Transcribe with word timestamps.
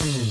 Mm-hmm. 0.00 0.29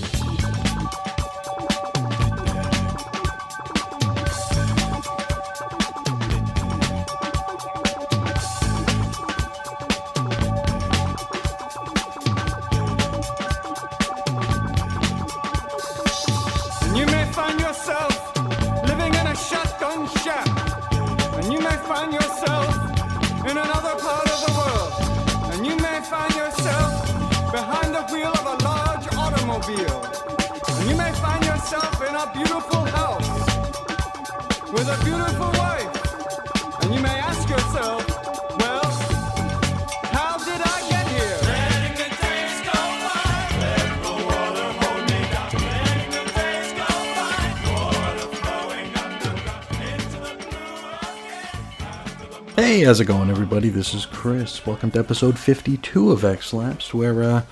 How's 52.90 53.00
it 53.00 53.06
going, 53.06 53.30
everybody? 53.30 53.70
This 53.70 53.94
is 53.94 54.08
Chris. 54.08 54.66
Welcome 54.66 54.90
to 54.90 55.00
episode 55.00 55.38
52 55.38 56.10
of 56.10 56.26
X 56.26 56.54
Lapsed, 56.54 56.92
where 56.92 57.22
uh, 57.22 57.44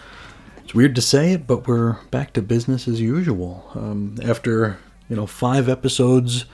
it's 0.63 0.73
weird 0.73 0.95
to 0.95 1.01
say 1.03 1.31
it, 1.33 1.45
but 1.45 1.67
we're 1.67 2.01
back 2.09 2.33
to 2.33 2.41
business 2.41 2.87
as 2.87 2.99
usual. 2.99 3.69
Um, 3.75 4.17
after, 4.23 4.79
you 5.07 5.15
know, 5.15 5.27
five 5.27 5.69
episodes, 5.69 6.45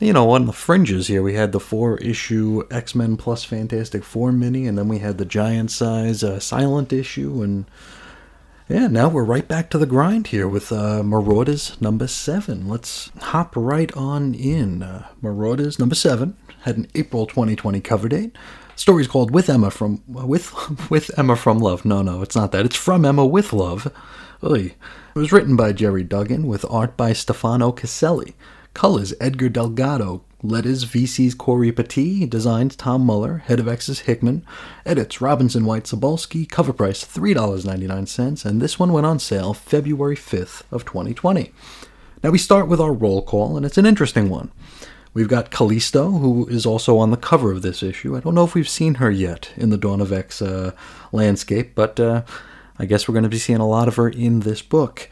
you 0.00 0.12
know, 0.12 0.28
on 0.32 0.44
the 0.44 0.52
fringes 0.52 1.06
here, 1.06 1.22
we 1.22 1.32
had 1.32 1.52
the 1.52 1.60
four 1.60 1.96
issue 1.96 2.64
X 2.70 2.94
Men 2.94 3.16
plus 3.16 3.42
Fantastic 3.42 4.04
Four 4.04 4.32
mini, 4.32 4.66
and 4.66 4.76
then 4.76 4.88
we 4.88 4.98
had 4.98 5.16
the 5.16 5.24
giant 5.24 5.70
size 5.70 6.22
uh, 6.22 6.38
silent 6.38 6.92
issue, 6.92 7.42
and 7.42 7.64
yeah, 8.68 8.86
now 8.86 9.08
we're 9.08 9.24
right 9.24 9.46
back 9.46 9.68
to 9.70 9.78
the 9.78 9.86
grind 9.86 10.28
here 10.28 10.48
with 10.48 10.72
uh, 10.72 11.02
Marauders 11.02 11.80
number 11.80 12.06
seven. 12.06 12.68
Let's 12.68 13.10
hop 13.20 13.54
right 13.56 13.94
on 13.96 14.34
in. 14.34 14.82
Uh, 14.82 15.06
Marauders 15.20 15.78
number 15.78 15.94
seven 15.94 16.36
had 16.62 16.78
an 16.78 16.88
April 16.94 17.26
2020 17.26 17.80
cover 17.80 18.08
date. 18.08 18.36
Story's 18.74 19.06
called 19.06 19.30
"With 19.30 19.50
Emma 19.50 19.70
from 19.70 20.02
with 20.08 20.52
with 20.90 21.10
Emma 21.18 21.36
from 21.36 21.58
Love." 21.58 21.84
No, 21.84 22.02
no, 22.02 22.22
it's 22.22 22.34
not 22.36 22.52
that. 22.52 22.64
It's 22.64 22.76
from 22.76 23.04
Emma 23.04 23.26
with 23.26 23.52
Love. 23.52 23.92
Oy. 24.42 24.74
It 25.14 25.18
was 25.18 25.30
written 25.30 25.56
by 25.56 25.72
Gerry 25.72 26.02
Duggan 26.02 26.46
with 26.46 26.64
art 26.68 26.96
by 26.96 27.12
Stefano 27.12 27.70
Caselli. 27.70 28.34
Colors 28.72 29.14
Edgar 29.20 29.48
Delgado. 29.48 30.24
Letters 30.44 30.84
VC's 30.84 31.34
Cory 31.34 31.72
Petit. 31.72 32.26
Designs 32.26 32.76
Tom 32.76 33.00
Muller. 33.00 33.38
Head 33.38 33.60
of 33.60 33.66
X's 33.66 34.00
Hickman. 34.00 34.44
Edits 34.84 35.22
Robinson 35.22 35.64
White 35.64 35.84
Sobolski. 35.84 36.46
Cover 36.46 36.74
price 36.74 37.02
$3.99. 37.02 38.44
And 38.44 38.60
this 38.60 38.78
one 38.78 38.92
went 38.92 39.06
on 39.06 39.18
sale 39.18 39.54
February 39.54 40.16
5th 40.16 40.62
of 40.70 40.84
2020. 40.84 41.50
Now 42.22 42.28
we 42.28 42.36
start 42.36 42.68
with 42.68 42.78
our 42.78 42.92
roll 42.92 43.22
call, 43.22 43.56
and 43.56 43.64
it's 43.64 43.78
an 43.78 43.86
interesting 43.86 44.28
one. 44.28 44.52
We've 45.14 45.28
got 45.28 45.50
Callisto, 45.50 46.10
who 46.10 46.46
is 46.48 46.66
also 46.66 46.98
on 46.98 47.10
the 47.10 47.16
cover 47.16 47.50
of 47.50 47.62
this 47.62 47.82
issue. 47.82 48.14
I 48.14 48.20
don't 48.20 48.34
know 48.34 48.44
if 48.44 48.54
we've 48.54 48.68
seen 48.68 48.96
her 48.96 49.10
yet 49.10 49.50
in 49.56 49.70
the 49.70 49.78
Dawn 49.78 50.02
of 50.02 50.12
X 50.12 50.42
uh, 50.42 50.72
landscape, 51.10 51.74
but 51.74 51.98
uh, 51.98 52.22
I 52.78 52.84
guess 52.84 53.08
we're 53.08 53.14
going 53.14 53.22
to 53.22 53.30
be 53.30 53.38
seeing 53.38 53.60
a 53.60 53.68
lot 53.68 53.88
of 53.88 53.96
her 53.96 54.10
in 54.10 54.40
this 54.40 54.60
book. 54.60 55.08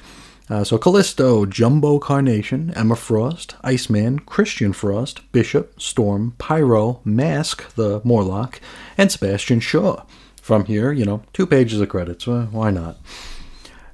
Uh, 0.53 0.63
so 0.63 0.77
Callisto, 0.77 1.47
Jumbo 1.47 1.99
Carnation, 1.99 2.77
Emma 2.77 2.95
Frost, 2.95 3.57
Iceman, 3.65 4.19
Christian 4.19 4.75
Frost, 4.75 5.23
Bishop, 5.33 5.81
Storm, 5.81 6.35
Pyro, 6.37 7.01
Mask, 7.07 7.75
the 7.75 8.03
Morlock, 8.05 8.61
and 8.99 9.11
Sebastian 9.11 9.61
Shaw. 9.61 10.05
From 10.43 10.67
here, 10.67 10.93
you 10.93 11.07
know, 11.07 11.23
two 11.33 11.47
pages 11.47 11.81
of 11.81 11.89
credits. 11.89 12.27
Well, 12.27 12.49
why 12.51 12.71
not? 12.71 12.99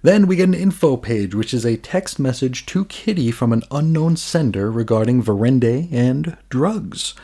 Then 0.02 0.26
we 0.26 0.34
get 0.34 0.48
an 0.48 0.54
info 0.54 0.96
page, 0.96 1.32
which 1.32 1.54
is 1.54 1.64
a 1.64 1.76
text 1.76 2.18
message 2.18 2.66
to 2.66 2.86
Kitty 2.86 3.30
from 3.30 3.52
an 3.52 3.62
unknown 3.70 4.16
sender 4.16 4.68
regarding 4.68 5.22
Verendi 5.22 5.88
and 5.92 6.36
drugs. 6.48 7.14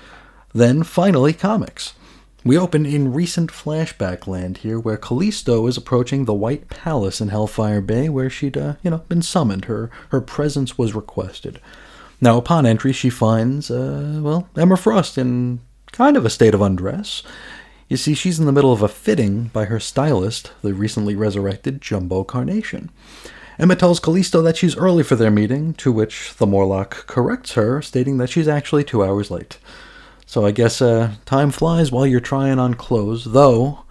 Then 0.53 0.84
finally, 0.84 1.33
comics. 1.33 1.94
We 2.44 2.59
open 2.59 2.84
in 2.84 3.15
recent 3.15 3.50
flashback 3.50 4.27
land 4.27 4.59
here, 4.59 4.78
where 4.78 4.99
Callisto 4.99 5.66
is 5.66 5.78
approaching 5.78 6.27
the 6.27 6.34
White 6.34 6.69
Palace 6.69 7.22
in 7.22 7.28
Hellfire 7.28 7.81
Bay, 7.81 8.10
where 8.10 8.28
she'd, 8.28 8.59
uh, 8.59 8.75
you 8.82 8.91
know, 8.91 8.99
been 9.09 9.22
summoned. 9.22 9.65
Her 9.65 9.91
her 10.10 10.21
presence 10.21 10.77
was 10.77 10.94
requested. 10.94 11.59
Now, 12.21 12.37
upon 12.37 12.66
entry, 12.66 12.93
she 12.93 13.09
finds, 13.09 13.71
uh, 13.71 14.21
well, 14.22 14.49
Emma 14.56 14.77
Frost 14.77 15.16
in 15.16 15.60
kind 15.93 16.19
of 16.19 16.27
a 16.27 16.31
state 16.31 16.55
of 16.55 16.60
undress. 16.60 17.22
You 17.88 17.97
see, 17.97 18.15
she's 18.15 18.38
in 18.38 18.47
the 18.47 18.53
middle 18.53 18.72
of 18.72 18.82
a 18.82 18.88
fitting 18.88 19.44
by 19.53 19.65
her 19.66 19.81
stylist, 19.81 20.53
the 20.61 20.75
recently 20.75 21.15
resurrected 21.15 21.81
Jumbo 21.81 22.25
Carnation. 22.25 22.91
Emma 23.59 23.76
tells 23.76 24.00
Callisto 24.00 24.43
that 24.43 24.56
she's 24.56 24.76
early 24.76 25.03
for 25.03 25.16
their 25.16 25.31
meeting, 25.31 25.75
to 25.75 25.93
which 25.93 26.34
the 26.37 26.47
Morlock 26.47 27.06
corrects 27.06 27.53
her, 27.53 27.81
stating 27.81 28.19
that 28.19 28.28
she's 28.31 28.49
actually 28.49 28.84
two 28.84 29.03
hours 29.03 29.31
late. 29.31 29.59
So 30.34 30.45
I 30.45 30.50
guess 30.50 30.83
uh, 30.83 31.12
time 31.27 31.53
flies 31.53 31.93
while 31.93 32.09
you're 32.09 32.19
trying 32.19 32.59
on 32.59 32.75
clothes, 32.75 33.25
though. 33.25 33.84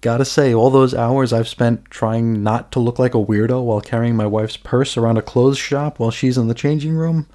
Gotta 0.00 0.24
say, 0.24 0.54
all 0.54 0.70
those 0.70 0.94
hours 0.94 1.32
I've 1.32 1.48
spent 1.48 1.86
trying 1.86 2.44
not 2.44 2.70
to 2.70 2.78
look 2.78 3.00
like 3.00 3.16
a 3.16 3.24
weirdo 3.24 3.64
while 3.64 3.80
carrying 3.80 4.14
my 4.14 4.28
wife's 4.28 4.56
purse 4.56 4.96
around 4.96 5.16
a 5.16 5.22
clothes 5.22 5.58
shop 5.58 5.98
while 5.98 6.12
she's 6.12 6.38
in 6.38 6.46
the 6.46 6.54
changing 6.54 6.94
room, 6.94 7.26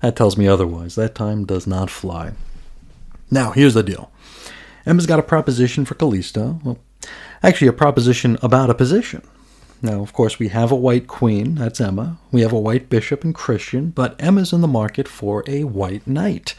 that 0.00 0.14
tells 0.14 0.36
me 0.36 0.46
otherwise. 0.46 0.94
That 0.94 1.16
time 1.16 1.44
does 1.44 1.66
not 1.66 1.90
fly. 1.90 2.34
Now, 3.32 3.50
here's 3.50 3.74
the 3.74 3.82
deal. 3.82 4.12
Emma's 4.86 5.08
got 5.08 5.18
a 5.18 5.24
proposition 5.24 5.84
for 5.84 5.96
Callisto. 5.96 6.60
Well, 6.62 6.78
actually, 7.42 7.66
a 7.66 7.72
proposition 7.72 8.38
about 8.42 8.70
a 8.70 8.74
position. 8.74 9.26
Now, 9.82 10.02
of 10.02 10.12
course, 10.12 10.38
we 10.38 10.50
have 10.50 10.70
a 10.70 10.76
white 10.76 11.08
queen, 11.08 11.56
that's 11.56 11.80
Emma. 11.80 12.18
We 12.30 12.42
have 12.42 12.52
a 12.52 12.60
white 12.60 12.88
bishop 12.88 13.24
and 13.24 13.34
Christian, 13.34 13.90
but 13.90 14.14
Emma's 14.22 14.52
in 14.52 14.60
the 14.60 14.68
market 14.68 15.08
for 15.08 15.42
a 15.48 15.64
white 15.64 16.06
knight. 16.06 16.54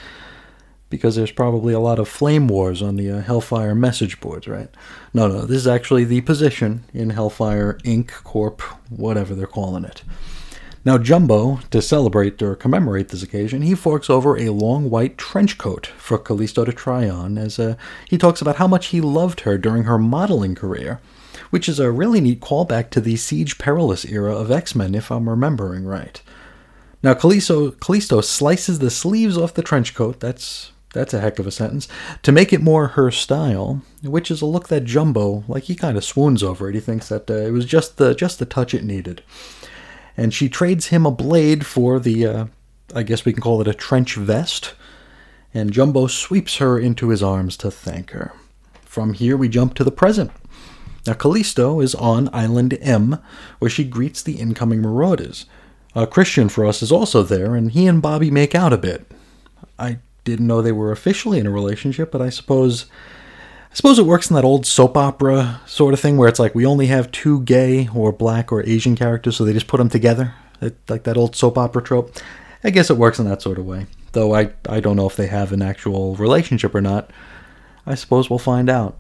Because 0.94 1.16
there's 1.16 1.32
probably 1.32 1.74
a 1.74 1.80
lot 1.80 1.98
of 1.98 2.08
flame 2.08 2.48
wars 2.48 2.84
on 2.84 2.98
the 2.98 3.10
uh, 3.10 3.22
Hellfire 3.22 3.74
message 3.74 4.22
boards, 4.22 4.48
right? 4.48 4.70
No, 5.12 5.28
no, 5.28 5.42
this 5.42 5.58
is 5.58 5.66
actually 5.66 6.04
the 6.04 6.22
position 6.22 6.84
in 6.94 7.10
Hellfire 7.10 7.80
Inc., 7.84 8.12
Corp., 8.24 8.62
whatever 8.92 9.34
they're 9.34 9.48
calling 9.48 9.86
it. 9.86 10.04
Now, 10.86 11.00
Jumbo, 11.00 11.62
to 11.72 11.82
celebrate 11.82 12.40
or 12.44 12.56
commemorate 12.56 13.10
this 13.10 13.24
occasion, 13.24 13.64
he 13.64 13.74
forks 13.74 14.08
over 14.08 14.38
a 14.38 14.52
long 14.52 14.92
white 14.92 15.18
trench 15.18 15.58
coat 15.58 15.88
for 15.98 16.20
Callisto 16.20 16.64
to 16.64 16.72
try 16.72 17.10
on 17.10 17.40
as 17.40 17.58
uh, 17.58 17.76
he 18.08 18.20
talks 18.20 18.40
about 18.40 18.58
how 18.58 18.68
much 18.68 18.88
he 18.88 19.02
loved 19.02 19.40
her 19.42 19.58
during 19.58 19.86
her 19.86 19.98
modeling 19.98 20.54
career, 20.54 21.00
which 21.50 21.68
is 21.68 21.80
a 21.80 21.90
really 21.90 22.22
neat 22.22 22.40
callback 22.40 22.92
to 22.92 23.02
the 23.02 23.16
Siege 23.16 23.58
Perilous 23.58 24.06
era 24.06 24.38
of 24.38 24.52
X 24.52 24.76
Men, 24.76 24.94
if 24.94 25.10
I'm 25.10 25.28
remembering 25.28 25.86
right. 25.86 26.22
Now, 27.02 27.16
Callisto, 27.16 27.72
Callisto 27.72 28.22
slices 28.22 28.78
the 28.78 28.92
sleeves 28.92 29.40
off 29.40 29.56
the 29.56 29.64
trench 29.64 29.96
coat, 29.96 30.20
that's, 30.20 30.72
that's 30.94 31.14
a 31.14 31.20
heck 31.20 31.40
of 31.40 31.48
a 31.48 31.52
sentence, 31.52 31.88
to 32.22 32.32
make 32.32 32.54
it 32.54 32.62
more 32.62 32.90
her 32.90 33.12
style, 33.12 33.82
which 34.04 34.32
is 34.32 34.42
a 34.42 34.46
look 34.46 34.70
that 34.70 34.86
Jumbo, 34.86 35.44
like 35.48 35.64
he 35.64 35.76
kind 35.76 35.98
of 35.98 36.06
swoons 36.06 36.42
over 36.42 36.70
it. 36.70 36.76
He 36.76 36.82
thinks 36.82 37.10
that 37.10 37.30
uh, 37.30 37.34
it 37.34 37.52
was 37.52 37.66
just 37.66 37.98
the, 37.98 38.16
just 38.16 38.40
the 38.40 38.46
touch 38.46 38.74
it 38.74 38.84
needed 38.84 39.24
and 40.16 40.34
she 40.34 40.50
trades 40.50 40.88
him 40.88 41.06
a 41.06 41.12
blade 41.12 41.66
for 41.66 42.00
the, 42.00 42.26
uh, 42.26 42.46
I 42.94 43.04
guess 43.04 43.26
we 43.26 43.34
can 43.34 43.42
call 43.42 43.62
it 43.62 43.68
a 43.68 43.74
trench 43.74 44.16
vest. 44.16 44.74
And 45.54 45.72
Jumbo 45.72 46.08
sweeps 46.08 46.58
her 46.58 46.80
into 46.80 47.10
his 47.10 47.22
arms 47.22 47.58
to 47.58 47.70
thank 47.72 48.12
her. 48.12 48.34
From 48.84 49.14
here, 49.14 49.38
we 49.38 49.50
jump 49.50 49.74
to 49.76 49.84
the 49.84 49.92
present. 49.92 50.32
Now, 51.06 51.14
Callisto 51.14 51.80
is 51.80 51.96
on 51.96 52.30
Island 52.34 52.78
M, 52.82 53.20
where 53.60 53.70
she 53.70 53.84
greets 53.84 54.22
the 54.22 54.40
incoming 54.40 54.82
marauders. 54.82 55.46
Uh, 55.96 56.06
Christian 56.06 56.50
for 56.50 56.66
us 56.66 56.82
is 56.82 56.92
also 56.92 57.22
there, 57.22 57.56
and 57.56 57.72
he 57.72 57.88
and 57.88 58.02
Bobby 58.02 58.32
make 58.32 58.56
out 58.56 58.74
a 58.74 58.78
bit. 58.78 59.06
I 59.78 60.00
didn't 60.24 60.48
know 60.48 60.62
they 60.62 60.72
were 60.72 60.92
officially 60.92 61.40
in 61.40 61.48
a 61.48 61.52
relationship, 61.52 62.12
but 62.12 62.22
I 62.22 62.30
suppose 62.30 62.86
I 63.72 63.76
suppose 63.76 63.98
it 63.98 64.06
works 64.06 64.30
in 64.30 64.36
that 64.36 64.44
old 64.44 64.66
soap 64.68 64.96
opera 64.96 65.62
sort 65.66 65.96
of 65.96 66.00
thing 66.00 66.18
where 66.18 66.30
it's 66.30 66.40
like 66.40 66.54
we 66.54 66.66
only 66.66 66.88
have 66.88 67.12
two 67.12 67.42
gay 67.42 67.90
or 67.94 68.12
black 68.12 68.52
or 68.52 68.64
Asian 68.68 68.96
characters, 68.96 69.36
so 69.36 69.44
they 69.44 69.54
just 69.54 69.68
put 69.68 69.78
them 69.78 69.90
together, 69.90 70.36
it, 70.62 70.78
like 70.90 71.04
that 71.04 71.18
old 71.18 71.36
soap 71.36 71.58
opera 71.58 71.82
trope. 71.82 72.16
I 72.64 72.70
guess 72.70 72.90
it 72.90 72.98
works 72.98 73.20
in 73.20 73.28
that 73.28 73.42
sort 73.42 73.58
of 73.58 73.66
way. 73.66 73.88
Though 74.12 74.36
I, 74.36 74.52
I 74.70 74.80
don't 74.80 74.96
know 74.96 75.08
if 75.08 75.16
they 75.16 75.26
have 75.26 75.52
an 75.52 75.64
actual 75.64 76.16
relationship 76.16 76.76
or 76.76 76.82
not. 76.82 77.10
I 77.86 77.96
suppose 77.96 78.30
we'll 78.30 78.40
find 78.40 78.70
out. 78.70 78.98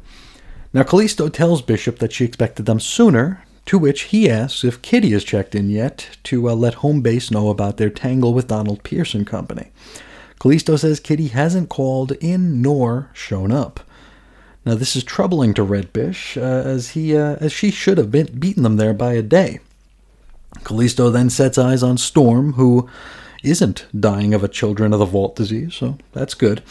Now, 0.73 0.81
Callisto 0.83 1.29
tells 1.29 1.61
Bishop 1.61 1.99
that 1.99 2.11
she 2.11 2.25
expected 2.25 2.65
them 2.65 2.79
sooner, 2.79 3.45
to 3.67 3.77
which 3.77 4.03
he 4.05 4.29
asks 4.29 4.63
if 4.63 4.81
Kitty 4.81 5.11
has 5.11 5.23
checked 5.23 5.53
in 5.53 5.69
yet 5.69 6.17
to 6.23 6.49
uh, 6.49 6.55
let 6.55 6.73
home 6.75 7.01
base 7.01 7.29
know 7.29 7.49
about 7.49 7.77
their 7.77 7.91
tangle 7.91 8.33
with 8.33 8.47
Donald 8.47 8.83
Pierce 8.83 9.13
and 9.13 9.25
Company. 9.25 9.71
Callisto 10.43 10.75
says 10.75 10.99
Kitty 10.99 11.29
hasn't 11.29 11.69
called 11.69 12.11
in 12.19 12.61
nor 12.61 13.09
shown 13.13 13.49
up. 13.49 13.79
Now 14.65 14.75
this 14.75 14.93
is 14.93 15.05
troubling 15.05 15.53
to 15.53 15.63
Red 15.63 15.93
Bish, 15.93 16.35
uh, 16.35 16.41
as 16.41 16.89
he 16.89 17.15
uh, 17.15 17.37
as 17.39 17.53
she 17.53 17.71
should 17.71 17.97
have 17.97 18.11
been 18.11 18.37
beaten 18.37 18.63
them 18.63 18.75
there 18.75 18.93
by 18.93 19.13
a 19.13 19.21
day. 19.21 19.61
Callisto 20.65 21.09
then 21.09 21.29
sets 21.29 21.57
eyes 21.57 21.81
on 21.81 21.97
Storm, 21.97 22.53
who 22.53 22.89
isn't 23.41 23.85
dying 23.97 24.33
of 24.33 24.43
a 24.43 24.49
Children 24.49 24.91
of 24.91 24.99
the 24.99 25.05
Vault 25.05 25.37
disease, 25.37 25.75
so 25.75 25.97
that's 26.11 26.33
good. 26.33 26.61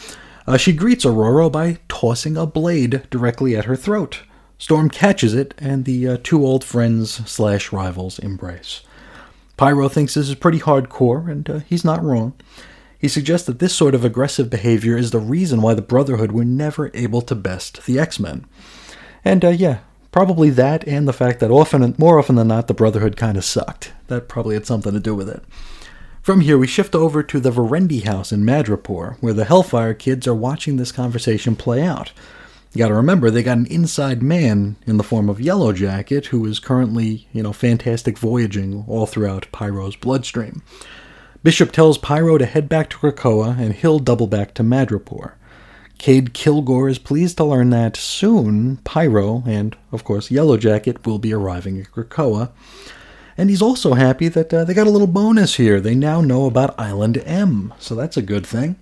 Uh, 0.45 0.55
she 0.55 0.71
greets 0.71 1.03
Ororo 1.03 1.51
by 1.51 1.79
tossing 1.87 2.37
a 2.37 2.45
blade 2.45 3.09
directly 3.09 3.57
at 3.57 3.65
her 3.65 3.75
throat. 3.75 4.19
Storm 4.59 4.87
catches 4.87 5.33
it, 5.33 5.55
and 5.57 5.85
the 5.85 6.07
uh, 6.09 6.17
two 6.21 6.45
old 6.45 6.63
friends 6.63 7.27
slash 7.27 7.71
rivals 7.71 8.19
embrace. 8.19 8.81
Pyro 9.57 9.89
thinks 9.89 10.13
this 10.13 10.29
is 10.29 10.35
pretty 10.35 10.59
hardcore, 10.59 11.27
and 11.27 11.49
uh, 11.49 11.59
he's 11.61 11.83
not 11.83 12.03
wrong. 12.03 12.33
He 13.03 13.09
suggests 13.09 13.45
that 13.47 13.59
this 13.59 13.75
sort 13.75 13.95
of 13.95 14.05
aggressive 14.05 14.49
behavior 14.49 14.95
is 14.95 15.11
the 15.11 15.19
reason 15.19 15.61
why 15.61 15.73
the 15.73 15.81
Brotherhood 15.81 16.31
were 16.31 16.45
never 16.45 16.89
able 16.93 17.21
to 17.23 17.35
best 17.35 17.85
the 17.85 17.99
X 17.99 18.17
Men. 18.17 18.45
And 19.25 19.43
uh, 19.43 19.49
yeah, 19.49 19.79
probably 20.13 20.49
that, 20.51 20.87
and 20.87 21.05
the 21.05 21.11
fact 21.11 21.41
that 21.41 21.51
often, 21.51 21.95
more 21.97 22.17
often 22.17 22.35
than 22.35 22.47
not, 22.47 22.67
the 22.67 22.73
Brotherhood 22.73 23.17
kind 23.17 23.37
of 23.37 23.43
sucked. 23.43 23.91
That 24.07 24.29
probably 24.29 24.55
had 24.55 24.65
something 24.65 24.93
to 24.93 25.01
do 25.01 25.13
with 25.15 25.27
it. 25.27 25.43
From 26.21 26.39
here, 26.39 26.57
we 26.57 26.65
shift 26.65 26.95
over 26.95 27.21
to 27.23 27.41
the 27.41 27.51
Verendi 27.51 28.05
house 28.05 28.31
in 28.31 28.45
Madripoor, 28.45 29.17
where 29.19 29.33
the 29.33 29.43
Hellfire 29.43 29.93
kids 29.93 30.25
are 30.25 30.33
watching 30.33 30.77
this 30.77 30.93
conversation 30.93 31.57
play 31.57 31.81
out. 31.81 32.13
You 32.71 32.79
gotta 32.79 32.93
remember, 32.93 33.29
they 33.29 33.43
got 33.43 33.57
an 33.57 33.65
inside 33.65 34.23
man 34.23 34.77
in 34.87 34.95
the 34.95 35.03
form 35.03 35.27
of 35.27 35.41
Yellow 35.41 35.73
Jacket, 35.73 36.27
who 36.27 36.45
is 36.45 36.57
currently, 36.57 37.27
you 37.33 37.43
know, 37.43 37.51
fantastic 37.51 38.17
voyaging 38.17 38.85
all 38.87 39.07
throughout 39.07 39.51
Pyro's 39.51 39.97
bloodstream. 39.97 40.63
Bishop 41.43 41.73
tells 41.73 41.97
Pyro 41.97 42.37
to 42.37 42.45
head 42.45 42.69
back 42.69 42.89
to 42.89 42.97
Krakoa, 42.97 43.59
and 43.59 43.73
he'll 43.73 43.99
double 43.99 44.27
back 44.27 44.53
to 44.53 44.63
Madripoor. 44.63 45.33
Cade 45.97 46.33
Kilgore 46.33 46.87
is 46.87 46.97
pleased 46.97 47.35
to 47.35 47.43
learn 47.43 47.69
that 47.69 47.97
soon 47.97 48.77
Pyro 48.85 49.43
and, 49.45 49.75
of 49.91 50.05
course, 50.05 50.29
Yellowjacket 50.29 51.05
will 51.05 51.19
be 51.19 51.33
arriving 51.33 51.79
at 51.79 51.91
Krakoa, 51.91 52.51
and 53.37 53.49
he's 53.49 53.61
also 53.61 53.93
happy 53.93 54.29
that 54.29 54.53
uh, 54.53 54.63
they 54.63 54.73
got 54.73 54.87
a 54.87 54.91
little 54.91 55.07
bonus 55.07 55.55
here. 55.55 55.81
They 55.81 55.95
now 55.95 56.21
know 56.21 56.45
about 56.45 56.79
Island 56.79 57.21
M, 57.25 57.73
so 57.77 57.93
that's 57.93 58.15
a 58.15 58.21
good 58.21 58.45
thing. 58.45 58.77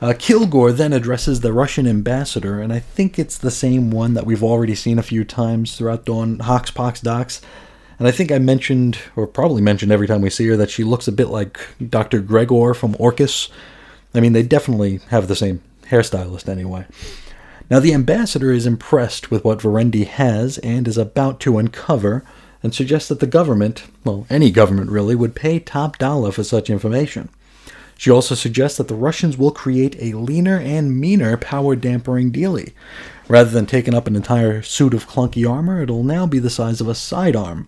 Uh, 0.00 0.12
Kilgore 0.18 0.72
then 0.72 0.92
addresses 0.92 1.40
the 1.40 1.52
Russian 1.52 1.86
ambassador, 1.86 2.60
and 2.60 2.72
I 2.72 2.80
think 2.80 3.16
it's 3.16 3.38
the 3.38 3.50
same 3.50 3.90
one 3.90 4.14
that 4.14 4.26
we've 4.26 4.42
already 4.42 4.74
seen 4.74 4.98
a 4.98 5.04
few 5.04 5.24
times 5.24 5.76
throughout 5.76 6.04
Dawn 6.04 6.38
Hoxpox 6.38 7.00
Docs. 7.00 7.40
And 7.98 8.06
I 8.06 8.10
think 8.10 8.30
I 8.30 8.38
mentioned, 8.38 8.98
or 9.16 9.26
probably 9.26 9.62
mentioned 9.62 9.90
every 9.90 10.06
time 10.06 10.20
we 10.20 10.30
see 10.30 10.46
her, 10.48 10.56
that 10.56 10.70
she 10.70 10.84
looks 10.84 11.08
a 11.08 11.12
bit 11.12 11.28
like 11.28 11.58
Dr. 11.88 12.20
Gregor 12.20 12.74
from 12.74 12.94
Orchis. 12.96 13.48
I 14.14 14.20
mean, 14.20 14.32
they 14.32 14.42
definitely 14.42 15.00
have 15.08 15.28
the 15.28 15.36
same 15.36 15.62
hairstylist 15.88 16.48
anyway. 16.48 16.86
Now, 17.70 17.80
the 17.80 17.94
ambassador 17.94 18.52
is 18.52 18.66
impressed 18.66 19.30
with 19.30 19.44
what 19.44 19.60
Verendi 19.60 20.06
has 20.06 20.58
and 20.58 20.86
is 20.86 20.98
about 20.98 21.40
to 21.40 21.58
uncover, 21.58 22.24
and 22.62 22.74
suggests 22.74 23.08
that 23.08 23.20
the 23.20 23.26
government, 23.26 23.84
well, 24.04 24.26
any 24.28 24.50
government 24.50 24.90
really, 24.90 25.14
would 25.14 25.34
pay 25.34 25.58
top 25.58 25.98
dollar 25.98 26.32
for 26.32 26.44
such 26.44 26.70
information. 26.70 27.28
She 27.98 28.10
also 28.10 28.34
suggests 28.34 28.76
that 28.78 28.88
the 28.88 28.94
Russians 28.94 29.38
will 29.38 29.50
create 29.50 29.96
a 29.98 30.16
leaner 30.18 30.58
and 30.58 31.00
meaner 31.00 31.36
power 31.36 31.74
dampering 31.74 32.30
dealie. 32.30 32.72
Rather 33.28 33.50
than 33.50 33.66
taking 33.66 33.94
up 33.94 34.06
an 34.06 34.16
entire 34.16 34.62
suit 34.62 34.94
of 34.94 35.08
clunky 35.08 35.48
armor, 35.48 35.82
it'll 35.82 36.04
now 36.04 36.26
be 36.26 36.38
the 36.38 36.50
size 36.50 36.80
of 36.80 36.88
a 36.88 36.94
sidearm. 36.94 37.66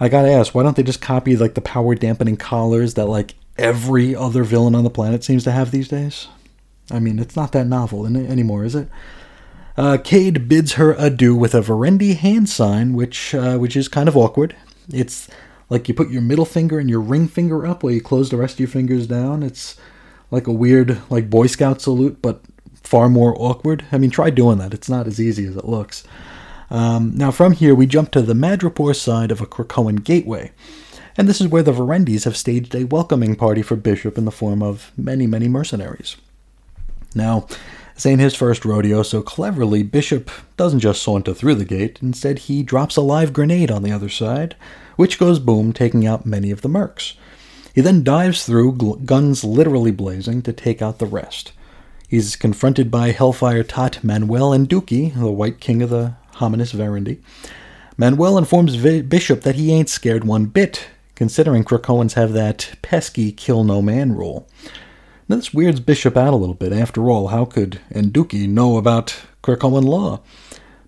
I 0.00 0.08
gotta 0.08 0.30
ask, 0.30 0.54
why 0.54 0.62
don't 0.62 0.76
they 0.76 0.82
just 0.82 1.00
copy 1.00 1.36
like 1.36 1.54
the 1.54 1.60
power 1.60 1.94
dampening 1.94 2.36
collars 2.36 2.94
that 2.94 3.06
like 3.06 3.34
every 3.56 4.14
other 4.14 4.44
villain 4.44 4.74
on 4.74 4.84
the 4.84 4.90
planet 4.90 5.24
seems 5.24 5.44
to 5.44 5.50
have 5.50 5.70
these 5.70 5.88
days? 5.88 6.28
I 6.90 7.00
mean, 7.00 7.18
it's 7.18 7.36
not 7.36 7.52
that 7.52 7.66
novel 7.66 8.06
anymore, 8.06 8.64
is 8.64 8.74
it? 8.74 8.88
Uh, 9.76 9.96
Cade 10.02 10.48
bids 10.48 10.72
her 10.72 10.92
adieu 10.98 11.36
with 11.36 11.54
a 11.54 11.60
Verendi 11.60 12.16
hand 12.16 12.48
sign, 12.48 12.94
which 12.94 13.34
uh, 13.34 13.58
which 13.58 13.76
is 13.76 13.88
kind 13.88 14.08
of 14.08 14.16
awkward. 14.16 14.56
It's 14.92 15.28
like 15.70 15.88
you 15.88 15.94
put 15.94 16.10
your 16.10 16.22
middle 16.22 16.44
finger 16.44 16.78
and 16.78 16.88
your 16.90 17.00
ring 17.00 17.28
finger 17.28 17.66
up 17.66 17.82
while 17.82 17.92
you 17.92 18.00
close 18.00 18.30
the 18.30 18.36
rest 18.36 18.54
of 18.54 18.60
your 18.60 18.68
fingers 18.68 19.06
down. 19.06 19.42
It's 19.42 19.76
like 20.30 20.46
a 20.46 20.52
weird 20.52 21.00
like 21.10 21.30
Boy 21.30 21.46
Scout 21.46 21.80
salute, 21.80 22.20
but 22.22 22.40
far 22.82 23.08
more 23.08 23.34
awkward. 23.38 23.84
I 23.92 23.98
mean, 23.98 24.10
try 24.10 24.30
doing 24.30 24.58
that. 24.58 24.74
It's 24.74 24.88
not 24.88 25.06
as 25.06 25.20
easy 25.20 25.46
as 25.46 25.56
it 25.56 25.64
looks. 25.64 26.04
Um, 26.70 27.16
now, 27.16 27.30
from 27.30 27.52
here, 27.52 27.74
we 27.74 27.86
jump 27.86 28.10
to 28.12 28.22
the 28.22 28.34
Madripoor 28.34 28.94
side 28.94 29.30
of 29.30 29.40
a 29.40 29.46
Krakoan 29.46 30.04
gateway. 30.04 30.52
And 31.16 31.28
this 31.28 31.40
is 31.40 31.48
where 31.48 31.62
the 31.62 31.72
Verendis 31.72 32.24
have 32.24 32.36
staged 32.36 32.74
a 32.74 32.84
welcoming 32.84 33.34
party 33.34 33.62
for 33.62 33.74
Bishop 33.74 34.16
in 34.16 34.24
the 34.24 34.30
form 34.30 34.62
of 34.62 34.92
many, 34.96 35.26
many 35.26 35.48
mercenaries. 35.48 36.16
Now, 37.14 37.48
this 37.94 38.06
ain't 38.06 38.20
his 38.20 38.36
first 38.36 38.64
rodeo, 38.64 39.02
so 39.02 39.22
cleverly, 39.22 39.82
Bishop 39.82 40.30
doesn't 40.56 40.78
just 40.80 41.02
saunter 41.02 41.34
through 41.34 41.56
the 41.56 41.64
gate, 41.64 41.98
instead, 42.00 42.40
he 42.40 42.62
drops 42.62 42.96
a 42.96 43.00
live 43.00 43.32
grenade 43.32 43.72
on 43.72 43.82
the 43.82 43.90
other 43.90 44.08
side, 44.08 44.54
which 44.94 45.18
goes 45.18 45.40
boom, 45.40 45.72
taking 45.72 46.06
out 46.06 46.24
many 46.24 46.52
of 46.52 46.60
the 46.60 46.68
mercs. 46.68 47.14
He 47.74 47.80
then 47.80 48.04
dives 48.04 48.44
through, 48.44 49.00
guns 49.04 49.42
literally 49.42 49.90
blazing, 49.90 50.42
to 50.42 50.52
take 50.52 50.80
out 50.80 51.00
the 51.00 51.06
rest. 51.06 51.52
He's 52.08 52.36
confronted 52.36 52.90
by 52.90 53.10
Hellfire 53.10 53.64
Tot 53.64 54.04
Manuel 54.04 54.52
Enduque, 54.52 55.10
the 55.10 55.32
White 55.32 55.58
King 55.58 55.82
of 55.82 55.90
the 55.90 56.14
Homines 56.38 56.72
Verendi. 56.72 57.18
Manuel 57.96 58.38
informs 58.38 58.74
v- 58.76 59.02
Bishop 59.02 59.42
that 59.42 59.56
he 59.56 59.72
ain't 59.72 59.88
scared 59.88 60.24
one 60.24 60.46
bit, 60.46 60.86
considering 61.14 61.64
Krakoans 61.64 62.14
have 62.14 62.32
that 62.32 62.74
pesky 62.82 63.32
kill 63.32 63.64
no 63.64 63.82
man 63.82 64.14
rule. 64.14 64.48
Now, 65.28 65.36
this 65.36 65.52
weirds 65.52 65.80
Bishop 65.80 66.16
out 66.16 66.32
a 66.32 66.36
little 66.36 66.54
bit. 66.54 66.72
After 66.72 67.10
all, 67.10 67.28
how 67.28 67.44
could 67.44 67.80
Enduque 67.94 68.46
know 68.46 68.76
about 68.76 69.16
Krakoan 69.42 69.84
law? 69.84 70.20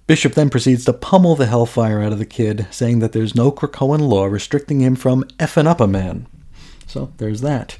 Bishop 0.06 0.34
then 0.34 0.50
proceeds 0.50 0.84
to 0.86 0.92
pummel 0.92 1.36
the 1.36 1.46
hellfire 1.46 2.00
out 2.02 2.12
of 2.12 2.18
the 2.18 2.26
kid, 2.26 2.66
saying 2.70 3.00
that 3.00 3.12
there's 3.12 3.34
no 3.34 3.52
Krakoan 3.52 4.00
law 4.00 4.24
restricting 4.24 4.80
him 4.80 4.96
from 4.96 5.24
effing 5.38 5.66
up 5.66 5.80
a 5.80 5.86
man. 5.86 6.26
So 6.86 7.12
there's 7.18 7.42
that. 7.42 7.76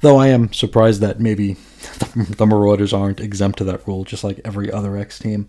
Though 0.00 0.16
I 0.16 0.28
am 0.28 0.52
surprised 0.52 1.00
that 1.02 1.20
maybe 1.20 1.54
the 2.16 2.46
Marauders 2.46 2.92
aren't 2.92 3.20
exempt 3.20 3.58
to 3.58 3.64
that 3.64 3.86
rule, 3.86 4.02
just 4.04 4.24
like 4.24 4.40
every 4.44 4.72
other 4.72 4.96
X 4.96 5.18
team. 5.18 5.46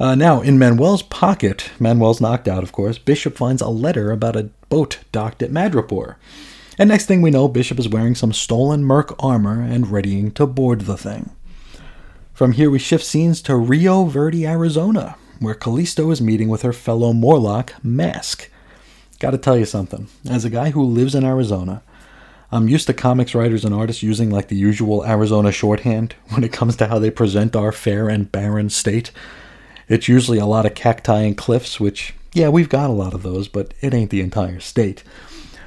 Uh, 0.00 0.14
now, 0.14 0.40
in 0.40 0.58
Manuel's 0.58 1.02
pocket, 1.02 1.70
Manuel's 1.80 2.20
knocked 2.20 2.46
out, 2.46 2.62
of 2.62 2.70
course, 2.70 2.98
Bishop 2.98 3.36
finds 3.36 3.60
a 3.60 3.68
letter 3.68 4.12
about 4.12 4.36
a 4.36 4.50
boat 4.68 4.98
docked 5.10 5.42
at 5.42 5.50
Madripoor. 5.50 6.14
And 6.78 6.88
next 6.88 7.06
thing 7.06 7.20
we 7.20 7.32
know, 7.32 7.48
Bishop 7.48 7.80
is 7.80 7.88
wearing 7.88 8.14
some 8.14 8.32
stolen 8.32 8.84
Merc 8.84 9.12
armor 9.22 9.60
and 9.60 9.90
readying 9.90 10.30
to 10.32 10.46
board 10.46 10.82
the 10.82 10.96
thing. 10.96 11.30
From 12.32 12.52
here, 12.52 12.70
we 12.70 12.78
shift 12.78 13.04
scenes 13.04 13.42
to 13.42 13.56
Rio 13.56 14.04
Verde, 14.04 14.46
Arizona, 14.46 15.16
where 15.40 15.54
Callisto 15.54 16.08
is 16.12 16.20
meeting 16.20 16.48
with 16.48 16.62
her 16.62 16.72
fellow 16.72 17.12
Morlock, 17.12 17.74
Mask. 17.82 18.48
Gotta 19.18 19.38
tell 19.38 19.58
you 19.58 19.64
something. 19.64 20.06
As 20.30 20.44
a 20.44 20.50
guy 20.50 20.70
who 20.70 20.84
lives 20.84 21.16
in 21.16 21.24
Arizona, 21.24 21.82
I'm 22.52 22.68
used 22.68 22.86
to 22.86 22.94
comics 22.94 23.34
writers 23.34 23.64
and 23.64 23.74
artists 23.74 24.04
using 24.04 24.30
like 24.30 24.46
the 24.46 24.56
usual 24.56 25.04
Arizona 25.04 25.50
shorthand 25.50 26.14
when 26.28 26.44
it 26.44 26.52
comes 26.52 26.76
to 26.76 26.86
how 26.86 27.00
they 27.00 27.10
present 27.10 27.56
our 27.56 27.72
fair 27.72 28.08
and 28.08 28.30
barren 28.30 28.70
state. 28.70 29.10
It's 29.88 30.08
usually 30.08 30.38
a 30.38 30.46
lot 30.46 30.66
of 30.66 30.74
cacti 30.74 31.22
and 31.22 31.36
cliffs, 31.36 31.80
which, 31.80 32.14
yeah, 32.32 32.48
we've 32.48 32.68
got 32.68 32.90
a 32.90 32.92
lot 32.92 33.14
of 33.14 33.22
those, 33.22 33.48
but 33.48 33.72
it 33.80 33.94
ain't 33.94 34.10
the 34.10 34.20
entire 34.20 34.60
state. 34.60 35.02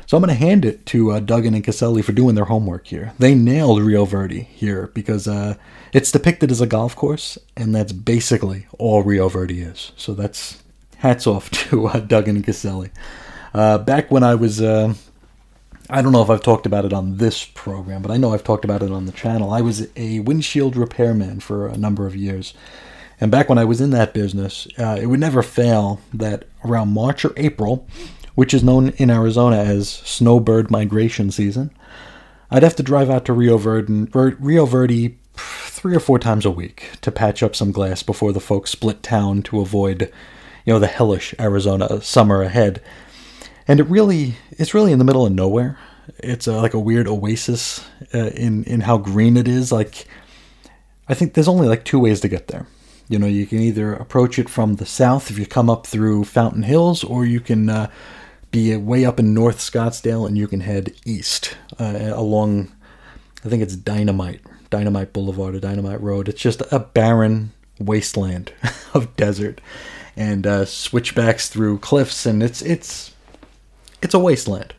So 0.06 0.18
I'm 0.18 0.24
going 0.24 0.38
to 0.38 0.46
hand 0.46 0.66
it 0.66 0.86
to 0.88 1.12
uh, 1.12 1.20
Duggan 1.22 1.54
and 1.54 1.64
Caselli 1.64 2.02
for 2.02 2.12
doing 2.12 2.36
their 2.36 2.44
homework 2.44 2.88
here. 2.88 3.14
They 3.18 3.34
nailed 3.34 3.82
Rio 3.82 4.04
Verde 4.04 4.42
here 4.42 4.88
because 4.94 5.26
uh, 5.26 5.56
it's 5.94 6.12
depicted 6.12 6.52
as 6.52 6.60
a 6.60 6.68
golf 6.68 6.98
course, 6.98 7.38
and 7.56 7.74
that's 7.74 7.94
basically 7.94 8.68
all 8.78 9.04
Rio 9.04 9.30
Verde 9.30 9.62
is. 9.62 9.94
So 9.96 10.14
that's 10.14 10.62
hats 10.98 11.26
off 11.26 11.50
to 11.70 11.88
uh, 11.88 12.00
Duggan 12.02 12.36
and 12.36 12.46
Caselli. 12.46 12.92
Uh, 13.54 13.78
back 13.78 14.12
when 14.12 14.22
I 14.22 14.36
was, 14.36 14.62
uh, 14.62 14.94
I 15.90 16.02
don't 16.02 16.12
know 16.12 16.22
if 16.22 16.30
I've 16.30 16.44
talked 16.44 16.66
about 16.66 16.84
it 16.84 16.92
on 16.92 17.16
this 17.16 17.46
program, 17.46 18.02
but 18.02 18.12
I 18.12 18.18
know 18.18 18.34
I've 18.34 18.44
talked 18.44 18.66
about 18.66 18.84
it 18.84 18.92
on 18.92 19.06
the 19.06 19.12
channel. 19.14 19.52
I 19.52 19.62
was 19.62 19.88
a 19.96 20.20
windshield 20.20 20.76
repairman 20.76 21.40
for 21.40 21.68
a 21.68 21.78
number 21.78 22.06
of 22.06 22.18
years. 22.18 22.54
And 23.22 23.30
back 23.32 23.48
when 23.48 23.60
I 23.60 23.66
was 23.66 23.80
in 23.80 23.92
that 23.92 24.16
business, 24.16 24.68
uh, 24.80 24.98
it 25.00 25.06
would 25.06 25.20
never 25.20 25.44
fail 25.44 26.02
that 26.12 26.46
around 26.66 26.90
March 26.90 27.24
or 27.24 27.34
April, 27.38 27.88
which 28.34 28.52
is 28.52 28.64
known 28.64 28.90
in 28.98 29.12
Arizona 29.12 29.58
as 29.58 29.90
snowbird 29.90 30.72
migration 30.72 31.30
season. 31.30 31.70
I'd 32.50 32.64
have 32.64 32.76
to 32.78 32.84
drive 32.84 33.12
out 33.12 33.26
to 33.26 33.34
Rio 33.34 33.58
Verde, 33.58 34.08
Rio 34.14 34.66
Verde 34.66 35.20
three 35.36 35.96
or 35.96 36.00
four 36.00 36.20
times 36.20 36.46
a 36.46 36.52
week 36.52 36.90
to 37.02 37.12
patch 37.12 37.44
up 37.44 37.56
some 37.56 37.72
glass 37.72 38.04
before 38.04 38.34
the 38.34 38.40
folks 38.40 38.72
split 38.72 39.04
town 39.04 39.44
to 39.44 39.62
avoid, 39.62 40.12
you 40.66 40.74
know, 40.74 40.80
the 40.80 40.88
hellish 40.88 41.36
Arizona 41.40 42.02
summer 42.02 42.42
ahead. 42.42 42.82
And 43.68 43.80
it 43.80 43.84
really, 43.84 44.36
it's 44.52 44.74
really 44.74 44.92
in 44.92 45.00
the 45.00 45.06
middle 45.06 45.26
of 45.26 45.32
nowhere. 45.32 45.78
It's 46.18 46.48
a, 46.48 46.54
like 46.54 46.74
a 46.74 46.80
weird 46.80 47.08
oasis 47.08 47.86
uh, 48.14 48.32
in 48.32 48.64
in 48.64 48.82
how 48.82 48.98
green 48.98 49.38
it 49.38 49.48
is. 49.48 49.72
Like, 49.72 50.08
I 51.08 51.14
think 51.14 51.34
there's 51.34 51.48
only 51.48 51.68
like 51.68 51.86
two 51.86 52.00
ways 52.00 52.20
to 52.22 52.28
get 52.28 52.48
there. 52.48 52.66
You 53.12 53.20
know, 53.20 53.28
you 53.28 53.46
can 53.46 53.60
either 53.60 53.94
approach 53.94 54.40
it 54.40 54.48
from 54.48 54.76
the 54.76 54.86
south 54.86 55.30
if 55.30 55.38
you 55.38 55.46
come 55.46 55.70
up 55.70 55.86
through 55.86 56.24
Fountain 56.24 56.64
Hills, 56.64 57.04
or 57.04 57.26
you 57.26 57.42
can 57.42 57.70
uh, 57.70 57.92
be 58.52 58.74
way 58.78 59.04
up 59.04 59.20
in 59.20 59.34
North 59.34 59.58
Scottsdale 59.58 60.26
and 60.26 60.38
you 60.38 60.48
can 60.48 60.62
head 60.62 60.94
east 61.04 61.58
uh, 61.78 62.12
along, 62.14 62.72
I 63.44 63.50
think 63.50 63.64
it's 63.64 63.76
Dynamite, 63.76 64.40
Dynamite 64.70 65.12
Boulevard 65.12 65.56
or 65.56 65.60
Dynamite 65.60 66.00
Road. 66.00 66.30
It's 66.30 66.42
just 66.42 66.62
a 66.72 66.80
barren 66.80 67.52
wasteland 67.80 68.54
of 68.94 69.14
desert 69.18 69.60
and 70.16 70.48
uh, 70.48 70.64
switchbacks 70.64 71.50
through 71.50 71.80
cliffs, 71.80 72.26
and 72.26 72.42
it's 72.42 72.62
it's 72.62 73.10
it's 73.10 73.16
it's 74.02 74.14
a 74.14 74.20
wasteland. 74.20 74.74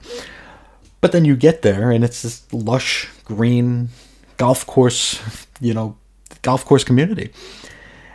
But 1.02 1.12
then 1.12 1.26
you 1.26 1.36
get 1.36 1.60
there, 1.60 1.90
and 1.90 2.02
it's 2.02 2.22
this 2.22 2.50
lush 2.50 3.10
green 3.24 3.90
golf 4.38 4.66
course, 4.66 5.20
you 5.60 5.74
know, 5.74 5.98
golf 6.40 6.64
course 6.64 6.82
community. 6.82 7.30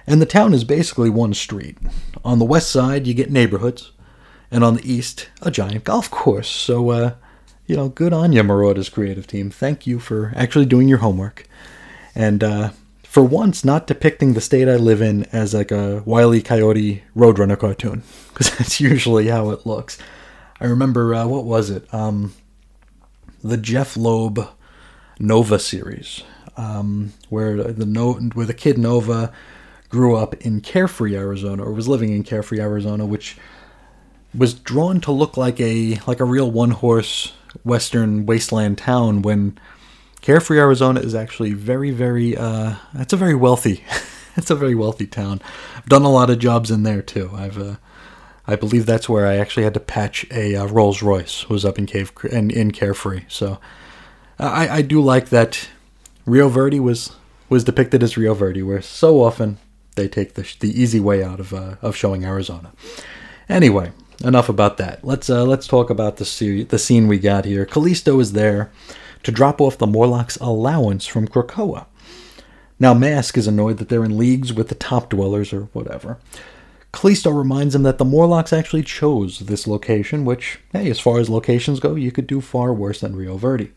And 0.07 0.21
the 0.21 0.25
town 0.25 0.53
is 0.53 0.63
basically 0.63 1.09
one 1.09 1.33
street. 1.33 1.77
On 2.23 2.39
the 2.39 2.45
west 2.45 2.71
side, 2.71 3.05
you 3.05 3.13
get 3.13 3.29
neighborhoods, 3.29 3.91
and 4.49 4.63
on 4.63 4.75
the 4.75 4.91
east, 4.91 5.29
a 5.41 5.51
giant 5.51 5.83
golf 5.83 6.09
course. 6.09 6.49
So, 6.49 6.89
uh, 6.91 7.15
you 7.65 7.75
know, 7.75 7.89
good 7.89 8.13
on 8.13 8.31
you, 8.31 8.41
Marauders 8.41 8.87
creative 8.89 9.27
team. 9.27 9.51
Thank 9.51 9.85
you 9.85 9.99
for 9.99 10.31
actually 10.35 10.65
doing 10.65 10.87
your 10.87 10.99
homework. 10.99 11.45
And 12.15 12.41
uh, 12.41 12.69
for 13.03 13.21
once, 13.21 13.65
not 13.65 13.85
depicting 13.85 14.33
the 14.33 14.41
state 14.41 14.69
I 14.69 14.77
live 14.77 15.01
in 15.01 15.25
as 15.25 15.53
like 15.53 15.71
a 15.71 16.01
Wile 16.05 16.33
E. 16.33 16.41
Coyote 16.41 17.03
Roadrunner 17.15 17.59
cartoon, 17.59 18.03
because 18.29 18.55
that's 18.57 18.79
usually 18.79 19.27
how 19.27 19.49
it 19.49 19.65
looks. 19.65 19.97
I 20.61 20.65
remember, 20.65 21.13
uh, 21.13 21.27
what 21.27 21.43
was 21.43 21.69
it? 21.69 21.93
Um, 21.93 22.33
the 23.43 23.57
Jeph 23.57 23.97
Loeb 23.97 24.47
Nova 25.19 25.59
series, 25.59 26.23
um, 26.55 27.13
where 27.29 27.61
the 27.73 27.85
no- 27.85 28.13
where 28.13 28.45
the 28.45 28.53
kid 28.53 28.77
Nova 28.77 29.33
grew 29.89 30.15
up 30.15 30.33
in 30.35 30.61
Carefree, 30.61 31.15
Arizona, 31.15 31.63
or 31.63 31.71
was 31.71 31.87
living 31.87 32.11
in 32.11 32.23
Carefree, 32.23 32.59
Arizona, 32.59 33.05
which 33.05 33.37
was 34.35 34.53
drawn 34.53 35.01
to 35.01 35.11
look 35.11 35.37
like 35.37 35.59
a 35.59 35.99
like 36.07 36.19
a 36.19 36.25
real 36.25 36.51
one 36.51 36.71
horse 36.71 37.33
western 37.63 38.25
wasteland 38.25 38.77
town 38.77 39.21
when 39.21 39.57
Carefree, 40.21 40.59
Arizona 40.59 40.99
is 40.99 41.15
actually 41.15 41.53
very, 41.53 41.91
very 41.91 42.35
uh 42.35 42.75
it's 42.95 43.13
a 43.13 43.17
very 43.17 43.35
wealthy 43.35 43.83
it's 44.35 44.49
a 44.49 44.55
very 44.55 44.75
wealthy 44.75 45.07
town. 45.07 45.41
I've 45.75 45.87
done 45.87 46.03
a 46.03 46.11
lot 46.11 46.29
of 46.29 46.39
jobs 46.39 46.69
in 46.69 46.83
there 46.83 47.01
too. 47.01 47.31
I've 47.33 47.57
uh 47.57 47.75
I 48.45 48.55
believe 48.55 48.85
that's 48.85 49.09
where 49.09 49.27
I 49.27 49.35
actually 49.35 49.63
had 49.63 49.73
to 49.73 49.79
patch 49.81 50.25
a 50.31 50.55
uh, 50.55 50.65
Rolls 50.67 51.01
Royce 51.01 51.49
was 51.49 51.65
up 51.65 51.77
in 51.77 51.85
Cave 51.85 52.13
in, 52.31 52.49
in 52.49 52.71
Carefree. 52.71 53.23
So 53.27 53.59
I, 54.39 54.69
I 54.69 54.81
do 54.83 55.01
like 55.01 55.29
that 55.29 55.67
Rio 56.25 56.47
Verde 56.47 56.79
was 56.79 57.11
was 57.49 57.63
depicted 57.63 58.03
as 58.03 58.17
Rio 58.17 58.33
Verde, 58.33 58.61
where 58.61 58.81
so 58.81 59.21
often 59.21 59.57
they 59.97 60.07
take 60.07 60.35
the, 60.35 60.49
the 60.61 60.81
easy 60.81 61.01
way 61.01 61.21
out 61.21 61.41
of 61.41 61.53
uh, 61.53 61.75
of 61.81 61.95
showing 61.95 62.23
Arizona. 62.23 62.71
Anyway, 63.49 63.91
enough 64.23 64.47
about 64.47 64.77
that. 64.77 65.03
Let's 65.03 65.29
uh, 65.29 65.43
let's 65.43 65.67
talk 65.67 65.89
about 65.89 66.17
the 66.17 66.25
se- 66.25 66.63
the 66.63 66.79
scene 66.79 67.07
we 67.07 67.19
got 67.19 67.43
here. 67.43 67.65
Callisto 67.65 68.19
is 68.21 68.31
there 68.31 68.71
to 69.23 69.31
drop 69.31 69.59
off 69.59 69.77
the 69.77 69.87
Morlocks' 69.87 70.37
allowance 70.37 71.05
from 71.05 71.27
Krakoa. 71.27 71.87
Now 72.79 72.93
Mask 72.93 73.37
is 73.37 73.47
annoyed 73.47 73.77
that 73.77 73.89
they're 73.89 74.05
in 74.05 74.17
leagues 74.17 74.53
with 74.53 74.69
the 74.69 74.75
top 74.75 75.09
dwellers 75.09 75.51
or 75.51 75.63
whatever. 75.73 76.19
Callisto 76.93 77.29
reminds 77.29 77.75
him 77.75 77.83
that 77.83 77.97
the 77.97 78.05
Morlocks 78.05 78.53
actually 78.53 78.83
chose 78.83 79.39
this 79.39 79.67
location, 79.67 80.25
which, 80.25 80.59
hey, 80.71 80.89
as 80.89 80.99
far 80.99 81.19
as 81.19 81.29
locations 81.29 81.79
go, 81.79 81.95
you 81.95 82.11
could 82.11 82.27
do 82.27 82.39
far 82.39 82.73
worse 82.73 83.01
than 83.01 83.15
Rio 83.15 83.37
Verde. 83.37 83.71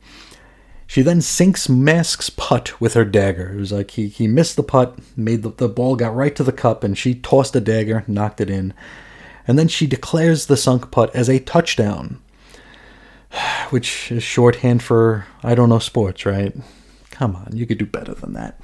She 0.91 1.03
then 1.03 1.21
sinks 1.21 1.69
Mask's 1.69 2.31
putt 2.31 2.81
with 2.81 2.95
her 2.95 3.05
dagger. 3.05 3.53
It 3.53 3.61
was 3.61 3.71
like 3.71 3.93
he, 3.93 4.09
he 4.09 4.27
missed 4.27 4.57
the 4.57 4.65
putt, 4.65 4.99
made 5.17 5.45
the, 5.45 5.51
the 5.51 5.69
ball 5.69 5.95
got 5.95 6.17
right 6.17 6.35
to 6.35 6.43
the 6.43 6.51
cup, 6.51 6.83
and 6.83 6.99
she 6.99 7.15
tossed 7.15 7.55
a 7.55 7.61
dagger, 7.61 8.03
knocked 8.09 8.41
it 8.41 8.51
in. 8.51 8.75
And 9.47 9.57
then 9.57 9.69
she 9.69 9.87
declares 9.87 10.47
the 10.47 10.57
sunk 10.57 10.91
putt 10.91 11.15
as 11.15 11.31
a 11.31 11.39
touchdown, 11.39 12.21
which 13.71 14.11
is 14.11 14.25
shorthand 14.25 14.83
for, 14.83 15.29
I 15.45 15.55
don't 15.55 15.69
know, 15.69 15.79
sports, 15.79 16.27
right? 16.27 16.57
Come 17.13 17.37
on, 17.37 17.51
you 17.53 17.67
could 17.69 17.79
do 17.79 17.87
better 17.87 18.15
than 18.15 18.33
that. 18.33 18.61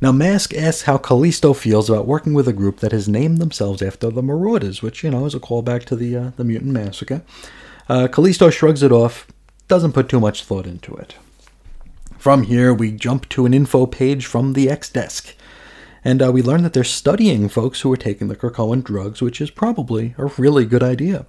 Now, 0.00 0.12
Mask 0.12 0.54
asks 0.54 0.84
how 0.84 0.96
Callisto 0.96 1.52
feels 1.52 1.90
about 1.90 2.06
working 2.06 2.32
with 2.32 2.48
a 2.48 2.54
group 2.54 2.80
that 2.80 2.92
has 2.92 3.10
named 3.10 3.36
themselves 3.36 3.82
after 3.82 4.08
the 4.08 4.22
Marauders, 4.22 4.80
which, 4.80 5.04
you 5.04 5.10
know, 5.10 5.26
is 5.26 5.34
a 5.34 5.40
callback 5.40 5.84
to 5.84 5.96
the, 5.96 6.16
uh, 6.16 6.30
the 6.36 6.44
Mutant 6.44 6.72
Massacre. 6.72 7.20
Uh, 7.90 8.08
Callisto 8.08 8.48
shrugs 8.48 8.82
it 8.82 8.90
off, 8.90 9.26
doesn't 9.68 9.92
put 9.92 10.08
too 10.08 10.18
much 10.18 10.42
thought 10.42 10.66
into 10.66 10.94
it. 10.94 11.14
From 12.18 12.42
here, 12.44 12.74
we 12.74 12.92
jump 12.92 13.28
to 13.30 13.46
an 13.46 13.54
info 13.54 13.86
page 13.86 14.26
from 14.26 14.52
the 14.52 14.68
X 14.70 14.90
desk, 14.90 15.34
and 16.04 16.22
uh, 16.22 16.32
we 16.32 16.42
learn 16.42 16.62
that 16.62 16.72
they're 16.72 16.84
studying 16.84 17.48
folks 17.48 17.80
who 17.80 17.92
are 17.92 17.96
taking 17.96 18.28
the 18.28 18.36
Krakoan 18.36 18.82
drugs, 18.82 19.22
which 19.22 19.40
is 19.40 19.50
probably 19.50 20.14
a 20.18 20.26
really 20.38 20.64
good 20.64 20.82
idea. 20.82 21.26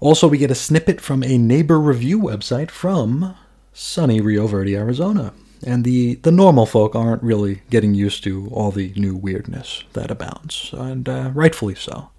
Also, 0.00 0.28
we 0.28 0.38
get 0.38 0.50
a 0.50 0.54
snippet 0.54 1.00
from 1.00 1.22
a 1.22 1.38
neighbor 1.38 1.80
review 1.80 2.20
website 2.20 2.70
from 2.70 3.34
sunny 3.72 4.20
Rio 4.20 4.46
Verde, 4.46 4.76
Arizona 4.76 5.32
and 5.66 5.84
the 5.84 6.16
the 6.16 6.30
normal 6.30 6.66
folk 6.66 6.94
aren't 6.94 7.22
really 7.22 7.62
getting 7.70 7.94
used 7.94 8.22
to 8.24 8.48
all 8.52 8.70
the 8.70 8.92
new 8.96 9.16
weirdness 9.16 9.84
that 9.94 10.10
abounds, 10.10 10.70
and 10.72 11.08
uh, 11.08 11.30
rightfully 11.34 11.74
so. 11.74 12.10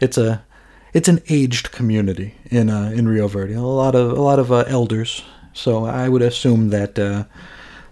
It's 0.00 0.18
a 0.18 0.44
it's 0.92 1.08
an 1.08 1.22
aged 1.28 1.72
community 1.72 2.34
in 2.46 2.70
uh, 2.70 2.92
in 2.94 3.08
Rio 3.08 3.26
Verde. 3.28 3.54
A 3.54 3.62
lot 3.62 3.94
of 3.94 4.12
a 4.12 4.20
lot 4.20 4.38
of 4.38 4.52
uh, 4.52 4.64
elders. 4.66 5.22
So 5.52 5.84
I 5.84 6.08
would 6.08 6.22
assume 6.22 6.70
that 6.70 6.98
uh, 6.98 7.24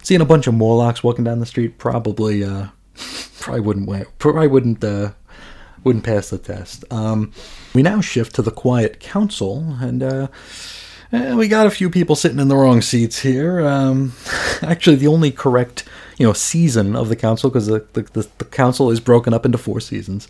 seeing 0.03 0.21
a 0.21 0.25
bunch 0.25 0.47
of 0.47 0.53
Morlocks 0.53 1.03
walking 1.03 1.23
down 1.23 1.39
the 1.39 1.45
street 1.45 1.77
probably 1.77 2.43
uh, 2.43 2.67
probably 3.39 3.61
wouldn't 3.61 4.19
probably 4.19 4.47
wouldn't 4.47 4.83
uh, 4.83 5.11
wouldn't 5.83 6.05
pass 6.05 6.29
the 6.29 6.37
test. 6.37 6.85
Um, 6.91 7.31
we 7.73 7.83
now 7.83 8.01
shift 8.01 8.35
to 8.35 8.41
the 8.41 8.51
Quiet 8.51 8.99
Council 8.99 9.75
and 9.81 10.29
Eh, 11.11 11.33
we 11.33 11.47
got 11.47 11.65
a 11.65 11.71
few 11.71 11.89
people 11.89 12.15
sitting 12.15 12.39
in 12.39 12.49
the 12.49 12.55
wrong 12.55 12.81
seats 12.81 13.19
here. 13.19 13.61
Um, 13.61 14.13
actually, 14.61 14.97
the 14.97 15.07
only 15.07 15.31
correct, 15.31 15.83
you 16.17 16.25
know, 16.25 16.33
season 16.33 16.95
of 16.95 17.09
the 17.09 17.15
council, 17.15 17.49
because 17.49 17.65
the, 17.65 17.85
the, 17.93 18.27
the, 18.37 18.45
council 18.45 18.91
is 18.91 18.99
broken 18.99 19.33
up 19.33 19.45
into 19.45 19.57
four 19.57 19.79
seasons. 19.79 20.27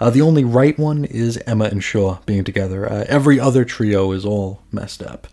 Uh, 0.00 0.08
the 0.08 0.22
only 0.22 0.42
right 0.42 0.78
one 0.78 1.04
is 1.04 1.36
Emma 1.46 1.66
and 1.66 1.84
Shaw 1.84 2.18
being 2.24 2.44
together. 2.44 2.90
Uh, 2.90 3.04
every 3.08 3.38
other 3.38 3.64
trio 3.64 4.12
is 4.12 4.24
all 4.24 4.62
messed 4.72 5.02
up. 5.02 5.26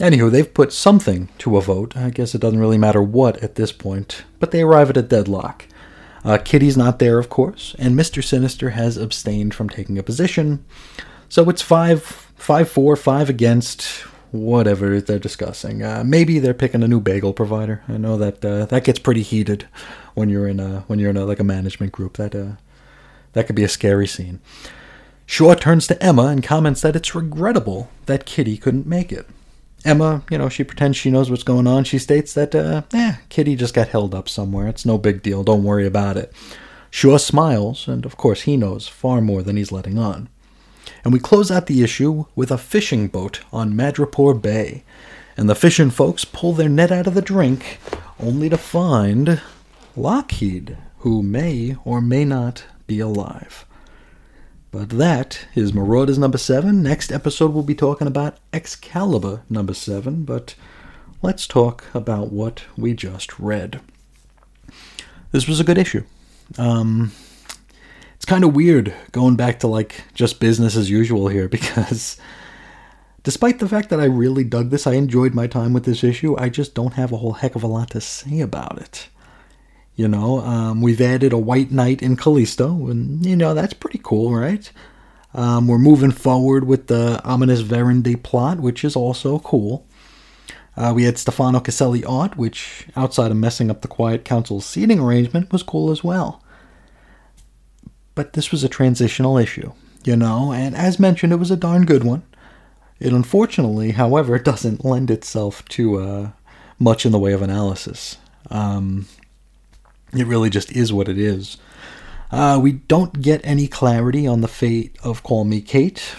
Anywho, 0.00 0.30
they've 0.30 0.54
put 0.54 0.72
something 0.72 1.28
to 1.36 1.58
a 1.58 1.60
vote. 1.60 1.94
I 1.94 2.08
guess 2.08 2.34
it 2.34 2.40
doesn't 2.40 2.58
really 2.58 2.78
matter 2.78 3.02
what 3.02 3.36
at 3.42 3.56
this 3.56 3.70
point, 3.70 4.24
but 4.38 4.50
they 4.50 4.62
arrive 4.62 4.88
at 4.88 4.96
a 4.96 5.02
deadlock. 5.02 5.66
Uh, 6.24 6.38
Kitty's 6.38 6.76
not 6.76 6.98
there, 6.98 7.18
of 7.18 7.28
course, 7.28 7.76
and 7.78 7.94
Mr. 7.94 8.24
Sinister 8.24 8.70
has 8.70 8.96
abstained 8.96 9.54
from 9.54 9.68
taking 9.68 9.98
a 9.98 10.02
position. 10.02 10.64
So 11.28 11.50
it's 11.50 11.60
five, 11.60 12.02
five, 12.02 12.70
four, 12.70 12.96
five 12.96 13.28
against 13.28 14.04
whatever 14.30 15.02
they're 15.02 15.18
discussing. 15.18 15.82
Uh, 15.82 16.02
maybe 16.04 16.38
they're 16.38 16.54
picking 16.54 16.82
a 16.82 16.88
new 16.88 17.00
bagel 17.00 17.34
provider. 17.34 17.82
I 17.86 17.98
know 17.98 18.16
that 18.16 18.42
uh, 18.42 18.64
that 18.66 18.84
gets 18.84 18.98
pretty 18.98 19.22
heated 19.22 19.68
when 20.14 20.30
you're 20.30 20.48
in 20.48 20.60
a 20.60 20.80
when 20.86 20.98
you're 20.98 21.10
in 21.10 21.16
a, 21.18 21.26
like 21.26 21.40
a 21.40 21.44
management 21.44 21.92
group. 21.92 22.16
That 22.16 22.34
uh, 22.34 22.52
that 23.34 23.46
could 23.46 23.56
be 23.56 23.64
a 23.64 23.68
scary 23.68 24.06
scene. 24.06 24.40
Shaw 25.26 25.54
turns 25.54 25.86
to 25.88 26.02
Emma 26.02 26.26
and 26.26 26.42
comments 26.42 26.80
that 26.80 26.96
it's 26.96 27.14
regrettable 27.14 27.90
that 28.06 28.26
Kitty 28.26 28.56
couldn't 28.56 28.86
make 28.86 29.12
it. 29.12 29.28
Emma, 29.84 30.22
you 30.30 30.38
know, 30.38 30.48
she 30.48 30.64
pretends 30.64 30.96
she 30.96 31.10
knows 31.10 31.30
what's 31.30 31.42
going 31.42 31.66
on. 31.66 31.84
She 31.84 31.98
states 31.98 32.34
that, 32.34 32.54
uh, 32.54 32.82
eh, 32.92 33.16
Kitty 33.28 33.56
just 33.56 33.74
got 33.74 33.88
held 33.88 34.14
up 34.14 34.28
somewhere. 34.28 34.68
It's 34.68 34.84
no 34.84 34.98
big 34.98 35.22
deal. 35.22 35.42
Don't 35.42 35.64
worry 35.64 35.86
about 35.86 36.16
it. 36.16 36.32
Shaw 36.90 37.16
smiles, 37.18 37.88
and 37.88 38.04
of 38.04 38.16
course 38.16 38.42
he 38.42 38.56
knows 38.56 38.88
far 38.88 39.20
more 39.20 39.42
than 39.42 39.56
he's 39.56 39.72
letting 39.72 39.98
on 39.98 40.28
and 41.04 41.12
we 41.12 41.18
close 41.20 41.50
out 41.50 41.66
the 41.66 41.82
issue 41.82 42.24
with 42.34 42.50
a 42.50 42.58
fishing 42.58 43.08
boat 43.08 43.40
on 43.52 43.74
Madripoor 43.74 44.40
Bay. 44.40 44.84
And 45.36 45.48
the 45.48 45.54
fishing 45.54 45.90
folks 45.90 46.24
pull 46.24 46.52
their 46.52 46.68
net 46.68 46.92
out 46.92 47.06
of 47.06 47.14
the 47.14 47.22
drink, 47.22 47.78
only 48.18 48.48
to 48.48 48.58
find 48.58 49.40
Lockheed, 49.96 50.76
who 50.98 51.22
may 51.22 51.76
or 51.84 52.00
may 52.00 52.24
not 52.24 52.64
be 52.86 53.00
alive. 53.00 53.64
But 54.72 54.90
that 54.90 55.46
is 55.56 55.74
Marauders 55.74 56.18
number 56.18 56.38
7. 56.38 56.80
Next 56.80 57.10
episode 57.10 57.52
we'll 57.52 57.64
be 57.64 57.74
talking 57.74 58.06
about 58.06 58.38
Excalibur 58.52 59.42
number 59.50 59.74
7, 59.74 60.24
but 60.24 60.54
let's 61.22 61.48
talk 61.48 61.84
about 61.92 62.30
what 62.30 62.62
we 62.76 62.94
just 62.94 63.36
read. 63.40 63.80
This 65.32 65.48
was 65.48 65.58
a 65.58 65.64
good 65.64 65.78
issue. 65.78 66.04
Um, 66.56 67.10
it's 68.14 68.24
kind 68.24 68.44
of 68.44 68.54
weird 68.54 68.94
going 69.10 69.34
back 69.34 69.58
to 69.60 69.66
like 69.66 70.04
just 70.14 70.38
business 70.38 70.76
as 70.76 70.88
usual 70.88 71.26
here 71.26 71.48
because 71.56 72.16
despite 73.24 73.58
the 73.58 73.68
fact 73.68 73.90
that 73.90 74.00
I 74.00 74.04
really 74.04 74.44
dug 74.44 74.70
this, 74.70 74.86
I 74.86 74.92
enjoyed 74.92 75.34
my 75.34 75.48
time 75.48 75.72
with 75.72 75.84
this 75.84 76.04
issue, 76.04 76.36
I 76.38 76.48
just 76.48 76.74
don't 76.76 76.94
have 76.94 77.10
a 77.10 77.16
whole 77.16 77.32
heck 77.32 77.56
of 77.56 77.64
a 77.64 77.66
lot 77.66 77.90
to 77.90 78.00
say 78.00 78.38
about 78.38 78.80
it. 78.80 79.08
You 80.00 80.08
know, 80.08 80.40
um, 80.40 80.80
we've 80.80 81.00
added 81.00 81.32
a 81.32 81.38
White 81.38 81.70
Knight 81.70 82.02
in 82.02 82.16
Callisto, 82.16 82.88
and 82.88 83.24
you 83.24 83.36
know, 83.36 83.54
that's 83.54 83.74
pretty 83.74 84.00
cool, 84.02 84.34
right? 84.34 84.70
Um, 85.34 85.68
we're 85.68 85.78
moving 85.78 86.10
forward 86.10 86.64
with 86.64 86.86
the 86.86 87.20
ominous 87.24 87.60
Verendi 87.60 88.16
plot, 88.16 88.60
which 88.60 88.84
is 88.84 88.96
also 88.96 89.38
cool. 89.40 89.86
Uh, 90.76 90.92
we 90.94 91.04
had 91.04 91.18
Stefano 91.18 91.60
Caselli 91.60 92.04
art, 92.04 92.36
which, 92.36 92.86
outside 92.96 93.30
of 93.30 93.36
messing 93.36 93.70
up 93.70 93.82
the 93.82 93.88
Quiet 93.88 94.24
Council's 94.24 94.64
seating 94.64 95.00
arrangement, 95.00 95.52
was 95.52 95.62
cool 95.62 95.90
as 95.90 96.02
well 96.02 96.42
but 98.20 98.34
this 98.34 98.50
was 98.50 98.62
a 98.62 98.68
transitional 98.68 99.38
issue, 99.38 99.72
you 100.04 100.14
know, 100.14 100.52
and 100.52 100.76
as 100.76 100.98
mentioned, 100.98 101.32
it 101.32 101.36
was 101.36 101.50
a 101.50 101.56
darn 101.56 101.86
good 101.86 102.04
one. 102.04 102.22
It 102.98 103.14
unfortunately, 103.14 103.92
however, 103.92 104.38
doesn't 104.50 104.84
lend 104.84 105.10
itself 105.10 105.64
to 105.70 105.96
uh, 105.98 106.30
much 106.78 107.06
in 107.06 107.12
the 107.12 107.18
way 107.18 107.32
of 107.32 107.40
analysis. 107.40 108.18
Um, 108.50 109.06
it 110.12 110.26
really 110.26 110.50
just 110.50 110.72
is 110.72 110.92
what 110.92 111.08
it 111.08 111.18
is. 111.18 111.56
Uh, 112.30 112.58
we 112.62 112.72
don't 112.72 113.20
get 113.22 113.40
any 113.44 113.66
clarity 113.66 114.26
on 114.26 114.40
the 114.40 114.48
fate 114.48 114.96
of 115.02 115.22
Call 115.22 115.44
Me 115.44 115.60
Kate, 115.60 116.14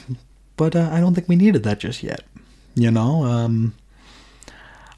but 0.57 0.75
uh, 0.75 0.89
I 0.91 1.00
don't 1.00 1.13
think 1.13 1.29
we 1.29 1.36
needed 1.36 1.63
that 1.63 1.79
just 1.79 2.03
yet. 2.03 2.24
You 2.75 2.91
know, 2.91 3.24
um, 3.24 3.74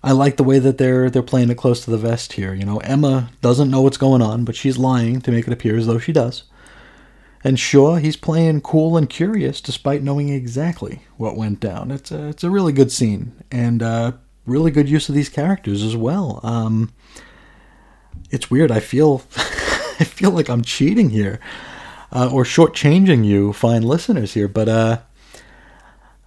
I 0.03 0.11
like 0.11 0.37
the 0.37 0.43
way 0.43 0.59
that 0.59 0.77
they're 0.77 1.09
they're 1.09 1.21
playing 1.23 1.49
it 1.49 1.57
close 1.57 1.83
to 1.85 1.91
the 1.91 1.97
vest 1.97 2.33
here. 2.33 2.53
You 2.53 2.65
know, 2.65 2.77
Emma 2.79 3.29
doesn't 3.41 3.69
know 3.69 3.81
what's 3.81 3.97
going 3.97 4.21
on, 4.21 4.43
but 4.43 4.55
she's 4.55 4.77
lying 4.77 5.21
to 5.21 5.31
make 5.31 5.47
it 5.47 5.53
appear 5.53 5.77
as 5.77 5.87
though 5.87 5.99
she 5.99 6.11
does. 6.11 6.43
And 7.43 7.59
Shaw, 7.59 7.95
he's 7.95 8.15
playing 8.15 8.61
cool 8.61 8.95
and 8.95 9.09
curious 9.09 9.59
despite 9.59 10.01
knowing 10.01 10.29
exactly 10.29 11.01
what 11.17 11.35
went 11.35 11.59
down. 11.59 11.91
It's 11.91 12.11
a 12.11 12.27
it's 12.27 12.43
a 12.43 12.49
really 12.49 12.73
good 12.73 12.91
scene 12.91 13.33
and 13.51 13.83
uh, 13.83 14.13
really 14.45 14.71
good 14.71 14.89
use 14.89 15.09
of 15.09 15.15
these 15.15 15.29
characters 15.29 15.83
as 15.83 15.95
well. 15.95 16.39
Um, 16.43 16.93
it's 18.33 18.49
weird. 18.49 18.71
I 18.71 18.79
feel 18.79 19.21
I 19.35 20.03
feel 20.03 20.31
like 20.31 20.49
I'm 20.49 20.63
cheating 20.63 21.11
here 21.11 21.39
uh, 22.11 22.29
or 22.33 22.43
shortchanging 22.43 23.23
you, 23.23 23.53
fine 23.53 23.83
listeners 23.83 24.33
here, 24.33 24.47
but 24.47 24.67
uh, 24.67 24.99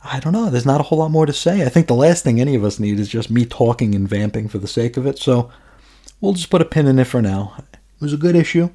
I 0.04 0.20
don't 0.20 0.32
know. 0.32 0.48
There's 0.48 0.64
not 0.64 0.80
a 0.80 0.84
whole 0.84 0.98
lot 0.98 1.10
more 1.10 1.26
to 1.26 1.32
say. 1.32 1.66
I 1.66 1.68
think 1.68 1.88
the 1.88 1.94
last 1.94 2.22
thing 2.22 2.40
any 2.40 2.54
of 2.54 2.64
us 2.64 2.78
need 2.78 3.00
is 3.00 3.08
just 3.08 3.28
me 3.28 3.44
talking 3.44 3.94
and 3.94 4.08
vamping 4.08 4.48
for 4.48 4.58
the 4.58 4.68
sake 4.68 4.96
of 4.96 5.04
it. 5.04 5.18
So 5.18 5.50
we'll 6.20 6.32
just 6.32 6.48
put 6.48 6.62
a 6.62 6.64
pin 6.64 6.86
in 6.86 7.00
it 7.00 7.08
for 7.08 7.20
now. 7.20 7.54
It 7.72 7.78
was 8.00 8.12
a 8.12 8.18
good 8.18 8.36
issue, 8.36 8.70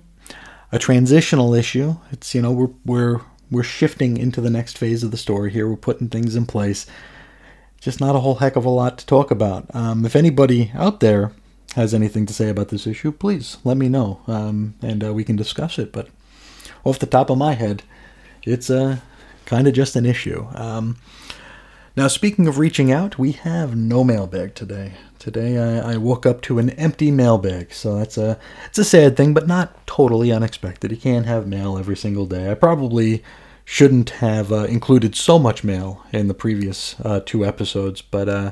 a 0.71 0.77
transitional 0.77 1.53
issue. 1.53 1.95
It's 2.11 2.35
you 2.35 2.41
know 2.41 2.51
we're 2.51 2.73
we're 2.85 3.21
we're 3.49 3.63
shifting 3.63 4.17
into 4.17 4.41
the 4.41 4.49
next 4.49 4.77
phase 4.77 5.03
of 5.03 5.11
the 5.11 5.17
story 5.17 5.51
here. 5.51 5.69
We're 5.69 5.77
putting 5.77 6.09
things 6.09 6.35
in 6.35 6.45
place. 6.45 6.85
Just 7.79 8.01
not 8.01 8.15
a 8.15 8.19
whole 8.19 8.35
heck 8.35 8.57
of 8.57 8.65
a 8.65 8.69
lot 8.69 8.97
to 8.99 9.05
talk 9.05 9.31
about. 9.31 9.73
Um, 9.73 10.05
if 10.05 10.15
anybody 10.15 10.71
out 10.75 10.99
there 10.99 11.31
has 11.75 11.93
anything 11.93 12.25
to 12.25 12.33
say 12.33 12.49
about 12.49 12.69
this 12.69 12.85
issue, 12.85 13.11
please 13.11 13.57
let 13.63 13.77
me 13.77 13.87
know, 13.87 14.21
um, 14.27 14.75
and 14.81 15.03
uh, 15.03 15.13
we 15.13 15.23
can 15.23 15.35
discuss 15.35 15.79
it. 15.79 15.91
But 15.91 16.09
off 16.83 16.99
the 16.99 17.05
top 17.05 17.29
of 17.29 17.37
my 17.37 17.53
head, 17.53 17.83
it's 18.43 18.69
uh, 18.69 18.97
kind 19.45 19.67
of 19.67 19.73
just 19.73 19.95
an 19.95 20.05
issue. 20.05 20.47
Um, 20.53 20.97
now, 21.95 22.07
speaking 22.07 22.47
of 22.47 22.57
reaching 22.57 22.91
out, 22.91 23.19
we 23.19 23.33
have 23.33 23.75
no 23.75 24.03
mailbag 24.03 24.55
today. 24.55 24.93
Today, 25.19 25.57
I, 25.57 25.93
I, 25.93 25.97
woke 25.97 26.25
up 26.25 26.41
to 26.43 26.57
an 26.57 26.71
empty 26.71 27.11
mailbag, 27.11 27.73
so 27.73 27.97
that's 27.97 28.17
a 28.17 28.39
it's 28.65 28.79
a 28.79 28.83
sad 28.83 29.15
thing, 29.15 29.33
but 29.33 29.47
not 29.47 29.85
totally 29.85 30.31
unexpected. 30.31 30.89
You 30.89 30.97
can't 30.97 31.27
have 31.27 31.45
mail 31.45 31.77
every 31.77 31.97
single 31.97 32.25
day. 32.25 32.49
I 32.49 32.55
probably 32.55 33.23
shouldn't 33.65 34.09
have 34.09 34.51
uh, 34.51 34.63
included 34.63 35.15
so 35.15 35.37
much 35.37 35.63
mail 35.63 36.03
in 36.11 36.27
the 36.27 36.33
previous 36.33 36.95
uh, 37.03 37.19
two 37.23 37.45
episodes, 37.45 38.01
but 38.01 38.27
uh, 38.27 38.51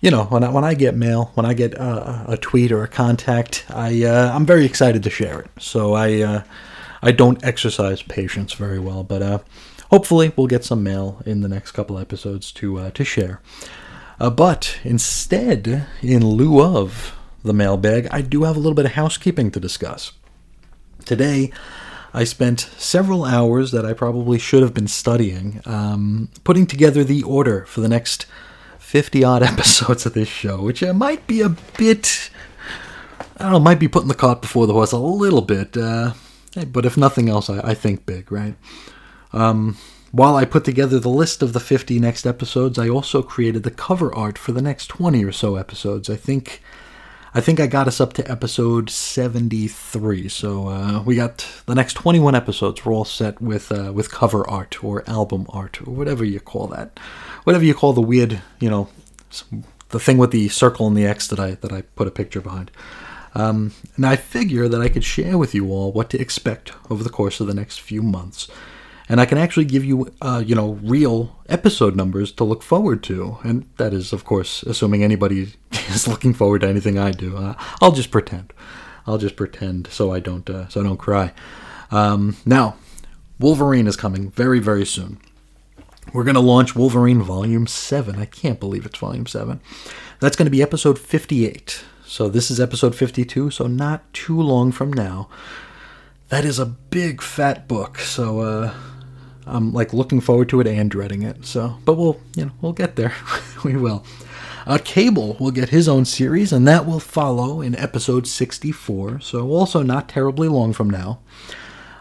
you 0.00 0.10
know, 0.10 0.24
when 0.24 0.44
I, 0.44 0.50
when 0.50 0.64
I 0.64 0.74
get 0.74 0.94
mail, 0.94 1.30
when 1.34 1.46
I 1.46 1.54
get 1.54 1.78
uh, 1.78 2.24
a 2.28 2.36
tweet 2.36 2.72
or 2.72 2.82
a 2.82 2.88
contact, 2.88 3.64
I 3.70 4.04
uh, 4.04 4.34
I'm 4.34 4.46
very 4.46 4.64
excited 4.64 5.02
to 5.02 5.10
share 5.10 5.40
it. 5.40 5.50
So 5.58 5.94
I 5.94 6.20
uh, 6.20 6.42
I 7.02 7.12
don't 7.12 7.42
exercise 7.44 8.02
patience 8.02 8.52
very 8.52 8.78
well, 8.78 9.04
but 9.04 9.44
hopefully 9.90 10.32
we'll 10.36 10.46
get 10.46 10.64
some 10.64 10.82
mail 10.82 11.22
in 11.24 11.40
the 11.40 11.48
next 11.48 11.72
couple 11.72 11.98
episodes 11.98 12.52
to 12.52 12.78
uh, 12.78 12.90
to 12.90 13.04
share. 13.04 13.40
Uh, 14.18 14.30
but 14.30 14.78
instead, 14.82 15.86
in 16.02 16.26
lieu 16.26 16.62
of 16.62 17.14
the 17.42 17.52
mailbag, 17.52 18.08
I 18.10 18.22
do 18.22 18.44
have 18.44 18.56
a 18.56 18.58
little 18.58 18.74
bit 18.74 18.86
of 18.86 18.92
housekeeping 18.92 19.50
to 19.52 19.60
discuss. 19.60 20.12
Today, 21.04 21.52
I 22.14 22.24
spent 22.24 22.60
several 22.60 23.24
hours 23.24 23.72
that 23.72 23.84
I 23.84 23.92
probably 23.92 24.38
should 24.38 24.62
have 24.62 24.72
been 24.72 24.88
studying, 24.88 25.60
um, 25.66 26.30
putting 26.44 26.66
together 26.66 27.04
the 27.04 27.22
order 27.22 27.66
for 27.66 27.80
the 27.82 27.88
next 27.88 28.26
50 28.86 29.24
odd 29.24 29.42
episodes 29.52 30.06
of 30.06 30.14
this 30.14 30.28
show, 30.28 30.62
which 30.62 30.80
uh, 30.80 30.94
might 30.94 31.26
be 31.26 31.40
a 31.40 31.48
bit. 31.76 32.30
I 33.36 33.42
don't 33.42 33.52
know, 33.52 33.58
might 33.58 33.80
be 33.80 33.88
putting 33.88 34.06
the 34.06 34.14
cart 34.14 34.40
before 34.40 34.68
the 34.68 34.74
horse 34.74 34.92
a 34.92 34.98
little 34.98 35.42
bit. 35.42 35.76
Uh, 35.76 36.12
but 36.68 36.86
if 36.86 36.96
nothing 36.96 37.28
else, 37.28 37.50
I, 37.50 37.58
I 37.70 37.74
think 37.74 38.06
big, 38.06 38.30
right? 38.30 38.54
Um, 39.32 39.76
while 40.12 40.36
I 40.36 40.44
put 40.44 40.64
together 40.64 41.00
the 41.00 41.08
list 41.08 41.42
of 41.42 41.52
the 41.52 41.58
50 41.58 41.98
next 41.98 42.26
episodes, 42.26 42.78
I 42.78 42.88
also 42.88 43.22
created 43.22 43.64
the 43.64 43.72
cover 43.72 44.14
art 44.14 44.38
for 44.38 44.52
the 44.52 44.62
next 44.62 44.86
20 44.86 45.24
or 45.24 45.32
so 45.32 45.56
episodes. 45.56 46.08
I 46.08 46.14
think 46.16 46.62
I 47.36 47.42
think 47.42 47.60
I 47.60 47.66
got 47.66 47.86
us 47.86 48.00
up 48.00 48.14
to 48.14 48.30
episode 48.30 48.88
73. 48.88 50.26
So 50.30 50.68
uh, 50.68 51.02
we 51.02 51.16
got 51.16 51.46
the 51.66 51.74
next 51.74 51.92
21 51.92 52.34
episodes. 52.34 52.82
We're 52.82 52.94
all 52.94 53.04
set 53.04 53.42
with 53.42 53.70
uh, 53.70 53.92
with 53.92 54.10
cover 54.10 54.48
art 54.48 54.82
or 54.82 55.04
album 55.06 55.44
art 55.50 55.82
or 55.82 55.92
whatever 55.92 56.24
you 56.24 56.40
call 56.40 56.66
that, 56.68 56.98
whatever 57.44 57.62
you 57.62 57.74
call 57.74 57.92
the 57.92 58.00
weird, 58.00 58.40
you 58.58 58.70
know, 58.70 58.88
the 59.90 60.00
thing 60.00 60.16
with 60.16 60.30
the 60.30 60.48
circle 60.48 60.86
and 60.86 60.96
the 60.96 61.04
X 61.04 61.28
that 61.28 61.38
I 61.38 61.56
that 61.56 61.74
I 61.74 61.82
put 61.82 62.08
a 62.08 62.10
picture 62.10 62.40
behind. 62.40 62.70
Um, 63.34 63.72
and 63.96 64.06
I 64.06 64.16
figure 64.16 64.66
that 64.66 64.80
I 64.80 64.88
could 64.88 65.04
share 65.04 65.36
with 65.36 65.54
you 65.54 65.70
all 65.70 65.92
what 65.92 66.08
to 66.10 66.18
expect 66.18 66.72
over 66.88 67.04
the 67.04 67.10
course 67.10 67.38
of 67.38 67.48
the 67.48 67.54
next 67.54 67.82
few 67.82 68.00
months 68.00 68.48
and 69.08 69.20
I 69.20 69.26
can 69.26 69.38
actually 69.38 69.66
give 69.66 69.84
you, 69.84 70.12
uh, 70.20 70.42
you 70.44 70.54
know, 70.54 70.80
real 70.82 71.36
episode 71.48 71.94
numbers 71.94 72.32
to 72.32 72.44
look 72.44 72.62
forward 72.62 73.02
to. 73.04 73.38
And 73.44 73.68
that 73.76 73.94
is, 73.94 74.12
of 74.12 74.24
course, 74.24 74.62
assuming 74.64 75.04
anybody 75.04 75.52
is 75.94 76.08
looking 76.08 76.34
forward 76.34 76.62
to 76.62 76.68
anything 76.68 76.98
I 76.98 77.12
do. 77.12 77.36
Uh, 77.36 77.54
I'll 77.80 77.92
just 77.92 78.10
pretend. 78.10 78.52
I'll 79.06 79.18
just 79.18 79.36
pretend 79.36 79.88
so 79.88 80.12
I 80.12 80.20
don't 80.20 80.48
uh, 80.48 80.68
so 80.68 80.80
I 80.80 80.84
don't 80.84 80.96
cry. 80.96 81.32
Um, 81.90 82.36
now, 82.44 82.76
Wolverine 83.38 83.86
is 83.86 83.96
coming 83.96 84.30
very 84.30 84.58
very 84.58 84.86
soon. 84.86 85.20
We're 86.12 86.24
going 86.24 86.34
to 86.34 86.40
launch 86.40 86.76
Wolverine 86.76 87.22
Volume 87.22 87.66
Seven. 87.66 88.16
I 88.16 88.26
can't 88.26 88.60
believe 88.60 88.86
it's 88.86 88.98
Volume 88.98 89.26
Seven. 89.26 89.60
That's 90.20 90.36
going 90.36 90.46
to 90.46 90.50
be 90.50 90.62
episode 90.62 90.98
58. 90.98 91.84
So 92.06 92.28
this 92.28 92.50
is 92.50 92.60
episode 92.60 92.94
52. 92.94 93.50
So 93.50 93.66
not 93.66 94.12
too 94.12 94.40
long 94.40 94.72
from 94.72 94.92
now. 94.92 95.28
That 96.28 96.44
is 96.44 96.58
a 96.58 96.66
big 96.66 97.20
fat 97.20 97.68
book. 97.68 97.98
So 97.98 98.40
uh, 98.40 98.74
I'm 99.46 99.72
like 99.72 99.92
looking 99.92 100.20
forward 100.20 100.48
to 100.50 100.60
it 100.60 100.66
and 100.66 100.90
dreading 100.90 101.22
it. 101.22 101.44
So, 101.44 101.78
but 101.84 101.94
we'll 101.94 102.20
you 102.36 102.46
know 102.46 102.52
we'll 102.60 102.72
get 102.72 102.96
there. 102.96 103.14
we 103.64 103.76
will. 103.76 104.04
Uh, 104.66 104.78
Cable 104.82 105.36
will 105.38 105.52
get 105.52 105.68
his 105.68 105.88
own 105.88 106.04
series, 106.04 106.52
and 106.52 106.66
that 106.66 106.86
will 106.86 106.98
follow 106.98 107.60
in 107.60 107.76
episode 107.76 108.26
64. 108.26 109.20
So 109.20 109.48
also 109.50 109.82
not 109.82 110.08
terribly 110.08 110.48
long 110.48 110.72
from 110.72 110.90
now. 110.90 111.20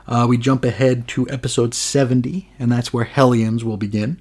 Uh, 0.08 0.26
we 0.28 0.38
jump 0.38 0.66
ahead 0.66 1.08
to 1.10 1.30
episode 1.30 1.74
70, 1.74 2.50
and 2.58 2.72
that's 2.72 2.92
where 2.92 3.06
Hellions 3.06 3.64
will 3.64 3.78
begin. 3.78 4.20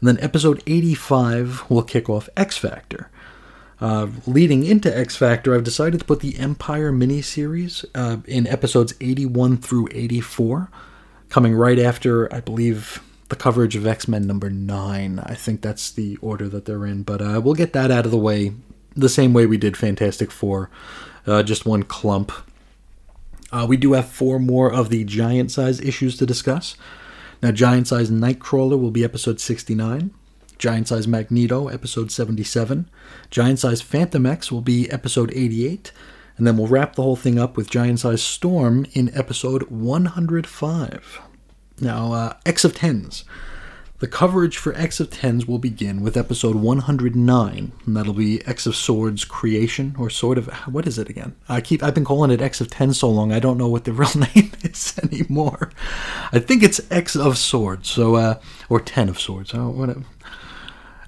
And 0.00 0.08
then 0.08 0.18
episode 0.20 0.62
85 0.66 1.70
will 1.70 1.82
kick 1.82 2.08
off 2.08 2.28
X 2.36 2.56
Factor. 2.56 3.10
Uh, 3.78 4.08
leading 4.26 4.64
into 4.64 4.96
X 4.96 5.16
Factor, 5.16 5.54
I've 5.54 5.64
decided 5.64 6.00
to 6.00 6.06
put 6.06 6.20
the 6.20 6.38
Empire 6.38 6.92
miniseries 6.92 7.84
uh, 7.94 8.18
in 8.26 8.46
episodes 8.46 8.94
81 9.00 9.58
through 9.58 9.88
84 9.92 10.70
coming 11.28 11.54
right 11.54 11.78
after, 11.78 12.32
I 12.32 12.40
believe, 12.40 13.02
the 13.28 13.36
coverage 13.36 13.76
of 13.76 13.86
X 13.86 14.06
Men 14.08 14.26
number 14.26 14.50
nine. 14.50 15.18
I 15.20 15.34
think 15.34 15.60
that's 15.60 15.90
the 15.90 16.16
order 16.18 16.48
that 16.48 16.64
they're 16.64 16.86
in, 16.86 17.02
but 17.02 17.20
uh, 17.20 17.40
we'll 17.42 17.54
get 17.54 17.72
that 17.72 17.90
out 17.90 18.04
of 18.04 18.10
the 18.10 18.18
way 18.18 18.52
the 18.96 19.08
same 19.08 19.32
way 19.32 19.46
we 19.46 19.58
did 19.58 19.76
Fantastic 19.76 20.30
Four, 20.30 20.70
uh, 21.26 21.42
just 21.42 21.66
one 21.66 21.82
clump. 21.82 22.32
Uh, 23.52 23.66
we 23.68 23.76
do 23.76 23.92
have 23.92 24.08
four 24.08 24.38
more 24.38 24.72
of 24.72 24.90
the 24.90 25.04
giant 25.04 25.52
size 25.52 25.80
issues 25.80 26.16
to 26.16 26.26
discuss. 26.26 26.76
Now, 27.42 27.52
giant 27.52 27.86
size 27.88 28.10
Nightcrawler 28.10 28.80
will 28.80 28.90
be 28.90 29.04
episode 29.04 29.40
69. 29.40 30.12
Giant 30.58 30.88
size 30.88 31.06
Magneto, 31.06 31.68
episode 31.68 32.10
77. 32.10 32.88
Giant 33.30 33.58
size 33.58 33.82
Fantomex 33.82 34.50
will 34.50 34.62
be 34.62 34.90
episode 34.90 35.30
88. 35.34 35.92
And 36.38 36.46
then 36.46 36.56
we'll 36.56 36.66
wrap 36.66 36.96
the 36.96 37.02
whole 37.02 37.16
thing 37.16 37.38
up 37.38 37.56
with 37.56 37.70
Giant 37.70 38.00
Size 38.00 38.22
Storm 38.22 38.86
in 38.92 39.14
episode 39.14 39.64
105. 39.64 41.20
Now, 41.80 42.12
uh, 42.12 42.32
X 42.46 42.64
of 42.64 42.74
Tens. 42.74 43.24
The 43.98 44.06
coverage 44.06 44.58
for 44.58 44.74
X 44.74 45.00
of 45.00 45.10
Tens 45.10 45.46
will 45.46 45.58
begin 45.58 46.02
with 46.02 46.18
episode 46.18 46.56
109, 46.56 47.72
and 47.86 47.96
that'll 47.96 48.12
be 48.12 48.46
X 48.46 48.66
of 48.66 48.76
Swords 48.76 49.24
creation, 49.24 49.96
or 49.98 50.10
sort 50.10 50.36
of 50.36 50.48
what 50.66 50.86
is 50.86 50.98
it 50.98 51.08
again? 51.08 51.34
I 51.48 51.62
keep 51.62 51.82
I've 51.82 51.94
been 51.94 52.04
calling 52.04 52.30
it 52.30 52.42
X 52.42 52.60
of 52.60 52.68
Tens 52.68 52.98
so 52.98 53.08
long 53.08 53.32
I 53.32 53.38
don't 53.38 53.56
know 53.56 53.68
what 53.68 53.84
the 53.84 53.92
real 53.94 54.10
name 54.14 54.52
is 54.62 54.98
anymore. 55.02 55.70
I 56.30 56.40
think 56.40 56.62
it's 56.62 56.80
X 56.90 57.16
of 57.16 57.38
Swords, 57.38 57.88
so 57.88 58.16
uh, 58.16 58.40
or 58.68 58.80
Ten 58.80 59.08
of 59.08 59.18
Swords, 59.18 59.52
oh, 59.54 59.70
whatever. 59.70 60.02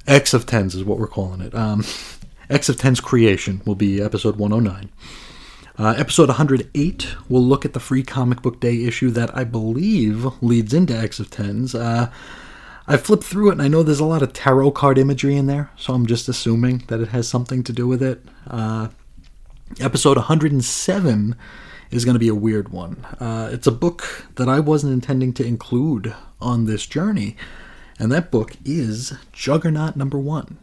X 0.06 0.32
of 0.32 0.46
Tens 0.46 0.74
is 0.74 0.84
what 0.84 0.98
we're 0.98 1.08
calling 1.08 1.42
it. 1.42 1.54
Um, 1.54 1.84
X 2.50 2.70
of 2.70 2.78
Tens 2.78 3.00
creation 3.00 3.60
will 3.66 3.74
be 3.74 4.00
episode 4.00 4.36
109. 4.36 4.90
Uh, 5.78 5.94
episode 5.96 6.28
108 6.28 7.14
will 7.28 7.42
look 7.42 7.64
at 7.64 7.72
the 7.72 7.78
free 7.78 8.02
comic 8.02 8.42
book 8.42 8.58
day 8.58 8.82
issue 8.82 9.10
that 9.10 9.36
I 9.36 9.44
believe 9.44 10.26
leads 10.42 10.74
into 10.74 10.96
X 10.96 11.20
of 11.20 11.30
Tens. 11.30 11.72
Uh, 11.72 12.10
I 12.88 12.96
flipped 12.96 13.22
through 13.22 13.50
it 13.50 13.52
and 13.52 13.62
I 13.62 13.68
know 13.68 13.84
there's 13.84 14.00
a 14.00 14.04
lot 14.04 14.22
of 14.22 14.32
tarot 14.32 14.72
card 14.72 14.98
imagery 14.98 15.36
in 15.36 15.46
there, 15.46 15.70
so 15.76 15.94
I'm 15.94 16.06
just 16.06 16.28
assuming 16.28 16.82
that 16.88 17.00
it 17.00 17.08
has 17.08 17.28
something 17.28 17.62
to 17.62 17.72
do 17.72 17.86
with 17.86 18.02
it. 18.02 18.24
Uh, 18.48 18.88
episode 19.78 20.16
107 20.16 21.36
is 21.92 22.04
going 22.04 22.14
to 22.14 22.18
be 22.18 22.28
a 22.28 22.34
weird 22.34 22.70
one. 22.70 23.04
Uh, 23.20 23.48
it's 23.52 23.68
a 23.68 23.72
book 23.72 24.26
that 24.34 24.48
I 24.48 24.58
wasn't 24.58 24.94
intending 24.94 25.32
to 25.34 25.46
include 25.46 26.12
on 26.40 26.64
this 26.64 26.86
journey, 26.86 27.36
and 28.00 28.10
that 28.10 28.32
book 28.32 28.56
is 28.64 29.12
Juggernaut 29.32 29.94
number 29.94 30.18
one. 30.18 30.58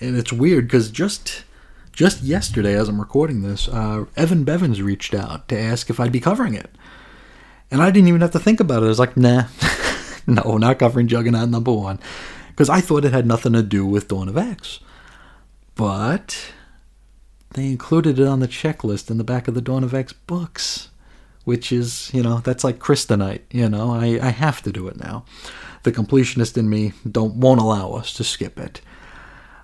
And 0.00 0.16
it's 0.16 0.32
weird 0.32 0.64
because 0.64 0.90
just 0.90 1.44
just 1.96 2.22
yesterday, 2.22 2.76
as 2.76 2.90
I'm 2.90 3.00
recording 3.00 3.40
this, 3.40 3.68
uh, 3.68 4.04
Evan 4.16 4.44
Bevins 4.44 4.82
reached 4.82 5.14
out 5.14 5.48
to 5.48 5.58
ask 5.58 5.88
if 5.88 5.98
I'd 5.98 6.12
be 6.12 6.20
covering 6.20 6.54
it. 6.54 6.70
And 7.70 7.82
I 7.82 7.90
didn't 7.90 8.08
even 8.08 8.20
have 8.20 8.32
to 8.32 8.38
think 8.38 8.60
about 8.60 8.82
it. 8.82 8.86
I 8.86 8.90
was 8.90 8.98
like, 8.98 9.16
nah, 9.16 9.44
no, 10.26 10.58
not 10.58 10.78
covering 10.78 11.08
Juggernaut 11.08 11.48
number 11.48 11.72
one, 11.72 11.98
because 12.48 12.68
I 12.68 12.82
thought 12.82 13.06
it 13.06 13.14
had 13.14 13.26
nothing 13.26 13.54
to 13.54 13.62
do 13.62 13.86
with 13.86 14.08
Dawn 14.08 14.28
of 14.28 14.36
X. 14.36 14.80
But 15.74 16.52
they 17.54 17.66
included 17.66 18.18
it 18.18 18.28
on 18.28 18.40
the 18.40 18.48
checklist 18.48 19.10
in 19.10 19.16
the 19.16 19.24
back 19.24 19.48
of 19.48 19.54
the 19.54 19.62
Dawn 19.62 19.82
of 19.82 19.94
X 19.94 20.12
books, 20.12 20.90
which 21.44 21.72
is, 21.72 22.10
you 22.12 22.22
know, 22.22 22.38
that's 22.40 22.62
like 22.62 22.78
kryptonite. 22.78 23.40
You 23.50 23.70
know, 23.70 23.92
I, 23.92 24.18
I 24.22 24.30
have 24.30 24.60
to 24.62 24.70
do 24.70 24.86
it 24.88 24.98
now. 24.98 25.24
The 25.84 25.92
completionist 25.92 26.58
in 26.58 26.68
me 26.68 26.92
don't 27.10 27.36
won't 27.36 27.60
allow 27.60 27.92
us 27.92 28.12
to 28.14 28.24
skip 28.24 28.58
it. 28.58 28.82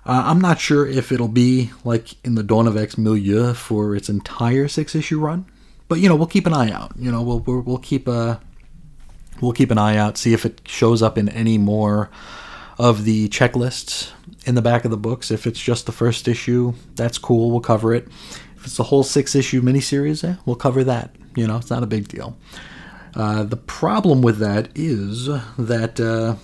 Uh, 0.05 0.23
I'm 0.25 0.41
not 0.41 0.59
sure 0.59 0.85
if 0.85 1.11
it'll 1.11 1.29
be 1.29 1.71
like 1.83 2.15
in 2.25 2.35
the 2.35 2.43
Dawn 2.43 2.67
of 2.67 2.75
X 2.75 2.97
milieu 2.97 3.53
for 3.53 3.95
its 3.95 4.09
entire 4.09 4.67
six 4.67 4.95
issue 4.95 5.19
run, 5.19 5.45
but 5.87 5.99
you 5.99 6.09
know 6.09 6.15
we'll 6.15 6.27
keep 6.27 6.45
an 6.45 6.53
eye 6.53 6.71
out. 6.71 6.91
You 6.97 7.11
know 7.11 7.21
we'll 7.21 7.39
we'll, 7.39 7.61
we'll 7.61 7.77
keep 7.77 8.07
a 8.07 8.41
we'll 9.41 9.53
keep 9.53 9.71
an 9.71 9.77
eye 9.77 9.97
out, 9.97 10.17
see 10.17 10.33
if 10.33 10.45
it 10.45 10.61
shows 10.65 11.01
up 11.01 11.17
in 11.17 11.29
any 11.29 11.57
more 11.57 12.09
of 12.77 13.05
the 13.05 13.29
checklists 13.29 14.11
in 14.45 14.55
the 14.55 14.61
back 14.61 14.83
of 14.85 14.91
the 14.91 14.97
books. 14.97 15.31
If 15.31 15.47
it's 15.47 15.59
just 15.59 15.85
the 15.85 15.91
first 15.91 16.27
issue, 16.27 16.73
that's 16.95 17.17
cool. 17.17 17.51
We'll 17.51 17.61
cover 17.61 17.93
it. 17.93 18.07
If 18.57 18.65
it's 18.65 18.77
the 18.77 18.83
whole 18.83 19.03
six 19.03 19.35
issue 19.35 19.61
miniseries, 19.61 20.27
eh, 20.27 20.35
we'll 20.45 20.55
cover 20.55 20.83
that. 20.83 21.15
You 21.35 21.47
know, 21.47 21.57
it's 21.57 21.69
not 21.69 21.83
a 21.83 21.87
big 21.87 22.07
deal. 22.07 22.37
Uh, 23.15 23.43
the 23.43 23.57
problem 23.57 24.21
with 24.21 24.39
that 24.39 24.69
is 24.75 25.27
that 25.57 25.99
uh, 25.99 26.35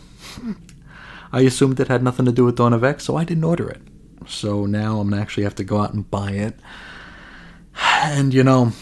I 1.32 1.42
assumed 1.42 1.80
it 1.80 1.88
had 1.88 2.04
nothing 2.04 2.26
to 2.26 2.32
do 2.32 2.46
with 2.46 2.56
Dawn 2.56 2.74
of 2.74 2.84
X, 2.84 3.06
so 3.06 3.16
I 3.16 3.24
didn't 3.24 3.44
order 3.44 3.70
it. 3.70 3.82
So 4.28 4.66
now 4.66 5.00
I'm 5.00 5.10
gonna 5.10 5.22
actually 5.22 5.44
have 5.44 5.56
to 5.56 5.64
go 5.64 5.80
out 5.82 5.94
and 5.94 6.10
buy 6.10 6.32
it. 6.32 6.56
And 8.02 8.34
you 8.34 8.44
know, 8.44 8.74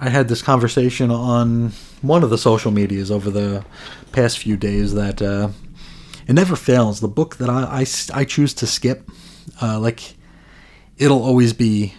I 0.00 0.08
had 0.08 0.28
this 0.28 0.42
conversation 0.42 1.10
on 1.10 1.72
one 2.02 2.22
of 2.22 2.30
the 2.30 2.38
social 2.38 2.70
medias 2.70 3.10
over 3.10 3.30
the 3.30 3.64
past 4.12 4.38
few 4.38 4.56
days 4.56 4.94
that 4.94 5.22
uh, 5.22 5.48
it 6.26 6.34
never 6.34 6.56
fails. 6.56 7.00
The 7.00 7.08
book 7.08 7.36
that 7.36 7.48
I, 7.48 7.82
I, 7.82 8.20
I 8.20 8.24
choose 8.24 8.54
to 8.54 8.66
skip, 8.66 9.08
uh, 9.60 9.78
like, 9.78 10.14
it'll 10.96 11.22
always 11.22 11.52
be 11.52 11.94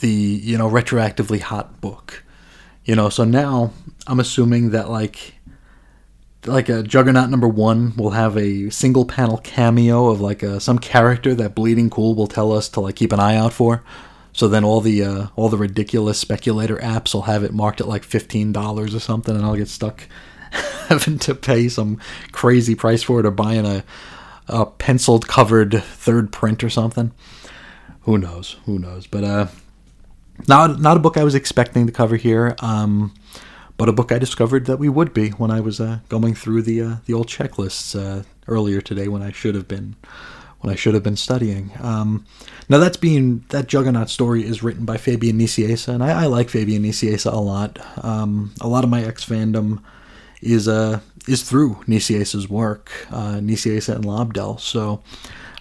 the, 0.00 0.08
you 0.08 0.58
know, 0.58 0.68
retroactively 0.68 1.40
hot 1.40 1.80
book. 1.80 2.24
You 2.84 2.94
know, 2.94 3.08
so 3.08 3.24
now 3.24 3.72
I'm 4.06 4.20
assuming 4.20 4.70
that, 4.70 4.90
like, 4.90 5.35
like 6.44 6.68
a 6.68 6.82
Juggernaut 6.82 7.30
number 7.30 7.48
one 7.48 7.96
will 7.96 8.10
have 8.10 8.36
a 8.36 8.70
single 8.70 9.04
panel 9.04 9.38
cameo 9.38 10.08
of 10.08 10.20
like 10.20 10.42
a, 10.42 10.60
some 10.60 10.78
character 10.78 11.34
that 11.34 11.54
Bleeding 11.54 11.90
Cool 11.90 12.14
will 12.14 12.26
tell 12.26 12.52
us 12.52 12.68
to 12.70 12.80
like 12.80 12.96
keep 12.96 13.12
an 13.12 13.20
eye 13.20 13.36
out 13.36 13.52
for. 13.52 13.82
So 14.32 14.48
then 14.48 14.64
all 14.64 14.82
the 14.82 15.02
uh, 15.02 15.26
all 15.34 15.48
the 15.48 15.56
ridiculous 15.56 16.18
speculator 16.18 16.76
apps 16.76 17.14
will 17.14 17.22
have 17.22 17.42
it 17.42 17.54
marked 17.54 17.80
at 17.80 17.88
like 17.88 18.04
fifteen 18.04 18.52
dollars 18.52 18.94
or 18.94 19.00
something, 19.00 19.34
and 19.34 19.44
I'll 19.44 19.56
get 19.56 19.68
stuck 19.68 20.02
having 20.88 21.18
to 21.20 21.34
pay 21.34 21.68
some 21.68 21.98
crazy 22.32 22.74
price 22.74 23.02
for 23.02 23.20
it 23.20 23.26
or 23.26 23.30
buying 23.30 23.64
a, 23.64 23.82
a 24.48 24.66
penciled 24.66 25.26
covered 25.26 25.82
third 25.82 26.32
print 26.32 26.62
or 26.62 26.68
something. 26.68 27.12
Who 28.02 28.18
knows? 28.18 28.56
Who 28.66 28.78
knows? 28.78 29.06
But 29.06 29.24
uh, 29.24 29.46
not 30.46 30.80
not 30.80 30.98
a 30.98 31.00
book 31.00 31.16
I 31.16 31.24
was 31.24 31.34
expecting 31.34 31.86
to 31.86 31.92
cover 31.92 32.16
here. 32.16 32.54
Um, 32.58 33.14
but 33.76 33.88
a 33.88 33.92
book 33.92 34.12
I 34.12 34.18
discovered 34.18 34.66
that 34.66 34.78
we 34.78 34.88
would 34.88 35.12
be 35.12 35.30
when 35.30 35.50
I 35.50 35.60
was 35.60 35.80
uh, 35.80 35.98
going 36.08 36.34
through 36.34 36.62
the 36.62 36.80
uh, 36.82 36.96
the 37.06 37.14
old 37.14 37.28
checklists 37.28 37.98
uh, 37.98 38.22
earlier 38.48 38.80
today 38.80 39.08
when 39.08 39.22
I 39.22 39.32
should 39.32 39.54
have 39.54 39.68
been 39.68 39.96
when 40.60 40.72
I 40.72 40.76
should 40.76 40.94
have 40.94 41.02
been 41.02 41.16
studying. 41.16 41.72
Um, 41.80 42.24
now 42.68 42.78
that's 42.78 42.96
being 42.96 43.44
that 43.50 43.66
Juggernaut 43.66 44.08
story 44.08 44.44
is 44.44 44.62
written 44.62 44.84
by 44.84 44.96
Fabian 44.96 45.38
Nicieza, 45.38 45.88
and 45.88 46.02
I, 46.02 46.24
I 46.24 46.26
like 46.26 46.48
Fabian 46.48 46.82
Nicieza 46.82 47.32
a 47.32 47.36
lot. 47.36 47.78
Um, 48.04 48.54
a 48.60 48.68
lot 48.68 48.84
of 48.84 48.90
my 48.90 49.04
ex 49.04 49.24
fandom 49.24 49.82
is 50.42 50.68
uh 50.68 51.00
is 51.28 51.42
through 51.42 51.74
Nicieza's 51.86 52.48
work, 52.48 52.90
uh, 53.10 53.34
Nicieza 53.34 53.96
and 53.96 54.04
Lobdell. 54.04 54.60
So 54.60 55.02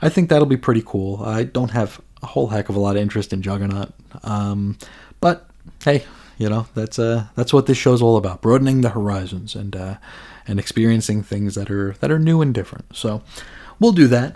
I 0.01 0.09
think 0.09 0.29
that'll 0.29 0.45
be 0.45 0.57
pretty 0.57 0.83
cool. 0.85 1.23
I 1.23 1.43
don't 1.43 1.71
have 1.71 1.99
a 2.21 2.27
whole 2.27 2.47
heck 2.47 2.69
of 2.69 2.75
a 2.75 2.79
lot 2.79 2.95
of 2.95 3.01
interest 3.01 3.33
in 3.33 3.41
Juggernaut, 3.41 3.91
um, 4.23 4.77
but 5.19 5.49
hey, 5.83 6.03
you 6.37 6.49
know 6.49 6.67
that's 6.73 6.99
uh 6.99 7.27
that's 7.35 7.53
what 7.53 7.65
this 7.65 7.77
show's 7.77 8.01
all 8.01 8.17
about: 8.17 8.41
broadening 8.41 8.81
the 8.81 8.89
horizons 8.89 9.55
and 9.55 9.75
uh, 9.75 9.95
and 10.47 10.59
experiencing 10.59 11.23
things 11.23 11.55
that 11.55 11.69
are 11.71 11.93
that 11.99 12.11
are 12.11 12.19
new 12.19 12.41
and 12.41 12.53
different. 12.53 12.95
So 12.95 13.21
we'll 13.79 13.91
do 13.91 14.07
that, 14.07 14.35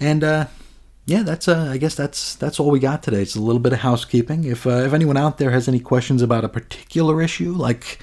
and 0.00 0.24
uh, 0.24 0.46
yeah, 1.06 1.22
that's 1.22 1.48
uh, 1.48 1.68
I 1.70 1.76
guess 1.76 1.94
that's 1.94 2.34
that's 2.36 2.58
all 2.58 2.70
we 2.70 2.78
got 2.78 3.02
today. 3.02 3.22
It's 3.22 3.36
a 3.36 3.40
little 3.40 3.60
bit 3.60 3.72
of 3.72 3.80
housekeeping. 3.80 4.44
If 4.44 4.66
uh, 4.66 4.84
if 4.86 4.92
anyone 4.92 5.16
out 5.16 5.38
there 5.38 5.50
has 5.50 5.68
any 5.68 5.80
questions 5.80 6.22
about 6.22 6.44
a 6.44 6.48
particular 6.48 7.20
issue, 7.20 7.52
like 7.52 7.98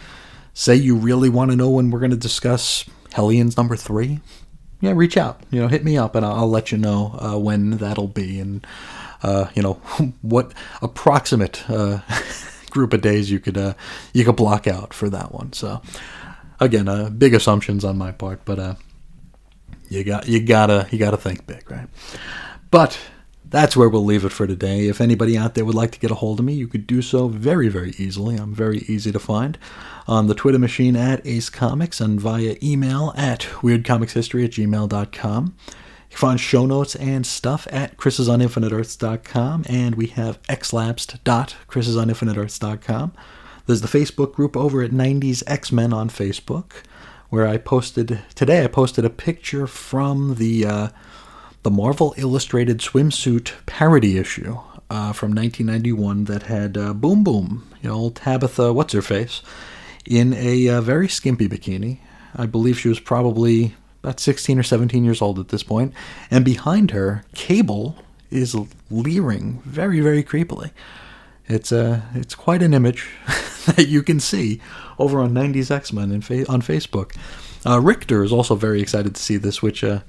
say 0.54 0.76
you 0.76 0.96
really 0.96 1.30
want 1.30 1.52
to 1.52 1.58
know 1.58 1.70
when 1.70 1.90
we're 1.90 2.00
going 2.00 2.12
to 2.12 2.18
discuss 2.18 2.86
Hellions 3.14 3.58
number 3.58 3.76
three, 3.76 4.20
yeah, 4.82 4.94
reach 4.96 5.18
out. 5.18 5.42
You 5.50 5.62
know, 5.62 5.68
hit 5.68 5.84
me 5.84 5.98
up, 5.98 6.14
and 6.16 6.26
I'll, 6.26 6.34
I'll 6.34 6.50
let 6.50 6.72
you 6.72 6.78
know 6.78 7.18
uh, 7.20 7.38
when 7.40 7.72
that'll 7.72 8.08
be, 8.08 8.40
and 8.40 8.66
uh, 9.24 9.48
you 9.56 9.64
know 9.64 9.74
what 10.22 10.54
approximate 10.82 11.68
uh, 11.70 12.02
group 12.72 12.94
of 12.94 13.02
days 13.02 13.30
you 13.30 13.40
could 13.40 13.58
uh, 13.58 13.74
you 14.14 14.26
could 14.26 14.36
block 14.36 14.68
out 14.68 14.94
for 14.94 15.10
that 15.10 15.32
one. 15.32 15.54
So 15.54 15.82
again, 16.60 16.88
uh, 16.88 17.10
big 17.10 17.34
assumptions 17.34 17.86
on 17.86 17.98
my 17.98 18.12
part, 18.12 18.44
but 18.46 18.60
uh, 18.60 18.76
you 19.90 20.04
got 20.04 20.28
you 20.28 20.44
gotta 20.44 20.88
you 20.92 20.98
gotta 20.98 21.18
think 21.18 21.46
big, 21.46 21.70
right? 21.70 21.88
But 22.72 22.98
that's 23.52 23.76
where 23.76 23.90
we'll 23.90 24.06
leave 24.06 24.24
it 24.24 24.32
for 24.32 24.48
today. 24.48 24.88
If 24.88 25.02
anybody 25.02 25.38
out 25.38 25.56
there 25.56 25.66
would 25.66 25.76
like 25.76 25.92
to 25.92 26.00
get 26.00 26.10
a 26.10 26.16
hold 26.16 26.40
of 26.40 26.46
me, 26.46 26.54
you 26.54 26.70
could 26.70 26.88
do 26.88 27.02
so 27.02 27.28
very, 27.28 27.68
very 27.68 27.92
easily. 27.98 28.38
I'm 28.38 28.56
very 28.56 28.80
easy 28.88 29.12
to 29.12 29.20
find 29.20 29.58
on 30.08 30.28
the 30.28 30.34
Twitter 30.34 30.58
machine 30.58 30.96
at 30.96 31.26
Ace 31.28 31.50
Comics 31.50 32.00
and 32.00 32.20
via 32.20 32.56
email 32.64 33.14
at 33.18 33.42
weirdcomicshistory 33.62 34.46
at 34.46 34.52
gmail.com. 34.52 35.56
You 36.12 36.18
can 36.18 36.28
find 36.28 36.40
show 36.40 36.66
notes 36.66 36.96
and 36.98 37.26
stuff 37.26 37.66
at 37.72 37.96
chrisisoninfiniteearths.com, 37.96 39.64
and 39.70 39.96
we 39.96 40.08
have 40.08 40.44
xlapsed.chrisisoninfiniteearths.com. 40.44 43.14
There's 43.66 43.80
the 43.80 43.88
Facebook 43.88 44.34
group 44.34 44.58
over 44.58 44.84
at 44.84 44.92
90s 44.92 45.42
X-Men 45.48 45.94
on 45.94 46.10
Facebook, 46.10 46.84
where 47.30 47.48
I 47.48 47.56
posted, 47.56 48.20
today 48.36 48.62
I 48.62 48.68
posted 48.68 49.06
a 49.06 49.10
picture 49.10 49.68
from 49.68 50.36
the... 50.36 50.66
Uh, 50.66 50.90
the 51.64 51.70
Marvel 51.70 52.16
Illustrated 52.18 52.80
swimsuit 52.80 53.52
parody 53.68 54.18
issue 54.18 54.58
uh, 54.90 55.14
from 55.14 55.32
1991 55.32 56.24
that 56.26 56.42
had 56.44 56.76
uh, 56.76 56.92
Boom 56.92 57.24
Boom, 57.24 57.68
you 57.84 57.90
know, 57.90 57.96
old 57.96 58.16
Tabitha, 58.16 58.74
what's 58.74 58.94
her 58.94 59.04
face, 59.04 59.44
in 60.08 60.34
a 60.34 60.68
uh, 60.68 60.82
very 60.82 61.08
skimpy 61.08 61.48
bikini. 61.48 62.00
I 62.36 62.48
believe 62.48 62.80
she 62.80 62.90
was 62.90 63.00
probably 63.00 63.76
about 64.04 64.20
16 64.20 64.60
or 64.60 64.64
17 64.64 65.04
years 65.04 65.22
old 65.22 65.40
at 65.40 65.50
this 65.50 65.64
point, 65.64 65.94
and 66.30 66.44
behind 66.44 66.92
her, 66.92 67.24
Cable 67.34 67.96
is 68.30 68.56
leering 68.90 69.62
very, 69.66 70.00
very 70.00 70.24
creepily. 70.24 70.72
It's 71.48 71.72
a, 71.72 72.04
it's 72.16 72.36
quite 72.36 72.64
an 72.64 72.74
image 72.74 73.10
that 73.66 73.88
you 73.88 74.04
can 74.04 74.20
see 74.20 74.62
over 74.98 75.20
on 75.20 75.34
90s 75.34 75.70
X-Men 75.70 76.22
fa- 76.22 76.50
on 76.50 76.62
Facebook. 76.62 77.16
Uh, 77.66 77.80
Richter 77.80 78.24
is 78.24 78.32
also 78.32 78.56
very 78.56 78.82
excited 78.82 79.16
to 79.16 79.22
see 79.22 79.38
this, 79.38 79.62
which 79.62 79.84
uh, 79.84 80.00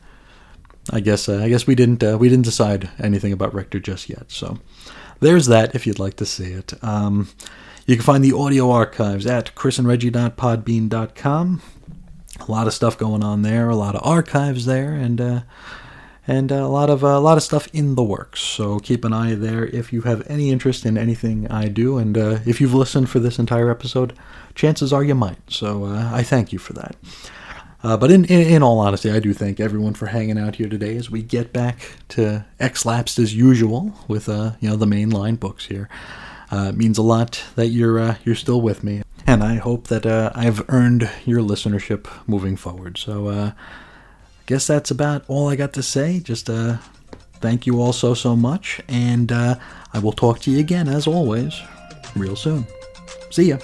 I 0.90 1.00
guess 1.00 1.28
uh, 1.28 1.40
I 1.42 1.48
guess 1.48 1.66
we 1.66 1.74
didn't 1.74 2.02
uh, 2.02 2.16
we 2.18 2.28
didn't 2.28 2.44
decide 2.44 2.90
anything 2.98 3.32
about 3.32 3.54
Richter 3.54 3.78
just 3.78 4.08
yet. 4.08 4.32
So 4.32 4.58
there's 5.20 5.46
that 5.46 5.74
if 5.74 5.86
you'd 5.86 5.98
like 5.98 6.16
to 6.16 6.26
see 6.26 6.52
it. 6.52 6.72
Um, 6.82 7.28
you 7.86 7.96
can 7.96 8.04
find 8.04 8.24
the 8.24 8.32
audio 8.32 8.70
archives 8.70 9.26
at 9.26 9.54
chrisandreggie.podbean.com. 9.54 11.62
A 12.46 12.50
lot 12.50 12.66
of 12.66 12.74
stuff 12.74 12.98
going 12.98 13.22
on 13.22 13.42
there, 13.42 13.68
a 13.68 13.76
lot 13.76 13.94
of 13.94 14.02
archives 14.04 14.66
there, 14.66 14.94
and 14.94 15.20
uh, 15.20 15.40
and 16.26 16.50
a 16.52 16.68
lot 16.68 16.90
of 16.90 17.02
a 17.02 17.18
lot 17.18 17.36
of 17.36 17.42
stuff 17.42 17.68
in 17.72 17.94
the 17.94 18.02
works. 18.02 18.40
So 18.40 18.78
keep 18.78 19.04
an 19.04 19.12
eye 19.12 19.34
there 19.34 19.66
if 19.66 19.92
you 19.92 20.02
have 20.02 20.28
any 20.28 20.50
interest 20.50 20.86
in 20.86 20.96
anything 20.96 21.50
I 21.50 21.68
do, 21.68 21.98
and 21.98 22.16
uh, 22.16 22.38
if 22.46 22.60
you've 22.60 22.74
listened 22.74 23.10
for 23.10 23.18
this 23.18 23.38
entire 23.38 23.70
episode, 23.70 24.12
chances 24.54 24.92
are 24.92 25.04
you 25.04 25.14
might. 25.14 25.50
So 25.50 25.84
uh, 25.84 26.10
I 26.12 26.22
thank 26.22 26.52
you 26.52 26.58
for 26.58 26.72
that. 26.74 26.96
Uh, 27.84 27.96
but 27.96 28.12
in, 28.12 28.24
in, 28.26 28.40
in 28.42 28.62
all 28.62 28.78
honesty, 28.78 29.10
I 29.10 29.18
do 29.18 29.34
thank 29.34 29.58
everyone 29.58 29.94
for 29.94 30.06
hanging 30.06 30.38
out 30.38 30.54
here 30.56 30.68
today 30.68 30.96
as 30.96 31.10
we 31.10 31.20
get 31.20 31.52
back 31.52 31.96
to 32.10 32.44
X 32.60 32.86
Lapsed 32.86 33.18
as 33.18 33.34
usual 33.34 33.92
with 34.06 34.28
uh, 34.28 34.52
you 34.60 34.68
know 34.68 34.76
the 34.76 34.86
mainline 34.86 35.38
books 35.38 35.66
here. 35.66 35.88
Uh, 36.52 36.68
it 36.68 36.76
means 36.76 36.98
a 36.98 37.02
lot 37.02 37.42
that 37.56 37.68
you're 37.68 37.98
uh, 37.98 38.16
you're 38.24 38.36
still 38.36 38.60
with 38.60 38.84
me, 38.84 39.02
and 39.26 39.42
I 39.42 39.56
hope 39.56 39.88
that 39.88 40.06
uh, 40.06 40.30
I've 40.34 40.64
earned 40.68 41.08
your 41.24 41.40
listenership 41.40 42.06
moving 42.26 42.56
forward. 42.56 42.98
So 42.98 43.28
uh, 43.28 43.52
I 43.52 44.42
guess 44.46 44.66
that's 44.66 44.90
about 44.90 45.24
all 45.28 45.48
I 45.48 45.56
got 45.56 45.72
to 45.74 45.82
say. 45.82 46.20
Just 46.20 46.50
uh, 46.50 46.78
thank 47.40 47.66
you 47.66 47.80
all 47.80 47.92
so 47.92 48.14
so 48.14 48.36
much, 48.36 48.80
and 48.88 49.30
uh, 49.30 49.56
I 49.92 49.98
will 49.98 50.12
talk 50.12 50.40
to 50.40 50.50
you 50.50 50.58
again 50.58 50.88
as 50.88 51.06
always 51.06 51.60
real 52.16 52.36
soon. 52.36 52.66
See 53.30 53.48
ya. 53.48 53.58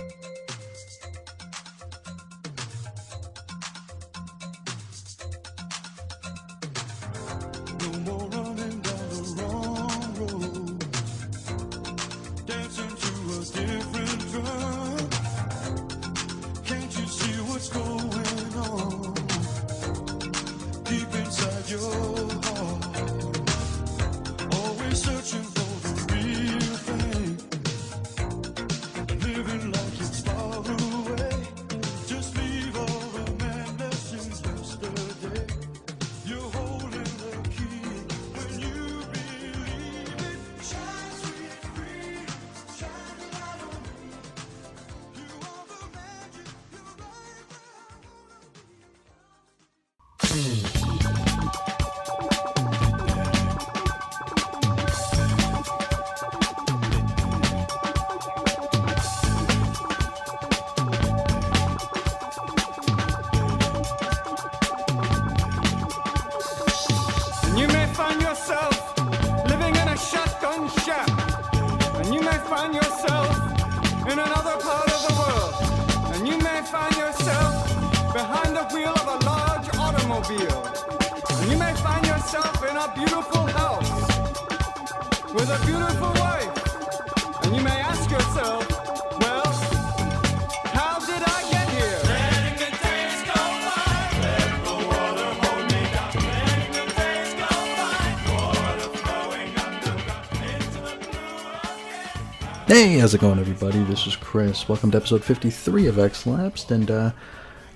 How's 103.09 103.15
it 103.15 103.23
going, 103.23 103.39
everybody? 103.39 103.83
This 103.85 104.07
is 104.07 104.17
Chris. 104.17 104.69
Welcome 104.69 104.91
to 104.91 104.99
episode 104.99 105.25
53 105.25 105.87
of 105.87 105.99
X 105.99 106.27
Lapsed, 106.27 106.71
and 106.71 106.91
uh, 106.91 107.13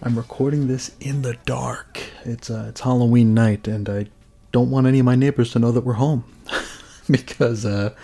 I'm 0.02 0.14
recording 0.14 0.68
this 0.68 0.90
in 1.00 1.22
the 1.22 1.38
dark. 1.46 2.02
It's 2.26 2.50
uh, 2.50 2.66
it's 2.68 2.82
Halloween 2.82 3.32
night, 3.32 3.66
and 3.66 3.88
I 3.88 4.08
don't 4.52 4.70
want 4.70 4.86
any 4.86 4.98
of 4.98 5.06
my 5.06 5.14
neighbors 5.14 5.50
to 5.52 5.58
know 5.58 5.72
that 5.72 5.86
we're 5.86 5.94
home 5.94 6.24
because, 7.10 7.64
uh, 7.64 7.94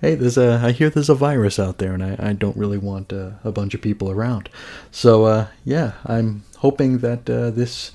hey, 0.00 0.14
there's 0.14 0.38
a 0.38 0.60
I 0.62 0.70
hear 0.70 0.88
there's 0.88 1.08
a 1.08 1.16
virus 1.16 1.58
out 1.58 1.78
there, 1.78 1.94
and 1.94 2.04
I, 2.04 2.16
I 2.20 2.32
don't 2.32 2.56
really 2.56 2.78
want 2.78 3.12
uh, 3.12 3.30
a 3.42 3.50
bunch 3.50 3.74
of 3.74 3.82
people 3.82 4.08
around. 4.08 4.48
So 4.92 5.24
uh, 5.24 5.48
yeah, 5.64 5.94
I'm 6.06 6.44
hoping 6.58 6.98
that 6.98 7.28
uh, 7.28 7.50
this 7.50 7.90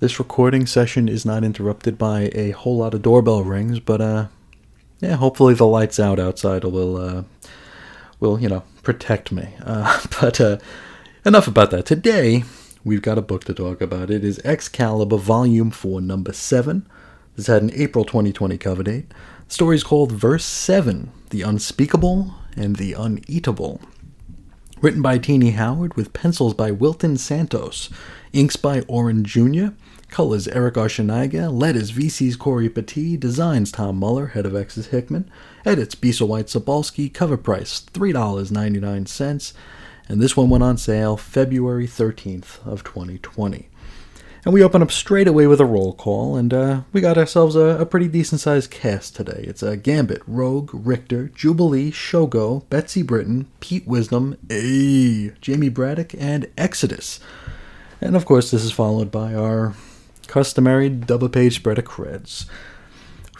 this 0.00 0.18
recording 0.18 0.66
session 0.66 1.08
is 1.08 1.24
not 1.24 1.44
interrupted 1.44 1.96
by 1.96 2.30
a 2.34 2.50
whole 2.50 2.76
lot 2.76 2.92
of 2.92 3.00
doorbell 3.00 3.42
rings, 3.42 3.80
but 3.80 4.28
yeah, 5.00 5.16
hopefully 5.16 5.54
the 5.54 5.66
lights 5.66 5.98
out 5.98 6.20
outside 6.20 6.62
will 6.62 6.98
uh, 6.98 7.22
will 8.20 8.40
you 8.40 8.48
know 8.48 8.62
protect 8.82 9.32
me. 9.32 9.48
Uh, 9.66 10.00
but 10.20 10.40
uh, 10.40 10.58
enough 11.24 11.48
about 11.48 11.70
that. 11.70 11.86
Today 11.86 12.44
we've 12.84 13.02
got 13.02 13.18
a 13.18 13.22
book 13.22 13.44
to 13.44 13.54
talk 13.54 13.80
about. 13.80 14.10
It 14.10 14.24
is 14.24 14.40
Excalibur 14.44 15.16
Volume 15.16 15.70
Four, 15.70 16.00
Number 16.00 16.32
Seven. 16.32 16.86
This 17.34 17.48
had 17.48 17.62
an 17.62 17.72
April 17.74 18.04
2020 18.04 18.56
cover 18.58 18.82
date. 18.82 19.10
The 19.48 19.54
story 19.54 19.76
is 19.76 19.84
called 19.84 20.12
Verse 20.12 20.44
Seven: 20.44 21.10
The 21.30 21.42
Unspeakable 21.42 22.34
and 22.56 22.76
the 22.76 22.92
Uneatable. 22.92 23.80
Written 24.80 25.02
by 25.02 25.18
Tini 25.18 25.52
Howard 25.52 25.94
with 25.94 26.12
pencils 26.12 26.54
by 26.54 26.70
Wilton 26.70 27.16
Santos, 27.16 27.90
inks 28.32 28.56
by 28.56 28.82
Oren 28.82 29.24
Jr., 29.24 29.68
colors 30.08 30.46
Erick 30.48 30.74
Arciniega, 30.74 31.52
letters 31.52 31.90
VC's 31.90 32.36
Cory 32.36 32.68
Petit, 32.68 33.16
designs 33.16 33.72
Tom 33.72 33.96
Muller, 33.96 34.28
head 34.28 34.46
of 34.46 34.54
X's 34.54 34.88
Hickman, 34.88 35.30
edits 35.66 35.96
Bisa 35.96 36.26
White 36.26 36.46
Sobalski, 36.46 37.12
cover 37.12 37.36
price 37.36 37.84
$3.99, 37.92 39.52
and 40.08 40.22
this 40.22 40.36
one 40.36 40.48
went 40.48 40.62
on 40.62 40.78
sale 40.78 41.16
February 41.16 41.88
13th 41.88 42.64
of 42.64 42.84
2020. 42.84 43.68
And 44.44 44.54
we 44.54 44.62
open 44.62 44.80
up 44.80 44.92
straight 44.92 45.26
away 45.26 45.48
with 45.48 45.60
a 45.60 45.66
roll 45.66 45.92
call, 45.92 46.36
and 46.36 46.54
uh, 46.54 46.82
we 46.92 47.00
got 47.00 47.18
ourselves 47.18 47.56
a, 47.56 47.80
a 47.80 47.84
pretty 47.84 48.06
decent 48.06 48.40
sized 48.40 48.70
cast 48.70 49.16
today. 49.16 49.44
It's 49.44 49.60
a 49.60 49.76
Gambit, 49.76 50.22
Rogue, 50.24 50.70
Richter, 50.72 51.26
Jubilee, 51.30 51.90
Shogo, 51.90 52.62
Betsy 52.70 53.02
Britton, 53.02 53.48
Pete 53.58 53.88
Wisdom, 53.88 54.36
A, 54.48 55.30
Jamie 55.40 55.68
Braddock, 55.68 56.14
and 56.16 56.48
Exodus. 56.56 57.18
And 58.00 58.14
of 58.14 58.24
course, 58.24 58.52
this 58.52 58.62
is 58.62 58.70
followed 58.70 59.10
by 59.10 59.34
our 59.34 59.74
customary 60.28 60.90
double 60.90 61.28
page 61.28 61.56
spread 61.56 61.78
of 61.80 61.84
creds. 61.84 62.46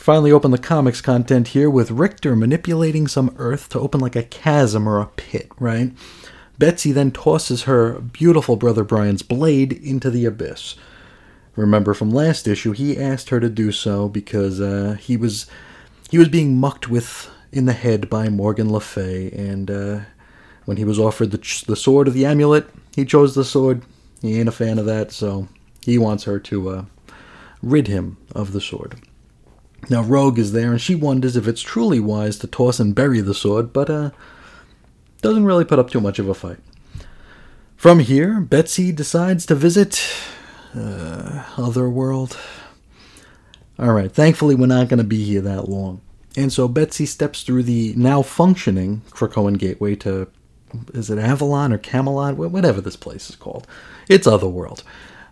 Finally, 0.06 0.30
open 0.30 0.52
the 0.52 0.56
comics 0.56 1.00
content 1.00 1.48
here 1.48 1.68
with 1.68 1.90
Richter 1.90 2.36
manipulating 2.36 3.08
some 3.08 3.34
earth 3.38 3.68
to 3.68 3.80
open 3.80 3.98
like 3.98 4.14
a 4.14 4.22
chasm 4.22 4.88
or 4.88 5.00
a 5.00 5.06
pit, 5.06 5.50
right? 5.58 5.90
Betsy 6.60 6.92
then 6.92 7.10
tosses 7.10 7.64
her 7.64 7.98
beautiful 7.98 8.54
brother 8.54 8.84
Brian's 8.84 9.24
blade 9.24 9.72
into 9.72 10.08
the 10.08 10.24
abyss. 10.24 10.76
Remember 11.56 11.92
from 11.92 12.12
last 12.12 12.46
issue, 12.46 12.70
he 12.70 12.96
asked 12.96 13.30
her 13.30 13.40
to 13.40 13.48
do 13.48 13.72
so 13.72 14.08
because 14.08 14.60
uh, 14.60 14.96
he 15.00 15.16
was 15.16 15.46
he 16.08 16.18
was 16.18 16.28
being 16.28 16.56
mucked 16.56 16.88
with 16.88 17.28
in 17.50 17.64
the 17.64 17.72
head 17.72 18.08
by 18.08 18.28
Morgan 18.28 18.72
Le 18.72 18.80
Fay, 18.80 19.32
and 19.32 19.68
uh, 19.68 20.00
when 20.66 20.76
he 20.76 20.84
was 20.84 21.00
offered 21.00 21.32
the 21.32 21.64
the 21.66 21.74
sword 21.74 22.06
of 22.06 22.14
the 22.14 22.26
amulet, 22.26 22.68
he 22.94 23.04
chose 23.04 23.34
the 23.34 23.44
sword. 23.44 23.82
He 24.22 24.38
ain't 24.38 24.48
a 24.48 24.52
fan 24.52 24.78
of 24.78 24.86
that, 24.86 25.10
so 25.10 25.48
he 25.82 25.98
wants 25.98 26.22
her 26.22 26.38
to 26.38 26.68
uh, 26.68 26.84
rid 27.60 27.88
him 27.88 28.18
of 28.36 28.52
the 28.52 28.60
sword. 28.60 29.00
Now 29.88 30.02
Rogue 30.02 30.38
is 30.38 30.52
there, 30.52 30.72
and 30.72 30.80
she 30.80 30.94
wonders 30.94 31.36
if 31.36 31.46
it's 31.46 31.62
truly 31.62 32.00
wise 32.00 32.38
to 32.38 32.46
toss 32.46 32.80
and 32.80 32.94
bury 32.94 33.20
the 33.20 33.34
sword, 33.34 33.72
but 33.72 33.88
uh, 33.88 34.10
doesn't 35.22 35.44
really 35.44 35.64
put 35.64 35.78
up 35.78 35.90
too 35.90 36.00
much 36.00 36.18
of 36.18 36.28
a 36.28 36.34
fight. 36.34 36.58
From 37.76 38.00
here, 38.00 38.40
Betsy 38.40 38.90
decides 38.90 39.46
to 39.46 39.54
visit 39.54 40.02
uh, 40.74 41.44
Otherworld. 41.56 42.36
All 43.78 43.92
right, 43.92 44.10
thankfully 44.10 44.54
we're 44.54 44.66
not 44.66 44.88
going 44.88 44.98
to 44.98 45.04
be 45.04 45.22
here 45.24 45.42
that 45.42 45.68
long. 45.68 46.00
And 46.36 46.52
so 46.52 46.68
Betsy 46.68 47.06
steps 47.06 47.42
through 47.42 47.62
the 47.62 47.94
now 47.96 48.22
functioning 48.22 49.02
Krakoan 49.10 49.58
gateway 49.58 49.94
to 49.96 50.28
is 50.92 51.10
it 51.10 51.18
Avalon 51.18 51.72
or 51.72 51.78
Camelot, 51.78 52.36
whatever 52.36 52.80
this 52.80 52.96
place 52.96 53.30
is 53.30 53.36
called. 53.36 53.66
It's 54.08 54.26
Otherworld. 54.26 54.82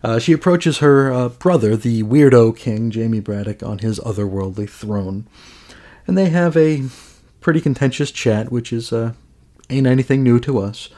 Uh, 0.05 0.19
she 0.19 0.35
approaches 0.35 0.79
her 0.79 1.11
uh, 1.11 1.31
brother, 1.31 1.77
the 1.77 2.03
weirdo 2.03 2.55
king, 2.55 2.91
Jamie 2.91 3.21
Braddock, 3.21 3.63
on 3.63 3.79
his 3.79 3.99
otherworldly 4.01 4.69
throne, 4.69 5.27
and 6.07 6.17
they 6.17 6.29
have 6.29 6.59
a 6.59 6.85
pretty 7.41 7.59
contentious 7.59 8.11
chat, 8.11 8.53
which 8.53 8.71
is 8.71 8.93
uh, 8.93 9.15
ain't 9.71 9.87
anything 9.87 10.23
new 10.23 10.39
to 10.41 10.59
us. 10.59 10.91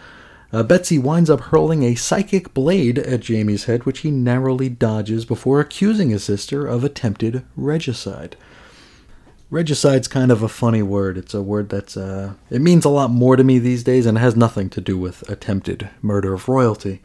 Uh, 0.52 0.64
Betsy 0.64 0.98
winds 0.98 1.30
up 1.30 1.40
hurling 1.40 1.84
a 1.84 1.94
psychic 1.94 2.52
blade 2.52 2.98
at 2.98 3.20
Jamie's 3.20 3.66
head, 3.66 3.86
which 3.86 4.00
he 4.00 4.10
narrowly 4.10 4.68
dodges 4.68 5.24
before 5.24 5.60
accusing 5.60 6.10
his 6.10 6.24
sister 6.24 6.66
of 6.66 6.82
attempted 6.82 7.44
regicide. 7.54 8.36
Regicide's 9.50 10.08
kind 10.08 10.32
of 10.32 10.42
a 10.42 10.48
funny 10.48 10.82
word. 10.82 11.16
It's 11.16 11.34
a 11.34 11.42
word 11.42 11.68
that's 11.68 11.96
uh, 11.96 12.34
it 12.50 12.60
means 12.60 12.84
a 12.84 12.88
lot 12.88 13.12
more 13.12 13.36
to 13.36 13.44
me 13.44 13.60
these 13.60 13.84
days, 13.84 14.04
and 14.04 14.18
it 14.18 14.20
has 14.22 14.34
nothing 14.34 14.68
to 14.70 14.80
do 14.80 14.98
with 14.98 15.28
attempted 15.30 15.90
murder 16.02 16.34
of 16.34 16.48
royalty. 16.48 17.00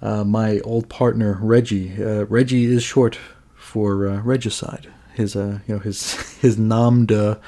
Uh, 0.00 0.24
my 0.24 0.60
old 0.60 0.88
partner 0.88 1.38
Reggie, 1.40 2.02
uh, 2.02 2.24
Reggie 2.26 2.66
is 2.66 2.82
short 2.82 3.18
for 3.56 4.08
uh, 4.08 4.20
regicide. 4.20 4.88
His 5.14 5.34
uh, 5.34 5.58
you 5.66 5.74
know 5.74 5.80
his 5.80 6.12
his 6.40 6.56
nom 6.56 7.06
de 7.06 7.38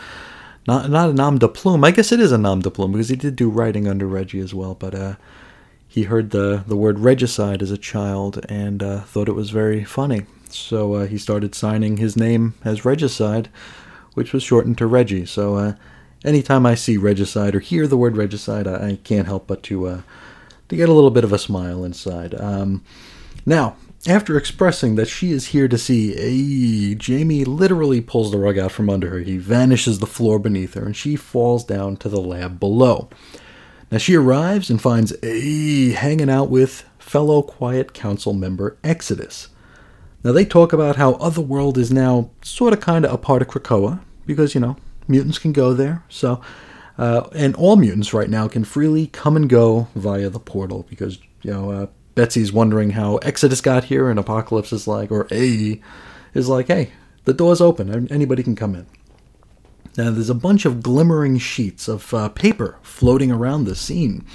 not 0.67 0.91
not 0.91 1.11
a 1.11 1.13
nom 1.13 1.39
de 1.39 1.49
plume. 1.49 1.85
I 1.85 1.93
guess 1.93 2.13
it 2.13 2.21
is 2.21 2.33
a 2.33 2.39
nom 2.39 2.61
de 2.61 2.71
plume 2.71 2.93
because 2.93 3.09
he 3.09 3.17
did 3.17 3.37
do 3.37 3.49
writing 3.49 3.87
under 3.87 4.07
Reggie 4.07 4.41
as 4.41 4.53
well. 4.53 4.75
But 4.75 4.95
uh, 4.95 5.15
he 5.87 6.05
heard 6.05 6.31
the 6.31 6.65
the 6.67 6.77
word 6.77 6.99
regicide 6.99 7.63
as 7.63 7.71
a 7.71 7.79
child 7.79 8.45
and 8.49 8.83
uh, 8.83 9.01
thought 9.03 9.29
it 9.29 9.35
was 9.35 9.51
very 9.51 9.85
funny. 9.85 10.27
So 10.49 11.05
he 11.07 11.19
started 11.19 11.55
signing 11.55 11.99
his 11.99 12.17
name 12.17 12.55
as 12.65 12.85
Regicide, 12.85 13.49
which 14.15 14.33
was 14.33 14.43
shortened 14.43 14.79
to 14.79 14.87
Reggie. 14.89 15.25
So 15.25 15.77
anytime 16.25 16.67
I 16.67 16.75
see 16.75 16.97
Regicide 16.97 17.55
or 17.55 17.61
hear 17.61 17.87
the 17.87 17.97
word 17.97 18.17
Regicide, 18.17 18.67
I, 18.67 18.89
I 18.89 18.99
can't 19.05 19.29
help 19.29 19.47
but 19.47 19.63
to 19.65 20.03
to 20.71 20.77
get 20.77 20.89
a 20.89 20.93
little 20.93 21.11
bit 21.11 21.25
of 21.25 21.33
a 21.33 21.39
smile 21.39 21.85
inside. 21.85 22.35
Um, 22.35 22.83
now, 23.45 23.77
after 24.09 24.39
expressing 24.39 24.95
that 24.97 25.09
she 25.09 25.31
is 25.31 25.49
here 25.49 25.69
to 25.69 25.77
see 25.77 26.15
a 26.17 26.95
Jamie 26.95 27.45
literally 27.45 28.01
pulls 28.01 28.31
the 28.31 28.39
rug 28.39 28.57
out 28.59 28.73
from 28.73 28.89
under 28.89 29.11
her. 29.11 29.19
He 29.19 29.37
vanishes 29.37 29.99
the 29.99 30.07
floor 30.07 30.39
beneath 30.39 30.75
her, 30.75 30.85
and 30.85 30.97
she 30.97 31.17
falls 31.17 31.65
down 31.65 31.97
to 31.99 32.09
the 32.09 32.21
lab 32.21 32.59
below. 32.59 33.11
Now 33.91 33.99
she 33.99 34.15
arrives 34.15 34.71
and 34.71 34.81
finds 34.81 35.13
A 35.23 35.91
hanging 35.91 36.31
out 36.31 36.49
with 36.49 36.85
fellow 36.99 37.43
Quiet 37.43 37.93
Council 37.93 38.33
member 38.33 38.79
Exodus. 38.83 39.49
Now 40.23 40.33
they 40.33 40.45
talk 40.45 40.73
about 40.73 40.97
how 40.97 41.15
Otherworld 41.15 41.77
is 41.77 41.93
now 41.93 42.31
sort 42.43 42.73
of 42.73 42.81
kind 42.81 43.05
of 43.05 43.13
a 43.13 43.19
part 43.19 43.43
of 43.43 43.49
Krakoa 43.49 44.01
because 44.27 44.55
you 44.55 44.61
know 44.61 44.77
mutants 45.09 45.39
can 45.39 45.53
go 45.53 45.75
there. 45.75 46.05
So, 46.09 46.41
uh, 47.01 47.27
and 47.35 47.57
all 47.57 47.77
mutants 47.77 48.13
right 48.13 48.29
now 48.29 48.47
can 48.47 48.63
freely 48.63 49.07
come 49.07 49.35
and 49.35 49.49
go 49.49 49.89
via 49.95 50.29
the 50.29 50.39
portal 50.39 50.85
because 50.91 51.19
you 51.41 51.51
know 51.51 51.71
uh, 51.71 51.87
Betsy's 52.15 52.53
wondering 52.53 52.91
how 52.91 53.17
Exodus 53.17 53.63
got 53.63 53.85
here, 53.85 54.11
and 54.11 54.19
Apocalypse 54.19 54.71
is 54.71 54.87
like, 54.87 55.11
or 55.11 55.27
A 55.33 55.81
is 56.35 56.49
like, 56.51 56.67
hey, 56.67 56.93
the 57.25 57.33
door's 57.33 57.63
open, 57.63 58.09
anybody 58.13 58.43
can 58.43 58.55
come 58.55 58.75
in. 58.75 58.87
Now 59.97 60.11
there's 60.11 60.29
a 60.29 60.35
bunch 60.35 60.67
of 60.67 60.83
glimmering 60.83 61.39
sheets 61.39 61.89
of 61.89 62.13
uh, 62.13 62.29
paper 62.29 62.79
floating 62.83 63.33
around 63.33 63.65
the 63.65 63.75
scene. 63.75 64.27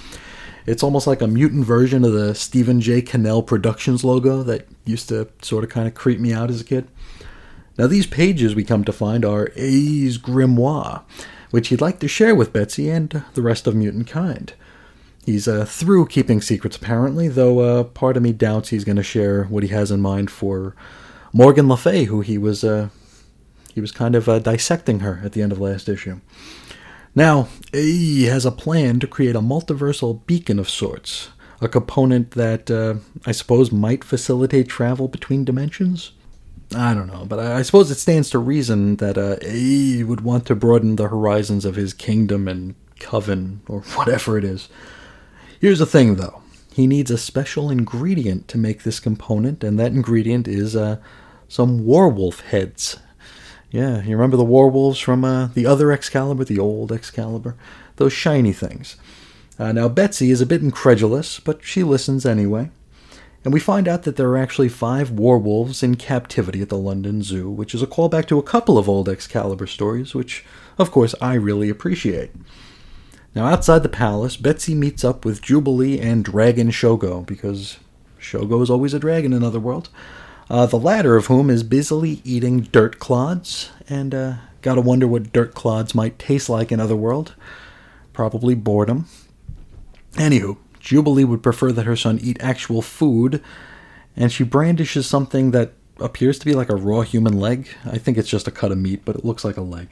It's 0.66 0.82
almost 0.82 1.06
like 1.06 1.22
a 1.22 1.28
mutant 1.28 1.66
version 1.66 2.04
of 2.04 2.14
the 2.14 2.34
Stephen 2.34 2.82
J. 2.82 3.04
Cannell 3.04 3.44
Productions 3.44 4.04
logo 4.04 4.42
that 4.42 4.68
used 4.86 5.10
to 5.10 5.30
sort 5.44 5.64
of 5.64 5.70
kind 5.70 5.88
of 5.88 5.94
creep 5.94 6.20
me 6.20 6.34
out 6.34 6.50
as 6.50 6.62
a 6.62 6.66
kid. 6.66 6.88
Now, 7.78 7.86
these 7.86 8.08
pages 8.08 8.56
we 8.56 8.64
come 8.64 8.84
to 8.86 8.92
find 8.92 9.24
are 9.24 9.52
A's 9.56 10.18
grimoire, 10.18 11.04
which 11.56 11.70
he'd 11.70 11.80
like 11.80 12.00
to 12.00 12.08
share 12.10 12.36
with 12.36 12.52
Betsy 12.52 12.90
and 12.90 13.24
the 13.34 13.42
rest 13.42 13.66
of 13.66 13.74
mutant 13.74 14.08
kind. 14.08 14.52
He's 15.26 15.48
uh, 15.48 15.64
through 15.64 16.08
keeping 16.08 16.42
secrets, 16.42 16.76
apparently, 16.76 17.30
though 17.30 17.60
uh, 17.60 17.84
part 17.86 18.18
of 18.18 18.24
me 18.24 18.34
doubts 18.34 18.72
he's 18.72 18.84
going 18.84 18.98
to 18.98 19.04
share 19.04 19.46
what 19.46 19.64
he 19.64 19.70
has 19.70 19.90
in 19.90 20.02
mind 20.02 20.30
for 20.30 20.76
Morgan 21.32 21.70
Le 21.70 21.78
Fay, 21.78 22.04
who 22.04 22.20
he 22.20 22.38
was 22.38 22.66
uh, 22.66 22.90
he 23.74 23.80
was 23.80 23.94
kind 23.94 24.16
of 24.16 24.28
uh, 24.28 24.40
dissecting 24.40 25.00
her 25.00 25.22
at 25.24 25.32
the 25.32 25.42
end 25.42 25.54
of 25.54 25.62
last 25.62 25.88
issue. 25.88 26.20
Now, 27.16 27.48
he 27.72 28.26
has 28.26 28.46
a 28.46 28.52
plan 28.52 29.00
to 29.00 29.08
create 29.08 29.38
a 29.38 29.40
multiversal 29.40 30.26
beacon 30.28 30.60
of 30.60 30.70
sorts, 30.70 31.30
a 31.62 31.70
component 31.70 32.32
that 32.32 32.70
uh, 32.70 32.96
I 33.26 33.32
suppose 33.32 33.72
might 33.72 34.04
facilitate 34.04 34.68
travel 34.68 35.08
between 35.08 35.46
dimensions. 35.46 36.12
I 36.74 36.94
don't 36.94 37.08
know, 37.08 37.26
but 37.26 37.40
I, 37.40 37.60
I 37.60 37.62
suppose 37.62 37.92
it 37.92 38.00
stands 38.00 38.30
to 38.32 38.40
reason 38.40 38.96
that 38.98 39.18
uh, 39.18 39.38
he 39.48 40.04
would 40.04 40.22
want 40.22 40.46
to 40.48 40.56
broaden 40.56 40.96
the 40.96 41.08
horizons 41.08 41.66
of 41.66 41.76
his 41.76 41.94
kingdom 41.94 42.48
and 42.48 42.76
coven, 43.00 43.62
or 43.68 43.82
whatever 43.96 44.38
it 44.38 44.44
is. 44.44 44.70
Here's 45.60 45.80
the 45.80 45.86
thing, 45.86 46.16
though. 46.16 46.42
He 46.74 46.88
needs 46.88 47.12
a 47.12 47.18
special 47.18 47.70
ingredient 47.70 48.48
to 48.50 48.58
make 48.58 48.84
this 48.84 49.00
component, 49.00 49.64
and 49.64 49.80
that 49.80 49.94
ingredient 49.94 50.48
is 50.48 50.76
uh, 50.76 50.98
some 51.48 51.86
werewolf 51.86 52.42
heads. 52.42 53.00
Yeah, 53.72 54.02
you 54.04 54.16
remember 54.16 54.38
the 54.38 54.44
werewolves 54.44 55.00
from 55.00 55.24
uh, 55.24 55.48
the 55.48 55.66
other 55.66 55.92
Excalibur, 55.92 56.44
the 56.44 56.60
old 56.60 56.92
Excalibur? 56.92 57.56
Those 57.96 58.14
shiny 58.14 58.54
things. 58.54 58.98
Uh, 59.58 59.72
now, 59.72 59.88
Betsy 59.88 60.32
is 60.32 60.42
a 60.42 60.46
bit 60.46 60.62
incredulous, 60.62 61.40
but 61.40 61.64
she 61.64 61.84
listens 61.84 62.26
anyway. 62.26 62.72
And 63.46 63.54
we 63.54 63.60
find 63.60 63.88
out 63.88 64.04
that 64.04 64.16
there 64.16 64.30
are 64.30 64.38
actually 64.38 64.70
five 64.70 65.12
werewolves 65.12 65.84
in 65.84 65.96
captivity 65.96 66.64
at 66.64 66.70
the 66.70 66.80
London 66.80 67.22
Zoo, 67.22 67.48
which 67.48 67.76
is 67.76 67.84
a 67.84 67.88
callback 67.88 68.26
to 68.26 68.40
a 68.40 68.44
couple 68.44 68.80
of 68.80 68.90
old 68.90 69.08
Excalibur 69.08 69.68
stories, 69.68 70.16
which, 70.16 70.44
of 70.80 70.90
course, 70.90 71.14
I 71.22 71.36
really 71.36 71.70
appreciate. 71.70 72.32
Now, 73.36 73.46
outside 73.46 73.84
the 73.84 73.90
palace, 73.90 74.36
Betsy 74.36 74.74
meets 74.74 75.04
up 75.04 75.24
with 75.24 75.44
Jubilee 75.44 76.00
and 76.00 76.26
Dragon 76.26 76.72
Shogo, 76.72 77.24
because 77.24 77.78
Shogo 78.20 78.64
is 78.64 78.72
always 78.72 78.96
a 78.96 79.00
dragon 79.00 79.32
in 79.32 79.44
Otherworld. 79.44 79.90
Uh, 80.50 80.66
the 80.66 80.80
latter 80.80 81.16
of 81.16 81.28
whom 81.28 81.52
is 81.52 81.62
busily 81.62 82.22
eating 82.24 82.62
dirt 82.62 82.98
clods, 82.98 83.70
and 83.88 84.16
uh, 84.16 84.34
gotta 84.64 84.82
wonder 84.82 85.08
what 85.08 85.32
dirt 85.32 85.54
clods 85.54 85.94
might 85.94 86.18
taste 86.18 86.50
like 86.50 86.72
in 86.72 86.80
Otherworld. 86.80 87.36
Probably 88.12 88.56
boredom. 88.56 89.08
Anywho, 90.14 90.58
Jubilee 90.86 91.26
would 91.26 91.42
prefer 91.42 91.72
that 91.72 91.88
her 91.88 91.96
son 91.96 92.20
eat 92.22 92.38
actual 92.40 92.84
food, 92.84 93.44
and 94.16 94.32
she 94.32 94.44
brandishes 94.44 95.08
something 95.08 95.50
that 95.52 95.74
appears 96.00 96.38
to 96.38 96.46
be 96.46 96.54
like 96.54 96.70
a 96.70 96.76
raw 96.76 97.02
human 97.02 97.40
leg. 97.40 97.68
I 97.86 97.98
think 97.98 98.18
it's 98.18 98.30
just 98.30 98.48
a 98.48 98.52
cut 98.52 98.72
of 98.72 98.78
meat, 98.78 99.02
but 99.04 99.16
it 99.16 99.26
looks 99.26 99.44
like 99.44 99.58
a 99.58 99.62
leg. 99.62 99.90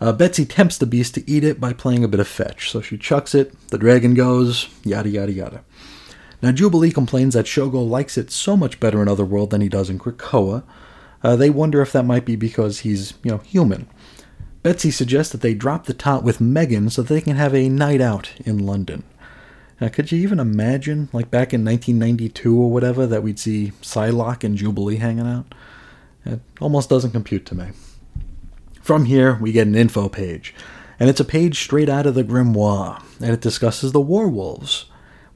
Uh, 0.00 0.12
Betsy 0.12 0.44
tempts 0.44 0.76
the 0.76 0.86
beast 0.86 1.14
to 1.14 1.30
eat 1.30 1.44
it 1.44 1.60
by 1.60 1.72
playing 1.72 2.02
a 2.02 2.08
bit 2.08 2.18
of 2.18 2.26
fetch, 2.26 2.68
so 2.70 2.80
she 2.80 2.98
chucks 2.98 3.32
it, 3.32 3.54
the 3.68 3.78
dragon 3.78 4.12
goes, 4.12 4.68
yada 4.82 5.08
yada 5.08 5.32
yada. 5.32 5.64
Now, 6.42 6.50
Jubilee 6.50 6.90
complains 6.90 7.34
that 7.34 7.46
Shogo 7.46 7.88
likes 7.88 8.18
it 8.18 8.32
so 8.32 8.56
much 8.56 8.80
better 8.80 9.00
in 9.00 9.08
Otherworld 9.08 9.50
than 9.50 9.60
he 9.60 9.68
does 9.68 9.88
in 9.88 10.00
Krakoa. 10.00 10.64
Uh, 11.22 11.36
they 11.36 11.48
wonder 11.48 11.80
if 11.80 11.92
that 11.92 12.04
might 12.04 12.26
be 12.26 12.34
because 12.34 12.80
he's, 12.80 13.14
you 13.22 13.30
know, 13.30 13.38
human. 13.38 13.86
Betsy 14.64 14.90
suggests 14.90 15.30
that 15.30 15.42
they 15.42 15.54
drop 15.54 15.86
the 15.86 15.94
tot 15.94 16.24
with 16.24 16.40
Meggan 16.40 16.90
so 16.90 17.02
they 17.02 17.20
can 17.20 17.36
have 17.36 17.54
a 17.54 17.68
night 17.68 18.00
out 18.00 18.32
in 18.44 18.58
London. 18.58 19.04
Could 19.92 20.12
you 20.12 20.18
even 20.20 20.40
imagine, 20.40 21.08
like 21.12 21.30
back 21.30 21.52
in 21.52 21.64
1992 21.64 22.58
or 22.58 22.70
whatever, 22.70 23.06
that 23.06 23.22
we'd 23.22 23.38
see 23.38 23.72
Psylocke 23.82 24.44
and 24.44 24.56
Jubilee 24.56 24.96
hanging 24.96 25.26
out? 25.26 25.54
It 26.24 26.40
almost 26.60 26.88
doesn't 26.88 27.10
compute 27.10 27.44
to 27.46 27.54
me. 27.54 27.66
From 28.80 29.04
here, 29.04 29.38
we 29.40 29.52
get 29.52 29.66
an 29.66 29.74
info 29.74 30.08
page, 30.08 30.54
and 30.98 31.10
it's 31.10 31.20
a 31.20 31.24
page 31.24 31.58
straight 31.58 31.88
out 31.88 32.06
of 32.06 32.14
the 32.14 32.24
grimoire, 32.24 33.02
and 33.20 33.30
it 33.30 33.40
discusses 33.40 33.92
the 33.92 34.00
werewolves, 34.00 34.86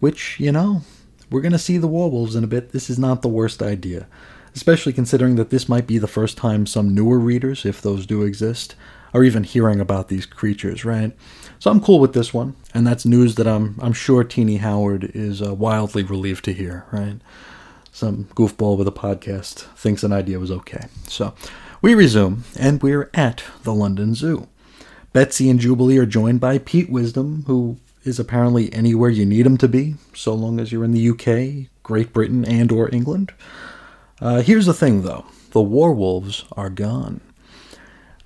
which, 0.00 0.38
you 0.38 0.52
know, 0.52 0.82
we're 1.30 1.40
going 1.42 1.52
to 1.52 1.58
see 1.58 1.76
the 1.76 1.86
werewolves 1.86 2.36
in 2.36 2.44
a 2.44 2.48
bit. 2.48 2.72
This 2.72 2.88
is 2.88 2.98
not 2.98 3.22
the 3.22 3.28
worst 3.28 3.62
idea, 3.62 4.06
especially 4.54 4.92
considering 4.92 5.36
that 5.36 5.50
this 5.50 5.68
might 5.68 5.86
be 5.86 5.98
the 5.98 6.06
first 6.06 6.38
time 6.38 6.64
some 6.64 6.94
newer 6.94 7.18
readers, 7.18 7.66
if 7.66 7.82
those 7.82 8.06
do 8.06 8.22
exist, 8.22 8.74
are 9.12 9.24
even 9.24 9.44
hearing 9.44 9.80
about 9.80 10.08
these 10.08 10.26
creatures, 10.26 10.84
right? 10.84 11.14
So 11.60 11.70
I'm 11.70 11.80
cool 11.80 11.98
with 11.98 12.12
this 12.12 12.32
one, 12.32 12.54
and 12.72 12.86
that's 12.86 13.04
news 13.04 13.34
that 13.34 13.48
I'm 13.48 13.76
I'm 13.80 13.92
sure 13.92 14.22
Tini 14.22 14.58
Howard 14.58 15.10
is 15.14 15.42
uh, 15.42 15.54
wildly 15.54 16.04
relieved 16.04 16.44
to 16.44 16.52
hear, 16.52 16.86
right? 16.92 17.20
Some 17.90 18.24
goofball 18.36 18.78
with 18.78 18.86
a 18.86 18.92
podcast 18.92 19.62
thinks 19.76 20.04
an 20.04 20.12
idea 20.12 20.38
was 20.38 20.52
okay. 20.52 20.86
So 21.08 21.34
we 21.82 21.94
resume, 21.94 22.44
and 22.56 22.80
we're 22.80 23.10
at 23.12 23.42
the 23.64 23.74
London 23.74 24.14
Zoo. 24.14 24.46
Betsy 25.12 25.50
and 25.50 25.58
Jubilee 25.58 25.98
are 25.98 26.06
joined 26.06 26.38
by 26.40 26.58
Pete 26.58 26.90
Wisdom, 26.90 27.42
who 27.48 27.78
is 28.04 28.20
apparently 28.20 28.72
anywhere 28.72 29.10
you 29.10 29.26
need 29.26 29.46
him 29.46 29.56
to 29.58 29.66
be, 29.66 29.96
so 30.14 30.34
long 30.34 30.60
as 30.60 30.70
you're 30.70 30.84
in 30.84 30.92
the 30.92 31.10
UK, 31.10 31.70
Great 31.82 32.12
Britain, 32.12 32.44
and 32.44 32.70
or 32.70 32.94
England. 32.94 33.32
Uh, 34.20 34.42
here's 34.42 34.66
the 34.66 34.74
thing, 34.74 35.02
though: 35.02 35.24
the 35.50 35.60
werewolves 35.60 36.44
are 36.52 36.70
gone. 36.70 37.20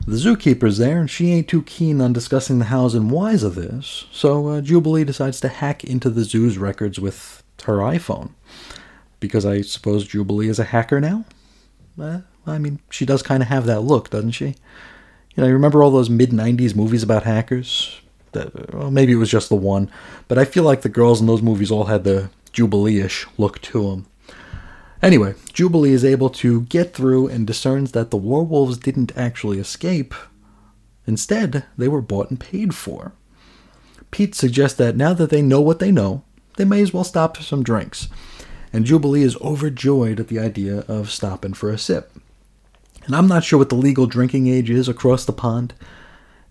The 0.04 0.16
zookeeper's 0.16 0.78
there, 0.78 0.98
and 0.98 1.08
she 1.08 1.30
ain't 1.32 1.46
too 1.46 1.62
keen 1.62 2.00
on 2.00 2.12
discussing 2.12 2.58
the 2.58 2.66
hows 2.66 2.94
and 2.94 3.10
whys 3.10 3.44
of 3.44 3.54
this, 3.54 4.06
so 4.10 4.48
uh, 4.48 4.60
Jubilee 4.60 5.04
decides 5.04 5.40
to 5.40 5.48
hack 5.48 5.84
into 5.84 6.10
the 6.10 6.24
zoo's 6.24 6.58
records 6.58 6.98
with 6.98 7.44
her 7.64 7.76
iPhone. 7.78 8.30
Because 9.20 9.46
I 9.46 9.60
suppose 9.60 10.08
Jubilee 10.08 10.48
is 10.48 10.58
a 10.58 10.64
hacker 10.64 11.00
now? 11.00 11.24
Uh, 12.00 12.22
I 12.44 12.58
mean, 12.58 12.80
she 12.90 13.06
does 13.06 13.22
kind 13.22 13.44
of 13.44 13.48
have 13.48 13.66
that 13.66 13.82
look, 13.82 14.10
doesn't 14.10 14.32
she? 14.32 14.56
You 15.36 15.42
know, 15.42 15.46
you 15.46 15.52
remember 15.52 15.84
all 15.84 15.92
those 15.92 16.10
mid 16.10 16.30
90s 16.30 16.74
movies 16.74 17.04
about 17.04 17.22
hackers? 17.22 18.00
That, 18.32 18.74
well, 18.74 18.90
maybe 18.90 19.12
it 19.12 19.16
was 19.16 19.30
just 19.30 19.50
the 19.50 19.56
one, 19.56 19.90
but 20.26 20.38
I 20.38 20.44
feel 20.44 20.64
like 20.64 20.82
the 20.82 20.88
girls 20.88 21.20
in 21.20 21.26
those 21.28 21.42
movies 21.42 21.70
all 21.70 21.84
had 21.84 22.02
the 22.02 22.30
Jubilee 22.50 23.00
ish 23.00 23.26
look 23.38 23.60
to 23.62 23.90
them. 23.90 24.06
Anyway, 25.02 25.34
Jubilee 25.52 25.92
is 25.92 26.04
able 26.04 26.30
to 26.30 26.62
get 26.62 26.94
through 26.94 27.26
and 27.26 27.46
discerns 27.46 27.90
that 27.92 28.10
the 28.10 28.16
werewolves 28.16 28.78
didn't 28.78 29.16
actually 29.16 29.58
escape. 29.58 30.14
Instead, 31.06 31.64
they 31.76 31.88
were 31.88 32.00
bought 32.00 32.30
and 32.30 32.38
paid 32.38 32.74
for. 32.74 33.12
Pete 34.12 34.34
suggests 34.34 34.78
that 34.78 34.96
now 34.96 35.12
that 35.12 35.30
they 35.30 35.42
know 35.42 35.60
what 35.60 35.80
they 35.80 35.90
know, 35.90 36.22
they 36.56 36.64
may 36.64 36.80
as 36.82 36.92
well 36.92 37.02
stop 37.02 37.36
for 37.36 37.42
some 37.42 37.64
drinks. 37.64 38.08
And 38.72 38.84
Jubilee 38.84 39.22
is 39.22 39.36
overjoyed 39.38 40.20
at 40.20 40.28
the 40.28 40.38
idea 40.38 40.80
of 40.86 41.10
stopping 41.10 41.54
for 41.54 41.70
a 41.70 41.78
sip. 41.78 42.12
And 43.04 43.16
I'm 43.16 43.26
not 43.26 43.42
sure 43.42 43.58
what 43.58 43.70
the 43.70 43.74
legal 43.74 44.06
drinking 44.06 44.46
age 44.46 44.70
is 44.70 44.88
across 44.88 45.24
the 45.24 45.32
pond. 45.32 45.74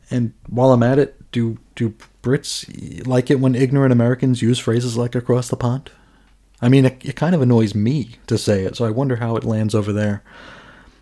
And 0.10 0.34
while 0.48 0.74
I'm 0.74 0.84
at 0.84 1.00
it, 1.00 1.32
do 1.32 1.58
do 1.76 1.96
Brits 2.22 3.08
like 3.08 3.32
it 3.32 3.40
when 3.40 3.56
ignorant 3.56 3.94
Americans 3.94 4.42
use 4.42 4.60
phrases 4.60 4.98
like 4.98 5.16
across 5.16 5.48
the 5.48 5.56
pond? 5.56 5.92
I 6.62 6.70
mean, 6.70 6.86
it, 6.86 7.04
it 7.04 7.16
kind 7.16 7.34
of 7.34 7.42
annoys 7.42 7.74
me 7.74 8.18
to 8.28 8.38
say 8.38 8.64
it, 8.64 8.76
so 8.76 8.86
I 8.86 8.92
wonder 8.92 9.18
how 9.18 9.36
it 9.36 9.44
lands 9.44 9.74
over 9.74 9.92
there. 9.92 10.24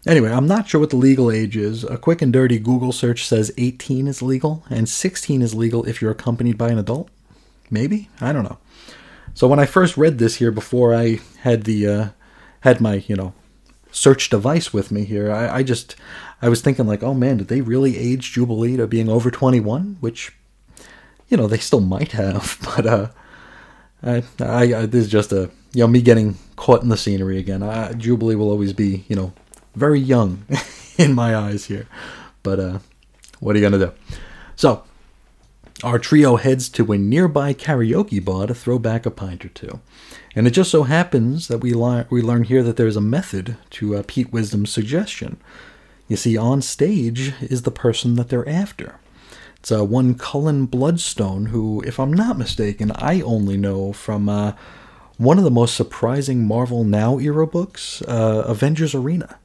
Anyway, 0.08 0.32
I'm 0.32 0.48
not 0.48 0.68
sure 0.68 0.80
what 0.80 0.92
the 0.92 0.96
legal 0.96 1.30
age 1.30 1.58
is. 1.58 1.84
A 1.84 1.98
quick 1.98 2.22
and 2.22 2.32
dirty 2.32 2.58
Google 2.58 2.94
search 2.94 3.26
says 3.26 3.52
18 3.58 4.08
is 4.08 4.22
legal, 4.22 4.64
and 4.70 4.88
16 4.88 5.42
is 5.42 5.54
legal 5.54 5.84
if 5.86 6.02
you're 6.02 6.12
accompanied 6.12 6.58
by 6.58 6.70
an 6.70 6.78
adult. 6.78 7.10
Maybe? 7.70 8.10
I 8.22 8.32
don't 8.32 8.44
know. 8.44 8.58
So 9.34 9.48
when 9.48 9.60
I 9.60 9.66
first 9.66 9.98
read 9.98 10.18
this 10.18 10.36
here 10.36 10.52
before 10.52 10.94
I 10.94 11.20
had 11.42 11.64
the 11.64 11.88
uh, 11.88 12.08
had 12.62 12.82
my 12.82 13.04
you 13.08 13.16
know 13.16 13.34
search 13.92 14.30
device 14.30 14.74
with 14.74 14.92
me 14.92 15.04
here, 15.04 15.32
I, 15.32 15.58
I 15.58 15.64
just 15.64 15.96
I 16.42 16.50
was 16.50 16.62
thinking 16.62 16.88
like, 16.88 17.04
oh 17.04 17.14
man, 17.14 17.38
did 17.38 17.48
they 17.48 17.62
really 17.62 17.98
age 17.98 18.32
Jubilee 18.32 18.78
to 18.78 18.88
being 18.88 19.10
over 19.10 19.30
21? 19.30 19.98
Which 20.00 20.34
you 21.28 21.38
know 21.38 21.48
they 21.48 21.58
still 21.58 21.82
might 21.82 22.14
have, 22.14 22.58
but 22.76 22.86
uh, 22.86 23.10
I, 24.04 24.24
I, 24.40 24.62
I 24.74 24.86
this 24.86 25.06
is 25.06 25.12
just 25.12 25.32
a 25.32 25.50
you 25.74 25.82
know 25.82 25.88
me 25.88 26.02
getting 26.02 26.38
caught 26.56 26.84
in 26.84 26.90
the 26.90 26.98
scenery 26.98 27.38
again. 27.38 27.64
I, 27.64 27.94
Jubilee 27.94 28.36
will 28.36 28.50
always 28.50 28.74
be 28.74 29.06
you 29.08 29.16
know 29.16 29.34
very 29.76 30.00
young 30.00 30.46
in 30.98 31.14
my 31.14 31.36
eyes 31.36 31.66
here, 31.66 31.88
but 32.44 32.60
uh, 32.60 32.80
what 33.40 33.56
are 33.56 33.60
you 33.60 33.66
gonna 33.66 33.86
do? 33.86 33.94
So 34.56 34.84
our 35.84 35.98
trio 35.98 36.36
heads 36.36 36.68
to 36.70 36.92
a 36.92 36.98
nearby 36.98 37.54
karaoke 37.54 38.24
bar 38.24 38.48
to 38.48 38.54
throw 38.54 38.80
back 38.80 39.06
a 39.06 39.12
pint 39.12 39.46
or 39.46 39.50
two. 39.50 39.80
And 40.36 40.46
it 40.46 40.52
just 40.52 40.72
so 40.72 40.84
happens 40.84 41.48
that 41.48 41.60
we, 41.60 41.74
li- 41.74 42.06
we 42.10 42.22
learn 42.22 42.44
here 42.44 42.64
that 42.64 42.76
there's 42.76 42.98
a 42.98 43.02
method 43.02 43.58
to 43.72 43.96
uh, 43.96 44.04
Pete 44.06 44.32
Wisdom's 44.32 44.72
suggestion. 44.72 45.38
You 46.08 46.18
see, 46.18 46.36
on 46.38 46.62
stage 46.62 47.34
is 47.42 47.62
the 47.62 47.72
person 47.72 48.16
that 48.16 48.30
they're 48.30 48.48
after. 48.48 49.00
It's 49.60 49.72
uh, 49.72 49.84
one 49.86 50.16
Cullen 50.16 50.66
Bloodstone, 50.66 51.48
who, 51.48 51.82
if 51.86 52.00
I'm 52.00 52.14
not 52.14 52.38
mistaken, 52.38 52.92
I 52.96 53.22
only 53.22 53.58
know 53.58 53.94
from 53.94 54.30
uh, 54.30 54.54
one 55.18 55.38
of 55.38 55.44
the 55.44 55.52
most 55.52 55.76
surprising 55.76 56.48
Marvel 56.48 56.84
Now 56.84 57.20
era 57.20 57.46
books, 57.46 58.02
uh, 58.04 58.44
Avengers 58.48 58.96
Arena 58.96 59.38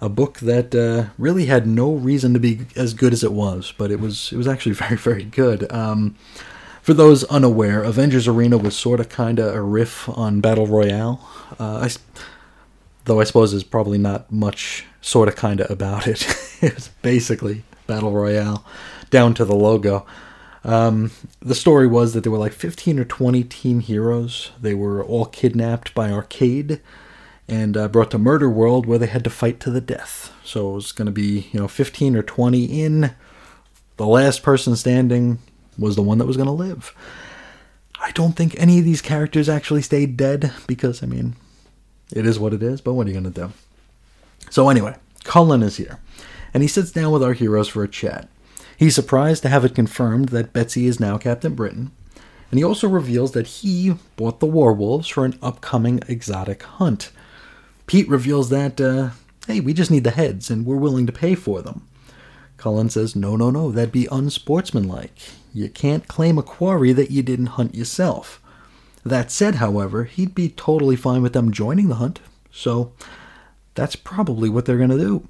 a 0.00 0.08
book 0.08 0.38
that 0.40 0.74
uh, 0.74 1.10
really 1.18 1.46
had 1.46 1.66
no 1.66 1.92
reason 1.92 2.32
to 2.34 2.40
be 2.40 2.60
as 2.76 2.94
good 2.94 3.12
as 3.12 3.24
it 3.24 3.32
was, 3.32 3.72
but 3.76 3.90
it 3.90 4.00
was 4.00 4.32
it 4.32 4.36
was 4.36 4.46
actually 4.46 4.72
very 4.74 4.96
very 4.96 5.24
good. 5.24 5.70
Um, 5.72 6.16
for 6.82 6.94
those 6.94 7.24
unaware, 7.24 7.82
Avengers 7.82 8.26
Arena 8.26 8.56
was 8.56 8.76
sort 8.76 9.00
of 9.00 9.08
kind 9.08 9.38
of 9.38 9.54
a 9.54 9.60
riff 9.60 10.08
on 10.08 10.40
Battle 10.40 10.66
Royale. 10.66 11.28
Uh, 11.58 11.88
I 11.88 11.90
though 13.04 13.20
I 13.20 13.24
suppose 13.24 13.50
there's 13.50 13.64
probably 13.64 13.98
not 13.98 14.30
much 14.30 14.84
sort 15.00 15.28
of 15.28 15.36
kind 15.36 15.60
of 15.60 15.70
about 15.70 16.06
it. 16.06 16.26
it 16.62 16.74
was 16.74 16.88
basically 17.02 17.64
Battle 17.86 18.12
Royale, 18.12 18.64
down 19.10 19.34
to 19.34 19.44
the 19.44 19.54
logo. 19.54 20.06
Um, 20.64 21.12
the 21.40 21.54
story 21.54 21.86
was 21.86 22.14
that 22.14 22.22
there 22.22 22.32
were 22.32 22.38
like 22.38 22.52
15 22.52 22.98
or 22.98 23.04
20 23.04 23.44
team 23.44 23.80
heroes. 23.80 24.50
They 24.60 24.74
were 24.74 25.02
all 25.04 25.26
kidnapped 25.26 25.94
by 25.94 26.10
Arcade 26.10 26.80
and 27.48 27.76
uh, 27.76 27.88
brought 27.88 28.10
to 28.10 28.18
Murder 28.18 28.50
World 28.50 28.86
where 28.86 28.98
they 28.98 29.06
had 29.06 29.24
to 29.24 29.30
fight 29.30 29.60
to 29.60 29.70
the 29.70 29.80
death. 29.80 30.32
So 30.44 30.70
it 30.70 30.74
was 30.74 30.92
going 30.92 31.06
to 31.06 31.12
be, 31.12 31.48
you 31.52 31.60
know, 31.60 31.68
15 31.68 32.16
or 32.16 32.22
20 32.22 32.82
in. 32.82 33.14
The 33.96 34.06
last 34.06 34.42
person 34.42 34.76
standing 34.76 35.38
was 35.78 35.96
the 35.96 36.02
one 36.02 36.18
that 36.18 36.26
was 36.26 36.36
going 36.36 36.46
to 36.46 36.52
live. 36.52 36.94
I 38.00 38.10
don't 38.12 38.36
think 38.36 38.54
any 38.56 38.78
of 38.78 38.84
these 38.84 39.02
characters 39.02 39.48
actually 39.48 39.82
stayed 39.82 40.16
dead 40.16 40.52
because, 40.66 41.02
I 41.02 41.06
mean, 41.06 41.36
it 42.12 42.26
is 42.26 42.38
what 42.38 42.54
it 42.54 42.62
is, 42.62 42.80
but 42.80 42.94
what 42.94 43.06
are 43.06 43.10
you 43.10 43.20
going 43.20 43.32
to 43.32 43.40
do? 43.48 43.52
So, 44.50 44.68
anyway, 44.68 44.94
Cullen 45.24 45.62
is 45.62 45.76
here, 45.76 45.98
and 46.54 46.62
he 46.62 46.68
sits 46.68 46.92
down 46.92 47.12
with 47.12 47.22
our 47.22 47.32
heroes 47.32 47.68
for 47.68 47.82
a 47.82 47.88
chat. 47.88 48.28
He's 48.78 48.94
surprised 48.94 49.42
to 49.42 49.48
have 49.48 49.64
it 49.64 49.74
confirmed 49.74 50.28
that 50.28 50.52
Betsy 50.52 50.86
is 50.86 51.00
now 51.00 51.18
Captain 51.18 51.52
Britain, 51.56 51.90
and 52.48 52.58
he 52.58 52.64
also 52.64 52.88
reveals 52.88 53.32
that 53.32 53.48
he 53.48 53.96
bought 54.14 54.38
the 54.38 54.46
werewolves 54.46 55.08
for 55.08 55.24
an 55.24 55.36
upcoming 55.42 56.00
exotic 56.06 56.62
hunt. 56.62 57.10
Pete 57.88 58.08
reveals 58.08 58.50
that, 58.50 58.80
uh, 58.80 59.10
hey, 59.48 59.58
we 59.58 59.74
just 59.74 59.90
need 59.90 60.04
the 60.04 60.12
heads, 60.12 60.48
and 60.48 60.64
we're 60.64 60.76
willing 60.76 61.06
to 61.06 61.12
pay 61.12 61.34
for 61.34 61.60
them. 61.60 61.88
Cullen 62.56 62.88
says, 62.88 63.16
no, 63.16 63.34
no, 63.34 63.50
no, 63.50 63.72
that'd 63.72 63.90
be 63.90 64.06
unsportsmanlike. 64.12 65.12
You 65.52 65.68
can't 65.68 66.06
claim 66.06 66.38
a 66.38 66.42
quarry 66.44 66.92
that 66.92 67.10
you 67.10 67.24
didn't 67.24 67.46
hunt 67.46 67.74
yourself. 67.74 68.40
That 69.04 69.32
said, 69.32 69.56
however, 69.56 70.04
he'd 70.04 70.36
be 70.36 70.50
totally 70.50 70.94
fine 70.94 71.20
with 71.20 71.32
them 71.32 71.50
joining 71.50 71.88
the 71.88 71.96
hunt, 71.96 72.20
so 72.52 72.92
that's 73.74 73.96
probably 73.96 74.48
what 74.48 74.66
they're 74.66 74.78
going 74.78 74.90
to 74.90 74.98
do. 74.98 75.26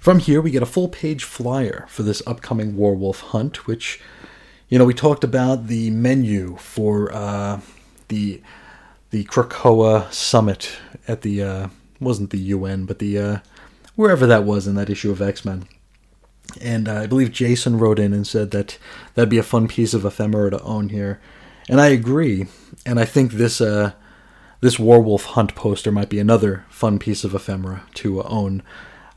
From 0.00 0.18
here, 0.18 0.40
we 0.40 0.50
get 0.50 0.62
a 0.62 0.66
full 0.66 0.88
page 0.88 1.24
flyer 1.24 1.84
for 1.90 2.02
this 2.02 2.22
upcoming 2.26 2.74
werewolf 2.74 3.20
hunt, 3.20 3.66
which, 3.66 4.00
you 4.70 4.78
know, 4.78 4.86
we 4.86 4.94
talked 4.94 5.24
about 5.24 5.66
the 5.66 5.90
menu 5.90 6.56
for 6.56 7.12
uh, 7.12 7.60
the 8.08 8.40
the 9.10 9.24
Krakoa 9.24 10.10
summit 10.10 10.78
at 11.06 11.20
the 11.20 11.42
uh, 11.42 11.68
wasn't 12.00 12.30
the 12.30 12.38
UN, 12.38 12.86
but 12.86 12.98
the 12.98 13.18
uh, 13.18 13.38
wherever 13.94 14.26
that 14.26 14.44
was 14.44 14.66
in 14.66 14.74
that 14.76 14.88
issue 14.88 15.10
of 15.10 15.20
X 15.20 15.44
Men. 15.44 15.66
And 16.62 16.88
uh, 16.88 17.00
I 17.00 17.06
believe 17.06 17.30
Jason 17.30 17.78
wrote 17.78 17.98
in 17.98 18.14
and 18.14 18.26
said 18.26 18.52
that 18.52 18.78
that'd 19.14 19.28
be 19.28 19.36
a 19.36 19.42
fun 19.42 19.68
piece 19.68 19.92
of 19.92 20.06
ephemera 20.06 20.50
to 20.52 20.62
own 20.62 20.88
here, 20.88 21.20
and 21.68 21.78
I 21.78 21.88
agree. 21.88 22.46
And 22.86 22.98
I 22.98 23.04
think 23.04 23.32
this 23.32 23.60
uh, 23.60 23.92
this 24.62 24.78
werewolf 24.78 25.24
hunt 25.24 25.54
poster 25.54 25.92
might 25.92 26.08
be 26.08 26.18
another 26.18 26.64
fun 26.70 26.98
piece 26.98 27.22
of 27.22 27.34
ephemera 27.34 27.82
to 27.96 28.22
own. 28.22 28.62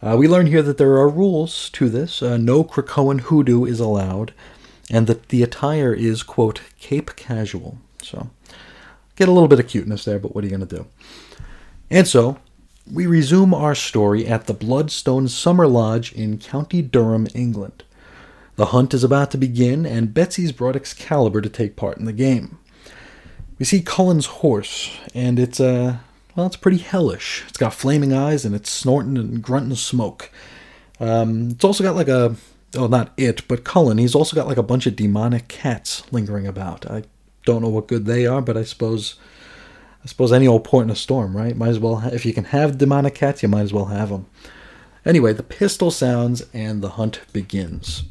Uh, 0.03 0.17
we 0.17 0.27
learn 0.27 0.47
here 0.47 0.61
that 0.61 0.77
there 0.77 0.95
are 0.95 1.07
rules 1.07 1.69
to 1.69 1.87
this. 1.87 2.21
Uh, 2.21 2.35
no 2.35 2.61
Krakoan 2.61 3.21
hoodoo 3.21 3.63
is 3.63 3.79
allowed, 3.79 4.33
and 4.89 5.07
that 5.07 5.29
the 5.29 5.41
attire 5.41 5.93
is 5.93 6.23
quote 6.23 6.61
cape 6.77 7.15
casual. 7.15 7.77
So 8.01 8.29
get 9.15 9.29
a 9.29 9.31
little 9.31 9.47
bit 9.47 9.61
of 9.61 9.67
cuteness 9.69 10.03
there, 10.03 10.19
but 10.19 10.35
what 10.35 10.43
are 10.43 10.47
you 10.47 10.57
going 10.57 10.67
to 10.67 10.75
do? 10.75 10.87
And 11.89 12.05
so 12.05 12.37
we 12.91 13.05
resume 13.05 13.53
our 13.53 13.75
story 13.75 14.27
at 14.27 14.45
the 14.45 14.53
Bloodstone 14.53 15.29
Summer 15.29 15.67
Lodge 15.67 16.11
in 16.11 16.37
County 16.37 16.81
Durham, 16.81 17.27
England. 17.33 17.83
The 18.57 18.67
hunt 18.67 18.93
is 18.93 19.05
about 19.05 19.31
to 19.31 19.37
begin, 19.37 19.85
and 19.85 20.13
Betsy's 20.13 20.51
brought 20.51 20.75
Excalibur 20.75 21.39
to 21.39 21.49
take 21.49 21.77
part 21.77 21.97
in 21.97 22.03
the 22.03 22.11
game. 22.11 22.57
We 23.57 23.63
see 23.63 23.81
Cullen's 23.81 24.25
horse, 24.25 24.97
and 25.15 25.39
it's 25.39 25.61
uh 25.61 25.99
well, 26.35 26.45
it's 26.45 26.55
pretty 26.55 26.79
hellish. 26.79 27.43
It's 27.47 27.57
got 27.57 27.73
flaming 27.73 28.13
eyes, 28.13 28.45
and 28.45 28.55
it's 28.55 28.69
snorting 28.69 29.17
and 29.17 29.41
grunting 29.41 29.75
smoke. 29.75 30.31
Um, 30.99 31.49
it's 31.51 31.63
also 31.63 31.83
got 31.83 31.95
like 31.95 32.07
a 32.07 32.35
oh, 32.75 32.87
not 32.87 33.13
it, 33.17 33.47
but 33.47 33.63
Cullen. 33.63 33.97
He's 33.97 34.15
also 34.15 34.35
got 34.35 34.47
like 34.47 34.57
a 34.57 34.63
bunch 34.63 34.85
of 34.87 34.95
demonic 34.95 35.47
cats 35.47 36.03
lingering 36.11 36.47
about. 36.47 36.89
I 36.89 37.03
don't 37.45 37.61
know 37.61 37.69
what 37.69 37.87
good 37.87 38.05
they 38.05 38.25
are, 38.25 38.41
but 38.41 38.57
I 38.57 38.63
suppose 38.63 39.15
I 40.03 40.07
suppose 40.07 40.33
any 40.33 40.47
old 40.47 40.63
port 40.65 40.85
in 40.85 40.89
a 40.89 40.95
storm, 40.95 41.35
right? 41.35 41.55
Might 41.55 41.69
as 41.69 41.79
well, 41.79 41.97
ha- 41.97 42.09
if 42.11 42.25
you 42.25 42.33
can 42.33 42.45
have 42.45 42.77
demonic 42.77 43.15
cats, 43.15 43.41
you 43.41 43.49
might 43.49 43.61
as 43.61 43.73
well 43.73 43.85
have 43.85 44.09
them. 44.09 44.25
Anyway, 45.05 45.33
the 45.33 45.43
pistol 45.43 45.91
sounds 45.91 46.43
and 46.53 46.81
the 46.81 46.91
hunt 46.91 47.21
begins. 47.31 48.03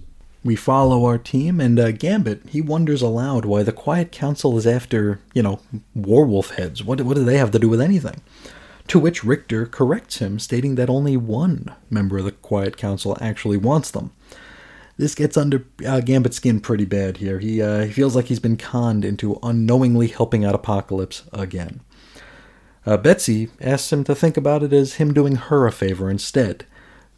We 0.45 0.57
follow 0.57 1.05
our 1.05 1.19
team, 1.19 1.61
and 1.61 1.79
uh, 1.79 1.93
Gambit, 1.93 2.49
he 2.49 2.61
wonders 2.61 3.01
aloud 3.01 3.45
why 3.45 3.63
the 3.63 3.71
Quiet 3.71 4.11
Council 4.11 4.59
is 4.59 4.67
after, 4.67 5.21
you 5.35 5.43
know, 5.43 5.61
werewolf 5.95 6.51
heads. 6.51 6.83
What, 6.83 7.01
what 7.03 7.17
do 7.17 7.25
they 7.25 7.39
have 7.39 7.53
to 7.53 7.61
do 7.61 7.69
with 7.69 7.81
anything? 7.81 8.21
To 8.89 8.99
which 8.99 9.23
Rictor 9.23 9.67
corrects 9.67 10.19
him, 10.19 10.41
stating 10.41 10.75
that 10.75 10.91
only 10.91 11.17
one 11.17 11.73
member 11.89 12.19
of 12.19 12.25
the 12.25 12.33
Quiet 12.33 12.77
Council 12.77 13.17
actually 13.21 13.57
wants 13.57 13.93
them. 13.93 14.11
This 14.97 15.15
gets 15.15 15.37
under 15.37 15.65
uh, 15.87 16.01
Gambit's 16.01 16.37
skin 16.37 16.61
pretty 16.61 16.85
bad 16.85 17.19
here. 17.19 17.39
He, 17.39 17.63
uh, 17.63 17.85
he 17.85 17.93
feels 17.93 18.17
like 18.17 18.27
he's 18.27 18.41
been 18.41 18.57
conned 18.57 19.05
into 19.05 19.39
unknowingly 19.43 20.09
helping 20.09 20.45
out 20.45 20.57
Apocalypse 20.57 21.23
again. 21.33 21.81
Uh, 22.85 22.97
Betsy 22.97 23.49
asks 23.61 23.93
him 23.93 24.03
to 24.05 24.15
think 24.15 24.37
about 24.37 24.65
it 24.65 24.73
as 24.73 24.95
him 24.95 25.15
doing 25.15 25.37
her 25.37 25.67
a 25.69 25.73
favor 25.73 26.11
instead, 26.11 26.67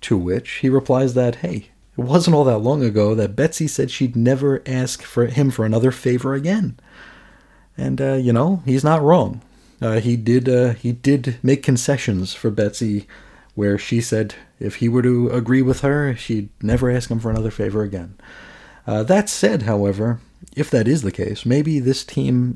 to 0.03 0.19
which 0.19 0.51
he 0.57 0.69
replies 0.69 1.15
that, 1.15 1.37
hey, 1.37 1.71
it 1.97 2.03
wasn't 2.03 2.35
all 2.35 2.45
that 2.45 2.59
long 2.59 2.83
ago 2.83 3.15
that 3.15 3.37
Betsy 3.37 3.69
said 3.69 3.91
she'd 3.91 4.17
never 4.17 4.63
ask 4.67 5.03
for 5.03 5.27
him 5.27 5.51
for 5.51 5.65
another 5.65 5.91
favor 5.91 6.35
again. 6.35 6.79
And, 7.77 8.01
uh, 8.01 8.15
you 8.15 8.33
know, 8.33 8.63
he's 8.65 8.85
not 8.85 9.03
wrong. 9.03 9.43
Uh, 9.81 10.01
he 10.01 10.17
did 10.17 10.49
uh, 10.49 10.73
he 10.75 10.93
did 10.93 11.39
make 11.43 11.63
concessions 11.63 12.33
for 12.33 12.51
Betsy 12.51 13.07
where 13.55 13.77
she 13.79 14.01
said 14.01 14.35
if 14.59 14.77
he 14.77 14.89
were 14.89 15.03
to 15.03 15.29
agree 15.29 15.63
with 15.63 15.81
her, 15.81 16.17
she'd 16.17 16.49
never 16.63 16.91
ask 16.91 17.11
him 17.11 17.21
for 17.21 17.31
another 17.31 17.51
favor 17.51 17.83
again. 17.83 18.17
Uh, 18.87 19.03
that 19.03 19.29
said, 19.29 19.63
however, 19.63 20.21
if 20.57 20.71
that 20.71 20.89
is 20.89 21.03
the 21.03 21.13
case, 21.13 21.45
maybe 21.45 21.81
this 21.81 22.05
team 22.05 22.55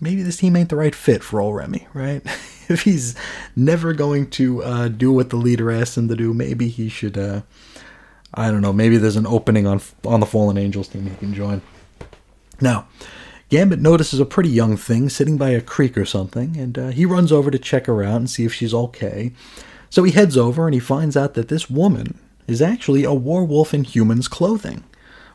maybe 0.00 0.22
this 0.22 0.36
team 0.36 0.54
ain't 0.56 0.68
the 0.68 0.76
right 0.76 0.94
fit 0.94 1.22
for 1.22 1.40
old 1.40 1.56
Remy, 1.56 1.86
right? 1.94 2.22
if 2.68 2.82
he's 2.82 3.14
never 3.56 3.92
going 3.92 4.28
to 4.30 4.62
uh, 4.62 4.88
do 4.88 5.12
what 5.12 5.30
the 5.30 5.36
leader 5.36 5.70
asks 5.70 5.96
him 5.96 6.08
to 6.08 6.16
do, 6.16 6.34
maybe 6.34 6.68
he 6.68 6.88
should. 6.88 7.16
I 8.34 8.50
don't 8.50 8.60
know. 8.60 8.72
Maybe 8.72 8.96
there's 8.96 9.16
an 9.16 9.26
opening 9.26 9.66
on 9.66 9.80
on 10.04 10.20
the 10.20 10.26
Fallen 10.26 10.58
Angels 10.58 10.88
team 10.88 11.06
he 11.06 11.16
can 11.16 11.34
join. 11.34 11.62
Now, 12.60 12.86
Gambit 13.48 13.80
notices 13.80 14.20
a 14.20 14.26
pretty 14.26 14.48
young 14.48 14.76
thing 14.76 15.08
sitting 15.08 15.36
by 15.36 15.50
a 15.50 15.60
creek 15.60 15.96
or 15.96 16.04
something, 16.04 16.56
and 16.56 16.78
uh, 16.78 16.88
he 16.88 17.06
runs 17.06 17.30
over 17.30 17.50
to 17.50 17.58
check 17.58 17.86
her 17.86 18.02
out 18.02 18.16
and 18.16 18.30
see 18.30 18.44
if 18.44 18.52
she's 18.52 18.74
okay. 18.74 19.32
So 19.90 20.02
he 20.02 20.12
heads 20.12 20.36
over 20.36 20.66
and 20.66 20.74
he 20.74 20.80
finds 20.80 21.16
out 21.16 21.34
that 21.34 21.48
this 21.48 21.70
woman 21.70 22.18
is 22.48 22.60
actually 22.60 23.04
a 23.04 23.14
werewolf 23.14 23.72
in 23.72 23.84
human's 23.84 24.28
clothing, 24.28 24.84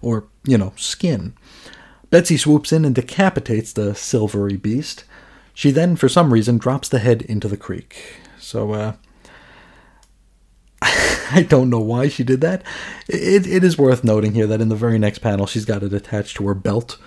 or 0.01 0.25
you 0.43 0.57
know, 0.57 0.73
skin. 0.75 1.33
Betsy 2.09 2.37
swoops 2.37 2.71
in 2.71 2.85
and 2.85 2.95
decapitates 2.95 3.71
the 3.71 3.93
silvery 3.95 4.57
beast. 4.57 5.05
She 5.53 5.71
then, 5.71 5.95
for 5.95 6.09
some 6.09 6.33
reason, 6.33 6.57
drops 6.57 6.89
the 6.89 6.99
head 6.99 7.21
into 7.23 7.47
the 7.47 7.57
creek. 7.57 8.15
So, 8.39 8.73
uh, 8.73 8.93
I 11.31 11.45
don't 11.47 11.69
know 11.69 11.79
why 11.79 12.07
she 12.07 12.23
did 12.23 12.41
that. 12.41 12.63
It, 13.07 13.45
it 13.45 13.63
is 13.63 13.77
worth 13.77 14.03
noting 14.03 14.33
here 14.33 14.47
that 14.47 14.61
in 14.61 14.69
the 14.69 14.75
very 14.75 14.97
next 14.97 15.19
panel, 15.19 15.45
she's 15.45 15.65
got 15.65 15.83
it 15.83 15.93
attached 15.93 16.37
to 16.37 16.47
her 16.47 16.53
belt. 16.53 16.97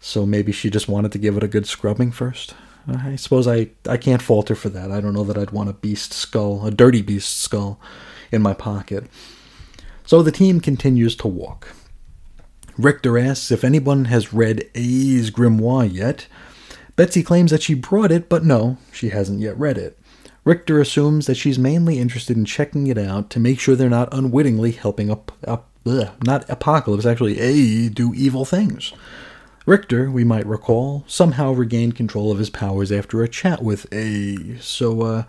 So 0.00 0.26
maybe 0.26 0.52
she 0.52 0.68
just 0.68 0.88
wanted 0.88 1.12
to 1.12 1.18
give 1.18 1.36
it 1.36 1.44
a 1.44 1.48
good 1.48 1.66
scrubbing 1.66 2.10
first. 2.10 2.54
I 2.88 3.16
suppose 3.16 3.46
I, 3.46 3.70
I 3.88 3.96
can't 3.96 4.22
falter 4.22 4.54
for 4.54 4.68
that. 4.70 4.90
I 4.90 5.00
don't 5.00 5.14
know 5.14 5.24
that 5.24 5.38
I'd 5.38 5.52
want 5.52 5.70
a 5.70 5.74
beast 5.74 6.12
skull, 6.12 6.66
a 6.66 6.70
dirty 6.70 7.02
beast 7.02 7.38
skull, 7.38 7.80
in 8.32 8.42
my 8.42 8.54
pocket. 8.54 9.04
So 10.04 10.22
the 10.22 10.32
team 10.32 10.60
continues 10.60 11.14
to 11.16 11.28
walk. 11.28 11.68
Rictor 12.76 13.18
asks 13.18 13.50
if 13.52 13.62
anyone 13.62 14.06
has 14.06 14.32
read 14.32 14.68
A's 14.74 15.30
Grimoire 15.30 15.92
yet. 15.92 16.26
Betsy 16.96 17.22
claims 17.22 17.50
that 17.50 17.62
she 17.62 17.74
brought 17.74 18.10
it, 18.10 18.28
but 18.28 18.44
no, 18.44 18.78
she 18.92 19.10
hasn't 19.10 19.40
yet 19.40 19.56
read 19.58 19.78
it. 19.78 19.98
Rictor 20.44 20.80
assumes 20.80 21.26
that 21.26 21.36
she's 21.36 21.58
mainly 21.58 21.98
interested 21.98 22.36
in 22.36 22.44
checking 22.44 22.88
it 22.88 22.98
out 22.98 23.30
to 23.30 23.40
make 23.40 23.60
sure 23.60 23.76
they're 23.76 23.88
not 23.88 24.12
unwittingly 24.12 24.72
helping 24.72 25.10
up, 25.10 25.30
up 25.46 25.68
ugh, 25.86 26.08
not 26.24 26.48
Apocalypse, 26.50 27.06
actually 27.06 27.38
A 27.38 27.88
do 27.88 28.12
evil 28.14 28.44
things. 28.44 28.92
Rictor, 29.66 30.10
we 30.10 30.24
might 30.24 30.46
recall, 30.46 31.04
somehow 31.06 31.52
regained 31.52 31.94
control 31.94 32.32
of 32.32 32.38
his 32.38 32.50
powers 32.50 32.90
after 32.90 33.22
a 33.22 33.28
chat 33.28 33.62
with 33.62 33.86
A, 33.92 34.58
so 34.58 35.02
uh, 35.02 35.22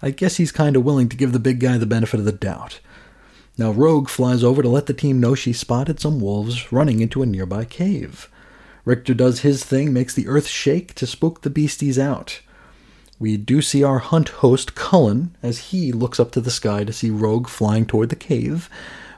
I 0.00 0.10
guess 0.10 0.36
he's 0.36 0.52
kind 0.52 0.76
of 0.76 0.84
willing 0.84 1.08
to 1.08 1.16
give 1.16 1.32
the 1.32 1.40
big 1.40 1.58
guy 1.58 1.78
the 1.78 1.86
benefit 1.86 2.20
of 2.20 2.26
the 2.26 2.30
doubt. 2.30 2.78
Now, 3.58 3.72
Rogue 3.72 4.08
flies 4.08 4.44
over 4.44 4.62
to 4.62 4.68
let 4.68 4.86
the 4.86 4.94
team 4.94 5.18
know 5.18 5.34
she 5.34 5.52
spotted 5.52 5.98
some 5.98 6.20
wolves 6.20 6.72
running 6.72 7.00
into 7.00 7.22
a 7.22 7.26
nearby 7.26 7.64
cave. 7.64 8.30
Rictor 8.84 9.14
does 9.14 9.40
his 9.40 9.64
thing, 9.64 9.92
makes 9.92 10.14
the 10.14 10.28
earth 10.28 10.46
shake 10.46 10.94
to 10.94 11.06
spook 11.06 11.42
the 11.42 11.50
beasties 11.50 11.98
out. 11.98 12.40
We 13.22 13.36
do 13.36 13.62
see 13.62 13.84
our 13.84 14.00
hunt 14.00 14.30
host, 14.30 14.74
Cullen, 14.74 15.36
as 15.44 15.70
he 15.70 15.92
looks 15.92 16.18
up 16.18 16.32
to 16.32 16.40
the 16.40 16.50
sky 16.50 16.82
to 16.82 16.92
see 16.92 17.08
Rogue 17.08 17.46
flying 17.46 17.86
toward 17.86 18.08
the 18.08 18.16
cave, 18.16 18.68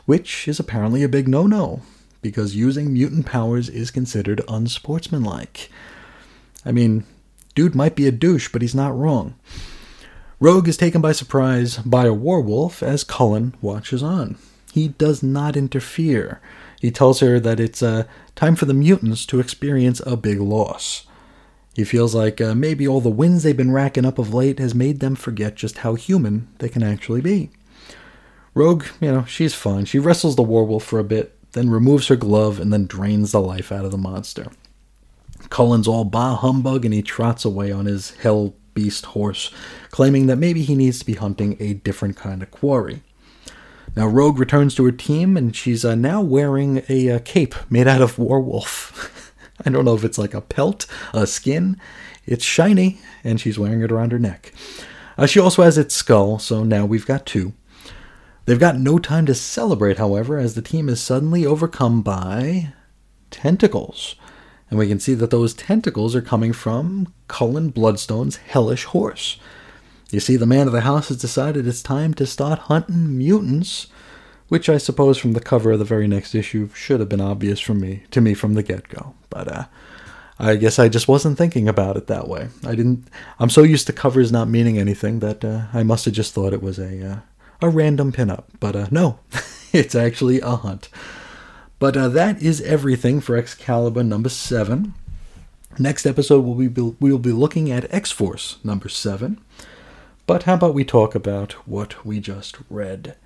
which 0.05 0.47
is 0.47 0.61
apparently 0.61 1.03
a 1.03 1.09
big 1.09 1.27
no 1.27 1.47
no, 1.47 1.81
because 2.21 2.55
using 2.55 2.93
mutant 2.93 3.25
powers 3.25 3.71
is 3.71 3.91
considered 3.91 4.43
unsportsmanlike. 4.47 5.71
I 6.67 6.71
mean, 6.71 7.05
dude 7.55 7.75
might 7.75 7.97
be 7.97 8.07
a 8.07 8.13
douche, 8.13 8.51
but 8.53 8.61
he's 8.61 8.75
not 8.75 8.95
wrong. 8.95 9.37
Rogue 10.39 10.69
is 10.69 10.77
taken 10.77 11.01
by 11.01 11.13
surprise 11.13 11.79
by 11.79 12.05
a 12.05 12.13
werewolf 12.13 12.83
as 12.83 13.05
Cullen 13.05 13.55
watches 13.63 14.03
on. 14.03 14.37
He 14.75 14.89
does 14.89 15.23
not 15.23 15.57
interfere. 15.57 16.43
He 16.79 16.91
tells 16.91 17.21
her 17.21 17.41
that 17.41 17.59
it's 17.59 17.83
uh, 17.83 18.05
time 18.37 18.55
for 18.55 18.67
the 18.67 18.75
mutants 18.75 19.25
to 19.25 19.41
experience 19.41 20.03
a 20.05 20.15
big 20.15 20.41
loss. 20.41 21.07
He 21.75 21.85
feels 21.85 22.15
like 22.15 22.41
uh, 22.41 22.55
maybe 22.55 22.87
all 22.87 23.01
the 23.01 23.11
wins 23.11 23.43
they've 23.43 23.57
been 23.57 23.73
racking 23.73 24.05
up 24.05 24.19
of 24.19 24.33
late 24.33 24.61
has 24.61 24.75
made 24.75 25.01
them 25.01 25.17
forget 25.17 25.57
just 25.57 25.79
how 25.79 25.95
human 25.95 26.49
they 26.59 26.69
can 26.69 26.85
actually 26.85 27.21
be. 27.21 27.51
Rogue, 28.55 28.85
you 29.01 29.11
know, 29.11 29.25
she's 29.25 29.55
fine. 29.55 29.85
She 29.85 29.99
wrestles 29.99 30.37
the 30.37 30.43
werewolf 30.43 30.85
for 30.85 31.01
a 31.01 31.05
bit, 31.05 31.37
then 31.53 31.71
removes 31.71 32.07
her 32.07 32.17
glove 32.17 32.61
and 32.61 32.73
then 32.73 32.87
drains 32.87 33.33
the 33.33 33.41
life 33.41 33.73
out 33.73 33.85
of 33.85 33.91
the 33.91 33.99
monster. 33.99 34.47
Cullen's 35.51 35.89
all 35.89 36.05
bah 36.05 36.37
humbug 36.37 36.85
and 36.85 36.95
he 36.95 37.03
trots 37.03 37.45
away 37.45 37.73
on 37.73 37.87
his 37.87 38.13
hell 38.13 38.55
beast 38.75 39.07
horse, 39.07 39.51
claiming 39.91 40.27
that 40.27 40.37
maybe 40.37 40.63
he 40.63 40.77
needs 40.77 41.01
to 41.01 41.07
be 41.07 41.15
hunting 41.15 41.57
a 41.59 41.75
different 41.75 42.17
kind 42.17 42.43
of 42.43 42.53
quarry. 42.53 43.03
Now, 43.97 44.07
Rogue 44.07 44.39
returns 44.39 44.75
to 44.77 44.85
her 44.85 44.93
team 44.93 45.37
and 45.37 45.55
she's 45.55 45.85
uh, 45.85 45.95
now 45.95 46.21
wearing 46.21 46.83
a 46.89 47.11
uh, 47.11 47.19
cape 47.21 47.55
made 47.71 47.89
out 47.89 48.03
of 48.03 48.19
werewolf. 48.19 49.11
I 49.65 49.71
don't 49.71 49.85
know 49.85 49.95
if 49.95 50.05
it's 50.05 50.19
like 50.19 50.35
a 50.35 50.41
pelt, 50.41 50.87
a 51.13 51.27
skin. 51.27 51.81
It's 52.27 52.45
shiny 52.45 52.99
and 53.23 53.41
she's 53.41 53.59
wearing 53.59 53.83
it 53.83 53.93
around 53.93 54.13
her 54.13 54.19
neck. 54.19 54.53
Uh, 55.17 55.27
she 55.27 55.39
also 55.39 55.63
has 55.63 55.79
its 55.79 55.95
skull, 55.95 56.39
so 56.39 56.65
now 56.65 56.85
we've 56.85 57.07
got 57.07 57.27
two. 57.27 57.53
They've 58.47 58.59
got 58.59 58.79
no 58.79 58.99
time 58.99 59.27
to 59.27 59.35
celebrate, 59.35 59.99
however, 59.99 60.39
as 60.39 60.55
the 60.55 60.63
team 60.63 60.89
is 60.89 61.01
suddenly 61.01 61.47
overcome 61.47 62.03
by 62.03 62.73
tentacles. 63.31 64.17
And 64.69 64.79
we 64.79 64.89
can 64.89 64.99
see 64.99 65.15
that 65.15 65.31
those 65.31 65.55
tentacles 65.55 66.15
are 66.15 66.23
coming 66.23 66.53
from 66.53 67.13
Cullen 67.29 67.71
Bloodstone's 67.71 68.37
hellish 68.37 68.85
horse. 68.85 69.39
You 70.11 70.21
see, 70.21 70.37
the 70.37 70.47
man 70.47 70.67
of 70.67 70.73
the 70.73 70.83
house 70.83 71.09
has 71.09 71.17
decided 71.17 71.67
it's 71.67 71.83
time 71.83 72.13
to 72.15 72.27
start 72.27 72.59
hunting 72.61 73.17
mutants, 73.17 73.87
which 74.49 74.69
I 74.69 74.79
suppose 74.79 75.17
from 75.17 75.33
the 75.33 75.41
cover 75.41 75.73
of 75.73 75.79
the 75.79 75.85
very 75.85 76.07
next 76.07 76.35
issue 76.35 76.69
should 76.75 77.01
have 77.01 77.09
been 77.09 77.21
obvious 77.21 77.61
from 77.61 77.81
me 77.81 78.05
to 78.11 78.21
me 78.21 78.35
from 78.35 78.55
the 78.55 78.63
get-go. 78.63 79.15
But 79.35 79.49
uh, 79.49 79.65
I 80.39 80.55
guess 80.55 80.79
I 80.79 80.89
just 80.89 81.09
wasn't 81.09 81.37
thinking 81.37 81.69
about 81.69 81.97
it 81.97 82.07
that 82.07 82.29
way. 82.29 82.49
I 82.65 82.77
didn't. 82.77 83.09
I'm 83.41 83.51
so 83.51 83.65
used 83.65 83.89
to 83.89 83.93
covers 83.93 84.31
not 84.31 84.49
meaning 84.49 84.79
anything 84.79 85.19
that 85.19 85.45
uh, 85.45 85.65
I 85.75 85.83
must 85.83 86.05
have 86.05 86.15
just 86.15 86.33
thought 86.33 86.53
it 86.53 86.63
was 86.63 86.79
a 86.79 87.11
uh, 87.11 87.17
a 87.61 87.69
random 87.69 88.13
pinup. 88.13 88.45
But 88.61 88.77
uh, 88.77 88.87
no, 88.93 89.19
it's 89.73 89.97
actually 89.97 90.41
a 90.41 90.57
hunt. 90.57 90.89
But 91.81 91.97
uh, 91.97 92.09
that 92.11 92.41
is 92.41 92.61
everything 92.61 93.21
for 93.21 93.37
Excalibur 93.37 94.05
number 94.05 94.29
seven. 94.29 94.95
Next 95.79 96.07
episode 96.07 96.41
we'll 96.45 96.69
be 96.69 96.95
we'll 97.01 97.19
be 97.19 97.33
looking 97.33 97.73
at 97.73 97.93
X 97.93 98.13
Force 98.13 98.59
number 98.63 98.89
seven. 98.89 99.41
But 100.27 100.45
how 100.45 100.55
about 100.55 100.75
we 100.75 100.85
talk 100.85 101.17
about 101.17 101.53
what 101.67 102.07
we 102.07 102.21
just 102.21 102.59
read? 102.71 103.17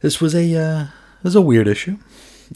This 0.00 0.20
was 0.20 0.34
a 0.34 0.54
uh, 0.54 0.84
this 1.22 1.24
was 1.24 1.36
a 1.36 1.40
weird 1.40 1.66
issue. 1.66 1.96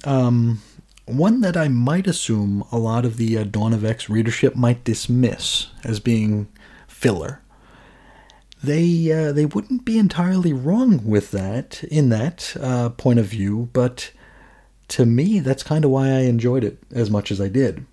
Um, 0.04 0.62
one 1.06 1.40
that 1.40 1.56
I 1.56 1.68
might 1.68 2.06
assume 2.06 2.64
a 2.70 2.78
lot 2.78 3.04
of 3.04 3.16
the 3.16 3.38
uh, 3.38 3.44
Dawn 3.44 3.72
of 3.72 3.84
X 3.84 4.08
readership 4.08 4.54
might 4.54 4.84
dismiss 4.84 5.68
as 5.84 6.00
being 6.00 6.48
filler. 6.86 7.40
They 8.62 9.10
uh, 9.10 9.32
they 9.32 9.44
wouldn't 9.44 9.84
be 9.84 9.98
entirely 9.98 10.52
wrong 10.52 11.04
with 11.04 11.32
that 11.32 11.82
in 11.84 12.10
that 12.10 12.56
uh, 12.60 12.90
point 12.90 13.18
of 13.18 13.26
view, 13.26 13.68
but 13.72 14.12
to 14.88 15.04
me 15.04 15.40
that's 15.40 15.64
kind 15.64 15.84
of 15.84 15.90
why 15.90 16.08
I 16.08 16.20
enjoyed 16.20 16.62
it 16.62 16.78
as 16.92 17.10
much 17.10 17.32
as 17.32 17.40
I 17.40 17.48
did. 17.48 17.84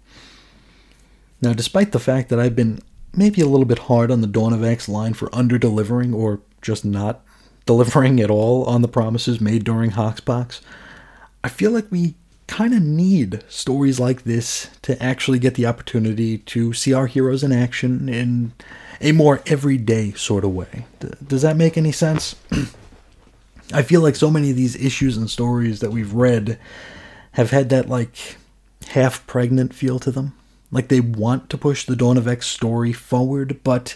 Now, 1.41 1.53
despite 1.53 1.91
the 1.91 1.99
fact 1.99 2.30
that 2.30 2.39
I've 2.39 2.55
been 2.55 2.82
maybe 3.16 3.41
a 3.41 3.47
little 3.47 3.66
bit 3.66 3.80
hard 3.80 4.12
on 4.12 4.22
the 4.22 4.28
Dawn 4.28 4.53
of 4.53 4.64
X 4.64 4.88
line 4.88 5.14
for 5.14 5.34
under 5.34 5.57
delivering 5.57 6.14
or 6.14 6.41
just 6.62 6.86
not 6.86 7.24
delivering 7.66 8.20
at 8.20 8.30
all 8.30 8.64
on 8.66 8.82
the 8.82 8.88
promises 8.88 9.41
made 9.41 9.64
during 9.64 9.91
Hoxpox, 9.91 10.62
I 11.43 11.49
feel 11.49 11.72
like 11.72 11.88
we 11.89 12.16
kind 12.50 12.74
of 12.74 12.82
need 12.82 13.43
stories 13.47 14.00
like 14.00 14.24
this 14.24 14.72
to 14.82 15.02
actually 15.02 15.38
get 15.38 15.54
the 15.54 15.68
opportunity 15.68 16.39
to 16.39 16.74
see 16.74 16.91
our 16.91 17.06
heroes 17.06 17.43
in 17.43 17.52
action 17.52 18.10
in 18.10 18.52
a 19.00 19.12
more 19.12 19.41
everyday 19.45 20.12
sort 20.14 20.43
of 20.43 20.52
way. 20.54 20.88
D- 21.00 21.10
does 21.26 21.43
that 21.43 21.56
make 21.56 21.78
any 21.78 21.91
sense? 21.91 22.36
I 23.72 23.84
feel 23.84 24.02
like 24.02 24.16
so 24.16 24.32
many 24.32 24.50
of 24.50 24.56
these 24.56 24.76
issues 24.76 25.16
and 25.16 25.30
stories 25.30 25.80
that 25.80 25.91
we've 25.91 26.12
read 26.12 26.58
have 27.34 27.52
had 27.52 27.70
that 27.70 27.88
like 27.88 28.38
half 28.89 29.26
pregnant 29.28 29.76
feel 29.76 30.00
to 30.00 30.10
them. 30.10 30.34
Like 30.72 30.88
they 30.88 31.02
want 31.02 31.52
to 31.52 31.58
push 31.58 31.86
the 31.86 31.95
Dawn 31.95 32.18
of 32.18 32.28
X 32.28 32.47
story 32.47 32.93
forward, 32.93 33.60
but 33.64 33.95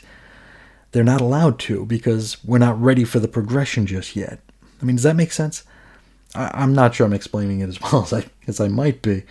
they're 0.92 1.04
not 1.04 1.22
allowed 1.22 1.58
to 1.62 1.88
because 1.88 2.38
we're 2.44 2.60
not 2.60 2.80
ready 2.80 3.04
for 3.04 3.20
the 3.20 3.28
progression 3.28 3.88
just 3.88 4.16
yet. 4.16 4.42
I 4.80 4.86
mean, 4.86 4.98
does 4.98 5.04
that 5.04 5.16
make 5.16 5.32
sense? 5.32 5.64
I- 6.36 6.52
I'm 6.54 6.74
not 6.74 6.96
sure 6.96 7.06
I'm 7.06 7.14
explaining 7.14 7.60
it 7.62 7.70
as 7.70 7.80
well 7.94 8.04
as 8.04 8.14
I 8.14 8.26
as 8.48 8.60
I 8.60 8.68
might 8.68 9.02
be. 9.02 9.24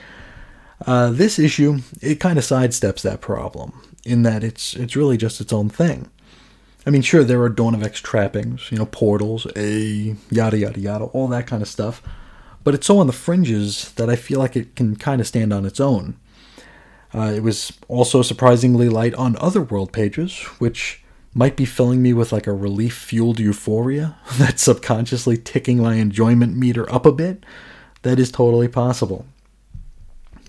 Uh, 0.86 1.10
this 1.10 1.38
issue 1.38 1.78
it 2.00 2.18
kind 2.18 2.38
of 2.38 2.44
sidesteps 2.44 3.02
that 3.02 3.20
problem 3.20 3.80
in 4.04 4.22
that 4.22 4.42
it's 4.42 4.74
it's 4.74 4.96
really 4.96 5.16
just 5.16 5.40
its 5.40 5.52
own 5.52 5.68
thing. 5.68 6.10
I 6.84 6.90
mean, 6.90 7.02
sure, 7.02 7.22
there 7.22 7.40
are 7.42 7.48
Dawn 7.48 7.76
of 7.76 7.82
X 7.84 8.00
trappings, 8.00 8.72
you 8.72 8.78
know, 8.78 8.86
portals, 8.86 9.46
a 9.56 10.16
yada 10.30 10.58
yada 10.58 10.80
yada, 10.80 11.04
all 11.04 11.28
that 11.28 11.46
kind 11.46 11.62
of 11.62 11.68
stuff, 11.68 12.02
but 12.64 12.74
it's 12.74 12.86
so 12.88 12.98
on 12.98 13.06
the 13.06 13.12
fringes 13.12 13.92
that 13.92 14.10
I 14.10 14.16
feel 14.16 14.40
like 14.40 14.56
it 14.56 14.74
can 14.74 14.96
kind 14.96 15.20
of 15.20 15.28
stand 15.28 15.52
on 15.52 15.64
its 15.64 15.78
own. 15.78 16.16
Uh, 17.14 17.30
it 17.36 17.42
was 17.42 17.72
also 17.88 18.22
surprisingly 18.22 18.88
light 18.88 19.14
on 19.14 19.36
Otherworld 19.36 19.92
pages, 19.92 20.40
which 20.58 21.01
might 21.34 21.56
be 21.56 21.64
filling 21.64 22.02
me 22.02 22.12
with 22.12 22.32
like 22.32 22.46
a 22.46 22.52
relief 22.52 22.94
fueled 22.94 23.40
euphoria 23.40 24.16
that's 24.34 24.62
subconsciously 24.62 25.36
ticking 25.36 25.78
my 25.78 25.94
enjoyment 25.94 26.56
meter 26.56 26.90
up 26.92 27.06
a 27.06 27.12
bit. 27.12 27.44
That 28.02 28.18
is 28.18 28.30
totally 28.30 28.68
possible. 28.68 29.26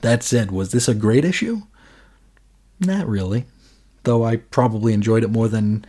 That 0.01 0.23
said, 0.23 0.51
was 0.51 0.71
this 0.71 0.87
a 0.87 0.95
great 0.95 1.23
issue? 1.23 1.61
Not 2.79 3.07
really, 3.07 3.45
though 4.03 4.25
I 4.25 4.37
probably 4.37 4.93
enjoyed 4.93 5.23
it 5.23 5.29
more 5.29 5.47
than 5.47 5.85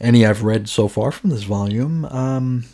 any 0.00 0.26
I've 0.26 0.42
read 0.42 0.68
so 0.68 0.88
far 0.88 1.10
from 1.10 1.30
this 1.30 1.44
volume. 1.44 2.04
Um, 2.06 2.64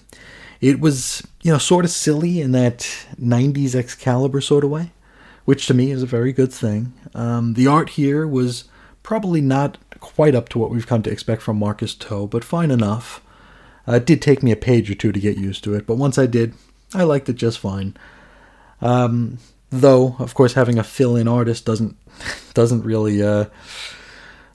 it 0.61 0.81
was, 0.81 1.23
you 1.43 1.53
know, 1.53 1.59
sort 1.59 1.85
of 1.85 1.91
silly 1.91 2.41
in 2.41 2.53
that 2.53 2.79
90s 3.21 3.75
Excalibur 3.75 4.41
sort 4.41 4.65
of 4.65 4.71
way, 4.71 4.93
which 5.45 5.67
to 5.67 5.75
me 5.75 5.91
is 5.91 6.03
a 6.03 6.07
very 6.07 6.33
good 6.33 6.53
thing. 6.53 6.93
Um, 7.15 7.55
the 7.55 7.67
art 7.67 7.91
here 7.91 8.27
was 8.27 8.65
probably 9.03 9.41
not 9.41 9.79
quite 10.03 10.35
up 10.35 10.49
to 10.51 10.59
what 10.59 10.71
we've 10.71 10.87
come 10.87 11.03
to 11.03 11.11
expect 11.11 11.41
from 11.41 11.59
Marcus 11.59 11.95
To, 11.95 12.27
but 12.27 12.45
fine 12.45 12.71
enough. 12.71 13.23
Uh, 13.89 13.95
it 13.95 14.05
did 14.05 14.21
take 14.21 14.43
me 14.43 14.53
a 14.53 14.57
page 14.57 14.91
or 14.91 14.95
two 14.95 15.13
to 15.13 15.21
get 15.21 15.39
used 15.39 15.65
to 15.65 15.75
it, 15.75 15.87
but 15.87 15.97
once 15.97 16.19
I 16.19 16.27
did, 16.27 16.55
I 16.93 17.05
liked 17.05 17.29
it 17.29 17.35
just 17.35 17.59
fine. 17.59 17.97
Um, 18.81 19.39
though, 19.71 20.17
of 20.19 20.35
course, 20.35 20.53
having 20.55 20.79
a 20.79 20.85
fill-in 20.85 21.29
artist 21.29 21.65
doesn't 21.65 21.97
doesn't 22.55 22.83
really 22.83 23.23
uh, 23.23 23.47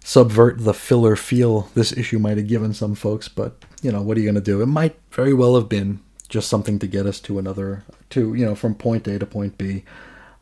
subvert 0.03 0.59
the 0.59 0.73
filler 0.73 1.15
feel 1.15 1.69
this 1.73 1.91
issue 1.91 2.19
might 2.19 2.37
have 2.37 2.47
given 2.47 2.73
some 2.73 2.93
folks. 2.93 3.27
But 3.27 3.55
you 3.81 3.91
know, 3.91 4.01
what 4.01 4.17
are 4.17 4.19
you 4.19 4.25
going 4.25 4.35
to 4.35 4.41
do? 4.41 4.61
It 4.61 4.67
might 4.67 4.99
very 5.11 5.33
well 5.33 5.55
have 5.55 5.69
been 5.69 6.01
just 6.29 6.49
something 6.49 6.77
to 6.79 6.87
get 6.87 7.05
us 7.05 7.19
to 7.21 7.39
another 7.39 7.83
to 8.09 8.33
you 8.33 8.45
know 8.45 8.55
from 8.55 8.75
point 8.75 9.07
A 9.07 9.17
to 9.17 9.25
point 9.25 9.57
B. 9.57 9.83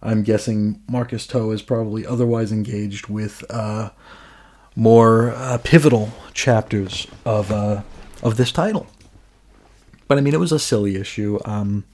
I'm 0.01 0.23
guessing 0.23 0.81
Marcus 0.87 1.25
To 1.27 1.51
is 1.51 1.61
probably 1.61 2.05
otherwise 2.05 2.51
engaged 2.51 3.07
with 3.07 3.43
uh, 3.49 3.89
more 4.75 5.31
uh, 5.31 5.57
pivotal 5.63 6.11
chapters 6.33 7.07
of 7.25 7.51
uh, 7.51 7.81
of 8.21 8.37
this 8.37 8.51
title. 8.51 8.87
But 10.07 10.17
I 10.17 10.21
mean, 10.21 10.33
it 10.33 10.39
was 10.39 10.51
a 10.51 10.59
silly 10.59 10.95
issue. 10.95 11.39
Um, 11.45 11.85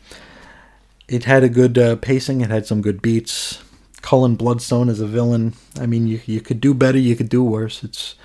it 1.07 1.25
had 1.25 1.43
a 1.43 1.49
good 1.49 1.77
uh, 1.77 1.95
pacing. 1.97 2.41
It 2.41 2.49
had 2.49 2.65
some 2.65 2.81
good 2.81 3.01
beats. 3.01 3.61
Cullen 4.01 4.35
Bloodstone 4.35 4.89
as 4.89 4.99
a 4.99 5.05
villain. 5.05 5.53
I 5.79 5.85
mean, 5.85 6.07
you 6.07 6.21
you 6.25 6.41
could 6.41 6.59
do 6.59 6.73
better. 6.73 6.97
You 6.97 7.15
could 7.15 7.29
do 7.29 7.43
worse. 7.43 7.83
It's. 7.83 8.15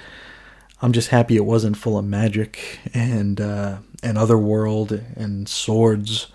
I'm 0.82 0.92
just 0.92 1.08
happy 1.08 1.36
it 1.36 1.46
wasn't 1.46 1.78
full 1.78 1.96
of 1.96 2.04
magic 2.04 2.80
and 2.92 3.40
uh, 3.40 3.78
and 4.02 4.18
otherworld 4.18 4.92
and 4.92 5.48
swords. 5.48 6.28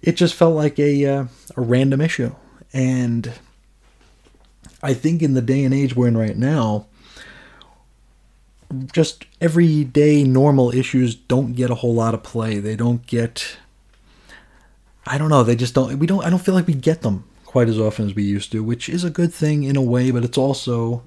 It 0.00 0.12
just 0.12 0.34
felt 0.34 0.54
like 0.54 0.78
a 0.78 1.04
uh, 1.06 1.24
a 1.56 1.60
random 1.60 2.00
issue, 2.00 2.34
and 2.72 3.32
I 4.82 4.94
think 4.94 5.22
in 5.22 5.34
the 5.34 5.42
day 5.42 5.64
and 5.64 5.74
age 5.74 5.96
we're 5.96 6.08
in 6.08 6.16
right 6.16 6.36
now, 6.36 6.86
just 8.92 9.24
everyday 9.40 10.24
normal 10.24 10.72
issues 10.74 11.14
don't 11.14 11.54
get 11.54 11.70
a 11.70 11.76
whole 11.76 11.94
lot 11.94 12.14
of 12.14 12.22
play. 12.22 12.58
They 12.58 12.76
don't 12.76 13.06
get 13.06 13.56
I 15.06 15.18
don't 15.18 15.28
know, 15.28 15.44
they 15.44 15.56
just 15.56 15.74
don't 15.74 15.98
we 15.98 16.06
don't 16.06 16.24
I 16.24 16.30
don't 16.30 16.44
feel 16.44 16.54
like 16.54 16.66
we 16.66 16.74
get 16.74 17.02
them 17.02 17.24
quite 17.44 17.68
as 17.68 17.78
often 17.78 18.06
as 18.06 18.14
we 18.14 18.22
used 18.22 18.52
to, 18.52 18.62
which 18.62 18.88
is 18.88 19.04
a 19.04 19.10
good 19.10 19.32
thing 19.32 19.64
in 19.64 19.76
a 19.76 19.82
way, 19.82 20.10
but 20.10 20.24
it's 20.24 20.38
also 20.38 21.02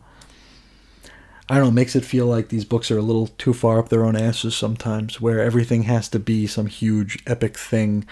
I 1.50 1.56
don't 1.56 1.66
know, 1.66 1.72
makes 1.72 1.96
it 1.96 2.06
feel 2.06 2.28
like 2.28 2.50
these 2.50 2.66
books 2.66 2.92
are 2.92 2.98
a 3.00 3.04
little 3.04 3.28
too 3.28 3.54
far 3.54 3.80
up 3.80 3.90
their 3.90 4.06
own 4.06 4.16
asses 4.16 4.56
sometimes, 4.56 5.20
where 5.20 5.42
everything 5.42 5.84
has 5.84 6.08
to 6.10 6.20
be 6.20 6.46
some 6.46 6.68
huge 6.68 7.18
epic 7.26 7.58
thing. 7.58 8.06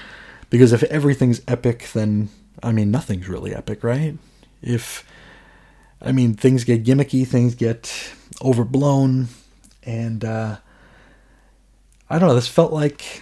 Because 0.49 0.73
if 0.73 0.81
everything's 0.83 1.41
epic, 1.47 1.89
then 1.93 2.29
I 2.63 2.71
mean 2.71 2.89
nothing's 2.89 3.29
really 3.29 3.53
epic, 3.53 3.83
right? 3.83 4.17
If 4.63 5.05
I 6.01 6.11
mean 6.11 6.35
things 6.35 6.63
get 6.63 6.83
gimmicky, 6.83 7.27
things 7.27 7.55
get 7.55 8.13
overblown, 8.41 9.27
and 9.83 10.23
uh, 10.25 10.57
I 12.09 12.19
don't 12.19 12.29
know. 12.29 12.35
This 12.35 12.47
felt 12.47 12.73
like 12.73 13.21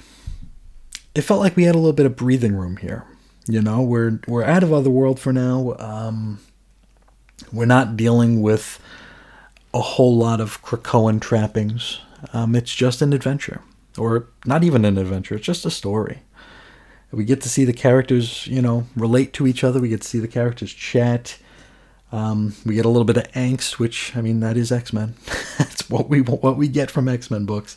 it 1.15 1.21
felt 1.21 1.39
like 1.39 1.55
we 1.55 1.63
had 1.63 1.75
a 1.75 1.79
little 1.79 1.93
bit 1.93 2.05
of 2.05 2.15
breathing 2.15 2.55
room 2.55 2.77
here. 2.77 3.05
You 3.47 3.61
know, 3.61 3.81
we're 3.81 4.19
we're 4.27 4.43
out 4.43 4.63
of 4.63 4.73
Otherworld 4.73 5.19
for 5.19 5.31
now. 5.33 5.75
Um, 5.79 6.39
We're 7.51 7.65
not 7.65 7.97
dealing 7.97 8.41
with 8.41 8.79
a 9.73 9.81
whole 9.81 10.15
lot 10.17 10.41
of 10.41 10.61
Krakoan 10.63 11.21
trappings. 11.21 11.99
Um, 12.33 12.55
it's 12.55 12.73
just 12.73 13.01
an 13.01 13.13
adventure, 13.13 13.61
or 13.97 14.27
not 14.45 14.63
even 14.63 14.85
an 14.85 14.97
adventure. 14.97 15.35
It's 15.35 15.45
just 15.45 15.65
a 15.65 15.71
story. 15.71 16.21
We 17.11 17.25
get 17.25 17.41
to 17.41 17.49
see 17.49 17.65
the 17.65 17.73
characters, 17.73 18.47
you 18.47 18.61
know, 18.61 18.87
relate 18.95 19.31
to 19.33 19.47
each 19.47 19.63
other. 19.63 19.79
We 19.79 19.89
get 19.89 20.01
to 20.01 20.07
see 20.07 20.19
the 20.19 20.27
characters 20.27 20.73
chat. 20.73 21.37
Um, 22.15 22.55
we 22.65 22.75
get 22.75 22.85
a 22.85 22.89
little 22.89 23.03
bit 23.03 23.17
of 23.17 23.29
angst, 23.33 23.77
which 23.77 24.15
I 24.15 24.21
mean, 24.21 24.39
that 24.39 24.55
is 24.55 24.71
X 24.71 24.93
Men. 24.93 25.15
That's 25.57 25.89
what 25.89 26.07
we 26.07 26.21
what 26.21 26.55
we 26.55 26.69
get 26.69 26.89
from 26.89 27.09
X 27.09 27.29
Men 27.29 27.45
books, 27.45 27.75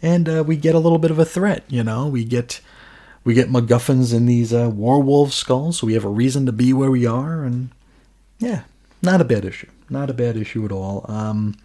and 0.00 0.28
uh, 0.28 0.44
we 0.46 0.56
get 0.56 0.76
a 0.76 0.78
little 0.78 0.98
bit 1.00 1.10
of 1.10 1.18
a 1.18 1.24
threat. 1.24 1.64
You 1.66 1.82
know, 1.82 2.06
we 2.06 2.24
get 2.24 2.60
we 3.24 3.34
get 3.34 3.50
MacGuffins 3.50 4.14
in 4.14 4.26
these 4.26 4.54
uh, 4.54 4.70
werewolf 4.72 5.32
skulls, 5.32 5.78
so 5.78 5.86
we 5.88 5.94
have 5.94 6.04
a 6.04 6.08
reason 6.08 6.46
to 6.46 6.52
be 6.52 6.72
where 6.72 6.92
we 6.92 7.06
are, 7.06 7.42
and 7.42 7.70
yeah, 8.38 8.62
not 9.02 9.20
a 9.20 9.24
bad 9.24 9.44
issue. 9.44 9.68
Not 9.90 10.10
a 10.10 10.14
bad 10.14 10.36
issue 10.36 10.64
at 10.64 10.70
all. 10.70 11.04
Um, 11.08 11.56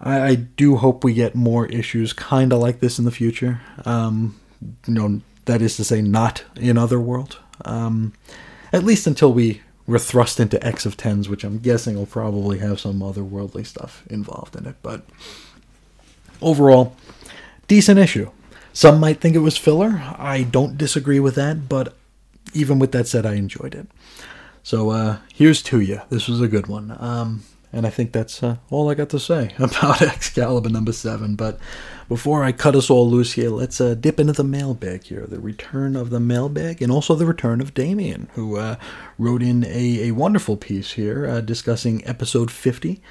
I, 0.00 0.20
I 0.20 0.34
do 0.36 0.76
hope 0.76 1.02
we 1.02 1.14
get 1.14 1.34
more 1.34 1.66
issues 1.66 2.12
kind 2.12 2.52
of 2.52 2.60
like 2.60 2.78
this 2.78 3.00
in 3.00 3.04
the 3.04 3.10
future. 3.10 3.60
Um, 3.84 4.38
you 4.86 4.94
know, 4.94 5.20
that 5.46 5.60
is 5.60 5.76
to 5.78 5.84
say, 5.84 6.00
not 6.00 6.44
in 6.54 6.78
Otherworld. 6.78 7.38
Um, 7.64 8.12
at 8.72 8.84
least 8.84 9.06
until 9.08 9.32
we 9.32 9.60
were 9.86 9.98
thrust 9.98 10.40
into 10.40 10.64
X 10.64 10.86
of 10.86 10.96
Tens, 10.96 11.28
which 11.28 11.44
I'm 11.44 11.58
guessing 11.58 11.96
will 11.96 12.06
probably 12.06 12.58
have 12.58 12.80
some 12.80 13.00
otherworldly 13.00 13.66
stuff 13.66 14.02
involved 14.08 14.56
in 14.56 14.66
it. 14.66 14.76
But 14.82 15.02
overall, 16.40 16.96
decent 17.68 17.98
issue. 17.98 18.30
Some 18.72 18.98
might 18.98 19.20
think 19.20 19.36
it 19.36 19.40
was 19.40 19.56
filler. 19.56 20.02
I 20.18 20.42
don't 20.42 20.78
disagree 20.78 21.20
with 21.20 21.36
that, 21.36 21.68
but 21.68 21.94
even 22.52 22.78
with 22.78 22.92
that 22.92 23.06
said, 23.06 23.26
I 23.26 23.34
enjoyed 23.34 23.74
it. 23.74 23.86
So 24.62 24.90
uh, 24.90 25.18
here's 25.32 25.62
to 25.64 25.80
you. 25.80 26.00
This 26.08 26.26
was 26.26 26.40
a 26.40 26.48
good 26.48 26.66
one. 26.66 26.96
Um, 26.98 27.42
and 27.74 27.86
I 27.86 27.90
think 27.90 28.12
that's 28.12 28.42
uh, 28.42 28.56
all 28.70 28.88
I 28.88 28.94
got 28.94 29.08
to 29.10 29.18
say 29.18 29.50
about 29.58 30.00
Excalibur 30.00 30.68
number 30.68 30.92
seven. 30.92 31.34
But 31.34 31.58
before 32.08 32.44
I 32.44 32.52
cut 32.52 32.76
us 32.76 32.88
all 32.88 33.10
loose 33.10 33.32
here, 33.32 33.50
let's 33.50 33.80
uh, 33.80 33.94
dip 33.94 34.20
into 34.20 34.32
the 34.32 34.44
mailbag 34.44 35.04
here. 35.04 35.26
The 35.26 35.40
return 35.40 35.96
of 35.96 36.10
the 36.10 36.20
mailbag 36.20 36.80
and 36.80 36.92
also 36.92 37.14
the 37.14 37.26
return 37.26 37.60
of 37.60 37.74
Damien, 37.74 38.28
who 38.34 38.56
uh, 38.56 38.76
wrote 39.18 39.42
in 39.42 39.64
a, 39.64 40.08
a 40.08 40.10
wonderful 40.12 40.56
piece 40.56 40.92
here 40.92 41.26
uh, 41.26 41.40
discussing 41.40 42.06
episode 42.06 42.50
50 42.50 43.02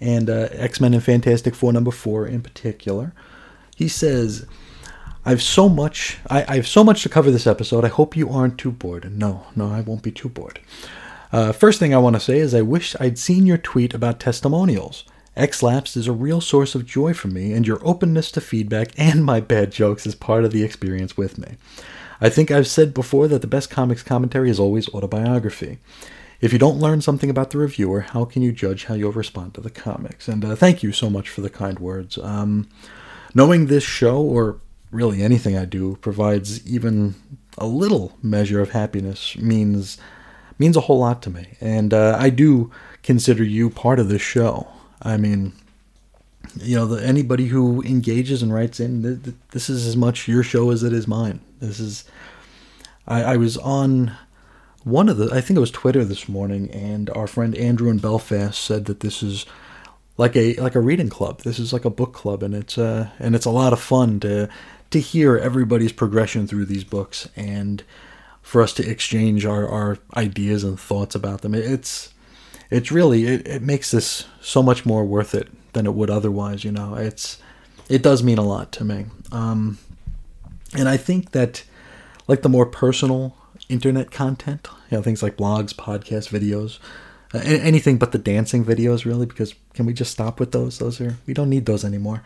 and 0.00 0.28
uh, 0.28 0.48
X 0.52 0.80
Men 0.80 0.94
and 0.94 1.02
Fantastic 1.02 1.54
Four 1.54 1.72
number 1.72 1.90
four 1.90 2.26
in 2.26 2.42
particular. 2.42 3.14
He 3.74 3.88
says, 3.88 4.46
I've 5.24 5.42
so 5.42 5.68
much 5.68 6.18
I, 6.28 6.44
I 6.46 6.56
have 6.56 6.68
so 6.68 6.84
much 6.84 7.02
to 7.04 7.08
cover 7.08 7.30
this 7.30 7.46
episode. 7.46 7.84
I 7.84 7.88
hope 7.88 8.16
you 8.16 8.28
aren't 8.28 8.58
too 8.58 8.72
bored. 8.72 9.10
No, 9.16 9.46
no, 9.56 9.70
I 9.70 9.80
won't 9.80 10.02
be 10.02 10.12
too 10.12 10.28
bored. 10.28 10.60
Uh, 11.32 11.52
first 11.52 11.78
thing 11.78 11.94
I 11.94 11.98
want 11.98 12.16
to 12.16 12.20
say 12.20 12.38
is 12.38 12.54
I 12.54 12.62
wish 12.62 12.96
I'd 12.98 13.18
seen 13.18 13.46
your 13.46 13.58
tweet 13.58 13.94
about 13.94 14.18
testimonials. 14.18 15.04
X-Lapsed 15.36 15.96
is 15.96 16.08
a 16.08 16.12
real 16.12 16.40
source 16.40 16.74
of 16.74 16.84
joy 16.84 17.14
for 17.14 17.28
me, 17.28 17.52
and 17.52 17.66
your 17.66 17.80
openness 17.86 18.32
to 18.32 18.40
feedback 18.40 18.90
and 18.98 19.24
my 19.24 19.40
bad 19.40 19.70
jokes 19.70 20.06
is 20.06 20.14
part 20.14 20.44
of 20.44 20.50
the 20.50 20.64
experience 20.64 21.16
with 21.16 21.38
me. 21.38 21.56
I 22.20 22.28
think 22.28 22.50
I've 22.50 22.66
said 22.66 22.92
before 22.92 23.28
that 23.28 23.40
the 23.40 23.46
best 23.46 23.70
comics 23.70 24.02
commentary 24.02 24.50
is 24.50 24.58
always 24.58 24.88
autobiography. 24.88 25.78
If 26.40 26.52
you 26.52 26.58
don't 26.58 26.80
learn 26.80 27.00
something 27.00 27.30
about 27.30 27.50
the 27.50 27.58
reviewer, 27.58 28.00
how 28.00 28.24
can 28.24 28.42
you 28.42 28.50
judge 28.50 28.86
how 28.86 28.94
you'll 28.94 29.12
respond 29.12 29.54
to 29.54 29.60
the 29.60 29.70
comics? 29.70 30.26
And 30.26 30.44
uh, 30.44 30.56
thank 30.56 30.82
you 30.82 30.90
so 30.90 31.08
much 31.08 31.28
for 31.28 31.42
the 31.42 31.50
kind 31.50 31.78
words. 31.78 32.18
Um, 32.18 32.68
knowing 33.34 33.66
this 33.66 33.84
show, 33.84 34.20
or 34.20 34.60
really 34.90 35.22
anything 35.22 35.56
I 35.56 35.64
do, 35.64 35.96
provides 35.96 36.66
even 36.66 37.14
a 37.56 37.66
little 37.66 38.18
measure 38.22 38.60
of 38.60 38.70
happiness 38.70 39.36
means 39.36 39.96
means 40.60 40.76
a 40.76 40.80
whole 40.82 40.98
lot 40.98 41.22
to 41.22 41.30
me. 41.30 41.56
And 41.60 41.92
uh, 41.92 42.16
I 42.20 42.30
do 42.30 42.70
consider 43.02 43.42
you 43.42 43.70
part 43.70 43.98
of 43.98 44.08
this 44.08 44.22
show. 44.22 44.68
I 45.02 45.16
mean, 45.16 45.54
you 46.56 46.76
know, 46.76 46.86
the, 46.86 47.04
anybody 47.04 47.46
who 47.46 47.82
engages 47.82 48.42
and 48.42 48.52
writes 48.52 48.78
in, 48.78 49.02
th- 49.02 49.22
th- 49.24 49.36
this 49.52 49.70
is 49.70 49.86
as 49.86 49.96
much 49.96 50.28
your 50.28 50.42
show 50.42 50.70
as 50.70 50.82
it 50.82 50.92
is 50.92 51.08
mine. 51.08 51.40
This 51.60 51.80
is. 51.80 52.04
I, 53.08 53.22
I 53.22 53.36
was 53.38 53.56
on 53.56 54.14
one 54.84 55.08
of 55.08 55.16
the, 55.16 55.34
I 55.34 55.40
think 55.40 55.56
it 55.56 55.60
was 55.60 55.70
Twitter 55.70 56.04
this 56.04 56.28
morning, 56.28 56.70
and 56.70 57.08
our 57.10 57.26
friend 57.26 57.56
Andrew 57.56 57.90
in 57.90 57.98
Belfast 57.98 58.62
said 58.62 58.84
that 58.84 59.00
this 59.00 59.22
is 59.22 59.46
like 60.18 60.36
a 60.36 60.54
like 60.56 60.74
a 60.74 60.80
reading 60.80 61.08
club. 61.08 61.40
This 61.40 61.58
is 61.58 61.72
like 61.72 61.86
a 61.86 61.90
book 61.90 62.12
club, 62.12 62.42
and 62.42 62.54
it's 62.54 62.76
uh 62.76 63.08
and 63.18 63.34
it's 63.34 63.46
a 63.46 63.50
lot 63.50 63.72
of 63.72 63.80
fun 63.80 64.20
to 64.20 64.48
to 64.90 65.00
hear 65.00 65.38
everybody's 65.38 65.92
progression 65.92 66.46
through 66.46 66.66
these 66.66 66.84
books 66.84 67.28
and 67.34 67.82
for 68.50 68.62
us 68.62 68.72
to 68.72 68.90
exchange 68.90 69.46
our, 69.46 69.68
our 69.68 69.96
ideas 70.16 70.64
and 70.64 70.78
thoughts 70.78 71.14
about 71.14 71.42
them. 71.42 71.54
It's 71.54 72.12
it's 72.68 72.90
really 72.90 73.24
it, 73.24 73.46
it 73.46 73.62
makes 73.62 73.92
this 73.92 74.26
so 74.40 74.60
much 74.60 74.84
more 74.84 75.04
worth 75.04 75.36
it 75.36 75.46
than 75.72 75.86
it 75.86 75.94
would 75.94 76.10
otherwise. 76.10 76.64
You 76.64 76.72
know, 76.72 76.96
it's 76.96 77.38
it 77.88 78.02
does 78.02 78.24
mean 78.24 78.38
a 78.38 78.44
lot 78.44 78.72
to 78.72 78.84
me. 78.84 79.06
Um, 79.30 79.78
and 80.76 80.88
I 80.88 80.96
think 80.96 81.30
that 81.30 81.62
like 82.26 82.42
the 82.42 82.48
more 82.48 82.66
personal 82.66 83.36
internet 83.68 84.10
content, 84.10 84.66
you 84.90 84.96
know, 84.96 85.02
things 85.02 85.22
like 85.22 85.36
blogs, 85.36 85.72
podcasts, 85.72 86.28
videos, 86.28 86.80
uh, 87.32 87.38
anything 87.44 87.98
but 87.98 88.10
the 88.10 88.18
dancing 88.18 88.64
videos, 88.64 89.04
really, 89.04 89.26
because 89.26 89.54
can 89.74 89.86
we 89.86 89.92
just 89.92 90.10
stop 90.10 90.40
with 90.40 90.50
those? 90.50 90.78
Those 90.78 91.00
are 91.00 91.18
we 91.24 91.34
don't 91.34 91.50
need 91.50 91.66
those 91.66 91.84
anymore. 91.84 92.24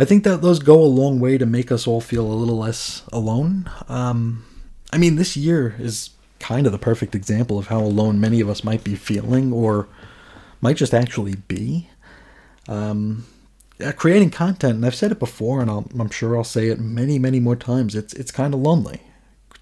I 0.00 0.04
think 0.04 0.24
that 0.24 0.42
those 0.42 0.58
go 0.58 0.82
a 0.82 0.96
long 1.00 1.20
way 1.20 1.38
to 1.38 1.46
make 1.46 1.70
us 1.70 1.86
all 1.86 2.00
feel 2.00 2.26
a 2.26 2.34
little 2.34 2.58
less 2.58 3.04
alone. 3.12 3.70
Um, 3.88 4.44
I 4.92 4.98
mean, 4.98 5.16
this 5.16 5.36
year 5.36 5.74
is 5.78 6.10
kind 6.38 6.66
of 6.66 6.72
the 6.72 6.78
perfect 6.78 7.14
example 7.14 7.58
of 7.58 7.68
how 7.68 7.80
alone 7.80 8.20
many 8.20 8.40
of 8.40 8.48
us 8.48 8.64
might 8.64 8.82
be 8.82 8.96
feeling 8.96 9.52
or 9.52 9.88
might 10.60 10.76
just 10.76 10.94
actually 10.94 11.36
be. 11.36 11.88
Um, 12.68 13.26
uh, 13.82 13.92
creating 13.92 14.30
content, 14.30 14.76
and 14.76 14.86
I've 14.86 14.94
said 14.94 15.12
it 15.12 15.18
before, 15.18 15.60
and 15.60 15.70
I'll, 15.70 15.86
I'm 15.98 16.10
sure 16.10 16.36
I'll 16.36 16.44
say 16.44 16.68
it 16.68 16.78
many, 16.78 17.18
many 17.18 17.40
more 17.40 17.56
times. 17.56 17.94
It's 17.94 18.12
it's 18.14 18.30
kind 18.30 18.52
of 18.52 18.60
lonely 18.60 19.00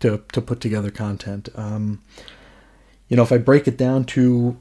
to 0.00 0.22
to 0.32 0.40
put 0.40 0.60
together 0.60 0.90
content. 0.90 1.48
Um, 1.54 2.02
you 3.08 3.16
know, 3.16 3.22
if 3.22 3.32
I 3.32 3.38
break 3.38 3.68
it 3.68 3.76
down 3.76 4.04
to 4.06 4.56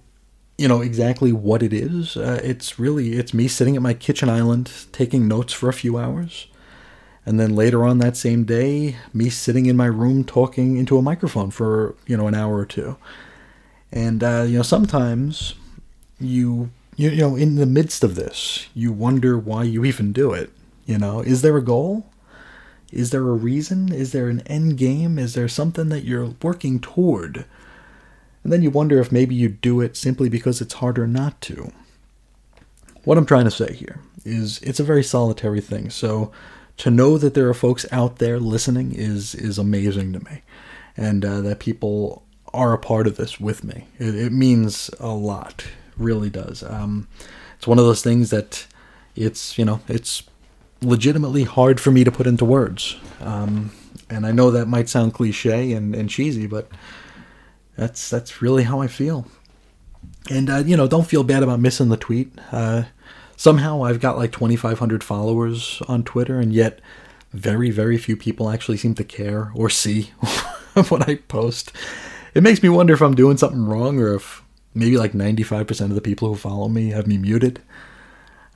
you 0.57 0.67
know 0.67 0.81
exactly 0.81 1.31
what 1.31 1.63
it 1.63 1.73
is, 1.73 2.15
uh, 2.17 2.39
it's 2.43 2.77
really 2.77 3.13
it's 3.13 3.33
me 3.33 3.47
sitting 3.47 3.75
at 3.75 3.81
my 3.81 3.93
kitchen 3.93 4.29
island 4.29 4.71
taking 4.91 5.27
notes 5.27 5.53
for 5.53 5.69
a 5.69 5.73
few 5.73 5.97
hours 5.97 6.47
and 7.27 7.39
then 7.39 7.55
later 7.55 7.83
on 7.83 7.99
that 7.99 8.15
same 8.15 8.45
day 8.45 8.95
me 9.13 9.29
sitting 9.29 9.67
in 9.67 9.75
my 9.75 9.85
room 9.85 10.23
talking 10.23 10.77
into 10.77 10.97
a 10.97 11.01
microphone 11.01 11.51
for 11.51 11.95
you 12.07 12.15
know 12.17 12.27
an 12.27 12.33
hour 12.35 12.57
or 12.57 12.65
two. 12.65 12.97
And 13.91 14.23
uh, 14.23 14.45
you 14.47 14.57
know 14.57 14.63
sometimes 14.63 15.53
you, 16.19 16.71
you 16.95 17.09
you 17.09 17.21
know 17.21 17.35
in 17.35 17.55
the 17.55 17.65
midst 17.65 18.03
of 18.03 18.15
this 18.15 18.67
you 18.73 18.91
wonder 18.91 19.37
why 19.37 19.63
you 19.63 19.85
even 19.85 20.13
do 20.13 20.31
it 20.33 20.51
you 20.87 20.97
know? 20.97 21.19
Is 21.19 21.43
there 21.43 21.57
a 21.57 21.61
goal? 21.61 22.09
Is 22.91 23.11
there 23.11 23.27
a 23.27 23.33
reason? 23.33 23.91
Is 23.91 24.13
there 24.13 24.29
an 24.29 24.39
end 24.47 24.77
game? 24.77 25.19
Is 25.19 25.33
there 25.33 25.49
something 25.49 25.89
that 25.89 26.05
you're 26.05 26.33
working 26.41 26.79
toward? 26.79 27.45
And 28.43 28.53
then 28.53 28.63
you 28.63 28.71
wonder 28.71 28.99
if 28.99 29.11
maybe 29.11 29.35
you 29.35 29.49
do 29.49 29.81
it 29.81 29.97
simply 29.97 30.29
because 30.29 30.61
it's 30.61 30.75
harder 30.75 31.05
not 31.05 31.39
to. 31.41 31.73
What 33.03 33.17
i'm 33.17 33.25
trying 33.25 33.45
to 33.45 33.51
say 33.51 33.73
here 33.73 33.99
is 34.25 34.59
it's 34.61 34.79
a 34.79 34.85
very 34.85 35.03
solitary 35.03 35.61
thing. 35.61 35.89
So 35.89 36.31
to 36.77 36.91
know 36.91 37.17
that 37.17 37.33
there 37.33 37.49
are 37.49 37.53
folks 37.53 37.85
out 37.91 38.17
there 38.17 38.39
listening 38.39 38.93
is 38.93 39.35
is 39.35 39.57
amazing 39.57 40.13
to 40.13 40.19
me, 40.23 40.41
and 40.95 41.25
uh, 41.25 41.41
that 41.41 41.59
people 41.59 42.23
are 42.53 42.73
a 42.73 42.77
part 42.77 43.07
of 43.07 43.17
this 43.17 43.39
with 43.39 43.63
me. 43.63 43.87
It, 43.99 44.15
it 44.15 44.31
means 44.31 44.89
a 44.99 45.09
lot, 45.09 45.65
really 45.97 46.29
does. 46.29 46.63
Um, 46.63 47.07
it's 47.57 47.67
one 47.67 47.79
of 47.79 47.85
those 47.85 48.03
things 48.03 48.29
that 48.29 48.67
it's 49.15 49.57
you 49.57 49.65
know 49.65 49.81
it's 49.87 50.23
legitimately 50.81 51.43
hard 51.43 51.79
for 51.79 51.91
me 51.91 52.03
to 52.03 52.11
put 52.11 52.27
into 52.27 52.45
words, 52.45 52.95
um, 53.21 53.71
and 54.09 54.25
I 54.25 54.31
know 54.31 54.51
that 54.51 54.67
might 54.67 54.89
sound 54.89 55.13
cliche 55.13 55.73
and, 55.73 55.95
and 55.95 56.09
cheesy, 56.09 56.47
but 56.47 56.69
that's 57.75 58.09
that's 58.09 58.41
really 58.41 58.63
how 58.63 58.81
I 58.81 58.87
feel. 58.87 59.27
And 60.29 60.49
uh, 60.49 60.57
you 60.57 60.77
know, 60.77 60.87
don't 60.87 61.07
feel 61.07 61.23
bad 61.23 61.41
about 61.41 61.59
missing 61.59 61.89
the 61.89 61.97
tweet. 61.97 62.31
Uh, 62.51 62.83
somehow 63.37 63.83
I've 63.83 64.01
got 64.01 64.17
like 64.17 64.33
2,500 64.33 65.03
followers 65.03 65.81
on 65.87 66.03
Twitter, 66.03 66.39
and 66.39 66.51
yet 66.51 66.81
very, 67.31 67.69
very 67.69 67.97
few 67.97 68.17
people 68.17 68.49
actually 68.49 68.77
seem 68.77 68.95
to 68.95 69.03
care 69.05 69.51
or 69.55 69.69
see 69.69 70.03
what 70.89 71.07
I 71.07 71.15
post. 71.15 71.71
It 72.33 72.43
makes 72.43 72.61
me 72.61 72.69
wonder 72.69 72.93
if 72.93 73.01
I'm 73.01 73.15
doing 73.15 73.37
something 73.37 73.65
wrong 73.65 73.99
or 73.99 74.13
if 74.15 74.43
maybe 74.73 74.97
like 74.97 75.13
95% 75.13 75.81
of 75.81 75.95
the 75.95 76.01
people 76.01 76.27
who 76.27 76.35
follow 76.35 76.67
me 76.67 76.89
have 76.89 77.07
me 77.07 77.17
muted. 77.17 77.61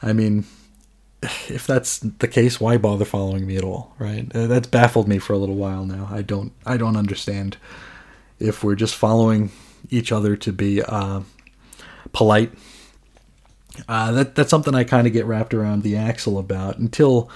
I 0.01 0.13
mean, 0.13 0.45
if 1.21 1.65
that's 1.67 1.99
the 1.99 2.27
case, 2.27 2.59
why 2.59 2.77
bother 2.77 3.05
following 3.05 3.45
me 3.45 3.57
at 3.57 3.63
all, 3.63 3.93
right? 3.99 4.33
Uh, 4.35 4.47
That's 4.47 4.67
baffled 4.67 5.07
me 5.07 5.19
for 5.19 5.33
a 5.33 5.37
little 5.37 5.55
while 5.55 5.85
now. 5.85 6.07
I 6.11 6.21
don't, 6.21 6.51
I 6.65 6.77
don't 6.77 6.97
understand 6.97 7.57
if 8.39 8.63
we're 8.63 8.75
just 8.75 8.95
following 8.95 9.51
each 9.89 10.11
other 10.11 10.35
to 10.37 10.51
be 10.51 10.81
uh, 10.81 11.21
polite 12.13 12.51
uh, 13.87 14.11
that 14.11 14.35
that's 14.35 14.49
something 14.49 14.75
I 14.75 14.83
kind 14.83 15.07
of 15.07 15.13
get 15.13 15.25
wrapped 15.25 15.53
around 15.53 15.83
the 15.83 15.95
axle 15.95 16.37
about 16.37 16.77
until 16.77 17.29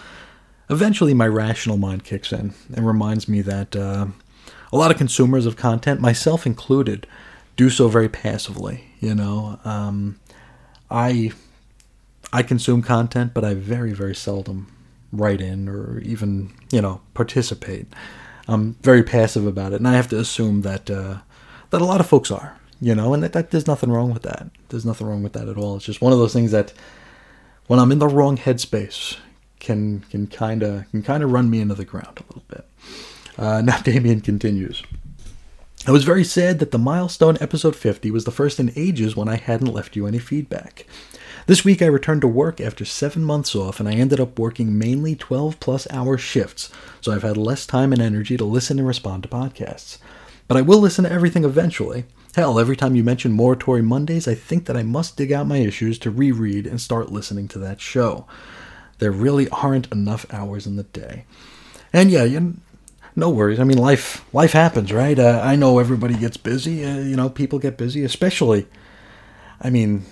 eventually 0.70 1.14
my 1.14 1.28
rational 1.28 1.78
mind 1.78 2.04
kicks 2.04 2.32
in 2.32 2.54
and 2.76 2.88
reminds 2.88 3.28
me 3.28 3.42
that 3.42 3.76
uh, 3.76 4.08
a 4.72 4.78
lot 4.78 4.92
of 4.92 4.98
consumers 4.98 5.46
of 5.46 5.56
content, 5.56 6.02
myself 6.02 6.46
included, 6.46 7.08
do 7.56 7.70
so 7.70 7.88
very 7.88 8.10
passively. 8.10 8.86
You 9.00 9.16
know, 9.16 9.60
um, 9.64 10.20
I 10.90 11.32
I 12.34 12.44
consume 12.44 12.82
content, 12.82 13.34
but 13.34 13.44
I 13.44 13.54
very 13.54 13.94
very 13.94 14.16
seldom 14.16 14.72
write 15.12 15.42
in 15.42 15.70
or 15.70 16.00
even 16.00 16.54
you 16.72 16.82
know 16.82 17.02
participate. 17.14 17.88
I'm 18.48 18.74
very 18.82 19.02
passive 19.04 19.48
about 19.48 19.74
it, 19.74 19.78
and 19.78 19.88
I 19.88 19.94
have 19.94 20.10
to 20.10 20.20
assume 20.20 20.62
that 20.62 20.90
uh, 20.90 21.20
that 21.70 21.82
a 21.82 21.86
lot 21.86 22.00
of 22.00 22.08
folks 22.08 22.32
are. 22.32 22.58
You 22.82 22.94
know, 22.94 23.14
and 23.14 23.24
that, 23.24 23.34
that 23.34 23.52
there's 23.52 23.68
nothing 23.68 23.92
wrong 23.92 24.14
with 24.14 24.24
that. 24.24 24.48
There's 24.70 24.86
nothing 24.86 25.08
wrong 25.08 25.24
with 25.24 25.34
that 25.34 25.48
at 25.48 25.58
all. 25.58 25.78
It's 25.78 25.86
just 25.86 26.02
one 26.02 26.14
of 26.14 26.20
those 26.20 26.34
things 26.34 26.52
that 26.52 26.74
when 27.68 27.80
I'm 27.80 27.92
in 27.92 28.00
the 28.00 28.08
wrong 28.08 28.38
headspace 28.38 29.18
can 29.60 30.02
can 30.12 30.28
kind 30.28 30.62
of 30.62 30.90
can 30.92 31.02
kind 31.02 31.24
of 31.24 31.32
run 31.32 31.50
me 31.50 31.62
into 31.62 31.76
the 31.76 31.86
ground 31.86 32.20
a 32.20 32.24
little 32.28 32.44
bit. 32.48 32.66
Uh, 33.38 33.62
now 33.66 33.80
Damien 33.80 34.22
continues. 34.22 34.84
I 35.88 35.92
was 35.92 36.04
very 36.04 36.24
sad 36.24 36.60
that 36.60 36.72
the 36.72 36.80
milestone 36.80 37.38
episode 37.40 37.76
50 37.76 38.10
was 38.10 38.26
the 38.26 38.32
first 38.32 38.60
in 38.60 38.74
ages 38.76 39.16
when 39.16 39.30
I 39.30 39.36
hadn't 39.36 39.72
left 39.72 39.96
you 39.96 40.08
any 40.08 40.18
feedback. 40.18 40.88
This 41.46 41.64
week 41.64 41.84
I 41.84 41.86
returned 41.86 42.22
to 42.22 42.28
work 42.28 42.60
after 42.60 42.86
seven 42.86 43.24
months 43.24 43.54
off, 43.54 43.80
and 43.80 43.88
I 43.88 43.94
ended 43.94 44.20
up 44.20 44.40
working 44.40 44.80
mainly 44.80 45.16
12 45.16 45.60
plus 45.60 45.88
hour 45.92 46.18
shifts, 46.18 46.72
so 47.02 47.12
I've 47.12 47.22
had 47.22 47.38
less 47.38 47.68
time 47.68 47.94
and 47.94 48.02
energy 48.02 48.36
to 48.36 48.44
listen 48.44 48.80
and 48.80 48.88
respond 48.88 49.22
to 49.24 49.30
podcasts. 49.30 50.00
But 50.48 50.58
I 50.58 50.64
will 50.64 50.80
listen 50.80 51.04
to 51.04 51.12
everything 51.12 51.44
eventually. 51.44 52.06
Hell, 52.36 52.60
every 52.60 52.76
time 52.76 52.98
you 52.98 53.04
mention 53.04 53.32
Moratory 53.32 53.82
Mondays, 53.82 54.28
I 54.28 54.36
think 54.36 54.66
that 54.66 54.76
I 54.76 54.84
must 54.84 55.16
dig 55.16 55.32
out 55.32 55.48
my 55.48 55.60
issues 55.60 55.98
to 56.00 56.12
reread 56.12 56.68
and 56.68 56.82
start 56.82 57.10
listening 57.10 57.48
to 57.48 57.60
that 57.60 57.80
show. 57.80 58.28
There 59.00 59.10
really 59.12 59.48
aren't 59.50 59.90
enough 59.90 60.26
hours 60.34 60.68
in 60.68 60.76
the 60.76 60.84
day. 60.84 61.24
And 61.94 62.12
yeah, 62.12 62.26
you, 62.26 62.56
no 63.16 63.30
worries. 63.30 63.58
I 63.58 63.64
mean, 63.64 63.78
life 63.78 64.26
life 64.34 64.52
happens, 64.52 64.92
right? 64.92 65.18
Uh, 65.18 65.40
I 65.46 65.56
know 65.56 65.80
everybody 65.80 66.14
gets 66.18 66.36
busy. 66.36 66.84
Uh, 66.84 66.98
you 66.98 67.16
know, 67.16 67.30
people 67.30 67.58
get 67.58 67.78
busy, 67.78 68.04
especially. 68.04 68.68
I 69.62 69.70
mean, 69.70 70.04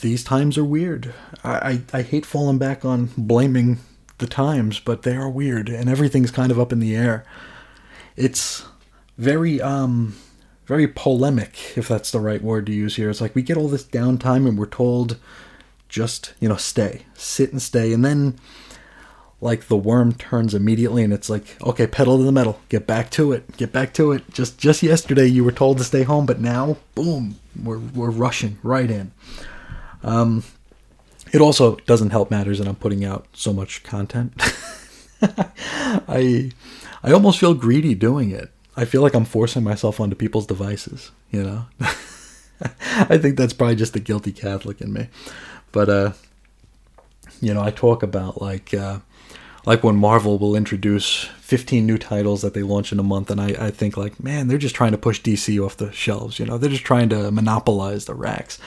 these 0.00 0.24
times 0.24 0.58
are 0.58 0.64
weird. 0.64 1.14
I, 1.44 1.82
I 1.92 1.98
I 1.98 2.02
hate 2.02 2.26
falling 2.26 2.58
back 2.58 2.84
on 2.84 3.10
blaming 3.16 3.78
the 4.18 4.26
times, 4.26 4.80
but 4.80 5.02
they 5.02 5.14
are 5.14 5.30
weird, 5.30 5.68
and 5.68 5.88
everything's 5.88 6.32
kind 6.32 6.50
of 6.50 6.58
up 6.58 6.72
in 6.72 6.80
the 6.80 6.96
air. 6.96 7.24
It's 8.16 8.64
very 9.16 9.60
um 9.60 10.16
very 10.72 10.88
polemic, 10.88 11.76
if 11.76 11.86
that's 11.86 12.10
the 12.10 12.18
right 12.18 12.40
word 12.40 12.64
to 12.64 12.72
use 12.72 12.96
here. 12.96 13.10
It's 13.10 13.20
like 13.20 13.34
we 13.34 13.42
get 13.42 13.58
all 13.58 13.68
this 13.68 13.84
downtime 13.84 14.48
and 14.48 14.58
we're 14.58 14.64
told 14.64 15.18
just, 15.90 16.32
you 16.40 16.48
know, 16.48 16.56
stay, 16.56 17.02
sit 17.12 17.52
and 17.52 17.60
stay. 17.60 17.92
And 17.92 18.02
then, 18.02 18.38
like, 19.42 19.68
the 19.68 19.76
worm 19.76 20.14
turns 20.14 20.54
immediately 20.54 21.04
and 21.04 21.12
it's 21.12 21.28
like, 21.28 21.62
okay, 21.62 21.86
pedal 21.86 22.16
to 22.16 22.24
the 22.24 22.32
metal, 22.32 22.58
get 22.70 22.86
back 22.86 23.10
to 23.10 23.32
it, 23.32 23.54
get 23.58 23.70
back 23.70 23.92
to 23.92 24.12
it. 24.12 24.32
Just 24.32 24.56
just 24.56 24.82
yesterday 24.82 25.26
you 25.26 25.44
were 25.44 25.52
told 25.52 25.76
to 25.76 25.84
stay 25.84 26.04
home, 26.04 26.24
but 26.24 26.40
now, 26.40 26.78
boom, 26.94 27.36
we're, 27.62 27.78
we're 27.78 28.10
rushing 28.10 28.56
right 28.62 28.90
in. 28.90 29.12
Um, 30.02 30.42
it 31.34 31.42
also 31.42 31.76
doesn't 31.84 32.12
help 32.12 32.30
matters 32.30 32.60
that 32.60 32.66
I'm 32.66 32.76
putting 32.76 33.04
out 33.04 33.26
so 33.34 33.52
much 33.52 33.82
content. 33.82 34.32
I 35.22 36.50
I 37.04 37.12
almost 37.12 37.38
feel 37.38 37.52
greedy 37.52 37.94
doing 37.94 38.30
it. 38.30 38.50
I 38.76 38.84
feel 38.84 39.02
like 39.02 39.14
I'm 39.14 39.24
forcing 39.24 39.62
myself 39.62 40.00
onto 40.00 40.16
people's 40.16 40.46
devices, 40.46 41.10
you 41.30 41.42
know? 41.42 41.66
I 41.80 43.18
think 43.18 43.36
that's 43.36 43.52
probably 43.52 43.76
just 43.76 43.92
the 43.92 44.00
guilty 44.00 44.32
Catholic 44.32 44.80
in 44.80 44.92
me. 44.92 45.08
But 45.72 45.88
uh 45.88 46.12
you 47.40 47.52
know, 47.52 47.62
I 47.62 47.70
talk 47.70 48.02
about 48.02 48.40
like 48.40 48.72
uh 48.72 49.00
like 49.64 49.84
when 49.84 49.96
Marvel 49.96 50.38
will 50.38 50.56
introduce 50.56 51.24
15 51.24 51.86
new 51.86 51.98
titles 51.98 52.42
that 52.42 52.54
they 52.54 52.62
launch 52.62 52.92
in 52.92 52.98
a 52.98 53.04
month, 53.04 53.30
and 53.30 53.40
I, 53.40 53.66
I 53.66 53.70
think 53.70 53.96
like, 53.96 54.22
man, 54.22 54.48
they're 54.48 54.58
just 54.58 54.74
trying 54.74 54.92
to 54.92 54.98
push 54.98 55.20
DC 55.20 55.64
off 55.64 55.76
the 55.76 55.92
shelves. 55.92 56.38
You 56.38 56.46
know, 56.46 56.58
they're 56.58 56.70
just 56.70 56.84
trying 56.84 57.08
to 57.10 57.30
monopolize 57.30 58.06
the 58.06 58.14
racks. 58.14 58.58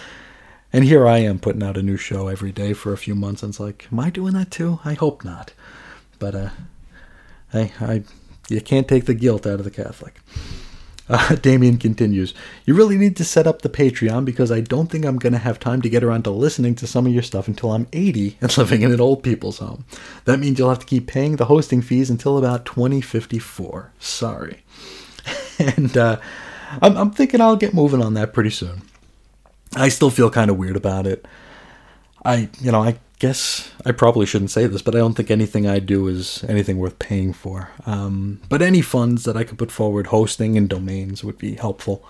And 0.71 0.83
here 0.83 1.07
I 1.07 1.19
am 1.19 1.39
putting 1.39 1.63
out 1.63 1.77
a 1.77 1.83
new 1.83 1.97
show 1.97 2.27
every 2.27 2.51
day 2.51 2.73
for 2.73 2.93
a 2.93 2.97
few 2.97 3.15
months, 3.15 3.43
and 3.43 3.51
it's 3.51 3.59
like, 3.59 3.87
am 3.91 3.99
I 3.99 4.09
doing 4.09 4.33
that 4.33 4.51
too? 4.51 4.79
I 4.85 4.93
hope 4.93 5.23
not. 5.23 5.53
But 6.19 6.35
uh, 6.35 6.49
I, 7.53 7.71
I, 7.79 8.03
you 8.49 8.61
can't 8.61 8.87
take 8.87 9.05
the 9.05 9.13
guilt 9.13 9.45
out 9.45 9.59
of 9.59 9.63
the 9.63 9.71
Catholic. 9.71 10.19
Uh, 11.07 11.35
Damien 11.41 11.77
continues, 11.77 12.33
You 12.65 12.73
really 12.73 12.97
need 12.97 13.15
to 13.17 13.23
set 13.23 13.47
up 13.47 13.61
the 13.61 13.69
Patreon 13.69 14.25
because 14.25 14.51
I 14.51 14.61
don't 14.61 14.87
think 14.87 15.05
I'm 15.05 15.17
going 15.17 15.33
to 15.33 15.39
have 15.39 15.59
time 15.59 15.81
to 15.83 15.89
get 15.89 16.03
around 16.03 16.23
to 16.23 16.31
listening 16.31 16.75
to 16.75 16.87
some 16.87 17.05
of 17.05 17.13
your 17.13 17.23
stuff 17.23 17.47
until 17.47 17.71
I'm 17.71 17.87
80 17.93 18.37
and 18.41 18.57
living 18.57 18.81
in 18.81 18.91
an 18.91 19.01
old 19.01 19.23
people's 19.23 19.59
home. 19.59 19.85
That 20.25 20.39
means 20.39 20.57
you'll 20.57 20.69
have 20.69 20.79
to 20.79 20.85
keep 20.85 21.07
paying 21.07 21.35
the 21.35 21.45
hosting 21.45 21.81
fees 21.81 22.09
until 22.09 22.37
about 22.37 22.65
2054. 22.65 23.91
Sorry. 23.99 24.63
and 25.59 25.95
uh, 25.97 26.19
I'm, 26.81 26.97
I'm 26.97 27.11
thinking 27.11 27.41
I'll 27.41 27.55
get 27.55 27.73
moving 27.73 28.01
on 28.01 28.15
that 28.15 28.33
pretty 28.33 28.51
soon. 28.51 28.81
I 29.75 29.89
still 29.89 30.09
feel 30.09 30.29
kind 30.29 30.49
of 30.49 30.57
weird 30.57 30.77
about 30.77 31.05
it. 31.05 31.27
I, 32.23 32.49
you 32.59 32.71
know, 32.71 32.81
I 32.81 32.97
guess 33.19 33.71
I 33.85 33.91
probably 33.91 34.25
shouldn't 34.25 34.51
say 34.51 34.67
this, 34.67 34.81
but 34.81 34.95
I 34.95 34.99
don't 34.99 35.13
think 35.13 35.31
anything 35.31 35.67
I 35.67 35.79
do 35.79 36.07
is 36.07 36.43
anything 36.45 36.77
worth 36.77 36.99
paying 36.99 37.33
for. 37.33 37.69
Um, 37.85 38.41
but 38.49 38.61
any 38.61 38.81
funds 38.81 39.23
that 39.23 39.37
I 39.37 39.43
could 39.43 39.57
put 39.57 39.71
forward, 39.71 40.07
hosting 40.07 40.57
and 40.57 40.67
domains, 40.67 41.23
would 41.23 41.37
be 41.37 41.55
helpful. 41.55 42.05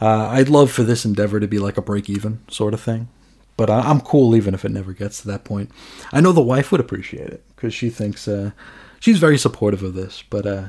Uh, 0.00 0.28
I'd 0.28 0.48
love 0.48 0.70
for 0.70 0.82
this 0.82 1.04
endeavor 1.04 1.40
to 1.40 1.48
be 1.48 1.58
like 1.58 1.76
a 1.76 1.82
break 1.82 2.08
even 2.10 2.40
sort 2.48 2.74
of 2.74 2.80
thing. 2.80 3.08
But 3.56 3.70
I, 3.70 3.80
I'm 3.80 4.00
cool 4.00 4.36
even 4.36 4.54
if 4.54 4.64
it 4.64 4.70
never 4.70 4.92
gets 4.92 5.22
to 5.22 5.28
that 5.28 5.44
point. 5.44 5.70
I 6.12 6.20
know 6.20 6.32
the 6.32 6.42
wife 6.42 6.70
would 6.70 6.80
appreciate 6.80 7.30
it 7.30 7.42
because 7.54 7.72
she 7.72 7.90
thinks 7.90 8.28
uh, 8.28 8.50
she's 9.00 9.18
very 9.18 9.38
supportive 9.38 9.82
of 9.82 9.94
this, 9.94 10.22
but 10.28 10.46
uh, 10.46 10.64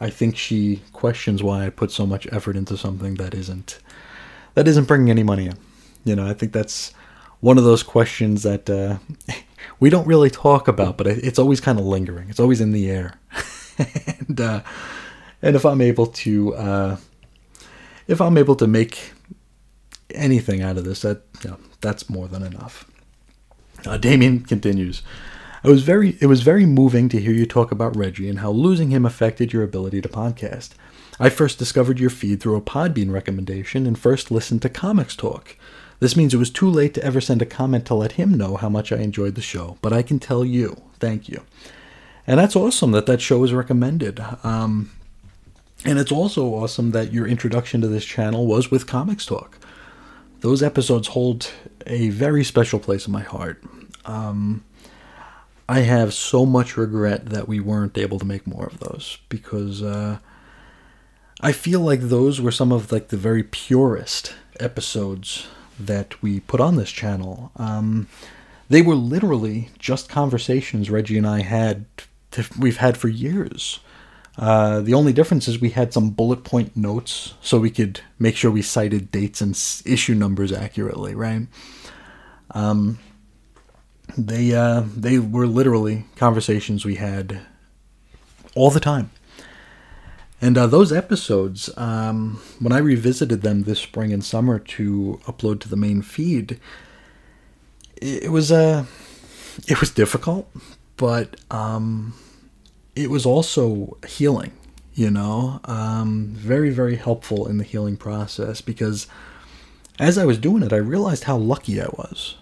I 0.00 0.10
think 0.10 0.36
she 0.36 0.82
questions 0.92 1.42
why 1.42 1.66
I 1.66 1.70
put 1.70 1.90
so 1.90 2.06
much 2.06 2.26
effort 2.32 2.56
into 2.56 2.76
something 2.76 3.14
that 3.14 3.34
isn't 3.34 3.78
that 4.54 4.68
isn't 4.68 4.86
bringing 4.86 5.10
any 5.10 5.22
money 5.22 5.46
in. 5.46 5.58
You 6.04 6.16
know, 6.16 6.26
I 6.26 6.34
think 6.34 6.52
that's 6.52 6.92
one 7.44 7.58
of 7.58 7.64
those 7.64 7.82
questions 7.82 8.42
that 8.42 8.70
uh, 8.70 8.96
we 9.80 9.90
don't 9.90 10.06
really 10.06 10.30
talk 10.30 10.66
about, 10.66 10.96
but 10.96 11.06
it's 11.06 11.38
always 11.38 11.60
kind 11.60 11.78
of 11.78 11.84
lingering. 11.84 12.30
It's 12.30 12.40
always 12.40 12.58
in 12.58 12.72
the 12.72 12.90
air, 12.90 13.18
and 13.78 14.40
uh, 14.40 14.62
and 15.42 15.54
if 15.54 15.66
I'm 15.66 15.82
able 15.82 16.06
to 16.06 16.54
uh, 16.54 16.96
if 18.08 18.22
I'm 18.22 18.38
able 18.38 18.56
to 18.56 18.66
make 18.66 19.12
anything 20.14 20.62
out 20.62 20.78
of 20.78 20.86
this, 20.86 21.02
that 21.02 21.20
you 21.42 21.50
know, 21.50 21.58
that's 21.82 22.08
more 22.08 22.28
than 22.28 22.42
enough. 22.42 22.90
Uh, 23.84 23.98
Damien 23.98 24.40
continues. 24.40 25.02
It 25.62 25.68
was 25.68 25.82
very 25.82 26.16
it 26.22 26.26
was 26.26 26.40
very 26.40 26.64
moving 26.64 27.10
to 27.10 27.20
hear 27.20 27.32
you 27.32 27.44
talk 27.44 27.70
about 27.70 27.94
Reggie 27.94 28.30
and 28.30 28.38
how 28.38 28.52
losing 28.52 28.88
him 28.88 29.04
affected 29.04 29.52
your 29.52 29.62
ability 29.62 30.00
to 30.00 30.08
podcast. 30.08 30.70
I 31.20 31.28
first 31.28 31.58
discovered 31.58 32.00
your 32.00 32.10
feed 32.10 32.40
through 32.40 32.56
a 32.56 32.62
Podbean 32.62 33.12
recommendation 33.12 33.86
and 33.86 33.98
first 33.98 34.30
listened 34.30 34.62
to 34.62 34.70
Comics 34.70 35.14
Talk. 35.14 35.58
This 36.00 36.16
means 36.16 36.34
it 36.34 36.38
was 36.38 36.50
too 36.50 36.68
late 36.68 36.94
to 36.94 37.04
ever 37.04 37.20
send 37.20 37.40
a 37.42 37.46
comment 37.46 37.86
to 37.86 37.94
let 37.94 38.12
him 38.12 38.34
know 38.34 38.56
how 38.56 38.68
much 38.68 38.92
I 38.92 38.98
enjoyed 38.98 39.34
the 39.34 39.40
show, 39.40 39.78
but 39.80 39.92
I 39.92 40.02
can 40.02 40.18
tell 40.18 40.44
you, 40.44 40.82
thank 40.98 41.28
you. 41.28 41.42
And 42.26 42.38
that's 42.38 42.56
awesome 42.56 42.92
that 42.92 43.06
that 43.06 43.20
show 43.20 43.44
is 43.44 43.52
recommended. 43.52 44.20
Um, 44.42 44.90
and 45.84 45.98
it's 45.98 46.12
also 46.12 46.46
awesome 46.46 46.92
that 46.92 47.12
your 47.12 47.26
introduction 47.26 47.80
to 47.82 47.88
this 47.88 48.04
channel 48.04 48.46
was 48.46 48.70
with 48.70 48.86
Comics 48.86 49.26
Talk. 49.26 49.58
Those 50.40 50.62
episodes 50.62 51.08
hold 51.08 51.50
a 51.86 52.08
very 52.10 52.44
special 52.44 52.78
place 52.78 53.06
in 53.06 53.12
my 53.12 53.22
heart. 53.22 53.62
Um, 54.04 54.64
I 55.68 55.80
have 55.80 56.12
so 56.12 56.44
much 56.44 56.76
regret 56.76 57.26
that 57.26 57.48
we 57.48 57.60
weren't 57.60 57.96
able 57.96 58.18
to 58.18 58.26
make 58.26 58.46
more 58.46 58.66
of 58.66 58.80
those 58.80 59.18
because 59.28 59.82
uh, 59.82 60.18
I 61.40 61.52
feel 61.52 61.80
like 61.80 62.00
those 62.00 62.40
were 62.40 62.52
some 62.52 62.72
of 62.72 62.92
like 62.92 63.08
the 63.08 63.16
very 63.16 63.42
purest 63.42 64.34
episodes 64.60 65.46
that 65.78 66.20
we 66.22 66.40
put 66.40 66.60
on 66.60 66.76
this 66.76 66.90
channel. 66.90 67.52
Um, 67.56 68.08
they 68.68 68.82
were 68.82 68.94
literally 68.94 69.70
just 69.78 70.08
conversations 70.08 70.90
Reggie 70.90 71.18
and 71.18 71.26
I 71.26 71.42
had 71.42 71.86
we've 72.58 72.78
had 72.78 72.96
for 72.96 73.08
years. 73.08 73.80
Uh, 74.36 74.80
the 74.80 74.94
only 74.94 75.12
difference 75.12 75.46
is 75.46 75.60
we 75.60 75.70
had 75.70 75.92
some 75.92 76.10
bullet 76.10 76.42
point 76.42 76.76
notes 76.76 77.34
so 77.40 77.60
we 77.60 77.70
could 77.70 78.00
make 78.18 78.36
sure 78.36 78.50
we 78.50 78.62
cited 78.62 79.12
dates 79.12 79.40
and 79.40 79.52
issue 79.86 80.14
numbers 80.14 80.50
accurately, 80.50 81.14
right? 81.14 81.46
Um, 82.50 82.98
they 84.18 84.54
uh, 84.54 84.84
they 84.96 85.18
were 85.18 85.46
literally 85.46 86.04
conversations 86.16 86.84
we 86.84 86.96
had 86.96 87.40
all 88.54 88.70
the 88.70 88.80
time. 88.80 89.10
And 90.40 90.58
uh, 90.58 90.66
those 90.66 90.92
episodes, 90.92 91.70
um, 91.76 92.40
when 92.58 92.72
I 92.72 92.78
revisited 92.78 93.42
them 93.42 93.62
this 93.62 93.80
spring 93.80 94.12
and 94.12 94.24
summer 94.24 94.58
to 94.58 95.20
upload 95.26 95.60
to 95.60 95.68
the 95.68 95.76
main 95.76 96.02
feed, 96.02 96.60
it, 97.96 98.30
was 98.30 98.52
uh, 98.52 98.84
it 99.66 99.80
was 99.80 99.90
difficult, 99.90 100.50
but 100.96 101.36
um, 101.50 102.14
it 102.94 103.10
was 103.10 103.24
also 103.24 103.96
healing. 104.06 104.52
You 104.92 105.10
know, 105.10 105.60
um, 105.64 106.34
very 106.36 106.70
very 106.70 106.94
helpful 106.94 107.48
in 107.48 107.58
the 107.58 107.64
healing 107.64 107.96
process 107.96 108.60
because 108.60 109.08
as 109.98 110.16
I 110.18 110.24
was 110.24 110.38
doing 110.38 110.62
it, 110.62 110.72
I 110.72 110.76
realized 110.76 111.24
how 111.24 111.36
lucky 111.36 111.80
I 111.80 111.86
was. 111.86 112.36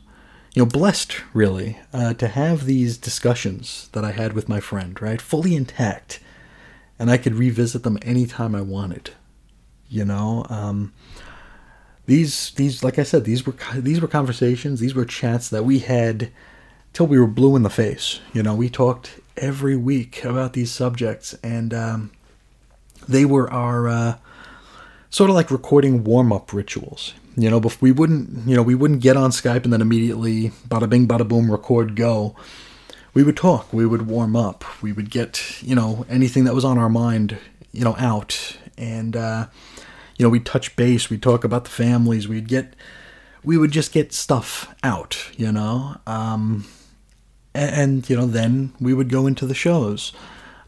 You 0.55 0.63
know, 0.63 0.67
blessed 0.67 1.17
really 1.33 1.79
uh, 1.95 2.13
to 2.15 2.29
have 2.29 2.67
these 2.67 2.99
discussions 2.99 3.89
that 3.93 4.05
I 4.05 4.13
had 4.13 4.35
with 4.35 4.51
my 4.51 4.61
friend, 4.61 5.01
right, 5.01 5.21
fully 5.21 5.55
intact 5.57 6.21
and 7.03 7.11
I 7.11 7.17
could 7.17 7.35
revisit 7.35 7.83
them 7.83 7.99
anytime 8.03 8.55
I 8.55 8.61
wanted. 8.61 9.11
You 9.89 10.05
know, 10.05 10.47
um, 10.49 10.93
these 12.07 12.53
these 12.53 12.85
like 12.85 12.97
I 12.97 13.03
said 13.03 13.25
these 13.25 13.45
were 13.45 13.55
these 13.75 14.01
were 14.01 14.07
conversations 14.07 14.79
these 14.79 14.95
were 14.95 15.05
chats 15.05 15.49
that 15.49 15.65
we 15.65 15.81
had 15.81 16.31
till 16.93 17.09
we 17.09 17.19
were 17.19 17.27
blue 17.27 17.57
in 17.57 17.63
the 17.63 17.71
face 17.71 18.21
you 18.33 18.43
know? 18.43 18.55
We 18.55 18.69
talked 18.69 19.21
every 19.37 19.77
week 19.77 20.25
about 20.25 20.53
these 20.53 20.71
subjects 20.71 21.35
and 21.43 21.75
um, 21.75 22.13
they 23.09 23.25
were 23.25 23.53
our 23.53 23.89
uh, 23.89 24.17
sort 25.11 25.29
of 25.29 25.37
like 25.37 25.51
recording 25.51 26.05
warm-up 26.05 26.53
rituals 26.53 27.15
you 27.37 27.51
know? 27.51 27.61
We 27.81 27.93
wouldn't 27.93 28.49
you 28.49 28.57
know 28.57 28.63
we 28.63 28.75
wouldn't 28.75 29.01
get 29.01 29.17
on 29.17 29.31
skype 29.31 29.65
and 29.65 29.73
then 29.73 29.81
immediately 29.81 30.53
bada 30.69 30.89
bing 30.89 31.09
bada 31.09 31.27
boom 31.27 31.51
record 31.51 31.97
go 31.97 32.37
we 33.15 33.23
would 33.23 33.37
talk 33.37 33.73
we 33.73 33.87
would 33.87 34.07
warm 34.07 34.35
up 34.35 34.65
we 34.83 34.93
would 34.93 35.11
get 35.11 35.63
you 35.63 35.75
know 35.75 36.07
anything 36.09 36.45
that 36.45 36.55
was 36.55 36.65
on 36.65 36.79
our 36.79 36.89
mind 36.89 37.39
you 37.73 37.85
know 37.85 37.97
out. 37.99 38.57
And 38.79 39.17
uh, 39.17 39.47
you 40.17 40.25
know 40.25 40.31
we'd 40.31 40.47
touch 40.47 40.77
base 40.77 41.11
we'd 41.11 41.23
talk 41.23 41.45
about 41.45 41.65
the 41.65 41.71
families 41.71 42.29
we'd 42.29 42.49
get 42.49 42.75
we 43.45 43.59
would 43.59 43.71
just 43.71 43.93
get 43.93 44.13
stuff 44.13 44.75
out 44.83 45.31
you 45.37 45.53
know? 45.53 45.97
Um, 46.07 46.67
and, 47.55 47.75
and 47.75 48.11
you 48.11 48.17
know 48.17 48.27
then 48.27 48.73
we 48.81 48.95
would 48.95 49.09
go 49.09 49.27
into 49.27 49.47
the 49.47 49.55
shows. 49.55 50.13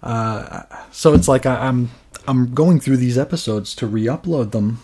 Uh, 0.03 0.63
so 0.91 1.15
it's 1.15 1.29
like 1.29 1.47
I, 1.47 1.67
I'm 1.67 1.91
I'm 2.27 2.55
going 2.55 2.81
through 2.81 2.99
these 2.99 3.19
episodes 3.19 3.75
to 3.77 3.87
re-upload 3.87 4.53
them 4.53 4.81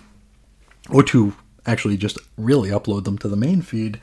or 0.90 1.02
to 1.04 1.34
actually 1.66 1.96
just 1.96 2.18
really 2.36 2.70
upload 2.70 3.04
them 3.04 3.18
to 3.18 3.28
the 3.28 3.36
main 3.36 3.62
feed 3.62 4.00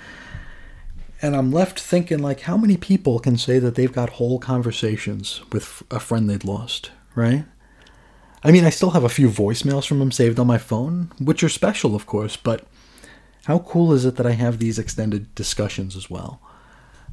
and 1.22 1.36
I'm 1.36 1.52
left 1.52 1.80
thinking 1.80 2.20
like 2.20 2.42
how 2.42 2.58
many 2.58 2.78
people 2.78 3.20
can 3.20 3.38
say 3.38 3.60
that 3.60 3.76
they've 3.76 3.92
got 3.92 4.12
whole 4.12 4.40
conversations 4.40 5.42
with 5.52 5.84
a 5.90 6.00
friend 6.00 6.30
they'd 6.30 6.44
lost, 6.44 6.92
right? 7.16 7.46
I 8.44 8.52
mean, 8.52 8.66
I 8.66 8.70
still 8.70 8.92
have 8.92 9.04
a 9.04 9.10
few 9.10 9.30
voicemails 9.30 9.88
from 9.88 10.02
him 10.02 10.12
saved 10.12 10.40
on 10.40 10.48
my 10.48 10.58
phone, 10.58 11.12
which 11.20 11.44
are 11.44 11.50
special, 11.50 11.96
of 11.96 12.06
course, 12.06 12.38
but 12.38 12.66
how 13.46 13.60
cool 13.60 13.94
is 13.94 14.06
it 14.06 14.16
that 14.18 14.26
I 14.26 14.32
have 14.32 14.60
these 14.60 14.78
extended 14.78 15.34
discussions 15.34 15.96
as 15.96 16.10
well? 16.10 16.40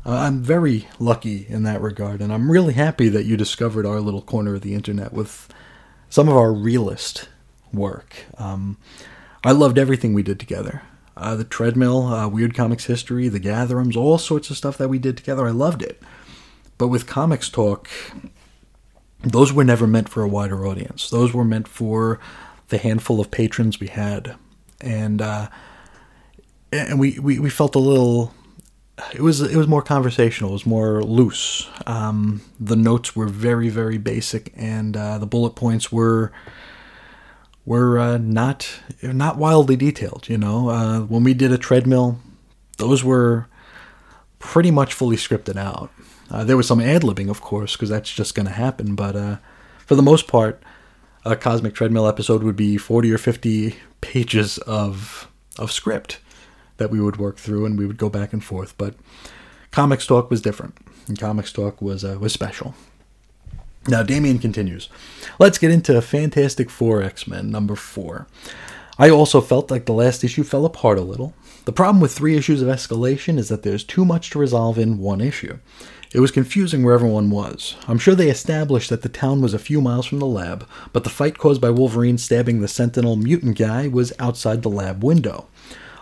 Uh, 0.05 0.12
I'm 0.12 0.42
very 0.42 0.86
lucky 0.98 1.46
in 1.48 1.62
that 1.62 1.80
regard, 1.80 2.20
and 2.20 2.32
I'm 2.32 2.50
really 2.50 2.74
happy 2.74 3.09
that 3.09 3.24
you 3.24 3.36
discovered 3.36 3.86
our 3.86 4.00
little 4.00 4.20
corner 4.20 4.55
of 4.55 4.61
the 4.61 4.74
internet 4.74 5.12
with 5.12 5.48
some 6.11 6.28
of 6.28 6.36
our 6.36 6.52
realist 6.52 7.28
work. 7.72 8.16
Um, 8.36 8.76
I 9.42 9.52
loved 9.52 9.78
everything 9.78 10.12
we 10.12 10.22
did 10.22 10.38
together. 10.38 10.82
Uh, 11.16 11.36
the 11.36 11.44
treadmill, 11.44 12.06
uh, 12.06 12.28
Weird 12.28 12.54
Comics 12.54 12.86
History, 12.86 13.28
the 13.28 13.40
Gatherums, 13.40 13.96
all 13.96 14.18
sorts 14.18 14.50
of 14.50 14.56
stuff 14.56 14.76
that 14.78 14.88
we 14.88 14.98
did 14.98 15.16
together. 15.16 15.46
I 15.46 15.50
loved 15.50 15.82
it. 15.82 16.02
But 16.76 16.88
with 16.88 17.06
Comics 17.06 17.48
Talk, 17.48 17.88
those 19.22 19.52
were 19.52 19.64
never 19.64 19.86
meant 19.86 20.08
for 20.08 20.22
a 20.22 20.28
wider 20.28 20.66
audience. 20.66 21.08
Those 21.08 21.32
were 21.32 21.44
meant 21.44 21.68
for 21.68 22.18
the 22.68 22.78
handful 22.78 23.20
of 23.20 23.30
patrons 23.30 23.78
we 23.78 23.86
had. 23.86 24.34
And, 24.80 25.22
uh, 25.22 25.48
and 26.72 26.98
we, 26.98 27.18
we, 27.20 27.38
we 27.38 27.50
felt 27.50 27.76
a 27.76 27.78
little 27.78 28.34
it 29.12 29.20
was 29.20 29.40
it 29.40 29.56
was 29.56 29.66
more 29.66 29.82
conversational. 29.82 30.50
It 30.50 30.54
was 30.54 30.66
more 30.66 31.02
loose. 31.02 31.68
Um, 31.86 32.42
the 32.60 32.76
notes 32.76 33.16
were 33.16 33.26
very 33.26 33.68
very 33.68 33.98
basic, 33.98 34.52
and 34.56 34.96
uh, 34.96 35.18
the 35.18 35.26
bullet 35.26 35.56
points 35.56 35.90
were 35.90 36.32
were 37.66 37.98
uh, 37.98 38.18
not 38.18 38.68
not 39.02 39.36
wildly 39.36 39.76
detailed. 39.76 40.28
You 40.28 40.38
know, 40.38 40.68
uh, 40.68 41.00
when 41.00 41.24
we 41.24 41.34
did 41.34 41.52
a 41.52 41.58
treadmill, 41.58 42.18
those 42.78 43.02
were 43.02 43.46
pretty 44.38 44.70
much 44.70 44.92
fully 44.92 45.16
scripted 45.16 45.56
out. 45.56 45.90
Uh, 46.30 46.44
there 46.44 46.56
was 46.56 46.66
some 46.66 46.80
ad 46.80 47.02
libbing, 47.02 47.30
of 47.30 47.40
course, 47.40 47.76
because 47.76 47.88
that's 47.88 48.12
just 48.12 48.34
going 48.34 48.46
to 48.46 48.52
happen. 48.52 48.94
But 48.94 49.16
uh, 49.16 49.36
for 49.86 49.94
the 49.94 50.02
most 50.02 50.26
part, 50.26 50.62
a 51.24 51.36
cosmic 51.36 51.74
treadmill 51.74 52.06
episode 52.06 52.42
would 52.42 52.56
be 52.56 52.76
forty 52.76 53.12
or 53.12 53.18
fifty 53.18 53.76
pages 54.00 54.58
of 54.58 55.28
of 55.58 55.70
script 55.72 56.20
that 56.76 56.90
we 56.90 57.00
would 57.00 57.16
work 57.16 57.38
through, 57.38 57.64
and 57.66 57.78
we 57.78 57.86
would 57.86 57.98
go 57.98 58.08
back 58.08 58.32
and 58.32 58.44
forth. 58.44 58.76
But 58.76 58.94
Comics 59.70 60.06
Talk 60.06 60.30
was 60.30 60.42
different, 60.42 60.76
and 61.06 61.18
Comics 61.18 61.52
Talk 61.52 61.80
was 61.80 62.04
uh, 62.04 62.18
was 62.20 62.32
special. 62.32 62.74
Now, 63.87 64.03
Damien 64.03 64.39
continues. 64.39 64.89
Let's 65.39 65.59
get 65.59 65.70
into 65.70 66.01
Fantastic 66.01 66.70
Four 66.70 67.03
X 67.03 67.26
Men 67.26 67.51
number 67.51 67.76
four. 67.76 68.26
I 68.99 69.11
also 69.11 69.41
felt 69.41 69.70
like 69.70 69.87
the 69.87 69.93
last 69.93 70.24
issue 70.24 70.45
fell 70.45 70.64
apart 70.64 70.99
a 70.99 71.03
little. 71.03 71.35
The 71.64 71.72
problem 71.72 72.01
with 72.01 72.12
three 72.12 72.37
issues 72.37 72.62
of 72.62 72.68
escalation 72.68 73.39
is 73.39 73.49
that 73.49 73.62
there's 73.62 73.85
too 73.85 74.05
much 74.05 74.30
to 74.30 74.39
resolve 74.39 74.78
in 74.78 74.99
one 74.99 75.20
issue. 75.20 75.59
It 76.12 76.20
was 76.20 76.30
confusing 76.30 76.85
where 76.85 76.95
everyone 76.95 77.28
was. 77.30 77.74
I'm 77.89 77.99
sure 77.99 78.14
they 78.14 78.30
established 78.30 78.89
that 78.91 79.03
the 79.03 79.09
town 79.09 79.43
was 79.43 79.53
a 79.53 79.59
few 79.59 79.80
miles 79.80 80.07
from 80.07 80.20
the 80.20 80.26
lab, 80.26 80.66
but 80.93 81.03
the 81.03 81.11
fight 81.11 81.39
caused 81.39 81.61
by 81.61 81.70
Wolverine 81.70 82.18
stabbing 82.18 82.61
the 82.61 82.68
Sentinel 82.68 83.16
mutant 83.16 83.59
guy 83.59 83.89
was 83.89 84.12
outside 84.20 84.62
the 84.62 84.70
lab 84.70 85.03
window. 85.03 85.49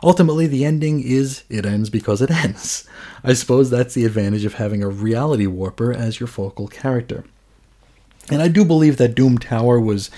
Ultimately, 0.03 0.47
the 0.47 0.65
ending 0.65 1.01
is 1.01 1.45
it 1.49 1.65
ends 1.65 1.89
because 1.89 2.21
it 2.21 2.31
ends. 2.45 2.87
I 3.25 3.33
suppose 3.33 3.71
that's 3.71 3.95
the 3.95 4.05
advantage 4.05 4.45
of 4.45 4.55
having 4.55 4.83
a 4.83 4.89
reality 4.89 5.47
warper 5.47 5.93
as 5.93 6.21
your 6.21 6.27
focal 6.27 6.69
character. 6.69 7.25
And 8.31 8.41
I 8.41 8.49
do 8.49 8.65
believe 8.65 8.97
that 8.99 9.15
Doom 9.15 9.39
Tower 9.39 9.81
was 9.81 10.11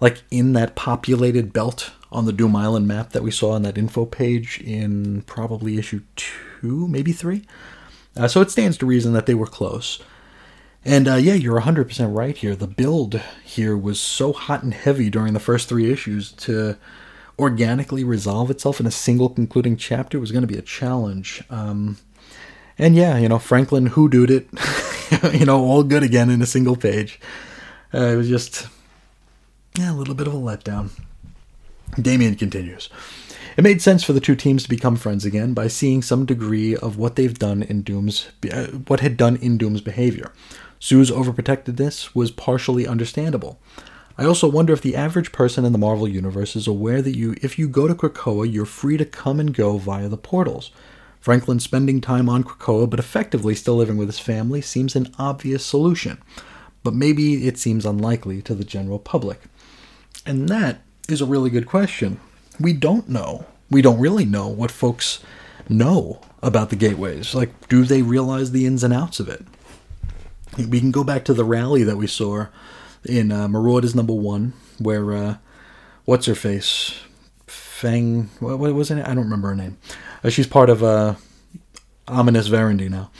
like 0.00 0.22
in 0.30 0.52
that 0.52 0.74
populated 0.74 1.52
belt 1.52 1.92
on 2.12 2.26
the 2.26 2.32
Doom 2.32 2.54
Island 2.54 2.86
map 2.86 3.10
that 3.10 3.22
we 3.22 3.30
saw 3.30 3.52
on 3.52 3.62
that 3.62 3.78
info 3.78 4.04
page 4.04 4.60
in 4.60 5.22
probably 5.22 5.78
issue 5.78 6.02
two, 6.16 6.88
maybe 6.88 7.12
three. 7.12 7.42
Uh, 8.16 8.28
so 8.28 8.40
it 8.40 8.50
stands 8.50 8.78
to 8.78 8.86
reason 8.86 9.12
that 9.12 9.26
they 9.26 9.34
were 9.34 9.46
close. 9.46 10.02
And 10.84 11.08
uh, 11.08 11.16
yeah, 11.16 11.34
you're 11.34 11.60
100% 11.60 12.14
right 12.14 12.36
here. 12.36 12.54
The 12.54 12.68
build 12.68 13.20
here 13.44 13.76
was 13.76 13.98
so 13.98 14.32
hot 14.32 14.62
and 14.62 14.72
heavy 14.72 15.10
during 15.10 15.32
the 15.32 15.40
first 15.40 15.68
three 15.68 15.90
issues 15.90 16.32
to 16.32 16.76
organically 17.38 18.04
resolve 18.04 18.50
itself 18.50 18.80
in 18.80 18.86
a 18.86 18.90
single 18.90 19.28
concluding 19.28 19.76
chapter 19.76 20.18
was 20.18 20.32
going 20.32 20.46
to 20.46 20.52
be 20.52 20.58
a 20.58 20.62
challenge. 20.62 21.42
Um, 21.50 21.98
and 22.78 22.94
yeah, 22.94 23.18
you 23.18 23.28
know, 23.28 23.38
Franklin 23.38 23.90
hoodooed 23.90 24.30
it, 24.30 24.48
you 25.32 25.46
know, 25.46 25.64
all 25.64 25.82
good 25.82 26.02
again 26.02 26.30
in 26.30 26.42
a 26.42 26.46
single 26.46 26.76
page. 26.76 27.20
Uh, 27.92 28.06
it 28.06 28.16
was 28.16 28.28
just 28.28 28.66
yeah, 29.78 29.92
a 29.92 29.94
little 29.94 30.14
bit 30.14 30.26
of 30.26 30.34
a 30.34 30.38
letdown. 30.38 30.90
Damien 32.00 32.34
continues. 32.34 32.88
It 33.56 33.64
made 33.64 33.80
sense 33.80 34.04
for 34.04 34.12
the 34.12 34.20
two 34.20 34.36
teams 34.36 34.64
to 34.64 34.68
become 34.68 34.96
friends 34.96 35.24
again 35.24 35.54
by 35.54 35.68
seeing 35.68 36.02
some 36.02 36.26
degree 36.26 36.76
of 36.76 36.98
what 36.98 37.16
they've 37.16 37.38
done 37.38 37.62
in 37.62 37.82
Doom's 37.82 38.28
uh, 38.52 38.66
what 38.86 39.00
had 39.00 39.16
done 39.16 39.36
in 39.36 39.56
Doom's 39.56 39.80
behavior. 39.80 40.32
Sue's 40.78 41.10
overprotectedness 41.10 42.14
was 42.14 42.30
partially 42.30 42.86
understandable. 42.86 43.58
I 44.18 44.24
also 44.24 44.48
wonder 44.48 44.72
if 44.72 44.82
the 44.82 44.96
average 44.96 45.32
person 45.32 45.64
in 45.64 45.72
the 45.72 45.78
Marvel 45.78 46.08
universe 46.08 46.56
is 46.56 46.66
aware 46.66 47.00
that 47.00 47.16
you 47.16 47.34
if 47.42 47.58
you 47.58 47.68
go 47.68 47.86
to 47.88 47.94
Krakoa, 47.94 48.50
you're 48.50 48.66
free 48.66 48.96
to 48.96 49.04
come 49.04 49.40
and 49.40 49.54
go 49.54 49.78
via 49.78 50.08
the 50.08 50.16
portals. 50.18 50.70
Franklin 51.26 51.58
spending 51.58 52.00
time 52.00 52.28
on 52.28 52.44
Krakoa 52.44 52.88
but 52.88 53.00
effectively 53.00 53.56
still 53.56 53.74
living 53.74 53.96
with 53.96 54.06
his 54.06 54.20
family 54.20 54.60
seems 54.60 54.94
an 54.94 55.12
obvious 55.18 55.66
solution, 55.66 56.22
but 56.84 56.94
maybe 56.94 57.48
it 57.48 57.58
seems 57.58 57.84
unlikely 57.84 58.40
to 58.42 58.54
the 58.54 58.62
general 58.62 59.00
public. 59.00 59.40
And 60.24 60.48
that 60.48 60.82
is 61.08 61.20
a 61.20 61.26
really 61.26 61.50
good 61.50 61.66
question. 61.66 62.20
We 62.60 62.74
don't 62.74 63.08
know. 63.08 63.44
We 63.68 63.82
don't 63.82 63.98
really 63.98 64.24
know 64.24 64.46
what 64.46 64.70
folks 64.70 65.18
know 65.68 66.20
about 66.44 66.70
the 66.70 66.76
gateways. 66.76 67.34
Like, 67.34 67.68
do 67.68 67.82
they 67.82 68.02
realize 68.02 68.52
the 68.52 68.64
ins 68.64 68.84
and 68.84 68.94
outs 68.94 69.18
of 69.18 69.28
it? 69.28 69.44
We 70.56 70.78
can 70.78 70.92
go 70.92 71.02
back 71.02 71.24
to 71.24 71.34
the 71.34 71.44
rally 71.44 71.82
that 71.82 71.96
we 71.96 72.06
saw 72.06 72.46
in 73.04 73.32
uh, 73.32 73.48
Marauders 73.48 73.96
number 73.96 74.14
one, 74.14 74.52
where 74.78 75.12
uh, 75.12 75.36
what's 76.04 76.26
her 76.26 76.36
face, 76.36 77.00
Fang, 77.48 78.30
what, 78.38 78.60
what 78.60 78.74
was 78.74 78.92
it? 78.92 79.04
I 79.04 79.08
don't 79.08 79.24
remember 79.24 79.48
her 79.48 79.56
name. 79.56 79.76
Uh, 80.26 80.30
she's 80.30 80.48
part 80.48 80.68
of 80.68 80.82
uh, 80.82 81.14
Homines 82.08 82.48
Verendi 82.48 82.90
now. 82.90 83.12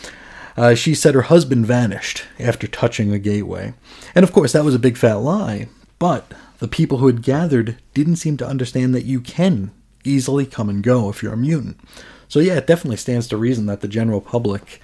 Uh, 0.56 0.74
she 0.74 0.92
said 0.92 1.14
her 1.14 1.22
husband 1.22 1.64
vanished 1.64 2.24
after 2.40 2.66
touching 2.66 3.10
the 3.10 3.18
gateway, 3.20 3.74
and 4.16 4.24
of 4.24 4.32
course 4.32 4.52
that 4.52 4.64
was 4.64 4.74
a 4.74 4.80
big 4.80 4.96
fat 4.96 5.14
lie. 5.14 5.68
But 6.00 6.32
the 6.58 6.66
people 6.66 6.98
who 6.98 7.06
had 7.06 7.22
gathered 7.22 7.78
didn't 7.94 8.16
seem 8.16 8.36
to 8.38 8.46
understand 8.46 8.92
that 8.94 9.04
you 9.04 9.20
can 9.20 9.70
easily 10.02 10.46
come 10.46 10.68
and 10.68 10.82
go 10.82 11.08
if 11.08 11.22
you're 11.22 11.34
a 11.34 11.36
mutant. 11.36 11.78
So 12.26 12.40
yeah, 12.40 12.54
it 12.54 12.66
definitely 12.66 12.96
stands 12.96 13.28
to 13.28 13.36
reason 13.36 13.66
that 13.66 13.82
the 13.82 13.88
general 13.88 14.20
public 14.20 14.80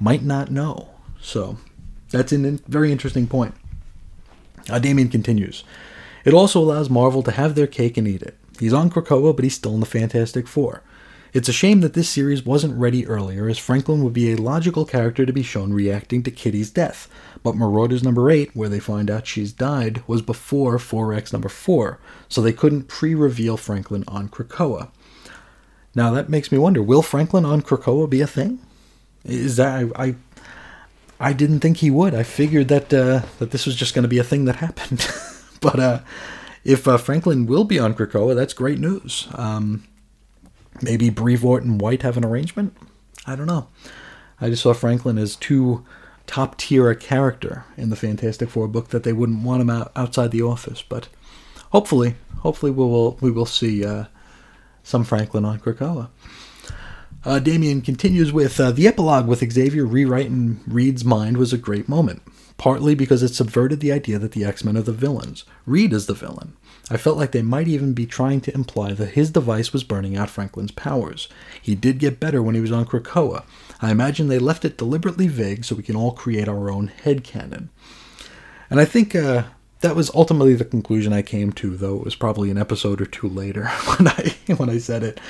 might 0.00 0.22
not 0.22 0.50
know. 0.50 0.88
So 1.20 1.58
that's 2.10 2.32
a 2.32 2.58
very 2.66 2.92
interesting 2.92 3.26
point. 3.26 3.54
Uh, 4.70 4.78
Damien 4.78 5.10
continues. 5.10 5.64
It 6.24 6.32
also 6.32 6.60
allows 6.60 6.88
Marvel 6.88 7.22
to 7.24 7.30
have 7.32 7.54
their 7.54 7.66
cake 7.66 7.98
and 7.98 8.08
eat 8.08 8.22
it. 8.22 8.38
He's 8.58 8.72
on 8.72 8.88
Krakoa, 8.90 9.36
but 9.36 9.44
he's 9.44 9.54
still 9.54 9.74
in 9.74 9.80
the 9.80 9.86
Fantastic 9.86 10.48
Four. 10.48 10.82
It's 11.38 11.48
a 11.48 11.52
shame 11.52 11.82
that 11.82 11.92
this 11.94 12.08
series 12.08 12.44
wasn't 12.44 12.76
ready 12.76 13.06
earlier, 13.06 13.46
as 13.46 13.58
Franklin 13.58 14.02
would 14.02 14.12
be 14.12 14.32
a 14.32 14.36
logical 14.36 14.84
character 14.84 15.24
to 15.24 15.32
be 15.32 15.44
shown 15.44 15.72
reacting 15.72 16.24
to 16.24 16.32
Kitty's 16.32 16.68
death. 16.68 17.08
But 17.44 17.54
Marauders 17.54 18.02
number 18.02 18.28
8, 18.28 18.56
where 18.56 18.68
they 18.68 18.80
find 18.80 19.08
out 19.08 19.28
she's 19.28 19.52
died, 19.52 20.02
was 20.08 20.20
before 20.20 20.78
4X 20.78 21.32
number 21.32 21.48
4, 21.48 22.00
so 22.28 22.40
they 22.40 22.52
couldn't 22.52 22.88
pre 22.88 23.14
reveal 23.14 23.56
Franklin 23.56 24.02
on 24.08 24.28
Krakoa. 24.28 24.90
Now 25.94 26.10
that 26.10 26.28
makes 26.28 26.50
me 26.50 26.58
wonder 26.58 26.82
will 26.82 27.02
Franklin 27.02 27.44
on 27.44 27.62
Krakoa 27.62 28.10
be 28.10 28.20
a 28.20 28.26
thing? 28.26 28.58
Is 29.24 29.58
that. 29.58 29.92
I, 29.94 30.04
I 30.04 30.14
I 31.20 31.32
didn't 31.32 31.60
think 31.60 31.76
he 31.76 31.90
would. 31.92 32.16
I 32.16 32.24
figured 32.24 32.66
that 32.66 32.92
uh, 32.92 33.22
that 33.38 33.52
this 33.52 33.64
was 33.64 33.76
just 33.76 33.94
going 33.94 34.02
to 34.02 34.08
be 34.08 34.18
a 34.18 34.24
thing 34.24 34.46
that 34.46 34.56
happened. 34.56 35.06
but 35.60 35.78
uh, 35.78 36.00
if 36.64 36.88
uh, 36.88 36.96
Franklin 36.96 37.46
will 37.46 37.64
be 37.64 37.78
on 37.78 37.94
Krakoa, 37.94 38.34
that's 38.34 38.54
great 38.54 38.80
news. 38.80 39.28
Um, 39.34 39.84
maybe 40.82 41.10
Brevoort 41.10 41.64
and 41.64 41.80
White 41.80 42.02
have 42.02 42.16
an 42.16 42.24
arrangement. 42.24 42.76
I 43.26 43.36
don't 43.36 43.46
know. 43.46 43.68
I 44.40 44.50
just 44.50 44.62
saw 44.62 44.72
Franklin 44.72 45.18
as 45.18 45.36
too 45.36 45.84
top 46.26 46.56
tier 46.58 46.90
a 46.90 46.96
character 46.96 47.64
in 47.76 47.90
the 47.90 47.96
Fantastic 47.96 48.50
Four 48.50 48.68
book 48.68 48.88
that 48.88 49.02
they 49.02 49.12
wouldn't 49.12 49.42
want 49.42 49.62
him 49.62 49.70
out, 49.70 49.92
outside 49.96 50.30
the 50.30 50.42
office. 50.42 50.82
But 50.82 51.08
hopefully, 51.72 52.14
hopefully 52.38 52.70
we 52.70 52.84
will 52.84 53.18
we 53.20 53.30
will 53.30 53.46
see 53.46 53.84
uh, 53.84 54.04
some 54.82 55.04
Franklin 55.04 55.44
on 55.44 55.58
Krakoa. 55.58 56.08
Uh, 57.24 57.38
Damien 57.40 57.80
continues 57.80 58.32
with 58.32 58.60
uh, 58.60 58.70
the 58.70 58.86
epilogue 58.86 59.26
with 59.26 59.50
Xavier 59.52 59.84
rewriting 59.84 60.60
Reed's 60.68 61.04
mind 61.04 61.36
was 61.36 61.52
a 61.52 61.58
great 61.58 61.88
moment, 61.88 62.22
partly 62.56 62.94
because 62.94 63.22
it 63.22 63.34
subverted 63.34 63.80
the 63.80 63.90
idea 63.92 64.18
that 64.18 64.32
the 64.32 64.44
X 64.44 64.64
Men 64.64 64.76
are 64.76 64.82
the 64.82 64.92
villains. 64.92 65.44
Reed 65.66 65.92
is 65.92 66.06
the 66.06 66.14
villain. 66.14 66.56
I 66.90 66.96
felt 66.96 67.18
like 67.18 67.32
they 67.32 67.42
might 67.42 67.68
even 67.68 67.92
be 67.92 68.06
trying 68.06 68.40
to 68.42 68.54
imply 68.54 68.92
that 68.92 69.10
his 69.10 69.30
device 69.30 69.72
was 69.72 69.84
burning 69.84 70.16
out 70.16 70.30
Franklin's 70.30 70.70
powers. 70.70 71.28
He 71.60 71.74
did 71.74 71.98
get 71.98 72.20
better 72.20 72.42
when 72.42 72.54
he 72.54 72.60
was 72.60 72.72
on 72.72 72.86
Krakoa. 72.86 73.44
I 73.82 73.90
imagine 73.90 74.28
they 74.28 74.38
left 74.38 74.64
it 74.64 74.78
deliberately 74.78 75.28
vague 75.28 75.64
so 75.64 75.76
we 75.76 75.82
can 75.82 75.96
all 75.96 76.12
create 76.12 76.48
our 76.48 76.70
own 76.70 76.88
head 76.88 77.24
headcanon. 77.24 77.68
And 78.70 78.80
I 78.80 78.84
think 78.84 79.14
uh, 79.14 79.44
that 79.80 79.96
was 79.96 80.10
ultimately 80.14 80.54
the 80.54 80.64
conclusion 80.64 81.12
I 81.12 81.22
came 81.22 81.52
to, 81.52 81.76
though 81.76 81.96
it 81.96 82.04
was 82.04 82.14
probably 82.14 82.50
an 82.50 82.58
episode 82.58 83.00
or 83.00 83.06
two 83.06 83.28
later 83.28 83.66
when 83.96 84.08
I 84.08 84.34
when 84.56 84.70
I 84.70 84.78
said 84.78 85.02
it. 85.02 85.20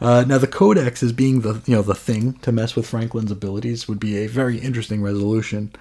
Uh, 0.00 0.24
now 0.26 0.38
the 0.38 0.46
Codex 0.46 1.02
as 1.02 1.12
being 1.12 1.40
the 1.40 1.60
you 1.66 1.74
know 1.74 1.82
the 1.82 1.94
thing 1.94 2.34
to 2.34 2.52
mess 2.52 2.74
with 2.74 2.86
Franklin's 2.86 3.30
abilities 3.30 3.86
would 3.86 4.00
be 4.00 4.18
a 4.18 4.28
very 4.28 4.58
interesting 4.58 5.02
resolution, 5.02 5.72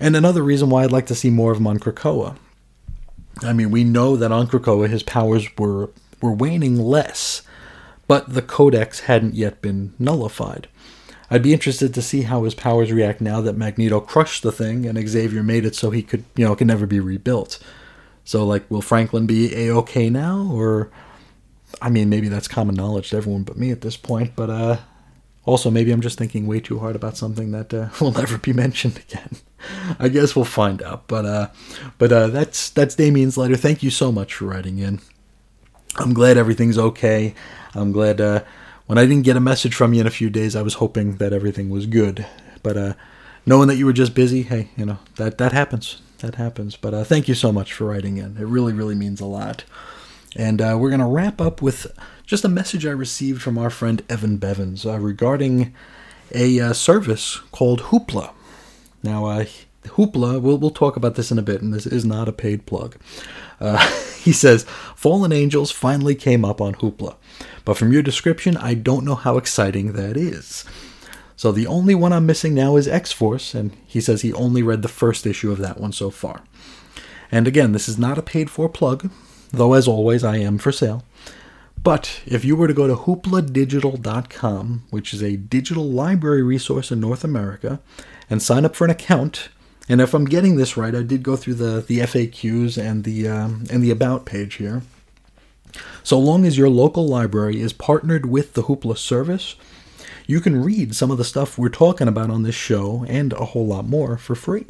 and 0.00 0.16
another 0.16 0.42
reason 0.42 0.70
why 0.70 0.84
I'd 0.84 0.92
like 0.92 1.06
to 1.06 1.14
see 1.14 1.30
more 1.30 1.52
of 1.52 1.58
him 1.58 1.66
on 1.66 1.78
Krakoa. 1.78 2.36
I 3.42 3.52
mean, 3.52 3.70
we 3.70 3.84
know 3.84 4.16
that 4.16 4.32
on 4.32 4.46
Krakoa 4.46 4.88
his 4.88 5.02
powers 5.02 5.46
were 5.56 5.90
were 6.20 6.32
waning 6.32 6.78
less, 6.78 7.42
but 8.06 8.32
the 8.32 8.42
Codex 8.42 9.00
hadn't 9.00 9.34
yet 9.34 9.60
been 9.60 9.92
nullified. 9.98 10.68
I'd 11.30 11.42
be 11.42 11.52
interested 11.52 11.92
to 11.94 12.02
see 12.02 12.22
how 12.22 12.44
his 12.44 12.54
powers 12.54 12.92
react 12.92 13.20
now 13.20 13.40
that 13.40 13.56
Magneto 13.56 14.00
crushed 14.00 14.42
the 14.42 14.52
thing 14.52 14.86
and 14.86 15.08
Xavier 15.08 15.42
made 15.42 15.64
it 15.64 15.74
so 15.74 15.90
he 15.90 16.02
could, 16.02 16.24
you 16.36 16.44
know, 16.46 16.54
can 16.54 16.68
never 16.68 16.86
be 16.86 17.00
rebuilt. 17.00 17.58
So, 18.24 18.44
like, 18.44 18.70
will 18.70 18.82
Franklin 18.82 19.26
be 19.26 19.54
a 19.54 19.74
okay 19.74 20.08
now, 20.10 20.48
or 20.52 20.90
I 21.82 21.90
mean, 21.90 22.08
maybe 22.08 22.28
that's 22.28 22.48
common 22.48 22.74
knowledge 22.74 23.10
to 23.10 23.16
everyone 23.16 23.42
but 23.42 23.56
me 23.56 23.70
at 23.70 23.80
this 23.80 23.96
point. 23.96 24.32
But 24.36 24.50
uh, 24.50 24.76
also, 25.46 25.70
maybe 25.70 25.92
I'm 25.92 26.00
just 26.00 26.18
thinking 26.18 26.46
way 26.46 26.60
too 26.60 26.78
hard 26.78 26.96
about 26.96 27.16
something 27.16 27.50
that 27.52 27.72
uh, 27.72 27.88
will 28.00 28.12
never 28.12 28.38
be 28.38 28.52
mentioned 28.52 28.98
again. 28.98 29.36
I 29.98 30.08
guess 30.08 30.34
we'll 30.34 30.44
find 30.44 30.82
out. 30.82 31.06
But 31.06 31.26
uh, 31.26 31.48
but 31.98 32.12
uh, 32.12 32.28
that's 32.28 32.70
that's 32.70 32.94
Damien's 32.94 33.36
letter. 33.36 33.56
Thank 33.56 33.82
you 33.82 33.90
so 33.90 34.10
much 34.10 34.34
for 34.34 34.46
writing 34.46 34.78
in. 34.78 35.00
I'm 35.96 36.14
glad 36.14 36.36
everything's 36.36 36.78
okay. 36.78 37.34
I'm 37.74 37.92
glad 37.92 38.20
uh, 38.20 38.42
when 38.86 38.98
I 38.98 39.06
didn't 39.06 39.24
get 39.24 39.36
a 39.36 39.40
message 39.40 39.74
from 39.74 39.94
you 39.94 40.00
in 40.00 40.06
a 40.06 40.10
few 40.10 40.28
days, 40.28 40.56
I 40.56 40.62
was 40.62 40.74
hoping 40.74 41.16
that 41.16 41.32
everything 41.32 41.70
was 41.70 41.86
good. 41.86 42.26
But 42.62 42.76
uh, 42.76 42.94
knowing 43.46 43.68
that 43.68 43.76
you 43.76 43.86
were 43.86 43.92
just 43.92 44.14
busy, 44.14 44.42
hey, 44.42 44.70
you 44.76 44.86
know 44.86 44.98
that 45.16 45.38
that 45.38 45.52
happens. 45.52 46.00
That 46.18 46.36
happens. 46.36 46.76
But 46.76 46.94
uh, 46.94 47.04
thank 47.04 47.28
you 47.28 47.34
so 47.34 47.52
much 47.52 47.72
for 47.72 47.84
writing 47.84 48.16
in. 48.16 48.38
It 48.38 48.46
really 48.46 48.72
really 48.72 48.94
means 48.94 49.20
a 49.20 49.26
lot. 49.26 49.64
And 50.36 50.58
we're 50.60 50.90
gonna 50.90 51.08
wrap 51.08 51.40
up 51.40 51.62
with 51.62 51.86
just 52.26 52.44
a 52.44 52.48
message 52.48 52.86
I 52.86 52.90
received 52.90 53.42
from 53.42 53.58
our 53.58 53.70
friend 53.70 54.02
Evan 54.08 54.38
Bevins 54.38 54.86
uh, 54.86 54.98
regarding 54.98 55.74
a 56.34 56.58
uh, 56.58 56.72
service 56.72 57.36
called 57.52 57.82
Hoopla. 57.82 58.32
Now, 59.02 59.26
uh, 59.26 59.44
Hoopla, 59.84 60.40
we'll, 60.40 60.56
we'll 60.56 60.70
talk 60.70 60.96
about 60.96 61.16
this 61.16 61.30
in 61.30 61.38
a 61.38 61.42
bit, 61.42 61.60
and 61.60 61.72
this 61.72 61.86
is 61.86 62.04
not 62.04 62.28
a 62.28 62.32
paid 62.32 62.64
plug. 62.64 62.96
Uh, 63.60 63.76
he 64.22 64.32
says, 64.32 64.64
Fallen 64.96 65.32
Angels 65.32 65.70
finally 65.70 66.14
came 66.14 66.44
up 66.44 66.60
on 66.60 66.74
Hoopla, 66.76 67.16
but 67.64 67.76
from 67.76 67.92
your 67.92 68.02
description, 68.02 68.56
I 68.56 68.72
don't 68.74 69.04
know 69.04 69.16
how 69.16 69.36
exciting 69.36 69.92
that 69.92 70.16
is. 70.16 70.64
So 71.36 71.52
the 71.52 71.66
only 71.66 71.94
one 71.94 72.12
I'm 72.12 72.26
missing 72.26 72.54
now 72.54 72.76
is 72.76 72.88
X 72.88 73.12
Force, 73.12 73.54
and 73.54 73.76
he 73.86 74.00
says 74.00 74.22
he 74.22 74.32
only 74.32 74.62
read 74.62 74.80
the 74.80 74.88
first 74.88 75.26
issue 75.26 75.52
of 75.52 75.58
that 75.58 75.78
one 75.78 75.92
so 75.92 76.08
far. 76.08 76.42
And 77.30 77.46
again, 77.46 77.72
this 77.72 77.88
is 77.88 77.98
not 77.98 78.16
a 78.16 78.22
paid 78.22 78.48
for 78.48 78.68
plug, 78.68 79.10
though 79.50 79.74
as 79.74 79.86
always, 79.86 80.24
I 80.24 80.38
am 80.38 80.56
for 80.56 80.72
sale. 80.72 81.04
But 81.84 82.22
if 82.24 82.46
you 82.46 82.56
were 82.56 82.66
to 82.66 82.74
go 82.74 82.86
to 82.88 82.96
hoopladigital.com, 82.96 84.84
which 84.88 85.12
is 85.12 85.22
a 85.22 85.36
digital 85.36 85.84
library 85.84 86.42
resource 86.42 86.90
in 86.90 86.98
North 86.98 87.22
America, 87.22 87.78
and 88.30 88.42
sign 88.42 88.64
up 88.64 88.74
for 88.74 88.86
an 88.86 88.90
account, 88.90 89.50
and 89.86 90.00
if 90.00 90.14
I'm 90.14 90.24
getting 90.24 90.56
this 90.56 90.78
right, 90.78 90.94
I 90.94 91.02
did 91.02 91.22
go 91.22 91.36
through 91.36 91.54
the, 91.54 91.84
the 91.86 91.98
FAQs 91.98 92.82
and 92.82 93.04
the 93.04 93.28
um, 93.28 93.64
and 93.70 93.84
the 93.84 93.90
about 93.90 94.24
page 94.24 94.54
here. 94.54 94.80
So 96.02 96.18
long 96.18 96.46
as 96.46 96.56
your 96.56 96.70
local 96.70 97.06
library 97.06 97.60
is 97.60 97.74
partnered 97.74 98.24
with 98.24 98.54
the 98.54 98.62
Hoopla 98.62 98.96
service, 98.96 99.54
you 100.26 100.40
can 100.40 100.64
read 100.64 100.94
some 100.94 101.10
of 101.10 101.18
the 101.18 101.24
stuff 101.24 101.58
we're 101.58 101.68
talking 101.68 102.08
about 102.08 102.30
on 102.30 102.44
this 102.44 102.54
show 102.54 103.04
and 103.08 103.34
a 103.34 103.44
whole 103.44 103.66
lot 103.66 103.84
more 103.84 104.16
for 104.16 104.34
free. 104.34 104.68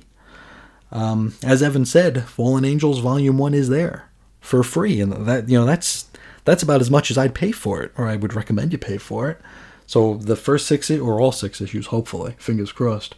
Um, 0.91 1.35
as 1.45 1.63
Evan 1.63 1.85
said, 1.85 2.25
Fallen 2.25 2.65
Angels 2.65 2.99
Volume 2.99 3.39
One 3.39 3.55
is 3.55 3.69
there 3.69 4.11
for 4.41 4.65
free, 4.65 5.01
and 5.01 5.13
that 5.29 5.49
you 5.49 5.57
know 5.57 5.65
that's 5.65 6.09
that's 6.45 6.63
about 6.63 6.81
as 6.81 6.91
much 6.91 7.11
as 7.11 7.19
I'd 7.19 7.35
pay 7.35 7.53
for 7.53 7.83
it, 7.83 7.93
or 7.97 8.07
I 8.07 8.17
would 8.17 8.35
recommend 8.35 8.73
you 8.73 8.79
pay 8.79 8.99
for 8.99 9.31
it. 9.31 9.41
So 9.87 10.15
the 10.15 10.37
first 10.37 10.67
six 10.67 10.91
or 10.91 11.21
all 11.21 11.33
six 11.33 11.61
issues, 11.61 11.87
hopefully, 11.87 12.35
fingers 12.39 12.73
crossed, 12.73 13.15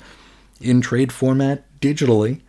in 0.60 0.80
trade 0.80 1.12
format 1.12 1.64
digitally, 1.80 2.40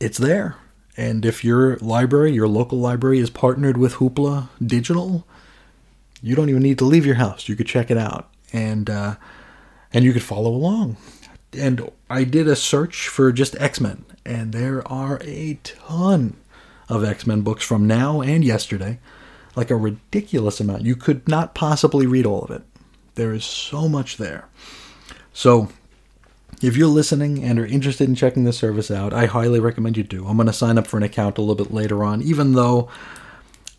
it's 0.00 0.18
there. 0.18 0.56
And 0.96 1.24
if 1.24 1.44
your 1.44 1.76
library, 1.78 2.32
your 2.32 2.48
local 2.48 2.78
library, 2.78 3.18
is 3.18 3.30
partnered 3.30 3.76
with 3.76 3.94
Hoopla 3.94 4.48
Digital, 4.64 5.26
you 6.22 6.34
don't 6.34 6.48
even 6.48 6.62
need 6.62 6.78
to 6.78 6.84
leave 6.84 7.04
your 7.04 7.16
house. 7.16 7.48
You 7.48 7.56
could 7.56 7.66
check 7.66 7.90
it 7.90 7.98
out, 7.98 8.30
and 8.52 8.88
uh, 8.88 9.16
and 9.92 10.04
you 10.04 10.12
could 10.12 10.22
follow 10.22 10.50
along. 10.50 10.96
And 11.52 11.90
I 12.08 12.24
did 12.24 12.48
a 12.48 12.56
search 12.56 13.08
for 13.08 13.32
just 13.32 13.60
X 13.60 13.80
Men, 13.80 14.04
and 14.24 14.52
there 14.52 14.86
are 14.88 15.20
a 15.22 15.58
ton 15.64 16.36
of 16.88 17.04
X 17.04 17.26
Men 17.26 17.42
books 17.42 17.64
from 17.64 17.86
now 17.86 18.20
and 18.20 18.44
yesterday, 18.44 19.00
like 19.56 19.70
a 19.70 19.76
ridiculous 19.76 20.60
amount. 20.60 20.82
You 20.82 20.96
could 20.96 21.26
not 21.28 21.54
possibly 21.54 22.06
read 22.06 22.26
all 22.26 22.42
of 22.42 22.50
it. 22.50 22.62
There 23.14 23.32
is 23.32 23.44
so 23.44 23.88
much 23.88 24.16
there. 24.16 24.48
So, 25.32 25.68
if 26.62 26.76
you're 26.76 26.88
listening 26.88 27.42
and 27.42 27.58
are 27.58 27.66
interested 27.66 28.08
in 28.08 28.14
checking 28.14 28.44
the 28.44 28.52
service 28.52 28.90
out, 28.90 29.12
I 29.12 29.26
highly 29.26 29.60
recommend 29.60 29.96
you 29.96 30.04
do. 30.04 30.26
I'm 30.26 30.36
going 30.36 30.46
to 30.46 30.52
sign 30.52 30.78
up 30.78 30.86
for 30.86 30.96
an 30.96 31.02
account 31.02 31.38
a 31.38 31.40
little 31.40 31.62
bit 31.62 31.74
later 31.74 32.04
on, 32.04 32.22
even 32.22 32.52
though 32.52 32.88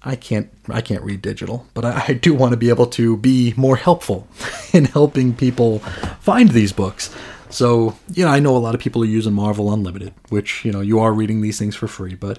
I 0.03 0.15
can't 0.15 0.49
I 0.69 0.81
can't 0.81 1.03
read 1.03 1.21
digital, 1.21 1.65
but 1.73 1.83
I, 1.83 2.05
I 2.09 2.13
do 2.13 2.33
want 2.33 2.51
to 2.51 2.57
be 2.57 2.69
able 2.69 2.85
to 2.87 3.17
be 3.17 3.53
more 3.57 3.75
helpful 3.75 4.27
in 4.73 4.85
helping 4.85 5.33
people 5.33 5.79
find 6.19 6.49
these 6.49 6.71
books. 6.71 7.13
So, 7.49 7.95
you 8.13 8.25
know, 8.25 8.31
I 8.31 8.39
know 8.39 8.55
a 8.55 8.59
lot 8.59 8.75
of 8.75 8.81
people 8.81 9.01
are 9.01 9.07
using 9.07 9.33
Marvel 9.33 9.73
Unlimited, 9.73 10.13
which, 10.29 10.65
you 10.65 10.71
know, 10.71 10.81
you 10.81 10.99
are 10.99 11.13
reading 11.13 11.41
these 11.41 11.57
things 11.57 11.75
for 11.75 11.87
free, 11.87 12.13
but 12.13 12.37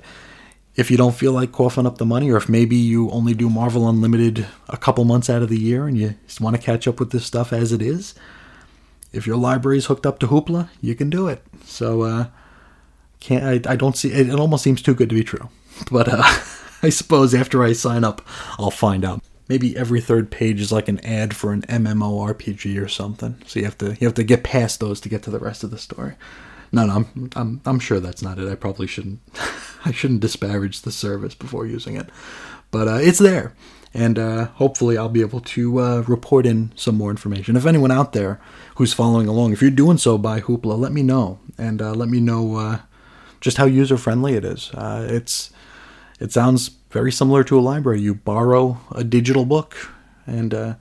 if 0.76 0.90
you 0.90 0.96
don't 0.96 1.14
feel 1.14 1.32
like 1.32 1.52
coughing 1.52 1.86
up 1.86 1.98
the 1.98 2.06
money, 2.06 2.30
or 2.30 2.36
if 2.36 2.48
maybe 2.48 2.76
you 2.76 3.10
only 3.10 3.34
do 3.34 3.48
Marvel 3.48 3.88
Unlimited 3.88 4.46
a 4.68 4.76
couple 4.76 5.04
months 5.04 5.30
out 5.30 5.42
of 5.42 5.48
the 5.48 5.58
year 5.58 5.86
and 5.86 5.96
you 5.96 6.14
just 6.26 6.40
want 6.40 6.54
to 6.54 6.62
catch 6.62 6.86
up 6.86 7.00
with 7.00 7.10
this 7.10 7.24
stuff 7.24 7.52
as 7.52 7.72
it 7.72 7.80
is, 7.80 8.14
if 9.12 9.26
your 9.26 9.36
library's 9.36 9.86
hooked 9.86 10.04
up 10.04 10.18
to 10.18 10.26
Hoopla, 10.26 10.68
you 10.82 10.94
can 10.94 11.08
do 11.08 11.28
it. 11.28 11.42
So, 11.64 12.02
uh, 12.02 12.26
can't 13.20 13.66
I, 13.66 13.72
I 13.72 13.76
don't 13.76 13.96
see 13.96 14.12
it, 14.12 14.28
it 14.28 14.38
almost 14.38 14.62
seems 14.62 14.82
too 14.82 14.94
good 14.94 15.08
to 15.08 15.14
be 15.14 15.24
true. 15.24 15.48
But 15.90 16.08
uh, 16.08 16.22
I 16.82 16.88
suppose 16.88 17.34
after 17.34 17.62
I 17.62 17.72
sign 17.72 18.04
up, 18.04 18.22
I'll 18.58 18.70
find 18.70 19.04
out. 19.04 19.22
Maybe 19.48 19.76
every 19.76 20.00
third 20.00 20.30
page 20.30 20.60
is 20.60 20.72
like 20.72 20.88
an 20.88 20.98
ad 21.00 21.36
for 21.36 21.52
an 21.52 21.62
MMORPG 21.62 22.82
or 22.82 22.88
something. 22.88 23.40
So 23.46 23.60
you 23.60 23.64
have 23.64 23.78
to 23.78 23.96
you 24.00 24.06
have 24.06 24.14
to 24.14 24.24
get 24.24 24.42
past 24.42 24.80
those 24.80 25.00
to 25.02 25.08
get 25.08 25.22
to 25.24 25.30
the 25.30 25.38
rest 25.38 25.64
of 25.64 25.70
the 25.70 25.78
story. 25.78 26.14
No, 26.72 26.86
no, 26.86 26.94
I'm 26.94 27.30
I'm 27.36 27.60
I'm 27.64 27.78
sure 27.78 28.00
that's 28.00 28.22
not 28.22 28.38
it. 28.38 28.50
I 28.50 28.54
probably 28.54 28.86
shouldn't 28.86 29.20
I 29.86 29.92
shouldn't 29.92 30.20
disparage 30.20 30.82
the 30.82 30.90
service 30.90 31.34
before 31.36 31.64
using 31.64 31.96
it, 31.96 32.08
but 32.72 32.88
uh, 32.88 32.98
it's 33.00 33.20
there, 33.20 33.54
and 33.94 34.18
uh, 34.18 34.46
hopefully 34.46 34.98
I'll 34.98 35.08
be 35.08 35.20
able 35.20 35.40
to 35.40 35.78
uh, 35.78 36.04
report 36.08 36.44
in 36.44 36.72
some 36.74 36.96
more 36.96 37.10
information. 37.10 37.54
If 37.56 37.66
anyone 37.66 37.92
out 37.92 38.12
there 38.12 38.40
who's 38.74 38.92
following 38.92 39.28
along, 39.28 39.52
if 39.52 39.62
you're 39.62 39.70
doing 39.70 39.96
so 39.96 40.18
by 40.18 40.40
Hoopla, 40.40 40.76
let 40.76 40.90
me 40.90 41.04
know, 41.04 41.38
and 41.56 41.80
uh, 41.80 41.92
let 41.92 42.08
me 42.08 42.18
know 42.18 42.56
uh, 42.56 42.78
just 43.40 43.58
how 43.58 43.66
user 43.66 43.96
friendly 43.96 44.34
it 44.34 44.44
is. 44.44 44.72
Uh, 44.74 45.06
it's 45.08 45.50
it 46.18 46.32
sounds 46.32 46.70
very 46.90 47.12
similar 47.12 47.44
to 47.44 47.58
a 47.58 47.60
library. 47.60 48.00
You 48.00 48.14
borrow 48.14 48.80
a 48.90 49.04
digital 49.04 49.44
book, 49.44 49.76
and 50.26 50.76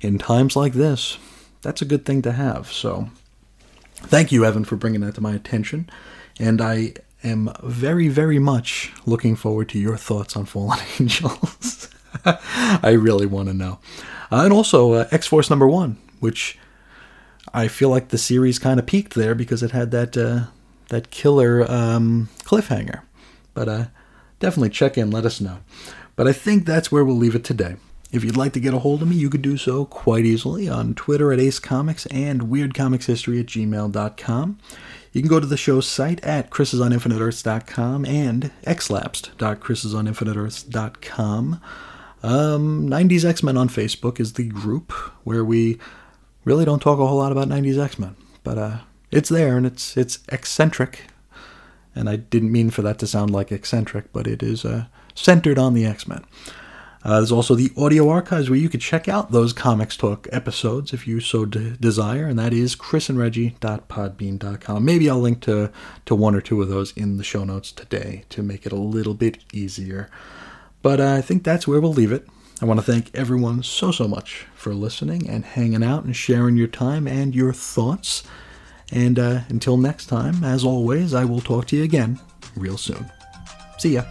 in 0.00 0.18
times 0.18 0.56
like 0.56 0.72
this, 0.72 1.18
that's 1.60 1.82
a 1.82 1.84
good 1.84 2.06
thing 2.06 2.22
to 2.22 2.32
have. 2.32 2.72
So, 2.72 3.10
thank 3.94 4.32
you, 4.32 4.46
Evan, 4.46 4.64
for 4.64 4.76
bringing 4.76 5.02
that 5.02 5.16
to 5.16 5.20
my 5.20 5.34
attention. 5.34 5.90
And 6.40 6.62
I 6.62 6.94
am 7.22 7.52
very, 7.62 8.08
very 8.08 8.38
much 8.38 8.92
looking 9.06 9.36
forward 9.36 9.68
to 9.70 9.78
your 9.78 9.96
thoughts 9.96 10.36
on 10.36 10.44
Fallen 10.44 10.78
Angels. 11.00 11.88
I 12.24 12.90
really 12.90 13.26
want 13.26 13.48
to 13.48 13.54
know. 13.54 13.78
Uh, 14.30 14.44
and 14.44 14.52
also, 14.52 14.92
uh, 14.92 15.08
X 15.10 15.26
Force 15.26 15.50
number 15.50 15.68
one, 15.68 15.98
which 16.20 16.58
I 17.52 17.68
feel 17.68 17.88
like 17.88 18.08
the 18.08 18.18
series 18.18 18.58
kind 18.58 18.78
of 18.78 18.86
peaked 18.86 19.14
there 19.14 19.34
because 19.34 19.62
it 19.62 19.72
had 19.72 19.90
that 19.90 20.16
uh, 20.16 20.44
that 20.88 21.10
killer 21.10 21.70
um, 21.70 22.28
cliffhanger. 22.44 23.02
But 23.54 23.68
uh, 23.68 23.84
definitely 24.40 24.70
check 24.70 24.96
in, 24.96 25.10
let 25.10 25.26
us 25.26 25.40
know. 25.40 25.58
But 26.16 26.28
I 26.28 26.32
think 26.32 26.64
that's 26.64 26.92
where 26.92 27.04
we'll 27.04 27.16
leave 27.16 27.34
it 27.34 27.44
today. 27.44 27.76
If 28.10 28.24
you'd 28.24 28.36
like 28.36 28.52
to 28.52 28.60
get 28.60 28.74
a 28.74 28.78
hold 28.78 29.00
of 29.00 29.08
me, 29.08 29.16
you 29.16 29.30
could 29.30 29.40
do 29.40 29.56
so 29.56 29.86
quite 29.86 30.26
easily 30.26 30.68
on 30.68 30.94
Twitter 30.94 31.32
at 31.32 31.40
Ace 31.40 31.58
Comics 31.58 32.04
and 32.06 32.42
WeirdComicsHistory 32.42 33.40
at 33.40 33.46
gmail.com. 33.46 34.58
You 35.12 35.20
can 35.20 35.28
go 35.28 35.40
to 35.40 35.46
the 35.46 35.58
show's 35.58 35.86
site 35.86 36.24
at 36.24 36.50
chrisisoninfiniteearths.com 36.50 38.06
and 38.06 38.50
xlapsed.chrisisoninfiniteearths.com. 38.64 41.60
Um, 42.22 42.88
90s 42.88 43.24
X-Men 43.24 43.56
on 43.56 43.68
Facebook 43.68 44.20
is 44.20 44.34
the 44.34 44.44
group 44.44 44.92
where 45.24 45.44
we 45.44 45.78
really 46.44 46.64
don't 46.64 46.80
talk 46.80 46.98
a 46.98 47.06
whole 47.06 47.18
lot 47.18 47.32
about 47.32 47.48
90s 47.48 47.82
X-Men, 47.82 48.14
but 48.42 48.56
uh, 48.56 48.78
it's 49.10 49.28
there 49.28 49.56
and 49.56 49.66
it's 49.66 49.96
it's 49.96 50.20
eccentric. 50.30 51.06
And 51.94 52.08
I 52.08 52.16
didn't 52.16 52.52
mean 52.52 52.70
for 52.70 52.80
that 52.82 52.98
to 53.00 53.06
sound 53.06 53.30
like 53.30 53.52
eccentric, 53.52 54.10
but 54.14 54.26
it 54.26 54.42
is 54.42 54.64
uh, 54.64 54.86
centered 55.14 55.58
on 55.58 55.74
the 55.74 55.84
X-Men. 55.84 56.24
Uh, 57.04 57.16
there's 57.16 57.32
also 57.32 57.56
the 57.56 57.72
audio 57.76 58.08
archives 58.08 58.48
where 58.48 58.58
you 58.58 58.68
could 58.68 58.80
check 58.80 59.08
out 59.08 59.32
those 59.32 59.52
Comics 59.52 59.96
Talk 59.96 60.28
episodes 60.30 60.92
if 60.92 61.04
you 61.06 61.18
so 61.18 61.44
de- 61.44 61.70
desire, 61.70 62.26
and 62.26 62.38
that 62.38 62.52
is 62.52 62.76
chrisandreggie.podbean.com. 62.76 64.84
Maybe 64.84 65.10
I'll 65.10 65.18
link 65.18 65.40
to, 65.42 65.72
to 66.06 66.14
one 66.14 66.36
or 66.36 66.40
two 66.40 66.62
of 66.62 66.68
those 66.68 66.92
in 66.92 67.16
the 67.16 67.24
show 67.24 67.44
notes 67.44 67.72
today 67.72 68.24
to 68.28 68.42
make 68.42 68.66
it 68.66 68.72
a 68.72 68.76
little 68.76 69.14
bit 69.14 69.38
easier. 69.52 70.08
But 70.80 71.00
uh, 71.00 71.14
I 71.14 71.22
think 71.22 71.42
that's 71.42 71.66
where 71.66 71.80
we'll 71.80 71.92
leave 71.92 72.12
it. 72.12 72.28
I 72.60 72.64
want 72.64 72.78
to 72.78 72.86
thank 72.86 73.12
everyone 73.12 73.64
so, 73.64 73.90
so 73.90 74.06
much 74.06 74.46
for 74.54 74.72
listening 74.72 75.28
and 75.28 75.44
hanging 75.44 75.82
out 75.82 76.04
and 76.04 76.14
sharing 76.14 76.56
your 76.56 76.68
time 76.68 77.08
and 77.08 77.34
your 77.34 77.52
thoughts. 77.52 78.22
And 78.92 79.18
uh, 79.18 79.40
until 79.48 79.76
next 79.76 80.06
time, 80.06 80.44
as 80.44 80.64
always, 80.64 81.14
I 81.14 81.24
will 81.24 81.40
talk 81.40 81.66
to 81.68 81.76
you 81.76 81.82
again 81.82 82.20
real 82.54 82.76
soon. 82.76 83.10
See 83.78 83.94
ya. 83.94 84.04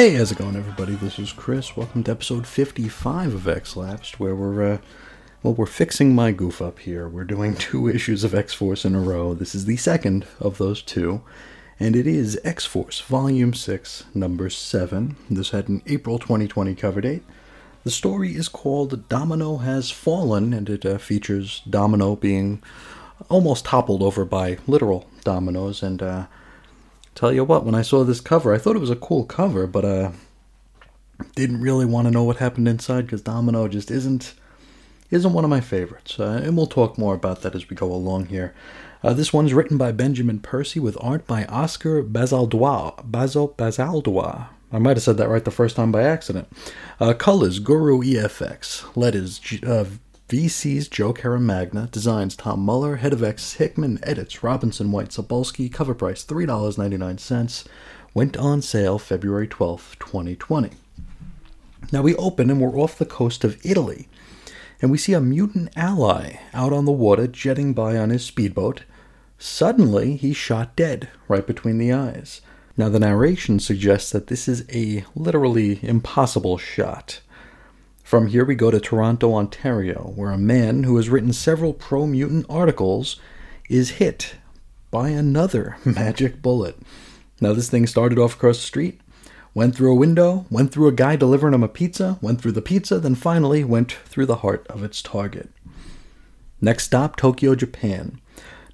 Hey, 0.00 0.14
how's 0.14 0.32
it 0.32 0.38
going, 0.38 0.56
everybody? 0.56 0.94
This 0.94 1.18
is 1.18 1.30
Chris. 1.30 1.76
Welcome 1.76 2.04
to 2.04 2.12
episode 2.12 2.46
55 2.46 3.34
of 3.34 3.46
X 3.46 3.76
Lapsed, 3.76 4.18
where 4.18 4.34
we're, 4.34 4.76
uh, 4.76 4.78
well, 5.42 5.52
we're 5.52 5.66
fixing 5.66 6.14
my 6.14 6.32
goof 6.32 6.62
up 6.62 6.78
here. 6.78 7.06
We're 7.06 7.24
doing 7.24 7.54
two 7.58 7.86
issues 7.86 8.24
of 8.24 8.34
X 8.34 8.54
Force 8.54 8.86
in 8.86 8.94
a 8.94 8.98
row. 8.98 9.34
This 9.34 9.54
is 9.54 9.66
the 9.66 9.76
second 9.76 10.26
of 10.40 10.56
those 10.56 10.80
two, 10.80 11.20
and 11.78 11.94
it 11.94 12.06
is 12.06 12.40
X 12.44 12.64
Force 12.64 13.00
Volume 13.00 13.52
6, 13.52 14.04
Number 14.14 14.48
7. 14.48 15.16
This 15.28 15.50
had 15.50 15.68
an 15.68 15.82
April 15.86 16.18
2020 16.18 16.74
cover 16.76 17.02
date. 17.02 17.22
The 17.84 17.90
story 17.90 18.34
is 18.34 18.48
called 18.48 19.06
Domino 19.10 19.58
Has 19.58 19.90
Fallen, 19.90 20.54
and 20.54 20.70
it 20.70 20.86
uh, 20.86 20.96
features 20.96 21.60
Domino 21.68 22.16
being 22.16 22.62
almost 23.28 23.66
toppled 23.66 24.02
over 24.02 24.24
by 24.24 24.56
literal 24.66 25.10
dominoes, 25.24 25.82
and, 25.82 26.02
uh, 26.02 26.26
Tell 27.20 27.34
you 27.34 27.44
what, 27.44 27.66
when 27.66 27.74
I 27.74 27.82
saw 27.82 28.02
this 28.02 28.18
cover, 28.18 28.54
I 28.54 28.56
thought 28.56 28.76
it 28.76 28.80
was 28.80 28.88
a 28.88 28.96
cool 28.96 29.26
cover, 29.26 29.66
but 29.66 29.84
uh, 29.84 30.12
didn't 31.34 31.60
really 31.60 31.84
want 31.84 32.06
to 32.06 32.10
know 32.10 32.22
what 32.22 32.38
happened 32.38 32.66
inside 32.66 33.02
because 33.02 33.20
Domino 33.20 33.68
just 33.68 33.90
isn't 33.90 34.32
isn't 35.10 35.34
one 35.34 35.44
of 35.44 35.50
my 35.50 35.60
favorites. 35.60 36.18
Uh, 36.18 36.40
and 36.42 36.56
we'll 36.56 36.66
talk 36.66 36.96
more 36.96 37.12
about 37.12 37.42
that 37.42 37.54
as 37.54 37.68
we 37.68 37.76
go 37.76 37.92
along 37.92 38.28
here. 38.28 38.54
Uh, 39.04 39.12
this 39.12 39.34
one's 39.34 39.52
written 39.52 39.76
by 39.76 39.92
Benjamin 39.92 40.38
Percy 40.38 40.80
with 40.80 40.96
art 40.98 41.26
by 41.26 41.44
Oscar 41.44 42.02
Bazaldois. 42.02 43.02
Basil 43.04 43.50
Bazaldois. 43.50 44.46
I 44.72 44.78
might 44.78 44.96
have 44.96 45.04
said 45.04 45.18
that 45.18 45.28
right 45.28 45.44
the 45.44 45.50
first 45.50 45.76
time 45.76 45.92
by 45.92 46.04
accident. 46.04 46.48
Uh, 46.98 47.12
colors 47.12 47.58
Guru 47.58 48.00
EFX. 48.00 48.96
Letters 48.96 49.38
G- 49.38 49.60
uh, 49.66 49.84
VC's 50.30 50.86
Joe 50.86 51.12
Caramagna. 51.12 51.90
Designs 51.90 52.36
Tom 52.36 52.60
Muller. 52.60 52.96
Head 52.96 53.12
of 53.12 53.20
X 53.20 53.54
Hickman. 53.54 53.98
Edits 54.04 54.44
Robinson 54.44 54.92
White 54.92 55.08
Sapolsky. 55.08 55.72
Cover 55.72 55.92
price 55.92 56.24
$3.99. 56.24 57.66
Went 58.14 58.36
on 58.36 58.62
sale 58.62 59.00
February 59.00 59.48
12th, 59.48 59.98
2020. 59.98 60.70
Now 61.90 62.02
we 62.02 62.14
open 62.14 62.48
and 62.48 62.60
we're 62.60 62.78
off 62.78 62.96
the 62.96 63.04
coast 63.04 63.42
of 63.42 63.58
Italy, 63.66 64.06
and 64.80 64.92
we 64.92 64.98
see 64.98 65.14
a 65.14 65.20
mutant 65.20 65.76
ally 65.76 66.36
out 66.54 66.72
on 66.72 66.84
the 66.84 66.92
water 66.92 67.26
jetting 67.26 67.72
by 67.72 67.96
on 67.96 68.10
his 68.10 68.24
speedboat. 68.24 68.84
Suddenly, 69.36 70.14
he's 70.14 70.36
shot 70.36 70.76
dead 70.76 71.08
right 71.26 71.44
between 71.44 71.78
the 71.78 71.92
eyes. 71.92 72.40
Now, 72.76 72.88
the 72.88 73.00
narration 73.00 73.58
suggests 73.58 74.12
that 74.12 74.28
this 74.28 74.46
is 74.46 74.64
a 74.72 75.04
literally 75.16 75.80
impossible 75.82 76.56
shot. 76.56 77.20
From 78.10 78.26
here, 78.26 78.44
we 78.44 78.56
go 78.56 78.72
to 78.72 78.80
Toronto, 78.80 79.34
Ontario, 79.34 80.12
where 80.16 80.32
a 80.32 80.36
man 80.36 80.82
who 80.82 80.96
has 80.96 81.08
written 81.08 81.32
several 81.32 81.72
pro 81.72 82.08
mutant 82.08 82.44
articles 82.50 83.20
is 83.68 84.00
hit 84.02 84.34
by 84.90 85.10
another 85.10 85.76
magic 85.84 86.42
bullet. 86.42 86.76
Now, 87.40 87.52
this 87.52 87.70
thing 87.70 87.86
started 87.86 88.18
off 88.18 88.34
across 88.34 88.56
the 88.56 88.64
street, 88.64 89.00
went 89.54 89.76
through 89.76 89.92
a 89.92 89.96
window, 89.96 90.44
went 90.50 90.72
through 90.72 90.88
a 90.88 90.92
guy 90.92 91.14
delivering 91.14 91.54
him 91.54 91.62
a 91.62 91.68
pizza, 91.68 92.18
went 92.20 92.40
through 92.42 92.50
the 92.50 92.60
pizza, 92.60 92.98
then 92.98 93.14
finally 93.14 93.62
went 93.62 93.92
through 93.92 94.26
the 94.26 94.38
heart 94.42 94.66
of 94.66 94.82
its 94.82 95.02
target. 95.02 95.48
Next 96.60 96.86
stop, 96.86 97.14
Tokyo, 97.14 97.54
Japan. 97.54 98.20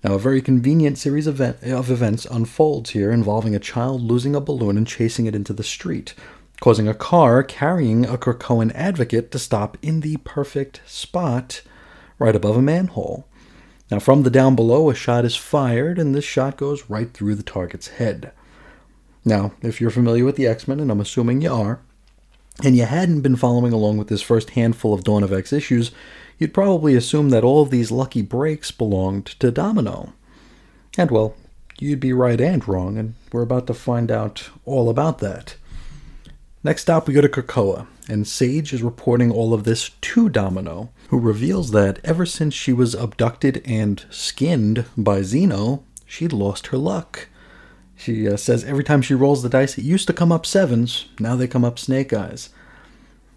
Now, 0.02 0.14
a 0.14 0.18
very 0.18 0.40
convenient 0.40 0.96
series 0.96 1.26
of, 1.26 1.42
event- 1.42 1.62
of 1.62 1.90
events 1.90 2.24
unfolds 2.24 2.90
here 2.90 3.10
involving 3.10 3.54
a 3.54 3.58
child 3.58 4.00
losing 4.00 4.34
a 4.34 4.40
balloon 4.40 4.78
and 4.78 4.86
chasing 4.86 5.26
it 5.26 5.34
into 5.34 5.52
the 5.52 5.62
street, 5.62 6.14
causing 6.60 6.88
a 6.88 6.94
car 6.94 7.42
carrying 7.42 8.04
a 8.06 8.16
Krakoan 8.16 8.72
advocate 8.74 9.30
to 9.32 9.38
stop 9.38 9.76
in 9.82 10.00
the 10.00 10.16
perfect 10.18 10.80
spot 10.86 11.62
right 12.18 12.34
above 12.34 12.56
a 12.56 12.62
manhole. 12.62 13.26
Now, 13.90 14.00
from 14.00 14.22
the 14.22 14.30
down 14.30 14.56
below, 14.56 14.90
a 14.90 14.94
shot 14.94 15.24
is 15.24 15.36
fired, 15.36 15.98
and 15.98 16.14
this 16.14 16.24
shot 16.24 16.56
goes 16.56 16.90
right 16.90 17.12
through 17.12 17.36
the 17.36 17.42
target's 17.42 17.88
head. 17.88 18.32
Now, 19.24 19.52
if 19.62 19.80
you're 19.80 19.90
familiar 19.90 20.24
with 20.24 20.36
the 20.36 20.46
X 20.46 20.66
Men, 20.66 20.80
and 20.80 20.90
I'm 20.90 21.00
assuming 21.00 21.42
you 21.42 21.52
are, 21.52 21.80
and 22.64 22.76
you 22.76 22.84
hadn't 22.84 23.20
been 23.20 23.36
following 23.36 23.72
along 23.72 23.98
with 23.98 24.08
this 24.08 24.22
first 24.22 24.50
handful 24.50 24.94
of 24.94 25.04
Dawn 25.04 25.22
of 25.22 25.32
X 25.32 25.52
issues, 25.52 25.92
you'd 26.38 26.54
probably 26.54 26.96
assume 26.96 27.30
that 27.30 27.44
all 27.44 27.62
of 27.62 27.70
these 27.70 27.90
lucky 27.90 28.22
breaks 28.22 28.70
belonged 28.70 29.26
to 29.26 29.50
Domino. 29.50 30.14
And 30.98 31.10
well, 31.10 31.34
you'd 31.78 32.00
be 32.00 32.12
right 32.12 32.40
and 32.40 32.66
wrong, 32.66 32.96
and 32.98 33.14
we're 33.32 33.42
about 33.42 33.66
to 33.66 33.74
find 33.74 34.10
out 34.10 34.50
all 34.64 34.88
about 34.88 35.18
that. 35.18 35.56
Next 36.66 36.82
stop, 36.82 37.06
we 37.06 37.14
go 37.14 37.20
to 37.20 37.28
Krakoa, 37.28 37.86
and 38.08 38.26
Sage 38.26 38.72
is 38.72 38.82
reporting 38.82 39.30
all 39.30 39.54
of 39.54 39.62
this 39.62 39.90
to 40.00 40.28
Domino, 40.28 40.90
who 41.10 41.20
reveals 41.20 41.70
that 41.70 42.00
ever 42.02 42.26
since 42.26 42.54
she 42.54 42.72
was 42.72 42.92
abducted 42.92 43.62
and 43.64 44.04
skinned 44.10 44.84
by 44.96 45.20
Xeno, 45.20 45.84
she'd 46.06 46.32
lost 46.32 46.66
her 46.66 46.76
luck. 46.76 47.28
She 47.94 48.28
uh, 48.28 48.36
says 48.36 48.64
every 48.64 48.82
time 48.82 49.00
she 49.00 49.14
rolls 49.14 49.44
the 49.44 49.48
dice, 49.48 49.78
it 49.78 49.84
used 49.84 50.08
to 50.08 50.12
come 50.12 50.32
up 50.32 50.44
sevens, 50.44 51.06
now 51.20 51.36
they 51.36 51.46
come 51.46 51.64
up 51.64 51.78
snake 51.78 52.12
eyes. 52.12 52.50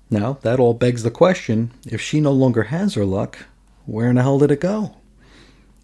Now, 0.09 0.39
that 0.41 0.59
all 0.59 0.73
begs 0.73 1.03
the 1.03 1.11
question 1.11 1.69
if 1.85 2.01
she 2.01 2.19
no 2.19 2.31
longer 2.31 2.63
has 2.63 2.95
her 2.95 3.05
luck, 3.05 3.45
where 3.85 4.09
in 4.09 4.15
the 4.15 4.23
hell 4.23 4.39
did 4.39 4.49
it 4.49 4.59
go? 4.59 4.95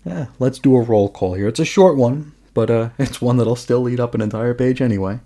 Yeah, 0.04 0.30
let's 0.40 0.58
do 0.58 0.76
a 0.76 0.82
roll 0.82 1.10
call 1.10 1.36
here. 1.36 1.50
It's 1.50 1.60
a 1.60 1.64
short 1.66 1.96
one, 1.96 2.34
but 2.56 2.72
uh, 2.72 2.90
it's 2.98 3.22
one 3.22 3.38
that'll 3.38 3.56
still 3.56 3.88
eat 3.88 4.00
up 4.00 4.16
an 4.16 4.22
entire 4.22 4.56
page 4.56 4.82
anyway. 4.82 5.20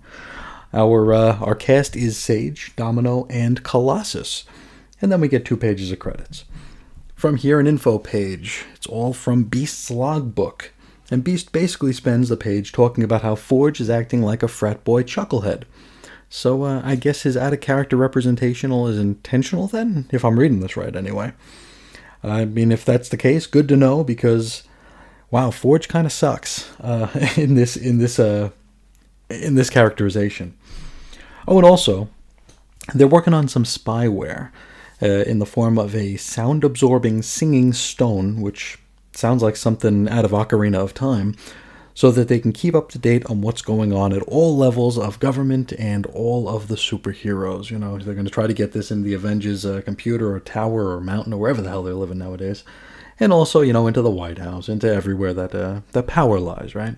Our 0.72 1.12
uh, 1.12 1.38
our 1.38 1.54
cast 1.54 1.96
is 1.96 2.16
Sage, 2.16 2.72
Domino, 2.76 3.26
and 3.28 3.62
Colossus, 3.62 4.44
and 5.00 5.10
then 5.10 5.20
we 5.20 5.28
get 5.28 5.44
two 5.44 5.56
pages 5.56 5.90
of 5.90 5.98
credits. 5.98 6.44
From 7.16 7.36
here, 7.36 7.58
an 7.58 7.66
info 7.66 7.98
page. 7.98 8.64
It's 8.74 8.86
all 8.86 9.12
from 9.12 9.44
Beast's 9.44 9.90
logbook, 9.90 10.72
and 11.10 11.24
Beast 11.24 11.52
basically 11.52 11.92
spends 11.92 12.28
the 12.28 12.36
page 12.36 12.72
talking 12.72 13.02
about 13.02 13.22
how 13.22 13.34
Forge 13.34 13.80
is 13.80 13.90
acting 13.90 14.22
like 14.22 14.42
a 14.42 14.48
frat 14.48 14.84
boy 14.84 15.02
chucklehead. 15.02 15.64
So 16.28 16.62
uh, 16.62 16.80
I 16.84 16.94
guess 16.94 17.22
his 17.22 17.36
out 17.36 17.52
of 17.52 17.60
character 17.60 17.96
representational 17.96 18.86
is 18.86 18.98
intentional 18.98 19.66
then, 19.66 20.06
if 20.12 20.24
I'm 20.24 20.38
reading 20.38 20.60
this 20.60 20.76
right 20.76 20.94
anyway. 20.94 21.32
I 22.22 22.44
mean, 22.44 22.70
if 22.70 22.84
that's 22.84 23.08
the 23.08 23.16
case, 23.16 23.46
good 23.46 23.66
to 23.68 23.76
know 23.76 24.04
because, 24.04 24.62
wow, 25.32 25.50
Forge 25.50 25.88
kind 25.88 26.06
of 26.06 26.12
sucks 26.12 26.70
uh, 26.80 27.08
in 27.36 27.54
this 27.54 27.76
in 27.76 27.98
this 27.98 28.20
uh, 28.20 28.50
in 29.28 29.56
this 29.56 29.70
characterization. 29.70 30.56
Oh, 31.50 31.58
and 31.58 31.66
also, 31.66 32.08
they're 32.94 33.08
working 33.08 33.34
on 33.34 33.48
some 33.48 33.64
spyware 33.64 34.52
uh, 35.02 35.24
in 35.26 35.40
the 35.40 35.46
form 35.46 35.78
of 35.78 35.96
a 35.96 36.16
sound 36.16 36.62
absorbing 36.62 37.22
singing 37.22 37.72
stone, 37.72 38.40
which 38.40 38.78
sounds 39.12 39.42
like 39.42 39.56
something 39.56 40.08
out 40.08 40.24
of 40.24 40.30
Ocarina 40.30 40.76
of 40.76 40.94
Time, 40.94 41.34
so 41.92 42.12
that 42.12 42.28
they 42.28 42.38
can 42.38 42.52
keep 42.52 42.76
up 42.76 42.88
to 42.90 42.98
date 43.00 43.26
on 43.26 43.40
what's 43.40 43.62
going 43.62 43.92
on 43.92 44.12
at 44.12 44.22
all 44.22 44.56
levels 44.56 44.96
of 44.96 45.18
government 45.18 45.72
and 45.72 46.06
all 46.06 46.48
of 46.48 46.68
the 46.68 46.76
superheroes. 46.76 47.68
You 47.68 47.80
know, 47.80 47.98
they're 47.98 48.14
going 48.14 48.26
to 48.26 48.30
try 48.30 48.46
to 48.46 48.54
get 48.54 48.70
this 48.70 48.92
in 48.92 49.02
the 49.02 49.14
Avengers 49.14 49.66
uh, 49.66 49.82
computer 49.84 50.32
or 50.32 50.38
tower 50.38 50.94
or 50.94 51.00
mountain 51.00 51.32
or 51.32 51.40
wherever 51.40 51.60
the 51.60 51.68
hell 51.68 51.82
they're 51.82 51.94
living 51.94 52.18
nowadays. 52.18 52.62
And 53.18 53.32
also, 53.32 53.60
you 53.60 53.72
know, 53.72 53.88
into 53.88 54.02
the 54.02 54.10
White 54.10 54.38
House, 54.38 54.68
into 54.68 54.88
everywhere 54.88 55.34
that 55.34 55.52
uh, 55.52 55.80
that 55.90 56.06
power 56.06 56.38
lies, 56.38 56.76
right? 56.76 56.94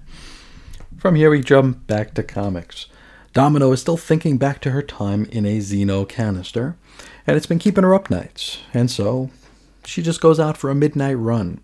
From 0.99 1.15
here, 1.15 1.31
we 1.31 1.41
jump 1.41 1.87
back 1.87 2.13
to 2.15 2.23
comics. 2.23 2.87
Domino 3.33 3.73
is 3.73 3.81
still 3.81 3.97
thinking 3.97 4.37
back 4.37 4.61
to 4.61 4.73
her 4.73 4.83
time 4.83 5.25
in 5.27 5.47
a 5.47 5.59
Xeno 5.59 6.07
canister, 6.07 6.77
and 7.27 7.37
it's 7.37 7.47
been 7.47 7.59
keeping 7.59 7.85
her 7.85 7.95
up 7.95 8.11
nights, 8.11 8.59
and 8.75 8.91
so 8.91 9.31
she 9.85 10.03
just 10.03 10.21
goes 10.21 10.39
out 10.39 10.57
for 10.57 10.71
a 10.71 10.75
midnight 10.75 11.17
run. 11.17 11.61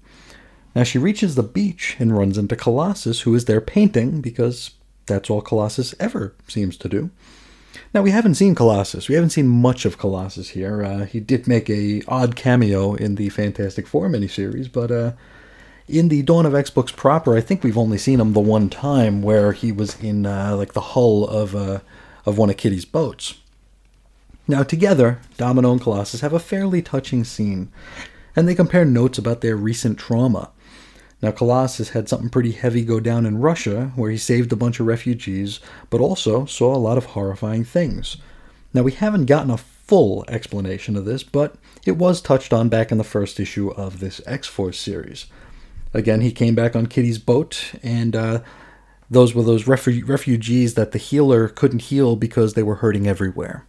Now 0.74 0.84
she 0.84 0.98
reaches 0.98 1.34
the 1.34 1.42
beach 1.42 1.96
and 1.98 2.16
runs 2.16 2.38
into 2.38 2.56
Colossus, 2.56 3.22
who 3.22 3.34
is 3.34 3.44
there 3.44 3.60
painting, 3.60 4.20
because 4.20 4.70
that's 5.06 5.28
all 5.28 5.42
Colossus 5.42 5.94
ever 6.00 6.34
seems 6.46 6.76
to 6.78 6.88
do. 6.88 7.10
Now 7.92 8.02
we 8.02 8.10
haven't 8.12 8.36
seen 8.36 8.54
Colossus. 8.54 9.08
We 9.08 9.14
haven't 9.14 9.30
seen 9.30 9.48
much 9.48 9.84
of 9.84 9.98
Colossus 9.98 10.50
here. 10.50 10.82
Uh, 10.82 11.04
he 11.04 11.20
did 11.20 11.46
make 11.46 11.68
a 11.68 12.02
odd 12.08 12.34
cameo 12.34 12.94
in 12.94 13.16
the 13.16 13.28
Fantastic 13.28 13.86
Four 13.86 14.08
miniseries, 14.08 14.70
but 14.70 14.90
uh, 14.90 15.12
in 15.88 16.08
the 16.08 16.22
Dawn 16.22 16.46
of 16.46 16.54
X 16.54 16.70
books 16.70 16.92
proper, 16.92 17.36
I 17.36 17.40
think 17.40 17.64
we've 17.64 17.78
only 17.78 17.98
seen 17.98 18.20
him 18.20 18.32
the 18.32 18.40
one 18.40 18.68
time 18.68 19.22
where 19.22 19.52
he 19.52 19.72
was 19.72 19.98
in 20.00 20.26
uh, 20.26 20.54
like 20.56 20.74
the 20.74 20.80
hull 20.80 21.26
of 21.26 21.54
uh, 21.54 21.80
of 22.26 22.36
one 22.36 22.50
of 22.50 22.56
Kitty's 22.56 22.84
boats. 22.84 23.34
Now 24.46 24.62
together, 24.62 25.20
Domino 25.36 25.72
and 25.72 25.80
Colossus 25.80 26.20
have 26.20 26.32
a 26.32 26.38
fairly 26.38 26.82
touching 26.82 27.24
scene, 27.24 27.70
and 28.36 28.46
they 28.46 28.54
compare 28.54 28.84
notes 28.84 29.18
about 29.18 29.40
their 29.40 29.56
recent 29.56 29.98
trauma. 29.98 30.50
Now 31.20 31.32
Colossus 31.32 31.90
had 31.90 32.08
something 32.08 32.30
pretty 32.30 32.52
heavy 32.52 32.82
go 32.84 33.00
down 33.00 33.26
in 33.26 33.40
Russia, 33.40 33.92
where 33.96 34.10
he 34.10 34.18
saved 34.18 34.52
a 34.52 34.56
bunch 34.56 34.80
of 34.80 34.86
refugees, 34.86 35.58
but 35.90 36.00
also 36.00 36.44
saw 36.44 36.74
a 36.74 36.78
lot 36.78 36.98
of 36.98 37.06
horrifying 37.06 37.64
things. 37.64 38.18
Now 38.72 38.82
we 38.82 38.92
haven't 38.92 39.26
gotten 39.26 39.50
a 39.50 39.56
full 39.56 40.24
explanation 40.28 40.96
of 40.96 41.06
this, 41.06 41.22
but 41.22 41.56
it 41.86 41.96
was 41.96 42.20
touched 42.20 42.52
on 42.52 42.68
back 42.68 42.92
in 42.92 42.98
the 42.98 43.04
first 43.04 43.40
issue 43.40 43.70
of 43.70 44.00
this 44.00 44.20
X 44.26 44.46
Force 44.46 44.78
series. 44.78 45.26
Again, 45.94 46.20
he 46.20 46.32
came 46.32 46.54
back 46.54 46.76
on 46.76 46.86
Kitty's 46.86 47.18
boat, 47.18 47.72
and 47.82 48.14
uh, 48.14 48.40
those 49.10 49.34
were 49.34 49.42
those 49.42 49.64
refu- 49.64 50.06
refugees 50.06 50.74
that 50.74 50.92
the 50.92 50.98
healer 50.98 51.48
couldn't 51.48 51.82
heal 51.82 52.14
because 52.16 52.54
they 52.54 52.62
were 52.62 52.76
hurting 52.76 53.06
everywhere. 53.06 53.66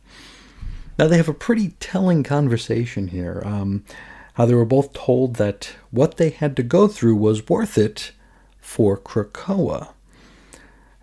Now, 0.97 1.07
they 1.07 1.17
have 1.17 1.29
a 1.29 1.33
pretty 1.33 1.69
telling 1.79 2.23
conversation 2.23 3.07
here. 3.07 3.41
Um, 3.45 3.85
how 4.33 4.45
they 4.45 4.53
were 4.53 4.65
both 4.65 4.93
told 4.93 5.35
that 5.35 5.75
what 5.91 6.17
they 6.17 6.29
had 6.29 6.55
to 6.57 6.63
go 6.63 6.87
through 6.87 7.15
was 7.15 7.47
worth 7.49 7.77
it 7.77 8.11
for 8.59 8.97
Krakoa. 8.97 9.89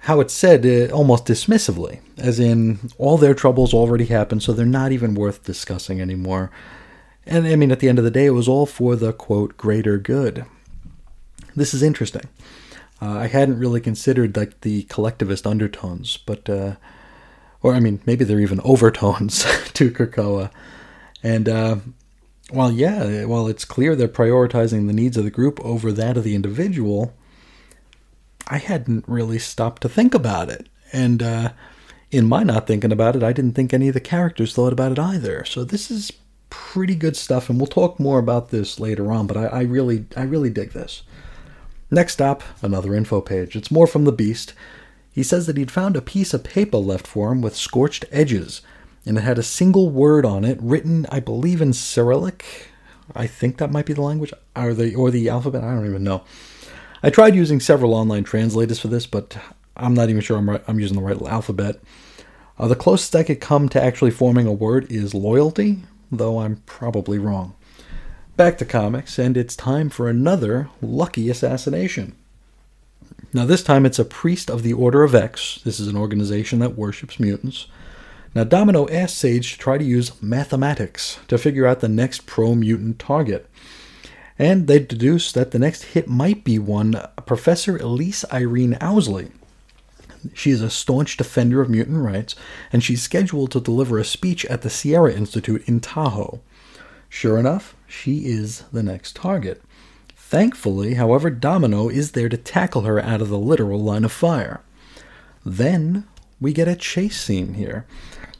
How 0.00 0.20
it's 0.20 0.34
said 0.34 0.64
uh, 0.64 0.94
almost 0.94 1.26
dismissively, 1.26 2.00
as 2.16 2.38
in 2.38 2.90
all 2.96 3.18
their 3.18 3.34
troubles 3.34 3.74
already 3.74 4.06
happened, 4.06 4.42
so 4.42 4.52
they're 4.52 4.64
not 4.66 4.92
even 4.92 5.14
worth 5.14 5.44
discussing 5.44 6.00
anymore. 6.00 6.50
And 7.26 7.46
I 7.46 7.56
mean, 7.56 7.72
at 7.72 7.80
the 7.80 7.88
end 7.88 7.98
of 7.98 8.04
the 8.04 8.10
day, 8.10 8.26
it 8.26 8.30
was 8.30 8.48
all 8.48 8.66
for 8.66 8.96
the 8.96 9.12
quote 9.12 9.56
greater 9.56 9.98
good. 9.98 10.46
This 11.56 11.74
is 11.74 11.82
interesting. 11.82 12.28
Uh, 13.00 13.18
I 13.18 13.26
hadn't 13.26 13.58
really 13.58 13.80
considered 13.80 14.36
like 14.36 14.60
the 14.60 14.84
collectivist 14.84 15.46
undertones, 15.46 16.18
but 16.18 16.48
uh, 16.48 16.76
or 17.62 17.74
I 17.74 17.80
mean, 17.80 18.00
maybe 18.06 18.24
they're 18.24 18.40
even 18.40 18.60
overtones 18.64 19.42
to 19.72 19.90
Krakoa. 19.90 20.50
And 21.22 21.48
uh, 21.48 21.76
while 22.50 22.70
yeah, 22.70 23.24
while 23.24 23.48
it's 23.48 23.64
clear 23.64 23.96
they're 23.96 24.08
prioritizing 24.08 24.86
the 24.86 24.92
needs 24.92 25.16
of 25.16 25.24
the 25.24 25.30
group 25.30 25.58
over 25.60 25.90
that 25.92 26.16
of 26.16 26.24
the 26.24 26.34
individual, 26.34 27.14
I 28.48 28.58
hadn't 28.58 29.04
really 29.08 29.38
stopped 29.38 29.82
to 29.82 29.88
think 29.88 30.14
about 30.14 30.48
it. 30.48 30.68
And 30.92 31.22
uh, 31.22 31.52
in 32.10 32.28
my 32.28 32.44
not 32.44 32.66
thinking 32.66 32.92
about 32.92 33.16
it, 33.16 33.22
I 33.22 33.32
didn't 33.32 33.54
think 33.54 33.74
any 33.74 33.88
of 33.88 33.94
the 33.94 34.00
characters 34.00 34.54
thought 34.54 34.72
about 34.72 34.92
it 34.92 34.98
either. 34.98 35.44
So 35.44 35.64
this 35.64 35.90
is 35.90 36.12
pretty 36.48 36.94
good 36.94 37.16
stuff, 37.16 37.50
and 37.50 37.58
we'll 37.58 37.66
talk 37.66 37.98
more 37.98 38.18
about 38.18 38.50
this 38.50 38.78
later 38.78 39.10
on. 39.10 39.26
But 39.26 39.36
I, 39.36 39.46
I 39.46 39.62
really, 39.62 40.06
I 40.16 40.22
really 40.22 40.50
dig 40.50 40.70
this. 40.72 41.02
Next 41.90 42.20
up, 42.20 42.42
another 42.62 42.94
info 42.94 43.20
page. 43.20 43.54
It's 43.54 43.70
more 43.70 43.86
from 43.86 44.04
the 44.04 44.12
Beast. 44.12 44.54
He 45.12 45.22
says 45.22 45.46
that 45.46 45.56
he'd 45.56 45.70
found 45.70 45.96
a 45.96 46.02
piece 46.02 46.34
of 46.34 46.42
paper 46.42 46.78
left 46.78 47.06
for 47.06 47.30
him 47.30 47.40
with 47.40 47.54
scorched 47.54 48.04
edges, 48.10 48.60
and 49.06 49.16
it 49.16 49.22
had 49.22 49.38
a 49.38 49.42
single 49.42 49.88
word 49.90 50.26
on 50.26 50.44
it, 50.44 50.58
written, 50.60 51.06
I 51.10 51.20
believe, 51.20 51.62
in 51.62 51.72
Cyrillic. 51.72 52.44
I 53.14 53.28
think 53.28 53.58
that 53.58 53.70
might 53.70 53.86
be 53.86 53.92
the 53.92 54.02
language, 54.02 54.32
or 54.56 54.74
the 54.74 54.96
or 54.96 55.12
the 55.12 55.28
alphabet. 55.28 55.62
I 55.62 55.74
don't 55.74 55.86
even 55.86 56.02
know. 56.02 56.24
I 57.04 57.10
tried 57.10 57.36
using 57.36 57.60
several 57.60 57.94
online 57.94 58.24
translators 58.24 58.80
for 58.80 58.88
this, 58.88 59.06
but 59.06 59.38
I'm 59.76 59.94
not 59.94 60.10
even 60.10 60.22
sure 60.22 60.36
I'm 60.36 60.50
right, 60.50 60.64
I'm 60.66 60.80
using 60.80 60.96
the 60.96 61.04
right 61.04 61.22
alphabet. 61.22 61.80
Uh, 62.58 62.66
the 62.66 62.74
closest 62.74 63.14
I 63.14 63.22
could 63.22 63.40
come 63.40 63.68
to 63.68 63.82
actually 63.82 64.10
forming 64.10 64.46
a 64.46 64.52
word 64.52 64.90
is 64.90 65.14
loyalty, 65.14 65.82
though 66.10 66.40
I'm 66.40 66.56
probably 66.66 67.18
wrong. 67.18 67.54
Back 68.36 68.58
to 68.58 68.66
comics, 68.66 69.18
and 69.18 69.34
it's 69.34 69.56
time 69.56 69.88
for 69.88 70.10
another 70.10 70.68
lucky 70.82 71.30
assassination. 71.30 72.14
Now, 73.32 73.46
this 73.46 73.62
time 73.62 73.86
it's 73.86 73.98
a 73.98 74.04
priest 74.04 74.50
of 74.50 74.62
the 74.62 74.74
Order 74.74 75.02
of 75.04 75.14
X. 75.14 75.58
This 75.64 75.80
is 75.80 75.88
an 75.88 75.96
organization 75.96 76.58
that 76.58 76.76
worships 76.76 77.18
mutants. 77.18 77.66
Now, 78.34 78.44
Domino 78.44 78.90
asks 78.90 79.16
Sage 79.16 79.52
to 79.52 79.58
try 79.58 79.78
to 79.78 79.84
use 79.84 80.22
mathematics 80.22 81.18
to 81.28 81.38
figure 81.38 81.66
out 81.66 81.80
the 81.80 81.88
next 81.88 82.26
pro 82.26 82.54
mutant 82.54 82.98
target. 82.98 83.48
And 84.38 84.66
they 84.66 84.80
deduce 84.80 85.32
that 85.32 85.52
the 85.52 85.58
next 85.58 85.84
hit 85.94 86.06
might 86.06 86.44
be 86.44 86.58
one 86.58 87.00
Professor 87.24 87.78
Elise 87.78 88.26
Irene 88.30 88.76
Owsley. 88.82 89.30
She 90.34 90.50
is 90.50 90.60
a 90.60 90.68
staunch 90.68 91.16
defender 91.16 91.62
of 91.62 91.70
mutant 91.70 92.04
rights, 92.04 92.34
and 92.70 92.84
she's 92.84 93.00
scheduled 93.00 93.50
to 93.52 93.60
deliver 93.60 93.98
a 93.98 94.04
speech 94.04 94.44
at 94.46 94.60
the 94.60 94.68
Sierra 94.68 95.14
Institute 95.14 95.66
in 95.66 95.80
Tahoe. 95.80 96.40
Sure 97.08 97.38
enough, 97.38 97.74
she 97.86 98.26
is 98.26 98.62
the 98.72 98.82
next 98.82 99.16
target. 99.16 99.62
Thankfully, 100.16 100.94
however, 100.94 101.30
Domino 101.30 101.88
is 101.88 102.12
there 102.12 102.28
to 102.28 102.36
tackle 102.36 102.82
her 102.82 103.00
out 103.00 103.22
of 103.22 103.28
the 103.28 103.38
literal 103.38 103.80
line 103.80 104.04
of 104.04 104.12
fire. 104.12 104.60
Then 105.44 106.06
we 106.40 106.52
get 106.52 106.68
a 106.68 106.74
chase 106.74 107.20
scene 107.20 107.54
here. 107.54 107.86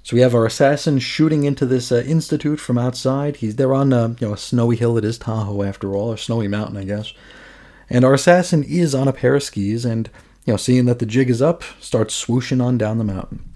So 0.03 0.15
we 0.15 0.23
have 0.23 0.35
our 0.35 0.47
assassin 0.47 0.99
shooting 0.99 1.45
into 1.45 1.67
this 1.67 1.91
uh, 1.91 2.03
institute 2.07 2.61
from 2.61 2.79
outside. 2.79 3.37
He's 3.37 3.57
they're 3.57 3.75
on 3.75 3.93
uh, 3.93 4.15
you 4.21 4.29
know 4.29 4.35
a 4.35 4.39
snowy 4.39 4.77
hill. 4.77 4.99
It 4.99 5.05
is 5.05 5.19
Tahoe 5.19 5.63
after 5.63 5.95
all, 5.95 6.13
or 6.13 6.17
snowy 6.17 6.49
mountain, 6.49 6.77
I 6.77 6.85
guess. 6.85 7.13
And 7.91 8.05
our 8.05 8.15
assassin 8.15 8.65
is 8.65 8.95
on 8.95 9.09
a 9.09 9.13
pair 9.13 9.35
of 9.35 9.43
skis, 9.43 9.85
and 9.85 10.09
you 10.45 10.53
know, 10.53 10.57
seeing 10.57 10.85
that 10.85 11.01
the 11.01 11.07
jig 11.07 11.29
is 11.29 11.43
up, 11.43 11.65
starts 11.81 12.25
swooshing 12.25 12.63
on 12.63 12.79
down 12.79 12.99
the 12.99 13.05
mountain. 13.05 13.53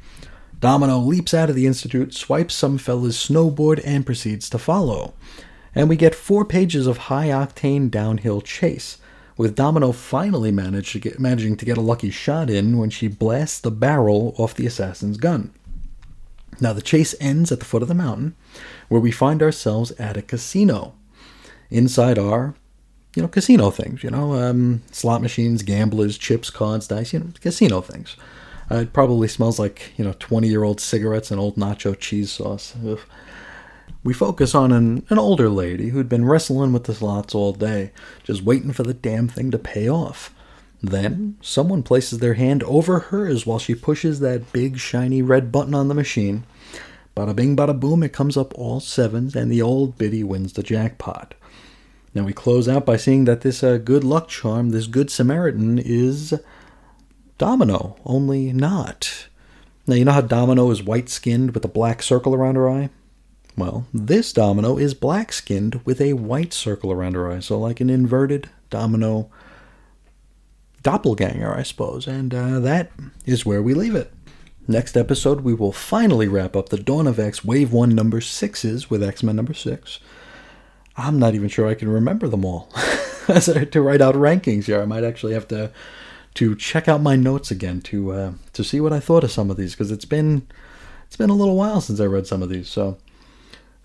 Domino 0.58 0.98
leaps 0.98 1.32
out 1.32 1.48
of 1.48 1.56
the 1.56 1.66
institute, 1.66 2.14
swipes 2.14 2.54
some 2.54 2.78
fella's 2.78 3.16
snowboard, 3.16 3.80
and 3.84 4.04
proceeds 4.04 4.50
to 4.50 4.58
follow. 4.58 5.14
And 5.74 5.88
we 5.88 5.97
get 5.97 6.14
four 6.14 6.44
pages 6.44 6.86
of 6.86 6.98
high 6.98 7.28
octane 7.28 7.90
downhill 7.90 8.40
chase, 8.40 8.98
with 9.36 9.55
Domino 9.55 9.92
finally 9.92 10.51
managed 10.51 10.92
to 10.92 10.98
get, 10.98 11.20
managing 11.20 11.56
to 11.56 11.64
get 11.64 11.78
a 11.78 11.82
lucky 11.82 12.10
shot 12.10 12.51
in 12.51 12.76
when 12.76 12.90
she 12.90 13.09
blasts 13.09 13.60
the 13.60 13.70
barrel 13.70 14.34
off 14.36 14.55
the 14.55 14.66
assassin's 14.66 15.16
gun. 15.16 15.52
Now, 16.60 16.72
the 16.72 16.82
chase 16.82 17.14
ends 17.20 17.51
at 17.51 17.59
the 17.59 17.64
foot 17.64 17.82
of 17.82 17.88
the 17.88 17.94
mountain, 17.94 18.34
where 18.88 19.01
we 19.01 19.10
find 19.10 19.42
ourselves 19.42 19.92
at 19.92 20.16
a 20.16 20.22
casino. 20.22 20.94
Inside 21.70 22.18
are, 22.18 22.55
you 23.14 23.22
know, 23.22 23.28
casino 23.28 23.70
things, 23.70 24.02
you 24.02 24.10
know, 24.10 24.34
um, 24.34 24.82
slot 24.90 25.22
machines, 25.22 25.62
gamblers, 25.62 26.18
chips, 26.18 26.51
cards, 26.51 26.88
dice, 26.88 27.12
you 27.12 27.20
know, 27.20 27.28
casino 27.40 27.80
things. 27.80 28.16
Uh, 28.70 28.76
it 28.76 28.92
probably 28.92 29.26
smells 29.28 29.59
like, 29.59 29.92
you 29.97 30.05
know, 30.05 30.14
20 30.18 30.48
year 30.48 30.64
old 30.64 30.80
cigarettes 30.80 31.30
and 31.30 31.40
old 31.40 31.56
nacho 31.56 31.98
cheese 31.98 32.30
sauce. 32.30 32.74
Ugh. 32.86 33.01
We 34.02 34.14
focus 34.14 34.55
on 34.55 34.72
an, 34.72 35.05
an 35.10 35.18
older 35.18 35.48
lady 35.51 35.90
who'd 35.90 36.09
been 36.09 36.24
wrestling 36.24 36.72
with 36.72 36.85
the 36.85 36.94
slots 36.94 37.35
all 37.35 37.52
day, 37.52 37.93
just 38.24 38.43
waiting 38.43 38.72
for 38.72 38.82
the 38.82 38.94
damn 38.94 39.28
thing 39.28 39.51
to 39.51 39.59
pay 39.59 39.89
off. 39.89 40.35
Then, 40.82 41.36
someone 41.43 41.82
places 41.82 42.18
their 42.18 42.35
hand 42.35 42.62
over 42.62 42.98
hers 42.98 43.44
while 43.44 43.59
she 43.59 43.74
pushes 43.74 44.20
that 44.20 44.52
big 44.52 44.78
shiny 44.78 45.20
red 45.20 45.52
button 45.52 45.74
on 45.74 45.89
the 45.89 45.94
machine. 45.94 46.44
Bada 47.14 47.36
bing, 47.36 47.55
bada 47.55 47.78
boom, 47.78 48.02
it 48.02 48.14
comes 48.14 48.39
up 48.39 48.55
all 48.55 48.81
sevens, 48.81 49.36
and 49.36 49.52
the 49.52 49.60
old 49.60 49.98
biddy 49.98 50.24
wins 50.24 50.55
the 50.55 50.62
jackpot. 50.62 51.35
Now 52.14 52.24
we 52.24 52.32
close 52.32 52.68
out 52.68 52.86
by 52.86 52.97
seeing 52.97 53.27
that 53.27 53.43
this 53.43 53.62
uh, 53.62 53.77
good 53.77 54.05
luck 54.05 54.28
charm, 54.28 54.70
this 54.70 54.86
good 54.86 55.10
Samaritan, 55.10 55.78
is 55.78 56.35
Domino, 57.36 57.97
only 58.06 58.52
not. 58.52 59.28
Now 59.86 59.97
you 59.97 60.06
know 60.06 60.12
how 60.12 60.22
Domino 60.22 60.70
is 60.70 60.82
white 60.82 61.10
skinned 61.10 61.52
with 61.52 61.64
a 61.64 61.68
black 61.68 62.02
circle 62.02 62.35
around 62.35 62.55
her 62.55 62.70
eye? 62.70 62.89
Well, 63.61 63.87
this 63.93 64.32
Domino 64.32 64.78
is 64.78 64.95
black 64.95 65.35
skinned 65.35 65.82
with 65.85 66.01
a 66.01 66.15
white 66.15 66.55
circle 66.55 66.91
around 66.91 67.15
her 67.15 67.31
eye, 67.31 67.41
so 67.41 67.59
like 67.59 67.78
an 67.82 67.91
inverted 67.91 68.49
Domino 68.70 69.31
doppelganger, 70.82 71.55
I 71.55 71.62
suppose. 71.62 72.07
And 72.07 72.35
uh, 72.35 72.61
that 72.61 72.91
is 73.27 73.45
where 73.45 73.62
we 73.62 73.74
leave 73.74 73.95
it. 73.95 74.15
Next 74.66 74.97
episode, 74.97 75.43
we 75.43 75.53
will 75.53 75.73
finally 75.73 76.27
wrap 76.27 76.57
up 76.57 76.70
the 76.70 76.78
Dawn 76.78 77.07
of 77.07 77.19
X 77.19 77.45
Wave 77.45 77.70
1 77.70 77.95
number 77.95 78.20
6s 78.20 78.89
with 78.89 79.03
X 79.03 79.23
Men 79.23 79.37
number 79.37 79.53
6. 79.53 79.99
I'm 80.97 81.19
not 81.19 81.35
even 81.35 81.49
sure 81.49 81.69
I 81.69 81.74
can 81.74 81.91
remember 81.91 82.28
them 82.28 82.45
all. 82.45 82.73
To 83.31 83.81
write 83.81 84.01
out 84.01 84.16
rankings 84.16 84.65
here, 84.65 84.82
I 84.82 84.87
might 84.87 85.05
actually 85.05 85.35
have 85.35 85.47
to 85.49 85.70
to 86.35 86.57
check 86.57 86.89
out 86.89 87.01
my 87.01 87.15
notes 87.15 87.53
again 87.53 87.81
to 87.82 88.11
uh, 88.11 88.32
to 88.55 88.65
see 88.65 88.81
what 88.81 88.93
I 88.93 88.99
thought 88.99 89.23
of 89.23 89.31
some 89.31 89.53
of 89.53 89.57
these 89.57 89.73
because 89.73 89.93
it's 89.93 90.05
been 90.05 90.49
it's 91.07 91.16
been 91.16 91.31
a 91.31 91.35
little 91.35 91.55
while 91.55 91.81
since 91.81 92.01
I 92.01 92.07
read 92.07 92.27
some 92.27 92.43
of 92.43 92.49
these. 92.49 92.69
So 92.69 92.99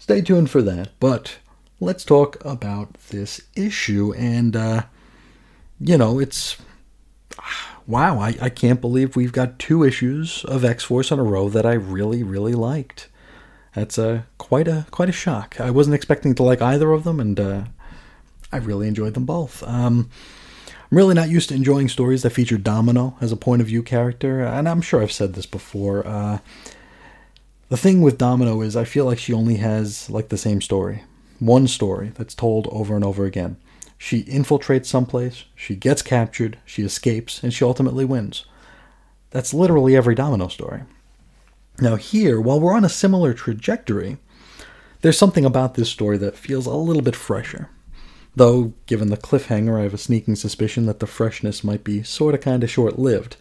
stay 0.06 0.22
tuned 0.22 0.52
for 0.52 0.62
that. 0.62 0.92
But 1.00 1.40
let's 1.80 2.06
talk 2.06 2.38
about 2.46 2.94
this 3.10 3.42
issue, 3.56 4.14
and 4.14 4.56
uh, 4.56 4.84
you 5.80 5.98
know, 5.98 6.20
it's 6.20 6.58
wow, 7.88 8.20
I, 8.20 8.38
I 8.40 8.50
can't 8.50 8.80
believe 8.80 9.16
we've 9.16 9.32
got 9.32 9.58
two 9.58 9.84
issues 9.84 10.46
of 10.46 10.64
X 10.64 10.84
Force 10.84 11.10
in 11.10 11.18
a 11.18 11.24
row 11.24 11.50
that 11.50 11.66
I 11.66 11.74
really, 11.74 12.22
really 12.22 12.54
liked. 12.54 13.10
That's 13.74 13.98
a 13.98 14.28
quite 14.38 14.68
a 14.68 14.86
quite 14.92 15.10
a 15.10 15.12
shock. 15.24 15.60
I 15.60 15.72
wasn't 15.72 15.96
expecting 15.96 16.36
to 16.36 16.44
like 16.44 16.62
either 16.62 16.92
of 16.92 17.04
them, 17.04 17.20
and 17.20 17.40
uh, 17.40 17.64
I 18.52 18.58
really 18.58 18.88
enjoyed 18.88 19.16
them 19.16 19.26
both. 19.26 19.64
Um, 19.64 20.12
I'm 20.68 20.98
really 21.00 21.16
not 21.16 21.30
used 21.30 21.50
to 21.50 21.56
enjoying 21.56 21.90
stories 21.90 22.22
that 22.22 22.30
feature 22.30 22.60
Domino 22.60 23.18
as 23.22 23.32
a 23.32 23.36
point 23.36 23.64
of 23.64 23.70
view 23.70 23.82
character, 23.82 24.42
and 24.42 24.70
I'm 24.70 24.84
sure 24.84 25.02
I've 25.02 25.12
said 25.12 25.34
this 25.34 25.48
before. 25.48 26.06
Uh, 26.06 26.38
the 27.70 27.78
thing 27.78 28.02
with 28.02 28.18
Domino 28.18 28.62
is 28.62 28.76
I 28.76 28.84
feel 28.84 29.06
like 29.06 29.20
she 29.20 29.34
only 29.34 29.56
has 29.58 30.10
like 30.10 30.30
the 30.30 30.38
same 30.38 30.62
story, 30.62 31.04
one 31.40 31.68
story 31.68 32.12
that's 32.16 32.36
told 32.36 32.68
over 32.72 32.96
and 32.96 33.04
over 33.04 33.26
again. 33.26 33.58
She 33.98 34.24
infiltrates 34.24 34.86
someplace, 34.86 35.46
she 35.56 35.76
gets 35.76 36.02
captured, 36.02 36.60
she 36.66 36.84
escapes, 36.84 37.42
and 37.42 37.54
she 37.54 37.66
ultimately 37.66 38.06
wins. 38.06 38.46
That's 39.32 39.54
literally 39.54 39.96
every 39.96 40.16
Domino 40.16 40.48
story. 40.48 40.84
Now, 41.80 41.96
here, 41.96 42.40
while 42.40 42.60
we're 42.60 42.76
on 42.76 42.86
a 42.86 42.90
similar 42.90 43.34
trajectory, 43.34 44.18
there's 45.02 45.18
something 45.18 45.44
about 45.44 45.74
this 45.74 45.90
story 45.90 46.18
that 46.18 46.38
feels 46.38 46.66
a 46.66 46.72
little 46.72 47.02
bit 47.02 47.16
fresher. 47.16 47.70
Though, 48.36 48.74
given 48.86 49.10
the 49.10 49.18
cliffhanger, 49.18 49.80
I 49.80 49.84
have 49.84 49.94
a 49.94 49.98
sneaking 49.98 50.36
suspicion 50.36 50.86
that 50.86 51.00
the 51.00 51.08
freshness 51.08 51.64
might 51.64 51.84
be 51.84 52.04
sort 52.04 52.36
of 52.36 52.42
kind 52.42 52.64
of 52.64 52.70
short 52.70 53.00
lived. 53.00 53.38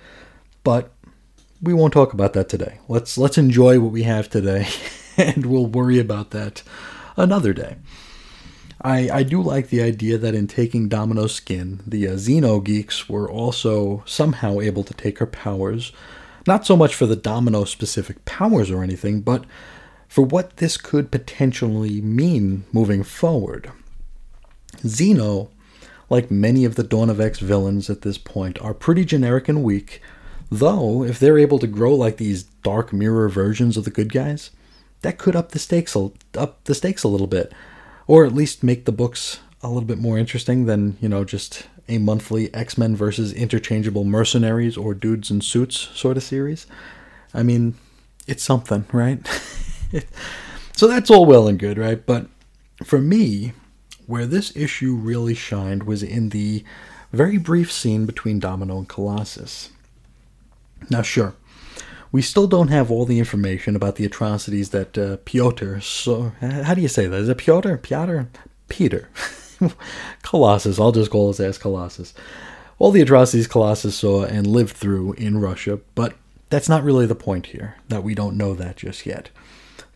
But 0.63 0.93
we 1.65 1.75
won't 1.75 1.93
talk 1.93 2.13
about 2.13 2.35
that 2.35 2.49
today. 2.49 2.79
Let's 2.89 3.17
let's 3.19 3.39
enjoy 3.39 3.81
what 3.81 3.93
we 3.93 4.03
have 4.05 4.29
today, 4.29 4.69
and 5.17 5.47
we'll 5.47 5.67
worry 5.67 5.99
about 5.99 6.31
that 6.31 6.63
another 7.17 7.53
day. 7.53 7.77
I, 8.81 9.09
I 9.11 9.23
do 9.23 9.41
like 9.41 9.69
the 9.69 9.83
idea 9.83 10.19
that 10.19 10.35
in 10.35 10.47
taking 10.47 10.89
Domino's 10.89 11.35
skin, 11.35 11.81
the 11.87 12.07
uh, 12.07 12.13
Xeno 12.13 12.63
geeks 12.63 13.09
were 13.09 13.31
also 13.31 14.03
somehow 14.05 14.61
able 14.61 14.85
to 14.85 14.93
take 14.93 15.19
her 15.21 15.27
powers, 15.27 15.91
not 16.47 16.67
so 16.67 16.77
much 16.77 16.95
for 16.95 17.07
the 17.07 17.17
Domino 17.17 17.65
specific 17.65 18.23
powers 18.27 18.71
or 18.71 18.83
anything, 18.83 19.23
but 19.23 19.47
for 20.07 20.23
what 20.23 20.59
this 20.59 20.77
could 20.77 21.11
potentially 21.11 22.03
mean 22.03 22.65
moving 22.73 23.03
forward. 23.03 23.73
Xeno, 24.83 25.49
like 26.11 26.31
many 26.31 26.67
of 26.67 26.75
the 26.75 26.83
Dawn 26.83 27.09
of 27.09 27.21
X 27.21 27.39
villains 27.39 27.89
at 27.89 28.03
this 28.03 28.19
point, 28.19 28.61
are 28.61 28.75
pretty 28.75 29.07
generic 29.07 29.49
and 29.49 29.65
weak, 29.65 30.03
though 30.59 31.05
if 31.05 31.19
they're 31.19 31.39
able 31.39 31.59
to 31.59 31.67
grow 31.67 31.95
like 31.95 32.17
these 32.17 32.45
dark 32.45 32.93
mirror 32.93 33.29
versions 33.29 33.77
of 33.77 33.85
the 33.85 33.91
good 33.91 34.13
guys, 34.13 34.51
that 35.03 35.19
could 35.19 35.37
up 35.37 35.51
the 35.53 35.59
stakes 35.59 35.95
a, 35.95 36.11
up 36.37 36.65
the 36.65 36.75
stakes 36.75 37.03
a 37.03 37.09
little 37.09 37.27
bit, 37.27 37.53
or 38.07 38.25
at 38.25 38.35
least 38.35 38.63
make 38.63 38.85
the 38.85 38.93
books 38.93 39.41
a 39.63 39.69
little 39.69 39.87
bit 39.87 39.99
more 39.99 40.19
interesting 40.19 40.67
than 40.67 40.97
you 41.01 41.09
know 41.09 41.25
just 41.25 41.67
a 41.89 41.99
monthly 41.99 42.53
X 42.55 42.79
Men 42.79 42.97
versus 42.97 43.33
interchangeable 43.33 44.05
mercenaries 44.05 44.77
or 44.77 44.95
dudes 44.95 45.31
in 45.31 45.41
suits 45.41 45.77
sort 45.95 46.17
of 46.17 46.23
series. 46.23 46.67
I 47.33 47.43
mean, 47.43 47.75
it's 48.27 48.43
something, 48.43 48.87
right? 48.93 49.27
so 50.77 50.87
that's 50.87 51.11
all 51.11 51.27
well 51.27 51.49
and 51.49 51.59
good, 51.59 51.79
right? 51.79 52.05
But 52.05 52.27
for 52.85 53.01
me, 53.01 53.53
where 54.07 54.27
this 54.27 54.55
issue 54.57 54.95
really 54.95 55.35
shined 55.35 55.85
was 55.85 56.03
in 56.03 56.31
the 56.31 56.65
very 57.13 57.39
brief 57.39 57.71
scene 57.73 58.07
between 58.07 58.41
Domino 58.41 58.79
and 58.79 58.89
Colossus. 58.89 59.71
Now, 60.91 61.03
sure, 61.03 61.35
we 62.13 62.23
still 62.23 62.47
don't 62.47 62.69
have 62.69 62.91
all 62.91 63.05
the 63.05 63.19
information 63.19 63.75
about 63.75 63.97
the 63.97 64.05
atrocities 64.05 64.71
that 64.71 64.97
uh, 64.97 65.17
Piotr. 65.25 65.81
So, 65.81 66.33
how 66.41 66.75
do 66.75 66.81
you 66.81 66.89
say 66.89 67.07
that? 67.07 67.21
Is 67.21 67.29
it 67.29 67.39
Piotr? 67.39 67.77
Piotr? 67.77 68.23
Peter. 68.69 69.09
Colossus. 70.23 70.79
I'll 70.79 70.93
just 70.93 71.11
call 71.11 71.29
his 71.29 71.41
ass 71.41 71.59
Colossus. 71.59 72.15
All 72.79 72.91
the 72.91 73.01
atrocities 73.01 73.47
Colossus 73.47 73.97
saw 73.97 74.25
and 74.25 74.47
lived 74.47 74.77
through 74.77 75.15
in 75.15 75.41
Russia, 75.41 75.81
but 75.95 76.15
that's 76.51 76.69
not 76.69 76.85
really 76.85 77.07
the 77.07 77.15
point 77.15 77.47
here. 77.47 77.77
That 77.89 78.05
we 78.05 78.15
don't 78.15 78.37
know 78.37 78.55
that 78.55 78.77
just 78.77 79.07
yet. 79.07 79.31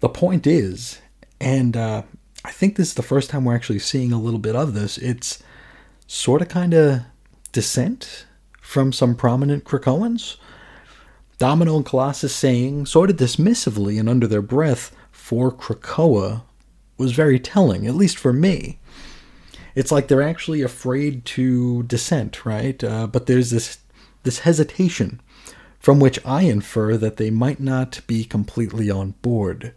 The 0.01 0.09
point 0.09 0.47
is, 0.47 1.01
and 1.41 1.77
uh, 1.77 2.03
I 2.45 2.51
think 2.51 2.77
this 2.77 2.89
is 2.89 2.95
the 2.95 3.03
first 3.03 3.31
time 3.31 3.45
we're 3.45 3.55
actually 3.55 3.81
seeing 3.81 4.13
a 4.13 4.21
little 4.21 4.39
bit 4.39 4.57
of 4.57 4.75
this. 4.75 4.99
It's 4.99 5.43
sort 6.07 6.43
of 6.43 6.49
kind 6.49 6.75
of 6.75 7.03
dissent 7.53 8.27
from 8.61 8.93
some 8.93 9.15
prominent 9.15 9.65
Krakoans. 9.65 10.37
Domino 11.39 11.77
and 11.77 11.87
Colossus 11.87 12.35
saying, 12.35 12.87
sort 12.87 13.11
of 13.11 13.17
dismissively 13.17 13.99
and 13.99 14.09
under 14.09 14.27
their 14.27 14.43
breath, 14.43 14.95
for 15.13 15.53
Krakoa 15.53 16.43
was 16.97 17.13
very 17.13 17.39
telling, 17.39 17.87
at 17.87 17.95
least 17.95 18.19
for 18.19 18.33
me. 18.33 18.79
It's 19.77 19.93
like 19.93 20.09
they're 20.09 20.23
actually 20.23 20.63
afraid 20.63 21.25
to 21.27 21.85
dissent, 21.85 22.45
right? 22.45 22.83
Uh, 22.83 23.07
but 23.07 23.27
there's 23.27 23.51
this 23.51 23.79
this 24.25 24.41
hesitation 24.41 25.21
from 25.79 26.01
which 26.01 26.19
I 26.27 26.43
infer 26.43 26.97
that 26.97 27.17
they 27.19 27.31
might 27.31 27.61
not 27.61 28.01
be 28.09 28.25
completely 28.25 28.91
on 28.91 29.13
board. 29.23 29.73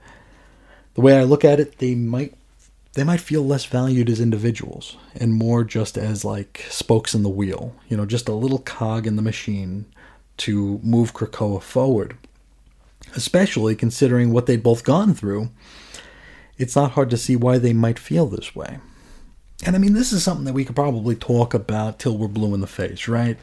The 0.95 1.01
way 1.01 1.17
I 1.17 1.23
look 1.23 1.45
at 1.45 1.59
it, 1.59 1.77
they 1.77 1.93
might 1.93 2.33
they 2.93 3.03
might 3.03 3.21
feel 3.21 3.45
less 3.45 3.65
valued 3.65 4.09
as 4.09 4.19
individuals 4.19 4.97
and 5.15 5.33
more 5.33 5.63
just 5.63 5.97
as 5.97 6.25
like 6.25 6.65
spokes 6.69 7.13
in 7.13 7.21
the 7.21 7.29
wheel, 7.29 7.75
you 7.87 7.95
know, 7.95 8.05
just 8.05 8.27
a 8.27 8.33
little 8.33 8.59
cog 8.59 9.05
in 9.05 9.15
the 9.15 9.21
machine 9.21 9.85
to 10.41 10.79
move 10.83 11.13
Krakoa 11.13 11.61
forward. 11.61 12.17
Especially 13.15 13.75
considering 13.75 14.31
what 14.31 14.45
they'd 14.45 14.63
both 14.63 14.83
gone 14.83 15.13
through, 15.13 15.49
it's 16.57 16.75
not 16.75 16.91
hard 16.91 17.09
to 17.09 17.17
see 17.17 17.35
why 17.35 17.57
they 17.57 17.73
might 17.73 17.99
feel 17.99 18.27
this 18.27 18.55
way. 18.55 18.79
And 19.65 19.75
I 19.75 19.79
mean, 19.79 19.93
this 19.93 20.11
is 20.11 20.23
something 20.23 20.45
that 20.45 20.53
we 20.53 20.65
could 20.65 20.75
probably 20.75 21.15
talk 21.15 21.53
about 21.53 21.99
till 21.99 22.17
we're 22.17 22.27
blue 22.27 22.53
in 22.53 22.61
the 22.61 22.67
face, 22.67 23.07
right? 23.07 23.37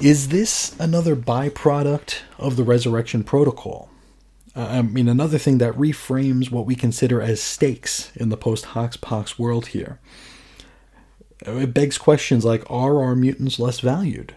Is 0.00 0.28
this 0.28 0.74
another 0.78 1.16
byproduct 1.16 2.20
of 2.38 2.56
the 2.56 2.64
Resurrection 2.64 3.22
Protocol? 3.22 3.90
Uh, 4.54 4.66
I 4.70 4.82
mean, 4.82 5.08
another 5.08 5.38
thing 5.38 5.58
that 5.58 5.74
reframes 5.74 6.50
what 6.50 6.64
we 6.64 6.74
consider 6.74 7.20
as 7.20 7.42
stakes 7.42 8.10
in 8.16 8.30
the 8.30 8.36
post 8.38 8.66
Hoxpox 8.66 9.38
world 9.38 9.68
here. 9.68 9.98
It 11.40 11.74
begs 11.74 11.98
questions 11.98 12.44
like 12.44 12.64
Are 12.70 13.02
our 13.02 13.14
mutants 13.14 13.58
less 13.58 13.80
valued? 13.80 14.34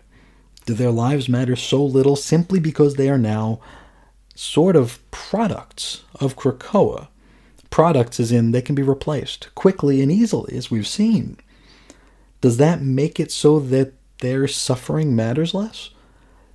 Do 0.70 0.76
their 0.76 0.92
lives 0.92 1.28
matter 1.28 1.56
so 1.56 1.84
little 1.84 2.16
simply 2.16 2.60
because 2.60 2.94
they 2.94 3.10
are 3.10 3.18
now 3.18 3.60
sort 4.36 4.76
of 4.76 5.00
products 5.10 6.04
of 6.20 6.36
Krakoa? 6.36 7.08
Products 7.72 8.20
as 8.20 8.32
in 8.32 8.52
they 8.52 8.62
can 8.62 8.76
be 8.76 8.84
replaced 8.84 9.50
quickly 9.56 10.00
and 10.00 10.12
easily, 10.12 10.56
as 10.56 10.70
we've 10.70 10.86
seen. 10.86 11.38
does 12.42 12.58
that 12.58 12.84
make 12.84 13.20
it 13.20 13.32
so 13.32 13.60
that 13.60 13.94
their 14.20 14.48
suffering 14.48 15.16
matters 15.16 15.56
less? 15.56 15.90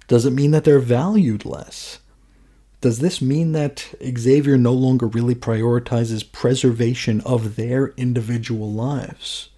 Does 0.07 0.25
it 0.25 0.31
mean 0.31 0.53
that 0.53 0.63
they're 0.63 0.79
valued 0.79 1.45
less? 1.45 1.99
Does 2.81 3.01
this 3.01 3.21
mean 3.21 3.51
that 3.51 3.97
Xavier 4.17 4.57
no 4.57 4.75
longer 4.75 5.09
really 5.09 5.35
prioritizes 5.35 6.31
preservation 6.31 7.21
of 7.23 7.57
their 7.57 7.89
individual 7.97 8.71
lives? 8.71 9.49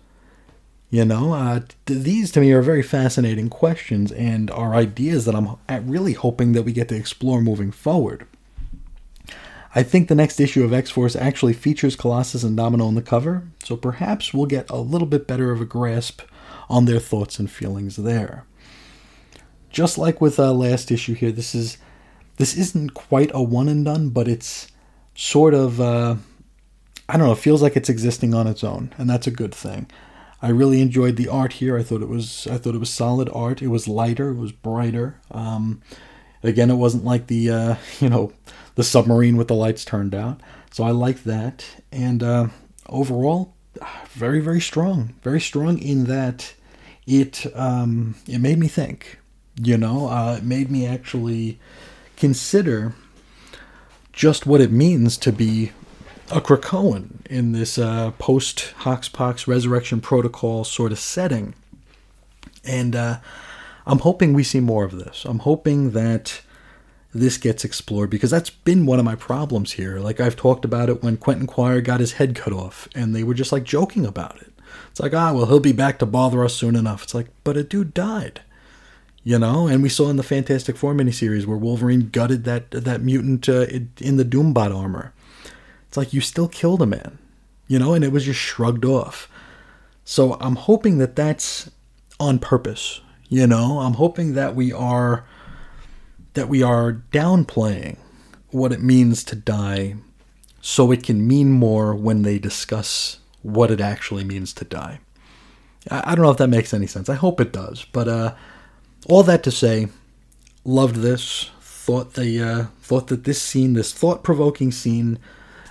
You 0.96 1.04
know, 1.04 1.34
uh, 1.34 1.60
these 1.84 2.32
to 2.32 2.40
me 2.40 2.52
are 2.52 2.62
very 2.62 2.82
fascinating 2.82 3.50
questions 3.50 4.10
and 4.12 4.50
are 4.50 4.74
ideas 4.74 5.26
that 5.26 5.34
I'm 5.34 5.58
really 5.86 6.14
hoping 6.14 6.52
that 6.52 6.62
we 6.62 6.72
get 6.72 6.88
to 6.88 6.96
explore 6.96 7.42
moving 7.42 7.70
forward. 7.70 8.26
I 9.74 9.82
think 9.82 10.08
the 10.08 10.14
next 10.14 10.40
issue 10.40 10.64
of 10.64 10.72
X 10.72 10.88
Force 10.88 11.14
actually 11.14 11.52
features 11.52 11.96
Colossus 11.96 12.42
and 12.42 12.56
Domino 12.56 12.86
on 12.86 12.94
the 12.94 13.02
cover, 13.02 13.46
so 13.62 13.76
perhaps 13.76 14.32
we'll 14.32 14.46
get 14.46 14.70
a 14.70 14.76
little 14.76 15.06
bit 15.06 15.26
better 15.26 15.52
of 15.52 15.60
a 15.60 15.66
grasp 15.66 16.22
on 16.70 16.86
their 16.86 16.98
thoughts 16.98 17.38
and 17.38 17.50
feelings 17.50 17.96
there. 17.96 18.46
Just 19.68 19.98
like 19.98 20.22
with 20.22 20.40
our 20.40 20.54
last 20.54 20.90
issue 20.90 21.12
here, 21.12 21.30
this 21.30 21.54
is 21.54 21.76
this 22.38 22.56
isn't 22.56 22.94
quite 22.94 23.30
a 23.34 23.42
one 23.42 23.68
and 23.68 23.84
done, 23.84 24.08
but 24.08 24.28
it's 24.28 24.68
sort 25.14 25.52
of 25.52 25.78
uh, 25.78 26.16
I 27.06 27.18
don't 27.18 27.26
know. 27.26 27.32
It 27.32 27.38
feels 27.38 27.60
like 27.60 27.76
it's 27.76 27.90
existing 27.90 28.32
on 28.32 28.46
its 28.46 28.64
own, 28.64 28.94
and 28.96 29.10
that's 29.10 29.26
a 29.26 29.30
good 29.30 29.54
thing. 29.54 29.90
I 30.46 30.50
really 30.50 30.80
enjoyed 30.80 31.16
the 31.16 31.26
art 31.26 31.54
here. 31.54 31.76
I 31.76 31.82
thought 31.82 32.02
it 32.02 32.08
was 32.08 32.46
I 32.46 32.56
thought 32.56 32.76
it 32.76 32.78
was 32.78 32.88
solid 32.88 33.28
art. 33.30 33.62
It 33.62 33.66
was 33.66 33.88
lighter. 33.88 34.30
It 34.30 34.36
was 34.36 34.52
brighter. 34.52 35.18
Um, 35.32 35.82
again, 36.44 36.70
it 36.70 36.76
wasn't 36.76 37.04
like 37.04 37.26
the 37.26 37.50
uh, 37.50 37.74
you 38.00 38.08
know 38.08 38.32
the 38.76 38.84
submarine 38.84 39.36
with 39.36 39.48
the 39.48 39.56
lights 39.56 39.84
turned 39.84 40.14
out. 40.14 40.40
So 40.70 40.84
I 40.84 40.92
like 40.92 41.24
that. 41.24 41.66
And 41.90 42.22
uh, 42.22 42.46
overall, 42.88 43.54
very 44.10 44.38
very 44.38 44.60
strong. 44.60 45.14
Very 45.24 45.40
strong 45.40 45.78
in 45.78 46.04
that 46.04 46.54
it 47.08 47.44
um, 47.56 48.14
it 48.28 48.38
made 48.38 48.58
me 48.58 48.68
think. 48.68 49.18
You 49.60 49.76
know, 49.76 50.08
uh, 50.08 50.36
it 50.38 50.44
made 50.44 50.70
me 50.70 50.86
actually 50.86 51.58
consider 52.16 52.94
just 54.12 54.46
what 54.46 54.60
it 54.60 54.70
means 54.70 55.16
to 55.18 55.32
be 55.32 55.72
a 56.30 56.40
Krakoan 56.40 57.24
in 57.26 57.52
this 57.52 57.78
uh, 57.78 58.10
post 58.18 58.74
Hoxpox 58.80 59.46
Resurrection 59.46 60.00
Protocol 60.00 60.64
sort 60.64 60.92
of 60.92 60.98
setting. 60.98 61.54
And 62.64 62.96
uh, 62.96 63.18
I'm 63.86 64.00
hoping 64.00 64.32
we 64.32 64.42
see 64.42 64.60
more 64.60 64.84
of 64.84 64.98
this. 64.98 65.24
I'm 65.24 65.40
hoping 65.40 65.92
that 65.92 66.42
this 67.14 67.38
gets 67.38 67.64
explored 67.64 68.10
because 68.10 68.30
that's 68.30 68.50
been 68.50 68.86
one 68.86 68.98
of 68.98 69.04
my 69.04 69.14
problems 69.14 69.72
here. 69.72 70.00
Like 70.00 70.20
I've 70.20 70.36
talked 70.36 70.64
about 70.64 70.88
it 70.88 71.02
when 71.02 71.16
Quentin 71.16 71.46
Quire 71.46 71.80
got 71.80 72.00
his 72.00 72.14
head 72.14 72.34
cut 72.34 72.52
off, 72.52 72.88
and 72.94 73.14
they 73.14 73.22
were 73.22 73.34
just 73.34 73.52
like 73.52 73.64
joking 73.64 74.04
about 74.04 74.36
it. 74.38 74.52
It's 74.90 75.00
like, 75.00 75.14
ah, 75.14 75.32
well, 75.32 75.46
he'll 75.46 75.60
be 75.60 75.72
back 75.72 75.98
to 76.00 76.06
bother 76.06 76.44
us 76.44 76.54
soon 76.54 76.74
enough. 76.74 77.04
It's 77.04 77.14
like, 77.14 77.28
but 77.44 77.56
a 77.56 77.62
dude 77.62 77.94
died 77.94 78.40
you 79.26 79.36
know 79.40 79.66
and 79.66 79.82
we 79.82 79.88
saw 79.88 80.08
in 80.08 80.14
the 80.14 80.22
fantastic 80.22 80.76
four 80.76 80.94
miniseries 80.94 81.46
where 81.46 81.56
wolverine 81.56 82.10
gutted 82.10 82.44
that 82.44 82.70
that 82.70 83.02
mutant 83.02 83.48
uh, 83.48 83.66
in 83.98 84.16
the 84.16 84.24
doombot 84.24 84.72
armor 84.72 85.12
it's 85.88 85.96
like 85.96 86.12
you 86.12 86.20
still 86.20 86.48
killed 86.48 86.82
a 86.82 86.86
man 86.86 87.18
you 87.66 87.78
know 87.78 87.94
and 87.94 88.04
it 88.04 88.12
was 88.12 88.24
just 88.24 88.40
shrugged 88.40 88.84
off. 88.84 89.28
So 90.04 90.34
i'm 90.40 90.56
hoping 90.56 90.98
that 90.98 91.16
that's 91.16 91.70
on 92.20 92.38
purpose 92.38 93.00
you 93.28 93.46
know? 93.46 93.80
I'm 93.80 93.94
hoping 93.94 94.34
that 94.34 94.54
we 94.54 94.72
are 94.72 95.24
that 96.34 96.48
we 96.48 96.62
are 96.62 97.02
downplaying 97.12 97.98
what 98.50 98.72
it 98.72 98.82
means 98.82 99.24
to 99.24 99.34
die 99.34 99.96
so 100.60 100.92
it 100.92 101.02
can 101.02 101.26
mean 101.26 101.50
more 101.50 101.94
when 101.94 102.22
they 102.22 102.38
discuss 102.38 103.18
what 103.42 103.70
it 103.70 103.80
actually 103.80 104.24
means 104.24 104.52
to 104.52 104.64
die. 104.64 105.00
I, 105.90 106.12
I 106.12 106.14
don't 106.14 106.24
know 106.24 106.30
if 106.30 106.36
that 106.36 106.48
makes 106.48 106.74
any 106.74 106.86
sense. 106.86 107.08
I 107.08 107.14
hope 107.14 107.40
it 107.40 107.52
does 107.52 107.84
but 107.92 108.08
uh 108.08 108.34
all 109.08 109.22
that 109.22 109.44
to 109.44 109.52
say, 109.52 109.88
loved 110.64 110.96
this. 110.96 111.50
Thought 111.60 112.14
the 112.14 112.42
uh, 112.42 112.64
thought 112.80 113.06
that 113.06 113.22
this 113.22 113.40
scene, 113.40 113.74
this 113.74 113.92
thought-provoking 113.92 114.72
scene, 114.72 115.20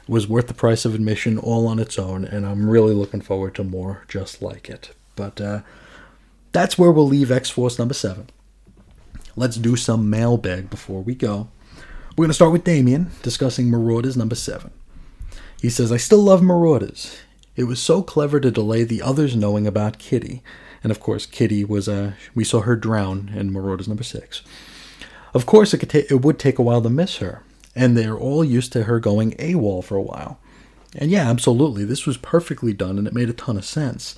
was 0.07 0.27
worth 0.27 0.48
the 0.48 0.53
price 0.53 0.86
of 0.86 0.94
admission 0.94 1.38
all 1.38 1.68
on 1.68 1.80
its 1.80 1.98
own, 1.98 2.26
and 2.26 2.45
I'm 2.45 2.69
really 2.69 2.94
looking 2.94 3.22
forward 3.22 3.56
to 3.56 3.64
more 3.64 4.03
just 4.07 4.41
like 4.41 4.69
it. 4.69 4.91
But 5.15 5.41
uh, 5.41 5.61
that's 6.52 6.77
where 6.77 6.91
we'll 6.91 7.07
leave 7.07 7.32
X 7.32 7.49
Force 7.49 7.80
number 7.80 7.94
seven. 7.94 8.30
Let's 9.36 9.57
do 9.57 9.76
some 9.76 10.10
mailbag 10.10 10.69
before 10.69 11.02
we 11.02 11.15
go. 11.15 11.49
We're 12.11 12.23
going 12.23 12.30
to 12.30 12.34
start 12.36 12.53
with 12.53 12.64
Damien 12.64 13.11
discussing 13.22 13.69
Marauders 13.69 14.15
number 14.15 14.36
seven. 14.36 14.72
He 15.61 15.69
says, 15.69 15.91
I 15.91 15.98
still 15.98 16.22
love 16.22 16.41
Marauders. 16.41 17.18
It 17.56 17.65
was 17.65 17.82
so 17.82 18.02
clever 18.02 18.40
to 18.40 18.52
delay 18.52 18.84
the 18.84 19.02
others 19.02 19.36
knowing 19.36 19.68
about 19.68 19.99
Kitty. 19.99 20.41
And 20.84 20.91
of 20.91 20.99
course, 20.99 21.26
Kitty 21.26 21.65
was, 21.65 21.90
uh, 21.90 22.14
we 22.34 22.44
saw 22.44 22.61
her 22.61 22.76
drown 22.76 23.32
in 23.36 23.52
Marauders 23.52 23.88
number 23.88 24.03
six. 24.03 24.44
Of 25.34 25.45
course, 25.45 25.73
it, 25.73 25.90
ta- 25.90 26.07
it 26.10 26.22
would 26.22 26.40
take 26.40 26.60
a 26.60 26.61
while 26.61 26.82
to 26.82 26.90
miss 26.90 27.18
her. 27.18 27.44
And 27.76 27.97
they're 27.97 28.18
all 28.18 28.43
used 28.43 28.72
to 28.73 28.84
her 28.84 28.99
going 28.99 29.31
AWOL 29.34 29.84
for 29.84 29.95
a 29.95 30.02
while. 30.02 30.39
And 30.95 31.11
yeah, 31.11 31.30
absolutely. 31.30 31.84
This 31.84 32.06
was 32.06 32.18
perfectly 32.18 32.73
done 32.73 32.97
and 32.97 33.07
it 33.07 33.14
made 33.14 33.30
a 33.30 33.34
ton 33.34 33.57
of 33.57 33.65
sense. 33.65 34.18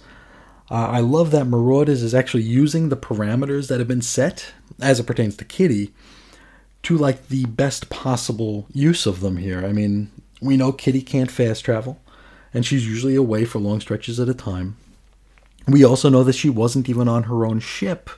Uh, 0.70 0.88
I 0.88 1.00
love 1.00 1.32
that 1.32 1.48
Marauders 1.48 2.04
is 2.04 2.14
actually 2.14 2.44
using 2.44 2.90
the 2.90 2.98
parameters 2.98 3.68
that 3.68 3.80
have 3.80 3.88
been 3.88 4.02
set 4.02 4.54
as 4.82 5.00
it 5.00 5.06
pertains 5.06 5.38
to 5.38 5.46
Kitty 5.46 5.94
to 6.84 6.98
like 6.98 7.28
the 7.28 7.46
best 7.46 7.90
possible 7.90 8.68
use 8.74 9.06
of 9.06 9.22
them 9.22 9.38
here. 9.38 9.66
I 9.66 9.72
mean, 9.72 10.12
we 10.42 10.58
know 10.58 10.72
Kitty 10.72 11.02
can't 11.02 11.32
fast 11.32 11.66
travel, 11.66 12.00
and 12.54 12.66
she's 12.66 12.88
usually 12.88 13.16
away 13.16 13.46
for 13.46 13.60
long 13.60 13.80
stretches 13.80 14.20
at 14.20 14.30
a 14.30 14.34
time. 14.34 14.78
We 15.68 15.84
also 15.84 16.10
know 16.10 16.24
that 16.24 16.36
she 16.36 16.50
wasn't 16.50 16.90
even 16.90 17.08
on 17.08 17.24
her 17.24 17.46
own 17.46 17.60
ship, 17.60 18.10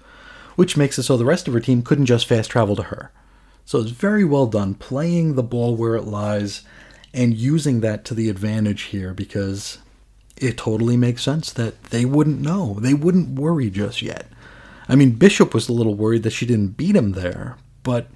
which 0.56 0.78
makes 0.78 1.00
it 1.00 1.04
so 1.04 1.18
the 1.18 1.26
rest 1.26 1.48
of 1.48 1.54
her 1.54 1.60
team 1.60 1.82
couldn't 1.82 2.06
just 2.06 2.28
fast 2.28 2.52
travel 2.52 2.76
to 2.76 2.84
her. 2.84 3.12
So 3.70 3.80
it's 3.80 3.92
very 3.92 4.26
well 4.26 4.48
done, 4.48 4.74
playing 4.74 5.36
the 5.36 5.44
ball 5.44 5.76
where 5.76 5.96
it 5.96 6.06
lies 6.06 6.64
and 7.14 7.38
using 7.38 7.82
that 7.82 8.04
to 8.06 8.16
the 8.16 8.28
advantage 8.28 8.86
here 8.86 9.14
because 9.14 9.78
it 10.38 10.58
totally 10.58 10.98
makes 10.98 11.22
sense 11.22 11.54
that 11.54 11.84
they 11.92 12.04
wouldn't 12.04 12.42
know. 12.42 12.78
They 12.80 12.96
wouldn't 12.96 13.40
worry 13.40 13.70
just 13.70 14.02
yet. 14.02 14.26
I 14.88 14.96
mean, 14.96 15.12
Bishop 15.12 15.54
was 15.54 15.70
a 15.70 15.74
little 15.74 15.94
worried 15.94 16.24
that 16.24 16.32
she 16.32 16.48
didn't 16.48 16.78
beat 16.78 16.96
him 16.96 17.12
there, 17.12 17.58
but 17.84 18.08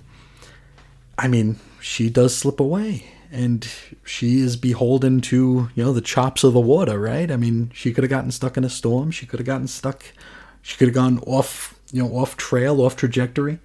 I 1.20 1.28
mean, 1.28 1.60
she 1.80 2.10
does 2.10 2.36
slip 2.36 2.60
away 2.60 3.06
and 3.32 3.72
she 4.04 4.40
is 4.40 4.58
beholden 4.58 5.22
to, 5.22 5.70
you 5.76 5.84
know, 5.84 5.94
the 5.94 6.02
chops 6.02 6.44
of 6.44 6.54
the 6.54 6.60
water, 6.60 7.00
right? 7.00 7.30
I 7.30 7.38
mean, 7.38 7.70
she 7.76 7.94
could 7.94 8.04
have 8.04 8.10
gotten 8.10 8.32
stuck 8.32 8.58
in 8.58 8.64
a 8.64 8.72
storm, 8.72 9.12
she 9.12 9.28
could 9.28 9.40
have 9.40 9.46
gotten 9.46 9.68
stuck, 9.68 10.04
she 10.64 10.78
could 10.78 10.88
have 10.88 10.96
gone 10.96 11.20
off, 11.28 11.80
you 11.92 12.02
know, 12.02 12.10
off 12.10 12.38
trail, 12.38 12.82
off 12.82 12.96
trajectory. 12.96 13.60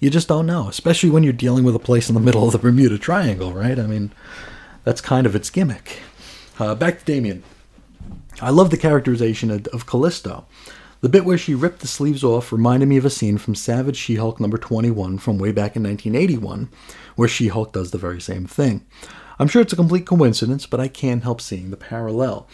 You 0.00 0.10
just 0.10 0.28
don't 0.28 0.46
know, 0.46 0.68
especially 0.68 1.10
when 1.10 1.22
you're 1.22 1.32
dealing 1.32 1.64
with 1.64 1.74
a 1.74 1.80
place 1.80 2.08
in 2.08 2.14
the 2.14 2.20
middle 2.20 2.44
of 2.44 2.52
the 2.52 2.58
Bermuda 2.58 2.98
Triangle, 2.98 3.52
right? 3.52 3.78
I 3.78 3.86
mean, 3.86 4.12
that's 4.84 5.00
kind 5.00 5.26
of 5.26 5.34
its 5.34 5.50
gimmick. 5.50 6.00
Uh, 6.58 6.74
back 6.74 6.98
to 6.98 7.04
Damien. 7.04 7.42
I 8.40 8.50
love 8.50 8.70
the 8.70 8.76
characterization 8.76 9.50
of, 9.50 9.66
of 9.68 9.86
Callisto. 9.86 10.46
The 11.00 11.08
bit 11.08 11.24
where 11.24 11.38
she 11.38 11.54
ripped 11.54 11.80
the 11.80 11.86
sleeves 11.86 12.24
off 12.24 12.50
reminded 12.50 12.88
me 12.88 12.96
of 12.96 13.04
a 13.04 13.10
scene 13.10 13.36
from 13.36 13.54
Savage 13.54 13.96
She 13.96 14.16
Hulk 14.16 14.40
number 14.40 14.56
21 14.56 15.18
from 15.18 15.38
way 15.38 15.52
back 15.52 15.76
in 15.76 15.82
1981, 15.82 16.70
where 17.14 17.28
She 17.28 17.48
Hulk 17.48 17.72
does 17.72 17.90
the 17.90 17.98
very 17.98 18.20
same 18.20 18.46
thing. 18.46 18.86
I'm 19.38 19.48
sure 19.48 19.60
it's 19.60 19.72
a 19.72 19.76
complete 19.76 20.06
coincidence, 20.06 20.66
but 20.66 20.80
I 20.80 20.88
can't 20.88 21.22
help 21.22 21.40
seeing 21.40 21.70
the 21.70 21.76
parallel. 21.76 22.48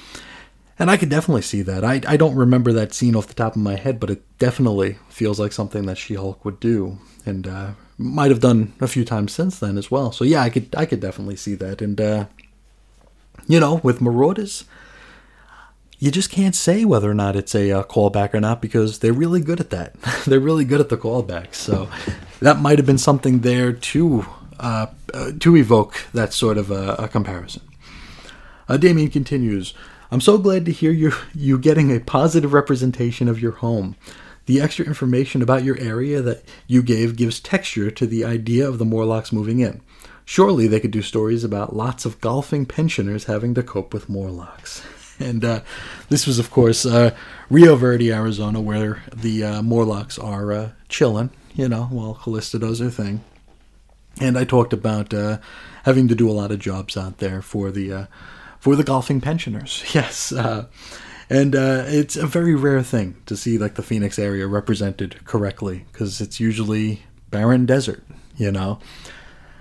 And 0.80 0.90
I 0.90 0.96
could 0.96 1.10
definitely 1.10 1.42
see 1.42 1.62
that. 1.62 1.84
I, 1.84 2.00
I 2.08 2.16
don't 2.16 2.34
remember 2.34 2.72
that 2.72 2.92
scene 2.94 3.14
off 3.14 3.26
the 3.28 3.34
top 3.34 3.54
of 3.54 3.62
my 3.62 3.76
head, 3.76 4.00
but 4.00 4.10
it 4.10 4.22
definitely 4.38 4.98
feels 5.10 5.38
like 5.38 5.52
something 5.52 5.86
that 5.86 5.98
She 5.98 6.14
Hulk 6.14 6.44
would 6.44 6.58
do, 6.58 6.98
and 7.26 7.46
uh, 7.46 7.70
might 7.98 8.30
have 8.30 8.40
done 8.40 8.72
a 8.80 8.88
few 8.88 9.04
times 9.04 9.32
since 9.32 9.58
then 9.58 9.76
as 9.76 9.90
well. 9.90 10.12
So 10.12 10.24
yeah, 10.24 10.42
I 10.42 10.50
could 10.50 10.74
I 10.76 10.86
could 10.86 11.00
definitely 11.00 11.36
see 11.36 11.54
that. 11.56 11.82
And 11.82 12.00
uh, 12.00 12.24
you 13.46 13.60
know, 13.60 13.80
with 13.82 14.00
Marauders, 14.00 14.64
you 15.98 16.10
just 16.10 16.30
can't 16.30 16.54
say 16.54 16.84
whether 16.84 17.10
or 17.10 17.14
not 17.14 17.36
it's 17.36 17.54
a 17.54 17.70
uh, 17.70 17.82
callback 17.84 18.32
or 18.32 18.40
not 18.40 18.62
because 18.62 19.00
they're 19.00 19.12
really 19.12 19.40
good 19.40 19.60
at 19.60 19.70
that. 19.70 20.00
they're 20.26 20.40
really 20.40 20.64
good 20.64 20.80
at 20.80 20.88
the 20.88 20.96
callbacks. 20.96 21.56
So 21.56 21.88
that 22.40 22.58
might 22.58 22.78
have 22.78 22.86
been 22.86 22.98
something 22.98 23.40
there 23.40 23.72
to 23.72 24.26
uh, 24.58 24.86
uh, 25.12 25.32
to 25.40 25.56
evoke 25.56 26.06
that 26.14 26.32
sort 26.32 26.58
of 26.58 26.70
a, 26.70 26.94
a 26.94 27.08
comparison. 27.08 27.62
Uh, 28.68 28.76
Damien 28.76 29.10
continues. 29.10 29.74
I'm 30.10 30.20
so 30.20 30.38
glad 30.38 30.64
to 30.66 30.72
hear 30.72 30.90
you 30.90 31.12
you 31.34 31.58
getting 31.58 31.94
a 31.94 32.00
positive 32.00 32.52
representation 32.52 33.28
of 33.28 33.40
your 33.40 33.52
home. 33.52 33.96
The 34.50 34.60
extra 34.60 34.84
information 34.84 35.42
about 35.42 35.62
your 35.62 35.78
area 35.78 36.20
that 36.22 36.42
you 36.66 36.82
gave 36.82 37.14
gives 37.14 37.38
texture 37.38 37.88
to 37.88 38.04
the 38.04 38.24
idea 38.24 38.68
of 38.68 38.78
the 38.78 38.84
Morlocks 38.84 39.30
moving 39.30 39.60
in. 39.60 39.80
Surely 40.24 40.66
they 40.66 40.80
could 40.80 40.90
do 40.90 41.02
stories 41.02 41.44
about 41.44 41.76
lots 41.76 42.04
of 42.04 42.20
golfing 42.20 42.66
pensioners 42.66 43.26
having 43.26 43.54
to 43.54 43.62
cope 43.62 43.94
with 43.94 44.08
Morlocks. 44.08 44.82
And 45.20 45.44
uh, 45.44 45.60
this 46.08 46.26
was, 46.26 46.40
of 46.40 46.50
course, 46.50 46.84
uh, 46.84 47.14
Rio 47.48 47.76
Verde, 47.76 48.12
Arizona, 48.12 48.60
where 48.60 49.04
the 49.14 49.44
uh, 49.44 49.62
Morlocks 49.62 50.18
are 50.18 50.52
uh, 50.52 50.70
chilling, 50.88 51.30
you 51.54 51.68
know, 51.68 51.84
while 51.84 52.14
Callisto 52.14 52.58
does 52.58 52.80
her 52.80 52.90
thing. 52.90 53.22
And 54.18 54.36
I 54.36 54.42
talked 54.42 54.72
about 54.72 55.14
uh, 55.14 55.38
having 55.84 56.08
to 56.08 56.16
do 56.16 56.28
a 56.28 56.32
lot 56.32 56.50
of 56.50 56.58
jobs 56.58 56.96
out 56.96 57.18
there 57.18 57.40
for 57.40 57.70
the 57.70 57.92
uh, 57.92 58.06
for 58.58 58.74
the 58.74 58.82
golfing 58.82 59.20
pensioners. 59.20 59.84
Yes, 59.94 60.32
uh, 60.32 60.66
and 61.30 61.54
uh, 61.54 61.84
it's 61.86 62.16
a 62.16 62.26
very 62.26 62.56
rare 62.56 62.82
thing 62.82 63.16
to 63.26 63.36
see 63.36 63.56
like 63.56 63.76
the 63.76 63.84
Phoenix 63.84 64.18
area 64.18 64.48
represented 64.48 65.24
correctly 65.24 65.86
because 65.92 66.20
it's 66.20 66.40
usually 66.40 67.04
barren 67.30 67.64
desert, 67.66 68.02
you 68.36 68.50
know. 68.50 68.80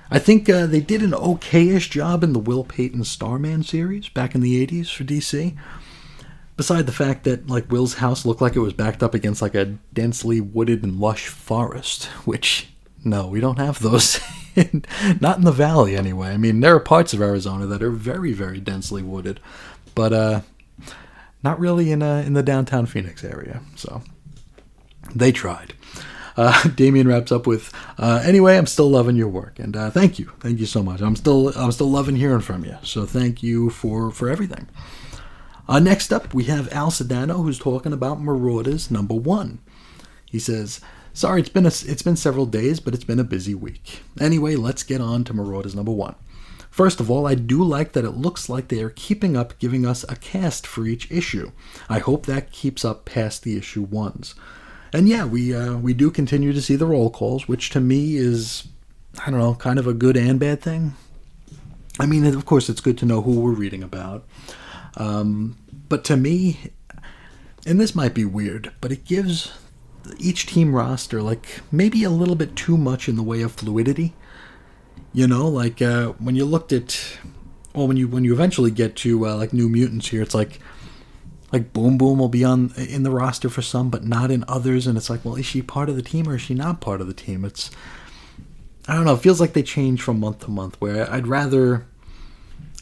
I 0.09 0.17
think 0.17 0.49
uh, 0.49 0.65
they 0.65 0.81
did 0.81 1.03
an 1.03 1.11
okayish 1.11 1.91
job 1.91 2.23
in 2.23 2.33
the 2.33 2.39
Will 2.39 2.63
Payton 2.63 3.03
Starman 3.03 3.61
series 3.61 4.09
back 4.09 4.33
in 4.33 4.41
the 4.41 4.65
80s 4.65 4.91
for 4.91 5.03
DC. 5.03 5.55
Beside 6.57 6.87
the 6.87 6.91
fact 6.91 7.23
that 7.25 7.47
like 7.47 7.71
Will's 7.71 7.93
house 7.95 8.25
looked 8.25 8.41
like 8.41 8.55
it 8.55 8.61
was 8.61 8.73
backed 8.73 9.03
up 9.03 9.13
against 9.13 9.41
like 9.41 9.53
a 9.53 9.77
densely 9.93 10.41
wooded 10.41 10.83
and 10.83 10.99
lush 10.99 11.27
forest, 11.27 12.05
which 12.25 12.69
no, 13.05 13.27
we 13.27 13.39
don't 13.39 13.59
have 13.59 13.79
those. 13.79 14.19
Not 15.21 15.37
in 15.37 15.43
the 15.43 15.53
valley 15.53 15.95
anyway. 15.95 16.29
I 16.29 16.37
mean, 16.37 16.61
there 16.61 16.75
are 16.75 16.81
parts 16.81 17.13
of 17.13 17.21
Arizona 17.21 17.67
that 17.67 17.83
are 17.83 17.91
very 17.91 18.33
very 18.33 18.59
densely 18.59 19.03
wooded, 19.03 19.39
but 19.93 20.11
uh 20.11 20.41
not 21.43 21.59
really 21.59 21.91
in 21.91 22.01
uh, 22.01 22.23
in 22.25 22.33
the 22.33 22.43
downtown 22.43 22.85
Phoenix 22.85 23.23
area. 23.23 23.61
So 23.75 24.01
they 25.13 25.31
tried. 25.31 25.73
Uh, 26.37 26.67
Damien 26.75 27.07
wraps 27.07 27.31
up 27.31 27.47
with, 27.47 27.73
uh, 27.97 28.21
"Anyway, 28.25 28.57
I'm 28.57 28.67
still 28.67 28.89
loving 28.89 29.15
your 29.15 29.27
work, 29.27 29.59
and 29.59 29.75
uh, 29.75 29.89
thank 29.89 30.19
you, 30.19 30.31
thank 30.39 30.59
you 30.59 30.65
so 30.65 30.83
much. 30.83 31.01
I'm 31.01 31.15
still 31.15 31.49
I'm 31.57 31.71
still 31.71 31.89
loving 31.89 32.15
hearing 32.15 32.41
from 32.41 32.63
you. 32.65 32.77
So 32.83 33.05
thank 33.05 33.43
you 33.43 33.69
for 33.69 34.11
for 34.11 34.29
everything." 34.29 34.67
Uh, 35.67 35.79
next 35.79 36.11
up, 36.11 36.33
we 36.33 36.45
have 36.45 36.71
Al 36.73 36.89
Sedano, 36.89 37.43
who's 37.43 37.59
talking 37.59 37.93
about 37.93 38.19
Marauders 38.19 38.89
number 38.89 39.13
one. 39.13 39.59
He 40.25 40.39
says, 40.39 40.81
"Sorry, 41.13 41.41
it's 41.41 41.49
been 41.49 41.65
a, 41.65 41.73
it's 41.85 42.01
been 42.01 42.15
several 42.15 42.45
days, 42.45 42.79
but 42.79 42.93
it's 42.93 43.03
been 43.03 43.19
a 43.19 43.23
busy 43.23 43.53
week. 43.55 44.01
Anyway, 44.19 44.55
let's 44.55 44.83
get 44.83 45.01
on 45.01 45.23
to 45.25 45.33
Marauders 45.33 45.75
number 45.75 45.91
one." 45.91 46.15
First 46.79 47.01
of 47.01 47.11
all, 47.11 47.27
I 47.27 47.35
do 47.35 47.61
like 47.61 47.91
that 47.91 48.05
it 48.05 48.11
looks 48.11 48.47
like 48.47 48.69
they 48.69 48.81
are 48.81 48.89
keeping 48.91 49.35
up 49.35 49.59
giving 49.59 49.85
us 49.85 50.05
a 50.07 50.15
cast 50.15 50.65
for 50.65 50.85
each 50.85 51.11
issue. 51.11 51.51
I 51.89 51.99
hope 51.99 52.25
that 52.25 52.53
keeps 52.53 52.85
up 52.85 53.03
past 53.03 53.43
the 53.43 53.57
issue 53.57 53.81
ones. 53.81 54.33
And 54.93 55.09
yeah, 55.09 55.25
we 55.25 55.53
uh, 55.53 55.75
we 55.75 55.93
do 55.93 56.09
continue 56.09 56.53
to 56.53 56.61
see 56.61 56.77
the 56.77 56.85
roll 56.85 57.09
calls, 57.09 57.49
which 57.49 57.69
to 57.71 57.81
me 57.81 58.15
is 58.15 58.69
I 59.21 59.29
don't 59.29 59.41
know, 59.41 59.55
kind 59.55 59.77
of 59.77 59.87
a 59.87 59.93
good 59.93 60.15
and 60.15 60.39
bad 60.39 60.61
thing. 60.61 60.93
I 61.99 62.05
mean, 62.05 62.25
of 62.25 62.45
course, 62.45 62.69
it's 62.69 62.79
good 62.79 62.97
to 62.99 63.05
know 63.05 63.23
who 63.23 63.41
we're 63.41 63.51
reading 63.51 63.83
about. 63.83 64.25
Um, 64.95 65.57
but 65.89 66.05
to 66.05 66.15
me, 66.15 66.71
and 67.67 67.77
this 67.77 67.93
might 67.93 68.13
be 68.13 68.23
weird, 68.23 68.71
but 68.79 68.93
it 68.93 69.03
gives 69.03 69.51
each 70.17 70.45
team 70.45 70.73
roster 70.73 71.21
like 71.21 71.59
maybe 71.73 72.05
a 72.05 72.09
little 72.09 72.35
bit 72.35 72.55
too 72.55 72.77
much 72.77 73.09
in 73.09 73.17
the 73.17 73.21
way 73.21 73.41
of 73.41 73.51
fluidity. 73.51 74.13
You 75.11 75.27
know, 75.27 75.47
like 75.47 75.81
uh, 75.81 76.09
when 76.19 76.35
you 76.35 76.45
looked 76.45 76.71
at, 76.71 77.17
well, 77.73 77.87
when 77.87 77.97
you 77.97 78.07
when 78.07 78.23
you 78.23 78.33
eventually 78.33 78.71
get 78.71 78.95
to 78.97 79.27
uh, 79.27 79.35
like 79.35 79.53
New 79.53 79.67
Mutants 79.67 80.07
here, 80.07 80.21
it's 80.21 80.35
like 80.35 80.59
like 81.51 81.73
Boom 81.73 81.97
Boom 81.97 82.19
will 82.19 82.29
be 82.29 82.43
on 82.43 82.71
in 82.77 83.03
the 83.03 83.11
roster 83.11 83.49
for 83.49 83.61
some, 83.61 83.89
but 83.89 84.03
not 84.03 84.29
in 84.29 84.45
others, 84.47 84.85
and 84.85 84.97
it's 84.97 85.09
like, 85.09 85.25
well, 85.25 85.35
is 85.35 85.45
she 85.45 85.61
part 85.61 85.89
of 85.89 85.95
the 85.95 86.01
team 86.01 86.27
or 86.29 86.35
is 86.35 86.41
she 86.41 86.53
not 86.53 86.79
part 86.79 87.01
of 87.01 87.07
the 87.07 87.13
team? 87.13 87.43
It's 87.43 87.71
I 88.87 88.95
don't 88.95 89.05
know. 89.05 89.15
It 89.15 89.21
feels 89.21 89.39
like 89.39 89.53
they 89.53 89.63
change 89.63 90.01
from 90.01 90.19
month 90.19 90.39
to 90.45 90.51
month. 90.51 90.79
Where 90.79 91.09
I'd 91.11 91.27
rather, 91.27 91.85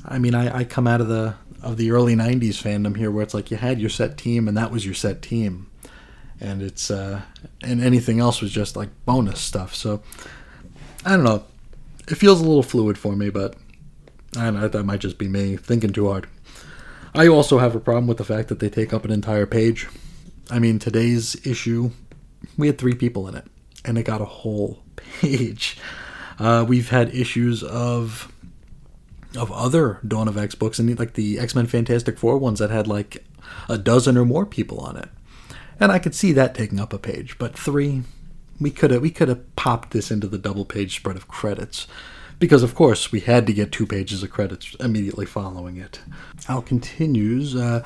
I 0.06 0.20
mean, 0.20 0.36
I, 0.36 0.60
I 0.60 0.64
come 0.64 0.88
out 0.88 1.02
of 1.02 1.08
the 1.08 1.36
of 1.62 1.78
the 1.78 1.92
early 1.92 2.16
'90s 2.16 2.62
fandom 2.62 2.98
here, 2.98 3.10
where 3.10 3.24
it's 3.24 3.34
like 3.34 3.52
you 3.52 3.58
had 3.58 3.80
your 3.80 3.90
set 3.90 4.18
team 4.18 4.48
and 4.48 4.58
that 4.58 4.72
was 4.72 4.86
your 4.86 4.96
set 4.96 5.22
team, 5.22 5.70
and 6.42 6.62
it's 6.62 6.92
uh, 6.92 7.22
and 7.62 7.82
anything 7.82 8.20
else 8.20 8.42
was 8.42 8.52
just 8.52 8.76
like 8.76 8.90
bonus 9.06 9.40
stuff. 9.40 9.76
So 9.76 10.02
I 11.06 11.12
don't 11.12 11.24
know. 11.24 11.46
It 12.08 12.16
feels 12.16 12.40
a 12.40 12.46
little 12.46 12.64
fluid 12.64 12.98
for 12.98 13.16
me, 13.16 13.30
but 13.30 13.56
I 14.36 14.46
don't 14.46 14.60
know. 14.60 14.68
That 14.68 14.84
might 14.84 15.02
just 15.02 15.18
be 15.18 15.28
me 15.28 15.58
thinking 15.58 15.92
too 15.92 16.10
hard. 16.10 16.28
I 17.14 17.28
also 17.28 17.60
have 17.60 17.76
a 17.76 17.80
problem 17.80 18.08
with 18.08 18.18
the 18.18 18.26
fact 18.26 18.50
that 18.50 18.60
they 18.60 18.70
take 18.70 18.94
up 18.94 19.04
an 19.04 19.12
entire 19.12 19.46
page. 19.46 19.88
I 20.50 20.60
mean, 20.60 20.80
today's 20.80 21.36
issue, 21.46 21.92
we 22.58 22.68
had 22.68 22.78
three 22.78 22.94
people 22.94 23.28
in 23.28 23.36
it, 23.36 23.46
and 23.84 23.98
it 23.98 24.04
got 24.04 24.22
a 24.22 24.26
whole 24.26 24.84
page. 24.96 25.78
Uh, 26.40 26.64
we've 26.68 26.90
had 26.90 27.14
issues 27.14 27.64
of 27.64 28.32
of 29.36 29.52
other 29.52 30.00
Dawn 30.08 30.28
of 30.28 30.38
X 30.38 30.56
books, 30.56 30.80
and 30.80 30.98
like 30.98 31.14
the 31.14 31.40
X 31.40 31.56
Men 31.56 31.68
Fantastic 31.68 32.18
Four 32.18 32.38
ones 32.38 32.60
that 32.60 32.70
had 32.70 32.88
like 32.88 33.26
a 33.68 33.78
dozen 33.78 34.18
or 34.18 34.26
more 34.26 34.46
people 34.46 34.80
on 34.80 34.96
it, 34.98 35.10
and 35.80 35.92
I 35.92 36.00
could 36.00 36.16
see 36.16 36.32
that 36.34 36.56
taking 36.56 36.80
up 36.80 36.94
a 36.94 37.00
page. 37.00 37.38
But 37.38 37.58
three, 37.58 38.04
we 38.60 38.72
could 38.72 38.92
have 38.92 39.02
we 39.02 39.12
could 39.12 39.28
have 39.28 39.56
popped 39.56 39.92
this 39.92 40.12
into 40.12 40.28
the 40.28 40.38
double 40.38 40.66
page 40.66 40.96
spread 40.96 41.16
of 41.16 41.28
credits 41.28 41.88
because 42.40 42.64
of 42.64 42.76
course 42.76 43.12
we 43.12 43.20
had 43.20 43.48
to 43.48 43.54
get 43.54 43.72
two 43.72 43.86
pages 43.86 44.24
of 44.24 44.30
credits 44.30 44.76
immediately 44.80 45.26
following 45.26 45.78
it. 45.78 46.00
Al 46.48 46.62
continues. 46.62 47.56
Uh, 47.56 47.84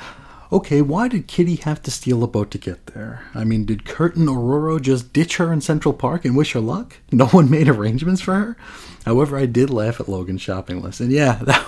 okay, 0.52 0.82
why 0.82 1.08
did 1.08 1.28
Kitty 1.28 1.56
have 1.56 1.82
to 1.84 1.92
steal 1.92 2.24
a 2.24 2.28
boat 2.28 2.52
to 2.52 2.58
get 2.58 2.88
there? 2.88 3.26
I 3.34 3.44
mean, 3.44 3.66
did 3.66 3.86
Curtin 3.86 4.28
Aurora 4.28 4.80
just 4.80 5.14
ditch 5.14 5.38
her 5.38 5.54
in 5.54 5.62
Central 5.62 5.94
Park 5.94 6.26
and 6.26 6.36
wish 6.36 6.54
her 6.54 6.60
luck? 6.60 6.98
No 7.12 7.28
one 7.28 7.50
made 7.50 7.70
arrangements 7.70 8.22
for 8.22 8.34
her. 8.34 8.58
However, 9.06 9.38
I 9.38 9.46
did 9.46 9.70
laugh 9.70 10.00
at 10.00 10.10
Logan's 10.10 10.42
shopping 10.42 10.82
list, 10.82 11.00
and 11.00 11.12
yeah, 11.12 11.36
that. 11.44 11.66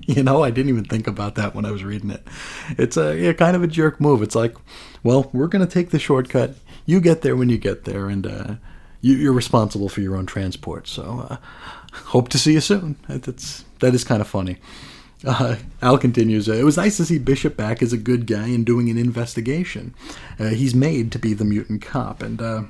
You 0.08 0.22
know, 0.22 0.42
I 0.42 0.50
didn't 0.50 0.70
even 0.70 0.84
think 0.84 1.06
about 1.06 1.34
that 1.34 1.54
when 1.54 1.66
I 1.66 1.70
was 1.70 1.84
reading 1.84 2.08
it. 2.08 2.26
It's 2.78 2.96
a 2.96 3.14
yeah, 3.14 3.34
kind 3.34 3.54
of 3.54 3.62
a 3.62 3.66
jerk 3.66 4.00
move. 4.00 4.22
It's 4.22 4.34
like, 4.34 4.54
well, 5.02 5.28
we're 5.34 5.48
going 5.48 5.66
to 5.66 5.70
take 5.70 5.90
the 5.90 5.98
shortcut. 5.98 6.54
You 6.86 6.98
get 6.98 7.20
there 7.20 7.36
when 7.36 7.50
you 7.50 7.58
get 7.58 7.84
there, 7.84 8.08
and 8.08 8.26
uh, 8.26 8.54
you, 9.02 9.16
you're 9.16 9.34
responsible 9.34 9.90
for 9.90 10.00
your 10.00 10.16
own 10.16 10.24
transport. 10.24 10.88
So, 10.88 11.26
uh, 11.28 11.36
hope 11.92 12.30
to 12.30 12.38
see 12.38 12.54
you 12.54 12.62
soon. 12.62 12.96
That's 13.06 13.66
that 13.80 13.94
is 13.94 14.02
kind 14.02 14.22
of 14.22 14.28
funny. 14.28 14.56
Uh, 15.26 15.56
Al 15.82 15.98
continues. 15.98 16.48
It 16.48 16.64
was 16.64 16.76
nice 16.76 16.96
to 16.98 17.04
see 17.04 17.18
Bishop 17.18 17.56
back 17.56 17.82
as 17.82 17.92
a 17.92 17.98
good 17.98 18.26
guy 18.26 18.46
and 18.48 18.64
doing 18.64 18.88
an 18.88 18.96
investigation. 18.96 19.94
Uh, 20.38 20.48
he's 20.48 20.74
made 20.74 21.10
to 21.12 21.18
be 21.18 21.34
the 21.34 21.44
mutant 21.44 21.82
cop, 21.82 22.22
and 22.22 22.40
uh, 22.40 22.62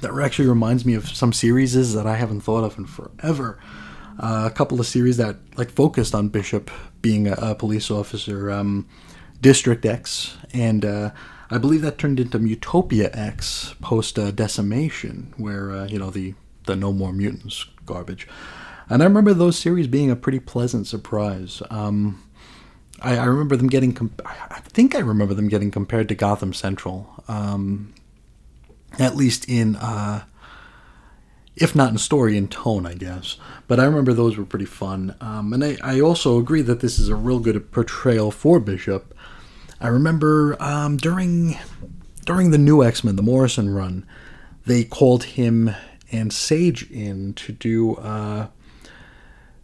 that 0.00 0.12
actually 0.22 0.48
reminds 0.48 0.84
me 0.84 0.94
of 0.94 1.08
some 1.08 1.32
series 1.32 1.94
that 1.94 2.06
I 2.06 2.16
haven't 2.16 2.40
thought 2.40 2.64
of 2.64 2.76
in 2.78 2.86
forever. 2.86 3.58
Uh, 4.18 4.48
a 4.50 4.50
couple 4.50 4.80
of 4.80 4.86
series 4.86 5.18
that 5.18 5.36
like 5.56 5.70
focused 5.70 6.14
on 6.14 6.28
Bishop 6.28 6.70
being 7.02 7.28
a, 7.28 7.32
a 7.34 7.54
police 7.54 7.90
officer, 7.90 8.50
um, 8.50 8.88
District 9.40 9.84
X, 9.84 10.36
and 10.52 10.84
uh, 10.84 11.10
I 11.50 11.58
believe 11.58 11.82
that 11.82 11.98
turned 11.98 12.18
into 12.18 12.38
Mutopia 12.38 13.10
X 13.16 13.74
post 13.80 14.18
uh, 14.18 14.30
Decimation, 14.30 15.34
where 15.36 15.70
uh, 15.70 15.86
you 15.86 15.98
know 15.98 16.10
the 16.10 16.34
the 16.66 16.76
No 16.76 16.92
More 16.92 17.12
Mutants 17.12 17.66
garbage. 17.84 18.26
And 18.88 19.02
I 19.02 19.06
remember 19.06 19.34
those 19.34 19.58
series 19.58 19.86
being 19.86 20.10
a 20.10 20.16
pretty 20.16 20.38
pleasant 20.38 20.86
surprise. 20.86 21.62
Um, 21.70 22.22
I, 23.00 23.16
I, 23.16 23.24
remember 23.24 23.56
them 23.56 23.68
getting. 23.68 23.92
Comp- 23.92 24.22
I 24.24 24.60
think 24.60 24.94
I 24.94 25.00
remember 25.00 25.34
them 25.34 25.48
getting 25.48 25.70
compared 25.70 26.08
to 26.08 26.14
Gotham 26.14 26.52
Central, 26.52 27.22
um, 27.28 27.92
at 28.98 29.16
least 29.16 29.48
in, 29.48 29.76
uh, 29.76 30.24
if 31.56 31.74
not 31.74 31.90
in 31.90 31.98
story, 31.98 32.36
in 32.36 32.48
tone, 32.48 32.86
I 32.86 32.94
guess. 32.94 33.38
But 33.66 33.80
I 33.80 33.84
remember 33.84 34.12
those 34.12 34.36
were 34.36 34.44
pretty 34.44 34.66
fun. 34.66 35.16
Um, 35.20 35.52
and 35.52 35.64
I, 35.64 35.78
I 35.82 36.00
also 36.00 36.38
agree 36.38 36.62
that 36.62 36.80
this 36.80 36.98
is 36.98 37.08
a 37.08 37.16
real 37.16 37.40
good 37.40 37.72
portrayal 37.72 38.30
for 38.30 38.60
Bishop. 38.60 39.14
I 39.80 39.88
remember 39.88 40.56
um, 40.60 40.96
during 40.96 41.58
during 42.24 42.50
the 42.50 42.58
new 42.58 42.82
X 42.82 43.04
Men, 43.04 43.16
the 43.16 43.22
Morrison 43.22 43.74
run, 43.74 44.06
they 44.66 44.84
called 44.84 45.24
him 45.24 45.74
and 46.12 46.32
Sage 46.32 46.90
in 46.90 47.34
to 47.34 47.52
do 47.52 47.94
uh, 47.96 48.48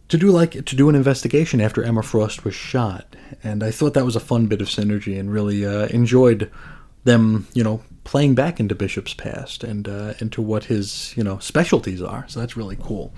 to 0.09 0.17
do 0.17 0.29
like 0.31 0.51
to 0.65 0.75
do 0.75 0.89
an 0.89 0.95
investigation 0.95 1.61
after 1.61 1.83
Emma 1.83 2.03
Frost 2.03 2.45
was 2.45 2.53
shot, 2.53 3.15
and 3.43 3.63
I 3.63 3.71
thought 3.71 3.93
that 3.95 4.05
was 4.05 4.15
a 4.15 4.19
fun 4.19 4.47
bit 4.47 4.61
of 4.61 4.67
synergy 4.67 5.19
and 5.19 5.31
really 5.31 5.65
uh, 5.65 5.87
enjoyed 5.87 6.51
them, 7.03 7.47
you 7.53 7.63
know, 7.63 7.81
playing 8.03 8.35
back 8.35 8.59
into 8.59 8.75
Bishop's 8.75 9.13
past 9.13 9.63
and 9.63 9.87
uh, 9.87 10.13
into 10.19 10.41
what 10.41 10.65
his 10.65 11.13
you 11.15 11.23
know 11.23 11.39
specialties 11.39 12.01
are. 12.01 12.25
So 12.27 12.39
that's 12.39 12.57
really 12.57 12.77
cool. 12.79 13.13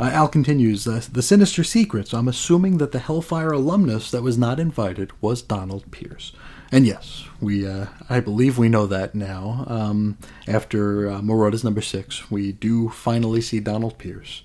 Uh, 0.00 0.10
Al 0.10 0.28
continues 0.28 0.86
uh, 0.88 1.02
the 1.12 1.22
sinister 1.22 1.62
secrets. 1.62 2.12
I'm 2.14 2.28
assuming 2.28 2.78
that 2.78 2.92
the 2.92 2.98
Hellfire 2.98 3.52
alumnus 3.52 4.10
that 4.10 4.22
was 4.22 4.38
not 4.38 4.58
invited 4.58 5.12
was 5.20 5.42
Donald 5.42 5.90
Pierce. 5.90 6.32
And 6.72 6.86
yes, 6.86 7.24
we 7.40 7.66
uh, 7.66 7.86
I 8.08 8.20
believe 8.20 8.56
we 8.56 8.70
know 8.70 8.86
that 8.86 9.14
now. 9.14 9.64
Um, 9.68 10.16
after 10.48 11.10
uh, 11.10 11.20
Marauders 11.20 11.62
number 11.62 11.82
six, 11.82 12.30
we 12.30 12.52
do 12.52 12.88
finally 12.88 13.42
see 13.42 13.60
Donald 13.60 13.98
Pierce, 13.98 14.42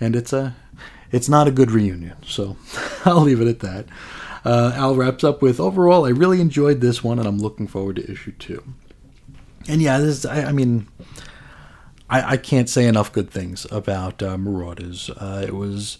and 0.00 0.16
it's 0.16 0.32
a 0.32 0.56
it's 1.12 1.28
not 1.28 1.46
a 1.46 1.52
good 1.52 1.70
reunion. 1.70 2.16
So 2.26 2.56
I'll 3.04 3.20
leave 3.20 3.40
it 3.40 3.48
at 3.48 3.60
that. 3.60 3.86
Uh, 4.44 4.72
Al 4.74 4.94
wraps 4.94 5.24
up 5.24 5.42
with 5.42 5.60
overall, 5.60 6.06
I 6.06 6.10
really 6.10 6.40
enjoyed 6.40 6.80
this 6.80 7.04
one, 7.04 7.18
and 7.18 7.28
I'm 7.28 7.38
looking 7.38 7.66
forward 7.66 7.96
to 7.96 8.10
issue 8.10 8.32
two. 8.32 8.62
And 9.68 9.82
yeah, 9.82 9.98
this 9.98 10.24
I, 10.24 10.44
I 10.44 10.52
mean. 10.52 10.88
I, 12.08 12.32
I, 12.32 12.36
can't 12.38 12.68
say 12.68 12.88
enough 12.88 13.12
good 13.12 13.30
things 13.30 13.68
about 13.70 14.20
uh, 14.20 14.36
Marauders. 14.36 15.10
Uh, 15.10 15.44
it 15.46 15.54
was 15.54 15.98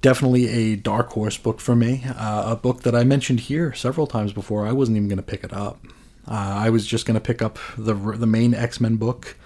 definitely 0.00 0.48
a 0.48 0.76
dark 0.76 1.10
horse 1.10 1.36
book 1.36 1.60
for 1.60 1.76
me. 1.76 2.04
Uh, 2.06 2.52
a 2.52 2.56
book 2.56 2.82
that 2.82 2.94
I 2.94 3.04
mentioned 3.04 3.40
here 3.40 3.72
several 3.74 4.06
times 4.06 4.32
before. 4.32 4.66
I 4.66 4.72
wasn't 4.72 4.96
even 4.96 5.08
going 5.08 5.18
to 5.18 5.22
pick 5.22 5.44
it 5.44 5.52
up. 5.52 5.84
Uh, 6.26 6.34
I 6.34 6.70
was 6.70 6.86
just 6.86 7.06
going 7.06 7.14
to 7.14 7.20
pick 7.20 7.42
up 7.42 7.58
the 7.76 7.94
the 7.94 8.26
main 8.26 8.54
X 8.54 8.80
Men 8.80 8.96
book, 8.96 9.36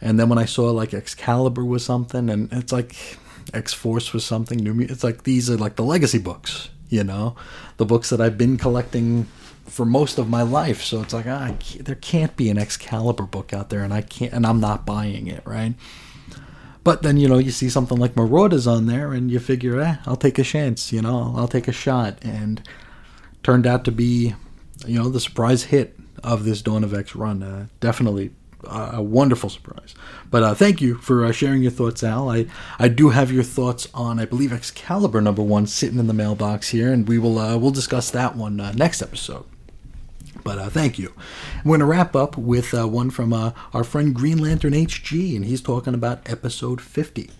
and 0.00 0.18
then 0.18 0.28
when 0.28 0.38
I 0.38 0.44
saw 0.44 0.70
like 0.70 0.94
Excalibur 0.94 1.64
was 1.64 1.84
something, 1.84 2.30
and 2.30 2.50
it's 2.52 2.72
like 2.72 3.18
X 3.52 3.72
Force 3.74 4.12
was 4.12 4.24
something 4.24 4.58
new. 4.58 4.80
It's 4.80 5.04
like 5.04 5.24
these 5.24 5.50
are 5.50 5.56
like 5.56 5.76
the 5.76 5.84
legacy 5.84 6.18
books, 6.18 6.70
you 6.88 7.04
know, 7.04 7.36
the 7.76 7.84
books 7.84 8.10
that 8.10 8.20
I've 8.20 8.38
been 8.38 8.56
collecting 8.56 9.26
for 9.66 9.84
most 9.84 10.18
of 10.18 10.28
my 10.28 10.42
life. 10.42 10.82
So 10.82 11.02
it's 11.02 11.12
like, 11.12 11.26
ah, 11.26 11.52
can't, 11.58 11.84
there 11.84 11.96
can't 11.96 12.36
be 12.36 12.50
an 12.50 12.58
Excalibur 12.58 13.24
book 13.24 13.52
out 13.52 13.70
there, 13.70 13.82
and 13.82 13.92
I 13.92 14.02
can't, 14.02 14.32
and 14.32 14.46
I'm 14.46 14.60
not 14.60 14.86
buying 14.86 15.26
it, 15.26 15.42
right? 15.44 15.74
But 16.84 17.02
then 17.02 17.16
you 17.16 17.28
know 17.28 17.38
you 17.38 17.50
see 17.50 17.68
something 17.68 17.98
like 17.98 18.16
Marauders 18.16 18.66
on 18.66 18.86
there, 18.86 19.12
and 19.12 19.30
you 19.30 19.40
figure, 19.40 19.80
eh, 19.80 19.96
I'll 20.06 20.16
take 20.16 20.38
a 20.38 20.44
chance, 20.44 20.92
you 20.92 21.02
know, 21.02 21.34
I'll 21.36 21.48
take 21.48 21.66
a 21.66 21.72
shot, 21.72 22.18
and 22.22 22.62
turned 23.42 23.66
out 23.66 23.84
to 23.86 23.92
be, 23.92 24.34
you 24.86 24.98
know, 24.98 25.08
the 25.08 25.20
surprise 25.20 25.64
hit 25.64 25.98
of 26.22 26.44
this 26.44 26.62
Dawn 26.62 26.84
of 26.84 26.94
X 26.94 27.14
run. 27.16 27.42
Uh, 27.42 27.66
definitely 27.80 28.30
a 28.70 29.02
wonderful 29.02 29.50
surprise. 29.50 29.94
But 30.30 30.42
uh, 30.42 30.54
thank 30.54 30.80
you 30.80 30.96
for 30.96 31.24
uh, 31.24 31.32
sharing 31.32 31.62
your 31.62 31.70
thoughts, 31.70 32.02
Al. 32.02 32.30
I, 32.30 32.46
I 32.78 32.88
do 32.88 33.10
have 33.10 33.32
your 33.32 33.42
thoughts 33.42 33.88
on, 33.94 34.18
I 34.18 34.24
believe, 34.24 34.52
Excalibur 34.52 35.20
number 35.20 35.42
one 35.42 35.66
sitting 35.66 35.98
in 35.98 36.06
the 36.06 36.12
mailbox 36.12 36.70
here, 36.70 36.92
and 36.92 37.08
we 37.08 37.18
will 37.18 37.38
uh, 37.38 37.56
we'll 37.56 37.70
discuss 37.70 38.10
that 38.10 38.36
one 38.36 38.60
uh, 38.60 38.72
next 38.72 39.02
episode. 39.02 39.44
But 40.42 40.58
uh, 40.58 40.68
thank 40.68 40.98
you. 40.98 41.12
We're 41.64 41.70
going 41.70 41.80
to 41.80 41.86
wrap 41.86 42.14
up 42.14 42.36
with 42.36 42.72
uh, 42.72 42.86
one 42.86 43.10
from 43.10 43.32
our 43.32 43.84
friend 43.84 44.14
Green 44.14 44.38
Lantern 44.38 44.74
HG, 44.74 45.34
and 45.34 45.44
he's 45.44 45.60
talking 45.60 45.94
about 45.94 46.28
episode 46.30 46.80
50. 46.80 47.30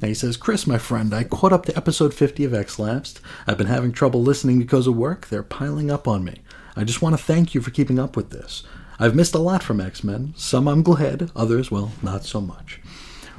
Now 0.00 0.08
he 0.08 0.14
says, 0.14 0.36
Chris, 0.36 0.66
my 0.66 0.76
friend, 0.76 1.14
I 1.14 1.24
caught 1.24 1.52
up 1.52 1.64
to 1.66 1.76
episode 1.76 2.12
50 2.12 2.44
of 2.44 2.52
X 2.52 2.78
Lapsed. 2.78 3.20
I've 3.46 3.56
been 3.56 3.68
having 3.68 3.92
trouble 3.92 4.22
listening 4.22 4.58
because 4.58 4.86
of 4.86 4.96
work. 4.96 5.28
They're 5.28 5.42
piling 5.42 5.90
up 5.90 6.06
on 6.06 6.24
me. 6.24 6.42
I 6.76 6.84
just 6.84 7.00
want 7.00 7.16
to 7.16 7.22
thank 7.22 7.54
you 7.54 7.60
for 7.60 7.70
keeping 7.70 7.98
up 7.98 8.16
with 8.16 8.30
this. 8.30 8.64
I've 8.98 9.14
missed 9.14 9.34
a 9.34 9.38
lot 9.38 9.62
from 9.62 9.80
X 9.80 10.04
Men. 10.04 10.34
Some 10.36 10.68
I'm 10.68 10.82
glad, 10.82 11.30
others, 11.34 11.70
well, 11.70 11.92
not 12.02 12.24
so 12.24 12.40
much. 12.40 12.80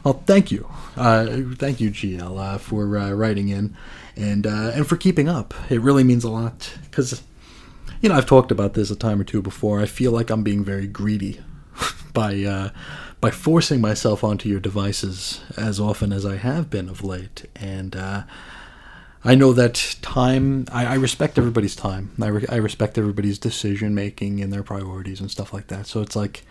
Well, 0.04 0.22
thank 0.28 0.52
you, 0.52 0.70
uh, 0.96 1.26
thank 1.56 1.80
you, 1.82 1.90
GL, 1.90 2.40
uh, 2.40 2.58
for 2.60 2.98
uh, 2.98 3.12
writing 3.12 3.50
in, 3.50 3.76
and 4.16 4.46
uh, 4.46 4.72
and 4.76 4.86
for 4.86 4.98
keeping 4.98 5.28
up. 5.28 5.54
It 5.70 5.82
really 5.82 6.04
means 6.04 6.24
a 6.24 6.30
lot 6.30 6.78
because, 6.84 7.24
you 8.02 8.10
know, 8.10 8.16
I've 8.16 8.28
talked 8.28 8.52
about 8.52 8.76
this 8.76 8.92
a 8.92 8.96
time 8.96 9.20
or 9.20 9.24
two 9.24 9.42
before. 9.42 9.80
I 9.82 9.88
feel 9.88 10.12
like 10.12 10.30
I'm 10.30 10.44
being 10.44 10.64
very 10.64 10.86
greedy 10.86 11.42
by 12.14 12.44
uh, 12.44 12.70
by 13.20 13.32
forcing 13.32 13.82
myself 13.82 14.24
onto 14.24 14.48
your 14.48 14.60
devices 14.60 15.42
as 15.58 15.80
often 15.80 16.14
as 16.14 16.24
I 16.26 16.36
have 16.36 16.70
been 16.70 16.88
of 16.88 17.04
late, 17.04 17.46
and 17.56 17.96
uh, 17.96 18.24
I 19.26 19.36
know 19.36 19.54
that 19.54 19.98
time. 20.04 20.66
I, 20.72 20.86
I 20.86 20.94
respect 20.96 21.38
everybody's 21.38 21.76
time. 21.76 22.12
I, 22.22 22.28
re- 22.28 22.46
I 22.48 22.58
respect 22.58 22.98
everybody's 22.98 23.40
decision 23.40 23.96
making 23.96 24.40
and 24.40 24.54
their 24.54 24.64
priorities 24.64 25.20
and 25.20 25.32
stuff 25.32 25.52
like 25.52 25.68
that. 25.68 25.88
So 25.88 26.02
it's 26.02 26.16
like 26.16 26.44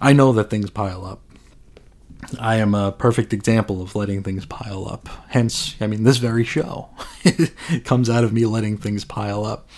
I 0.00 0.12
know 0.12 0.32
that 0.32 0.48
things 0.48 0.70
pile 0.70 1.04
up. 1.04 1.20
I 2.40 2.56
am 2.56 2.74
a 2.74 2.92
perfect 2.92 3.32
example 3.32 3.82
of 3.82 3.94
letting 3.94 4.22
things 4.22 4.46
pile 4.46 4.88
up. 4.88 5.08
Hence, 5.28 5.74
I 5.80 5.86
mean, 5.86 6.04
this 6.04 6.18
very 6.18 6.44
show 6.44 6.88
comes 7.84 8.08
out 8.10 8.24
of 8.24 8.32
me 8.32 8.44
letting 8.46 8.76
things 8.76 9.04
pile 9.04 9.44
up. 9.44 9.68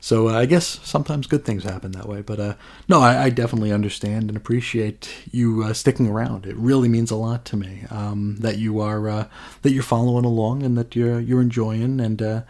So 0.00 0.28
uh, 0.28 0.32
I 0.32 0.46
guess 0.46 0.80
sometimes 0.82 1.26
good 1.26 1.44
things 1.44 1.62
happen 1.64 1.92
that 1.92 2.08
way. 2.08 2.22
But 2.22 2.40
uh, 2.40 2.54
no, 2.88 3.00
I, 3.00 3.24
I 3.24 3.30
definitely 3.30 3.70
understand 3.72 4.28
and 4.28 4.36
appreciate 4.36 5.10
you 5.30 5.62
uh, 5.62 5.74
sticking 5.74 6.08
around. 6.08 6.46
It 6.46 6.56
really 6.56 6.88
means 6.88 7.10
a 7.10 7.16
lot 7.16 7.44
to 7.46 7.56
me 7.56 7.84
um, 7.90 8.36
that 8.40 8.58
you 8.58 8.80
are 8.80 9.08
uh, 9.08 9.28
that 9.62 9.72
you're 9.72 9.82
following 9.82 10.24
along 10.24 10.62
and 10.62 10.76
that 10.78 10.96
you're 10.96 11.20
you're 11.20 11.42
enjoying 11.42 12.00
and 12.00 12.20
uh, 12.22 12.42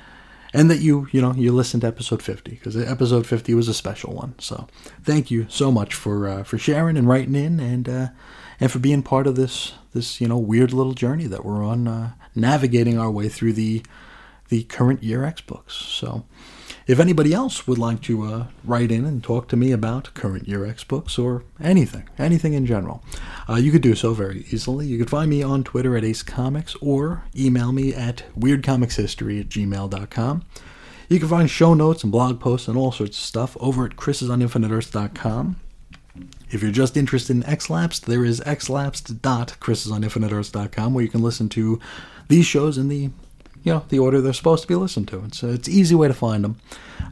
and 0.54 0.70
that 0.70 0.78
you 0.78 1.08
you 1.10 1.20
know 1.20 1.34
you 1.34 1.52
listened 1.52 1.80
to 1.80 1.88
episode 1.88 2.22
50 2.22 2.52
because 2.52 2.76
episode 2.76 3.26
50 3.26 3.54
was 3.54 3.68
a 3.68 3.74
special 3.74 4.14
one. 4.14 4.34
So 4.38 4.68
thank 5.02 5.30
you 5.30 5.46
so 5.48 5.72
much 5.72 5.94
for 5.94 6.28
uh, 6.28 6.42
for 6.44 6.56
sharing 6.56 6.96
and 6.96 7.08
writing 7.08 7.34
in 7.34 7.58
and 7.58 7.88
and 8.60 8.70
for 8.70 8.78
being 8.78 9.02
part 9.02 9.26
of 9.26 9.34
this 9.34 9.72
this 9.92 10.20
you 10.20 10.28
know 10.28 10.38
weird 10.38 10.72
little 10.72 10.94
journey 10.94 11.26
that 11.26 11.44
we're 11.44 11.64
on 11.64 12.14
navigating 12.36 12.96
our 12.96 13.10
way 13.10 13.28
through 13.28 13.54
the 13.54 13.82
the 14.50 14.64
current 14.64 15.02
year 15.02 15.24
X 15.24 15.40
books. 15.40 15.74
So 15.74 16.24
if 16.90 16.98
anybody 16.98 17.32
else 17.32 17.68
would 17.68 17.78
like 17.78 18.02
to 18.02 18.24
uh, 18.24 18.46
write 18.64 18.90
in 18.90 19.04
and 19.04 19.22
talk 19.22 19.46
to 19.46 19.56
me 19.56 19.70
about 19.70 20.12
current 20.12 20.48
year 20.48 20.66
X 20.66 20.82
books 20.82 21.20
or 21.20 21.44
anything, 21.60 22.08
anything 22.18 22.52
in 22.52 22.66
general, 22.66 23.04
uh, 23.48 23.54
you 23.54 23.70
could 23.70 23.80
do 23.80 23.94
so 23.94 24.12
very 24.12 24.44
easily. 24.50 24.88
You 24.88 24.98
could 24.98 25.08
find 25.08 25.30
me 25.30 25.40
on 25.40 25.62
Twitter 25.62 25.96
at 25.96 26.02
Ace 26.02 26.24
Comics 26.24 26.74
or 26.80 27.22
email 27.36 27.70
me 27.70 27.94
at 27.94 28.24
weirdcomicshistory 28.36 29.38
at 29.38 29.48
gmail.com. 29.48 30.44
You 31.08 31.20
can 31.20 31.28
find 31.28 31.48
show 31.48 31.74
notes 31.74 32.02
and 32.02 32.10
blog 32.10 32.40
posts 32.40 32.66
and 32.66 32.76
all 32.76 32.90
sorts 32.90 33.16
of 33.16 33.22
stuff 33.22 33.56
over 33.60 33.84
at 33.84 33.92
chrisisoninfiniteearth.com. 33.92 35.60
If 36.50 36.60
you're 36.60 36.72
just 36.72 36.96
interested 36.96 37.36
in 37.36 37.44
Xlapsed, 37.44 38.06
there 38.06 38.24
is 38.24 38.40
xlapsed.chrisisoninfiniteearth.com 38.40 40.94
where 40.94 41.04
you 41.04 41.10
can 41.10 41.22
listen 41.22 41.48
to 41.50 41.78
these 42.26 42.46
shows 42.46 42.76
in 42.76 42.88
the 42.88 43.10
you 43.62 43.72
know 43.72 43.84
the 43.88 43.98
order 43.98 44.20
they're 44.20 44.32
supposed 44.32 44.62
to 44.62 44.68
be 44.68 44.74
listened 44.74 45.08
to. 45.08 45.24
It's 45.24 45.42
it's 45.42 45.68
easy 45.68 45.94
way 45.94 46.08
to 46.08 46.14
find 46.14 46.44
them. 46.44 46.60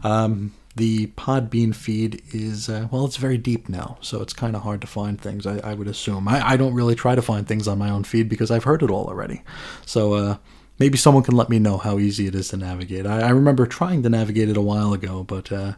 Um, 0.03 0.53
the 0.77 1.09
Podbean 1.09 1.75
feed 1.75 2.23
is 2.33 2.69
uh, 2.69 2.89
well, 2.91 3.05
it's 3.05 3.17
very 3.17 3.37
deep 3.37 3.69
now, 3.69 3.99
so 4.01 4.23
it's 4.23 4.33
kind 4.33 4.55
of 4.57 4.63
hard 4.63 4.81
to 4.81 4.87
find 4.87 5.21
things. 5.21 5.47
I, 5.47 5.59
I 5.59 5.75
would 5.75 5.89
assume. 5.89 6.29
I, 6.29 6.51
I 6.51 6.57
don't 6.57 6.75
really 6.75 6.95
try 6.95 7.15
to 7.15 7.23
find 7.23 7.47
things 7.47 7.67
on 7.69 7.79
my 7.79 7.91
own 7.91 8.05
feed 8.05 8.29
because 8.29 8.51
I've 8.51 8.65
heard 8.65 8.83
it 8.83 8.91
all 8.91 9.07
already. 9.07 9.43
So 9.85 10.15
uh, 10.15 10.37
maybe 10.79 10.97
someone 10.97 11.25
can 11.25 11.37
let 11.37 11.49
me 11.49 11.59
know 11.59 11.79
how 11.79 11.99
easy 11.99 12.27
it 12.27 12.35
is 12.35 12.49
to 12.51 12.57
navigate. 12.57 13.07
I, 13.07 13.23
I 13.23 13.31
remember 13.31 13.67
trying 13.67 14.03
to 14.05 14.09
navigate 14.09 14.49
it 14.49 14.57
a 14.57 14.63
while 14.63 14.93
ago, 14.93 15.25
but 15.25 15.51
uh, 15.51 15.75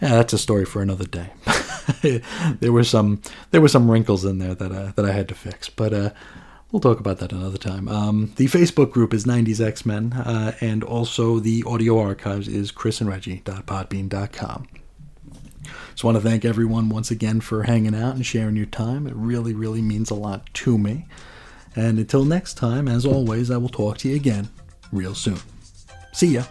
yeah, 0.00 0.10
that's 0.10 0.32
a 0.32 0.38
story 0.38 0.64
for 0.64 0.82
another 0.82 1.06
day. 1.06 1.30
there 2.60 2.72
were 2.72 2.84
some 2.84 3.22
there 3.50 3.60
were 3.60 3.68
some 3.68 3.90
wrinkles 3.90 4.24
in 4.24 4.38
there 4.38 4.54
that 4.54 4.72
uh, 4.72 4.92
that 4.96 5.04
I 5.04 5.12
had 5.12 5.28
to 5.28 5.34
fix, 5.34 5.68
but 5.68 5.92
uh, 5.92 6.10
we'll 6.72 6.80
talk 6.80 7.00
about 7.00 7.18
that 7.18 7.32
another 7.32 7.58
time. 7.58 7.88
Um, 7.88 8.32
the 8.36 8.46
Facebook 8.46 8.92
group 8.92 9.12
is 9.12 9.24
90s 9.24 9.60
X 9.60 9.84
Men, 9.84 10.12
uh, 10.12 10.52
and 10.60 10.82
also 10.82 11.38
the 11.38 11.64
audio 11.66 11.98
archives 11.98 12.48
is 12.48 12.72
chrisandreggie.podbean.com. 12.72 14.68
Just 15.90 16.04
want 16.04 16.16
to 16.16 16.22
thank 16.22 16.44
everyone 16.44 16.88
once 16.88 17.10
again 17.10 17.40
for 17.40 17.64
hanging 17.64 17.94
out 17.94 18.14
and 18.14 18.24
sharing 18.24 18.56
your 18.56 18.66
time. 18.66 19.06
It 19.06 19.14
really, 19.14 19.54
really 19.54 19.82
means 19.82 20.10
a 20.10 20.14
lot 20.14 20.52
to 20.54 20.78
me. 20.78 21.06
And 21.76 21.98
until 21.98 22.24
next 22.24 22.54
time, 22.54 22.88
as 22.88 23.04
always, 23.04 23.50
I 23.50 23.56
will 23.56 23.68
talk 23.68 23.98
to 23.98 24.08
you 24.08 24.16
again 24.16 24.48
real 24.92 25.14
soon. 25.14 25.38
See 26.12 26.28
ya. 26.28 26.44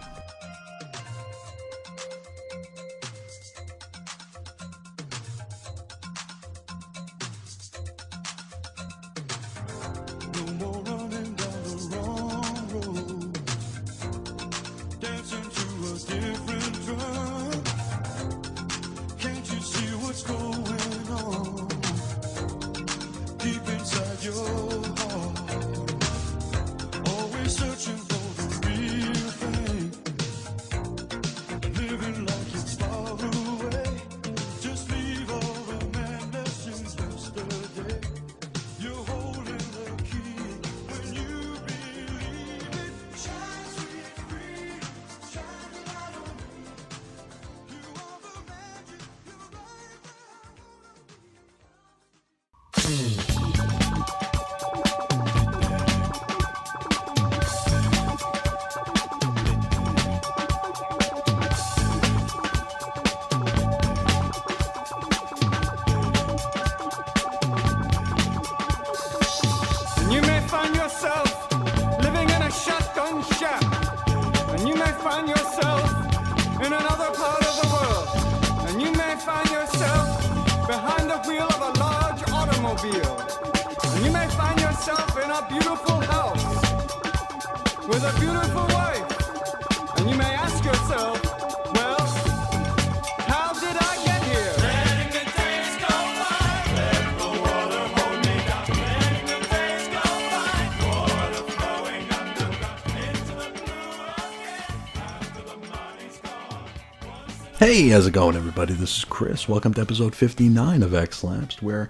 Hey, 107.69 107.89
how's 107.89 108.07
it 108.07 108.13
going, 108.13 108.35
everybody? 108.35 108.73
This 108.73 108.97
is 108.97 109.05
Chris. 109.05 109.47
Welcome 109.47 109.75
to 109.75 109.81
episode 109.81 110.15
59 110.15 110.81
of 110.81 110.95
X 110.95 111.23
Lapsed, 111.23 111.61
where 111.61 111.87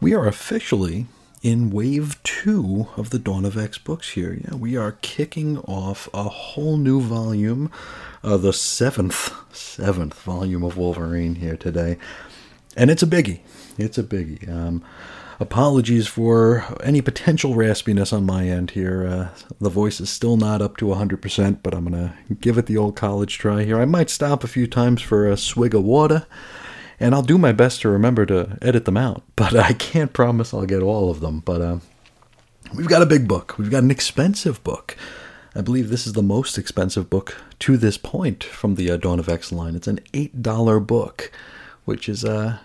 we 0.00 0.14
are 0.14 0.28
officially 0.28 1.06
in 1.42 1.70
wave 1.70 2.22
two 2.22 2.86
of 2.96 3.10
the 3.10 3.18
Dawn 3.18 3.44
of 3.44 3.58
X 3.58 3.76
books 3.76 4.10
here. 4.10 4.38
Yeah, 4.44 4.54
we 4.54 4.76
are 4.76 4.98
kicking 5.02 5.58
off 5.58 6.08
a 6.14 6.22
whole 6.28 6.76
new 6.76 7.00
volume, 7.00 7.72
uh, 8.22 8.36
the 8.36 8.52
seventh, 8.52 9.34
seventh 9.52 10.14
volume 10.22 10.62
of 10.62 10.76
Wolverine 10.76 11.34
here 11.34 11.56
today. 11.56 11.98
And 12.76 12.88
it's 12.88 13.02
a 13.02 13.06
biggie. 13.08 13.40
It's 13.76 13.98
a 13.98 14.04
biggie. 14.04 14.48
Um, 14.48 14.84
apologies 15.38 16.06
for 16.06 16.64
any 16.82 17.00
potential 17.00 17.54
raspiness 17.54 18.12
on 18.12 18.24
my 18.24 18.48
end 18.48 18.72
here. 18.72 19.06
Uh, 19.06 19.28
the 19.60 19.70
voice 19.70 20.00
is 20.00 20.10
still 20.10 20.36
not 20.36 20.62
up 20.62 20.76
to 20.78 20.86
100%, 20.86 21.58
but 21.62 21.74
I'm 21.74 21.86
going 21.86 22.08
to 22.08 22.34
give 22.34 22.58
it 22.58 22.66
the 22.66 22.76
old 22.76 22.96
college 22.96 23.38
try 23.38 23.64
here. 23.64 23.80
I 23.80 23.84
might 23.84 24.10
stop 24.10 24.42
a 24.42 24.48
few 24.48 24.66
times 24.66 25.02
for 25.02 25.28
a 25.28 25.36
swig 25.36 25.74
of 25.74 25.84
water, 25.84 26.26
and 26.98 27.14
I'll 27.14 27.22
do 27.22 27.38
my 27.38 27.52
best 27.52 27.82
to 27.82 27.88
remember 27.88 28.24
to 28.26 28.58
edit 28.62 28.84
them 28.84 28.96
out, 28.96 29.22
but 29.36 29.54
I 29.54 29.72
can't 29.72 30.12
promise 30.12 30.54
I'll 30.54 30.66
get 30.66 30.82
all 30.82 31.10
of 31.10 31.20
them. 31.20 31.40
But 31.40 31.60
uh, 31.60 31.78
we've 32.74 32.88
got 32.88 33.02
a 33.02 33.06
big 33.06 33.28
book, 33.28 33.56
we've 33.58 33.70
got 33.70 33.82
an 33.82 33.90
expensive 33.90 34.62
book. 34.64 34.96
I 35.54 35.62
believe 35.62 35.88
this 35.88 36.06
is 36.06 36.12
the 36.12 36.22
most 36.22 36.58
expensive 36.58 37.08
book 37.08 37.34
to 37.60 37.78
this 37.78 37.96
point 37.96 38.44
from 38.44 38.74
the 38.74 38.90
uh, 38.90 38.98
Dawn 38.98 39.18
of 39.18 39.26
X 39.26 39.50
line. 39.50 39.74
It's 39.74 39.86
an 39.86 40.00
$8 40.12 40.86
book, 40.86 41.32
which 41.86 42.10
is 42.10 42.26
uh, 42.26 42.58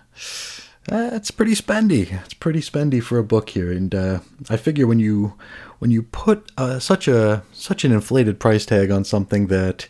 uh, 0.89 1.09
it's 1.13 1.31
pretty 1.31 1.53
spendy. 1.53 2.11
It's 2.23 2.33
pretty 2.33 2.61
spendy 2.61 3.03
for 3.03 3.17
a 3.17 3.23
book 3.23 3.49
here, 3.49 3.71
and 3.71 3.93
uh, 3.93 4.19
I 4.49 4.57
figure 4.57 4.87
when 4.87 4.99
you 4.99 5.33
when 5.79 5.91
you 5.91 6.03
put 6.03 6.51
uh, 6.57 6.79
such 6.79 7.07
a 7.07 7.43
such 7.53 7.83
an 7.83 7.91
inflated 7.91 8.39
price 8.39 8.65
tag 8.65 8.89
on 8.91 9.03
something 9.03 9.47
that 9.47 9.87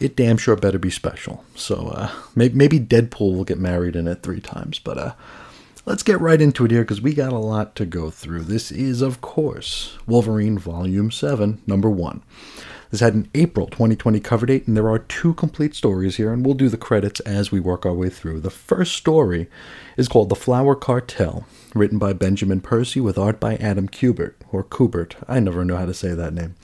it 0.00 0.16
damn 0.16 0.36
sure 0.36 0.56
better 0.56 0.78
be 0.78 0.90
special. 0.90 1.44
So 1.54 1.88
uh, 1.88 2.10
maybe, 2.34 2.54
maybe 2.54 2.80
Deadpool 2.80 3.34
will 3.34 3.44
get 3.44 3.58
married 3.58 3.96
in 3.96 4.06
it 4.06 4.22
three 4.22 4.40
times, 4.40 4.78
but 4.78 4.98
uh, 4.98 5.12
let's 5.86 6.02
get 6.02 6.20
right 6.20 6.40
into 6.40 6.64
it 6.66 6.70
here 6.70 6.82
because 6.82 7.00
we 7.00 7.14
got 7.14 7.32
a 7.32 7.38
lot 7.38 7.74
to 7.76 7.86
go 7.86 8.10
through. 8.10 8.42
This 8.42 8.70
is, 8.70 9.00
of 9.00 9.20
course, 9.20 9.96
Wolverine 10.06 10.58
Volume 10.58 11.10
Seven, 11.10 11.62
Number 11.66 11.88
One. 11.88 12.22
This 12.90 13.00
had 13.00 13.14
an 13.14 13.28
April 13.34 13.66
2020 13.66 14.20
cover 14.20 14.46
date, 14.46 14.66
and 14.66 14.76
there 14.76 14.88
are 14.88 14.98
two 14.98 15.34
complete 15.34 15.74
stories 15.74 16.16
here, 16.16 16.32
and 16.32 16.44
we'll 16.44 16.54
do 16.54 16.68
the 16.68 16.76
credits 16.76 17.20
as 17.20 17.50
we 17.50 17.58
work 17.58 17.84
our 17.84 17.92
way 17.92 18.08
through. 18.08 18.40
The 18.40 18.50
first 18.50 18.94
story 18.94 19.48
is 19.96 20.08
called 20.08 20.28
The 20.28 20.36
Flower 20.36 20.76
Cartel, 20.76 21.46
written 21.74 21.98
by 21.98 22.12
Benjamin 22.12 22.60
Percy 22.60 23.00
with 23.00 23.18
art 23.18 23.40
by 23.40 23.56
Adam 23.56 23.88
Kubert, 23.88 24.34
or 24.52 24.62
Kubert. 24.62 25.16
I 25.28 25.40
never 25.40 25.64
know 25.64 25.76
how 25.76 25.86
to 25.86 25.94
say 25.94 26.14
that 26.14 26.34
name. 26.34 26.54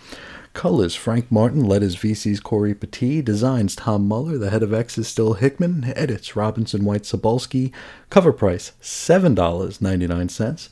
Colors 0.55 0.95
Frank 0.95 1.33
Martin, 1.33 1.65
letters 1.65 1.97
VC's 1.97 2.39
Cory 2.39 2.75
Petit, 2.75 3.23
designs 3.23 3.75
Tom 3.75 4.07
Muller, 4.07 4.37
the 4.37 4.51
head 4.51 4.63
of 4.63 4.75
X 4.75 4.99
is 4.99 5.09
Still 5.09 5.33
Hickman, 5.35 5.93
edits 5.97 6.37
Robinson 6.37 6.85
White 6.85 7.03
Sobolski, 7.03 7.73
cover 8.11 8.35
price 8.35 8.73
$7.99, 8.83 10.69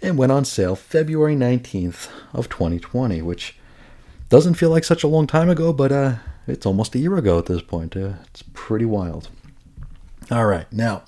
and 0.00 0.16
went 0.16 0.32
on 0.32 0.44
sale 0.46 0.74
February 0.74 1.36
19th 1.36 2.08
of 2.32 2.48
2020, 2.48 3.20
which 3.20 3.57
doesn't 4.28 4.54
feel 4.54 4.70
like 4.70 4.84
such 4.84 5.02
a 5.02 5.08
long 5.08 5.26
time 5.26 5.48
ago, 5.48 5.72
but 5.72 5.92
uh, 5.92 6.16
it's 6.46 6.66
almost 6.66 6.94
a 6.94 6.98
year 6.98 7.16
ago 7.16 7.38
at 7.38 7.46
this 7.46 7.62
point. 7.62 7.96
Uh, 7.96 8.14
it's 8.26 8.42
pretty 8.52 8.84
wild. 8.84 9.28
All 10.30 10.46
right, 10.46 10.70
now 10.72 11.02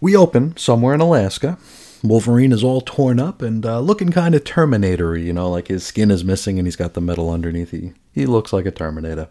we 0.00 0.16
open 0.16 0.56
somewhere 0.56 0.94
in 0.94 1.00
Alaska. 1.00 1.58
Wolverine 2.02 2.52
is 2.52 2.64
all 2.64 2.80
torn 2.80 3.20
up 3.20 3.42
and 3.42 3.66
uh, 3.66 3.80
looking 3.80 4.10
kind 4.10 4.34
of 4.34 4.44
Terminator 4.44 5.16
you 5.16 5.32
know, 5.32 5.50
like 5.50 5.68
his 5.68 5.84
skin 5.84 6.10
is 6.10 6.24
missing 6.24 6.58
and 6.58 6.66
he's 6.66 6.76
got 6.76 6.94
the 6.94 7.00
metal 7.00 7.30
underneath. 7.30 7.72
He, 7.72 7.92
he 8.12 8.24
looks 8.24 8.52
like 8.52 8.64
a 8.64 8.70
Terminator. 8.70 9.28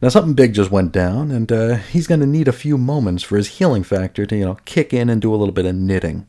Now, 0.00 0.08
something 0.08 0.34
big 0.34 0.52
just 0.52 0.70
went 0.70 0.92
down, 0.92 1.30
and 1.30 1.50
uh, 1.50 1.76
he's 1.76 2.06
going 2.06 2.20
to 2.20 2.26
need 2.26 2.46
a 2.46 2.52
few 2.52 2.76
moments 2.76 3.22
for 3.22 3.38
his 3.38 3.48
healing 3.48 3.82
factor 3.82 4.26
to, 4.26 4.36
you 4.36 4.44
know, 4.44 4.58
kick 4.66 4.92
in 4.92 5.08
and 5.08 5.22
do 5.22 5.34
a 5.34 5.36
little 5.36 5.54
bit 5.54 5.64
of 5.64 5.74
knitting. 5.74 6.26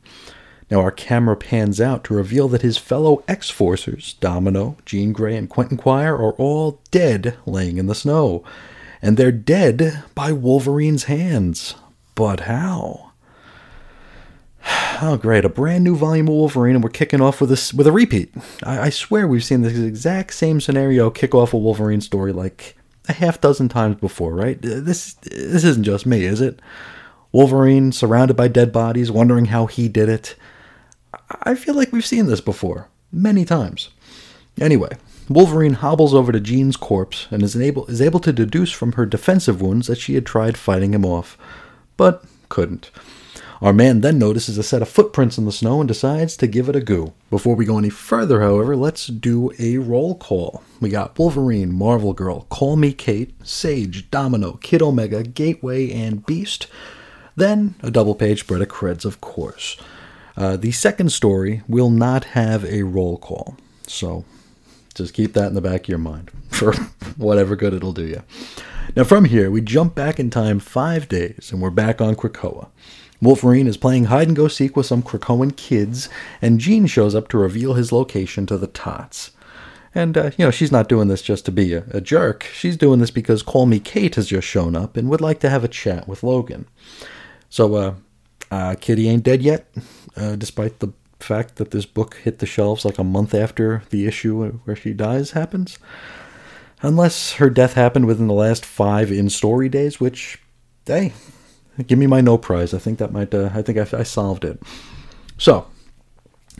Now, 0.70 0.80
our 0.80 0.90
camera 0.90 1.36
pans 1.36 1.80
out 1.80 2.02
to 2.04 2.14
reveal 2.14 2.48
that 2.48 2.62
his 2.62 2.76
fellow 2.76 3.22
X 3.28 3.52
Forcers, 3.52 4.18
Domino, 4.18 4.76
Jean 4.84 5.12
Grey, 5.12 5.36
and 5.36 5.48
Quentin 5.48 5.76
Quire, 5.76 6.14
are 6.14 6.32
all 6.32 6.80
dead 6.90 7.36
laying 7.46 7.78
in 7.78 7.86
the 7.86 7.94
snow. 7.94 8.42
And 9.00 9.16
they're 9.16 9.30
dead 9.30 10.02
by 10.16 10.32
Wolverine's 10.32 11.04
hands. 11.04 11.76
But 12.14 12.40
how? 12.40 13.12
Oh, 15.02 15.18
great. 15.18 15.44
A 15.44 15.50
brand 15.50 15.84
new 15.84 15.94
volume 15.94 16.26
of 16.26 16.32
Wolverine, 16.32 16.74
and 16.74 16.82
we're 16.82 16.88
kicking 16.88 17.20
off 17.20 17.38
with 17.38 17.52
a, 17.52 17.76
with 17.76 17.86
a 17.86 17.92
repeat. 17.92 18.32
I, 18.62 18.86
I 18.86 18.88
swear 18.88 19.28
we've 19.28 19.44
seen 19.44 19.60
this 19.60 19.78
exact 19.78 20.32
same 20.32 20.58
scenario 20.58 21.10
kick 21.10 21.34
off 21.34 21.52
a 21.52 21.58
Wolverine 21.58 22.00
story 22.00 22.32
like 22.32 22.78
a 23.06 23.12
half 23.12 23.38
dozen 23.38 23.68
times 23.68 23.96
before, 23.96 24.34
right? 24.34 24.58
This, 24.62 25.12
this 25.12 25.64
isn't 25.64 25.84
just 25.84 26.06
me, 26.06 26.24
is 26.24 26.40
it? 26.40 26.60
Wolverine 27.30 27.92
surrounded 27.92 28.38
by 28.38 28.48
dead 28.48 28.72
bodies, 28.72 29.10
wondering 29.10 29.44
how 29.44 29.66
he 29.66 29.86
did 29.86 30.08
it. 30.08 30.34
I 31.42 31.54
feel 31.54 31.74
like 31.74 31.92
we've 31.92 32.04
seen 32.04 32.26
this 32.26 32.40
before, 32.40 32.88
many 33.12 33.44
times. 33.44 33.90
Anyway, 34.60 34.96
Wolverine 35.28 35.74
hobbles 35.74 36.14
over 36.14 36.32
to 36.32 36.40
Jean's 36.40 36.76
corpse 36.76 37.26
and 37.30 37.42
is 37.42 37.56
able, 37.56 37.86
is 37.86 38.00
able 38.00 38.20
to 38.20 38.32
deduce 38.32 38.70
from 38.70 38.92
her 38.92 39.06
defensive 39.06 39.60
wounds 39.60 39.86
that 39.86 39.98
she 39.98 40.14
had 40.14 40.24
tried 40.24 40.56
fighting 40.56 40.94
him 40.94 41.04
off, 41.04 41.36
but 41.96 42.24
couldn't. 42.48 42.90
Our 43.62 43.72
man 43.72 44.02
then 44.02 44.18
notices 44.18 44.58
a 44.58 44.62
set 44.62 44.82
of 44.82 44.88
footprints 44.88 45.38
in 45.38 45.46
the 45.46 45.52
snow 45.52 45.80
and 45.80 45.88
decides 45.88 46.36
to 46.36 46.46
give 46.46 46.68
it 46.68 46.76
a 46.76 46.80
go. 46.80 47.14
Before 47.30 47.56
we 47.56 47.64
go 47.64 47.78
any 47.78 47.88
further, 47.88 48.42
however, 48.42 48.76
let's 48.76 49.06
do 49.06 49.50
a 49.58 49.78
roll 49.78 50.14
call. 50.16 50.62
We 50.80 50.90
got 50.90 51.18
Wolverine, 51.18 51.72
Marvel 51.72 52.12
Girl, 52.12 52.42
Call 52.50 52.76
Me 52.76 52.92
Kate, 52.92 53.34
Sage, 53.42 54.10
Domino, 54.10 54.54
Kid 54.62 54.82
Omega, 54.82 55.22
Gateway, 55.22 55.90
and 55.90 56.24
Beast. 56.26 56.66
Then 57.34 57.76
a 57.82 57.90
double 57.90 58.14
page 58.14 58.40
spread 58.40 58.60
of 58.60 58.68
creds, 58.68 59.06
of 59.06 59.22
course. 59.22 59.78
Uh, 60.36 60.56
the 60.56 60.72
second 60.72 61.10
story 61.10 61.62
will 61.66 61.90
not 61.90 62.24
have 62.24 62.64
a 62.64 62.82
roll 62.82 63.16
call, 63.16 63.56
so 63.86 64.24
just 64.94 65.14
keep 65.14 65.32
that 65.32 65.46
in 65.46 65.54
the 65.54 65.60
back 65.60 65.82
of 65.82 65.88
your 65.88 65.98
mind 65.98 66.30
for 66.50 66.72
whatever 67.16 67.56
good 67.56 67.72
it'll 67.72 67.92
do 67.92 68.06
you. 68.06 68.22
Now, 68.94 69.04
from 69.04 69.24
here, 69.24 69.50
we 69.50 69.60
jump 69.60 69.94
back 69.94 70.20
in 70.20 70.30
time 70.30 70.58
five 70.58 71.08
days, 71.08 71.50
and 71.50 71.60
we're 71.60 71.70
back 71.70 72.00
on 72.00 72.14
Krakoa. 72.14 72.68
Wolverine 73.20 73.66
is 73.66 73.76
playing 73.76 74.04
hide 74.04 74.28
and 74.28 74.36
go 74.36 74.46
seek 74.46 74.76
with 74.76 74.86
some 74.86 75.02
Krakoan 75.02 75.56
kids, 75.56 76.08
and 76.42 76.60
Jean 76.60 76.86
shows 76.86 77.14
up 77.14 77.28
to 77.28 77.38
reveal 77.38 77.74
his 77.74 77.90
location 77.90 78.46
to 78.46 78.58
the 78.58 78.66
Tots. 78.66 79.32
And, 79.94 80.18
uh, 80.18 80.30
you 80.36 80.44
know, 80.44 80.50
she's 80.50 80.70
not 80.70 80.90
doing 80.90 81.08
this 81.08 81.22
just 81.22 81.46
to 81.46 81.52
be 81.52 81.72
a, 81.72 81.84
a 81.90 82.02
jerk. 82.02 82.44
She's 82.54 82.76
doing 82.76 83.00
this 83.00 83.10
because 83.10 83.42
Call 83.42 83.64
Me 83.64 83.80
Kate 83.80 84.14
has 84.16 84.28
just 84.28 84.46
shown 84.46 84.76
up 84.76 84.96
and 84.96 85.08
would 85.08 85.22
like 85.22 85.40
to 85.40 85.50
have 85.50 85.64
a 85.64 85.68
chat 85.68 86.06
with 86.06 86.22
Logan. 86.22 86.66
So, 87.48 87.74
uh, 87.74 87.94
uh, 88.50 88.74
Kitty 88.78 89.08
ain't 89.08 89.24
dead 89.24 89.42
yet, 89.42 89.66
uh, 90.16 90.36
despite 90.36 90.78
the 90.80 90.92
fact 91.20 91.56
that 91.56 91.70
this 91.70 91.86
book 91.86 92.16
hit 92.16 92.38
the 92.38 92.46
shelves 92.46 92.84
like 92.84 92.98
a 92.98 93.04
month 93.04 93.34
after 93.34 93.82
the 93.90 94.06
issue 94.06 94.50
where 94.64 94.76
she 94.76 94.92
dies 94.92 95.32
happens. 95.32 95.78
Unless 96.82 97.34
her 97.34 97.48
death 97.48 97.72
happened 97.72 98.06
within 98.06 98.26
the 98.26 98.34
last 98.34 98.64
five 98.64 99.10
in 99.10 99.30
story 99.30 99.68
days, 99.68 99.98
which, 99.98 100.38
hey, 100.84 101.14
give 101.86 101.98
me 101.98 102.06
my 102.06 102.20
no 102.20 102.36
prize. 102.36 102.74
I 102.74 102.78
think 102.78 102.98
that 102.98 103.12
might, 103.12 103.34
uh, 103.34 103.50
I 103.54 103.62
think 103.62 103.78
I, 103.78 103.98
I 103.98 104.02
solved 104.02 104.44
it. 104.44 104.62
So, 105.38 105.66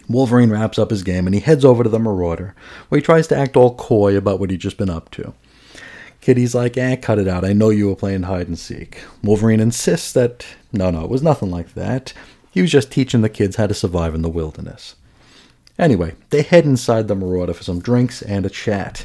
Wolverine 0.09 0.51
wraps 0.51 0.79
up 0.79 0.91
his 0.91 1.03
game 1.03 1.27
and 1.27 1.35
he 1.35 1.41
heads 1.41 1.65
over 1.65 1.83
to 1.83 1.89
the 1.89 1.99
Marauder, 1.99 2.55
where 2.89 2.99
he 2.99 3.05
tries 3.05 3.27
to 3.29 3.37
act 3.37 3.57
all 3.57 3.75
coy 3.75 4.17
about 4.17 4.41
what 4.41 4.51
he'd 4.51 4.61
just 4.61 4.79
been 4.79 4.91
up 4.91 5.11
to. 5.13 5.35
Kitty's 6.21 6.55
like, 6.55 6.77
eh, 6.77 6.97
cut 6.97 7.19
it 7.19 7.29
out. 7.29 7.45
I 7.45 7.53
know 7.53 7.71
you 7.71 7.89
were 7.89 7.97
playing 7.97 8.25
hide 8.25 8.49
and 8.49 8.59
seek. 8.59 9.03
Wolverine 9.23 9.61
insists 9.61 10.13
that, 10.13 10.47
no, 10.73 10.91
no, 10.91 11.05
it 11.05 11.11
was 11.11 11.23
nothing 11.23 11.51
like 11.51 11.75
that. 11.75 12.13
He 12.57 12.63
was 12.63 12.73
just 12.73 12.91
teaching 12.91 13.21
the 13.21 13.29
kids 13.29 13.57
how 13.57 13.67
to 13.67 13.75
survive 13.75 14.15
in 14.15 14.23
the 14.23 14.31
wilderness. 14.31 14.97
Anyway, 15.79 16.15
they 16.31 16.41
head 16.41 16.65
inside 16.65 17.07
the 17.07 17.15
Marauder 17.15 17.53
for 17.53 17.63
some 17.63 17.81
drinks 17.81 18.23
and 18.23 18.47
a 18.47 18.49
chat. 18.49 19.05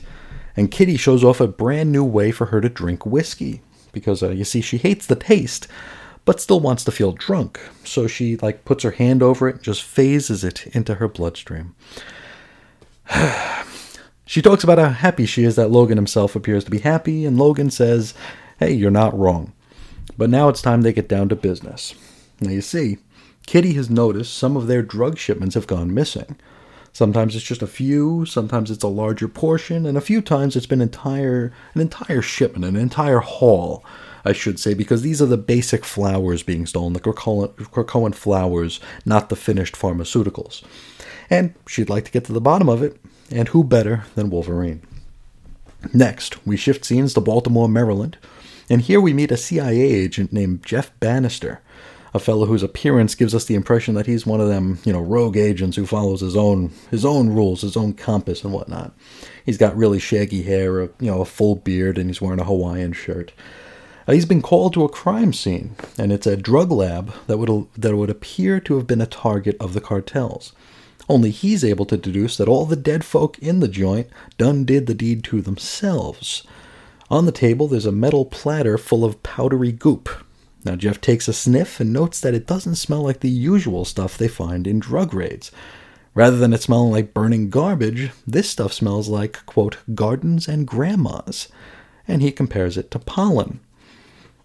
And 0.56 0.72
Kitty 0.72 0.96
shows 0.96 1.22
off 1.22 1.42
a 1.42 1.48
brand 1.48 1.92
new 1.92 2.06
way 2.06 2.32
for 2.32 2.46
her 2.46 2.62
to 2.62 2.70
drink 2.70 3.06
whiskey. 3.06 3.62
Because, 3.92 4.24
uh, 4.24 4.30
you 4.30 4.46
see, 4.46 4.62
she 4.62 4.78
hates 4.78 5.06
the 5.06 5.18
taste, 5.18 5.68
but 6.24 6.40
still 6.40 6.62
wants 6.62 6.86
to 6.86 6.94
feel 6.94 7.12
drunk. 7.12 7.60
So 7.84 8.08
she, 8.08 8.38
like, 8.38 8.64
puts 8.64 8.86
her 8.86 8.92
hand 8.92 9.22
over 9.22 9.50
it 9.50 9.56
and 9.56 9.64
just 9.66 9.84
phases 9.84 10.46
it 10.46 10.68
into 10.68 10.96
her 10.96 11.10
bloodstream. 11.10 11.76
She 14.24 14.42
talks 14.42 14.64
about 14.64 14.78
how 14.78 14.92
happy 14.92 15.26
she 15.26 15.44
is 15.44 15.58
that 15.58 15.72
Logan 15.72 15.98
himself 15.98 16.38
appears 16.38 16.64
to 16.64 16.72
be 16.72 16.80
happy, 16.80 17.26
and 17.26 17.38
Logan 17.38 17.70
says, 17.70 18.14
Hey, 18.60 18.72
you're 18.72 18.90
not 18.90 19.18
wrong. 19.18 19.52
But 20.18 20.30
now 20.30 20.48
it's 20.48 20.62
time 20.62 20.84
they 20.84 20.94
get 20.94 21.10
down 21.10 21.28
to 21.28 21.36
business. 21.36 21.94
Now 22.40 22.52
you 22.52 22.62
see, 22.62 23.00
Kitty 23.46 23.74
has 23.74 23.90
noticed 23.90 24.38
some 24.38 24.56
of 24.56 24.68
their 24.68 24.82
drug 24.82 25.18
shipments 25.18 25.56
have 25.56 25.68
gone 25.68 25.94
missing. 25.94 26.38
Sometimes 26.94 27.36
it's 27.36 27.46
just 27.46 27.62
a 27.62 27.68
few, 27.68 28.26
sometimes 28.26 28.70
it's 28.70 28.84
a 28.84 28.88
larger 28.88 29.28
portion, 29.28 29.86
and 29.86 29.98
a 29.98 30.02
few 30.02 30.22
times 30.22 30.56
it's 30.56 30.66
been 30.66 30.82
entire 30.82 31.54
an 31.74 31.82
entire 31.82 32.22
shipment, 32.22 32.66
an 32.66 32.76
entire 32.76 33.20
haul, 33.20 33.84
I 34.26 34.34
should 34.34 34.60
say, 34.60 34.74
because 34.74 35.02
these 35.02 35.22
are 35.22 35.26
the 35.26 35.38
basic 35.38 35.86
flowers 35.86 36.44
being 36.44 36.66
stolen, 36.66 36.94
the 36.94 37.00
Krakoan 37.00 38.14
flowers, 38.14 38.80
not 39.06 39.30
the 39.30 39.38
finished 39.38 39.76
pharmaceuticals. 39.76 40.64
And 41.30 41.54
she'd 41.66 41.90
like 41.90 42.04
to 42.06 42.12
get 42.12 42.26
to 42.26 42.34
the 42.34 42.42
bottom 42.42 42.68
of 42.68 42.84
it, 42.84 42.98
and 43.32 43.48
who 43.48 43.64
better 43.64 44.04
than 44.16 44.30
Wolverine? 44.30 44.82
Next, 45.94 46.46
we 46.46 46.58
shift 46.58 46.84
scenes 46.84 47.14
to 47.14 47.22
Baltimore, 47.22 47.70
Maryland, 47.70 48.18
And 48.70 48.82
here 48.82 49.02
we 49.02 49.14
meet 49.14 49.32
a 49.32 49.38
CIA 49.38 49.82
agent 49.82 50.32
named 50.32 50.64
Jeff 50.66 50.98
Bannister, 51.00 51.62
a 52.14 52.20
fellow 52.20 52.46
whose 52.46 52.64
appearance 52.64 53.16
gives 53.16 53.34
us 53.34 53.46
the 53.46 53.56
impression 53.56 53.96
that 53.96 54.06
he's 54.06 54.26
one 54.26 54.42
of 54.42 54.50
them, 54.50 54.80
you 54.84 54.92
know, 54.92 55.00
rogue 55.00 55.38
agents 55.38 55.78
who 55.78 55.86
follows 55.86 56.22
his 56.22 56.36
own 56.36 56.72
his 56.90 57.06
own 57.06 57.30
rules, 57.30 57.62
his 57.62 57.78
own 57.78 57.94
compass 57.94 58.44
and 58.44 58.54
whatnot. 58.54 58.94
He's 59.46 59.58
got 59.58 59.76
really 59.76 60.00
shaggy 60.00 60.44
hair, 60.44 60.82
a, 60.82 60.90
you 61.00 61.10
know, 61.12 61.22
a 61.22 61.26
full 61.26 61.56
beard, 61.56 61.98
and 61.98 62.10
he's 62.10 62.22
wearing 62.22 62.40
a 62.40 62.46
Hawaiian 62.46 62.94
shirt. 62.94 63.32
Uh, 64.08 64.14
he's 64.14 64.26
been 64.26 64.42
called 64.42 64.74
to 64.74 64.84
a 64.84 64.90
crime 64.90 65.32
scene, 65.32 65.76
and 65.98 66.12
it's 66.12 66.28
a 66.28 66.36
drug 66.36 66.72
lab 66.72 67.14
that 67.28 67.38
would 67.38 67.68
that 67.78 67.96
would 67.96 68.10
appear 68.10 68.60
to 68.60 68.76
have 68.76 68.88
been 68.88 69.02
a 69.02 69.06
target 69.06 69.56
of 69.60 69.74
the 69.74 69.82
cartels. 69.82 70.54
Only 71.08 71.32
he's 71.32 71.64
able 71.64 71.86
to 71.86 71.98
deduce 71.98 72.38
that 72.38 72.48
all 72.48 72.66
the 72.66 72.76
dead 72.76 73.04
folk 73.04 73.38
in 73.40 73.60
the 73.60 73.68
joint 73.68 74.08
done 74.38 74.66
did 74.66 74.88
the 74.88 74.94
deed 74.94 75.24
to 75.26 75.42
themselves. 75.42 76.44
On 77.10 77.26
the 77.26 77.32
table, 77.32 77.68
there's 77.68 77.86
a 77.86 77.92
metal 77.92 78.24
platter 78.24 78.78
full 78.78 79.04
of 79.04 79.22
powdery 79.22 79.74
goop. 79.74 80.10
Now, 80.64 80.76
Jeff 80.76 81.02
takes 81.02 81.28
a 81.28 81.34
sniff 81.34 81.80
and 81.80 81.92
notes 81.92 82.20
that 82.20 82.36
it 82.36 82.46
doesn't 82.46 82.76
smell 82.76 83.02
like 83.02 83.22
the 83.22 83.30
usual 83.30 83.84
stuff 83.84 84.18
they 84.18 84.28
find 84.28 84.68
in 84.68 84.80
drug 84.80 85.14
raids. 85.14 85.52
Rather 86.14 86.38
than 86.38 86.54
it 86.54 86.62
smelling 86.62 86.92
like 86.92 87.14
burning 87.14 87.50
garbage, 87.50 88.12
this 88.28 88.50
stuff 88.50 88.74
smells 88.74 89.08
like, 89.08 89.46
quote, 89.46 89.78
gardens 89.96 90.48
and 90.48 90.68
grandmas. 90.68 91.48
And 92.08 92.22
he 92.22 92.32
compares 92.32 92.78
it 92.78 92.92
to 92.92 93.00
pollen. 93.00 93.60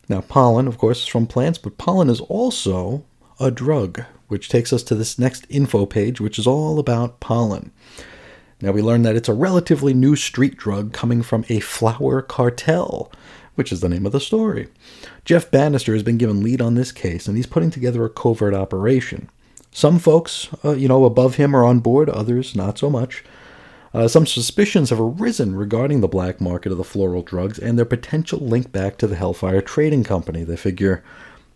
Now, 0.08 0.20
pollen, 0.20 0.68
of 0.68 0.78
course, 0.78 1.02
is 1.02 1.08
from 1.08 1.26
plants, 1.26 1.58
but 1.58 1.78
pollen 1.78 2.08
is 2.08 2.20
also 2.20 3.04
a 3.40 3.50
drug, 3.50 4.04
which 4.28 4.48
takes 4.48 4.72
us 4.72 4.82
to 4.84 4.94
this 4.94 5.18
next 5.18 5.44
info 5.48 5.84
page, 5.84 6.20
which 6.20 6.38
is 6.38 6.46
all 6.46 6.78
about 6.78 7.20
pollen. 7.20 7.72
Now, 8.62 8.70
we 8.70 8.80
learn 8.80 9.02
that 9.02 9.16
it's 9.16 9.28
a 9.28 9.34
relatively 9.34 9.92
new 9.92 10.16
street 10.16 10.56
drug 10.56 10.92
coming 10.92 11.22
from 11.22 11.44
a 11.48 11.60
flower 11.60 12.22
cartel, 12.22 13.12
which 13.56 13.72
is 13.72 13.80
the 13.80 13.88
name 13.88 14.06
of 14.06 14.12
the 14.12 14.20
story. 14.20 14.68
Jeff 15.26 15.50
Bannister 15.50 15.92
has 15.92 16.04
been 16.04 16.18
given 16.18 16.40
lead 16.40 16.60
on 16.60 16.76
this 16.76 16.92
case, 16.92 17.26
and 17.26 17.36
he's 17.36 17.48
putting 17.48 17.72
together 17.72 18.04
a 18.04 18.08
covert 18.08 18.54
operation. 18.54 19.28
Some 19.72 19.98
folks, 19.98 20.48
uh, 20.64 20.76
you 20.76 20.86
know, 20.86 21.04
above 21.04 21.34
him 21.34 21.54
are 21.54 21.64
on 21.64 21.80
board, 21.80 22.08
others 22.08 22.54
not 22.54 22.78
so 22.78 22.88
much. 22.88 23.24
Uh, 23.92 24.06
some 24.06 24.24
suspicions 24.24 24.90
have 24.90 25.00
arisen 25.00 25.56
regarding 25.56 26.00
the 26.00 26.06
black 26.06 26.40
market 26.40 26.70
of 26.70 26.78
the 26.78 26.84
floral 26.84 27.22
drugs 27.22 27.58
and 27.58 27.76
their 27.76 27.84
potential 27.84 28.38
link 28.38 28.70
back 28.70 28.98
to 28.98 29.08
the 29.08 29.16
Hellfire 29.16 29.60
Trading 29.60 30.04
Company. 30.04 30.44
They 30.44 30.56
figure, 30.56 31.02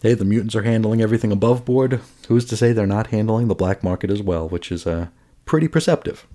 hey, 0.03 0.15
the 0.15 0.25
mutants 0.25 0.57
are 0.57 0.63
handling 0.63 1.01
everything 1.01 1.31
above 1.31 1.65
board. 1.65 2.01
Who's 2.27 2.47
to 2.47 2.57
say 2.57 2.73
they're 2.73 2.89
not 2.89 3.09
handling 3.09 3.47
the 3.47 3.55
black 3.55 3.85
market 3.85 4.11
as 4.11 4.21
well, 4.21 4.49
which 4.49 4.73
is 4.73 4.85
uh, 4.85 5.09
pretty 5.45 5.69
perceptive. 5.69 6.27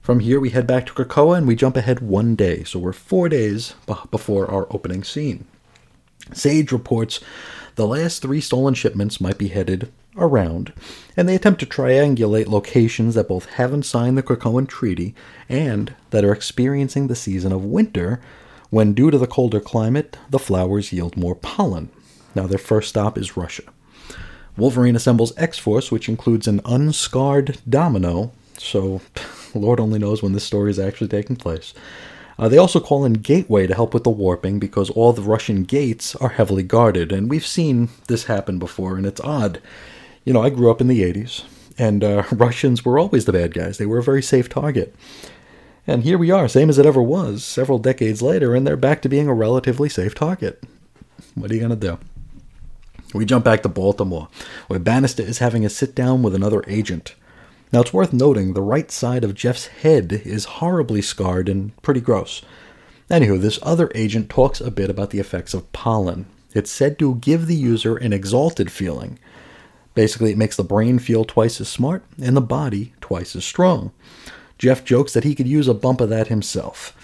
From 0.00 0.20
here, 0.20 0.40
we 0.40 0.50
head 0.50 0.66
back 0.66 0.86
to 0.86 0.94
Krakoa 0.94 1.36
and 1.36 1.46
we 1.46 1.54
jump 1.54 1.76
ahead 1.76 2.00
one 2.00 2.34
day, 2.34 2.64
so 2.64 2.78
we're 2.78 2.94
four 2.94 3.28
days 3.28 3.74
b- 3.86 3.94
before 4.10 4.50
our 4.50 4.66
opening 4.70 5.04
scene. 5.04 5.46
Sage 6.32 6.72
reports 6.72 7.20
the 7.76 7.86
last 7.86 8.22
three 8.22 8.40
stolen 8.40 8.74
shipments 8.74 9.20
might 9.20 9.38
be 9.38 9.48
headed 9.48 9.92
around, 10.16 10.72
and 11.16 11.28
they 11.28 11.34
attempt 11.34 11.60
to 11.60 11.66
triangulate 11.66 12.48
locations 12.48 13.14
that 13.14 13.28
both 13.28 13.46
haven't 13.46 13.84
signed 13.84 14.16
the 14.16 14.22
Krakoan 14.22 14.66
Treaty 14.66 15.14
and 15.48 15.94
that 16.10 16.24
are 16.24 16.32
experiencing 16.32 17.06
the 17.06 17.14
season 17.14 17.52
of 17.52 17.64
winter, 17.64 18.20
when 18.70 18.94
due 18.94 19.10
to 19.10 19.18
the 19.18 19.26
colder 19.26 19.60
climate, 19.60 20.18
the 20.30 20.38
flowers 20.38 20.92
yield 20.92 21.16
more 21.16 21.34
pollen. 21.34 21.90
Now, 22.34 22.46
their 22.46 22.58
first 22.58 22.88
stop 22.88 23.16
is 23.16 23.36
Russia. 23.36 23.62
Wolverine 24.56 24.96
assembles 24.96 25.36
X 25.36 25.58
Force, 25.58 25.92
which 25.92 26.08
includes 26.08 26.48
an 26.48 26.60
unscarred 26.64 27.58
Domino, 27.68 28.32
so 28.56 29.02
Lord 29.54 29.80
only 29.80 29.98
knows 29.98 30.22
when 30.22 30.32
this 30.32 30.44
story 30.44 30.70
is 30.70 30.78
actually 30.78 31.08
taking 31.08 31.36
place. 31.36 31.74
Uh, 32.38 32.48
they 32.48 32.58
also 32.58 32.80
call 32.80 33.04
in 33.04 33.14
Gateway 33.14 33.66
to 33.66 33.74
help 33.74 33.94
with 33.94 34.04
the 34.04 34.10
warping 34.10 34.58
because 34.58 34.90
all 34.90 35.12
the 35.12 35.22
Russian 35.22 35.64
gates 35.64 36.14
are 36.16 36.30
heavily 36.30 36.62
guarded, 36.62 37.10
and 37.12 37.30
we've 37.30 37.46
seen 37.46 37.88
this 38.08 38.24
happen 38.24 38.58
before, 38.58 38.96
and 38.96 39.06
it's 39.06 39.20
odd. 39.22 39.60
You 40.24 40.32
know, 40.32 40.42
I 40.42 40.50
grew 40.50 40.70
up 40.70 40.80
in 40.80 40.88
the 40.88 41.00
80s, 41.00 41.44
and 41.78 42.04
uh, 42.04 42.24
Russians 42.32 42.84
were 42.84 42.98
always 42.98 43.24
the 43.24 43.32
bad 43.32 43.54
guys. 43.54 43.78
They 43.78 43.86
were 43.86 43.98
a 43.98 44.02
very 44.02 44.22
safe 44.22 44.48
target. 44.48 44.94
And 45.86 46.02
here 46.02 46.18
we 46.18 46.30
are, 46.30 46.48
same 46.48 46.68
as 46.68 46.78
it 46.78 46.86
ever 46.86 47.02
was, 47.02 47.44
several 47.44 47.78
decades 47.78 48.20
later, 48.20 48.54
and 48.54 48.66
they're 48.66 48.76
back 48.76 49.02
to 49.02 49.08
being 49.08 49.28
a 49.28 49.34
relatively 49.34 49.88
safe 49.88 50.14
target. 50.14 50.62
What 51.34 51.50
are 51.50 51.54
you 51.54 51.60
going 51.60 51.70
to 51.70 51.76
do? 51.76 51.98
We 53.14 53.24
jump 53.24 53.44
back 53.44 53.62
to 53.62 53.68
Baltimore, 53.68 54.28
where 54.66 54.80
Bannister 54.80 55.22
is 55.22 55.38
having 55.38 55.64
a 55.64 55.70
sit 55.70 55.94
down 55.94 56.22
with 56.22 56.34
another 56.34 56.62
agent. 56.66 57.14
Now, 57.72 57.80
it's 57.80 57.92
worth 57.92 58.12
noting 58.12 58.54
the 58.54 58.62
right 58.62 58.90
side 58.90 59.24
of 59.24 59.34
Jeff's 59.34 59.66
head 59.66 60.22
is 60.24 60.44
horribly 60.44 61.02
scarred 61.02 61.48
and 61.48 61.76
pretty 61.82 62.00
gross. 62.00 62.42
Anywho, 63.10 63.40
this 63.40 63.58
other 63.62 63.90
agent 63.94 64.30
talks 64.30 64.60
a 64.60 64.70
bit 64.70 64.90
about 64.90 65.10
the 65.10 65.20
effects 65.20 65.54
of 65.54 65.70
pollen. 65.72 66.26
It's 66.54 66.70
said 66.70 66.98
to 66.98 67.16
give 67.16 67.46
the 67.46 67.56
user 67.56 67.96
an 67.96 68.12
exalted 68.12 68.70
feeling. 68.70 69.18
Basically, 69.94 70.30
it 70.30 70.38
makes 70.38 70.56
the 70.56 70.64
brain 70.64 70.98
feel 70.98 71.24
twice 71.24 71.60
as 71.60 71.68
smart 71.68 72.04
and 72.20 72.36
the 72.36 72.40
body 72.40 72.92
twice 73.00 73.34
as 73.34 73.44
strong. 73.44 73.92
Jeff 74.58 74.84
jokes 74.84 75.12
that 75.12 75.24
he 75.24 75.34
could 75.34 75.48
use 75.48 75.68
a 75.68 75.74
bump 75.74 76.00
of 76.00 76.08
that 76.08 76.28
himself. 76.28 76.96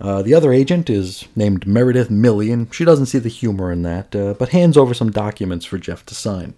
Uh, 0.00 0.22
the 0.22 0.34
other 0.34 0.52
agent 0.52 0.90
is 0.90 1.26
named 1.34 1.66
Meredith 1.66 2.10
Millie, 2.10 2.52
and 2.52 2.72
she 2.74 2.84
doesn't 2.84 3.06
see 3.06 3.18
the 3.18 3.28
humor 3.28 3.72
in 3.72 3.82
that, 3.82 4.14
uh, 4.14 4.34
but 4.34 4.50
hands 4.50 4.76
over 4.76 4.92
some 4.92 5.10
documents 5.10 5.64
for 5.64 5.78
Jeff 5.78 6.04
to 6.06 6.14
sign. 6.14 6.54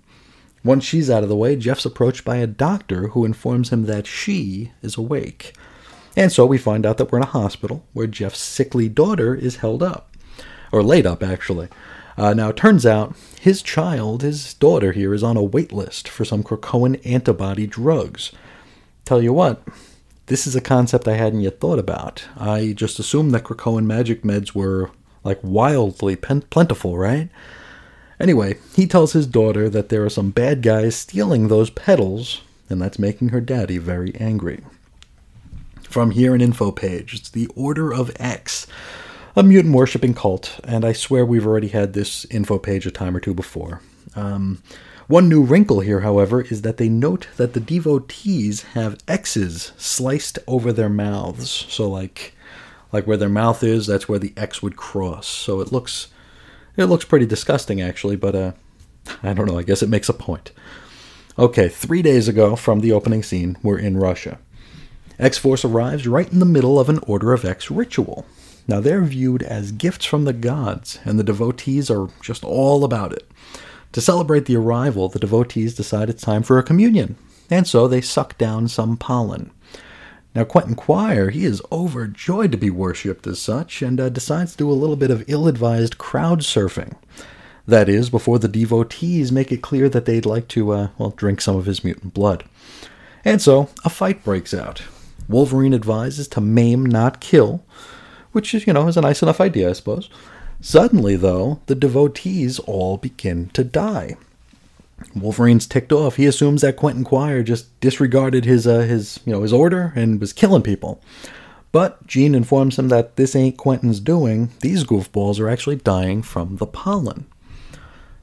Once 0.65 0.85
she's 0.85 1.09
out 1.09 1.23
of 1.23 1.29
the 1.29 1.37
way, 1.37 1.57
Jeff's 1.57 1.85
approached 1.85 2.25
by 2.25 2.37
a 2.37 2.47
doctor 2.47 3.09
who 3.09 3.25
informs 3.25 3.71
him 3.71 3.87
that 3.87 4.07
she 4.07 4.73
is 4.83 4.97
awake. 4.97 5.55
And 6.17 6.33
so 6.33 6.45
we 6.45 6.59
find 6.59 6.85
out 6.85 6.99
that 6.99 7.13
we're 7.13 7.19
in 7.19 7.25
a 7.25 7.29
hospital 7.29 7.85
where 7.93 8.07
Jeff's 8.09 8.41
sickly 8.41 8.89
daughter 8.89 9.35
is 9.35 9.57
held 9.57 9.83
up. 9.83 10.17
Or 10.73 10.83
laid 10.83 11.07
up, 11.07 11.23
actually. 11.23 11.69
Uh, 12.17 12.35
now, 12.35 12.49
it 12.49 12.57
turns 12.57 12.85
out 12.85 13.15
his 13.41 13.63
child, 13.63 14.23
his 14.23 14.53
daughter 14.55 14.93
here, 14.93 15.15
is 15.15 15.23
on 15.23 15.37
a 15.37 15.43
wait 15.43 15.73
list 15.73 16.09
for 16.09 16.25
some 16.25 16.43
Krakoan 16.43 17.01
antibody 17.07 17.67
drugs. 17.67 18.33
Tell 19.05 19.23
you 19.23 19.33
what, 19.33 19.63
this 20.27 20.47
is 20.47 20.57
a 20.57 20.61
concept 20.61 21.07
I 21.07 21.15
hadn't 21.15 21.41
yet 21.41 21.61
thought 21.61 21.79
about. 21.79 22.27
I 22.37 22.73
just 22.77 22.99
assumed 22.99 23.31
that 23.33 23.45
Krakoan 23.45 23.87
magic 23.87 24.23
meds 24.23 24.53
were, 24.53 24.91
like, 25.23 25.39
wildly 25.43 26.17
pen- 26.17 26.43
plentiful, 26.43 26.99
right? 26.99 27.31
Anyway, 28.21 28.57
he 28.75 28.87
tells 28.87 29.13
his 29.13 29.27
daughter 29.27 29.69
that 29.69 29.89
there 29.89 30.05
are 30.05 30.11
some 30.11 30.31
bad 30.31 30.63
guys 30.63 30.97
stealing 30.97 31.49
those 31.49 31.71
petals, 31.71 32.43
and 32.69 32.83
that's 32.83 32.99
making 32.99 33.29
her 33.29 33.41
daddy 33.41 33.79
very 33.79 34.15
angry. 34.17 34.63
From 35.83 36.11
here, 36.11 36.35
an 36.35 36.41
info 36.41 36.71
page. 36.73 37.15
It's 37.15 37.31
the 37.31 37.47
Order 37.55 37.93
of 37.93 38.11
X, 38.17 38.67
a 39.37 39.43
mutant 39.43 39.75
worshipping 39.75 40.15
cult, 40.15 40.59
and 40.65 40.85
I 40.85 40.93
swear 40.93 41.25
we've 41.25 41.47
already 41.47 41.69
had 41.69 41.93
this 41.93 42.25
info 42.27 42.59
page 42.59 42.87
a 42.87 42.91
time 42.91 43.17
or 43.17 43.21
two 43.21 43.35
before. 43.35 43.81
Um, 44.17 44.63
one 45.07 45.29
new 45.29 45.43
wrinkle 45.43 45.81
here, 45.81 46.01
however, 46.01 46.43
is 46.43 46.63
that 46.63 46.77
they 46.77 46.91
note 46.91 47.29
that 47.37 47.55
the 47.55 47.61
devotees 47.61 48.63
have 48.75 48.99
X's 49.09 49.73
sliced 49.79 50.39
over 50.47 50.71
their 50.73 50.91
mouths. 50.91 51.49
So, 51.71 51.89
like, 51.89 52.35
like 52.93 53.07
where 53.07 53.17
their 53.17 53.31
mouth 53.31 53.63
is, 53.63 53.87
that's 53.87 54.09
where 54.09 54.19
the 54.19 54.35
X 54.37 54.63
would 54.63 54.77
cross. 54.77 55.27
So 55.27 55.61
it 55.61 55.73
looks 55.73 56.09
it 56.79 56.87
looks 56.87 57.05
pretty 57.05 57.27
disgusting, 57.27 57.81
actually, 57.81 58.17
but 58.17 58.35
uh, 58.35 58.53
I 59.23 59.33
don't 59.35 59.47
know. 59.47 59.59
I 59.59 59.63
guess 59.63 59.83
it 59.83 59.89
makes 59.89 60.09
a 60.09 60.15
point. 60.15 60.53
Okay, 61.39 61.69
three 61.69 62.03
days 62.03 62.29
ago 62.29 62.57
from 62.57 62.81
the 62.81 62.93
opening 62.93 63.23
scene, 63.23 63.57
we're 63.63 63.79
in 63.79 63.97
Russia. 63.97 64.39
X 65.19 65.37
Force 65.37 65.65
arrives 65.65 66.07
right 66.07 66.31
in 66.33 66.39
the 66.39 66.47
middle 66.47 66.79
of 66.79 66.89
an 66.89 66.99
Order 66.99 67.33
of 67.33 67.45
X 67.45 67.71
ritual. 67.71 68.25
Now, 68.69 68.81
they're 68.81 69.03
viewed 69.03 69.43
as 69.43 69.73
gifts 69.73 70.05
from 70.05 70.25
the 70.25 70.33
gods, 70.33 70.99
and 71.05 71.19
the 71.19 71.25
devotees 71.25 71.91
are 71.91 72.09
just 72.23 72.45
all 72.45 72.85
about 72.85 73.13
it. 73.13 73.29
To 73.93 74.01
celebrate 74.01 74.45
the 74.45 74.57
arrival, 74.57 75.09
the 75.09 75.19
devotees 75.19 75.75
decide 75.75 76.11
it's 76.11 76.23
time 76.23 76.43
for 76.43 76.59
a 76.59 76.63
communion, 76.63 77.17
and 77.51 77.67
so 77.67 77.89
they 77.89 78.03
suck 78.03 78.37
down 78.37 78.69
some 78.69 78.97
pollen. 78.97 79.51
Now, 80.35 80.45
Quentin 80.45 80.75
Quire, 80.75 81.31
he 81.31 81.45
is 81.45 81.63
overjoyed 81.73 82.53
to 82.53 82.59
be 82.59 82.71
worshipped 82.71 83.27
as 83.27 83.41
such 83.41 83.83
and 83.83 83.99
uh, 83.99 84.09
decides 84.09 84.53
to 84.53 84.59
do 84.59 84.71
a 84.71 84.73
little 84.73 84.97
bit 84.97 85.11
of 85.11 85.25
ill 85.27 85.49
advised 85.49 85.99
crowd 85.99 86.41
surfing. 86.41 86.95
That 87.67 87.89
is, 87.89 88.09
before 88.09 88.39
the 88.39 88.49
devotees 88.49 89.33
make 89.33 89.53
it 89.53 89.63
clear 89.63 89.89
that 89.89 90.05
they'd 90.05 90.27
like 90.27 90.49
to, 90.49 90.71
uh, 90.73 90.89
well, 90.97 91.11
drink 91.11 91.41
some 91.41 91.57
of 91.57 91.67
his 91.67 91.85
mutant 91.85 92.15
blood. 92.15 92.45
And 93.25 93.43
so, 93.43 93.69
a 93.85 93.91
fight 93.91 94.25
breaks 94.25 94.55
out. 94.55 94.83
Wolverine 95.29 95.75
advises 95.75 96.29
to 96.29 96.41
maim, 96.41 96.87
not 96.87 97.21
kill, 97.21 97.65
which 98.33 98.55
is, 98.55 98.67
you 98.67 98.73
know, 98.73 98.89
is 98.89 98.97
a 98.97 99.03
nice 99.03 99.23
enough 99.23 99.41
idea, 99.41 99.69
I 99.69 99.73
suppose. 99.73 100.09
Suddenly, 100.61 101.17
though, 101.17 101.61
the 101.67 101.75
devotees 101.75 102.59
all 102.61 102.97
begin 102.97 103.49
to 103.51 103.65
die. 103.65 104.17
Wolverine's 105.15 105.67
ticked 105.67 105.93
off. 105.93 106.17
He 106.17 106.27
assumes 106.27 106.63
that 106.63 106.77
Quentin 106.77 107.05
Quire 107.05 107.43
just 107.43 107.79
disregarded 107.81 108.45
his 108.45 108.67
uh, 108.67 108.81
his 108.81 109.21
you 109.25 109.33
know 109.33 109.43
his 109.43 109.53
order 109.53 109.93
and 109.95 110.21
was 110.21 110.33
killing 110.33 110.63
people. 110.63 111.01
But 111.71 112.07
Jean 112.07 112.35
informs 112.35 112.79
him 112.79 112.89
that 112.89 113.17
this 113.17 113.37
ain't 113.37 113.59
Quentin's 113.59 114.01
doing. 114.01 114.51
These 114.61 114.85
goofballs 114.85 115.39
are 115.39 115.51
actually 115.51 115.77
dying 115.77 116.23
from 116.23 116.57
the 116.57 116.67
pollen. 116.67 117.27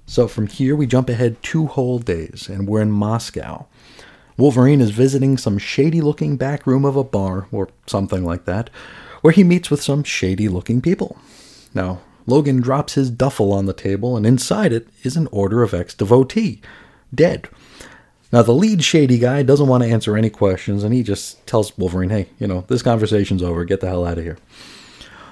So 0.07 0.27
from 0.27 0.47
here 0.47 0.75
we 0.75 0.87
jump 0.87 1.09
ahead 1.09 1.41
two 1.41 1.67
whole 1.67 1.99
days, 1.99 2.49
and 2.49 2.67
we're 2.67 2.81
in 2.81 2.91
Moscow. 2.91 3.65
Wolverine 4.37 4.81
is 4.81 4.91
visiting 4.91 5.37
some 5.37 5.57
shady 5.57 6.01
looking 6.01 6.37
back 6.37 6.67
room 6.67 6.85
of 6.85 6.95
a 6.95 7.03
bar, 7.03 7.47
or 7.51 7.69
something 7.87 8.25
like 8.25 8.45
that, 8.45 8.69
where 9.21 9.33
he 9.33 9.43
meets 9.43 9.71
with 9.71 9.81
some 9.81 10.03
shady 10.03 10.47
looking 10.47 10.81
people. 10.81 11.17
Now, 11.73 12.01
Logan 12.27 12.61
drops 12.61 12.93
his 12.93 13.09
duffel 13.09 13.53
on 13.53 13.65
the 13.65 13.73
table, 13.73 14.17
and 14.17 14.25
inside 14.25 14.73
it 14.73 14.87
is 15.03 15.15
an 15.15 15.27
Order 15.31 15.63
of 15.63 15.73
X 15.73 15.93
devotee, 15.93 16.61
dead. 17.13 17.47
Now, 18.31 18.41
the 18.41 18.53
lead 18.53 18.83
shady 18.83 19.19
guy 19.19 19.43
doesn't 19.43 19.67
want 19.67 19.83
to 19.83 19.89
answer 19.89 20.17
any 20.17 20.29
questions, 20.29 20.83
and 20.83 20.93
he 20.93 21.03
just 21.03 21.45
tells 21.45 21.77
Wolverine, 21.77 22.09
hey, 22.09 22.27
you 22.39 22.47
know, 22.47 22.65
this 22.67 22.81
conversation's 22.81 23.43
over, 23.43 23.63
get 23.63 23.81
the 23.81 23.87
hell 23.87 24.05
out 24.05 24.17
of 24.17 24.23
here. 24.23 24.37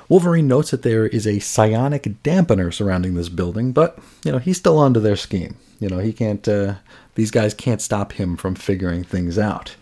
Wolverine 0.07 0.47
notes 0.47 0.71
that 0.71 0.83
there 0.83 1.07
is 1.07 1.25
a 1.25 1.39
psionic 1.39 2.03
dampener 2.23 2.73
surrounding 2.73 3.15
this 3.15 3.29
building, 3.29 3.71
but, 3.71 3.97
you 4.23 4.31
know, 4.31 4.37
he's 4.37 4.57
still 4.57 4.77
onto 4.77 4.99
their 4.99 5.15
scheme. 5.15 5.57
You 5.79 5.89
know, 5.89 5.97
he 5.97 6.13
can't, 6.13 6.47
uh, 6.47 6.75
these 7.15 7.31
guys 7.31 7.53
can't 7.53 7.81
stop 7.81 8.13
him 8.13 8.37
from 8.37 8.55
figuring 8.55 9.03
things 9.03 9.39
out. 9.39 9.75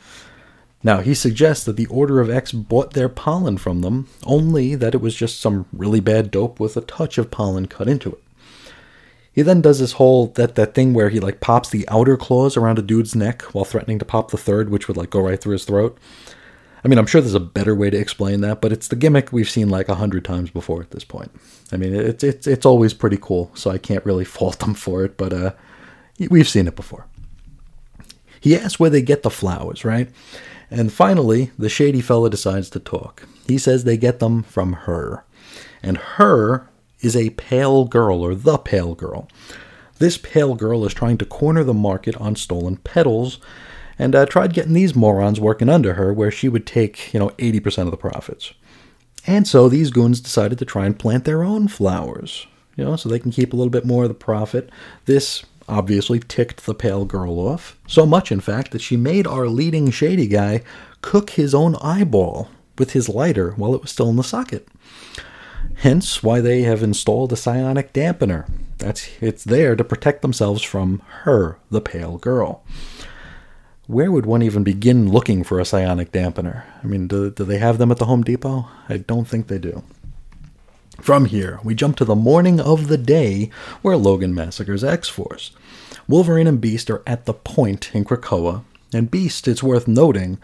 Now, 0.83 1.01
he 1.01 1.13
suggests 1.13 1.63
that 1.65 1.75
the 1.75 1.85
Order 1.87 2.19
of 2.19 2.29
X 2.29 2.51
bought 2.51 2.93
their 2.93 3.09
pollen 3.09 3.57
from 3.57 3.81
them, 3.81 4.07
only 4.23 4.75
that 4.75 4.95
it 4.95 5.01
was 5.01 5.15
just 5.15 5.39
some 5.39 5.67
really 5.71 5.99
bad 5.99 6.31
dope 6.31 6.59
with 6.59 6.75
a 6.75 6.81
touch 6.81 7.17
of 7.17 7.29
pollen 7.29 7.67
cut 7.67 7.87
into 7.87 8.09
it. 8.09 8.23
He 9.33 9.43
then 9.43 9.61
does 9.61 9.79
this 9.79 9.93
whole 9.93 10.27
that 10.27 10.55
that 10.55 10.73
thing 10.73 10.93
where 10.93 11.09
he 11.09 11.19
like 11.19 11.39
pops 11.39 11.69
the 11.69 11.87
outer 11.87 12.17
claws 12.17 12.57
around 12.57 12.79
a 12.79 12.81
dude's 12.81 13.15
neck 13.15 13.43
while 13.53 13.63
threatening 13.63 13.99
to 13.99 14.05
pop 14.05 14.31
the 14.31 14.37
third, 14.37 14.69
which 14.69 14.87
would 14.87 14.97
like 14.97 15.09
go 15.09 15.21
right 15.21 15.39
through 15.39 15.53
his 15.53 15.65
throat. 15.65 15.97
I 16.83 16.87
mean, 16.87 16.97
I'm 16.97 17.05
sure 17.05 17.21
there's 17.21 17.33
a 17.35 17.39
better 17.39 17.75
way 17.75 17.89
to 17.91 17.97
explain 17.97 18.41
that, 18.41 18.59
but 18.59 18.73
it's 18.73 18.87
the 18.87 18.95
gimmick 18.95 19.31
we've 19.31 19.49
seen 19.49 19.69
like 19.69 19.87
a 19.87 19.95
hundred 19.95 20.25
times 20.25 20.49
before 20.49 20.81
at 20.81 20.91
this 20.91 21.03
point. 21.03 21.31
I 21.71 21.77
mean, 21.77 21.93
it's 21.93 22.23
it's 22.23 22.45
it's 22.45 22.65
always 22.65 22.93
pretty 22.93 23.17
cool, 23.21 23.51
so 23.53 23.71
I 23.71 23.77
can't 23.77 24.05
really 24.05 24.25
fault 24.37 24.59
them 24.59 24.73
for 24.73 25.05
it, 25.05 25.15
but 25.15 25.31
uh, 25.31 25.51
we've 26.29 26.49
seen 26.49 26.67
it 26.67 26.75
before. 26.75 27.05
He 28.41 28.57
asks 28.57 28.79
where 28.79 28.89
they 28.89 29.03
get 29.03 29.21
the 29.21 29.29
flowers, 29.29 29.85
right? 29.85 30.09
And 30.71 30.91
finally, 30.91 31.51
the 31.59 31.69
shady 31.69 31.99
fella 31.99 32.29
decides 32.29 32.69
to 32.71 32.79
talk. 32.79 33.27
He 33.45 33.57
says 33.57 33.83
they 33.83 33.97
get 33.97 34.19
them 34.19 34.41
from 34.41 34.73
her. 34.73 35.25
And 35.83 35.97
her 35.97 36.69
is 37.01 37.15
a 37.15 37.31
pale 37.31 37.85
girl, 37.85 38.21
or 38.21 38.33
the 38.33 38.57
pale 38.57 38.95
girl. 38.95 39.27
This 39.99 40.17
pale 40.17 40.55
girl 40.55 40.85
is 40.85 40.93
trying 40.93 41.17
to 41.17 41.25
corner 41.25 41.63
the 41.63 41.73
market 41.73 42.15
on 42.17 42.37
stolen 42.37 42.77
petals, 42.77 43.39
and 43.99 44.15
uh, 44.15 44.25
tried 44.25 44.53
getting 44.53 44.73
these 44.73 44.95
morons 44.95 45.39
working 45.39 45.69
under 45.69 45.95
her, 45.95 46.13
where 46.13 46.31
she 46.31 46.47
would 46.47 46.65
take, 46.65 47.13
you 47.13 47.19
know, 47.19 47.29
80% 47.31 47.83
of 47.83 47.91
the 47.91 47.97
profits. 47.97 48.53
And 49.27 49.47
so 49.47 49.67
these 49.67 49.91
goons 49.91 50.21
decided 50.21 50.57
to 50.59 50.65
try 50.65 50.85
and 50.85 50.97
plant 50.97 51.25
their 51.25 51.43
own 51.43 51.67
flowers, 51.67 52.47
you 52.75 52.85
know, 52.85 52.95
so 52.95 53.09
they 53.09 53.19
can 53.19 53.31
keep 53.31 53.53
a 53.53 53.55
little 53.55 53.69
bit 53.69 53.85
more 53.85 54.03
of 54.03 54.09
the 54.09 54.15
profit. 54.15 54.69
This 55.05 55.43
obviously 55.71 56.19
ticked 56.19 56.65
the 56.65 56.75
pale 56.75 57.05
girl 57.05 57.39
off, 57.39 57.77
so 57.87 58.05
much, 58.05 58.31
in 58.31 58.41
fact, 58.41 58.71
that 58.71 58.81
she 58.81 58.97
made 58.97 59.25
our 59.25 59.47
leading 59.47 59.89
shady 59.89 60.27
guy 60.27 60.61
cook 61.01 61.31
his 61.31 61.55
own 61.55 61.75
eyeball 61.77 62.49
with 62.77 62.91
his 62.91 63.07
lighter 63.09 63.51
while 63.51 63.73
it 63.73 63.81
was 63.81 63.89
still 63.89 64.09
in 64.09 64.17
the 64.17 64.23
socket. 64.23 64.67
Hence 65.75 66.21
why 66.21 66.41
they 66.41 66.63
have 66.63 66.83
installed 66.83 67.31
a 67.31 67.37
psionic 67.37 67.93
dampener. 67.93 68.49
That's 68.77 69.09
it's 69.21 69.43
there 69.43 69.75
to 69.75 69.83
protect 69.83 70.21
themselves 70.21 70.61
from 70.61 71.01
her, 71.23 71.57
the 71.69 71.81
pale 71.81 72.17
girl. 72.17 72.63
Where 73.87 74.11
would 74.11 74.25
one 74.25 74.41
even 74.41 74.63
begin 74.63 75.09
looking 75.09 75.43
for 75.43 75.59
a 75.59 75.65
psionic 75.65 76.11
dampener? 76.11 76.63
I 76.83 76.87
mean, 76.87 77.07
do, 77.07 77.31
do 77.31 77.43
they 77.43 77.57
have 77.57 77.77
them 77.77 77.91
at 77.91 77.97
the 77.97 78.05
Home 78.05 78.23
Depot? 78.23 78.67
I 78.89 78.97
don't 78.97 79.27
think 79.27 79.47
they 79.47 79.57
do. 79.57 79.83
From 80.99 81.25
here, 81.25 81.59
we 81.63 81.73
jump 81.73 81.95
to 81.97 82.05
the 82.05 82.15
morning 82.15 82.59
of 82.59 82.87
the 82.87 82.97
day 82.97 83.49
where 83.81 83.97
Logan 83.97 84.35
massacres 84.35 84.83
X 84.83 85.09
Force. 85.09 85.51
Wolverine 86.11 86.47
and 86.47 86.59
Beast 86.59 86.89
are 86.89 87.01
at 87.07 87.23
the 87.23 87.33
point 87.33 87.95
in 87.95 88.03
Krakoa, 88.03 88.65
and 88.93 89.09
Beast, 89.09 89.47
it's 89.47 89.63
worth 89.63 89.87
noting, 89.87 90.39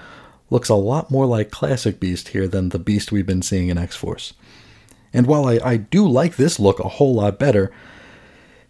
looks 0.50 0.70
a 0.70 0.76
lot 0.76 1.12
more 1.12 1.26
like 1.26 1.52
classic 1.52 2.00
Beast 2.00 2.30
here 2.30 2.48
than 2.48 2.70
the 2.70 2.80
Beast 2.80 3.12
we've 3.12 3.26
been 3.26 3.42
seeing 3.42 3.68
in 3.68 3.78
X 3.78 3.94
Force. 3.94 4.34
And 5.12 5.28
while 5.28 5.46
I, 5.46 5.60
I 5.62 5.76
do 5.76 6.08
like 6.08 6.38
this 6.38 6.58
look 6.58 6.80
a 6.80 6.88
whole 6.88 7.16
lot 7.16 7.38
better, 7.38 7.70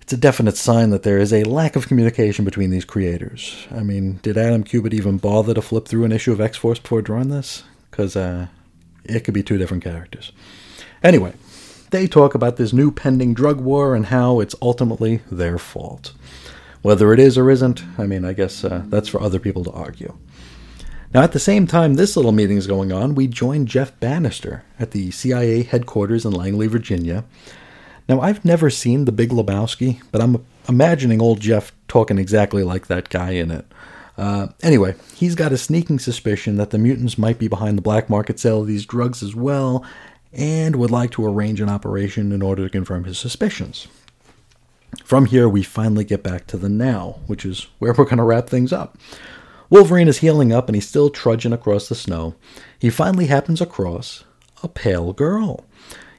it's 0.01 0.11
a 0.11 0.17
definite 0.17 0.57
sign 0.57 0.89
that 0.89 1.03
there 1.03 1.19
is 1.19 1.31
a 1.31 1.43
lack 1.43 1.75
of 1.75 1.87
communication 1.87 2.43
between 2.43 2.71
these 2.71 2.83
creators. 2.83 3.67
I 3.69 3.83
mean, 3.83 4.19
did 4.23 4.35
Adam 4.35 4.63
Kubert 4.63 4.93
even 4.93 5.19
bother 5.19 5.53
to 5.53 5.61
flip 5.61 5.87
through 5.87 6.05
an 6.05 6.11
issue 6.11 6.31
of 6.31 6.41
X 6.41 6.57
Force 6.57 6.79
before 6.79 7.03
drawing 7.03 7.29
this? 7.29 7.63
Because 7.91 8.15
uh, 8.15 8.47
it 9.03 9.19
could 9.19 9.35
be 9.35 9.43
two 9.43 9.59
different 9.59 9.83
characters. 9.83 10.31
Anyway, 11.03 11.33
they 11.91 12.07
talk 12.07 12.33
about 12.33 12.57
this 12.57 12.73
new 12.73 12.89
pending 12.89 13.35
drug 13.35 13.61
war 13.61 13.93
and 13.93 14.07
how 14.07 14.39
it's 14.39 14.55
ultimately 14.63 15.21
their 15.29 15.59
fault. 15.59 16.13
Whether 16.81 17.13
it 17.13 17.19
is 17.19 17.37
or 17.37 17.49
isn't, 17.49 17.83
I 17.97 18.05
mean, 18.05 18.23
I 18.23 18.33
guess 18.33 18.63
uh, 18.63 18.83
that's 18.85 19.09
for 19.09 19.21
other 19.21 19.39
people 19.39 19.63
to 19.65 19.71
argue. 19.71 20.17
Now, 21.13 21.21
at 21.23 21.31
the 21.31 21.39
same 21.39 21.67
time 21.67 21.93
this 21.93 22.15
little 22.15 22.31
meeting 22.31 22.57
is 22.57 22.67
going 22.67 22.91
on, 22.91 23.15
we 23.15 23.27
join 23.27 23.65
Jeff 23.65 23.97
Bannister 23.99 24.63
at 24.79 24.91
the 24.91 25.11
CIA 25.11 25.63
headquarters 25.63 26.25
in 26.25 26.33
Langley, 26.33 26.67
Virginia. 26.67 27.23
Now, 28.09 28.21
I've 28.21 28.45
never 28.45 28.69
seen 28.69 29.05
The 29.05 29.11
Big 29.11 29.29
Lebowski, 29.29 30.01
but 30.11 30.21
I'm 30.21 30.45
imagining 30.67 31.21
old 31.21 31.39
Jeff 31.39 31.73
talking 31.87 32.17
exactly 32.17 32.63
like 32.63 32.87
that 32.87 33.09
guy 33.09 33.31
in 33.31 33.51
it. 33.51 33.65
Uh, 34.17 34.47
anyway, 34.61 34.95
he's 35.15 35.35
got 35.35 35.51
a 35.51 35.57
sneaking 35.57 35.99
suspicion 35.99 36.57
that 36.57 36.71
the 36.71 36.77
mutants 36.77 37.17
might 37.17 37.37
be 37.37 37.47
behind 37.47 37.77
the 37.77 37.83
black 37.83 38.09
market 38.09 38.39
sale 38.39 38.61
of 38.61 38.67
these 38.67 38.85
drugs 38.85 39.21
as 39.21 39.35
well, 39.35 39.85
and 40.33 40.75
would 40.75 40.91
like 40.91 41.11
to 41.11 41.25
arrange 41.25 41.61
an 41.61 41.69
operation 41.69 42.31
in 42.31 42.41
order 42.41 42.63
to 42.63 42.69
confirm 42.69 43.03
his 43.03 43.17
suspicions. 43.17 43.87
From 45.03 45.25
here, 45.25 45.47
we 45.47 45.63
finally 45.63 46.03
get 46.03 46.23
back 46.23 46.47
to 46.47 46.57
the 46.57 46.69
now, 46.69 47.19
which 47.27 47.45
is 47.45 47.67
where 47.79 47.93
we're 47.93 48.05
going 48.05 48.17
to 48.17 48.23
wrap 48.23 48.49
things 48.49 48.73
up. 48.73 48.97
Wolverine 49.69 50.07
is 50.07 50.19
healing 50.19 50.51
up 50.51 50.67
and 50.67 50.75
he's 50.75 50.87
still 50.87 51.09
trudging 51.09 51.53
across 51.53 51.89
the 51.89 51.95
snow. 51.95 52.35
He 52.79 52.89
finally 52.89 53.27
happens 53.27 53.61
across 53.61 54.23
a 54.63 54.67
pale 54.67 55.13
girl. 55.13 55.65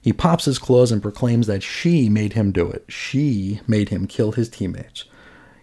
He 0.00 0.12
pops 0.12 0.44
his 0.44 0.58
claws 0.58 0.92
and 0.92 1.02
proclaims 1.02 1.46
that 1.46 1.62
she 1.62 2.08
made 2.08 2.34
him 2.34 2.52
do 2.52 2.70
it. 2.70 2.84
She 2.88 3.60
made 3.66 3.88
him 3.88 4.06
kill 4.06 4.32
his 4.32 4.48
teammates. 4.48 5.04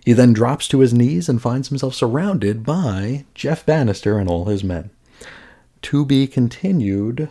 He 0.04 0.14
then 0.14 0.34
drops 0.34 0.68
to 0.68 0.80
his 0.80 0.94
knees 0.94 1.28
and 1.28 1.42
finds 1.42 1.70
himself 1.70 1.96
surrounded 1.96 2.64
by 2.64 3.26
Jeff 3.34 3.66
Bannister 3.66 4.20
and 4.20 4.30
all 4.30 4.46
his 4.46 4.64
men. 4.64 4.92
To 5.84 6.06
be 6.06 6.28
continued, 6.28 7.30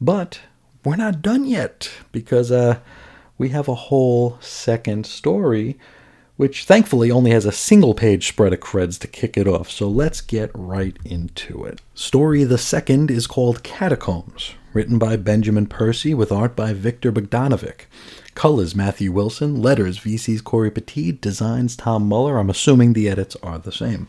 but 0.00 0.40
we're 0.84 0.96
not 0.96 1.22
done 1.22 1.44
yet 1.44 1.90
because 2.10 2.50
uh, 2.50 2.80
we 3.42 3.48
have 3.48 3.66
a 3.66 3.74
whole 3.74 4.38
second 4.38 5.04
story, 5.04 5.76
which 6.36 6.64
thankfully 6.64 7.10
only 7.10 7.32
has 7.32 7.44
a 7.44 7.50
single 7.50 7.92
page 7.92 8.28
spread 8.28 8.52
of 8.52 8.60
creds 8.60 9.00
to 9.00 9.08
kick 9.08 9.36
it 9.36 9.48
off. 9.48 9.68
So 9.68 9.88
let's 9.88 10.20
get 10.20 10.52
right 10.54 10.96
into 11.04 11.64
it. 11.64 11.80
Story 11.92 12.44
the 12.44 12.56
second 12.56 13.10
is 13.10 13.26
called 13.26 13.64
Catacombs, 13.64 14.54
written 14.72 14.96
by 14.96 15.16
Benjamin 15.16 15.66
Percy 15.66 16.14
with 16.14 16.30
art 16.30 16.54
by 16.54 16.72
Viktor 16.72 17.10
Bogdanovic. 17.10 17.86
Colors 18.36 18.76
Matthew 18.76 19.10
Wilson, 19.10 19.60
letters 19.60 19.98
VC's 19.98 20.40
Cory 20.40 20.70
Petit, 20.70 21.10
designs 21.10 21.74
Tom 21.74 22.06
Muller. 22.06 22.38
I'm 22.38 22.48
assuming 22.48 22.92
the 22.92 23.08
edits 23.08 23.34
are 23.42 23.58
the 23.58 23.72
same. 23.72 24.06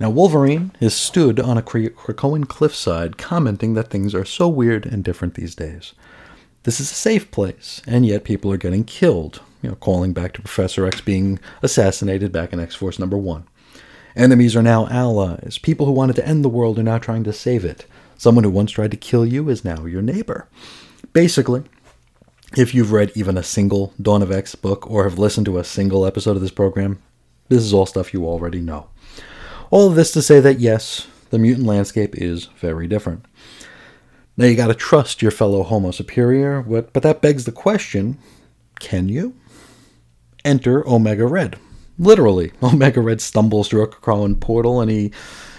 Now, 0.00 0.08
Wolverine 0.08 0.72
is 0.80 0.94
stood 0.94 1.38
on 1.38 1.58
a 1.58 1.62
Kra- 1.62 1.90
Krakoan 1.90 2.48
cliffside, 2.48 3.18
commenting 3.18 3.74
that 3.74 3.90
things 3.90 4.14
are 4.14 4.24
so 4.24 4.48
weird 4.48 4.86
and 4.86 5.04
different 5.04 5.34
these 5.34 5.54
days. 5.54 5.92
This 6.64 6.78
is 6.78 6.90
a 6.90 6.94
safe 6.94 7.30
place, 7.30 7.80
and 7.86 8.04
yet 8.04 8.24
people 8.24 8.52
are 8.52 8.58
getting 8.58 8.84
killed, 8.84 9.40
you 9.62 9.70
know, 9.70 9.76
calling 9.76 10.12
back 10.12 10.34
to 10.34 10.42
Professor 10.42 10.86
X 10.86 11.00
being 11.00 11.40
assassinated 11.62 12.32
back 12.32 12.52
in 12.52 12.60
X 12.60 12.74
Force 12.74 12.98
number 12.98 13.16
one. 13.16 13.46
Enemies 14.14 14.54
are 14.54 14.62
now 14.62 14.86
allies. 14.88 15.56
People 15.56 15.86
who 15.86 15.92
wanted 15.92 16.16
to 16.16 16.28
end 16.28 16.44
the 16.44 16.50
world 16.50 16.78
are 16.78 16.82
now 16.82 16.98
trying 16.98 17.24
to 17.24 17.32
save 17.32 17.64
it. 17.64 17.86
Someone 18.18 18.44
who 18.44 18.50
once 18.50 18.72
tried 18.72 18.90
to 18.90 18.98
kill 18.98 19.24
you 19.24 19.48
is 19.48 19.64
now 19.64 19.86
your 19.86 20.02
neighbor. 20.02 20.48
Basically, 21.14 21.62
if 22.54 22.74
you've 22.74 22.92
read 22.92 23.12
even 23.14 23.38
a 23.38 23.42
single 23.42 23.94
Dawn 24.00 24.20
of 24.20 24.30
X 24.30 24.54
book 24.54 24.90
or 24.90 25.04
have 25.04 25.18
listened 25.18 25.46
to 25.46 25.56
a 25.56 25.64
single 25.64 26.04
episode 26.04 26.36
of 26.36 26.42
this 26.42 26.50
program, 26.50 27.00
this 27.48 27.62
is 27.62 27.72
all 27.72 27.86
stuff 27.86 28.12
you 28.12 28.26
already 28.26 28.60
know. 28.60 28.88
All 29.70 29.88
of 29.88 29.94
this 29.94 30.12
to 30.12 30.20
say 30.20 30.40
that 30.40 30.60
yes, 30.60 31.06
the 31.30 31.38
mutant 31.38 31.66
landscape 31.66 32.14
is 32.18 32.46
very 32.58 32.86
different. 32.86 33.24
Now 34.40 34.46
you 34.46 34.56
gotta 34.56 34.72
trust 34.72 35.20
your 35.20 35.32
fellow 35.32 35.62
Homo 35.62 35.90
Superior, 35.90 36.62
but, 36.62 36.94
but 36.94 37.02
that 37.02 37.20
begs 37.20 37.44
the 37.44 37.52
question 37.52 38.16
can 38.78 39.10
you? 39.10 39.34
Enter 40.46 40.82
Omega 40.88 41.26
Red. 41.26 41.58
Literally, 41.98 42.52
Omega 42.62 43.02
Red 43.02 43.20
stumbles 43.20 43.68
through 43.68 43.82
a 43.82 43.86
crawling 43.86 44.36
portal 44.36 44.80
and 44.80 44.90
he, 44.90 45.12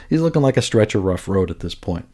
he's 0.10 0.22
looking 0.22 0.42
like 0.42 0.58
a 0.58 0.64
stretch 0.64 0.96
of 0.96 1.04
rough 1.04 1.28
road 1.28 1.52
at 1.52 1.60
this 1.60 1.76
point. 1.76 2.08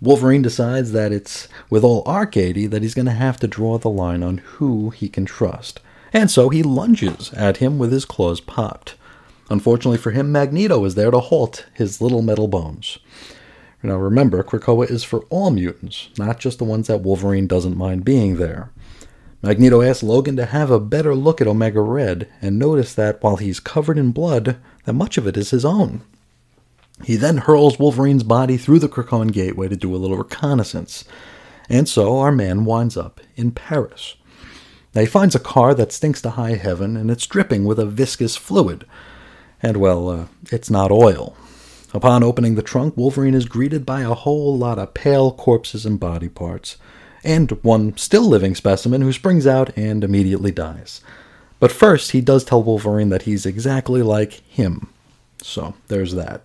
Wolverine 0.00 0.40
decides 0.40 0.92
that 0.92 1.10
it's 1.10 1.48
with 1.68 1.82
all 1.82 2.04
Arkady 2.06 2.68
that 2.68 2.82
he's 2.82 2.94
going 2.94 3.06
to 3.06 3.10
have 3.10 3.40
to 3.40 3.48
draw 3.48 3.76
the 3.76 3.90
line 3.90 4.22
on 4.22 4.38
who 4.38 4.90
he 4.90 5.08
can 5.08 5.24
trust. 5.24 5.80
And 6.12 6.30
so 6.30 6.48
he 6.48 6.62
lunges 6.62 7.32
at 7.32 7.56
him 7.56 7.76
with 7.76 7.90
his 7.90 8.04
claws 8.04 8.40
popped. 8.40 8.94
Unfortunately 9.50 9.98
for 9.98 10.12
him, 10.12 10.30
Magneto 10.30 10.84
is 10.84 10.94
there 10.94 11.10
to 11.10 11.18
halt 11.18 11.66
his 11.74 12.00
little 12.00 12.22
metal 12.22 12.46
bones. 12.46 13.00
Now 13.82 13.96
remember, 13.96 14.42
Krakoa 14.42 14.90
is 14.90 15.04
for 15.04 15.20
all 15.30 15.50
mutants, 15.50 16.08
not 16.18 16.40
just 16.40 16.58
the 16.58 16.64
ones 16.64 16.88
that 16.88 17.02
Wolverine 17.02 17.46
doesn't 17.46 17.76
mind 17.76 18.04
being 18.04 18.36
there. 18.36 18.72
Magneto 19.40 19.82
asks 19.82 20.02
Logan 20.02 20.34
to 20.36 20.46
have 20.46 20.70
a 20.70 20.80
better 20.80 21.14
look 21.14 21.40
at 21.40 21.46
Omega 21.46 21.80
Red 21.80 22.28
and 22.42 22.58
notice 22.58 22.92
that 22.94 23.22
while 23.22 23.36
he's 23.36 23.60
covered 23.60 23.96
in 23.96 24.10
blood, 24.10 24.56
that 24.84 24.94
much 24.94 25.16
of 25.16 25.28
it 25.28 25.36
is 25.36 25.50
his 25.50 25.64
own. 25.64 26.02
He 27.04 27.14
then 27.14 27.38
hurls 27.38 27.78
Wolverine's 27.78 28.24
body 28.24 28.56
through 28.56 28.80
the 28.80 28.88
Krakoan 28.88 29.32
gateway 29.32 29.68
to 29.68 29.76
do 29.76 29.94
a 29.94 29.96
little 29.98 30.16
reconnaissance. 30.16 31.04
And 31.68 31.88
so 31.88 32.18
our 32.18 32.32
man 32.32 32.64
winds 32.64 32.96
up 32.96 33.20
in 33.36 33.52
Paris. 33.52 34.16
Now 34.92 35.02
he 35.02 35.06
finds 35.06 35.36
a 35.36 35.40
car 35.40 35.74
that 35.74 35.92
stinks 35.92 36.20
to 36.22 36.30
high 36.30 36.56
heaven 36.56 36.96
and 36.96 37.08
it's 37.08 37.26
dripping 37.26 37.64
with 37.64 37.78
a 37.78 37.86
viscous 37.86 38.36
fluid. 38.36 38.84
And 39.62 39.76
well, 39.76 40.08
uh, 40.08 40.26
it's 40.50 40.70
not 40.70 40.90
oil. 40.90 41.36
Upon 41.94 42.22
opening 42.22 42.54
the 42.54 42.62
trunk, 42.62 42.96
Wolverine 42.96 43.34
is 43.34 43.46
greeted 43.46 43.86
by 43.86 44.02
a 44.02 44.14
whole 44.14 44.56
lot 44.56 44.78
of 44.78 44.92
pale 44.92 45.32
corpses 45.32 45.86
and 45.86 45.98
body 45.98 46.28
parts, 46.28 46.76
and 47.24 47.50
one 47.62 47.96
still 47.96 48.24
living 48.24 48.54
specimen 48.54 49.00
who 49.00 49.12
springs 49.12 49.46
out 49.46 49.76
and 49.76 50.04
immediately 50.04 50.50
dies. 50.50 51.00
But 51.60 51.72
first, 51.72 52.12
he 52.12 52.20
does 52.20 52.44
tell 52.44 52.62
Wolverine 52.62 53.08
that 53.08 53.22
he's 53.22 53.46
exactly 53.46 54.02
like 54.02 54.32
him. 54.48 54.88
So, 55.42 55.74
there's 55.88 56.14
that. 56.14 56.42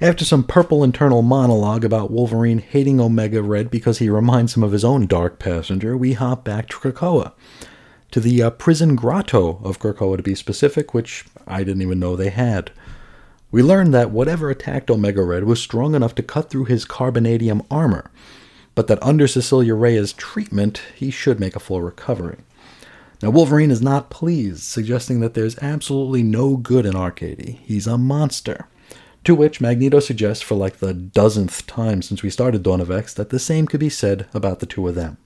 After 0.00 0.24
some 0.24 0.42
purple 0.42 0.82
internal 0.82 1.22
monologue 1.22 1.84
about 1.84 2.10
Wolverine 2.10 2.58
hating 2.58 3.00
Omega 3.00 3.40
Red 3.40 3.70
because 3.70 3.98
he 3.98 4.10
reminds 4.10 4.56
him 4.56 4.64
of 4.64 4.72
his 4.72 4.84
own 4.84 5.06
dark 5.06 5.38
passenger, 5.38 5.96
we 5.96 6.14
hop 6.14 6.42
back 6.42 6.68
to 6.70 6.76
Krakoa. 6.76 7.32
To 8.10 8.18
the 8.18 8.42
uh, 8.42 8.50
prison 8.50 8.96
grotto 8.96 9.60
of 9.62 9.78
Krakoa, 9.78 10.16
to 10.16 10.22
be 10.22 10.34
specific, 10.34 10.92
which 10.92 11.24
I 11.46 11.62
didn't 11.62 11.82
even 11.82 12.00
know 12.00 12.16
they 12.16 12.30
had. 12.30 12.72
We 13.52 13.62
learned 13.62 13.92
that 13.92 14.10
whatever 14.10 14.48
attacked 14.48 14.90
Omega 14.90 15.22
Red 15.22 15.44
was 15.44 15.60
strong 15.60 15.94
enough 15.94 16.14
to 16.14 16.22
cut 16.22 16.48
through 16.48 16.64
his 16.64 16.86
carbonadium 16.86 17.66
armor, 17.70 18.10
but 18.74 18.86
that 18.86 19.02
under 19.02 19.28
Cecilia 19.28 19.74
Reyes' 19.74 20.14
treatment, 20.14 20.80
he 20.96 21.10
should 21.10 21.38
make 21.38 21.54
a 21.54 21.60
full 21.60 21.82
recovery. 21.82 22.38
Now, 23.22 23.28
Wolverine 23.28 23.70
is 23.70 23.82
not 23.82 24.08
pleased, 24.08 24.62
suggesting 24.62 25.20
that 25.20 25.34
there's 25.34 25.58
absolutely 25.58 26.22
no 26.22 26.56
good 26.56 26.86
in 26.86 26.96
Arkady. 26.96 27.60
He's 27.62 27.86
a 27.86 27.98
monster. 27.98 28.68
To 29.24 29.34
which 29.34 29.60
Magneto 29.60 30.00
suggests 30.00 30.42
for 30.42 30.54
like 30.54 30.78
the 30.78 30.94
dozenth 30.94 31.66
time 31.66 32.00
since 32.00 32.22
we 32.22 32.30
started 32.30 32.62
Dawn 32.62 32.80
of 32.80 32.90
X 32.90 33.12
that 33.14 33.28
the 33.28 33.38
same 33.38 33.66
could 33.66 33.78
be 33.78 33.90
said 33.90 34.26
about 34.32 34.60
the 34.60 34.66
two 34.66 34.88
of 34.88 34.94
them. 34.94 35.18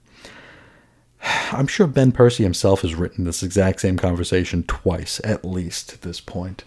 I'm 1.51 1.65
sure 1.65 1.87
Ben 1.87 2.11
Percy 2.11 2.43
himself 2.43 2.81
has 2.81 2.93
written 2.93 3.23
this 3.23 3.41
exact 3.41 3.79
same 3.79 3.97
conversation 3.97 4.63
twice, 4.63 5.21
at 5.23 5.45
least, 5.45 5.93
at 5.93 6.01
this 6.01 6.19
point. 6.19 6.65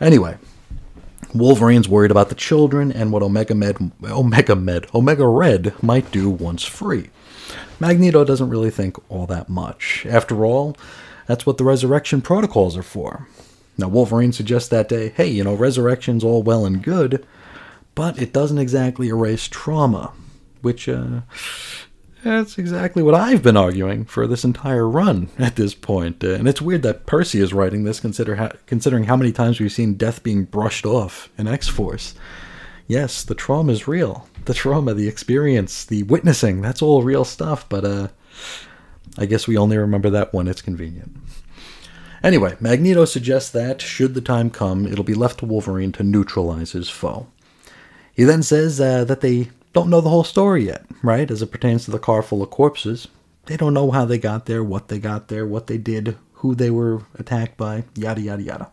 Anyway, 0.00 0.38
Wolverine's 1.34 1.88
worried 1.88 2.10
about 2.10 2.28
the 2.28 2.34
children 2.34 2.90
and 2.90 3.12
what 3.12 3.22
Omega 3.22 3.54
Med, 3.54 3.92
Omega 4.04 4.56
Med, 4.56 4.86
Omega 4.94 5.26
Red 5.26 5.74
might 5.82 6.10
do 6.10 6.30
once 6.30 6.64
free. 6.64 7.10
Magneto 7.80 8.24
doesn't 8.24 8.50
really 8.50 8.70
think 8.70 8.96
all 9.10 9.26
that 9.26 9.48
much. 9.48 10.06
After 10.08 10.44
all, 10.44 10.76
that's 11.26 11.46
what 11.46 11.58
the 11.58 11.64
resurrection 11.64 12.22
protocols 12.22 12.76
are 12.76 12.82
for. 12.82 13.28
Now, 13.76 13.88
Wolverine 13.88 14.32
suggests 14.32 14.68
that 14.70 14.88
day, 14.88 15.10
hey, 15.10 15.28
you 15.28 15.44
know, 15.44 15.54
resurrection's 15.54 16.24
all 16.24 16.42
well 16.42 16.66
and 16.66 16.82
good, 16.82 17.24
but 17.94 18.20
it 18.20 18.32
doesn't 18.32 18.58
exactly 18.58 19.08
erase 19.08 19.46
trauma, 19.46 20.12
which, 20.62 20.88
uh, 20.88 21.20
that's 22.22 22.58
exactly 22.58 23.02
what 23.02 23.14
I've 23.14 23.42
been 23.42 23.56
arguing 23.56 24.04
for 24.04 24.26
this 24.26 24.44
entire 24.44 24.88
run 24.88 25.28
at 25.38 25.56
this 25.56 25.74
point. 25.74 26.22
Uh, 26.24 26.34
and 26.34 26.48
it's 26.48 26.62
weird 26.62 26.82
that 26.82 27.06
Percy 27.06 27.40
is 27.40 27.54
writing 27.54 27.84
this, 27.84 28.00
consider 28.00 28.52
considering 28.66 29.04
how 29.04 29.16
many 29.16 29.32
times 29.32 29.60
we've 29.60 29.72
seen 29.72 29.94
death 29.94 30.22
being 30.22 30.44
brushed 30.44 30.84
off 30.84 31.30
in 31.38 31.46
X 31.46 31.68
Force. 31.68 32.14
Yes, 32.86 33.22
the 33.22 33.34
trauma 33.34 33.72
is 33.72 33.86
real. 33.86 34.26
The 34.46 34.54
trauma, 34.54 34.94
the 34.94 35.08
experience, 35.08 35.84
the 35.84 36.04
witnessing, 36.04 36.62
that's 36.62 36.82
all 36.82 37.02
real 37.02 37.24
stuff, 37.24 37.68
but 37.68 37.84
uh, 37.84 38.08
I 39.18 39.26
guess 39.26 39.46
we 39.46 39.58
only 39.58 39.76
remember 39.76 40.10
that 40.10 40.32
when 40.32 40.48
it's 40.48 40.62
convenient. 40.62 41.16
Anyway, 42.22 42.56
Magneto 42.58 43.04
suggests 43.04 43.50
that, 43.50 43.80
should 43.80 44.14
the 44.14 44.20
time 44.20 44.50
come, 44.50 44.86
it'll 44.86 45.04
be 45.04 45.14
left 45.14 45.38
to 45.40 45.46
Wolverine 45.46 45.92
to 45.92 46.02
neutralize 46.02 46.72
his 46.72 46.88
foe. 46.88 47.28
He 48.12 48.24
then 48.24 48.42
says 48.42 48.80
uh, 48.80 49.04
that 49.04 49.20
they 49.20 49.50
don't 49.78 49.90
know 49.90 50.00
the 50.00 50.10
whole 50.10 50.24
story 50.24 50.66
yet, 50.66 50.84
right? 51.02 51.30
As 51.30 51.40
it 51.40 51.52
pertains 51.52 51.84
to 51.84 51.92
the 51.92 52.00
car 52.00 52.20
full 52.20 52.42
of 52.42 52.50
corpses. 52.50 53.06
They 53.46 53.56
don't 53.56 53.74
know 53.74 53.92
how 53.92 54.04
they 54.04 54.18
got 54.18 54.46
there, 54.46 54.64
what 54.64 54.88
they 54.88 54.98
got 54.98 55.28
there, 55.28 55.46
what 55.46 55.68
they 55.68 55.78
did, 55.78 56.16
who 56.32 56.56
they 56.56 56.68
were 56.68 57.02
attacked 57.14 57.56
by, 57.56 57.84
yada, 57.94 58.20
yada, 58.20 58.42
yada. 58.42 58.70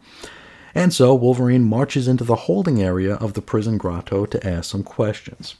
And 0.73 0.91
so 0.91 1.13
Wolverine 1.13 1.63
marches 1.63 2.07
into 2.07 2.23
the 2.23 2.35
holding 2.35 2.81
area 2.81 3.15
of 3.15 3.33
the 3.33 3.41
prison 3.41 3.77
grotto 3.77 4.25
to 4.25 4.47
ask 4.47 4.71
some 4.71 4.83
questions. 4.83 5.55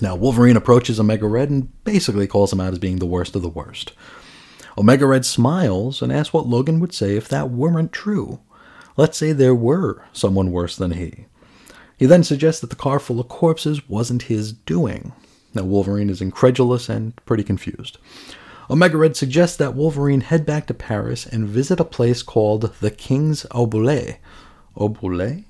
Now, 0.00 0.16
Wolverine 0.16 0.56
approaches 0.56 0.98
Omega 0.98 1.28
Red 1.28 1.48
and 1.48 1.84
basically 1.84 2.26
calls 2.26 2.52
him 2.52 2.60
out 2.60 2.72
as 2.72 2.78
being 2.80 2.98
the 2.98 3.06
worst 3.06 3.36
of 3.36 3.42
the 3.42 3.48
worst. 3.48 3.92
Omega 4.76 5.06
Red 5.06 5.24
smiles 5.24 6.02
and 6.02 6.12
asks 6.12 6.32
what 6.32 6.48
Logan 6.48 6.80
would 6.80 6.92
say 6.92 7.16
if 7.16 7.28
that 7.28 7.50
weren't 7.50 7.92
true. 7.92 8.40
Let's 8.96 9.16
say 9.16 9.32
there 9.32 9.54
were 9.54 10.02
someone 10.12 10.50
worse 10.50 10.76
than 10.76 10.90
he. 10.90 11.26
He 12.00 12.06
then 12.06 12.24
suggests 12.24 12.62
that 12.62 12.70
the 12.70 12.76
car 12.76 12.98
full 12.98 13.20
of 13.20 13.28
corpses 13.28 13.86
wasn't 13.86 14.22
his 14.22 14.54
doing. 14.54 15.12
Now, 15.52 15.64
Wolverine 15.64 16.08
is 16.08 16.22
incredulous 16.22 16.88
and 16.88 17.14
pretty 17.26 17.44
confused. 17.44 17.98
Omega 18.70 18.96
Red 18.96 19.16
suggests 19.16 19.58
that 19.58 19.74
Wolverine 19.74 20.22
head 20.22 20.46
back 20.46 20.66
to 20.68 20.74
Paris 20.74 21.26
and 21.26 21.46
visit 21.46 21.78
a 21.78 21.84
place 21.84 22.22
called 22.22 22.72
the 22.80 22.90
King's 22.90 23.44
Obolet. 23.50 24.16
Obolet? 24.78 25.44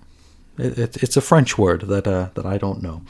It, 0.59 0.77
it, 0.77 1.03
it's 1.05 1.17
a 1.17 1.21
French 1.21 1.57
word 1.57 1.83
that, 1.83 2.09
uh, 2.09 2.31
that 2.35 2.47
I 2.47 2.59
don't 2.59 2.83
know. 2.83 3.03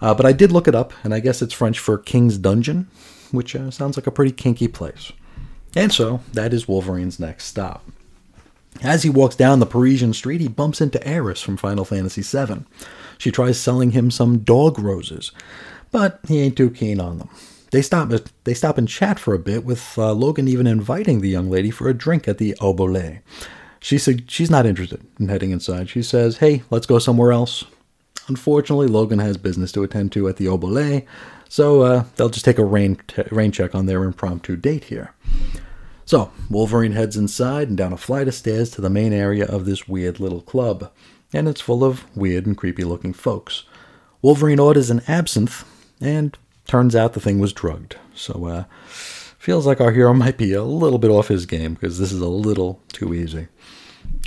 Uh, 0.00 0.14
but 0.14 0.24
I 0.24 0.30
did 0.32 0.52
look 0.52 0.68
it 0.68 0.74
up, 0.76 0.92
and 1.02 1.12
I 1.12 1.18
guess 1.18 1.42
it's 1.42 1.52
French 1.52 1.80
for 1.80 1.98
King's 1.98 2.38
Dungeon, 2.38 2.86
which 3.32 3.56
uh, 3.56 3.72
sounds 3.72 3.96
like 3.96 4.06
a 4.06 4.12
pretty 4.12 4.30
kinky 4.30 4.68
place. 4.68 5.10
And 5.74 5.92
so, 5.92 6.20
that 6.32 6.54
is 6.54 6.68
Wolverine's 6.68 7.18
next 7.18 7.46
stop. 7.46 7.84
As 8.80 9.02
he 9.02 9.10
walks 9.10 9.36
down 9.36 9.60
the 9.60 9.66
Parisian 9.66 10.12
street, 10.12 10.40
he 10.40 10.48
bumps 10.48 10.80
into 10.80 11.06
Aeris 11.06 11.42
from 11.42 11.56
Final 11.56 11.84
Fantasy 11.84 12.22
VII. 12.22 12.64
She 13.18 13.30
tries 13.30 13.60
selling 13.60 13.92
him 13.92 14.10
some 14.10 14.38
dog 14.38 14.78
roses, 14.78 15.30
but 15.90 16.20
he 16.26 16.40
ain't 16.40 16.56
too 16.56 16.70
keen 16.70 17.00
on 17.00 17.18
them. 17.18 17.28
They 17.70 17.82
stop. 17.82 18.10
They 18.44 18.54
stop 18.54 18.78
and 18.78 18.88
chat 18.88 19.18
for 19.18 19.34
a 19.34 19.38
bit, 19.38 19.64
with 19.64 19.96
uh, 19.96 20.12
Logan 20.12 20.48
even 20.48 20.66
inviting 20.66 21.20
the 21.20 21.28
young 21.28 21.50
lady 21.50 21.70
for 21.70 21.88
a 21.88 21.94
drink 21.94 22.28
at 22.28 22.38
the 22.38 22.54
Obolet. 22.60 23.20
She 23.80 23.98
said 23.98 24.30
she's 24.30 24.50
not 24.50 24.66
interested 24.66 25.00
in 25.18 25.28
heading 25.28 25.52
inside. 25.52 25.88
She 25.88 26.02
says, 26.02 26.38
"Hey, 26.38 26.62
let's 26.70 26.86
go 26.86 26.98
somewhere 26.98 27.32
else." 27.32 27.64
Unfortunately, 28.28 28.86
Logan 28.86 29.18
has 29.20 29.36
business 29.36 29.72
to 29.72 29.82
attend 29.82 30.12
to 30.12 30.28
at 30.28 30.36
the 30.36 30.46
Obolet, 30.46 31.06
so 31.48 31.82
uh, 31.82 32.04
they'll 32.16 32.28
just 32.28 32.44
take 32.44 32.58
a 32.58 32.64
rain 32.64 32.98
t- 33.08 33.22
rain 33.30 33.52
check 33.52 33.74
on 33.74 33.86
their 33.86 34.04
impromptu 34.04 34.56
date 34.56 34.84
here. 34.84 35.14
So, 36.12 36.30
Wolverine 36.50 36.92
heads 36.92 37.16
inside 37.16 37.68
and 37.68 37.78
down 37.78 37.94
a 37.94 37.96
flight 37.96 38.28
of 38.28 38.34
stairs 38.34 38.68
to 38.72 38.82
the 38.82 38.90
main 38.90 39.14
area 39.14 39.46
of 39.46 39.64
this 39.64 39.88
weird 39.88 40.20
little 40.20 40.42
club, 40.42 40.92
and 41.32 41.48
it's 41.48 41.62
full 41.62 41.82
of 41.82 42.04
weird 42.14 42.44
and 42.44 42.54
creepy 42.54 42.84
looking 42.84 43.14
folks. 43.14 43.62
Wolverine 44.20 44.58
orders 44.58 44.90
an 44.90 45.00
absinthe, 45.08 45.64
and 46.02 46.36
turns 46.66 46.94
out 46.94 47.14
the 47.14 47.20
thing 47.20 47.38
was 47.38 47.54
drugged. 47.54 47.96
So, 48.14 48.44
uh, 48.44 48.64
feels 49.38 49.66
like 49.66 49.80
our 49.80 49.90
hero 49.90 50.12
might 50.12 50.36
be 50.36 50.52
a 50.52 50.62
little 50.62 50.98
bit 50.98 51.10
off 51.10 51.28
his 51.28 51.46
game 51.46 51.72
because 51.72 51.98
this 51.98 52.12
is 52.12 52.20
a 52.20 52.28
little 52.28 52.82
too 52.92 53.14
easy. 53.14 53.48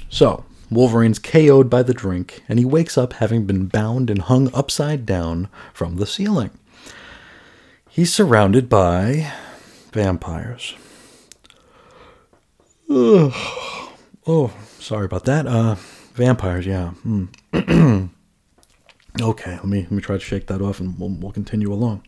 So, 0.09 0.43
Wolverine's 0.71 1.19
KO'd 1.19 1.69
by 1.69 1.83
the 1.83 1.93
drink, 1.93 2.41
and 2.49 2.57
he 2.57 2.65
wakes 2.65 2.97
up 2.97 3.13
having 3.13 3.45
been 3.45 3.67
bound 3.67 4.09
and 4.09 4.23
hung 4.23 4.51
upside 4.55 5.05
down 5.05 5.49
from 5.71 5.97
the 5.97 6.07
ceiling. 6.07 6.49
He's 7.87 8.11
surrounded 8.11 8.69
by 8.69 9.31
vampires. 9.91 10.73
Oh, 12.89 14.53
sorry 14.79 15.05
about 15.05 15.25
that. 15.25 15.47
Uh, 15.47 15.75
vampires, 16.13 16.65
yeah. 16.65 16.89
Hmm. 16.89 17.25
okay, 19.21 19.51
let 19.51 19.65
me 19.65 19.81
let 19.81 19.91
me 19.91 20.01
try 20.01 20.15
to 20.15 20.23
shake 20.23 20.47
that 20.47 20.61
off, 20.61 20.79
and 20.79 20.97
we'll, 20.99 21.09
we'll 21.09 21.31
continue 21.31 21.71
along. 21.71 22.03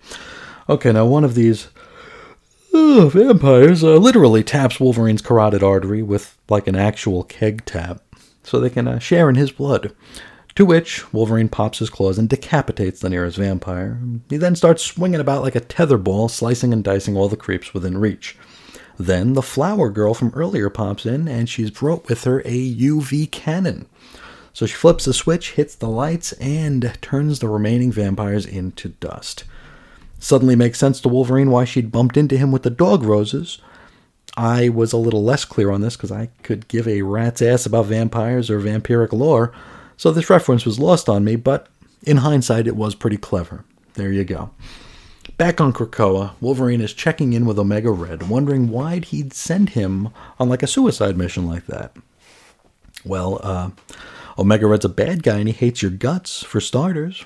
Okay, 0.69 0.91
now 0.91 1.05
one 1.05 1.23
of 1.23 1.35
these 1.35 1.69
uh, 2.73 3.07
vampires 3.07 3.83
uh, 3.83 3.97
literally 3.97 4.43
taps 4.43 4.79
Wolverine's 4.79 5.21
carotid 5.21 5.63
artery 5.63 6.01
with 6.01 6.37
like 6.49 6.67
an 6.67 6.75
actual 6.75 7.23
keg 7.23 7.65
tap, 7.65 8.01
so 8.43 8.59
they 8.59 8.69
can 8.69 8.87
uh, 8.87 8.99
share 8.99 9.29
in 9.29 9.35
his 9.35 9.51
blood. 9.51 9.93
To 10.55 10.65
which 10.65 11.13
Wolverine 11.13 11.49
pops 11.49 11.77
his 11.77 11.91
claws 11.91 12.17
and 12.17 12.27
decapitates 12.27 12.99
the 12.99 13.11
nearest 13.11 13.37
vampire. 13.37 14.01
He 14.27 14.37
then 14.37 14.55
starts 14.55 14.83
swinging 14.83 15.19
about 15.19 15.43
like 15.43 15.53
a 15.53 15.59
tether 15.59 15.99
ball, 15.99 16.29
slicing 16.29 16.73
and 16.73 16.83
dicing 16.83 17.15
all 17.15 17.29
the 17.29 17.37
creeps 17.37 17.75
within 17.75 17.99
reach. 17.99 18.35
Then 18.97 19.33
the 19.33 19.41
flower 19.41 19.89
girl 19.89 20.13
from 20.13 20.31
earlier 20.33 20.69
pops 20.69 21.05
in, 21.05 21.27
and 21.27 21.47
she's 21.47 21.71
brought 21.71 22.07
with 22.09 22.23
her 22.23 22.41
a 22.45 22.75
UV 22.75 23.31
cannon. 23.31 23.87
So 24.53 24.65
she 24.65 24.75
flips 24.75 25.05
the 25.05 25.13
switch, 25.13 25.51
hits 25.51 25.75
the 25.75 25.87
lights, 25.87 26.31
and 26.33 26.97
turns 27.01 27.39
the 27.39 27.47
remaining 27.47 27.91
vampires 27.91 28.45
into 28.45 28.89
dust. 28.89 29.43
Suddenly 30.19 30.55
makes 30.55 30.79
sense 30.79 30.99
to 31.01 31.09
Wolverine 31.09 31.51
why 31.51 31.63
she'd 31.63 31.91
bumped 31.91 32.17
into 32.17 32.37
him 32.37 32.51
with 32.51 32.63
the 32.63 32.71
dog 32.71 33.03
roses. 33.03 33.59
I 34.35 34.69
was 34.69 34.93
a 34.93 34.97
little 34.97 35.23
less 35.23 35.45
clear 35.45 35.69
on 35.69 35.81
this 35.81 35.95
because 35.95 36.11
I 36.11 36.29
could 36.41 36.67
give 36.67 36.87
a 36.87 37.03
rat's 37.03 37.41
ass 37.41 37.67
about 37.67 37.85
vampires 37.85 38.49
or 38.49 38.59
vampiric 38.59 39.13
lore, 39.13 39.51
so 39.95 40.11
this 40.11 40.29
reference 40.29 40.65
was 40.65 40.79
lost 40.79 41.07
on 41.07 41.23
me, 41.23 41.35
but 41.35 41.67
in 42.03 42.17
hindsight, 42.17 42.67
it 42.67 42.75
was 42.75 42.95
pretty 42.95 43.17
clever. 43.17 43.63
There 43.95 44.11
you 44.11 44.23
go. 44.23 44.51
Back 45.37 45.61
on 45.61 45.71
Krakoa, 45.71 46.31
Wolverine 46.41 46.81
is 46.81 46.93
checking 46.93 47.33
in 47.33 47.45
with 47.45 47.59
Omega 47.59 47.91
Red, 47.91 48.27
wondering 48.27 48.69
why'd 48.69 49.05
he'd 49.05 49.33
send 49.33 49.69
him 49.69 50.09
on 50.39 50.49
like 50.49 50.63
a 50.63 50.67
suicide 50.67 51.15
mission 51.15 51.45
like 51.45 51.67
that. 51.67 51.95
Well, 53.05 53.39
uh, 53.43 53.69
Omega 54.39 54.65
Red's 54.65 54.85
a 54.85 54.89
bad 54.89 55.21
guy 55.21 55.37
and 55.37 55.47
he 55.47 55.53
hates 55.53 55.83
your 55.83 55.91
guts, 55.91 56.41
for 56.41 56.59
starters. 56.59 57.23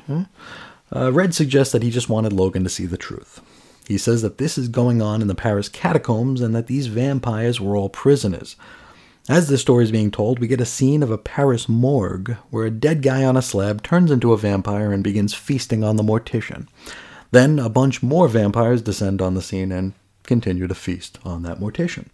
Uh, 0.93 1.13
Red 1.13 1.33
suggests 1.33 1.71
that 1.71 1.83
he 1.83 1.89
just 1.89 2.09
wanted 2.09 2.33
Logan 2.33 2.65
to 2.65 2.69
see 2.69 2.85
the 2.85 2.97
truth. 2.97 3.39
He 3.87 3.97
says 3.97 4.21
that 4.23 4.39
this 4.39 4.57
is 4.57 4.67
going 4.67 5.01
on 5.01 5.21
in 5.21 5.29
the 5.29 5.35
Paris 5.35 5.69
catacombs 5.69 6.41
and 6.41 6.53
that 6.53 6.67
these 6.67 6.87
vampires 6.87 7.61
were 7.61 7.77
all 7.77 7.87
prisoners. 7.87 8.57
As 9.29 9.47
this 9.47 9.61
story 9.61 9.85
is 9.85 9.91
being 9.91 10.11
told, 10.11 10.39
we 10.39 10.47
get 10.47 10.59
a 10.59 10.65
scene 10.65 11.01
of 11.01 11.11
a 11.11 11.17
Paris 11.17 11.69
morgue 11.69 12.35
where 12.49 12.65
a 12.65 12.71
dead 12.71 13.03
guy 13.03 13.23
on 13.23 13.37
a 13.37 13.41
slab 13.41 13.83
turns 13.83 14.11
into 14.11 14.33
a 14.33 14.37
vampire 14.37 14.91
and 14.91 15.01
begins 15.01 15.33
feasting 15.33 15.81
on 15.81 15.95
the 15.95 16.03
mortician. 16.03 16.67
Then 17.31 17.59
a 17.59 17.69
bunch 17.69 18.03
more 18.03 18.27
vampires 18.27 18.81
descend 18.81 19.21
on 19.21 19.33
the 19.33 19.41
scene 19.41 19.71
and 19.71 19.93
continue 20.23 20.67
to 20.67 20.75
feast 20.75 21.17
on 21.23 21.43
that 21.43 21.59
mortician. 21.59 22.07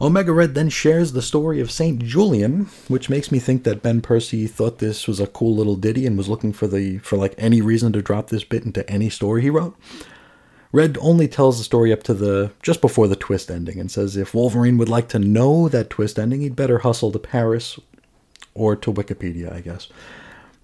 Omega 0.00 0.32
Red 0.32 0.54
then 0.54 0.70
shares 0.70 1.12
the 1.12 1.22
story 1.22 1.60
of 1.60 1.70
Saint 1.70 2.02
Julian, 2.02 2.68
which 2.88 3.08
makes 3.08 3.30
me 3.30 3.38
think 3.38 3.62
that 3.62 3.82
Ben 3.82 4.00
Percy 4.00 4.46
thought 4.46 4.78
this 4.78 5.06
was 5.06 5.20
a 5.20 5.26
cool 5.26 5.54
little 5.54 5.76
ditty 5.76 6.04
and 6.04 6.18
was 6.18 6.28
looking 6.28 6.52
for 6.52 6.66
the 6.66 6.98
for 6.98 7.16
like 7.16 7.34
any 7.38 7.60
reason 7.60 7.92
to 7.92 8.02
drop 8.02 8.28
this 8.28 8.44
bit 8.44 8.64
into 8.64 8.88
any 8.90 9.08
story 9.08 9.42
he 9.42 9.50
wrote. 9.50 9.76
Red 10.72 10.98
only 11.00 11.28
tells 11.28 11.58
the 11.58 11.64
story 11.64 11.92
up 11.92 12.02
to 12.02 12.14
the 12.14 12.50
just 12.60 12.80
before 12.80 13.06
the 13.06 13.14
twist 13.14 13.50
ending 13.50 13.78
and 13.78 13.90
says 13.90 14.16
if 14.16 14.34
Wolverine 14.34 14.78
would 14.78 14.88
like 14.88 15.08
to 15.10 15.20
know 15.20 15.68
that 15.68 15.90
twist 15.90 16.18
ending, 16.18 16.40
he'd 16.40 16.56
better 16.56 16.78
hustle 16.78 17.12
to 17.12 17.18
Paris 17.20 17.78
or 18.54 18.74
to 18.74 18.92
Wikipedia, 18.92 19.52
I 19.52 19.60
guess. 19.60 19.88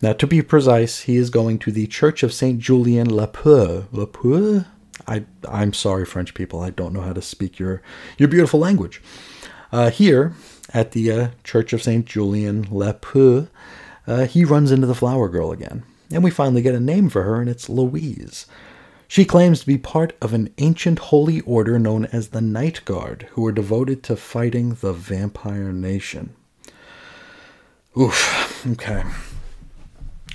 Now, 0.03 0.15
to 0.15 0.27
be 0.27 0.41
precise, 0.41 1.01
he 1.01 1.17
is 1.17 1.29
going 1.29 1.59
to 1.61 1.71
the 1.71 1.87
Church 1.87 2.23
of 2.23 2.33
Saint 2.33 2.59
Julien 2.59 3.15
Le 3.15 3.27
Peu. 3.27 3.85
Le 3.93 4.07
Peu? 4.07 4.65
I, 5.07 5.25
I'm 5.47 5.75
sorry, 5.75 6.07
French 6.07 6.33
people. 6.33 6.61
I 6.61 6.71
don't 6.71 6.95
know 6.95 7.03
how 7.03 7.13
to 7.13 7.21
speak 7.21 7.59
your, 7.59 7.83
your 8.17 8.29
beautiful 8.29 8.61
language. 8.61 9.03
Uh, 9.73 9.91
here, 9.91 10.33
at 10.73 10.93
the 10.93 11.13
uh, 11.13 11.29
Church 11.45 11.73
of 11.73 11.83
Saint 11.83 12.07
Julien 12.07 12.67
Le 12.71 12.95
Peu, 12.95 13.49
uh, 14.07 14.25
he 14.25 14.45
runs 14.45 14.73
into 14.73 14.87
the 14.87 14.95
Flower 14.95 15.29
Girl 15.29 15.53
again. 15.53 15.83
And 16.11 16.25
we 16.25 16.31
finally 16.31 16.63
get 16.63 16.75
a 16.75 16.81
name 16.81 17.09
for 17.11 17.23
her, 17.23 17.41
and 17.41 17.51
it's 17.51 17.69
Louise. 17.69 18.47
She 19.07 19.25
claims 19.25 19.61
to 19.61 19.67
be 19.67 19.79
part 19.79 20.17
of 20.23 20.33
an 20.33 20.53
ancient 20.59 20.99
holy 20.99 21.41
order 21.43 21.79
known 21.79 22.07
as 22.07 22.29
the 22.29 22.41
Night 22.41 22.81
Guard, 22.85 23.29
who 23.33 23.45
are 23.47 23.53
devoted 23.53 24.03
to 24.05 24.17
fighting 24.17 24.75
the 24.75 24.93
vampire 24.93 25.73
nation. 25.73 26.35
Oof, 27.99 28.67
okay. 28.67 29.03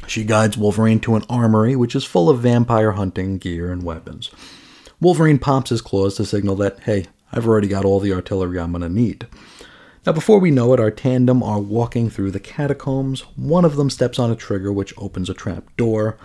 She 0.07 0.23
guides 0.23 0.57
Wolverine 0.57 0.99
to 1.01 1.15
an 1.15 1.23
armory 1.29 1.75
which 1.75 1.95
is 1.95 2.03
full 2.03 2.29
of 2.29 2.39
vampire 2.39 2.93
hunting 2.93 3.37
gear 3.37 3.71
and 3.71 3.83
weapons. 3.83 4.29
Wolverine 4.99 5.39
pops 5.39 5.69
his 5.69 5.81
claws 5.81 6.15
to 6.15 6.25
signal 6.25 6.55
that, 6.57 6.79
hey, 6.81 7.07
I've 7.31 7.47
already 7.47 7.67
got 7.67 7.85
all 7.85 7.99
the 7.99 8.13
artillery 8.13 8.59
I'm 8.59 8.71
going 8.71 8.81
to 8.81 8.89
need. 8.89 9.27
Now, 10.05 10.13
before 10.13 10.39
we 10.39 10.51
know 10.51 10.71
it, 10.73 10.79
our 10.79 10.91
tandem 10.91 11.41
are 11.41 11.59
walking 11.59 12.09
through 12.09 12.31
the 12.31 12.39
catacombs. 12.39 13.21
One 13.35 13.65
of 13.65 13.75
them 13.75 13.89
steps 13.89 14.19
on 14.19 14.31
a 14.31 14.35
trigger 14.35 14.71
which 14.71 14.93
opens 14.97 15.29
a 15.29 15.33
trap 15.33 15.63
door, 15.77 16.17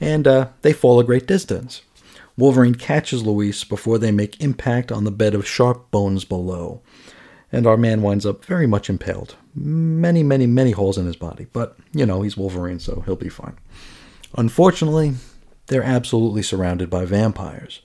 and 0.00 0.26
uh, 0.26 0.48
they 0.62 0.72
fall 0.72 0.98
a 0.98 1.04
great 1.04 1.26
distance. 1.26 1.82
Wolverine 2.36 2.74
catches 2.74 3.24
Louise 3.24 3.64
before 3.64 3.98
they 3.98 4.12
make 4.12 4.40
impact 4.40 4.92
on 4.92 5.04
the 5.04 5.10
bed 5.10 5.34
of 5.34 5.46
sharp 5.46 5.90
bones 5.90 6.24
below, 6.24 6.82
and 7.50 7.66
our 7.66 7.76
man 7.76 8.02
winds 8.02 8.26
up 8.26 8.44
very 8.44 8.66
much 8.66 8.90
impaled. 8.90 9.36
Many, 9.54 10.22
many, 10.22 10.46
many 10.46 10.72
holes 10.72 10.98
in 10.98 11.06
his 11.06 11.16
body, 11.16 11.46
but 11.52 11.76
you 11.92 12.06
know, 12.06 12.22
he's 12.22 12.36
Wolverine, 12.36 12.78
so 12.78 13.02
he'll 13.06 13.16
be 13.16 13.28
fine. 13.28 13.56
Unfortunately, 14.36 15.14
they're 15.66 15.82
absolutely 15.82 16.42
surrounded 16.42 16.90
by 16.90 17.04
vampires. 17.04 17.80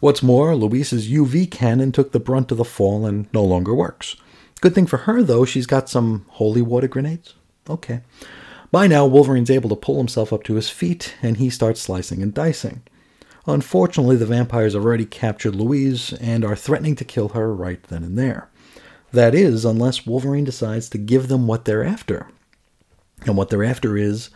What's 0.00 0.22
more, 0.22 0.54
Louise's 0.54 1.08
UV 1.08 1.50
cannon 1.50 1.92
took 1.92 2.12
the 2.12 2.20
brunt 2.20 2.50
of 2.52 2.58
the 2.58 2.64
fall 2.64 3.06
and 3.06 3.32
no 3.32 3.42
longer 3.44 3.74
works. 3.74 4.16
Good 4.60 4.74
thing 4.74 4.86
for 4.86 4.98
her, 4.98 5.22
though, 5.22 5.44
she's 5.44 5.66
got 5.66 5.88
some 5.88 6.26
holy 6.30 6.62
water 6.62 6.88
grenades. 6.88 7.34
Okay. 7.68 8.02
By 8.70 8.86
now, 8.86 9.06
Wolverine's 9.06 9.50
able 9.50 9.70
to 9.70 9.76
pull 9.76 9.98
himself 9.98 10.32
up 10.32 10.42
to 10.44 10.54
his 10.54 10.68
feet, 10.68 11.14
and 11.22 11.36
he 11.36 11.48
starts 11.48 11.80
slicing 11.80 12.22
and 12.22 12.34
dicing. 12.34 12.82
Unfortunately, 13.46 14.16
the 14.16 14.26
vampires 14.26 14.74
have 14.74 14.84
already 14.84 15.04
captured 15.04 15.54
Louise 15.54 16.12
and 16.14 16.44
are 16.44 16.56
threatening 16.56 16.96
to 16.96 17.04
kill 17.04 17.30
her 17.30 17.54
right 17.54 17.82
then 17.84 18.02
and 18.02 18.18
there. 18.18 18.50
That 19.14 19.32
is, 19.32 19.64
unless 19.64 20.06
Wolverine 20.06 20.42
decides 20.42 20.88
to 20.88 20.98
give 20.98 21.28
them 21.28 21.46
what 21.46 21.66
they're 21.66 21.84
after. 21.84 22.26
And 23.24 23.36
what 23.36 23.48
they're 23.48 23.62
after 23.62 23.96
is 23.96 24.30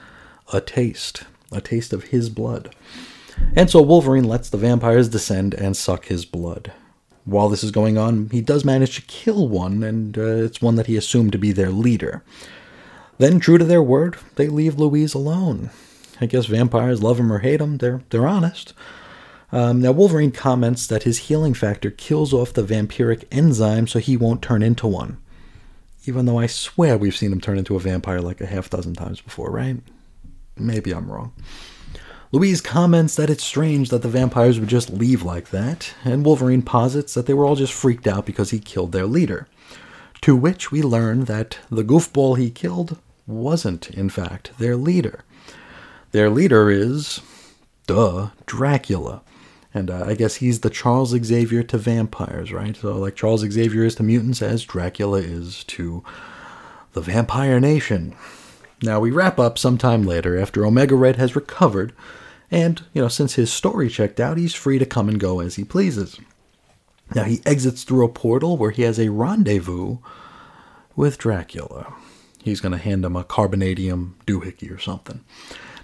a 0.52 0.60
taste, 0.60 1.24
a 1.50 1.60
taste 1.60 1.92
of 1.92 2.04
his 2.04 2.30
blood. 2.30 2.76
And 3.56 3.68
so 3.68 3.82
Wolverine 3.82 4.22
lets 4.22 4.48
the 4.48 4.56
vampires 4.56 5.08
descend 5.08 5.52
and 5.52 5.76
suck 5.76 6.04
his 6.04 6.24
blood. 6.24 6.70
While 7.24 7.48
this 7.48 7.64
is 7.64 7.72
going 7.72 7.98
on, 7.98 8.30
he 8.30 8.40
does 8.40 8.64
manage 8.64 8.94
to 8.94 9.02
kill 9.02 9.48
one, 9.48 9.82
and 9.82 10.16
uh, 10.16 10.22
it's 10.22 10.62
one 10.62 10.76
that 10.76 10.86
he 10.86 10.96
assumed 10.96 11.32
to 11.32 11.38
be 11.38 11.50
their 11.50 11.70
leader. 11.70 12.22
Then, 13.18 13.40
true 13.40 13.58
to 13.58 13.64
their 13.64 13.82
word, 13.82 14.16
they 14.36 14.46
leave 14.46 14.78
Louise 14.78 15.12
alone. 15.12 15.70
I 16.20 16.26
guess 16.26 16.46
vampires 16.46 17.02
love 17.02 17.18
him 17.18 17.32
or 17.32 17.40
hate 17.40 17.60
him, 17.60 17.78
they're, 17.78 18.02
they're 18.10 18.28
honest. 18.28 18.74
Um, 19.50 19.80
now, 19.80 19.92
Wolverine 19.92 20.32
comments 20.32 20.86
that 20.86 21.04
his 21.04 21.18
healing 21.18 21.54
factor 21.54 21.90
kills 21.90 22.34
off 22.34 22.52
the 22.52 22.62
vampiric 22.62 23.24
enzyme 23.30 23.86
so 23.86 23.98
he 23.98 24.16
won't 24.16 24.42
turn 24.42 24.62
into 24.62 24.86
one. 24.86 25.18
Even 26.04 26.26
though 26.26 26.38
I 26.38 26.46
swear 26.46 26.98
we've 26.98 27.16
seen 27.16 27.32
him 27.32 27.40
turn 27.40 27.58
into 27.58 27.76
a 27.76 27.80
vampire 27.80 28.20
like 28.20 28.40
a 28.40 28.46
half 28.46 28.70
dozen 28.70 28.94
times 28.94 29.20
before, 29.20 29.50
right? 29.50 29.78
Maybe 30.56 30.92
I'm 30.92 31.10
wrong. 31.10 31.32
Louise 32.30 32.60
comments 32.60 33.14
that 33.14 33.30
it's 33.30 33.44
strange 33.44 33.88
that 33.88 34.02
the 34.02 34.08
vampires 34.08 34.60
would 34.60 34.68
just 34.68 34.90
leave 34.90 35.22
like 35.22 35.48
that, 35.48 35.94
and 36.04 36.26
Wolverine 36.26 36.60
posits 36.60 37.14
that 37.14 37.24
they 37.24 37.32
were 37.32 37.46
all 37.46 37.56
just 37.56 37.72
freaked 37.72 38.06
out 38.06 38.26
because 38.26 38.50
he 38.50 38.58
killed 38.58 38.92
their 38.92 39.06
leader. 39.06 39.48
To 40.22 40.36
which 40.36 40.70
we 40.70 40.82
learn 40.82 41.24
that 41.24 41.58
the 41.70 41.84
goofball 41.84 42.36
he 42.36 42.50
killed 42.50 42.98
wasn't, 43.26 43.88
in 43.90 44.10
fact, 44.10 44.50
their 44.58 44.76
leader. 44.76 45.24
Their 46.12 46.28
leader 46.28 46.70
is, 46.70 47.20
duh, 47.86 48.28
Dracula. 48.44 49.22
And 49.78 49.90
uh, 49.92 50.04
I 50.06 50.14
guess 50.14 50.36
he's 50.36 50.60
the 50.60 50.70
Charles 50.70 51.10
Xavier 51.10 51.62
to 51.62 51.78
vampires, 51.78 52.52
right? 52.52 52.76
So, 52.76 52.96
like 52.96 53.14
Charles 53.14 53.42
Xavier 53.42 53.84
is 53.84 53.94
to 53.94 54.02
mutants, 54.02 54.42
as 54.42 54.64
Dracula 54.64 55.20
is 55.20 55.62
to 55.64 56.02
the 56.94 57.00
vampire 57.00 57.60
nation. 57.60 58.16
Now, 58.82 58.98
we 58.98 59.12
wrap 59.12 59.38
up 59.38 59.56
sometime 59.56 60.02
later 60.02 60.36
after 60.36 60.66
Omega 60.66 60.96
Red 60.96 61.14
has 61.14 61.36
recovered, 61.36 61.92
and, 62.50 62.82
you 62.92 63.00
know, 63.00 63.06
since 63.06 63.34
his 63.34 63.52
story 63.52 63.88
checked 63.88 64.18
out, 64.18 64.36
he's 64.36 64.54
free 64.54 64.80
to 64.80 64.86
come 64.86 65.08
and 65.08 65.20
go 65.20 65.38
as 65.38 65.54
he 65.54 65.62
pleases. 65.62 66.18
Now, 67.14 67.22
he 67.22 67.40
exits 67.46 67.84
through 67.84 68.04
a 68.04 68.08
portal 68.12 68.56
where 68.56 68.72
he 68.72 68.82
has 68.82 68.98
a 68.98 69.10
rendezvous 69.12 69.98
with 70.96 71.18
Dracula. 71.18 71.94
He's 72.42 72.60
going 72.60 72.72
to 72.72 72.78
hand 72.78 73.04
him 73.04 73.14
a 73.14 73.22
carbonadium 73.22 74.14
doohickey 74.26 74.74
or 74.74 74.78
something. 74.80 75.24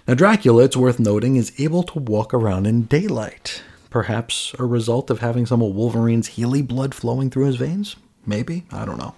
Now, 0.05 0.15
Dracula, 0.15 0.65
it's 0.65 0.75
worth 0.75 0.99
noting, 0.99 1.37
is 1.37 1.53
able 1.57 1.83
to 1.83 1.99
walk 1.99 2.33
around 2.33 2.67
in 2.67 2.83
daylight. 2.83 3.63
Perhaps 3.95 4.53
a 4.59 4.65
result 4.65 5.09
of 5.09 5.19
having 5.19 5.45
some 5.45 5.61
of 5.61 5.73
Wolverine's 5.73 6.27
Healy 6.27 6.61
blood 6.61 6.93
flowing 6.93 7.29
through 7.29 7.45
his 7.45 7.55
veins? 7.55 7.95
Maybe. 8.25 8.65
I 8.69 8.83
don't 8.83 8.97
know. 8.97 9.15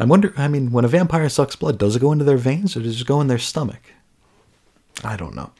I 0.00 0.04
wonder, 0.04 0.34
I 0.36 0.48
mean, 0.48 0.72
when 0.72 0.84
a 0.84 0.88
vampire 0.88 1.28
sucks 1.28 1.54
blood, 1.54 1.78
does 1.78 1.94
it 1.94 2.00
go 2.00 2.10
into 2.10 2.24
their 2.24 2.36
veins 2.36 2.76
or 2.76 2.82
does 2.82 3.00
it 3.00 3.06
go 3.06 3.20
in 3.20 3.28
their 3.28 3.38
stomach? 3.38 3.92
I 5.04 5.16
don't 5.16 5.36
know. 5.36 5.52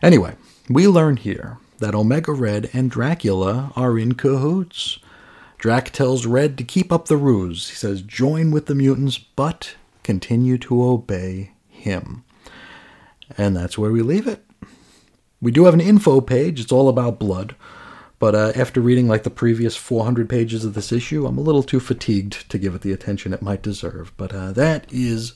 Anyway, 0.00 0.34
we 0.70 0.88
learn 0.88 1.18
here 1.18 1.58
that 1.80 1.94
Omega 1.94 2.32
Red 2.32 2.70
and 2.72 2.90
Dracula 2.90 3.70
are 3.76 3.98
in 3.98 4.14
cahoots. 4.14 4.98
Drac 5.58 5.90
tells 5.90 6.24
Red 6.24 6.56
to 6.56 6.64
keep 6.64 6.90
up 6.90 7.08
the 7.08 7.18
ruse. 7.18 7.68
He 7.68 7.76
says, 7.76 8.00
join 8.00 8.50
with 8.50 8.64
the 8.64 8.74
mutants, 8.74 9.18
but 9.18 9.74
continue 10.02 10.56
to 10.56 10.82
obey 10.82 11.50
him. 11.68 12.24
And 13.36 13.54
that's 13.54 13.76
where 13.76 13.92
we 13.92 14.00
leave 14.00 14.26
it. 14.26 14.42
We 15.42 15.50
do 15.50 15.66
have 15.66 15.74
an 15.74 15.82
info 15.82 16.22
page, 16.22 16.58
it's 16.58 16.72
all 16.72 16.88
about 16.88 17.18
blood. 17.18 17.54
But 18.18 18.34
uh, 18.34 18.52
after 18.54 18.80
reading 18.80 19.08
like 19.08 19.24
the 19.24 19.30
previous 19.30 19.76
400 19.76 20.28
pages 20.28 20.64
of 20.64 20.74
this 20.74 20.92
issue, 20.92 21.26
I'm 21.26 21.38
a 21.38 21.42
little 21.42 21.62
too 21.62 21.80
fatigued 21.80 22.48
to 22.50 22.58
give 22.58 22.74
it 22.74 22.82
the 22.82 22.92
attention 22.92 23.32
it 23.32 23.42
might 23.42 23.62
deserve. 23.62 24.12
But 24.16 24.32
uh, 24.32 24.52
that 24.52 24.86
is 24.90 25.34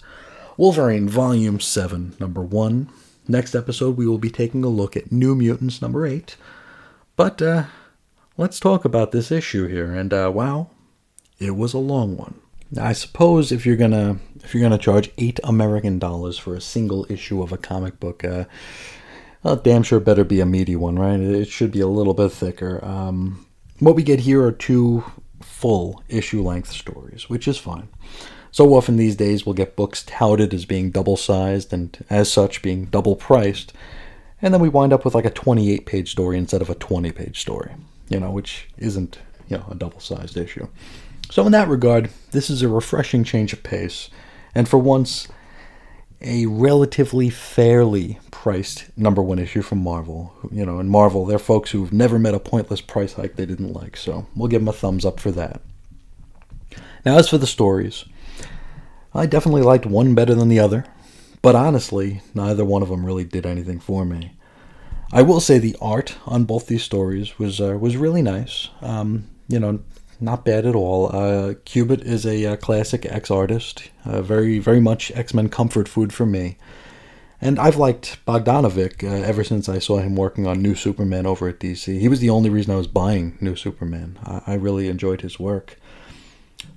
Wolverine 0.57 1.09
Volume 1.09 1.61
7, 1.61 2.15
Number 2.19 2.43
1. 2.43 2.89
Next 3.27 3.55
episode, 3.55 3.97
we 3.97 4.07
will 4.07 4.19
be 4.19 4.31
taking 4.31 4.65
a 4.65 4.69
look 4.69 4.97
at 4.97 5.13
New 5.13 5.35
Mutants 5.35 5.83
Number 5.83 6.07
8. 6.07 6.37
But 7.17 7.43
uh, 7.43 7.65
let's 8.37 8.61
talk 8.61 8.85
about 8.85 9.13
this 9.13 9.31
issue 9.31 9.67
here. 9.67 9.93
And 9.93 10.15
uh, 10.15 10.31
wow, 10.33 10.71
it 11.39 11.57
was 11.57 11.75
a 11.75 11.79
long 11.79 12.17
one. 12.17 12.41
I 12.81 12.93
suppose 12.93 13.51
if 13.51 13.65
you're 13.65 13.77
gonna 13.77 14.19
if 14.45 14.55
you're 14.55 14.63
gonna 14.63 14.79
charge 14.79 15.11
eight 15.17 15.41
American 15.43 15.99
dollars 15.99 16.39
for 16.39 16.55
a 16.55 16.61
single 16.61 17.07
issue 17.09 17.43
of 17.43 17.51
a 17.51 17.57
comic 17.57 17.99
book, 17.99 18.25
uh, 18.25 18.45
well, 19.43 19.57
damn 19.57 19.83
sure 19.83 20.01
better 20.01 20.25
be 20.25 20.41
a 20.41 20.47
meaty 20.47 20.77
one, 20.77 20.99
right? 20.99 21.21
It 21.21 21.49
should 21.49 21.71
be 21.71 21.81
a 21.81 21.87
little 21.87 22.15
bit 22.15 22.33
thicker. 22.33 22.85
Um, 22.85 23.47
what 23.79 23.95
we 23.95 24.03
get 24.03 24.21
here 24.21 24.43
are 24.45 24.53
two 24.53 25.05
full 25.41 26.03
issue 26.09 26.43
length 26.43 26.73
stories, 26.73 27.29
which 27.29 27.47
is 27.47 27.59
fine. 27.59 27.89
So 28.51 28.75
often 28.75 28.97
these 28.97 29.17
days 29.17 29.45
we'll 29.45 29.55
get 29.55 29.77
books 29.77 30.03
touted 30.05 30.53
as 30.53 30.65
being 30.65 30.91
double 30.91 31.17
sized 31.17 31.73
and 31.73 32.05
as 32.11 32.33
such 32.33 32.63
being 32.63 32.87
double 32.87 33.15
priced, 33.15 33.73
and 34.41 34.53
then 34.55 34.61
we 34.61 34.69
wind 34.69 34.93
up 34.93 35.05
with 35.05 35.15
like 35.15 35.25
a 35.25 35.31
28 35.31 35.87
page 35.87 36.11
story 36.11 36.39
instead 36.39 36.63
of 36.63 36.71
a 36.71 36.75
20 36.75 37.13
page 37.13 37.41
story, 37.41 37.73
you 38.09 38.19
know, 38.19 38.31
which 38.31 38.69
isn't, 38.79 39.19
you 39.49 39.59
know, 39.59 39.67
a 39.71 39.75
double 39.75 40.01
sized 40.01 40.37
issue. 40.37 40.67
So 41.31 41.45
in 41.45 41.53
that 41.53 41.69
regard, 41.69 42.11
this 42.31 42.49
is 42.49 42.63
a 42.63 42.69
refreshing 42.69 43.23
change 43.23 43.53
of 43.53 43.63
pace, 43.63 44.09
and 44.55 44.69
for 44.69 44.79
once, 44.79 45.29
a 46.21 46.47
relatively 46.47 47.31
fairly 47.31 48.19
number 48.97 49.23
one 49.23 49.39
issue 49.39 49.63
from 49.63 49.79
Marvel. 49.79 50.35
You 50.51 50.65
know, 50.65 50.79
and 50.79 50.91
Marvel, 50.91 51.25
they're 51.25 51.39
folks 51.39 51.71
who've 51.71 51.93
never 51.93 52.19
met 52.19 52.35
a 52.35 52.41
pointless 52.41 52.81
price 52.81 53.15
hike 53.15 53.37
they 53.37 53.47
didn't 53.47 53.73
like, 53.73 53.97
so 53.97 54.27
we'll 54.35 54.49
give 54.49 54.61
them 54.61 54.69
a 54.69 54.73
thumbs 54.73 55.05
up 55.05 55.21
for 55.21 55.31
that. 55.33 55.61
Now, 57.05 57.19
as 57.19 57.29
for 57.29 57.39
the 57.39 57.47
stories, 57.47 58.05
I 59.15 59.27
definitely 59.27 59.63
liked 59.63 59.87
one 59.87 60.15
better 60.15 60.35
than 60.35 60.49
the 60.49 60.61
other, 60.61 60.85
but 61.43 61.55
honestly, 61.55 62.23
neither 62.35 62.65
one 62.65 62.83
of 62.83 62.89
them 62.89 63.07
really 63.07 63.25
did 63.25 63.47
anything 63.47 63.81
for 63.81 64.05
me. 64.05 64.33
I 65.13 65.23
will 65.23 65.41
say 65.41 65.59
the 65.59 65.77
art 65.81 66.17
on 66.27 66.45
both 66.45 66.67
these 66.67 66.83
stories 66.83 67.39
was 67.39 67.61
uh, 67.61 67.79
was 67.79 67.97
really 67.97 68.21
nice. 68.21 68.69
Um, 68.83 69.31
you 69.49 69.59
know, 69.59 69.81
not 70.21 70.45
bad 70.45 70.67
at 70.67 70.75
all. 70.75 71.07
Uh, 71.07 71.55
Kubert 71.65 72.03
is 72.05 72.27
a, 72.27 72.45
uh 72.45 72.57
classic 72.57 73.07
X 73.07 73.31
artist, 73.31 73.91
uh, 74.05 74.21
very 74.21 74.59
very 74.59 74.81
much 74.81 75.11
X 75.13 75.33
Men 75.33 75.49
comfort 75.49 75.89
food 75.89 76.13
for 76.13 76.27
me. 76.27 76.59
And 77.41 77.59
I've 77.59 77.77
liked 77.77 78.19
Bogdanovic 78.27 79.05
uh, 79.05 79.25
ever 79.25 79.45
since 79.45 79.69
I 79.69 79.79
saw 79.79 79.99
him 79.99 80.17
working 80.17 80.47
on 80.47 80.61
New 80.61 80.75
Superman 80.75 81.25
over 81.25 81.49
at 81.49 81.61
DC. 81.61 82.01
He 82.01 82.09
was 82.09 82.19
the 82.21 82.31
only 82.31 82.51
reason 82.51 82.75
I 82.75 82.79
was 82.79 82.89
buying 82.89 83.39
New 83.41 83.55
Superman. 83.55 84.19
I, 84.25 84.43
I 84.47 84.55
really 84.55 84.89
enjoyed 84.89 85.21
his 85.21 85.39
work. 85.39 85.79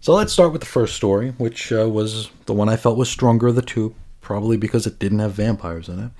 So 0.01 0.13
let's 0.13 0.33
start 0.33 0.51
with 0.51 0.61
the 0.61 0.67
first 0.67 0.95
story, 0.95 1.31
which 1.37 1.71
uh, 1.71 1.89
was 1.89 2.29
the 2.45 2.53
one 2.53 2.69
I 2.69 2.75
felt 2.75 2.97
was 2.97 3.09
stronger 3.09 3.47
of 3.47 3.55
the 3.55 3.61
two, 3.63 3.95
probably 4.21 4.55
because 4.55 4.85
it 4.85 4.99
didn't 4.99 5.19
have 5.19 5.33
vampires 5.33 5.89
in 5.89 5.99
it. 5.99 6.11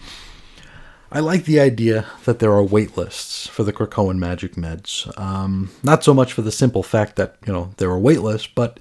I 1.12 1.20
like 1.20 1.44
the 1.44 1.60
idea 1.60 2.06
that 2.24 2.40
there 2.40 2.54
are 2.54 2.64
wait 2.64 2.96
lists 2.96 3.46
for 3.48 3.64
the 3.64 3.74
Krakoan 3.74 4.18
magic 4.18 4.54
meds. 4.54 5.16
Um, 5.20 5.70
not 5.84 6.04
so 6.04 6.14
much 6.14 6.32
for 6.32 6.42
the 6.42 6.52
simple 6.52 6.84
fact 6.84 7.18
that, 7.18 7.36
you 7.46 7.52
know, 7.52 7.74
there 7.78 7.90
are 7.90 8.00
wait 8.00 8.22
lists, 8.22 8.48
but 8.48 8.80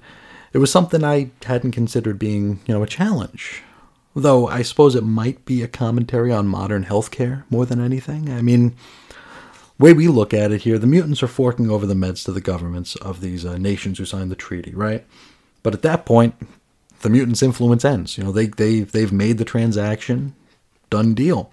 it 0.53 0.57
was 0.57 0.71
something 0.71 1.03
I 1.03 1.31
hadn't 1.45 1.71
considered 1.71 2.17
being, 2.17 2.61
you 2.65 2.73
know, 2.73 2.83
a 2.83 2.87
challenge. 2.87 3.63
Though 4.13 4.47
I 4.47 4.61
suppose 4.61 4.95
it 4.95 5.03
might 5.03 5.45
be 5.45 5.61
a 5.61 5.67
commentary 5.67 6.31
on 6.31 6.47
modern 6.47 6.85
healthcare 6.85 7.43
more 7.49 7.65
than 7.65 7.79
anything. 7.79 8.29
I 8.29 8.41
mean, 8.41 8.75
way 9.79 9.93
we 9.93 10.07
look 10.07 10.33
at 10.33 10.51
it 10.51 10.61
here, 10.63 10.77
the 10.77 10.87
mutants 10.87 11.23
are 11.23 11.27
forking 11.27 11.69
over 11.69 11.85
the 11.85 11.93
meds 11.93 12.25
to 12.25 12.31
the 12.31 12.41
governments 12.41 12.95
of 12.97 13.21
these 13.21 13.45
uh, 13.45 13.57
nations 13.57 13.97
who 13.97 14.05
signed 14.05 14.29
the 14.29 14.35
treaty, 14.35 14.73
right? 14.73 15.05
But 15.63 15.73
at 15.73 15.81
that 15.83 16.05
point, 16.05 16.35
the 17.01 17.09
mutants' 17.09 17.41
influence 17.41 17.85
ends. 17.85 18.17
You 18.17 18.25
know, 18.25 18.31
they 18.31 18.47
they 18.47 18.81
they've 18.81 19.11
made 19.11 19.37
the 19.37 19.45
transaction, 19.45 20.35
done 20.89 21.13
deal. 21.13 21.51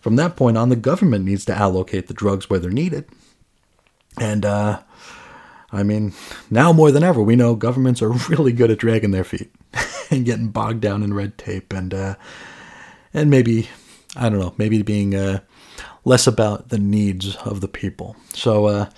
From 0.00 0.16
that 0.16 0.36
point 0.36 0.56
on, 0.56 0.68
the 0.68 0.76
government 0.76 1.24
needs 1.24 1.44
to 1.46 1.54
allocate 1.54 2.06
the 2.06 2.14
drugs 2.14 2.48
where 2.48 2.58
they're 2.58 2.70
needed. 2.70 3.06
And 4.20 4.44
uh, 4.44 4.80
I 5.70 5.82
mean, 5.82 6.14
now 6.50 6.72
more 6.72 6.90
than 6.90 7.02
ever, 7.02 7.22
we 7.22 7.36
know 7.36 7.54
governments 7.54 8.00
are 8.00 8.10
really 8.28 8.52
good 8.52 8.70
at 8.70 8.78
dragging 8.78 9.10
their 9.10 9.24
feet 9.24 9.52
and 10.10 10.24
getting 10.24 10.48
bogged 10.48 10.80
down 10.80 11.02
in 11.02 11.14
red 11.14 11.36
tape 11.38 11.72
and 11.72 11.92
uh, 11.92 12.14
and 13.12 13.30
maybe 13.30 13.68
I 14.16 14.28
don't 14.28 14.38
know, 14.38 14.54
maybe 14.56 14.82
being 14.82 15.14
uh, 15.14 15.40
less 16.04 16.26
about 16.26 16.70
the 16.70 16.78
needs 16.78 17.36
of 17.36 17.60
the 17.60 17.68
people. 17.68 18.16
So 18.32 18.66
uh, 18.66 18.90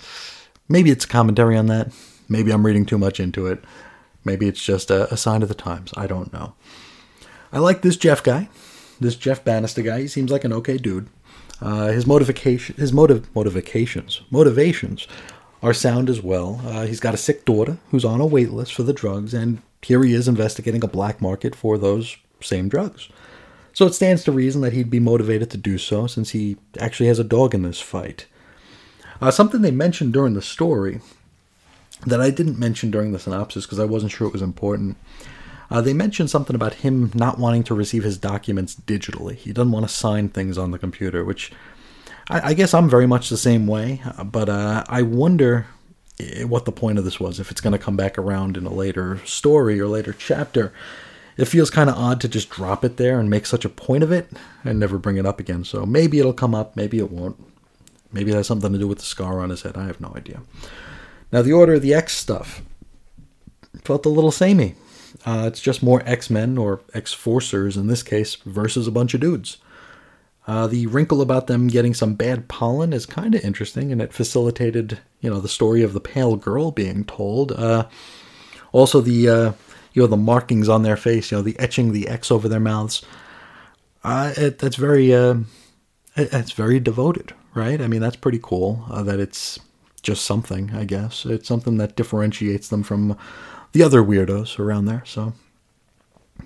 maybe 0.69 0.89
it's 0.89 1.05
a 1.05 1.09
commentary 1.09 1.57
on 1.57 1.67
that. 1.67 1.91
Maybe 2.29 2.51
I'm 2.51 2.65
reading 2.65 2.85
too 2.85 2.97
much 2.97 3.19
into 3.19 3.47
it. 3.47 3.63
Maybe 4.23 4.47
it's 4.47 4.63
just 4.63 4.89
a, 4.89 5.11
a 5.13 5.17
sign 5.17 5.41
of 5.41 5.49
the 5.49 5.55
times. 5.55 5.91
I 5.97 6.07
don't 6.07 6.31
know. 6.31 6.53
I 7.51 7.59
like 7.59 7.81
this 7.81 7.97
Jeff 7.97 8.23
guy, 8.23 8.49
this 8.99 9.15
Jeff 9.15 9.43
Bannister 9.43 9.81
guy. 9.81 10.01
He 10.01 10.07
seems 10.07 10.31
like 10.31 10.45
an 10.45 10.53
okay 10.53 10.77
dude. 10.77 11.09
Uh, 11.61 11.87
his 11.87 12.07
motivation, 12.07 12.75
his 12.77 12.93
motive, 12.93 13.33
motivations, 13.35 14.21
motivations 14.31 15.07
are 15.61 15.73
sound 15.73 16.09
as 16.09 16.21
well. 16.21 16.61
Uh, 16.65 16.85
he's 16.85 16.99
got 16.99 17.13
a 17.13 17.17
sick 17.17 17.45
daughter 17.45 17.77
who's 17.91 18.05
on 18.05 18.21
a 18.21 18.25
wait 18.25 18.51
list 18.51 18.73
for 18.73 18.83
the 18.83 18.93
drugs, 18.93 19.33
and 19.33 19.61
here 19.81 20.03
he 20.03 20.13
is 20.13 20.27
investigating 20.27 20.83
a 20.83 20.87
black 20.87 21.21
market 21.21 21.55
for 21.55 21.77
those 21.77 22.17
same 22.41 22.69
drugs. 22.69 23.09
So 23.73 23.85
it 23.85 23.93
stands 23.93 24.23
to 24.23 24.31
reason 24.31 24.61
that 24.61 24.73
he'd 24.73 24.89
be 24.89 24.99
motivated 24.99 25.49
to 25.51 25.57
do 25.57 25.77
so, 25.77 26.07
since 26.07 26.31
he 26.31 26.57
actually 26.79 27.07
has 27.07 27.19
a 27.19 27.23
dog 27.23 27.53
in 27.53 27.63
this 27.63 27.79
fight. 27.79 28.25
Uh, 29.21 29.31
something 29.31 29.61
they 29.61 29.71
mentioned 29.71 30.13
during 30.13 30.33
the 30.33 30.41
story 30.41 30.99
that 32.05 32.19
I 32.19 32.31
didn't 32.31 32.59
mention 32.59 32.89
during 32.89 33.11
the 33.11 33.19
synopsis 33.19 33.65
because 33.65 33.79
I 33.79 33.85
wasn't 33.85 34.11
sure 34.11 34.27
it 34.27 34.33
was 34.33 34.41
important. 34.41 34.97
Uh, 35.69 35.79
they 35.79 35.93
mentioned 35.93 36.29
something 36.29 36.55
about 36.55 36.75
him 36.75 37.11
not 37.13 37.39
wanting 37.39 37.63
to 37.63 37.75
receive 37.75 38.03
his 38.03 38.17
documents 38.17 38.75
digitally. 38.75 39.35
He 39.35 39.53
doesn't 39.53 39.71
want 39.71 39.87
to 39.87 39.93
sign 39.93 40.27
things 40.27 40.57
on 40.57 40.71
the 40.71 40.79
computer, 40.79 41.23
which 41.23 41.51
I, 42.31 42.49
I 42.49 42.53
guess 42.53 42.73
I'm 42.73 42.89
very 42.89 43.07
much 43.07 43.29
the 43.29 43.37
same 43.37 43.67
way. 43.67 44.01
But 44.23 44.49
uh, 44.49 44.83
I 44.87 45.01
wonder 45.01 45.67
eh, 46.19 46.43
what 46.43 46.65
the 46.65 46.71
point 46.71 46.97
of 46.97 47.03
this 47.05 47.19
was. 47.19 47.39
If 47.39 47.51
it's 47.51 47.61
going 47.61 47.73
to 47.73 47.79
come 47.79 47.97
back 47.97 48.17
around 48.17 48.57
in 48.57 48.65
a 48.65 48.73
later 48.73 49.19
story 49.25 49.79
or 49.79 49.87
later 49.87 50.13
chapter, 50.13 50.73
it 51.37 51.45
feels 51.45 51.69
kind 51.69 51.89
of 51.89 51.97
odd 51.97 52.21
to 52.21 52.27
just 52.27 52.49
drop 52.49 52.83
it 52.85 52.97
there 52.97 53.19
and 53.19 53.29
make 53.29 53.45
such 53.45 53.65
a 53.65 53.69
point 53.69 54.03
of 54.03 54.11
it 54.11 54.29
and 54.63 54.79
never 54.79 54.97
bring 54.97 55.17
it 55.17 55.25
up 55.25 55.39
again. 55.39 55.63
So 55.63 55.85
maybe 55.85 56.19
it'll 56.19 56.33
come 56.33 56.55
up, 56.55 56.75
maybe 56.75 56.99
it 56.99 57.11
won't. 57.11 57.37
Maybe 58.13 58.31
it 58.31 58.35
has 58.35 58.47
something 58.47 58.73
to 58.73 58.79
do 58.79 58.87
with 58.87 58.99
the 58.99 59.05
scar 59.05 59.39
on 59.39 59.49
his 59.49 59.61
head. 59.61 59.77
I 59.77 59.85
have 59.85 60.01
no 60.01 60.11
idea. 60.15 60.41
Now, 61.31 61.41
the 61.41 61.53
Order 61.53 61.75
of 61.75 61.81
the 61.81 61.93
X 61.93 62.13
stuff 62.13 62.61
felt 63.83 64.05
a 64.05 64.09
little 64.09 64.31
samey. 64.31 64.75
Uh, 65.25 65.45
it's 65.47 65.61
just 65.61 65.81
more 65.81 66.03
X 66.05 66.29
Men 66.29 66.57
or 66.57 66.81
X 66.93 67.15
Forcers 67.15 67.77
in 67.77 67.87
this 67.87 68.03
case 68.03 68.35
versus 68.35 68.87
a 68.87 68.91
bunch 68.91 69.13
of 69.13 69.21
dudes. 69.21 69.57
Uh, 70.51 70.67
the 70.67 70.85
wrinkle 70.87 71.21
about 71.21 71.47
them 71.47 71.69
getting 71.69 71.93
some 71.93 72.13
bad 72.13 72.49
pollen 72.49 72.91
is 72.91 73.05
kind 73.05 73.33
of 73.33 73.41
interesting, 73.41 73.89
and 73.89 74.01
it 74.01 74.11
facilitated, 74.11 74.99
you 75.21 75.29
know, 75.29 75.39
the 75.39 75.47
story 75.47 75.81
of 75.81 75.93
the 75.93 76.01
pale 76.01 76.35
girl 76.35 76.71
being 76.71 77.05
told. 77.05 77.53
Uh, 77.53 77.87
also, 78.73 78.99
the 78.99 79.29
uh, 79.29 79.53
you 79.93 80.01
know 80.01 80.07
the 80.07 80.17
markings 80.17 80.67
on 80.67 80.83
their 80.83 80.97
face, 80.97 81.31
you 81.31 81.37
know, 81.37 81.41
the 81.41 81.57
etching 81.57 81.93
the 81.93 82.09
X 82.09 82.29
over 82.29 82.49
their 82.49 82.59
mouths. 82.59 83.05
Uh, 84.03 84.33
it, 84.35 84.59
that's 84.59 84.75
very, 84.75 85.13
uh, 85.13 85.35
it, 86.17 86.51
very 86.51 86.81
devoted, 86.81 87.33
right? 87.53 87.79
I 87.79 87.87
mean, 87.87 88.01
that's 88.01 88.17
pretty 88.17 88.39
cool. 88.43 88.83
Uh, 88.91 89.03
that 89.03 89.21
it's 89.21 89.57
just 90.01 90.25
something, 90.25 90.71
I 90.75 90.83
guess. 90.83 91.25
It's 91.25 91.47
something 91.47 91.77
that 91.77 91.95
differentiates 91.95 92.67
them 92.67 92.83
from 92.83 93.17
the 93.71 93.83
other 93.83 94.03
weirdos 94.03 94.59
around 94.59 94.83
there. 94.83 95.03
So 95.05 95.31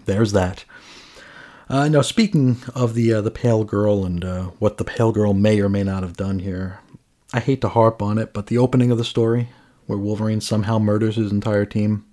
there's 0.06 0.32
that. 0.34 0.64
Uh, 1.68 1.88
now, 1.88 2.02
speaking 2.02 2.58
of 2.76 2.94
the 2.94 3.14
uh, 3.14 3.22
the 3.22 3.32
pale 3.32 3.64
girl 3.64 4.06
and 4.06 4.24
uh, 4.24 4.44
what 4.60 4.78
the 4.78 4.84
pale 4.84 5.12
girl 5.12 5.34
may 5.34 5.60
or 5.60 5.70
may 5.70 5.84
not 5.84 6.04
have 6.04 6.16
done 6.16 6.40
here, 6.40 6.80
I 7.34 7.40
hate 7.40 7.62
to 7.62 7.70
harp 7.70 8.02
on 8.02 8.18
it, 8.18 8.34
but 8.34 8.48
the 8.48 8.58
opening 8.58 8.92
of 8.92 8.98
the 8.98 9.04
story, 9.04 9.50
where 9.88 9.98
Wolverine 9.98 10.42
somehow 10.42 10.78
murders 10.78 11.16
his 11.16 11.32
entire 11.32 11.66
team. 11.66 12.06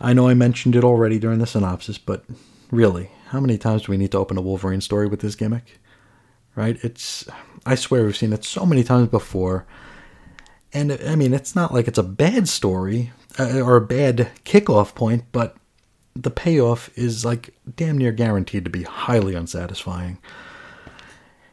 I 0.00 0.12
know 0.12 0.26
I 0.26 0.34
mentioned 0.34 0.74
it 0.74 0.82
already 0.82 1.20
during 1.20 1.38
the 1.38 1.46
synopsis, 1.46 1.98
but 1.98 2.24
really, 2.72 3.10
how 3.28 3.38
many 3.38 3.56
times 3.58 3.82
do 3.82 3.92
we 3.92 3.96
need 3.96 4.10
to 4.12 4.18
open 4.18 4.36
a 4.36 4.42
Wolverine 4.42 4.80
story 4.80 5.06
with 5.06 5.20
this 5.20 5.36
gimmick? 5.36 5.78
Right? 6.56 6.76
It's 6.82 7.24
I 7.64 7.76
swear 7.76 8.04
we've 8.04 8.16
seen 8.16 8.32
it 8.32 8.44
so 8.44 8.66
many 8.66 8.82
times 8.82 9.08
before. 9.08 9.66
And 10.72 10.92
I 11.06 11.14
mean, 11.14 11.32
it's 11.32 11.54
not 11.54 11.72
like 11.72 11.86
it's 11.86 11.98
a 11.98 12.02
bad 12.02 12.48
story 12.48 13.12
uh, 13.38 13.60
or 13.60 13.76
a 13.76 13.86
bad 13.86 14.30
kickoff 14.44 14.94
point, 14.94 15.24
but 15.30 15.56
the 16.14 16.30
payoff 16.30 16.90
is 16.96 17.24
like 17.24 17.54
damn 17.76 17.98
near 17.98 18.12
guaranteed 18.12 18.64
to 18.64 18.70
be 18.70 18.82
highly 18.82 19.34
unsatisfying. 19.34 20.18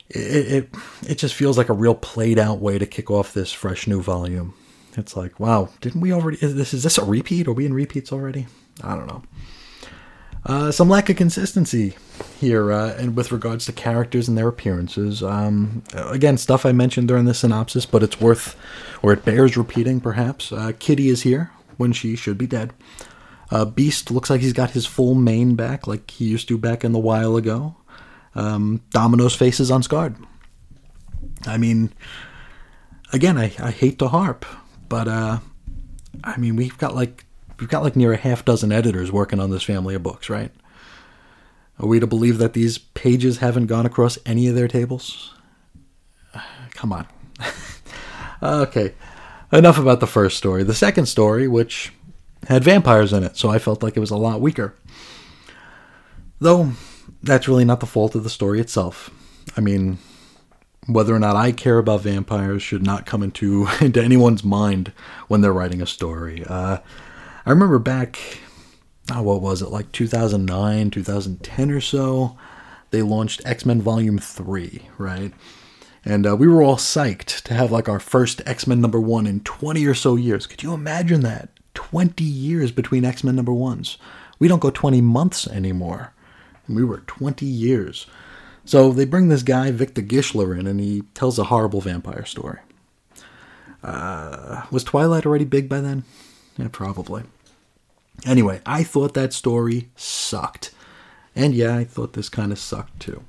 It, 0.09 0.19
it 0.51 0.69
it 1.07 1.15
just 1.15 1.35
feels 1.35 1.57
like 1.57 1.69
a 1.69 1.73
real 1.73 1.95
played 1.95 2.39
out 2.39 2.59
way 2.59 2.79
to 2.79 2.85
kick 2.85 3.11
off 3.11 3.33
this 3.33 3.51
fresh 3.51 3.87
new 3.87 4.01
volume. 4.01 4.53
It's 4.97 5.15
like, 5.15 5.39
wow, 5.39 5.69
didn't 5.81 6.01
we 6.01 6.11
already? 6.11 6.37
Is 6.41 6.55
this 6.55 6.73
is 6.73 6.83
this 6.83 6.97
a 6.97 7.05
repeat? 7.05 7.47
Are 7.47 7.53
we 7.53 7.65
in 7.65 7.73
repeats 7.73 8.11
already? 8.11 8.47
I 8.83 8.95
don't 8.95 9.07
know. 9.07 9.23
Uh, 10.45 10.71
some 10.71 10.89
lack 10.89 11.09
of 11.09 11.17
consistency 11.17 11.95
here, 12.39 12.71
uh, 12.71 12.95
and 12.97 13.15
with 13.15 13.31
regards 13.31 13.65
to 13.65 13.73
characters 13.73 14.27
and 14.29 14.37
their 14.37 14.47
appearances. 14.47 15.21
Um, 15.21 15.83
again, 15.93 16.37
stuff 16.37 16.65
I 16.65 16.71
mentioned 16.71 17.09
during 17.09 17.25
the 17.25 17.33
synopsis, 17.33 17.85
but 17.85 18.03
it's 18.03 18.21
worth, 18.21 18.55
or 19.03 19.11
it 19.11 19.25
bears 19.25 19.57
repeating, 19.57 19.99
perhaps. 19.99 20.51
Uh, 20.51 20.71
Kitty 20.79 21.09
is 21.09 21.23
here 21.23 21.51
when 21.77 21.91
she 21.91 22.15
should 22.15 22.37
be 22.37 22.47
dead. 22.47 22.73
Uh, 23.51 23.65
Beast 23.65 24.11
looks 24.11 24.29
like 24.29 24.41
he's 24.41 24.53
got 24.53 24.71
his 24.71 24.85
full 24.85 25.15
mane 25.15 25.55
back, 25.55 25.87
like 25.87 26.11
he 26.11 26.25
used 26.25 26.47
to 26.49 26.57
back 26.57 26.83
in 26.83 26.91
the 26.91 26.99
while 26.99 27.35
ago. 27.35 27.75
Um, 28.35 28.81
Domino's 28.91 29.35
face 29.35 29.59
is 29.59 29.71
unscarred. 29.71 30.15
I 31.45 31.57
mean, 31.57 31.91
again, 33.11 33.37
I, 33.37 33.51
I 33.59 33.71
hate 33.71 33.99
to 33.99 34.07
harp, 34.07 34.45
but 34.87 35.07
uh, 35.07 35.39
I 36.23 36.37
mean, 36.37 36.55
we've 36.55 36.77
got 36.77 36.95
like 36.95 37.25
we've 37.59 37.69
got 37.69 37.83
like 37.83 37.95
near 37.95 38.13
a 38.13 38.17
half 38.17 38.45
dozen 38.45 38.71
editors 38.71 39.11
working 39.11 39.39
on 39.39 39.49
this 39.49 39.63
family 39.63 39.95
of 39.95 40.03
books, 40.03 40.29
right? 40.29 40.51
Are 41.79 41.87
we 41.87 41.99
to 41.99 42.07
believe 42.07 42.37
that 42.39 42.53
these 42.53 42.77
pages 42.77 43.37
haven't 43.37 43.67
gone 43.67 43.85
across 43.85 44.17
any 44.25 44.47
of 44.47 44.55
their 44.55 44.67
tables? 44.67 45.33
Come 46.71 46.91
on. 46.91 47.07
okay, 48.43 48.93
enough 49.51 49.79
about 49.79 50.01
the 50.01 50.07
first 50.07 50.37
story. 50.37 50.63
The 50.63 50.73
second 50.73 51.07
story, 51.07 51.47
which 51.47 51.93
had 52.47 52.63
vampires 52.63 53.13
in 53.13 53.23
it, 53.23 53.37
so 53.37 53.49
I 53.49 53.59
felt 53.59 53.83
like 53.83 53.97
it 53.97 54.01
was 54.01 54.11
a 54.11 54.17
lot 54.17 54.41
weaker. 54.41 54.75
Though, 56.39 56.71
that's 57.21 57.47
really 57.47 57.65
not 57.65 57.79
the 57.79 57.85
fault 57.85 58.15
of 58.15 58.23
the 58.23 58.29
story 58.29 58.59
itself. 58.59 59.09
I 59.57 59.61
mean, 59.61 59.97
whether 60.87 61.13
or 61.13 61.19
not 61.19 61.35
I 61.35 61.51
care 61.51 61.77
about 61.77 62.01
vampires 62.01 62.63
should 62.63 62.83
not 62.83 63.05
come 63.05 63.23
into, 63.23 63.67
into 63.81 64.03
anyone's 64.03 64.43
mind 64.43 64.91
when 65.27 65.41
they're 65.41 65.53
writing 65.53 65.81
a 65.81 65.87
story. 65.87 66.43
Uh, 66.45 66.77
I 67.45 67.49
remember 67.49 67.79
back, 67.79 68.19
oh, 69.11 69.21
what 69.21 69.41
was 69.41 69.61
it, 69.61 69.69
like 69.69 69.91
2009, 69.91 70.91
2010 70.91 71.71
or 71.71 71.81
so, 71.81 72.37
they 72.91 73.01
launched 73.01 73.41
X 73.45 73.65
Men 73.65 73.81
Volume 73.81 74.17
3, 74.17 74.87
right? 74.97 75.33
And 76.05 76.25
uh, 76.25 76.35
we 76.35 76.47
were 76.47 76.63
all 76.63 76.77
psyched 76.77 77.41
to 77.43 77.53
have 77.53 77.71
like 77.71 77.89
our 77.89 77.99
first 77.99 78.41
X 78.45 78.65
Men 78.65 78.81
number 78.81 78.99
one 78.99 79.27
in 79.27 79.41
20 79.41 79.85
or 79.85 79.93
so 79.93 80.15
years. 80.15 80.47
Could 80.47 80.63
you 80.63 80.73
imagine 80.73 81.21
that? 81.21 81.49
20 81.79 82.25
years 82.25 82.73
between 82.73 83.05
X 83.05 83.23
Men 83.23 83.37
number 83.37 83.53
ones. 83.53 83.97
We 84.37 84.49
don't 84.49 84.59
go 84.59 84.69
20 84.69 84.99
months 84.99 85.47
anymore. 85.47 86.11
And 86.67 86.75
we 86.75 86.83
were 86.83 86.97
20 87.07 87.45
years. 87.45 88.05
So 88.65 88.91
they 88.91 89.05
bring 89.05 89.29
this 89.29 89.43
guy, 89.43 89.71
Victor 89.71 90.01
Gischler, 90.01 90.59
in, 90.59 90.67
and 90.67 90.81
he 90.81 91.03
tells 91.13 91.39
a 91.39 91.45
horrible 91.45 91.79
vampire 91.79 92.25
story. 92.25 92.59
Uh, 93.81 94.63
was 94.69 94.83
Twilight 94.83 95.25
already 95.25 95.45
big 95.45 95.69
by 95.69 95.79
then? 95.79 96.03
Yeah, 96.57 96.67
probably. 96.69 97.23
Anyway, 98.25 98.59
I 98.65 98.83
thought 98.83 99.13
that 99.13 99.31
story 99.31 99.87
sucked. 99.95 100.71
And 101.33 101.55
yeah, 101.55 101.77
I 101.77 101.85
thought 101.85 102.11
this 102.11 102.27
kind 102.27 102.51
of 102.51 102.59
sucked 102.59 102.99
too. 102.99 103.23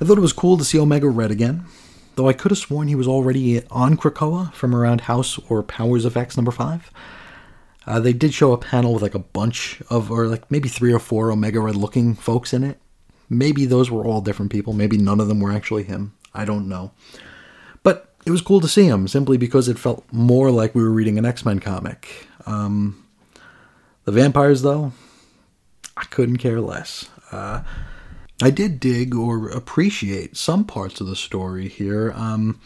I 0.00 0.06
thought 0.06 0.16
it 0.16 0.22
was 0.22 0.32
cool 0.32 0.56
to 0.56 0.64
see 0.64 0.78
Omega 0.78 1.10
Red 1.10 1.30
again, 1.30 1.66
though 2.14 2.26
I 2.26 2.32
could 2.32 2.52
have 2.52 2.58
sworn 2.58 2.88
he 2.88 2.94
was 2.94 3.06
already 3.06 3.62
on 3.66 3.98
Krakoa 3.98 4.50
from 4.54 4.74
around 4.74 5.02
House 5.02 5.38
or 5.50 5.62
Powers 5.62 6.06
of 6.06 6.16
X 6.16 6.38
number 6.38 6.50
5. 6.50 6.90
Uh, 7.86 8.00
they 8.00 8.12
did 8.12 8.32
show 8.32 8.52
a 8.52 8.58
panel 8.58 8.94
with 8.94 9.02
like 9.02 9.14
a 9.14 9.18
bunch 9.18 9.82
of, 9.90 10.10
or 10.10 10.26
like 10.26 10.50
maybe 10.50 10.68
three 10.68 10.92
or 10.92 10.98
four 10.98 11.30
Omega 11.30 11.60
Red 11.60 11.76
looking 11.76 12.14
folks 12.14 12.52
in 12.52 12.64
it. 12.64 12.80
Maybe 13.28 13.66
those 13.66 13.90
were 13.90 14.04
all 14.04 14.20
different 14.20 14.52
people. 14.52 14.72
Maybe 14.72 14.96
none 14.96 15.20
of 15.20 15.28
them 15.28 15.40
were 15.40 15.52
actually 15.52 15.84
him. 15.84 16.14
I 16.34 16.44
don't 16.44 16.68
know. 16.68 16.92
But 17.82 18.14
it 18.26 18.30
was 18.30 18.40
cool 18.40 18.60
to 18.60 18.68
see 18.68 18.86
him 18.86 19.06
simply 19.08 19.36
because 19.36 19.68
it 19.68 19.78
felt 19.78 20.04
more 20.12 20.50
like 20.50 20.74
we 20.74 20.82
were 20.82 20.90
reading 20.90 21.18
an 21.18 21.24
X 21.24 21.44
Men 21.44 21.60
comic. 21.60 22.26
Um, 22.46 23.04
the 24.04 24.12
vampires, 24.12 24.62
though, 24.62 24.92
I 25.96 26.04
couldn't 26.04 26.38
care 26.38 26.60
less. 26.60 27.08
Uh, 27.30 27.62
I 28.42 28.50
did 28.50 28.80
dig 28.80 29.14
or 29.14 29.48
appreciate 29.48 30.36
some 30.36 30.64
parts 30.64 31.00
of 31.00 31.06
the 31.06 31.16
story 31.16 31.68
here. 31.68 32.12
Um, 32.16 32.60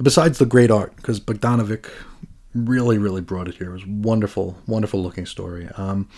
besides 0.00 0.38
the 0.38 0.46
great 0.46 0.70
art, 0.70 0.94
because 0.96 1.18
Bogdanovic 1.18 1.88
really, 2.54 2.98
really 2.98 3.20
brought 3.20 3.48
it 3.48 3.56
here. 3.56 3.70
It 3.70 3.74
was 3.74 3.86
wonderful, 3.86 4.56
wonderful 4.66 5.02
looking 5.02 5.26
story. 5.26 5.68
Um, 5.76 6.08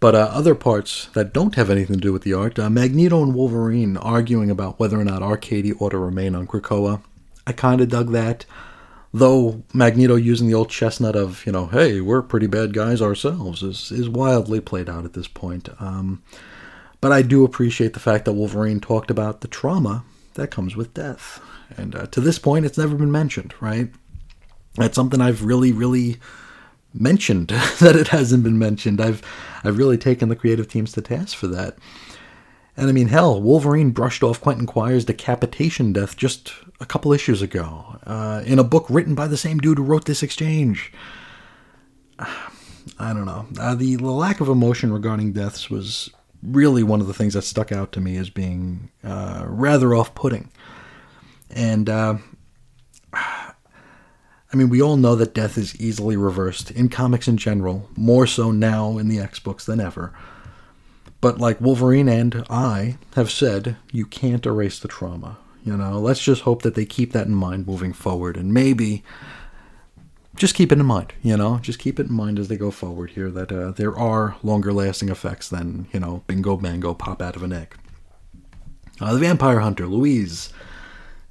but 0.00 0.14
uh, 0.14 0.30
other 0.32 0.54
parts 0.54 1.06
that 1.14 1.32
don't 1.32 1.54
have 1.54 1.70
anything 1.70 1.96
to 1.96 2.00
do 2.00 2.12
with 2.12 2.22
the 2.22 2.34
art, 2.34 2.58
uh, 2.58 2.68
Magneto 2.68 3.22
and 3.22 3.34
Wolverine 3.34 3.96
arguing 3.96 4.50
about 4.50 4.80
whether 4.80 4.98
or 4.98 5.04
not 5.04 5.22
Arkady 5.22 5.72
ought 5.74 5.90
to 5.90 5.98
remain 5.98 6.34
on 6.34 6.46
Krakoa. 6.46 7.02
I 7.46 7.52
kind 7.52 7.80
of 7.80 7.88
dug 7.88 8.10
that. 8.10 8.44
Though 9.14 9.62
Magneto 9.74 10.16
using 10.16 10.48
the 10.48 10.54
old 10.54 10.70
chestnut 10.70 11.14
of, 11.14 11.44
you 11.44 11.52
know, 11.52 11.66
hey, 11.66 12.00
we're 12.00 12.22
pretty 12.22 12.46
bad 12.46 12.72
guys 12.72 13.02
ourselves 13.02 13.62
is, 13.62 13.92
is 13.92 14.08
wildly 14.08 14.60
played 14.60 14.88
out 14.88 15.04
at 15.04 15.12
this 15.12 15.28
point. 15.28 15.68
Um, 15.78 16.22
but 17.00 17.12
I 17.12 17.22
do 17.22 17.44
appreciate 17.44 17.92
the 17.92 18.00
fact 18.00 18.24
that 18.24 18.32
Wolverine 18.32 18.80
talked 18.80 19.10
about 19.10 19.40
the 19.40 19.48
trauma 19.48 20.04
that 20.34 20.50
comes 20.50 20.76
with 20.76 20.94
death. 20.94 21.40
And 21.76 21.94
uh, 21.94 22.06
to 22.06 22.20
this 22.20 22.38
point, 22.38 22.64
it's 22.64 22.78
never 22.78 22.96
been 22.96 23.12
mentioned, 23.12 23.54
right? 23.60 23.90
That's 24.76 24.94
something 24.94 25.20
I've 25.20 25.44
really, 25.44 25.72
really 25.72 26.18
mentioned 26.94 27.48
that 27.80 27.96
it 27.96 28.08
hasn't 28.08 28.42
been 28.42 28.58
mentioned. 28.58 29.00
I've 29.00 29.22
I've 29.64 29.78
really 29.78 29.98
taken 29.98 30.28
the 30.28 30.36
creative 30.36 30.68
teams 30.68 30.92
to 30.92 31.02
task 31.02 31.36
for 31.36 31.46
that. 31.48 31.76
And 32.76 32.88
I 32.88 32.92
mean, 32.92 33.08
hell, 33.08 33.40
Wolverine 33.40 33.90
brushed 33.90 34.22
off 34.22 34.40
Quentin 34.40 34.66
Quire's 34.66 35.04
decapitation 35.04 35.92
death 35.92 36.16
just 36.16 36.52
a 36.80 36.86
couple 36.86 37.12
issues 37.12 37.42
ago 37.42 37.98
uh, 38.06 38.42
in 38.46 38.58
a 38.58 38.64
book 38.64 38.86
written 38.88 39.14
by 39.14 39.26
the 39.26 39.36
same 39.36 39.58
dude 39.58 39.78
who 39.78 39.84
wrote 39.84 40.06
this 40.06 40.22
exchange. 40.22 40.92
I 42.98 43.12
don't 43.12 43.26
know. 43.26 43.46
Uh, 43.60 43.74
the, 43.74 43.96
lack 43.98 44.40
of 44.40 44.48
emotion 44.48 44.92
regarding 44.92 45.32
deaths 45.32 45.70
was 45.70 46.10
really 46.42 46.82
one 46.82 47.00
of 47.00 47.06
the 47.06 47.14
things 47.14 47.34
that 47.34 47.42
stuck 47.42 47.70
out 47.70 47.92
to 47.92 48.00
me 48.00 48.16
as 48.16 48.28
being 48.30 48.90
uh, 49.04 49.44
rather 49.46 49.94
off 49.94 50.14
putting. 50.14 50.50
And, 51.50 51.88
uh, 51.88 52.16
I 54.52 54.56
mean, 54.56 54.68
we 54.68 54.82
all 54.82 54.96
know 54.96 55.16
that 55.16 55.34
death 55.34 55.56
is 55.56 55.80
easily 55.80 56.16
reversed 56.16 56.70
in 56.70 56.90
comics 56.90 57.26
in 57.26 57.38
general, 57.38 57.88
more 57.96 58.26
so 58.26 58.50
now 58.50 58.98
in 58.98 59.08
the 59.08 59.18
X 59.18 59.38
books 59.38 59.64
than 59.64 59.80
ever. 59.80 60.12
But 61.22 61.38
like 61.38 61.60
Wolverine 61.60 62.08
and 62.08 62.44
I 62.50 62.98
have 63.14 63.30
said, 63.30 63.76
you 63.92 64.04
can't 64.04 64.44
erase 64.44 64.78
the 64.78 64.88
trauma. 64.88 65.38
You 65.64 65.76
know, 65.76 65.98
let's 65.98 66.22
just 66.22 66.42
hope 66.42 66.62
that 66.62 66.74
they 66.74 66.84
keep 66.84 67.12
that 67.12 67.28
in 67.28 67.34
mind 67.34 67.66
moving 67.66 67.92
forward 67.92 68.36
and 68.36 68.52
maybe 68.52 69.04
just 70.34 70.54
keep 70.54 70.72
it 70.72 70.78
in 70.78 70.86
mind, 70.86 71.12
you 71.22 71.36
know, 71.36 71.58
just 71.58 71.78
keep 71.78 72.00
it 72.00 72.08
in 72.08 72.12
mind 72.12 72.38
as 72.38 72.48
they 72.48 72.56
go 72.56 72.70
forward 72.70 73.10
here 73.10 73.30
that 73.30 73.52
uh, 73.52 73.70
there 73.70 73.96
are 73.96 74.36
longer 74.42 74.72
lasting 74.72 75.08
effects 75.08 75.48
than, 75.48 75.86
you 75.92 76.00
know, 76.00 76.24
bingo 76.26 76.56
bango 76.56 76.94
pop 76.94 77.22
out 77.22 77.36
of 77.36 77.42
an 77.42 77.52
egg. 77.52 77.76
Uh, 79.00 79.12
the 79.12 79.20
Vampire 79.20 79.60
Hunter, 79.60 79.86
Louise. 79.86 80.52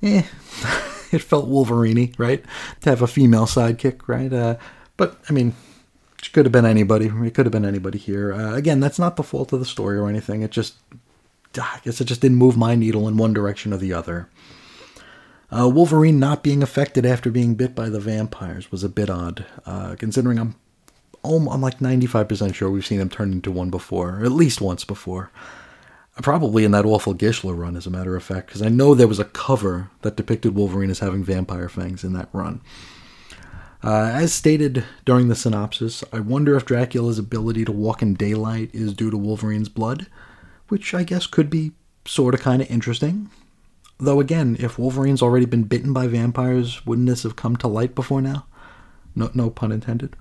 Eh, 0.01 0.23
it 1.15 1.21
felt 1.21 1.47
Wolverine 1.47 2.13
right? 2.17 2.43
To 2.81 2.89
have 2.89 3.01
a 3.01 3.07
female 3.07 3.45
sidekick, 3.45 4.07
right? 4.07 4.31
Uh, 4.31 4.57
but, 4.97 5.17
I 5.29 5.33
mean, 5.33 5.53
it 6.21 6.31
could 6.31 6.45
have 6.45 6.51
been 6.51 6.65
anybody. 6.65 7.07
It 7.07 7.33
could 7.33 7.45
have 7.45 7.53
been 7.53 7.65
anybody 7.65 7.97
here. 7.97 8.33
Uh, 8.33 8.55
again, 8.55 8.79
that's 8.79 8.99
not 8.99 9.15
the 9.15 9.23
fault 9.23 9.53
of 9.53 9.59
the 9.59 9.65
story 9.65 9.97
or 9.97 10.07
anything. 10.07 10.41
It 10.41 10.51
just, 10.51 10.75
I 11.59 11.79
guess 11.83 11.99
it 11.99 12.05
just 12.05 12.21
didn't 12.21 12.37
move 12.37 12.57
my 12.57 12.75
needle 12.75 13.07
in 13.07 13.17
one 13.17 13.33
direction 13.33 13.73
or 13.73 13.77
the 13.77 13.93
other. 13.93 14.29
Uh, 15.51 15.67
Wolverine 15.67 16.19
not 16.19 16.43
being 16.43 16.63
affected 16.63 17.05
after 17.05 17.29
being 17.29 17.55
bit 17.55 17.75
by 17.75 17.89
the 17.89 17.99
vampires 17.99 18.71
was 18.71 18.83
a 18.83 18.89
bit 18.89 19.09
odd, 19.09 19.45
uh, 19.65 19.95
considering 19.99 20.37
I'm, 20.37 20.55
I'm 21.25 21.61
like 21.61 21.79
95% 21.79 22.55
sure 22.55 22.69
we've 22.69 22.85
seen 22.85 23.01
him 23.01 23.09
turn 23.09 23.33
into 23.33 23.51
one 23.51 23.69
before, 23.69 24.19
or 24.19 24.25
at 24.25 24.31
least 24.31 24.61
once 24.61 24.85
before. 24.85 25.29
Probably 26.21 26.63
in 26.63 26.71
that 26.71 26.85
awful 26.85 27.15
Gischler 27.15 27.57
run, 27.57 27.75
as 27.75 27.87
a 27.87 27.91
matter 27.91 28.15
of 28.15 28.23
fact, 28.23 28.47
because 28.47 28.61
I 28.61 28.69
know 28.69 28.93
there 28.93 29.07
was 29.07 29.19
a 29.19 29.25
cover 29.25 29.89
that 30.01 30.15
depicted 30.15 30.55
Wolverine 30.55 30.91
as 30.91 30.99
having 30.99 31.23
vampire 31.23 31.69
fangs 31.69 32.03
in 32.03 32.13
that 32.13 32.29
run. 32.31 32.61
Uh, 33.83 34.11
as 34.13 34.31
stated 34.31 34.83
during 35.05 35.27
the 35.27 35.35
synopsis, 35.35 36.03
I 36.13 36.19
wonder 36.19 36.55
if 36.55 36.65
Dracula's 36.65 37.17
ability 37.17 37.65
to 37.65 37.71
walk 37.71 38.01
in 38.03 38.13
daylight 38.13 38.69
is 38.73 38.93
due 38.93 39.09
to 39.09 39.17
Wolverine's 39.17 39.69
blood, 39.69 40.05
which 40.67 40.93
I 40.93 41.03
guess 41.03 41.25
could 41.25 41.49
be 41.49 41.71
sort 42.05 42.35
of 42.35 42.41
kind 42.41 42.61
of 42.61 42.69
interesting. 42.69 43.29
Though 43.99 44.19
again, 44.19 44.55
if 44.59 44.77
Wolverine's 44.77 45.21
already 45.21 45.45
been 45.45 45.63
bitten 45.63 45.93
by 45.93 46.07
vampires, 46.07 46.85
wouldn't 46.85 47.07
this 47.07 47.23
have 47.23 47.35
come 47.35 47.55
to 47.57 47.67
light 47.67 47.95
before 47.95 48.21
now? 48.21 48.45
No, 49.15 49.31
no 49.33 49.49
pun 49.49 49.71
intended. 49.71 50.15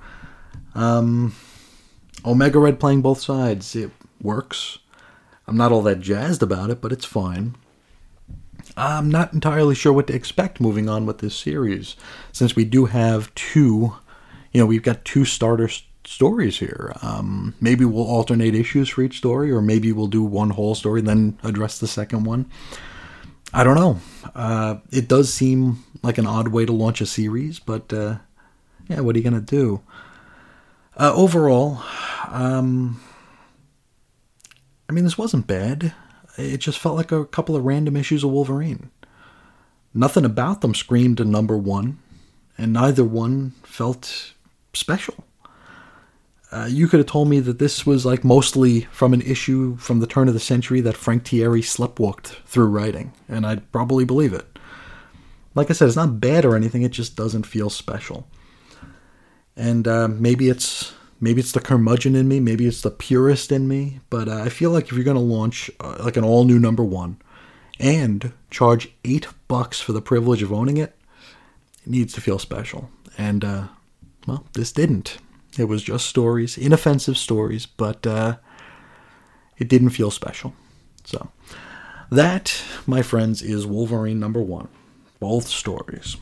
Um, 0.75 1.35
Omega 2.25 2.59
Red 2.59 2.81
playing 2.81 3.03
both 3.03 3.21
sides, 3.21 3.77
it 3.77 3.91
works. 4.21 4.79
I'm 5.51 5.57
not 5.57 5.73
all 5.73 5.83
that 5.83 5.99
jazzed 6.01 6.45
about 6.45 6.71
it, 6.71 6.81
but 6.81 6.93
it's 6.93 7.05
fine. 7.05 7.57
I'm 8.77 9.11
not 9.11 9.33
entirely 9.33 9.75
sure 9.75 9.93
what 9.93 10.07
to 10.07 10.15
expect 10.15 10.61
moving 10.61 10.89
on 10.89 11.07
with 11.07 11.19
this 11.19 11.35
series, 11.35 11.97
since 12.31 12.55
we 12.55 12.65
do 12.65 12.85
have 12.85 13.35
two, 13.35 13.95
you 14.53 14.61
know, 14.61 14.67
we've 14.67 14.85
got 14.85 15.05
two 15.05 15.25
starter 15.25 15.65
s- 15.65 15.83
stories 16.05 16.61
here. 16.61 16.93
Um, 17.03 17.55
maybe 17.61 17.85
we'll 17.85 18.07
alternate 18.07 18.55
issues 18.55 18.91
for 18.91 19.03
each 19.03 19.19
story, 19.19 19.51
or 19.51 19.61
maybe 19.61 19.91
we'll 19.91 20.07
do 20.07 20.23
one 20.23 20.51
whole 20.51 20.77
story, 20.77 21.01
then 21.01 21.37
address 21.43 21.81
the 21.81 21.89
second 21.89 22.23
one. 22.23 22.49
I 23.53 23.65
don't 23.65 23.75
know. 23.75 23.99
Uh, 24.33 24.77
it 24.93 25.09
does 25.09 25.35
seem 25.35 25.83
like 26.05 26.19
an 26.19 26.27
odd 26.29 26.47
way 26.47 26.65
to 26.65 26.73
launch 26.73 27.01
a 27.01 27.07
series, 27.07 27.59
but 27.59 27.93
uh, 27.93 28.19
yeah, 28.87 29.01
what 29.01 29.17
are 29.17 29.19
you 29.19 29.29
to 29.31 29.41
do? 29.41 29.81
Uh, 30.97 31.13
overall, 31.13 31.83
um, 32.29 33.01
I 34.91 34.93
mean, 34.93 35.05
this 35.05 35.17
wasn't 35.17 35.47
bad. 35.47 35.95
It 36.37 36.57
just 36.57 36.81
felt 36.81 36.97
like 36.97 37.13
a 37.13 37.25
couple 37.25 37.55
of 37.55 37.65
random 37.65 37.97
issues 37.97 38.25
of 38.25 38.31
Wolverine. 38.31 38.91
Nothing 39.95 40.25
about 40.25 40.63
them 40.63 40.75
screamed 40.75 41.21
a 41.21 41.25
number 41.25 41.57
one, 41.57 42.01
and 42.59 42.73
neither 42.73 43.05
one 43.05 43.53
felt 43.63 44.33
special. 44.73 45.23
Uh, 46.51 46.67
you 46.69 46.89
could 46.89 46.99
have 46.99 47.07
told 47.07 47.29
me 47.29 47.39
that 47.39 47.61
this 47.61 47.87
was 47.87 48.05
like 48.05 48.25
mostly 48.25 48.81
from 48.91 49.15
an 49.15 49.23
issue 49.23 49.77
from 49.77 50.01
the 50.01 50.09
turn 50.09 50.27
of 50.27 50.35
the 50.35 50.41
century 50.41 50.81
that 50.81 50.97
Frank 50.97 51.23
Tieri 51.23 51.63
sleptwalked 51.63 52.43
through 52.45 52.67
writing, 52.67 53.13
and 53.29 53.47
I'd 53.47 53.71
probably 53.71 54.05
believe 54.05 54.33
it. 54.33 54.59
Like 55.55 55.71
I 55.71 55.73
said, 55.73 55.87
it's 55.87 55.95
not 55.95 56.19
bad 56.19 56.45
or 56.45 56.57
anything; 56.57 56.83
it 56.83 56.91
just 56.91 57.15
doesn't 57.15 57.47
feel 57.47 57.71
special. 57.71 58.27
And 59.57 59.87
uh, 59.87 60.09
maybe 60.09 60.49
it's 60.49 60.93
maybe 61.21 61.41
it's 61.41 61.53
the 61.53 61.61
curmudgeon 61.61 62.17
in 62.17 62.27
me, 62.29 62.41
maybe 62.41 62.67
it's 62.67 62.81
the 62.81 62.91
purist 62.91 63.53
in 63.53 63.69
me, 63.69 64.01
but 64.09 64.29
uh, 64.29 64.43
I 64.43 64.49
feel 64.49 64.71
like 64.71 64.87
if 64.87 64.93
you're 64.93 65.05
going 65.05 65.17
to 65.17 65.23
launch 65.23 65.71
uh, 65.81 65.99
like 66.03 66.17
an 66.17 66.25
all 66.25 66.45
new 66.45 66.59
number 66.59 66.83
one 66.83 67.19
and 67.79 68.33
charge 68.51 68.91
eight 69.05 69.27
bucks 69.49 69.81
for 69.81 69.93
the 69.93 70.03
privilege 70.03 70.43
of 70.43 70.53
owning 70.53 70.77
it, 70.77 70.97
it 71.83 71.91
needs 71.91 72.13
to 72.15 72.21
feel 72.21 72.39
special. 72.39 72.91
And 73.19 73.45
uh, 73.45 73.69
well, 74.27 74.47
this 74.55 74.73
didn't. 74.73 75.19
It 75.59 75.65
was 75.65 75.83
just 75.83 76.07
stories, 76.07 76.57
inoffensive 76.57 77.19
stories, 77.19 77.67
but 77.67 78.07
uh, 78.07 78.37
it 79.59 79.69
didn't 79.69 79.91
feel 79.91 80.11
special. 80.11 80.55
So, 81.05 81.31
that, 82.11 82.63
my 82.87 83.03
friends, 83.03 83.43
is 83.43 83.67
Wolverine 83.67 84.21
number 84.21 84.41
one. 84.41 84.69
Both 85.19 85.49
stories. 85.49 86.17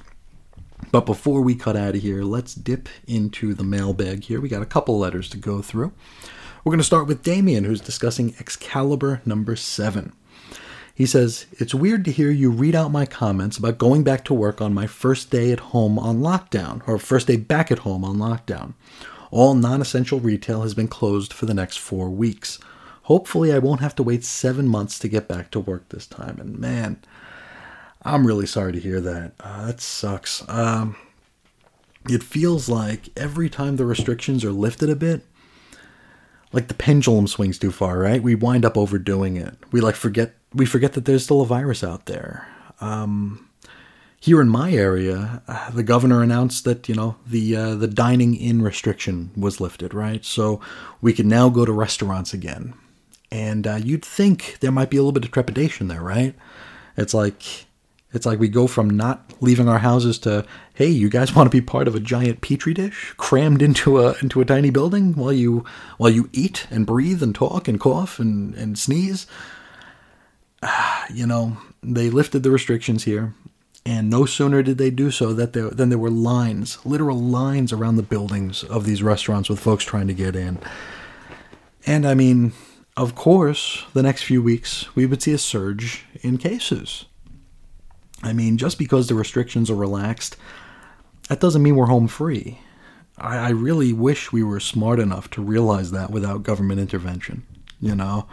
But 0.90 1.06
before 1.06 1.42
we 1.42 1.54
cut 1.54 1.76
out 1.76 1.94
of 1.94 2.02
here, 2.02 2.22
let's 2.22 2.54
dip 2.54 2.88
into 3.06 3.54
the 3.54 3.64
mailbag 3.64 4.24
here. 4.24 4.40
We 4.40 4.48
got 4.48 4.62
a 4.62 4.66
couple 4.66 4.98
letters 4.98 5.28
to 5.30 5.36
go 5.36 5.60
through. 5.60 5.92
We're 6.64 6.70
going 6.70 6.78
to 6.78 6.84
start 6.84 7.06
with 7.06 7.22
Damien, 7.22 7.64
who's 7.64 7.80
discussing 7.80 8.34
Excalibur 8.38 9.22
number 9.24 9.54
7. 9.54 10.12
He 10.94 11.06
says, 11.06 11.46
It's 11.52 11.74
weird 11.74 12.04
to 12.06 12.10
hear 12.10 12.30
you 12.30 12.50
read 12.50 12.74
out 12.74 12.90
my 12.90 13.06
comments 13.06 13.56
about 13.56 13.78
going 13.78 14.02
back 14.02 14.24
to 14.24 14.34
work 14.34 14.60
on 14.60 14.74
my 14.74 14.86
first 14.86 15.30
day 15.30 15.52
at 15.52 15.60
home 15.60 15.98
on 15.98 16.20
lockdown, 16.20 16.82
or 16.88 16.98
first 16.98 17.26
day 17.26 17.36
back 17.36 17.70
at 17.70 17.80
home 17.80 18.04
on 18.04 18.16
lockdown. 18.16 18.74
All 19.30 19.54
non 19.54 19.80
essential 19.80 20.20
retail 20.20 20.62
has 20.62 20.74
been 20.74 20.88
closed 20.88 21.32
for 21.32 21.46
the 21.46 21.54
next 21.54 21.78
four 21.78 22.10
weeks. 22.10 22.58
Hopefully, 23.02 23.52
I 23.52 23.58
won't 23.58 23.80
have 23.80 23.94
to 23.96 24.02
wait 24.02 24.24
seven 24.24 24.66
months 24.66 24.98
to 24.98 25.08
get 25.08 25.28
back 25.28 25.50
to 25.52 25.60
work 25.60 25.88
this 25.88 26.06
time. 26.06 26.38
And 26.40 26.58
man, 26.58 26.98
I'm 28.12 28.26
really 28.26 28.46
sorry 28.46 28.72
to 28.72 28.80
hear 28.80 29.00
that. 29.00 29.32
Uh, 29.40 29.66
that 29.66 29.80
sucks. 29.80 30.48
Um, 30.48 30.96
it 32.08 32.22
feels 32.22 32.68
like 32.68 33.08
every 33.16 33.50
time 33.50 33.76
the 33.76 33.84
restrictions 33.84 34.44
are 34.44 34.52
lifted 34.52 34.88
a 34.88 34.96
bit, 34.96 35.24
like 36.52 36.68
the 36.68 36.74
pendulum 36.74 37.26
swings 37.26 37.58
too 37.58 37.70
far, 37.70 37.98
right? 37.98 38.22
We 38.22 38.34
wind 38.34 38.64
up 38.64 38.76
overdoing 38.76 39.36
it. 39.36 39.54
We 39.70 39.80
like 39.80 39.94
forget 39.94 40.34
we 40.54 40.64
forget 40.64 40.94
that 40.94 41.04
there's 41.04 41.24
still 41.24 41.42
a 41.42 41.46
virus 41.46 41.84
out 41.84 42.06
there. 42.06 42.48
Um, 42.80 43.48
here 44.20 44.40
in 44.40 44.48
my 44.48 44.72
area, 44.72 45.42
uh, 45.46 45.70
the 45.70 45.82
governor 45.82 46.22
announced 46.22 46.64
that 46.64 46.88
you 46.88 46.94
know 46.94 47.16
the 47.26 47.54
uh, 47.54 47.74
the 47.74 47.86
dining 47.88 48.34
in 48.34 48.62
restriction 48.62 49.30
was 49.36 49.60
lifted, 49.60 49.92
right? 49.92 50.24
So 50.24 50.60
we 51.00 51.12
can 51.12 51.28
now 51.28 51.48
go 51.48 51.64
to 51.64 51.72
restaurants 51.72 52.32
again. 52.32 52.74
And 53.30 53.66
uh, 53.66 53.74
you'd 53.74 54.04
think 54.04 54.56
there 54.60 54.72
might 54.72 54.88
be 54.88 54.96
a 54.96 55.00
little 55.00 55.12
bit 55.12 55.26
of 55.26 55.30
trepidation 55.30 55.88
there, 55.88 56.00
right? 56.00 56.34
It's 56.96 57.12
like 57.12 57.66
it's 58.12 58.24
like 58.24 58.38
we 58.38 58.48
go 58.48 58.66
from 58.66 58.88
not 58.88 59.34
leaving 59.40 59.68
our 59.68 59.78
houses 59.78 60.18
to, 60.20 60.46
hey, 60.74 60.88
you 60.88 61.10
guys 61.10 61.34
want 61.34 61.50
to 61.50 61.56
be 61.56 61.60
part 61.60 61.86
of 61.86 61.94
a 61.94 62.00
giant 62.00 62.40
petri 62.40 62.72
dish 62.72 63.12
crammed 63.16 63.60
into 63.60 63.98
a 63.98 64.14
into 64.22 64.40
a 64.40 64.44
tiny 64.44 64.70
building 64.70 65.14
while 65.14 65.32
you 65.32 65.64
while 65.98 66.10
you 66.10 66.30
eat 66.32 66.66
and 66.70 66.86
breathe 66.86 67.22
and 67.22 67.34
talk 67.34 67.68
and 67.68 67.80
cough 67.80 68.18
and, 68.18 68.54
and 68.54 68.78
sneeze. 68.78 69.26
Ah, 70.62 71.06
you 71.12 71.26
know, 71.26 71.58
they 71.82 72.10
lifted 72.10 72.42
the 72.42 72.50
restrictions 72.50 73.04
here, 73.04 73.34
and 73.84 74.10
no 74.10 74.24
sooner 74.24 74.62
did 74.62 74.78
they 74.78 74.90
do 74.90 75.10
so 75.10 75.32
that 75.34 75.52
there 75.52 75.70
than 75.70 75.90
there 75.90 75.98
were 75.98 76.10
lines, 76.10 76.78
literal 76.86 77.18
lines 77.18 77.72
around 77.72 77.96
the 77.96 78.02
buildings 78.02 78.64
of 78.64 78.86
these 78.86 79.02
restaurants 79.02 79.50
with 79.50 79.60
folks 79.60 79.84
trying 79.84 80.08
to 80.08 80.14
get 80.14 80.34
in. 80.34 80.58
And 81.86 82.06
I 82.06 82.14
mean, 82.14 82.52
of 82.96 83.14
course, 83.14 83.84
the 83.92 84.02
next 84.02 84.22
few 84.22 84.42
weeks 84.42 84.94
we 84.96 85.04
would 85.06 85.22
see 85.22 85.32
a 85.32 85.38
surge 85.38 86.06
in 86.22 86.38
cases. 86.38 87.04
I 88.22 88.32
mean, 88.32 88.56
just 88.56 88.78
because 88.78 89.06
the 89.06 89.14
restrictions 89.14 89.70
are 89.70 89.76
relaxed, 89.76 90.36
that 91.28 91.40
doesn't 91.40 91.62
mean 91.62 91.76
we're 91.76 91.86
home 91.86 92.08
free. 92.08 92.58
I, 93.16 93.36
I 93.36 93.48
really 93.50 93.92
wish 93.92 94.32
we 94.32 94.42
were 94.42 94.60
smart 94.60 94.98
enough 94.98 95.30
to 95.30 95.42
realize 95.42 95.90
that 95.92 96.10
without 96.10 96.42
government 96.42 96.80
intervention. 96.80 97.44
You 97.80 97.94
know, 97.94 98.26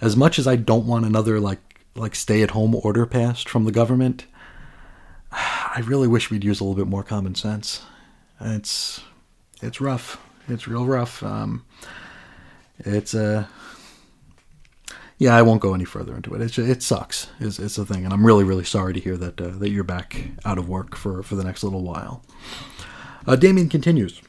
as 0.00 0.16
much 0.16 0.38
as 0.38 0.46
I 0.46 0.56
don't 0.56 0.86
want 0.86 1.06
another 1.06 1.40
like 1.40 1.60
like 1.94 2.14
stay 2.14 2.42
at 2.42 2.50
home 2.50 2.74
order 2.74 3.06
passed 3.06 3.48
from 3.48 3.64
the 3.64 3.72
government, 3.72 4.26
I 5.32 5.82
really 5.84 6.08
wish 6.08 6.30
we'd 6.30 6.44
use 6.44 6.60
a 6.60 6.64
little 6.64 6.76
bit 6.76 6.90
more 6.90 7.02
common 7.02 7.34
sense. 7.34 7.82
It's 8.40 9.02
it's 9.62 9.80
rough. 9.80 10.18
It's 10.48 10.68
real 10.68 10.84
rough. 10.84 11.22
Um, 11.22 11.64
it's 12.78 13.14
a 13.14 13.48
yeah, 15.18 15.34
I 15.34 15.42
won't 15.42 15.62
go 15.62 15.74
any 15.74 15.84
further 15.84 16.14
into 16.14 16.34
it. 16.34 16.42
It's, 16.42 16.58
it 16.58 16.82
sucks. 16.82 17.28
It's, 17.40 17.58
it's 17.58 17.78
a 17.78 17.86
thing, 17.86 18.04
and 18.04 18.12
I'm 18.12 18.26
really, 18.26 18.44
really 18.44 18.64
sorry 18.64 18.92
to 18.94 19.00
hear 19.00 19.16
that 19.16 19.40
uh, 19.40 19.48
that 19.48 19.70
you're 19.70 19.84
back 19.84 20.28
out 20.44 20.58
of 20.58 20.68
work 20.68 20.94
for, 20.94 21.22
for 21.22 21.36
the 21.36 21.44
next 21.44 21.64
little 21.64 21.82
while. 21.82 22.22
Uh, 23.26 23.36
Damien 23.36 23.68
continues. 23.68 24.20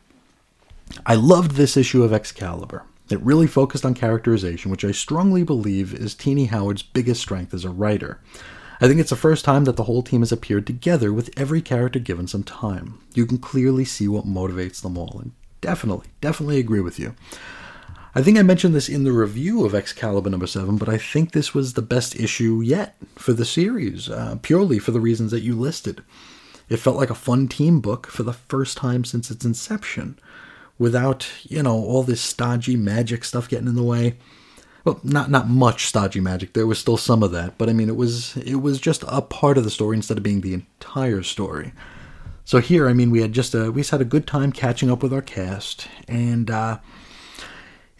I 1.05 1.15
loved 1.15 1.51
this 1.51 1.75
issue 1.75 2.03
of 2.03 2.13
Excalibur. 2.13 2.83
It 3.09 3.21
really 3.21 3.47
focused 3.47 3.85
on 3.85 3.93
characterization, 3.93 4.71
which 4.71 4.85
I 4.85 4.91
strongly 4.91 5.43
believe 5.43 5.93
is 5.93 6.15
Tini 6.15 6.45
Howard's 6.45 6.83
biggest 6.83 7.21
strength 7.21 7.53
as 7.53 7.65
a 7.65 7.69
writer. 7.69 8.21
I 8.79 8.87
think 8.87 8.99
it's 8.99 9.09
the 9.09 9.15
first 9.15 9.43
time 9.43 9.65
that 9.65 9.75
the 9.75 9.85
whole 9.85 10.03
team 10.03 10.21
has 10.21 10.31
appeared 10.31 10.67
together 10.67 11.11
with 11.11 11.31
every 11.37 11.61
character 11.61 11.99
given 11.99 12.27
some 12.27 12.43
time. 12.43 12.99
You 13.13 13.25
can 13.25 13.39
clearly 13.39 13.85
see 13.85 14.07
what 14.07 14.25
motivates 14.25 14.81
them 14.81 14.97
all, 14.97 15.19
and 15.21 15.31
definitely, 15.61 16.07
definitely 16.21 16.59
agree 16.59 16.81
with 16.81 16.99
you. 16.99 17.15
I 18.17 18.23
think 18.23 18.39
I 18.39 18.41
mentioned 18.41 18.73
this 18.73 18.89
in 18.89 19.03
the 19.03 19.11
review 19.11 19.63
of 19.63 19.75
Excalibur 19.75 20.31
number 20.31 20.47
7, 20.47 20.77
but 20.77 20.89
I 20.89 20.97
think 20.97 21.33
this 21.33 21.53
was 21.53 21.73
the 21.73 21.83
best 21.83 22.15
issue 22.15 22.61
yet 22.61 22.95
for 23.13 23.31
the 23.31 23.45
series, 23.45 24.09
uh, 24.09 24.39
purely 24.41 24.79
for 24.79 24.89
the 24.89 24.99
reasons 24.99 25.29
that 25.29 25.43
you 25.43 25.53
listed. 25.53 26.01
It 26.67 26.77
felt 26.77 26.97
like 26.97 27.11
a 27.11 27.15
fun 27.15 27.47
team 27.47 27.79
book 27.79 28.07
for 28.07 28.23
the 28.23 28.33
first 28.33 28.75
time 28.75 29.05
since 29.05 29.29
its 29.29 29.45
inception, 29.45 30.17
without, 30.79 31.29
you 31.43 31.61
know, 31.61 31.75
all 31.75 32.01
this 32.01 32.19
stodgy 32.19 32.75
magic 32.75 33.23
stuff 33.23 33.47
getting 33.47 33.67
in 33.67 33.75
the 33.75 33.83
way. 33.83 34.15
Well, 34.83 34.99
not 35.03 35.29
not 35.29 35.47
much 35.47 35.85
stodgy 35.85 36.19
magic. 36.19 36.53
There 36.53 36.65
was 36.65 36.79
still 36.79 36.97
some 36.97 37.21
of 37.21 37.31
that, 37.33 37.59
but 37.59 37.69
I 37.69 37.73
mean, 37.73 37.87
it 37.87 37.97
was 37.97 38.35
it 38.37 38.63
was 38.63 38.79
just 38.79 39.03
a 39.07 39.21
part 39.21 39.59
of 39.59 39.63
the 39.63 39.69
story 39.69 39.95
instead 39.95 40.17
of 40.17 40.23
being 40.23 40.41
the 40.41 40.55
entire 40.55 41.21
story. 41.21 41.71
So 42.45 42.61
here, 42.61 42.89
I 42.89 42.93
mean, 42.93 43.11
we 43.11 43.21
had 43.21 43.33
just 43.33 43.53
a 43.53 43.71
we 43.71 43.81
just 43.81 43.91
had 43.91 44.01
a 44.01 44.05
good 44.05 44.25
time 44.25 44.51
catching 44.51 44.89
up 44.89 45.03
with 45.03 45.13
our 45.13 45.21
cast, 45.21 45.87
and 46.07 46.49
uh, 46.49 46.79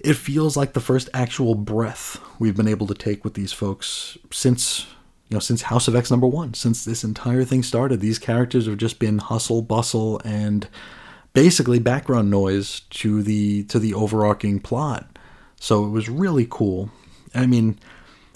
it 0.08 0.16
feels 0.16 0.56
like 0.56 0.72
the 0.72 0.80
first 0.80 1.10
actual 1.14 1.54
breath 1.54 2.18
we've 2.40 2.56
been 2.56 2.68
able 2.70 2.88
to 2.88 2.94
take 2.94 3.26
with 3.26 3.34
these 3.34 3.52
folks 3.52 4.18
since 4.32 4.88
you 5.28 5.36
know 5.36 5.40
since 5.42 5.64
House 5.64 5.90
of 5.90 5.98
X 5.98 6.10
number 6.10 6.26
one, 6.26 6.54
since 6.54 6.86
this 6.86 7.04
entire 7.04 7.44
thing 7.44 7.62
started. 7.62 8.00
These 8.00 8.18
characters 8.18 8.68
have 8.68 8.78
just 8.78 9.00
been 9.00 9.18
hustle, 9.18 9.62
bustle, 9.62 10.22
and 10.24 10.66
basically 11.34 11.80
background 11.80 12.32
noise 12.32 12.80
to 12.92 13.22
the 13.22 13.66
to 13.66 13.80
the 13.80 13.94
overarching 13.94 14.62
plot. 14.62 15.20
So 15.60 15.86
it 15.86 15.90
was 15.90 16.08
really 16.08 16.48
cool. 16.50 16.90
I 17.36 17.46
mean, 17.46 17.78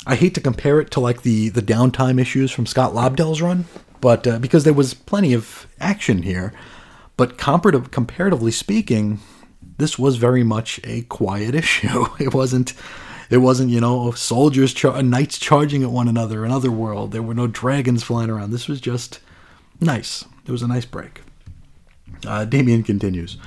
I 0.06 0.16
hate 0.16 0.34
to 0.36 0.42
compare 0.42 0.82
it 0.82 0.92
to 0.92 1.00
like 1.00 1.22
the 1.22 1.48
the 1.48 1.62
downtime 1.62 2.20
issues 2.20 2.52
from 2.52 2.66
Scott 2.66 2.94
Lobdell's 2.94 3.42
run, 3.42 3.64
but 4.02 4.28
uh, 4.28 4.40
because 4.40 4.66
there 4.66 4.74
was 4.74 4.94
plenty 4.94 5.34
of 5.34 5.68
action 5.80 6.24
here, 6.24 6.52
but 7.16 7.38
comparative 7.38 7.92
comparatively 7.92 8.52
speaking, 8.52 9.22
this 9.82 9.98
was 9.98 10.18
very 10.18 10.44
much 10.44 10.80
a 10.84 11.02
quiet 11.04 11.56
issue. 11.64 12.06
It 12.20 12.34
wasn't 12.34 12.74
it 13.30 13.38
wasn't 13.38 13.72
you 13.72 13.82
know 13.82 14.12
soldiers 14.12 14.74
char- 14.74 15.02
knights 15.02 15.40
charging 15.40 15.84
at 15.84 15.90
one 15.92 16.08
another 16.08 16.46
in 16.46 16.52
other 16.52 16.72
world. 16.72 17.12
There 17.12 17.24
were 17.24 17.34
no 17.34 17.48
dragons 17.48 18.04
flying 18.04 18.30
around. 18.30 18.52
This 18.52 18.68
was 18.68 18.80
just 18.80 19.20
nice. 19.80 20.24
It 20.46 20.52
was 20.52 20.62
a 20.62 20.68
nice 20.68 20.86
break. 20.86 21.22
Uh, 22.26 22.46
Damien 22.46 22.84
continues. 22.84 23.38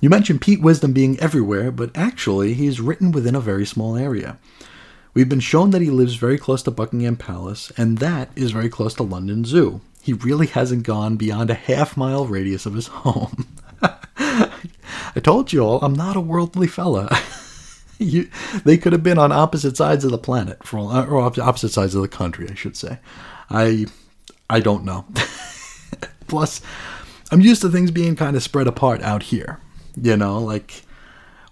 You 0.00 0.08
mentioned 0.08 0.40
Pete 0.40 0.62
Wisdom 0.62 0.92
being 0.92 1.18
everywhere, 1.20 1.70
but 1.70 1.90
actually, 1.94 2.54
he's 2.54 2.80
written 2.80 3.10
within 3.12 3.34
a 3.34 3.40
very 3.40 3.66
small 3.66 3.96
area. 3.96 4.38
We've 5.12 5.28
been 5.28 5.40
shown 5.40 5.70
that 5.70 5.82
he 5.82 5.90
lives 5.90 6.14
very 6.14 6.38
close 6.38 6.62
to 6.62 6.70
Buckingham 6.70 7.16
Palace, 7.16 7.72
and 7.76 7.98
that 7.98 8.30
is 8.36 8.52
very 8.52 8.68
close 8.68 8.94
to 8.94 9.02
London 9.02 9.44
Zoo. 9.44 9.80
He 10.00 10.12
really 10.12 10.46
hasn't 10.46 10.84
gone 10.84 11.16
beyond 11.16 11.50
a 11.50 11.54
half 11.54 11.96
mile 11.96 12.26
radius 12.26 12.64
of 12.64 12.74
his 12.74 12.86
home. 13.04 13.46
I 15.14 15.20
told 15.20 15.52
you 15.52 15.60
all, 15.60 15.80
I'm 15.82 15.94
not 15.94 16.16
a 16.16 16.20
worldly 16.20 16.66
fella. 16.66 17.10
you, 17.98 18.30
they 18.64 18.78
could 18.78 18.92
have 18.92 19.02
been 19.02 19.18
on 19.18 19.32
opposite 19.32 19.76
sides 19.76 20.04
of 20.04 20.10
the 20.10 20.18
planet, 20.18 20.64
for 20.64 20.78
or 20.78 21.20
opposite 21.20 21.70
sides 21.70 21.94
of 21.94 22.02
the 22.02 22.08
country, 22.08 22.48
I 22.50 22.54
should 22.54 22.76
say. 22.76 22.98
I, 23.48 23.86
I 24.48 24.60
don't 24.60 24.84
know. 24.84 25.06
Plus, 26.28 26.60
I'm 27.30 27.40
used 27.40 27.62
to 27.62 27.68
things 27.68 27.90
being 27.90 28.16
kind 28.16 28.36
of 28.36 28.42
spread 28.42 28.66
apart 28.66 29.02
out 29.02 29.24
here. 29.24 29.60
You 30.00 30.16
know, 30.16 30.38
like 30.38 30.84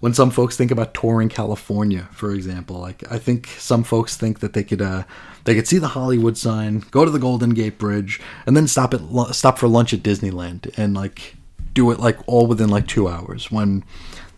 when 0.01 0.15
some 0.15 0.31
folks 0.31 0.57
think 0.57 0.71
about 0.71 0.95
touring 0.95 1.29
California, 1.29 2.09
for 2.13 2.33
example, 2.33 2.79
like 2.79 3.11
I 3.11 3.19
think 3.19 3.49
some 3.59 3.83
folks 3.83 4.17
think 4.17 4.41
that 4.41 4.53
they 4.53 4.63
could 4.63 4.81
uh, 4.81 5.05
they 5.45 5.55
could 5.55 5.67
see 5.67 5.79
the 5.79 5.89
Hollywood 5.89 6.37
sign, 6.37 6.85
go 6.91 7.05
to 7.05 7.11
the 7.11 7.19
Golden 7.19 7.51
Gate 7.51 7.79
Bridge, 7.79 8.21
and 8.47 8.57
then 8.57 8.69
stop 8.69 8.95
at 8.95 9.01
stop 9.35 9.59
for 9.59 9.69
lunch 9.69 9.93
at 9.93 10.03
Disneyland, 10.03 10.73
and 10.79 10.95
like 10.95 11.35
do 11.79 11.91
it 11.93 12.01
like 12.01 12.19
all 12.27 12.47
within 12.47 12.69
like 12.69 12.89
two 12.89 13.07
hours. 13.09 13.51
When 13.53 13.85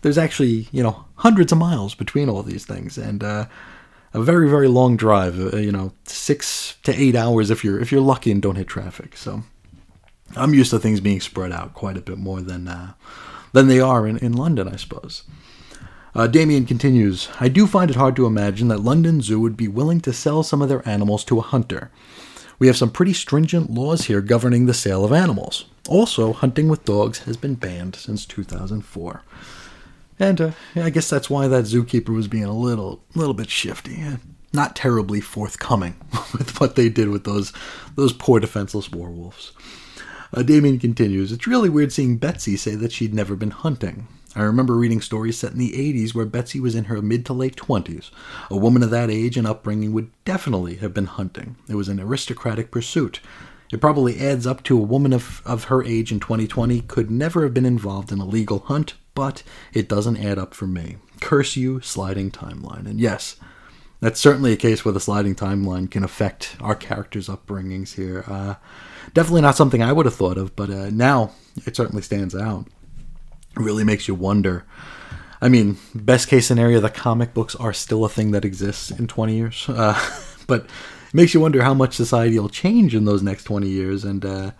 there's 0.01 0.17
actually 0.17 0.67
you 0.71 0.83
know 0.83 1.05
hundreds 1.15 1.51
of 1.51 1.57
miles 1.57 1.95
between 1.95 2.29
all 2.29 2.43
these 2.43 2.65
things, 2.65 2.97
and 2.97 3.23
uh, 3.23 3.45
a 4.13 4.21
very 4.21 4.47
very 4.49 4.67
long 4.67 4.95
drive. 4.95 5.53
Uh, 5.53 5.57
you 5.57 5.71
know, 5.71 5.91
six 6.05 6.77
to 6.83 6.91
eight 6.93 7.15
hours 7.15 7.49
if 7.49 7.63
you're 7.63 7.79
if 7.79 7.91
you're 7.91 8.09
lucky 8.13 8.31
and 8.31 8.41
don't 8.41 8.57
hit 8.57 8.67
traffic. 8.67 9.17
So 9.17 9.43
I'm 10.35 10.53
used 10.53 10.69
to 10.71 10.79
things 10.79 10.99
being 11.01 11.21
spread 11.21 11.51
out 11.51 11.73
quite 11.73 11.97
a 11.97 12.01
bit 12.01 12.17
more 12.17 12.41
than 12.41 12.67
uh, 12.67 12.93
than 13.53 13.67
they 13.67 13.79
are 13.79 14.07
in, 14.07 14.17
in 14.17 14.33
London, 14.33 14.67
I 14.67 14.75
suppose. 14.75 15.23
Uh, 16.13 16.27
Damien 16.27 16.65
continues 16.65 17.29
I 17.39 17.47
do 17.47 17.65
find 17.65 17.89
it 17.89 17.95
hard 17.95 18.15
to 18.17 18.25
imagine 18.25 18.67
that 18.67 18.81
London 18.81 19.21
Zoo 19.21 19.39
would 19.39 19.57
be 19.57 19.67
willing 19.67 20.01
to 20.01 20.13
sell 20.13 20.43
some 20.43 20.61
of 20.61 20.69
their 20.69 20.87
animals 20.87 21.23
to 21.25 21.39
a 21.39 21.49
hunter. 21.53 21.89
We 22.61 22.67
have 22.67 22.77
some 22.77 22.91
pretty 22.91 23.13
stringent 23.13 23.71
laws 23.71 24.05
here 24.05 24.21
governing 24.21 24.67
the 24.67 24.75
sale 24.75 25.03
of 25.03 25.11
animals. 25.11 25.65
Also, 25.89 26.31
hunting 26.31 26.67
with 26.67 26.85
dogs 26.85 27.23
has 27.23 27.35
been 27.35 27.55
banned 27.55 27.95
since 27.95 28.23
2004. 28.23 29.23
And 30.19 30.39
uh, 30.39 30.51
I 30.75 30.91
guess 30.91 31.09
that's 31.09 31.27
why 31.27 31.47
that 31.47 31.63
zookeeper 31.63 32.13
was 32.13 32.27
being 32.27 32.43
a 32.43 32.55
little, 32.55 33.01
little 33.15 33.33
bit 33.33 33.49
shifty, 33.49 34.05
not 34.53 34.75
terribly 34.75 35.21
forthcoming 35.21 35.95
with 36.37 36.59
what 36.59 36.75
they 36.75 36.87
did 36.87 37.09
with 37.09 37.23
those, 37.23 37.51
those 37.95 38.13
poor 38.13 38.39
defenseless 38.39 38.91
werewolves. 38.91 39.53
Uh, 40.31 40.43
Damien 40.43 40.77
continues, 40.77 41.31
It's 41.31 41.47
really 41.47 41.67
weird 41.67 41.91
seeing 41.91 42.17
Betsy 42.17 42.55
say 42.57 42.75
that 42.75 42.91
she'd 42.91 43.15
never 43.15 43.35
been 43.35 43.49
hunting. 43.49 44.07
I 44.35 44.43
remember 44.43 44.75
reading 44.75 45.01
stories 45.01 45.37
set 45.37 45.51
in 45.51 45.57
the 45.57 45.73
80s 45.73 46.15
where 46.15 46.25
Betsy 46.25 46.59
was 46.59 46.75
in 46.75 46.85
her 46.85 47.01
mid 47.01 47.25
to 47.25 47.33
late 47.33 47.57
20s. 47.57 48.11
A 48.49 48.55
woman 48.55 48.81
of 48.81 48.89
that 48.89 49.09
age 49.09 49.35
and 49.35 49.45
upbringing 49.45 49.91
would 49.93 50.11
definitely 50.23 50.75
have 50.75 50.93
been 50.93 51.05
hunting. 51.07 51.57
It 51.67 51.75
was 51.75 51.89
an 51.89 51.99
aristocratic 51.99 52.71
pursuit. 52.71 53.19
It 53.71 53.81
probably 53.81 54.19
adds 54.19 54.47
up 54.47 54.63
to 54.63 54.77
a 54.77 54.81
woman 54.81 55.13
of, 55.13 55.41
of 55.45 55.65
her 55.65 55.83
age 55.83 56.11
in 56.11 56.19
2020 56.19 56.81
could 56.81 57.09
never 57.09 57.43
have 57.43 57.53
been 57.53 57.65
involved 57.65 58.11
in 58.11 58.19
a 58.19 58.25
legal 58.25 58.59
hunt, 58.59 58.95
but 59.15 59.43
it 59.73 59.89
doesn't 59.89 60.17
add 60.17 60.37
up 60.37 60.53
for 60.53 60.67
me. 60.67 60.97
Curse 61.21 61.55
you, 61.55 61.79
sliding 61.81 62.31
timeline. 62.31 62.85
And 62.85 62.99
yes, 62.99 63.37
that's 64.01 64.19
certainly 64.19 64.51
a 64.51 64.57
case 64.57 64.83
where 64.83 64.93
the 64.93 64.99
sliding 64.99 65.35
timeline 65.35 65.89
can 65.89 66.03
affect 66.03 66.55
our 66.59 66.75
characters' 66.75 67.29
upbringings 67.29 67.95
here. 67.95 68.25
Uh, 68.27 68.55
definitely 69.13 69.41
not 69.41 69.55
something 69.55 69.81
I 69.81 69.93
would 69.93 70.05
have 70.05 70.15
thought 70.15 70.37
of, 70.37 70.55
but 70.55 70.69
uh, 70.69 70.89
now 70.89 71.31
it 71.65 71.75
certainly 71.75 72.01
stands 72.01 72.35
out. 72.35 72.67
Really 73.55 73.83
makes 73.83 74.07
you 74.07 74.15
wonder. 74.15 74.65
I 75.41 75.49
mean, 75.49 75.77
best 75.95 76.27
case 76.27 76.47
scenario, 76.47 76.79
the 76.79 76.89
comic 76.89 77.33
books 77.33 77.55
are 77.55 77.73
still 77.73 78.05
a 78.05 78.09
thing 78.09 78.31
that 78.31 78.45
exists 78.45 78.91
in 78.91 79.07
20 79.07 79.35
years. 79.35 79.65
Uh, 79.69 79.99
but 80.47 80.65
it 80.65 81.13
makes 81.13 81.33
you 81.33 81.39
wonder 81.39 81.61
how 81.61 81.73
much 81.73 81.93
society 81.93 82.37
will 82.37 82.49
change 82.49 82.93
in 82.93 83.05
those 83.05 83.23
next 83.23 83.45
20 83.45 83.67
years. 83.67 84.03
And 84.03 84.25
uh, 84.25 84.51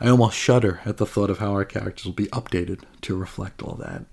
I 0.00 0.08
almost 0.08 0.36
shudder 0.36 0.80
at 0.84 0.96
the 0.96 1.06
thought 1.06 1.30
of 1.30 1.38
how 1.38 1.52
our 1.52 1.64
characters 1.64 2.06
will 2.06 2.12
be 2.12 2.26
updated 2.26 2.82
to 3.02 3.16
reflect 3.16 3.62
all 3.62 3.74
that. 3.76 4.04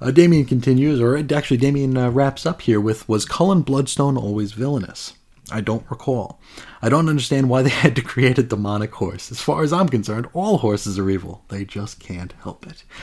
Uh, 0.00 0.10
Damien 0.10 0.44
continues, 0.44 1.00
or 1.00 1.16
actually, 1.16 1.56
Damien 1.56 1.96
uh, 1.96 2.10
wraps 2.10 2.46
up 2.46 2.62
here 2.62 2.80
with 2.80 3.08
Was 3.08 3.24
Cullen 3.24 3.62
Bloodstone 3.62 4.16
always 4.16 4.52
villainous? 4.52 5.14
I 5.50 5.60
don't 5.60 5.88
recall. 5.90 6.40
I 6.84 6.90
don't 6.90 7.08
understand 7.08 7.48
why 7.48 7.62
they 7.62 7.70
had 7.84 7.96
to 7.96 8.02
create 8.02 8.38
a 8.38 8.42
demonic 8.42 8.92
horse. 8.94 9.30
As 9.32 9.40
far 9.40 9.62
as 9.62 9.72
I'm 9.72 9.88
concerned, 9.88 10.28
all 10.34 10.58
horses 10.58 10.98
are 10.98 11.08
evil. 11.08 11.42
They 11.48 11.64
just 11.64 11.98
can't 11.98 12.34
help 12.42 12.66
it. 12.66 12.84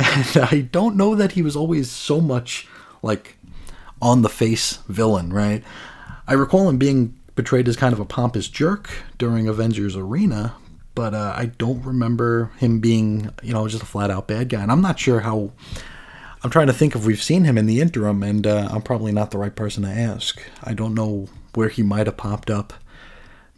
And 0.00 0.44
I 0.44 0.60
don't 0.60 0.94
know 0.94 1.16
that 1.16 1.32
he 1.32 1.42
was 1.42 1.56
always 1.56 1.90
so 1.90 2.20
much 2.20 2.68
like 3.02 3.36
on 4.00 4.22
the 4.22 4.28
face 4.28 4.76
villain, 4.88 5.32
right? 5.32 5.64
I 6.28 6.34
recall 6.34 6.68
him 6.68 6.78
being 6.78 7.18
portrayed 7.34 7.66
as 7.66 7.76
kind 7.76 7.92
of 7.92 7.98
a 7.98 8.04
pompous 8.04 8.46
jerk 8.46 8.90
during 9.16 9.48
Avengers 9.48 9.96
Arena, 9.96 10.54
but 10.94 11.14
uh, 11.14 11.32
I 11.34 11.46
don't 11.46 11.84
remember 11.84 12.52
him 12.58 12.78
being, 12.78 13.30
you 13.42 13.52
know, 13.52 13.66
just 13.66 13.82
a 13.82 13.86
flat 13.86 14.08
out 14.08 14.28
bad 14.28 14.50
guy. 14.50 14.62
And 14.62 14.70
I'm 14.70 14.82
not 14.82 15.00
sure 15.00 15.20
how. 15.20 15.50
I'm 16.44 16.50
trying 16.50 16.68
to 16.68 16.72
think 16.72 16.94
if 16.94 17.04
we've 17.04 17.20
seen 17.20 17.42
him 17.42 17.58
in 17.58 17.66
the 17.66 17.80
interim, 17.80 18.22
and 18.22 18.46
uh, 18.46 18.68
I'm 18.70 18.82
probably 18.82 19.10
not 19.10 19.32
the 19.32 19.38
right 19.38 19.56
person 19.56 19.82
to 19.82 19.88
ask. 19.88 20.40
I 20.62 20.74
don't 20.74 20.94
know 20.94 21.26
where 21.54 21.70
he 21.70 21.82
might 21.82 22.06
have 22.06 22.16
popped 22.16 22.50
up. 22.50 22.74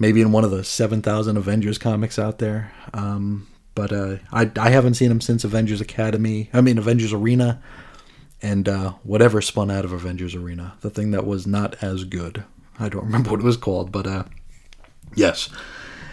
Maybe 0.00 0.20
in 0.20 0.32
one 0.32 0.44
of 0.44 0.50
the 0.50 0.64
7,000 0.64 1.36
Avengers 1.36 1.78
comics 1.78 2.18
out 2.18 2.38
there. 2.38 2.72
Um, 2.92 3.46
but 3.74 3.92
uh, 3.92 4.16
I, 4.32 4.50
I 4.58 4.70
haven't 4.70 4.94
seen 4.94 5.10
him 5.10 5.20
since 5.20 5.44
Avengers 5.44 5.80
Academy. 5.80 6.50
I 6.52 6.60
mean, 6.60 6.78
Avengers 6.78 7.12
Arena, 7.12 7.62
and 8.42 8.68
uh, 8.68 8.92
whatever 9.02 9.40
spun 9.40 9.70
out 9.70 9.84
of 9.84 9.92
Avengers 9.92 10.34
Arena. 10.34 10.74
The 10.80 10.90
thing 10.90 11.12
that 11.12 11.26
was 11.26 11.46
not 11.46 11.82
as 11.82 12.04
good. 12.04 12.44
I 12.78 12.88
don't 12.88 13.04
remember 13.06 13.30
what 13.30 13.40
it 13.40 13.44
was 13.44 13.56
called, 13.56 13.92
but 13.92 14.06
uh, 14.06 14.24
yes. 15.14 15.48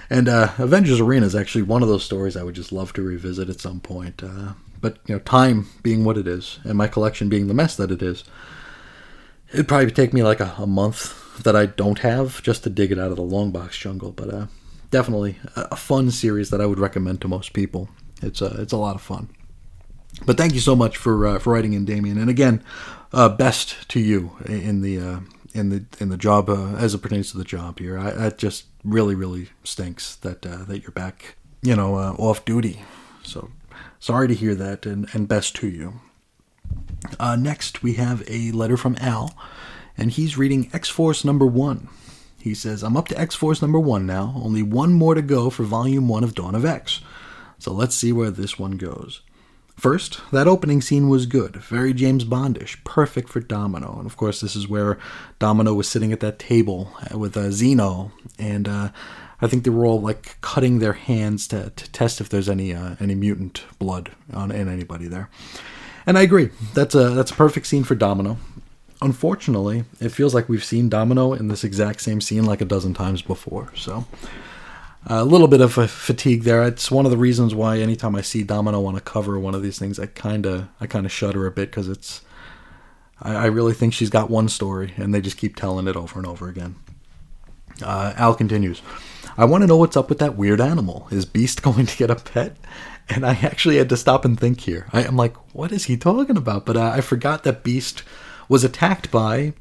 And 0.10 0.30
uh, 0.30 0.53
Avengers 0.58 1.00
Arena 1.00 1.26
is 1.26 1.36
actually 1.36 1.64
one 1.64 1.82
of 1.82 1.90
those 1.90 2.03
stories 2.03 2.38
I 2.38 2.44
would 2.44 2.56
just 2.56 2.72
love 2.72 2.94
to 2.94 3.02
revisit 3.02 3.50
at 3.50 3.60
some 3.60 3.80
point. 3.80 4.24
Uh, 4.24 4.53
but 4.80 5.00
you 5.08 5.16
know, 5.16 5.20
time 5.20 5.68
being 5.82 6.06
what 6.06 6.18
it 6.18 6.28
is, 6.28 6.60
and 6.64 6.78
my 6.78 6.88
collection 6.88 7.30
being 7.30 7.48
the 7.48 7.53
mess 7.53 7.76
that 7.76 7.92
it 7.92 8.02
is, 8.02 8.24
it'd 9.52 9.68
probably 9.68 9.92
take 9.92 10.14
me 10.14 10.24
like 10.24 10.40
a, 10.40 10.53
a 10.58 10.68
month 10.68 11.24
that 11.43 11.56
I 11.56 11.66
don't 11.66 11.99
have 11.99 12.41
just 12.43 12.64
to 12.64 12.69
dig 12.69 12.91
it 12.91 12.99
out 12.99 13.11
of 13.11 13.17
the 13.17 13.24
long 13.24 13.51
box 13.51 13.77
jungle. 13.77 14.11
But 14.11 14.33
uh, 14.33 14.48
definitely 14.91 15.38
a, 15.56 15.75
fun 15.75 16.11
series 16.11 16.49
that 16.49 16.61
I 16.61 16.66
would 16.66 16.80
recommend 16.80 17.22
to 17.22 17.27
most 17.27 17.53
people. 17.53 17.90
It's 18.22 18.41
a 18.41 18.61
it's 18.61 18.74
a 18.74 18.77
lot 18.77 18.95
of 18.95 19.01
fun. 19.01 19.30
But 20.25 20.38
thank 20.38 20.53
you 20.53 20.59
so 20.59 20.75
much 20.75 20.98
for 20.98 21.27
uh, 21.27 21.40
for 21.40 21.53
writing 21.53 21.74
in, 21.74 21.85
Damien. 21.85 22.17
And 22.17 22.30
again, 22.30 22.64
uh, 23.14 23.30
best 23.30 23.88
to 23.90 23.99
you 23.99 24.32
in 24.45 24.82
the 24.82 24.99
uh, 24.99 25.19
in 25.53 25.69
the 25.69 25.85
in 25.99 26.09
the 26.09 26.17
job 26.17 26.49
uh, 26.49 26.75
as 26.75 26.93
it 26.93 27.01
pertains 27.01 27.32
to 27.32 27.38
the 27.38 27.43
job 27.43 27.80
here. 27.80 27.98
I, 27.98 28.11
that 28.11 28.38
just 28.38 28.66
really 28.83 29.16
really 29.16 29.49
stinks 29.64 30.16
that 30.17 30.45
uh, 30.45 30.64
that 30.66 30.82
you're 30.82 30.91
back, 30.91 31.35
you 31.61 31.75
know, 31.75 31.95
uh, 31.95 32.14
off 32.17 32.45
duty. 32.45 32.82
So 33.24 33.51
sorry 33.99 34.27
to 34.27 34.33
hear 34.33 34.56
that, 34.56 34.85
and 34.85 35.07
and 35.14 35.27
best 35.27 35.56
to 35.57 35.67
you. 35.67 36.01
Uh, 37.19 37.35
next, 37.35 37.83
we 37.83 37.93
have 37.93 38.24
a 38.27 38.51
letter 38.51 38.75
from 38.75 38.98
Al, 38.99 39.38
and 39.98 40.11
he's 40.11 40.38
reading 40.38 40.69
X 40.74 40.90
Force 40.90 41.26
number 41.26 41.45
one. 41.45 41.90
He 42.40 42.53
says, 42.53 42.84
I'm 42.84 42.95
up 42.95 43.08
to 43.09 43.19
X 43.19 43.35
Force 43.35 43.61
number 43.61 43.80
one 43.80 44.06
now, 44.06 44.34
only 44.43 44.64
one 44.64 44.93
more 44.93 45.16
to 45.16 45.22
go 45.22 45.50
for 45.50 45.64
volume 45.64 46.08
one 46.08 46.24
of 46.24 46.35
Dawn 46.35 46.56
of 46.56 46.66
X. 46.66 47.01
So 47.59 47.74
let's 47.74 47.95
see 47.95 48.11
where 48.11 48.32
this 48.32 48.59
one 48.59 48.77
goes. 48.77 49.22
First, 49.76 50.22
that 50.32 50.48
opening 50.48 50.82
scene 50.82 51.08
was 51.08 51.27
good, 51.27 51.58
very 51.58 51.93
James 51.93 52.26
Bondish, 52.26 52.84
perfect 52.84 53.30
for 53.30 53.40
Domino. 53.40 53.98
And 53.98 54.08
of 54.08 54.17
course, 54.17 54.42
this 54.42 54.56
is 54.56 54.67
where 54.67 54.98
Domino 55.38 55.76
was 55.76 55.88
sitting 55.88 56.11
at 56.11 56.19
that 56.22 56.40
table 56.40 56.92
with 57.14 57.38
uh, 57.38 57.50
Xeno, 57.50 58.11
and 58.40 58.67
uh, 58.67 58.90
I 59.40 59.45
think 59.45 59.64
they 59.64 59.69
were 59.69 59.85
all 59.85 60.01
like 60.01 60.42
cutting 60.42 60.80
their 60.80 60.93
hands 60.93 61.48
to, 61.50 61.69
to 61.69 61.92
test 61.92 62.19
if 62.19 62.30
there's 62.30 62.50
any 62.50 62.74
uh, 62.74 62.95
any 63.00 63.14
mutant 63.14 63.66
blood 63.77 64.11
on 64.34 64.51
in 64.51 64.67
anybody 64.67 65.08
there. 65.08 65.30
And 66.08 66.17
I 66.17 66.22
agree, 66.22 66.50
that's 66.74 66.95
a 66.95 67.09
that's 67.11 67.32
a 67.32 67.35
perfect 67.35 67.67
scene 67.67 67.84
for 67.84 67.93
Domino. 67.93 68.38
Unfortunately, 69.01 69.84
it 70.00 70.09
feels 70.09 70.34
like 70.34 70.50
we've 70.50 70.64
seen 70.64 70.90
Domino 70.90 71.34
in 71.34 71.50
this 71.50 71.64
exact 71.64 72.01
same 72.01 72.19
scene 72.19 72.45
like 72.45 72.61
a 72.61 72.66
dozen 72.66 72.93
times 72.93 73.22
before. 73.22 73.72
So 73.76 74.06
a 75.06 75.24
little 75.24 75.48
bit 75.48 75.61
of 75.61 75.77
a 75.77 75.88
fatigue 75.88 76.43
there. 76.43 76.64
It's 76.64 76.92
one 76.92 77.06
of 77.06 77.11
the 77.11 77.17
reasons 77.17 77.56
why 77.56 77.80
anytime 77.80 78.16
I 78.16 78.22
see 78.22 78.43
Domino 78.43 78.85
on 78.85 78.95
a 78.95 79.01
cover 79.01 79.40
one 79.40 79.56
of 79.56 79.61
these 79.61 79.80
things, 79.80 80.00
I 80.00 80.08
kind 80.08 80.45
of 80.45 80.67
I 80.82 80.88
kind 80.88 81.06
of 81.06 81.11
shudder 81.11 81.45
a 81.45 81.51
bit 81.51 81.69
because 81.69 81.88
it's 81.88 82.22
I, 83.22 83.35
I, 83.35 83.45
really 83.45 83.74
think 83.74 83.93
she's 83.93 84.09
got 84.09 84.30
one 84.30 84.50
story 84.50 84.93
and 84.98 85.14
they 85.14 85.22
just 85.22 85.38
keep 85.38 85.56
telling 85.56 85.88
it 85.88 85.95
over 85.95 86.19
and 86.19 86.27
over 86.27 86.48
again. 86.50 86.76
Uh, 87.82 88.14
Al 88.16 88.35
continues. 88.35 88.82
I 89.38 89.45
want 89.45 89.61
to 89.61 89.67
know 89.67 89.77
what's 89.77 89.98
up 89.98 90.09
with 90.09 90.19
that 90.19 90.35
weird 90.35 90.59
animal. 90.59 91.08
Is 91.11 91.26
Beast 91.26 91.61
going 91.64 91.85
to 91.85 91.98
get 91.98 92.09
a 92.09 92.16
pet? 92.16 92.58
And 93.09 93.26
I 93.26 93.40
actually 93.42 93.77
had 93.77 93.90
to 93.90 93.98
stop 93.98 94.26
and 94.26 94.38
think 94.38 94.61
here. 94.61 94.88
I, 94.92 95.03
am 95.03 95.16
like, 95.16 95.35
what 95.56 95.72
is 95.72 95.85
he 95.85 95.95
talking 95.95 96.35
about? 96.35 96.66
But 96.66 96.76
uh, 96.76 96.92
I 96.93 97.01
forgot 97.01 97.43
that 97.43 97.64
Beast 97.64 98.03
was 98.50 98.64
attacked 98.64 99.11
by 99.11 99.53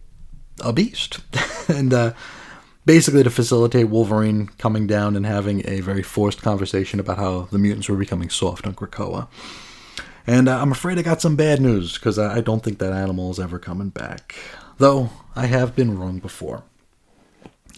a 0.61 0.73
beast, 0.73 1.21
and. 1.69 1.93
Uh, 1.93 2.13
basically 2.87 3.25
to 3.25 3.31
facilitate 3.31 3.89
Wolverine 3.89 4.47
coming 4.59 4.87
down 4.87 5.17
and 5.17 5.27
having 5.27 5.69
a 5.69 5.81
very 5.81 6.03
forced 6.05 6.41
conversation 6.41 7.01
about 7.01 7.19
how 7.19 7.49
the 7.51 7.59
mutants 7.59 7.89
were 7.89 7.97
becoming 7.97 8.31
soft 8.31 8.65
on 8.65 8.75
Krakoa. 8.75 9.27
And 10.27 10.49
uh, 10.49 10.59
I'm 10.59 10.73
afraid 10.73 10.99
I 10.99 11.03
got 11.03 11.21
some 11.21 11.37
bad 11.37 11.61
news 11.61 11.95
because 11.95 12.19
I 12.19 12.41
don't 12.41 12.63
think 12.63 12.79
that 12.79 12.93
animal 12.93 13.31
is 13.31 13.39
ever 13.39 13.59
coming 13.59 13.91
back. 13.91 14.35
Though 14.79 15.11
I 15.35 15.47
have 15.47 15.77
been 15.77 15.99
wrong 15.99 16.19
before. 16.19 16.65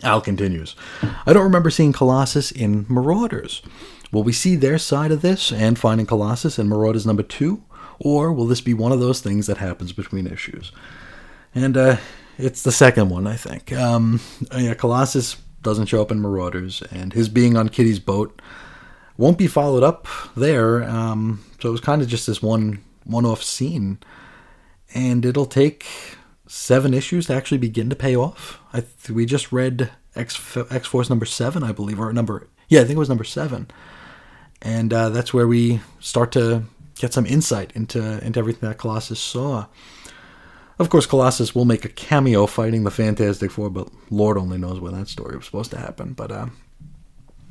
Al 0.02 0.20
continues 0.20 0.76
I 1.26 1.32
don't 1.32 1.42
remember 1.42 1.70
seeing 1.70 1.92
Colossus 1.92 2.52
in 2.52 2.86
Marauders. 2.88 3.62
Will 4.12 4.22
we 4.22 4.32
see 4.32 4.56
their 4.56 4.78
side 4.78 5.10
of 5.10 5.22
this 5.22 5.52
and 5.52 5.78
finding 5.78 6.06
Colossus 6.06 6.58
in 6.58 6.68
Marauders 6.68 7.04
number 7.04 7.22
two? 7.22 7.64
Or 7.98 8.32
will 8.32 8.46
this 8.46 8.60
be 8.60 8.74
one 8.74 8.92
of 8.92 9.00
those 9.00 9.20
things 9.20 9.48
that 9.48 9.58
happens 9.58 9.92
between 9.92 10.26
issues? 10.26 10.70
And 11.58 11.76
uh, 11.76 11.96
it's 12.38 12.62
the 12.62 12.70
second 12.70 13.08
one, 13.08 13.26
I 13.26 13.34
think. 13.34 13.72
Um, 13.72 14.20
yeah, 14.56 14.74
Colossus 14.74 15.36
doesn't 15.60 15.86
show 15.86 16.00
up 16.00 16.12
in 16.12 16.20
Marauders, 16.20 16.82
and 16.92 17.12
his 17.12 17.28
being 17.28 17.56
on 17.56 17.68
Kitty's 17.68 17.98
boat 17.98 18.40
won't 19.16 19.38
be 19.38 19.48
followed 19.48 19.82
up 19.82 20.06
there. 20.36 20.84
Um, 20.84 21.44
so 21.60 21.68
it 21.68 21.72
was 21.72 21.80
kind 21.80 22.00
of 22.00 22.06
just 22.06 22.28
this 22.28 22.40
one 22.40 22.84
one-off 23.02 23.42
scene, 23.42 23.98
and 24.94 25.26
it'll 25.26 25.46
take 25.46 25.84
seven 26.46 26.94
issues 26.94 27.26
to 27.26 27.34
actually 27.34 27.58
begin 27.58 27.90
to 27.90 27.96
pay 27.96 28.14
off. 28.14 28.60
I 28.72 28.82
th- 28.82 29.10
we 29.10 29.26
just 29.26 29.50
read 29.50 29.90
X 30.14 30.56
X 30.70 30.86
Force 30.86 31.10
number 31.10 31.26
seven, 31.26 31.64
I 31.64 31.72
believe, 31.72 31.98
or 31.98 32.12
number 32.12 32.46
yeah, 32.68 32.82
I 32.82 32.84
think 32.84 32.96
it 32.96 33.00
was 33.00 33.08
number 33.08 33.24
seven, 33.24 33.66
and 34.62 34.92
uh, 34.92 35.08
that's 35.08 35.34
where 35.34 35.48
we 35.48 35.80
start 35.98 36.30
to 36.32 36.62
get 37.00 37.12
some 37.12 37.26
insight 37.26 37.72
into 37.74 38.24
into 38.24 38.38
everything 38.38 38.68
that 38.68 38.78
Colossus 38.78 39.18
saw. 39.18 39.66
Of 40.78 40.90
course, 40.90 41.06
Colossus 41.06 41.54
will 41.54 41.64
make 41.64 41.84
a 41.84 41.88
cameo 41.88 42.46
fighting 42.46 42.84
the 42.84 42.90
Fantastic 42.90 43.50
Four, 43.50 43.68
but 43.68 43.88
Lord 44.10 44.38
only 44.38 44.58
knows 44.58 44.78
when 44.78 44.94
that 44.94 45.08
story 45.08 45.36
was 45.36 45.46
supposed 45.46 45.72
to 45.72 45.78
happen. 45.78 46.12
But 46.12 46.30
uh, 46.30 46.46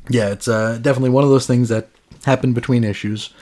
yeah, 0.09 0.29
it's 0.29 0.47
uh, 0.47 0.79
definitely 0.81 1.09
one 1.09 1.25
of 1.25 1.29
those 1.29 1.45
things 1.45 1.67
that 1.69 1.89
happen 2.25 2.53
between 2.53 2.85
issues, 2.85 3.33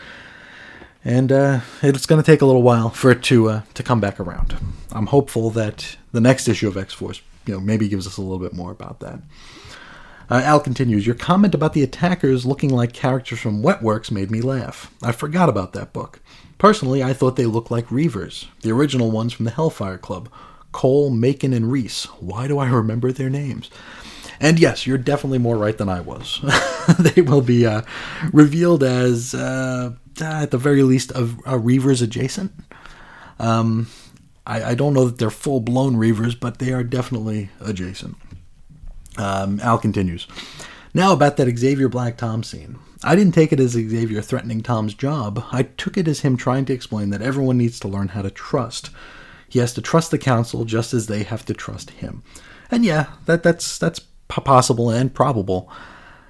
and 1.03 1.31
uh, 1.31 1.59
it's 1.83 2.07
going 2.07 2.21
to 2.21 2.25
take 2.25 2.41
a 2.41 2.45
little 2.45 2.63
while 2.63 2.89
for 2.89 3.11
it 3.11 3.21
to 3.23 3.49
uh, 3.49 3.61
to 3.75 3.83
come 3.83 3.99
back 3.99 4.19
around. 4.19 4.55
I'm 4.91 5.07
hopeful 5.07 5.51
that 5.51 5.97
the 6.11 6.21
next 6.21 6.47
issue 6.47 6.67
of 6.67 6.77
X 6.77 6.93
Force, 6.93 7.21
you 7.45 7.53
know, 7.53 7.59
maybe 7.59 7.87
gives 7.87 8.07
us 8.07 8.17
a 8.17 8.21
little 8.21 8.39
bit 8.39 8.53
more 8.53 8.71
about 8.71 9.01
that. 9.01 9.19
Uh, 10.29 10.41
Al 10.43 10.59
continues, 10.59 11.05
Your 11.05 11.15
comment 11.15 11.53
about 11.53 11.73
the 11.73 11.83
attackers 11.83 12.45
looking 12.45 12.71
like 12.71 12.93
characters 12.93 13.39
from 13.39 13.61
Wetworks 13.61 14.09
made 14.09 14.31
me 14.31 14.41
laugh. 14.41 14.91
I 15.03 15.11
forgot 15.11 15.49
about 15.49 15.73
that 15.73 15.93
book. 15.93 16.19
Personally, 16.57 17.03
I 17.03 17.13
thought 17.13 17.35
they 17.35 17.45
looked 17.45 17.71
like 17.71 17.87
Reavers, 17.87 18.47
the 18.61 18.71
original 18.71 19.11
ones 19.11 19.33
from 19.33 19.45
the 19.45 19.51
Hellfire 19.51 19.97
Club 19.97 20.29
Cole, 20.71 21.09
Macon, 21.09 21.53
and 21.53 21.71
Reese. 21.71 22.05
Why 22.19 22.47
do 22.47 22.57
I 22.57 22.67
remember 22.67 23.11
their 23.11 23.29
names? 23.29 23.69
And 24.39 24.59
yes, 24.59 24.85
you're 24.85 24.97
definitely 24.97 25.37
more 25.37 25.57
right 25.57 25.77
than 25.77 25.87
I 25.89 26.01
was. 26.01 26.41
they 26.99 27.21
will 27.21 27.41
be 27.41 27.65
uh, 27.65 27.83
revealed 28.33 28.83
as, 28.83 29.33
uh, 29.33 29.93
at 30.19 30.51
the 30.51 30.57
very 30.57 30.83
least, 30.83 31.11
a, 31.11 31.23
a 31.23 31.57
Reavers 31.57 32.01
adjacent. 32.01 32.51
Um, 33.39 33.87
I, 34.45 34.71
I 34.71 34.75
don't 34.75 34.93
know 34.93 35.05
that 35.05 35.17
they're 35.17 35.29
full 35.29 35.61
blown 35.61 35.95
Reavers, 35.95 36.37
but 36.37 36.59
they 36.59 36.73
are 36.73 36.83
definitely 36.83 37.49
adjacent. 37.61 38.17
Um, 39.17 39.59
Al 39.61 39.77
continues. 39.77 40.27
Now 40.93 41.13
about 41.13 41.37
that 41.37 41.57
Xavier 41.57 41.89
Black 41.89 42.17
Tom 42.17 42.43
scene. 42.43 42.77
I 43.03 43.15
didn't 43.15 43.33
take 43.33 43.51
it 43.51 43.59
as 43.59 43.71
Xavier 43.71 44.21
threatening 44.21 44.61
Tom's 44.61 44.93
job. 44.93 45.43
I 45.51 45.63
took 45.63 45.97
it 45.97 46.07
as 46.07 46.21
him 46.21 46.37
trying 46.37 46.65
to 46.65 46.73
explain 46.73 47.09
that 47.09 47.21
everyone 47.21 47.57
needs 47.57 47.79
to 47.81 47.87
learn 47.87 48.09
how 48.09 48.21
to 48.21 48.31
trust. 48.31 48.89
He 49.49 49.59
has 49.59 49.73
to 49.73 49.81
trust 49.81 50.11
the 50.11 50.17
council 50.17 50.65
just 50.65 50.93
as 50.93 51.07
they 51.07 51.23
have 51.23 51.45
to 51.45 51.53
trust 51.53 51.91
him. 51.91 52.23
And 52.71 52.83
yeah, 52.83 53.07
that 53.25 53.43
that's 53.43 53.77
that's 53.77 53.99
possible 54.27 54.89
and 54.89 55.13
probable. 55.13 55.69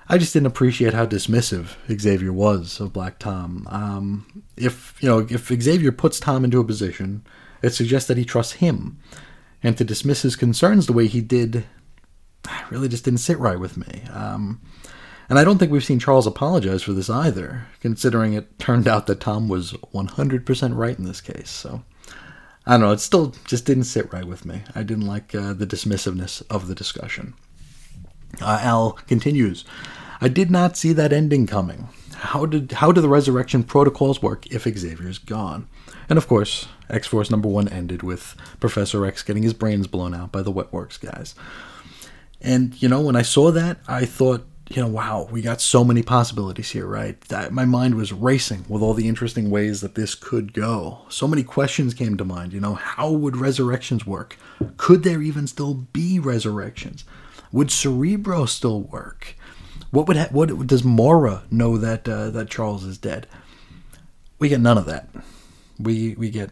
I 0.08 0.18
just 0.18 0.34
didn't 0.34 0.48
appreciate 0.48 0.94
how 0.94 1.06
dismissive 1.06 1.76
Xavier 2.00 2.32
was 2.32 2.80
of 2.80 2.94
Black 2.94 3.18
Tom. 3.18 3.68
Um, 3.72 4.44
if 4.56 4.96
you 5.02 5.10
know, 5.10 5.26
if 5.30 5.48
Xavier 5.48 5.92
puts 5.92 6.20
Tom 6.20 6.44
into 6.44 6.60
a 6.60 6.66
position, 6.66 7.26
it 7.62 7.74
suggests 7.74 8.08
that 8.08 8.18
he 8.18 8.26
trusts 8.26 8.54
him, 8.54 9.00
and 9.64 9.78
to 9.78 9.84
dismiss 9.84 10.22
his 10.22 10.36
concerns 10.36 10.86
the 10.86 10.94
way 10.94 11.08
he 11.08 11.22
did, 11.22 11.66
really 12.70 12.88
just 12.88 13.06
didn't 13.06 13.20
sit 13.20 13.40
right 13.40 13.60
with 13.60 13.78
me. 13.78 14.04
Um, 14.12 14.62
and 15.30 15.40
I 15.40 15.44
don't 15.44 15.58
think 15.58 15.72
we've 15.72 15.84
seen 15.84 16.00
Charles 16.00 16.28
apologize 16.28 16.84
for 16.84 16.94
this 16.94 17.10
either, 17.10 17.68
considering 17.80 18.34
it 18.34 18.60
turned 18.60 18.88
out 18.88 19.08
that 19.08 19.20
Tom 19.20 19.48
was 19.48 19.74
100% 19.94 20.76
right 20.78 20.98
in 20.98 21.06
this 21.06 21.22
case. 21.22 21.50
So 21.50 21.84
I 22.66 22.72
don't 22.72 22.82
know, 22.82 22.92
it 22.92 23.00
still 23.00 23.34
just 23.46 23.66
didn't 23.66 23.84
sit 23.84 24.12
right 24.12 24.26
with 24.26 24.46
me. 24.46 24.64
I 24.74 24.84
didn't 24.84 25.08
like 25.08 25.36
uh, 25.36 25.54
the 25.54 25.68
dismissiveness 25.68 26.44
of 26.50 26.68
the 26.68 26.76
discussion. 26.76 27.36
Uh, 28.42 28.60
Al 28.62 28.94
continues. 28.94 29.66
I 30.20 30.28
did 30.30 30.50
not 30.50 30.78
see 30.78 30.94
that 30.94 31.14
ending 31.14 31.48
coming. 31.48 31.90
How 32.16 32.46
did 32.46 32.72
how 32.72 32.92
do 32.92 33.02
the 33.02 33.10
resurrection 33.10 33.64
protocols 33.64 34.22
work 34.22 34.48
if 34.48 34.64
Xavier's 34.64 35.18
gone? 35.18 35.68
And 36.10 36.18
of 36.18 36.28
course, 36.28 36.68
X 36.90 37.08
Force 37.08 37.30
number 37.30 37.48
one 37.48 37.68
ended 37.68 38.02
with 38.02 38.36
Professor 38.60 39.06
X 39.06 39.22
getting 39.22 39.44
his 39.44 39.54
brains 39.54 39.88
blown 39.88 40.14
out 40.14 40.32
by 40.32 40.42
the 40.42 40.52
Wetworks 40.52 41.00
guys. 41.00 41.36
And 42.42 42.82
you 42.82 42.88
know, 42.90 43.02
when 43.02 43.16
I 43.16 43.22
saw 43.22 43.52
that, 43.52 43.80
I 43.88 44.06
thought, 44.06 44.48
you 44.70 44.82
know, 44.82 44.88
wow, 44.88 45.28
we 45.32 45.42
got 45.42 45.62
so 45.62 45.84
many 45.84 46.02
possibilities 46.02 46.72
here, 46.72 46.88
right? 46.88 47.20
That 47.22 47.54
my 47.54 47.66
mind 47.66 47.96
was 47.96 48.12
racing 48.12 48.66
with 48.68 48.82
all 48.82 48.96
the 48.96 49.08
interesting 49.08 49.52
ways 49.52 49.82
that 49.82 49.96
this 49.96 50.16
could 50.16 50.54
go. 50.54 51.02
So 51.08 51.28
many 51.28 51.44
questions 51.44 51.94
came 51.94 52.18
to 52.18 52.26
mind. 52.26 52.52
You 52.52 52.60
know, 52.60 52.74
how 52.74 53.12
would 53.12 53.38
resurrections 53.38 54.08
work? 54.08 54.38
Could 54.78 55.04
there 55.04 55.22
even 55.22 55.46
still 55.46 55.76
be 55.76 56.20
resurrections? 56.20 57.06
Would 57.52 57.70
Cerebro 57.70 58.46
still 58.46 58.82
work? 58.82 59.36
What 59.92 60.08
would 60.08 60.18
ha- 60.18 60.30
what 60.32 60.68
does 60.68 60.84
Moira 60.84 61.44
know 61.52 61.78
that 61.78 62.10
uh, 62.10 62.32
that 62.32 62.50
Charles 62.50 62.84
is 62.84 62.98
dead? 62.98 63.28
We 64.40 64.50
get 64.50 64.60
none 64.60 64.80
of 64.80 64.86
that. 64.88 65.10
We 65.80 66.16
we 66.16 66.32
get 66.32 66.50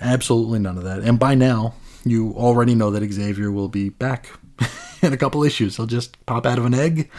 absolutely 0.00 0.60
none 0.60 0.78
of 0.78 0.84
that. 0.84 1.00
And 1.00 1.18
by 1.18 1.34
now, 1.34 1.74
you 2.04 2.32
already 2.36 2.76
know 2.76 2.90
that 2.92 3.12
Xavier 3.12 3.50
will 3.50 3.68
be 3.68 3.88
back 3.88 4.30
in 5.02 5.12
a 5.12 5.16
couple 5.16 5.42
issues. 5.42 5.76
He'll 5.76 5.86
just 5.86 6.24
pop 6.26 6.46
out 6.46 6.58
of 6.58 6.64
an 6.64 6.74
egg. 6.74 7.10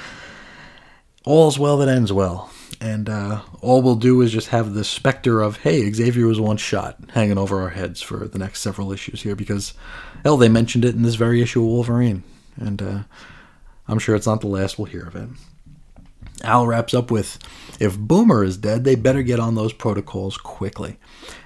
All's 1.27 1.59
well 1.59 1.77
that 1.77 1.89
ends 1.89 2.13
well. 2.13 2.49
And 2.79 3.09
uh, 3.09 3.41
all 3.61 3.81
we'll 3.81 3.95
do 3.95 4.21
is 4.21 4.31
just 4.31 4.49
have 4.49 4.73
the 4.73 4.83
specter 4.83 5.41
of, 5.41 5.57
hey, 5.57 5.91
Xavier 5.91 6.27
was 6.27 6.39
once 6.39 6.61
shot 6.61 6.97
hanging 7.13 7.37
over 7.37 7.59
our 7.61 7.69
heads 7.69 8.01
for 8.01 8.27
the 8.27 8.37
next 8.37 8.61
several 8.61 8.91
issues 8.91 9.23
here 9.23 9.35
because, 9.35 9.73
hell, 10.23 10.37
they 10.37 10.47
mentioned 10.47 10.85
it 10.85 10.95
in 10.95 11.01
this 11.01 11.15
very 11.15 11.41
issue 11.41 11.61
of 11.61 11.67
Wolverine. 11.67 12.23
And 12.55 12.81
uh, 12.81 12.99
I'm 13.87 13.99
sure 13.99 14.15
it's 14.15 14.27
not 14.27 14.41
the 14.41 14.47
last 14.47 14.77
we'll 14.77 14.85
hear 14.85 15.07
of 15.07 15.15
it. 15.15 15.29
Al 16.43 16.67
wraps 16.67 16.93
up 16.93 17.09
with 17.09 17.39
If 17.79 17.97
Boomer 17.97 18.43
is 18.43 18.57
dead, 18.57 18.83
they 18.83 18.95
better 18.95 19.23
get 19.23 19.39
on 19.39 19.55
those 19.55 19.73
protocols 19.73 20.37
quickly. 20.37 20.97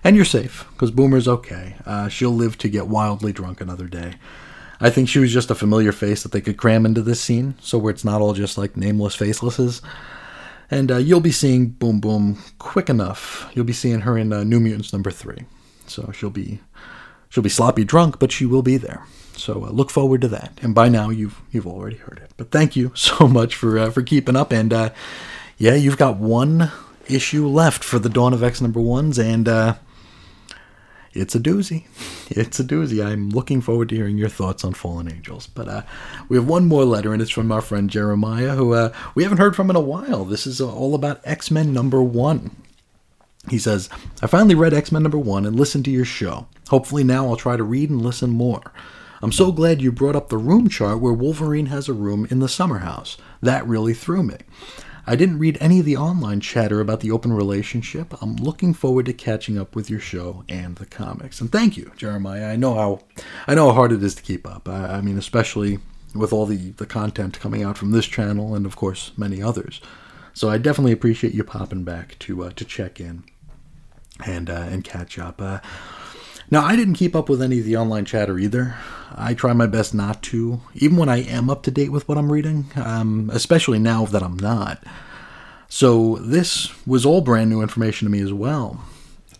And 0.03 0.17
you're 0.17 0.25
safe, 0.25 0.67
because 0.73 0.91
Boomer's 0.91 1.29
okay. 1.29 1.75
Uh, 1.85 2.09
she'll 2.09 2.35
live 2.35 2.57
to 2.59 2.69
get 2.69 2.87
wildly 2.87 3.31
drunk 3.31 3.61
another 3.61 3.87
day. 3.87 4.15
I 4.81 4.89
think 4.89 5.07
she 5.07 5.19
was 5.19 5.31
just 5.31 5.51
a 5.51 5.55
familiar 5.55 5.91
face 5.91 6.23
that 6.23 6.31
they 6.31 6.41
could 6.41 6.57
cram 6.57 6.85
into 6.85 7.03
this 7.03 7.21
scene, 7.21 7.53
so 7.61 7.77
where 7.77 7.93
it's 7.93 8.03
not 8.03 8.19
all 8.19 8.33
just 8.33 8.57
like 8.57 8.75
nameless 8.75 9.15
facelesses. 9.15 9.81
And 10.71 10.91
uh, 10.91 10.97
you'll 10.97 11.19
be 11.19 11.31
seeing 11.31 11.67
Boom 11.67 11.99
Boom 11.99 12.39
quick 12.57 12.89
enough. 12.89 13.49
You'll 13.53 13.65
be 13.65 13.73
seeing 13.73 14.01
her 14.01 14.17
in 14.17 14.33
uh, 14.33 14.43
New 14.43 14.59
Mutants 14.59 14.91
number 14.91 15.11
three. 15.11 15.45
So 15.85 16.11
she'll 16.11 16.31
be 16.31 16.61
she'll 17.29 17.43
be 17.43 17.49
sloppy 17.49 17.83
drunk, 17.83 18.17
but 18.17 18.31
she 18.31 18.45
will 18.45 18.63
be 18.63 18.77
there. 18.77 19.05
So 19.35 19.65
uh, 19.65 19.69
look 19.69 19.91
forward 19.91 20.21
to 20.21 20.27
that. 20.29 20.57
And 20.61 20.73
by 20.73 20.89
now 20.89 21.09
you've 21.09 21.39
you've 21.51 21.67
already 21.67 21.97
heard 21.97 22.19
it. 22.23 22.31
But 22.37 22.51
thank 22.51 22.75
you 22.75 22.91
so 22.95 23.27
much 23.27 23.55
for 23.55 23.77
uh, 23.77 23.91
for 23.91 24.01
keeping 24.01 24.35
up. 24.35 24.51
And 24.51 24.73
uh, 24.73 24.89
yeah, 25.57 25.75
you've 25.75 25.97
got 25.97 26.17
one 26.17 26.71
issue 27.07 27.47
left 27.47 27.83
for 27.83 27.99
the 27.99 28.09
Dawn 28.09 28.33
of 28.33 28.41
X 28.41 28.61
number 28.61 28.79
ones, 28.81 29.19
and 29.19 29.47
uh, 29.47 29.75
it's 31.13 31.35
a 31.35 31.39
doozy. 31.39 31.85
It's 32.29 32.59
a 32.59 32.63
doozy. 32.63 33.05
I'm 33.05 33.29
looking 33.29 33.61
forward 33.61 33.89
to 33.89 33.95
hearing 33.95 34.17
your 34.17 34.29
thoughts 34.29 34.63
on 34.63 34.73
Fallen 34.73 35.11
Angels. 35.11 35.47
But 35.47 35.67
uh, 35.67 35.81
we 36.29 36.37
have 36.37 36.47
one 36.47 36.67
more 36.67 36.85
letter, 36.85 37.13
and 37.13 37.21
it's 37.21 37.31
from 37.31 37.51
our 37.51 37.61
friend 37.61 37.89
Jeremiah, 37.89 38.55
who 38.55 38.73
uh, 38.73 38.93
we 39.15 39.23
haven't 39.23 39.39
heard 39.39 39.55
from 39.55 39.69
in 39.69 39.75
a 39.75 39.81
while. 39.81 40.25
This 40.25 40.47
is 40.47 40.61
uh, 40.61 40.73
all 40.73 40.95
about 40.95 41.21
X 41.23 41.51
Men 41.51 41.73
number 41.73 42.01
one. 42.01 42.55
He 43.49 43.57
says, 43.57 43.89
I 44.21 44.27
finally 44.27 44.55
read 44.55 44.73
X 44.73 44.91
Men 44.91 45.03
number 45.03 45.17
one 45.17 45.45
and 45.45 45.55
listened 45.55 45.85
to 45.85 45.91
your 45.91 46.05
show. 46.05 46.47
Hopefully, 46.69 47.03
now 47.03 47.27
I'll 47.27 47.35
try 47.35 47.57
to 47.57 47.63
read 47.63 47.89
and 47.89 48.01
listen 48.01 48.29
more. 48.29 48.71
I'm 49.23 49.31
so 49.31 49.51
glad 49.51 49.81
you 49.81 49.91
brought 49.91 50.15
up 50.15 50.29
the 50.29 50.37
room 50.37 50.67
chart 50.67 50.99
where 50.99 51.13
Wolverine 51.13 51.67
has 51.67 51.87
a 51.87 51.93
room 51.93 52.25
in 52.31 52.39
the 52.39 52.49
summer 52.49 52.79
house. 52.79 53.17
That 53.41 53.67
really 53.67 53.93
threw 53.93 54.23
me. 54.23 54.37
I 55.07 55.15
didn't 55.15 55.39
read 55.39 55.57
any 55.59 55.79
of 55.79 55.85
the 55.85 55.97
online 55.97 56.39
chatter 56.39 56.79
about 56.79 56.99
the 56.99 57.11
open 57.11 57.33
relationship. 57.33 58.13
I'm 58.21 58.35
looking 58.35 58.73
forward 58.73 59.05
to 59.07 59.13
catching 59.13 59.57
up 59.57 59.75
with 59.75 59.89
your 59.89 59.99
show 59.99 60.43
and 60.47 60.75
the 60.75 60.85
comics. 60.85 61.41
And 61.41 61.51
thank 61.51 61.75
you, 61.75 61.91
Jeremiah. 61.97 62.51
I 62.51 62.55
know 62.55 62.75
how 62.75 62.99
I 63.47 63.55
know 63.55 63.67
how 63.67 63.73
hard 63.73 63.91
it 63.91 64.03
is 64.03 64.15
to 64.15 64.21
keep 64.21 64.47
up. 64.47 64.69
I, 64.69 64.97
I 64.97 65.01
mean, 65.01 65.17
especially 65.17 65.79
with 66.13 66.33
all 66.33 66.45
the, 66.45 66.71
the 66.71 66.85
content 66.85 67.39
coming 67.39 67.63
out 67.63 67.77
from 67.77 67.91
this 67.91 68.05
channel 68.05 68.53
and 68.53 68.65
of 68.65 68.75
course 68.75 69.11
many 69.17 69.41
others. 69.41 69.81
So 70.33 70.49
I 70.49 70.57
definitely 70.57 70.91
appreciate 70.91 71.33
you 71.33 71.43
popping 71.43 71.83
back 71.83 72.17
to 72.19 72.45
uh, 72.45 72.49
to 72.51 72.65
check 72.65 72.99
in 72.99 73.23
and 74.25 74.49
uh, 74.49 74.67
and 74.69 74.83
catch 74.83 75.17
up. 75.17 75.41
Uh, 75.41 75.59
now 76.51 76.63
I 76.63 76.75
didn't 76.75 76.95
keep 76.95 77.15
up 77.15 77.29
with 77.29 77.41
any 77.41 77.59
of 77.59 77.65
the 77.65 77.77
online 77.77 78.05
chatter 78.05 78.37
either. 78.37 78.75
I 79.15 79.33
try 79.33 79.53
my 79.53 79.65
best 79.65 79.93
not 79.93 80.21
to, 80.23 80.61
even 80.75 80.97
when 80.97 81.09
I 81.09 81.23
am 81.23 81.49
up 81.49 81.63
to 81.63 81.71
date 81.71 81.91
with 81.91 82.07
what 82.07 82.17
I'm 82.17 82.31
reading, 82.31 82.65
um, 82.75 83.29
especially 83.33 83.79
now 83.79 84.05
that 84.05 84.21
I'm 84.21 84.37
not. 84.37 84.83
So 85.67 86.17
this 86.17 86.69
was 86.85 87.05
all 87.05 87.21
brand 87.21 87.49
new 87.49 87.61
information 87.61 88.05
to 88.05 88.11
me 88.11 88.19
as 88.21 88.33
well. 88.33 88.83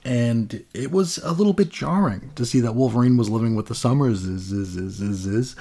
And 0.04 0.66
it 0.74 0.92
was 0.92 1.20
a 1.20 1.32
little 1.32 1.54
bit 1.54 1.70
jarring 1.70 2.32
to 2.36 2.46
see 2.46 2.60
that 2.62 2.74
Wolverine 2.74 3.18
was 3.18 3.30
living 3.30 3.56
with 3.56 3.68
the 3.68 3.76
Summers 3.76 4.24
is 4.24 4.52
is 4.52 4.76
is 4.76 5.00
is, 5.00 5.26
is. 5.28 5.56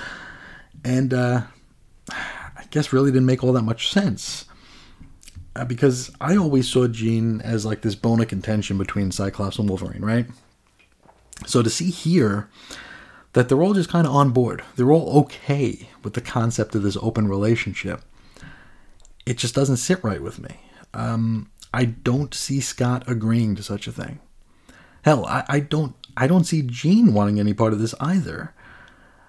and 0.84 1.12
uh, 1.12 1.42
I 2.10 2.64
guess 2.70 2.92
really 2.92 3.10
didn't 3.10 3.26
make 3.26 3.44
all 3.44 3.52
that 3.52 3.62
much 3.62 3.90
sense 3.90 4.46
uh, 5.56 5.64
because 5.64 6.10
I 6.20 6.36
always 6.36 6.68
saw 6.68 6.86
Jean 6.86 7.40
as 7.42 7.66
like 7.66 7.82
this 7.82 7.94
bone 7.94 8.20
of 8.20 8.28
contention 8.28 8.78
between 8.78 9.10
Cyclops 9.10 9.58
and 9.58 9.68
Wolverine, 9.68 10.02
right? 10.04 10.26
So 11.46 11.62
to 11.62 11.70
see 11.70 11.90
here 11.90 12.48
that 13.32 13.48
they're 13.48 13.62
all 13.62 13.74
just 13.74 13.90
kind 13.90 14.06
of 14.06 14.14
on 14.14 14.30
board, 14.30 14.62
they're 14.76 14.92
all 14.92 15.20
okay 15.20 15.88
with 16.02 16.14
the 16.14 16.20
concept 16.20 16.74
of 16.74 16.82
this 16.82 16.96
open 17.00 17.28
relationship, 17.28 18.02
it 19.26 19.38
just 19.38 19.54
doesn't 19.54 19.76
sit 19.76 20.02
right 20.02 20.22
with 20.22 20.38
me. 20.38 20.60
Um, 20.92 21.50
I 21.72 21.84
don't 21.84 22.34
see 22.34 22.60
Scott 22.60 23.04
agreeing 23.06 23.54
to 23.56 23.62
such 23.62 23.86
a 23.86 23.92
thing. 23.92 24.18
Hell, 25.02 25.24
I, 25.26 25.44
I 25.48 25.60
don't 25.60 25.94
I 26.16 26.26
don't 26.26 26.44
see 26.44 26.62
Jean 26.62 27.14
wanting 27.14 27.38
any 27.38 27.54
part 27.54 27.72
of 27.72 27.78
this 27.78 27.94
either. 28.00 28.52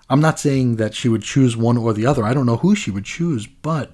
I'm 0.09 0.19
not 0.19 0.39
saying 0.39 0.75
that 0.75 0.93
she 0.93 1.07
would 1.07 1.21
choose 1.21 1.55
one 1.55 1.77
or 1.77 1.93
the 1.93 2.05
other. 2.05 2.25
I 2.25 2.33
don't 2.33 2.45
know 2.45 2.57
who 2.57 2.75
she 2.75 2.91
would 2.91 3.05
choose, 3.05 3.47
but 3.47 3.91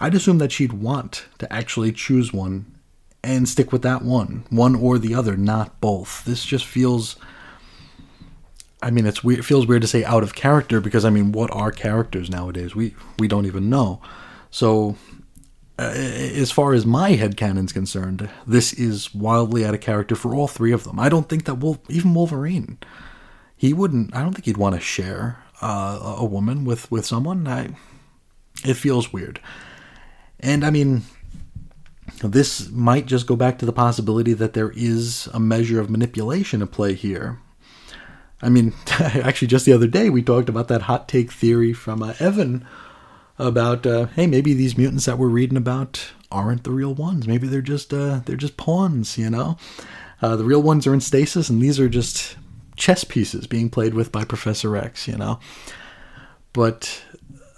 I'd 0.00 0.14
assume 0.14 0.38
that 0.38 0.50
she'd 0.50 0.72
want 0.72 1.26
to 1.38 1.52
actually 1.52 1.92
choose 1.92 2.32
one 2.32 2.74
and 3.22 3.48
stick 3.48 3.70
with 3.70 3.82
that 3.82 4.02
one, 4.02 4.44
one 4.48 4.74
or 4.74 4.98
the 4.98 5.14
other, 5.14 5.36
not 5.36 5.80
both. 5.80 6.24
This 6.24 6.44
just 6.44 6.64
feels. 6.64 7.16
I 8.82 8.90
mean, 8.90 9.06
it's 9.06 9.22
weird. 9.22 9.40
It 9.40 9.44
feels 9.44 9.66
weird 9.66 9.82
to 9.82 9.88
say 9.88 10.04
out 10.04 10.22
of 10.22 10.34
character 10.34 10.80
because 10.80 11.04
I 11.04 11.10
mean, 11.10 11.32
what 11.32 11.50
are 11.50 11.70
characters 11.70 12.30
nowadays? 12.30 12.74
We 12.74 12.94
we 13.18 13.28
don't 13.28 13.46
even 13.46 13.68
know. 13.68 14.00
So, 14.50 14.96
uh, 15.78 15.92
as 15.92 16.50
far 16.50 16.72
as 16.72 16.86
my 16.86 17.12
headcanon's 17.12 17.72
concerned, 17.72 18.28
this 18.46 18.72
is 18.72 19.14
wildly 19.14 19.64
out 19.64 19.74
of 19.74 19.80
character 19.80 20.14
for 20.14 20.34
all 20.34 20.48
three 20.48 20.72
of 20.72 20.84
them. 20.84 20.98
I 20.98 21.08
don't 21.08 21.28
think 21.28 21.44
that 21.44 21.56
Wolf, 21.56 21.78
even 21.88 22.14
Wolverine, 22.14 22.78
he 23.56 23.72
wouldn't. 23.72 24.14
I 24.14 24.22
don't 24.22 24.32
think 24.32 24.46
he'd 24.46 24.56
want 24.56 24.74
to 24.74 24.80
share 24.80 25.42
uh, 25.60 26.16
a 26.18 26.24
woman 26.24 26.64
with 26.64 26.90
with 26.90 27.04
someone. 27.04 27.46
I, 27.46 27.70
it 28.64 28.74
feels 28.74 29.12
weird. 29.12 29.40
And 30.40 30.64
I 30.64 30.70
mean, 30.70 31.02
this 32.22 32.70
might 32.70 33.06
just 33.06 33.26
go 33.26 33.36
back 33.36 33.58
to 33.58 33.66
the 33.66 33.72
possibility 33.72 34.32
that 34.32 34.54
there 34.54 34.70
is 34.74 35.28
a 35.34 35.40
measure 35.40 35.80
of 35.80 35.90
manipulation 35.90 36.62
at 36.62 36.70
play 36.70 36.94
here. 36.94 37.38
I 38.42 38.48
mean, 38.48 38.72
actually, 38.90 39.48
just 39.48 39.66
the 39.66 39.72
other 39.72 39.86
day 39.86 40.10
we 40.10 40.22
talked 40.22 40.48
about 40.48 40.68
that 40.68 40.82
hot 40.82 41.08
take 41.08 41.32
theory 41.32 41.72
from 41.72 42.02
uh, 42.02 42.14
Evan 42.18 42.66
about 43.38 43.86
uh, 43.86 44.06
hey, 44.06 44.26
maybe 44.26 44.54
these 44.54 44.76
mutants 44.76 45.06
that 45.06 45.18
we're 45.18 45.28
reading 45.28 45.56
about 45.56 46.12
aren't 46.30 46.64
the 46.64 46.70
real 46.70 46.94
ones. 46.94 47.26
Maybe 47.26 47.46
they're 47.46 47.60
just 47.60 47.92
uh, 47.92 48.20
they're 48.24 48.36
just 48.36 48.56
pawns, 48.56 49.18
you 49.18 49.30
know. 49.30 49.56
Uh, 50.22 50.36
the 50.36 50.44
real 50.44 50.62
ones 50.62 50.86
are 50.86 50.94
in 50.94 51.00
stasis, 51.00 51.48
and 51.48 51.62
these 51.62 51.80
are 51.80 51.88
just 51.88 52.36
chess 52.76 53.04
pieces 53.04 53.46
being 53.46 53.70
played 53.70 53.94
with 53.94 54.12
by 54.12 54.24
Professor 54.24 54.76
X, 54.76 55.08
you 55.08 55.16
know. 55.16 55.40
But 56.52 57.02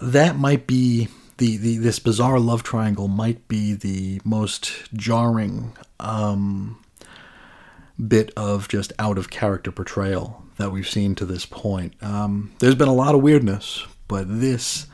that 0.01 0.37
might 0.37 0.67
be 0.67 1.09
the, 1.39 1.57
the 1.57 1.79
this 1.79 1.99
bizarre 1.99 2.39
love 2.39 2.63
triangle 2.63 3.09
might 3.09 3.47
be 3.49 3.75
the 3.75 4.21
most 4.25 4.93
jarring 4.95 5.77
um, 5.99 6.83
bit 8.07 8.33
of 8.37 8.69
just 8.69 8.93
out 8.99 9.19
of 9.19 9.31
character 9.31 9.73
portrayal 9.73 10.42
that 10.57 10.73
we've 10.73 10.89
seen 10.89 11.15
to 11.17 11.27
this 11.27 11.47
point. 11.47 11.95
Um, 12.03 12.53
there's 12.59 12.75
been 12.75 12.89
a 12.89 12.95
lot 12.95 13.15
of 13.15 13.23
weirdness, 13.23 13.85
but 14.09 14.25
this, 14.29 14.87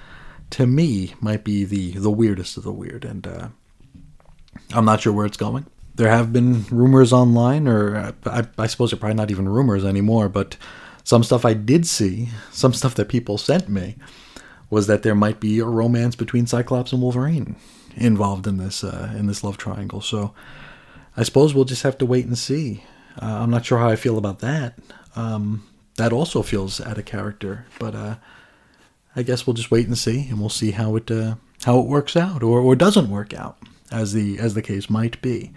to 0.51 0.67
me, 0.67 1.15
might 1.20 1.45
be 1.45 1.65
the 1.65 1.93
the 1.93 2.11
weirdest 2.11 2.57
of 2.57 2.65
the 2.65 2.73
weird, 2.73 3.05
and 3.05 3.27
uh, 3.27 3.49
I'm 4.73 4.85
not 4.85 5.01
sure 5.01 5.12
where 5.12 5.27
it's 5.27 5.37
going. 5.37 5.67
There 5.95 6.11
have 6.11 6.33
been 6.33 6.65
rumors 6.70 7.12
online, 7.12 7.67
or 7.67 7.97
uh, 7.97 8.12
I, 8.25 8.47
I 8.57 8.67
suppose 8.69 8.91
they're 8.91 9.01
probably 9.01 9.17
not 9.17 9.31
even 9.31 9.49
rumors 9.49 9.85
anymore, 9.85 10.28
but 10.28 10.57
some 11.03 11.25
stuff 11.25 11.45
I 11.45 11.55
did 11.55 11.87
see, 11.87 12.28
some 12.53 12.73
stuff 12.73 12.95
that 12.95 13.09
people 13.09 13.39
sent 13.39 13.69
me, 13.69 13.97
was 14.70 14.87
that 14.87 15.03
there 15.03 15.15
might 15.15 15.41
be 15.41 15.59
a 15.59 15.65
romance 15.65 16.15
between 16.15 16.47
Cyclops 16.47 16.93
and 16.93 17.03
Wolverine 17.03 17.57
involved 17.97 18.47
in 18.47 18.59
this 18.59 18.85
uh, 18.85 19.12
in 19.19 19.27
this 19.27 19.43
love 19.43 19.57
triangle. 19.57 20.01
So 20.01 20.35
I 21.17 21.25
suppose 21.25 21.53
we'll 21.53 21.65
just 21.65 21.83
have 21.83 21.99
to 21.99 22.07
wait 22.07 22.27
and 22.27 22.39
see. 22.39 22.85
Uh, 23.20 23.39
I'm 23.43 23.51
not 23.51 23.67
sure 23.67 23.78
how 23.78 23.89
I 23.89 23.97
feel 23.97 24.19
about 24.19 24.39
that. 24.41 24.78
Um, 25.17 25.67
that 25.97 26.12
also 26.12 26.43
feels 26.43 26.81
out 26.81 26.99
of 26.99 27.05
character, 27.05 27.67
but 27.78 27.95
uh, 27.95 28.17
I 29.17 29.23
guess 29.23 29.47
we'll 29.47 29.55
just 29.55 29.70
wait 29.70 29.87
and 29.87 29.99
see, 29.99 30.28
and 30.28 30.39
we'll 30.39 30.49
see 30.49 30.70
how 30.70 30.97
it 30.97 31.11
uh, 31.11 31.35
how 31.65 31.81
it 31.81 31.87
works 31.87 32.17
out 32.17 32.43
or, 32.43 32.61
or 32.61 32.77
doesn't 32.77 33.11
work 33.11 33.35
out, 33.35 33.59
as 33.91 34.12
the 34.12 34.39
as 34.39 34.55
the 34.55 34.62
case 34.62 34.89
might 34.89 35.20
be. 35.20 35.53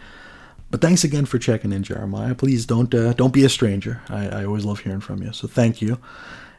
But 0.71 0.81
thanks 0.81 1.03
again 1.03 1.25
for 1.25 1.37
checking 1.37 1.73
in, 1.73 1.83
Jeremiah. 1.83 2.33
Please 2.33 2.65
don't 2.65 2.93
uh, 2.93 3.13
don't 3.13 3.33
be 3.33 3.45
a 3.45 3.49
stranger. 3.49 4.01
I, 4.09 4.27
I 4.29 4.45
always 4.45 4.65
love 4.65 4.79
hearing 4.79 5.01
from 5.01 5.21
you, 5.21 5.31
so 5.33 5.47
thank 5.47 5.81
you. 5.81 5.99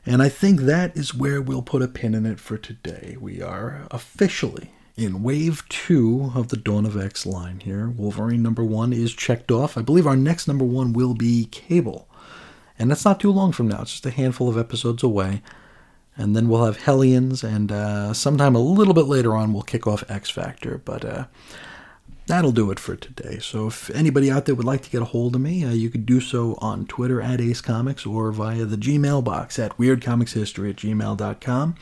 And 0.05 0.23
I 0.23 0.29
think 0.29 0.61
that 0.61 0.97
is 0.97 1.15
where 1.15 1.41
we'll 1.41 1.63
put 1.63 1.83
a 1.83 1.89
pin 1.89 2.15
in 2.15 2.27
it 2.27 2.41
for 2.41 2.59
today. 2.59 3.17
We 3.21 3.41
are 3.41 3.87
officially 3.91 4.73
in 4.97 5.23
wave 5.23 5.67
two 5.69 6.33
of 6.35 6.49
the 6.49 6.57
Dawn 6.57 6.85
of 6.85 7.01
X 7.01 7.25
line 7.25 7.61
here. 7.61 7.89
Wolverine 7.89 8.43
number 8.43 8.65
one 8.65 8.93
is 8.93 9.15
checked 9.15 9.51
off. 9.51 9.79
I 9.79 9.83
believe 9.83 10.07
our 10.07 10.17
next 10.17 10.47
number 10.47 10.65
one 10.65 10.93
will 10.93 11.15
be 11.15 11.47
Cable. 11.47 12.09
And 12.83 12.91
that's 12.91 13.05
not 13.05 13.21
too 13.21 13.31
long 13.31 13.53
from 13.53 13.69
now, 13.69 13.83
it's 13.83 13.93
just 13.93 14.07
a 14.07 14.11
handful 14.11 14.49
of 14.49 14.59
episodes 14.59 15.05
away. 15.05 15.41
And 16.17 16.35
then 16.35 16.49
we'll 16.49 16.65
have 16.65 16.79
Hellions, 16.79 17.45
and 17.45 17.71
uh, 17.71 18.13
sometime 18.13 18.57
a 18.57 18.59
little 18.59 18.93
bit 18.93 19.07
later 19.07 19.37
on, 19.37 19.53
we'll 19.53 19.63
kick 19.63 19.87
off 19.87 20.03
X 20.11 20.31
Factor. 20.31 20.79
But 20.85 21.05
uh, 21.05 21.25
that'll 22.27 22.51
do 22.51 22.73
it 22.73 22.81
for 22.81 22.97
today. 22.97 23.39
So 23.39 23.69
if 23.69 23.89
anybody 23.91 24.33
out 24.33 24.47
there 24.47 24.57
would 24.57 24.67
like 24.67 24.83
to 24.83 24.91
get 24.91 25.01
a 25.01 25.07
hold 25.07 25.37
of 25.37 25.41
me, 25.41 25.65
uh, 25.65 25.71
you 25.71 25.91
could 25.91 26.05
do 26.05 26.21
so 26.21 26.59
on 26.59 26.87
Twitter 26.87 27.23
at 27.23 27.41
Ace 27.41 27.61
Comics 27.61 28.05
or 28.05 28.33
via 28.33 28.65
the 28.65 28.77
Gmail 28.77 29.23
box 29.23 29.61
at 29.61 29.79
weirdcomicshistory 29.79 30.71
at 30.71 30.77
gmail.com. 30.77 31.77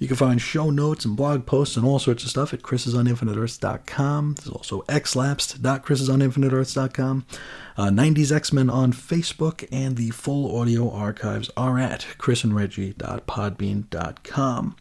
You 0.00 0.08
can 0.08 0.16
find 0.16 0.40
show 0.40 0.70
notes 0.70 1.04
and 1.04 1.14
blog 1.14 1.44
posts 1.44 1.76
and 1.76 1.84
all 1.84 1.98
sorts 1.98 2.24
of 2.24 2.30
stuff 2.30 2.54
at 2.54 2.62
chrisisoninfiniteearths.com. 2.62 4.36
There's 4.36 4.48
also 4.48 4.80
xlapsed.chrisisoninfiniteearths.com, 4.88 7.26
uh, 7.80 7.88
90s 7.88 8.30
X-Men 8.30 8.68
on 8.68 8.92
Facebook, 8.92 9.66
and 9.72 9.96
the 9.96 10.10
full 10.10 10.60
audio 10.60 10.90
archives 10.90 11.48
are 11.56 11.78
at 11.78 12.06
chrisandreggie.podbean.com. 12.18 14.76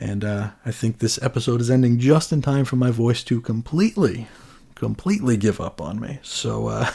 And 0.00 0.24
uh, 0.24 0.50
I 0.64 0.72
think 0.72 0.98
this 0.98 1.22
episode 1.22 1.60
is 1.60 1.70
ending 1.70 2.00
just 2.00 2.32
in 2.32 2.42
time 2.42 2.64
for 2.64 2.74
my 2.74 2.90
voice 2.90 3.22
to 3.24 3.40
completely, 3.40 4.26
completely 4.74 5.36
give 5.36 5.60
up 5.60 5.80
on 5.80 6.00
me. 6.00 6.18
So 6.22 6.66
uh, 6.66 6.90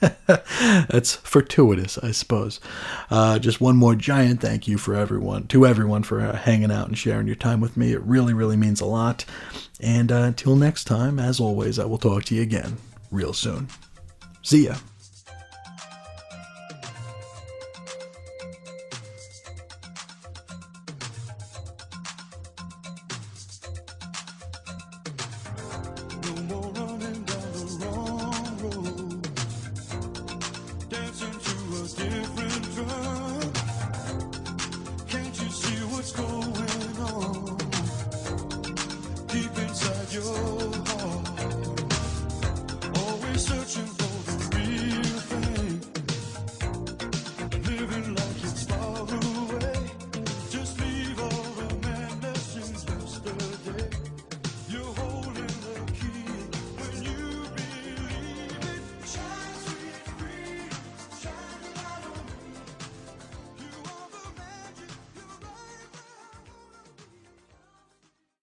that's 0.28 1.16
fortuitous, 1.16 1.98
I 1.98 2.12
suppose. 2.12 2.60
Uh, 3.10 3.40
just 3.40 3.60
one 3.60 3.76
more 3.76 3.96
giant 3.96 4.40
thank 4.40 4.68
you 4.68 4.78
for 4.78 4.94
everyone, 4.94 5.48
to 5.48 5.66
everyone 5.66 6.04
for 6.04 6.20
uh, 6.20 6.36
hanging 6.36 6.70
out 6.70 6.86
and 6.86 6.96
sharing 6.96 7.26
your 7.26 7.34
time 7.34 7.60
with 7.60 7.76
me. 7.76 7.92
It 7.92 8.02
really, 8.02 8.34
really 8.34 8.56
means 8.56 8.80
a 8.80 8.86
lot. 8.86 9.24
And 9.80 10.12
uh, 10.12 10.22
until 10.22 10.54
next 10.54 10.84
time, 10.84 11.18
as 11.18 11.40
always, 11.40 11.80
I 11.80 11.86
will 11.86 11.98
talk 11.98 12.22
to 12.26 12.36
you 12.36 12.42
again 12.42 12.76
real 13.10 13.32
soon. 13.32 13.66
See 14.46 14.66
ya. 14.66 14.76